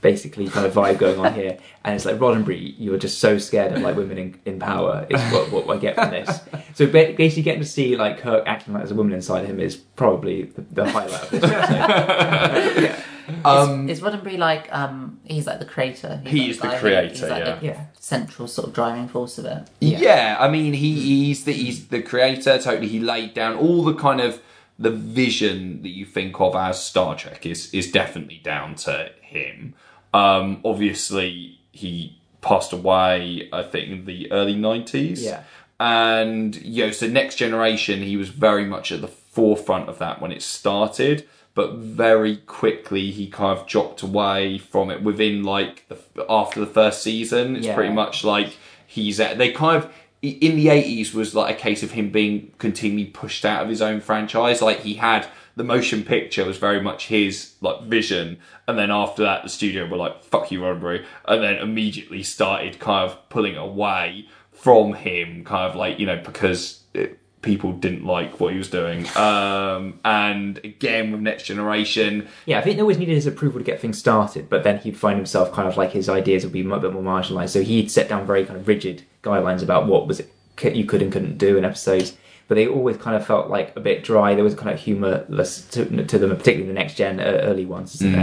Basically, 0.00 0.48
kind 0.48 0.64
of 0.64 0.72
vibe 0.74 0.98
going 0.98 1.18
on 1.18 1.34
here, 1.34 1.58
and 1.84 1.94
it's 1.96 2.04
like 2.04 2.16
Roddenberry. 2.16 2.78
You 2.78 2.94
are 2.94 2.98
just 2.98 3.18
so 3.18 3.36
scared 3.38 3.72
of 3.72 3.82
like 3.82 3.96
women 3.96 4.16
in, 4.16 4.40
in 4.44 4.58
power. 4.60 5.06
Is 5.10 5.20
what, 5.32 5.50
what 5.66 5.76
I 5.76 5.80
get 5.80 5.96
from 5.96 6.10
this. 6.10 6.40
So 6.74 6.86
basically, 6.86 7.42
getting 7.42 7.62
to 7.62 7.66
see 7.68 7.96
like 7.96 8.18
Kirk 8.18 8.44
acting 8.46 8.74
like 8.74 8.82
there's 8.82 8.92
a 8.92 8.94
woman 8.94 9.12
inside 9.12 9.46
him 9.46 9.58
is 9.58 9.76
probably 9.76 10.42
the, 10.44 10.60
the 10.70 10.88
highlight 10.88 11.22
of 11.24 11.30
this 11.30 11.42
episode. 11.42 12.82
yeah. 12.82 13.02
Um, 13.44 13.88
Is 13.90 14.00
Roddenberry 14.00 14.38
like 14.38 14.72
um 14.72 15.20
he's 15.24 15.46
like 15.46 15.58
the 15.58 15.66
creator? 15.66 16.20
He's 16.24 16.32
He 16.32 16.40
like 16.40 16.48
is 16.50 16.56
the 16.60 16.68
guy 16.68 16.78
creator, 16.78 17.08
he's 17.08 17.22
like 17.22 17.44
yeah. 17.44 17.54
the 17.56 17.66
Yeah. 17.66 17.84
central 17.98 18.48
sort 18.48 18.68
of 18.68 18.74
driving 18.74 19.08
force 19.08 19.36
of 19.36 19.44
it. 19.44 19.68
Yeah. 19.80 20.36
I 20.38 20.48
mean, 20.48 20.72
he, 20.74 20.94
he's 21.00 21.44
the 21.44 21.52
he's 21.52 21.88
the 21.88 22.00
creator. 22.02 22.58
Totally, 22.58 22.88
he 22.88 23.00
laid 23.00 23.34
down 23.34 23.56
all 23.56 23.82
the 23.84 23.94
kind 23.94 24.20
of 24.20 24.40
the 24.78 24.90
vision 24.90 25.82
that 25.82 25.88
you 25.90 26.06
think 26.06 26.40
of 26.40 26.54
as 26.54 26.82
Star 26.82 27.16
Trek 27.16 27.44
is 27.44 27.72
is 27.74 27.90
definitely 27.90 28.40
down 28.42 28.76
to 28.76 29.10
him. 29.20 29.74
Um, 30.14 30.60
obviously, 30.64 31.58
he 31.72 32.18
passed 32.40 32.72
away. 32.72 33.48
I 33.52 33.62
think 33.62 33.88
in 33.90 34.04
the 34.04 34.30
early 34.32 34.54
nineties. 34.56 35.22
Yeah. 35.24 35.42
and 35.80 36.56
you 36.56 36.86
know, 36.86 36.90
so 36.90 37.06
next 37.06 37.36
generation, 37.36 38.02
he 38.02 38.16
was 38.16 38.28
very 38.30 38.64
much 38.64 38.90
at 38.92 39.00
the 39.00 39.08
forefront 39.08 39.88
of 39.88 39.98
that 39.98 40.20
when 40.20 40.32
it 40.32 40.42
started. 40.42 41.26
But 41.54 41.74
very 41.74 42.36
quickly, 42.36 43.10
he 43.10 43.26
kind 43.28 43.58
of 43.58 43.66
dropped 43.66 44.02
away 44.02 44.58
from 44.58 44.90
it 44.90 45.02
within 45.02 45.42
like 45.42 45.84
the, 45.88 46.24
after 46.28 46.60
the 46.60 46.66
first 46.66 47.02
season. 47.02 47.56
It's 47.56 47.66
Yeah. 47.66 47.74
pretty 47.74 47.92
much 47.92 48.22
like 48.24 48.56
he's 48.86 49.18
at, 49.20 49.38
they 49.38 49.50
kind 49.50 49.82
of 49.82 49.92
in 50.22 50.56
the 50.56 50.66
80s 50.66 51.14
was 51.14 51.32
like 51.34 51.54
a 51.56 51.58
case 51.58 51.82
of 51.84 51.92
him 51.92 52.10
being 52.10 52.50
continually 52.58 53.04
pushed 53.04 53.44
out 53.44 53.62
of 53.62 53.68
his 53.68 53.80
own 53.80 54.00
franchise 54.00 54.60
like 54.60 54.80
he 54.80 54.94
had 54.94 55.28
the 55.58 55.64
motion 55.64 56.04
picture 56.04 56.44
was 56.44 56.56
very 56.56 56.80
much 56.80 57.08
his 57.08 57.54
like 57.60 57.82
vision 57.82 58.38
and 58.68 58.78
then 58.78 58.90
after 58.92 59.22
that 59.24 59.42
the 59.42 59.48
studio 59.48 59.86
were 59.86 59.96
like 59.96 60.22
fuck 60.22 60.50
you 60.52 60.60
Roddenberry 60.60 61.04
and 61.26 61.42
then 61.42 61.56
immediately 61.56 62.22
started 62.22 62.78
kind 62.78 63.10
of 63.10 63.28
pulling 63.28 63.56
away 63.56 64.26
from 64.52 64.94
him 64.94 65.44
kind 65.44 65.68
of 65.68 65.74
like 65.74 65.98
you 65.98 66.06
know 66.06 66.16
because 66.24 66.82
it, 66.94 67.18
people 67.42 67.72
didn't 67.72 68.04
like 68.04 68.38
what 68.38 68.52
he 68.52 68.58
was 68.58 68.70
doing 68.70 69.04
um 69.16 69.98
and 70.04 70.58
again 70.58 71.10
with 71.10 71.20
next 71.20 71.42
generation 71.44 72.28
Yeah, 72.46 72.60
I 72.60 72.62
think 72.62 72.76
they 72.76 72.82
always 72.82 72.98
needed 72.98 73.14
his 73.14 73.26
approval 73.26 73.58
to 73.60 73.64
get 73.64 73.80
things 73.80 73.98
started, 73.98 74.48
but 74.48 74.62
then 74.62 74.78
he'd 74.78 74.96
find 74.96 75.16
himself 75.16 75.52
kind 75.52 75.68
of 75.68 75.76
like 75.76 75.90
his 75.90 76.08
ideas 76.08 76.44
would 76.44 76.52
be 76.52 76.60
a 76.60 76.78
bit 76.78 76.92
more 76.92 77.02
marginalised. 77.02 77.50
So 77.50 77.62
he'd 77.62 77.90
set 77.90 78.08
down 78.08 78.26
very 78.26 78.44
kind 78.44 78.58
of 78.58 78.66
rigid 78.68 79.02
guidelines 79.22 79.62
about 79.62 79.86
what 79.86 80.06
was 80.06 80.20
it 80.20 80.32
you 80.62 80.84
could 80.84 81.02
and 81.02 81.12
couldn't 81.12 81.38
do 81.38 81.56
in 81.56 81.64
episodes. 81.64 82.16
But 82.48 82.54
they 82.54 82.66
always 82.66 82.96
kind 82.96 83.14
of 83.14 83.26
felt 83.26 83.50
like 83.50 83.76
a 83.76 83.80
bit 83.80 84.02
dry. 84.02 84.34
There 84.34 84.42
was 84.42 84.54
kind 84.54 84.70
of 84.70 84.80
humourless 84.80 85.68
to, 85.72 85.84
to 86.06 86.18
them, 86.18 86.30
particularly 86.30 86.66
the 86.66 86.72
next 86.72 86.94
gen 86.94 87.20
uh, 87.20 87.24
early 87.42 87.66
ones. 87.66 87.94
isn't? 87.96 88.14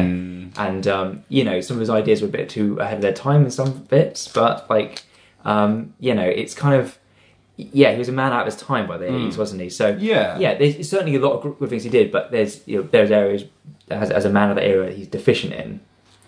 And 0.58 0.88
um, 0.88 1.24
you 1.30 1.44
know, 1.44 1.62
some 1.62 1.78
of 1.78 1.82
his 1.82 1.90
ideas 1.92 2.22
were 2.22 2.28
a 2.28 2.32
bit 2.32 2.50
too 2.50 2.80
ahead 2.80 2.96
of 2.96 3.02
their 3.02 3.14
time 3.14 3.46
in 3.46 3.52
some 3.52 3.84
bits. 3.84 4.28
But 4.28 4.68
like, 4.70 5.04
um, 5.46 5.94
you 6.00 6.16
know, 6.16 6.28
it's 6.28 6.54
kind 6.56 6.76
of 6.82 6.98
yeah, 7.58 7.92
he 7.94 8.00
was 8.00 8.10
a 8.10 8.12
man 8.12 8.34
out 8.34 8.42
of 8.48 8.54
his 8.54 8.62
time 8.62 8.86
by 8.88 8.98
the 8.98 9.06
eighties, 9.08 9.38
wasn't 9.38 9.62
he? 9.62 9.70
So 9.70 9.96
Yeah. 10.00 10.38
yeah, 10.40 10.56
there's 10.56 10.90
certainly 10.90 11.16
a 11.16 11.20
lot 11.20 11.34
of 11.46 11.58
good 11.60 11.70
things 11.70 11.84
he 11.84 11.90
did, 11.90 12.12
but 12.12 12.32
there's 12.32 12.68
you 12.68 12.78
know 12.82 12.84
there's 12.92 13.12
areas 13.12 13.46
as, 13.90 14.10
as 14.12 14.26
a 14.26 14.30
man 14.30 14.50
of 14.50 14.56
the 14.56 14.66
era 14.66 14.92
he's 14.92 15.08
deficient 15.08 15.54
in, 15.54 15.80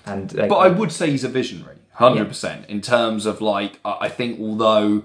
and 0.06 0.34
like, 0.36 0.50
But 0.50 0.58
I 0.58 0.68
would 0.70 0.92
say 0.92 1.10
he's 1.10 1.24
a 1.24 1.30
visionary, 1.30 1.78
hundred 1.94 2.28
percent. 2.28 2.66
In 2.70 2.80
terms 2.82 3.26
of 3.26 3.42
like, 3.42 3.80
I 3.84 4.08
think 4.08 4.40
although 4.40 5.04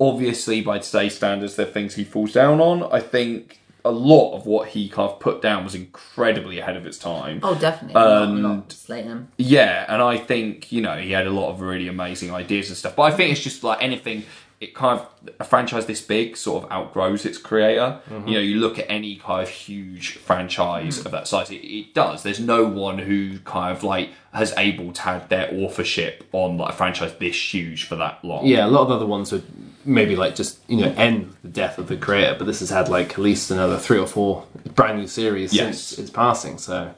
obviously 0.00 0.60
by 0.60 0.78
today's 0.78 1.14
standards 1.16 1.56
there 1.56 1.66
are 1.66 1.70
things 1.70 1.94
he 1.94 2.04
falls 2.04 2.32
down 2.32 2.60
on, 2.60 2.84
I 2.92 3.00
think 3.00 3.60
a 3.84 3.90
lot 3.90 4.34
of 4.36 4.44
what 4.46 4.68
he 4.70 4.88
kind 4.88 5.08
of 5.10 5.18
put 5.20 5.40
down 5.40 5.64
was 5.64 5.74
incredibly 5.74 6.58
ahead 6.58 6.76
of 6.76 6.84
its 6.86 6.98
time. 6.98 7.40
Oh, 7.42 7.54
definitely. 7.54 7.96
I'm 8.00 8.32
And- 8.34 8.42
not, 8.42 8.48
not 8.56 8.72
slating 8.72 9.10
him. 9.10 9.28
Yeah, 9.38 9.84
and 9.88 10.02
I 10.02 10.18
think 10.18 10.70
you 10.72 10.82
know 10.82 10.96
he 10.98 11.12
had 11.12 11.26
a 11.26 11.30
lot 11.30 11.50
of 11.50 11.60
really 11.60 11.88
amazing 11.88 12.32
ideas 12.32 12.68
and 12.68 12.76
stuff. 12.76 12.96
But 12.96 13.02
I 13.04 13.10
think 13.12 13.32
it's 13.32 13.40
just 13.42 13.64
like 13.64 13.82
anything. 13.82 14.24
It 14.60 14.74
kind 14.74 14.98
of 14.98 15.06
a 15.38 15.44
franchise 15.44 15.86
this 15.86 16.00
big 16.00 16.36
sort 16.36 16.64
of 16.64 16.72
outgrows 16.72 17.24
its 17.24 17.38
creator. 17.38 18.00
Mm-hmm. 18.10 18.26
You 18.26 18.34
know, 18.34 18.40
you 18.40 18.56
look 18.56 18.76
at 18.80 18.86
any 18.90 19.14
kind 19.14 19.44
of 19.44 19.48
huge 19.48 20.16
franchise 20.16 20.98
of 21.06 21.12
that 21.12 21.28
size, 21.28 21.48
it, 21.52 21.64
it 21.64 21.94
does. 21.94 22.24
There's 22.24 22.40
no 22.40 22.64
one 22.66 22.98
who 22.98 23.38
kind 23.40 23.74
of 23.76 23.84
like 23.84 24.10
has 24.32 24.52
able 24.58 24.92
to 24.94 25.02
have 25.02 25.28
their 25.28 25.48
authorship 25.54 26.24
on 26.32 26.58
like 26.58 26.70
a 26.70 26.76
franchise 26.76 27.14
this 27.20 27.54
huge 27.54 27.84
for 27.86 27.94
that 27.96 28.24
long. 28.24 28.46
Yeah, 28.46 28.66
a 28.66 28.68
lot 28.68 28.82
of 28.82 28.90
other 28.90 29.06
ones 29.06 29.30
would 29.30 29.44
maybe 29.88 30.14
like 30.16 30.34
just 30.36 30.58
you 30.68 30.76
know 30.76 30.92
end 30.96 31.34
the 31.42 31.48
death 31.48 31.78
of 31.78 31.88
the 31.88 31.96
creator, 31.96 32.36
but 32.38 32.46
this 32.46 32.60
has 32.60 32.70
had 32.70 32.88
like 32.88 33.12
at 33.12 33.18
least 33.18 33.50
another 33.50 33.78
three 33.78 33.98
or 33.98 34.06
four 34.06 34.46
brand 34.74 34.98
new 34.98 35.06
series 35.08 35.52
Yes. 35.54 35.78
since 35.82 35.98
its 35.98 36.10
passing. 36.10 36.58
So 36.58 36.94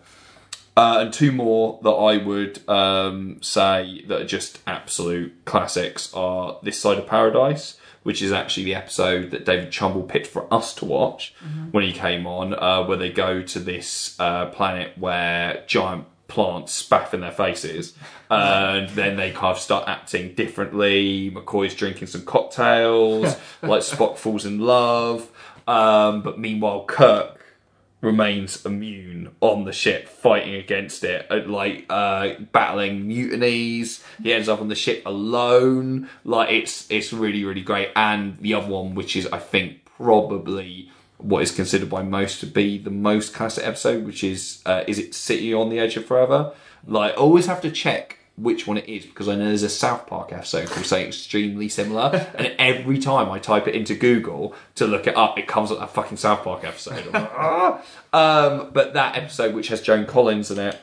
Uh, 0.76 0.98
and 1.00 1.12
two 1.12 1.32
more 1.32 1.78
that 1.82 1.90
I 1.90 2.16
would 2.16 2.66
um, 2.68 3.38
say 3.42 4.04
that 4.08 4.20
are 4.22 4.26
just 4.26 4.60
absolute 4.66 5.32
classics 5.44 6.12
are 6.14 6.58
This 6.62 6.78
Side 6.78 6.96
of 6.98 7.06
Paradise, 7.06 7.76
which 8.04 8.22
is 8.22 8.32
actually 8.32 8.64
the 8.64 8.76
episode 8.76 9.30
that 9.32 9.44
David 9.44 9.70
Chumble 9.72 10.04
picked 10.04 10.28
for 10.28 10.46
us 10.52 10.72
to 10.76 10.84
watch 10.86 11.34
when 11.72 11.84
he 11.84 11.92
came 11.92 12.26
on, 12.26 12.54
uh, 12.54 12.84
where 12.84 12.96
they 12.96 13.10
go 13.10 13.42
to 13.42 13.58
this 13.58 14.16
uh, 14.20 14.46
planet 14.46 14.96
where 14.96 15.64
giant 15.66 16.04
plants 16.30 16.82
spaff 16.82 17.12
in 17.12 17.20
their 17.20 17.32
faces, 17.32 17.94
and 18.30 18.88
then 18.90 19.16
they 19.16 19.30
kind 19.30 19.56
of 19.56 19.58
start 19.58 19.86
acting 19.86 20.34
differently. 20.34 21.30
McCoy's 21.30 21.74
drinking 21.74 22.08
some 22.08 22.24
cocktails, 22.24 23.36
like 23.62 23.82
Spock 23.82 24.16
falls 24.16 24.46
in 24.46 24.60
love, 24.60 25.30
um, 25.66 26.22
but 26.22 26.38
meanwhile 26.38 26.84
Kirk 26.84 27.40
remains 28.00 28.64
immune 28.64 29.30
on 29.40 29.64
the 29.64 29.72
ship, 29.72 30.08
fighting 30.08 30.54
against 30.54 31.04
it, 31.04 31.26
uh, 31.30 31.42
like 31.46 31.84
uh, 31.90 32.34
battling 32.52 33.06
mutinies. 33.06 34.02
He 34.22 34.32
ends 34.32 34.48
up 34.48 34.60
on 34.60 34.68
the 34.68 34.74
ship 34.74 35.02
alone. 35.04 36.08
Like 36.24 36.50
it's 36.50 36.90
it's 36.90 37.12
really 37.12 37.44
really 37.44 37.62
great. 37.62 37.90
And 37.94 38.38
the 38.38 38.54
other 38.54 38.68
one, 38.68 38.94
which 38.94 39.16
is 39.16 39.26
I 39.26 39.38
think 39.38 39.84
probably 39.84 40.90
what 41.22 41.42
is 41.42 41.50
considered 41.52 41.90
by 41.90 42.02
most 42.02 42.40
to 42.40 42.46
be 42.46 42.78
the 42.78 42.90
most 42.90 43.34
classic 43.34 43.66
episode, 43.66 44.04
which 44.04 44.24
is 44.24 44.62
uh, 44.66 44.84
is 44.86 44.98
it 44.98 45.14
City 45.14 45.52
on 45.54 45.68
the 45.68 45.78
Edge 45.78 45.96
of 45.96 46.06
Forever? 46.06 46.52
Like 46.86 47.16
always 47.16 47.46
have 47.46 47.60
to 47.62 47.70
check. 47.70 48.16
Which 48.36 48.66
one 48.66 48.78
it 48.78 48.88
is 48.88 49.04
because 49.04 49.28
I 49.28 49.34
know 49.34 49.48
there's 49.48 49.62
a 49.62 49.68
South 49.68 50.06
Park 50.06 50.32
episode 50.32 50.70
called 50.70 50.86
something 50.86 51.08
extremely 51.08 51.68
similar, 51.68 52.30
and 52.36 52.54
every 52.58 52.98
time 52.98 53.30
I 53.30 53.38
type 53.38 53.68
it 53.68 53.74
into 53.74 53.94
Google 53.94 54.54
to 54.76 54.86
look 54.86 55.06
it 55.06 55.14
up, 55.14 55.38
it 55.38 55.46
comes 55.46 55.70
up 55.70 55.78
that 55.78 55.90
fucking 55.90 56.16
South 56.16 56.42
Park 56.42 56.64
episode. 56.64 57.06
I'm 57.08 57.12
like, 57.12 57.32
"Ah." 57.36 57.82
Um, 58.14 58.70
but 58.72 58.94
that 58.94 59.16
episode, 59.18 59.54
which 59.54 59.68
has 59.68 59.82
Joan 59.82 60.06
Collins 60.06 60.50
in 60.50 60.58
it, 60.58 60.80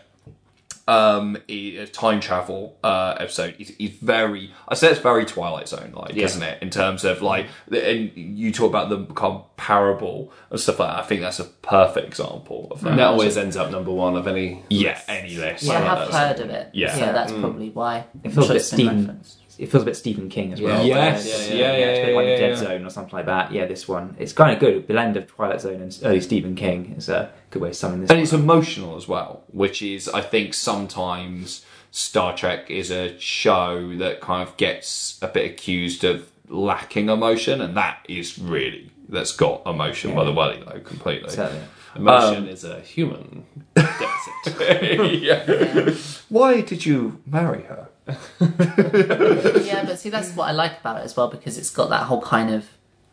um, 0.87 1.37
i- 1.49 1.51
a 1.79 1.87
time 1.87 2.19
travel 2.21 2.77
uh, 2.83 3.15
episode, 3.19 3.55
is, 3.59 3.71
is 3.71 3.89
very. 4.01 4.53
I 4.67 4.75
say 4.75 4.89
it's 4.91 4.99
very 4.99 5.25
Twilight 5.25 5.67
Zone 5.67 5.91
like, 5.93 6.15
isn't 6.15 6.41
it? 6.41 6.61
In 6.61 6.69
terms 6.69 7.03
of 7.03 7.21
like, 7.21 7.47
and 7.71 8.11
you 8.15 8.51
talk 8.51 8.69
about 8.69 8.89
the 8.89 9.05
kind 9.13 9.35
of 9.35 9.57
parable 9.57 10.31
and 10.49 10.59
stuff 10.59 10.79
like 10.79 10.89
that. 10.89 10.99
I 11.03 11.07
think 11.07 11.21
that's 11.21 11.39
a 11.39 11.45
perfect 11.45 12.07
example 12.07 12.67
of 12.71 12.81
that. 12.81 12.95
that 12.95 13.07
always 13.07 13.35
ends 13.37 13.57
up 13.57 13.69
number 13.71 13.91
one 13.91 14.15
of 14.15 14.27
any. 14.27 14.63
yeah, 14.69 14.99
any 15.07 15.35
list. 15.35 15.63
Yeah, 15.63 15.73
I 15.73 15.81
have 15.81 16.11
that. 16.11 16.37
heard 16.37 16.45
of 16.45 16.49
it. 16.51 16.69
Yeah. 16.73 16.93
So 16.93 16.99
that's 17.01 17.31
probably 17.33 17.69
why. 17.69 18.05
it 18.23 18.31
feels 18.31 18.37
a 18.37 18.41
I'm 18.41 18.47
bit 18.53 18.55
it's 18.57 18.69
been 18.71 18.77
Stephen. 18.79 18.97
referenced. 19.07 19.41
It 19.59 19.71
feels 19.71 19.83
a 19.83 19.85
bit 19.85 19.95
Stephen 19.97 20.29
King 20.29 20.53
as 20.53 20.61
well. 20.61 20.85
Yes, 20.85 21.25
Uh, 21.25 21.53
yeah, 21.53 21.55
yeah, 21.55 21.71
it's 21.87 21.99
a 21.99 22.01
bit 22.03 22.09
yeah, 22.11 22.15
like 22.15 22.25
yeah, 22.27 22.37
Dead. 22.37 22.57
Zone 22.57 22.85
or 22.85 22.89
something 22.89 23.13
like 23.15 23.25
that. 23.25 23.51
Yeah, 23.51 23.65
this 23.65 23.87
one 23.87 24.15
it's 24.19 24.33
kind 24.33 24.51
of 24.53 24.59
good. 24.59 24.75
A 24.75 24.79
blend 24.81 25.17
of 25.17 25.27
Twilight 25.27 25.61
Zone 25.61 25.81
and 25.81 25.99
early 26.03 26.21
Stephen 26.21 26.55
King 26.55 26.93
is 26.97 27.09
a 27.09 27.31
good 27.49 27.61
way 27.61 27.69
of 27.69 27.75
summing 27.75 28.01
this. 28.01 28.09
and 28.09 28.17
one 28.17 28.23
it's 28.23 28.33
emotional 28.33 28.95
as 28.97 29.07
well, 29.07 29.43
which 29.51 29.81
is 29.81 30.07
I 30.09 30.21
think 30.21 30.53
sometimes 30.53 31.65
Star 31.91 32.35
Trek 32.35 32.69
is 32.69 32.91
a 32.91 33.17
show 33.19 33.95
that 33.97 34.21
kind 34.21 34.47
of 34.47 34.55
gets 34.57 35.17
a 35.21 35.27
bit 35.27 35.49
accused 35.51 36.03
of 36.03 36.29
lacking 36.49 37.09
emotion, 37.09 37.59
and 37.61 37.75
that 37.77 38.05
is 38.07 38.37
really 38.39 38.91
that's 39.09 39.31
got 39.31 39.65
emotion 39.65 40.13
by 40.13 40.23
the 40.23 40.33
way 40.33 40.61
though 40.65 40.79
completely. 40.81 41.29
Certainly. 41.29 41.63
Emotion 41.95 42.43
Um, 42.43 42.49
is 42.49 42.63
a 42.63 42.79
human 42.81 43.45
deficit. 43.75 45.19
yeah. 45.21 45.93
Why 46.29 46.61
did 46.61 46.85
you 46.85 47.21
marry 47.25 47.63
her? 47.63 47.89
yeah, 48.39 49.83
but 49.85 49.99
see, 49.99 50.09
that's 50.09 50.35
what 50.35 50.47
I 50.47 50.51
like 50.51 50.79
about 50.79 51.01
it 51.01 51.03
as 51.03 51.15
well 51.15 51.27
because 51.29 51.57
it's 51.57 51.69
got 51.69 51.89
that 51.89 52.03
whole 52.03 52.21
kind 52.21 52.53
of 52.53 52.67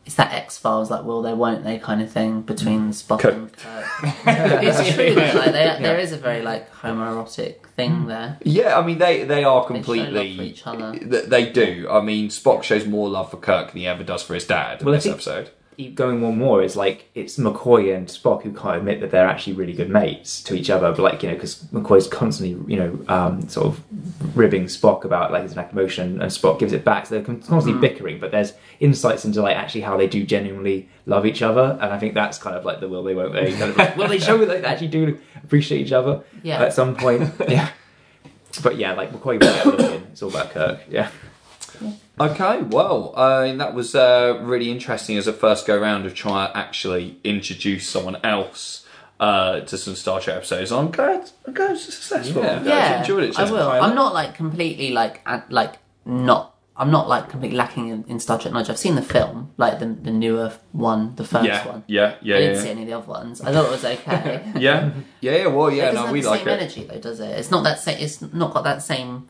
it's 0.06 0.16
that 0.16 0.32
X 0.32 0.58
Files 0.58 0.90
like 0.90 1.04
will 1.04 1.22
they 1.22 1.32
won't 1.32 1.64
they 1.64 1.78
kind 1.78 2.02
of 2.02 2.10
thing 2.10 2.42
between 2.42 2.90
mm. 2.90 3.02
Spock 3.02 3.20
Kirk. 3.20 3.34
and 3.34 3.52
Kirk. 3.52 3.86
it's 4.26 4.94
true 4.94 5.14
though, 5.14 5.38
like 5.38 5.52
they, 5.52 5.78
there 5.80 5.98
is 5.98 6.12
a 6.12 6.18
very 6.18 6.42
like 6.42 6.70
homoerotic 6.72 7.66
thing 7.68 7.90
mm. 7.90 8.06
there. 8.08 8.38
Yeah, 8.44 8.78
I 8.78 8.84
mean 8.84 8.98
they 8.98 9.24
they 9.24 9.44
are 9.44 9.62
They 9.62 9.66
show 9.66 9.74
completely 9.74 10.28
love 10.28 10.36
for 10.36 10.42
each 10.42 10.66
other. 10.66 10.92
They 10.98 11.50
do. 11.50 11.86
I 11.90 12.00
mean, 12.02 12.28
Spock 12.28 12.62
shows 12.62 12.86
more 12.86 13.08
love 13.08 13.30
for 13.30 13.38
Kirk 13.38 13.68
than 13.72 13.80
he 13.80 13.86
ever 13.86 14.04
does 14.04 14.22
for 14.22 14.34
his 14.34 14.46
dad 14.46 14.80
in 14.80 14.86
Well, 14.86 14.94
I 14.94 14.98
this 14.98 15.04
think- 15.04 15.14
episode. 15.14 15.50
Keep 15.76 15.94
going 15.96 16.20
one 16.20 16.38
more 16.38 16.62
is 16.62 16.76
like 16.76 17.10
it's 17.14 17.36
McCoy 17.36 17.96
and 17.96 18.06
Spock 18.06 18.42
who 18.42 18.52
can't 18.52 18.76
admit 18.76 19.00
that 19.00 19.10
they're 19.10 19.26
actually 19.26 19.54
really 19.54 19.72
good 19.72 19.90
mates 19.90 20.42
to 20.44 20.54
each 20.54 20.70
other, 20.70 20.90
but 20.92 21.00
like 21.00 21.22
you 21.22 21.28
know 21.30 21.34
because 21.34 21.56
McCoy's 21.72 22.06
constantly 22.06 22.72
you 22.72 22.78
know 22.78 22.98
um, 23.08 23.48
sort 23.48 23.66
of 23.66 24.36
ribbing 24.36 24.64
Spock 24.66 25.04
about 25.04 25.32
like 25.32 25.42
his 25.42 25.56
lack 25.56 25.72
of 25.72 25.76
emotion, 25.78 26.20
and 26.22 26.30
Spock 26.30 26.58
gives 26.58 26.72
it 26.72 26.84
back. 26.84 27.06
So 27.06 27.14
they're 27.16 27.24
constantly 27.24 27.72
Mm. 27.72 27.80
bickering, 27.80 28.20
but 28.20 28.30
there's 28.30 28.52
insights 28.80 29.24
into 29.24 29.42
like 29.42 29.56
actually 29.56 29.80
how 29.80 29.96
they 29.96 30.06
do 30.06 30.24
genuinely 30.24 30.88
love 31.06 31.26
each 31.26 31.42
other, 31.42 31.76
and 31.80 31.92
I 31.92 31.98
think 31.98 32.14
that's 32.14 32.38
kind 32.38 32.54
of 32.56 32.64
like 32.64 32.80
the 32.80 32.88
will 32.88 33.02
they 33.02 33.14
won't 33.14 33.32
they 33.32 33.50
kind 33.52 33.70
of 33.70 33.76
like, 33.76 33.96
will 33.96 34.08
they 34.08 34.18
show 34.20 34.38
that 34.38 34.46
they 34.46 34.62
actually 34.64 34.88
do 34.88 35.18
appreciate 35.42 35.80
each 35.80 35.92
other 35.92 36.22
Yeah. 36.42 36.62
at 36.62 36.72
some 36.72 36.94
point, 36.94 37.32
yeah. 37.48 37.70
But 38.62 38.76
yeah, 38.76 38.92
like 38.92 39.10
McCoy 39.12 39.32
will 39.32 39.38
get 39.40 39.66
looking. 39.66 40.02
It's 40.12 40.22
all 40.22 40.30
about 40.30 40.50
Kirk, 40.50 40.80
yeah. 40.88 41.10
Okay, 42.20 42.62
well, 42.62 43.12
uh, 43.16 43.52
that 43.56 43.74
was 43.74 43.94
uh, 43.94 44.38
really 44.42 44.70
interesting 44.70 45.16
as 45.16 45.26
a 45.26 45.32
first 45.32 45.66
go 45.66 45.76
round 45.78 46.06
of 46.06 46.14
trying 46.14 46.48
to 46.52 46.56
actually 46.56 47.18
introduce 47.24 47.88
someone 47.88 48.16
else 48.22 48.86
uh, 49.18 49.60
to 49.60 49.76
some 49.76 49.96
Star 49.96 50.20
Trek 50.20 50.36
episodes. 50.36 50.70
I'm 50.70 50.92
glad, 50.92 51.30
I'm 51.46 51.54
glad 51.54 51.72
it's 51.72 51.84
successful. 51.84 52.42
Yeah. 52.42 52.56
I'm 52.58 52.62
glad 52.62 53.08
you 53.08 53.18
enjoyed 53.18 53.30
it. 53.30 53.38
I 53.38 53.50
will. 53.50 53.68
I'm 53.68 53.96
not 53.96 54.14
like 54.14 54.36
completely 54.36 54.90
like 54.92 55.22
at, 55.26 55.50
like 55.50 55.74
not. 56.04 56.52
I'm 56.76 56.90
not 56.90 57.08
like 57.08 57.28
completely 57.28 57.56
lacking 57.56 57.88
in, 57.88 58.04
in 58.08 58.18
Star 58.20 58.36
Trek 58.38 58.52
knowledge. 58.52 58.68
I've 58.68 58.78
seen 58.78 58.94
the 58.96 59.02
film, 59.02 59.52
like 59.56 59.78
the 59.80 59.86
the 59.86 60.10
newer 60.12 60.52
one, 60.72 61.14
the 61.16 61.24
first 61.24 61.46
Yeah, 61.46 61.66
one. 61.66 61.84
yeah, 61.88 62.16
yeah, 62.20 62.36
I 62.36 62.38
didn't 62.40 62.54
yeah. 62.56 62.62
see 62.62 62.70
any 62.70 62.82
of 62.82 62.86
the 62.88 62.92
other 62.94 63.06
ones. 63.08 63.40
I 63.40 63.52
thought 63.52 63.66
it 63.66 63.70
was 63.70 63.84
okay. 63.84 64.52
Yeah, 64.56 64.90
yeah, 65.20 65.36
yeah. 65.36 65.46
Well, 65.48 65.70
yeah. 65.70 65.90
it 65.90 65.92
doesn't 65.92 65.94
No, 65.94 66.02
have 66.06 66.12
we 66.12 66.20
the 66.20 66.30
like 66.30 66.40
same 66.40 66.48
it. 66.48 66.60
energy 66.60 66.84
though, 66.84 66.98
does 67.00 67.20
it? 67.20 67.30
It's 67.38 67.50
not 67.50 67.62
that 67.64 67.78
same. 67.80 67.98
It's 67.98 68.20
not 68.22 68.52
got 68.54 68.64
that 68.64 68.82
same. 68.82 69.28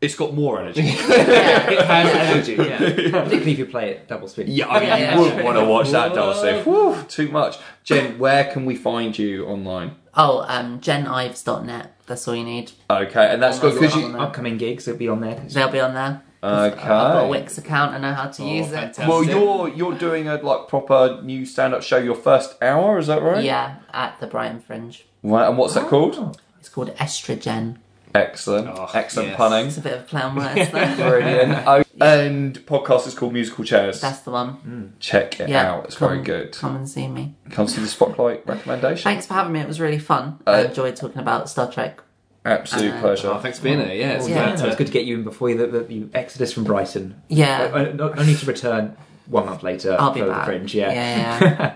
It's 0.00 0.14
got 0.14 0.34
more 0.34 0.60
energy. 0.60 0.82
Yeah, 0.84 1.70
It 1.70 1.86
has 1.86 2.14
energy, 2.48 2.52
yeah. 2.54 2.78
Particularly 2.78 3.52
if 3.52 3.58
you 3.58 3.66
play 3.66 3.90
it 3.92 4.08
double 4.08 4.28
speed. 4.28 4.48
yeah, 4.48 4.68
I 4.68 4.80
mean, 4.80 4.88
Yeah, 4.88 4.96
yeah, 4.98 5.14
you 5.14 5.20
wouldn't 5.22 5.44
want 5.44 5.56
to 5.58 5.64
watch 5.64 5.90
that, 5.90 6.14
Darcy. 6.14 6.62
Whew, 6.68 7.02
too 7.08 7.28
much. 7.30 7.56
Jen, 7.84 8.18
where 8.18 8.44
can 8.44 8.66
we 8.66 8.76
find 8.76 9.18
you 9.18 9.46
online? 9.46 9.96
Oh, 10.14 10.44
um, 10.48 10.80
jenives.net. 10.80 11.92
That's 12.06 12.28
all 12.28 12.34
you 12.36 12.44
need. 12.44 12.72
Okay, 12.90 13.26
and 13.32 13.42
that's 13.42 13.58
Oh, 13.58 13.62
good 13.62 13.74
my 13.74 13.80
because 13.80 13.96
you. 13.96 14.16
Upcoming 14.18 14.58
gigs 14.58 14.86
will 14.86 14.96
be 14.96 15.08
on 15.08 15.20
there. 15.20 15.34
They'll 15.48 15.68
be 15.70 15.80
on 15.80 15.94
there. 15.94 16.22
Okay. 16.42 16.74
I've 16.74 16.78
got 16.78 17.24
a 17.24 17.28
Wix 17.28 17.58
account. 17.58 17.94
I 17.94 17.98
know 17.98 18.12
how 18.14 18.28
to 18.28 18.44
use 18.44 18.68
it. 18.68 18.72
fantastic. 18.72 19.08
Well, 19.08 19.24
you're 19.24 19.68
you're 19.68 19.98
doing 19.98 20.28
a 20.28 20.36
like 20.36 20.68
proper 20.68 21.20
new 21.22 21.44
stand-up 21.44 21.82
show. 21.82 21.96
Your 21.96 22.14
first 22.14 22.54
hour, 22.62 22.98
is 22.98 23.08
that 23.08 23.20
right? 23.22 23.42
Yeah, 23.42 23.76
at 23.92 24.20
the 24.20 24.26
Brighton 24.28 24.60
Fringe. 24.60 25.04
Right, 25.24 25.48
and 25.48 25.58
what's 25.58 25.74
that 25.74 25.88
called? 25.88 26.38
It's 26.60 26.68
called 26.68 26.94
Estrogen. 26.96 27.78
Excellent, 28.20 28.68
Oh, 28.68 28.88
excellent 28.94 29.28
yes. 29.30 29.36
punning. 29.36 29.66
It's 29.66 29.76
a 29.76 29.80
bit 29.82 29.92
of 29.94 30.00
a 30.00 30.04
play 30.04 30.22
on 30.22 30.34
words 30.34 30.54
there. 30.72 30.96
Brilliant. 30.96 31.66
Oh, 31.66 31.82
and 31.98 32.54
podcast 32.66 33.06
is 33.06 33.14
called 33.14 33.32
Musical 33.32 33.64
Chairs. 33.64 34.02
That's 34.02 34.18
the 34.20 34.30
one. 34.30 34.94
Check 35.00 35.40
it 35.40 35.48
Yeah, 35.48 35.72
out. 35.72 35.84
It's 35.86 35.96
come, 35.96 36.08
very 36.08 36.22
good. 36.22 36.52
Come 36.52 36.76
and 36.76 36.86
see 36.88 37.08
me. 37.08 37.34
Come 37.50 37.66
see 37.68 37.80
the 37.80 37.86
spotlight 37.88 38.46
recommendation. 38.46 39.02
Thanks 39.04 39.24
for 39.26 39.32
having 39.34 39.52
me. 39.54 39.60
It 39.60 39.66
was 39.68 39.80
really 39.80 39.98
fun. 39.98 40.38
Uh, 40.46 40.50
I 40.50 40.60
enjoyed 40.66 40.94
talking 40.96 41.18
about 41.20 41.48
Star 41.48 41.70
Trek. 41.72 42.00
Absolute 42.44 42.92
Uh, 42.94 43.00
pleasure. 43.00 43.28
Oh, 43.30 43.38
thanks 43.38 43.58
for 43.58 43.64
being 43.64 43.78
here. 43.80 43.94
Yeah, 43.94 44.12
it's 44.12 44.28
Yeah. 44.28 44.44
great 44.46 44.58
So 44.58 44.66
it's 44.66 44.74
to- 44.74 44.78
good 44.78 44.86
to 44.88 44.92
get 44.92 45.06
you 45.06 45.16
in 45.16 45.24
before 45.24 45.48
you, 45.48 45.56
the, 45.56 45.66
the, 45.80 45.92
you 45.94 46.10
exodus 46.12 46.52
from 46.52 46.64
Brighton. 46.64 47.20
Yeah, 47.28 47.70
Uh, 47.72 47.82
not- 47.94 48.18
Only 48.18 48.34
to 48.34 48.44
return 48.46 48.94
one 49.26 49.46
month 49.46 49.62
later 49.62 49.96
I'll 49.98 50.10
be 50.12 50.20
for 50.20 50.26
back. 50.28 50.40
the 50.40 50.44
fringe, 50.52 50.74
yeah. 50.74 50.92
Yeah, 50.92 51.74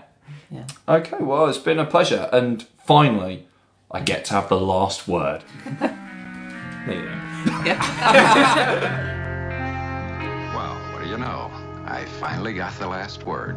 yeah. 0.51 0.65
Okay, 0.87 1.17
well, 1.19 1.47
it's 1.49 1.57
been 1.59 1.79
a 1.79 1.87
pleasure. 1.87 2.29
And 2.31 2.67
finally, 2.85 3.47
I 3.91 4.01
get 4.01 4.27
to 4.27 4.35
have 4.35 4.51
the 4.51 4.61
last 4.61 5.09
word. 5.09 5.43
There 6.87 6.95
you 6.95 7.65
go. 7.65 7.77
Well, 10.55 10.75
what 10.93 11.05
do 11.05 11.09
you 11.09 11.17
know? 11.17 11.51
I 11.87 12.05
finally 12.21 12.55
got 12.55 12.73
the 12.79 12.89
last 12.89 13.25
word. 13.25 13.57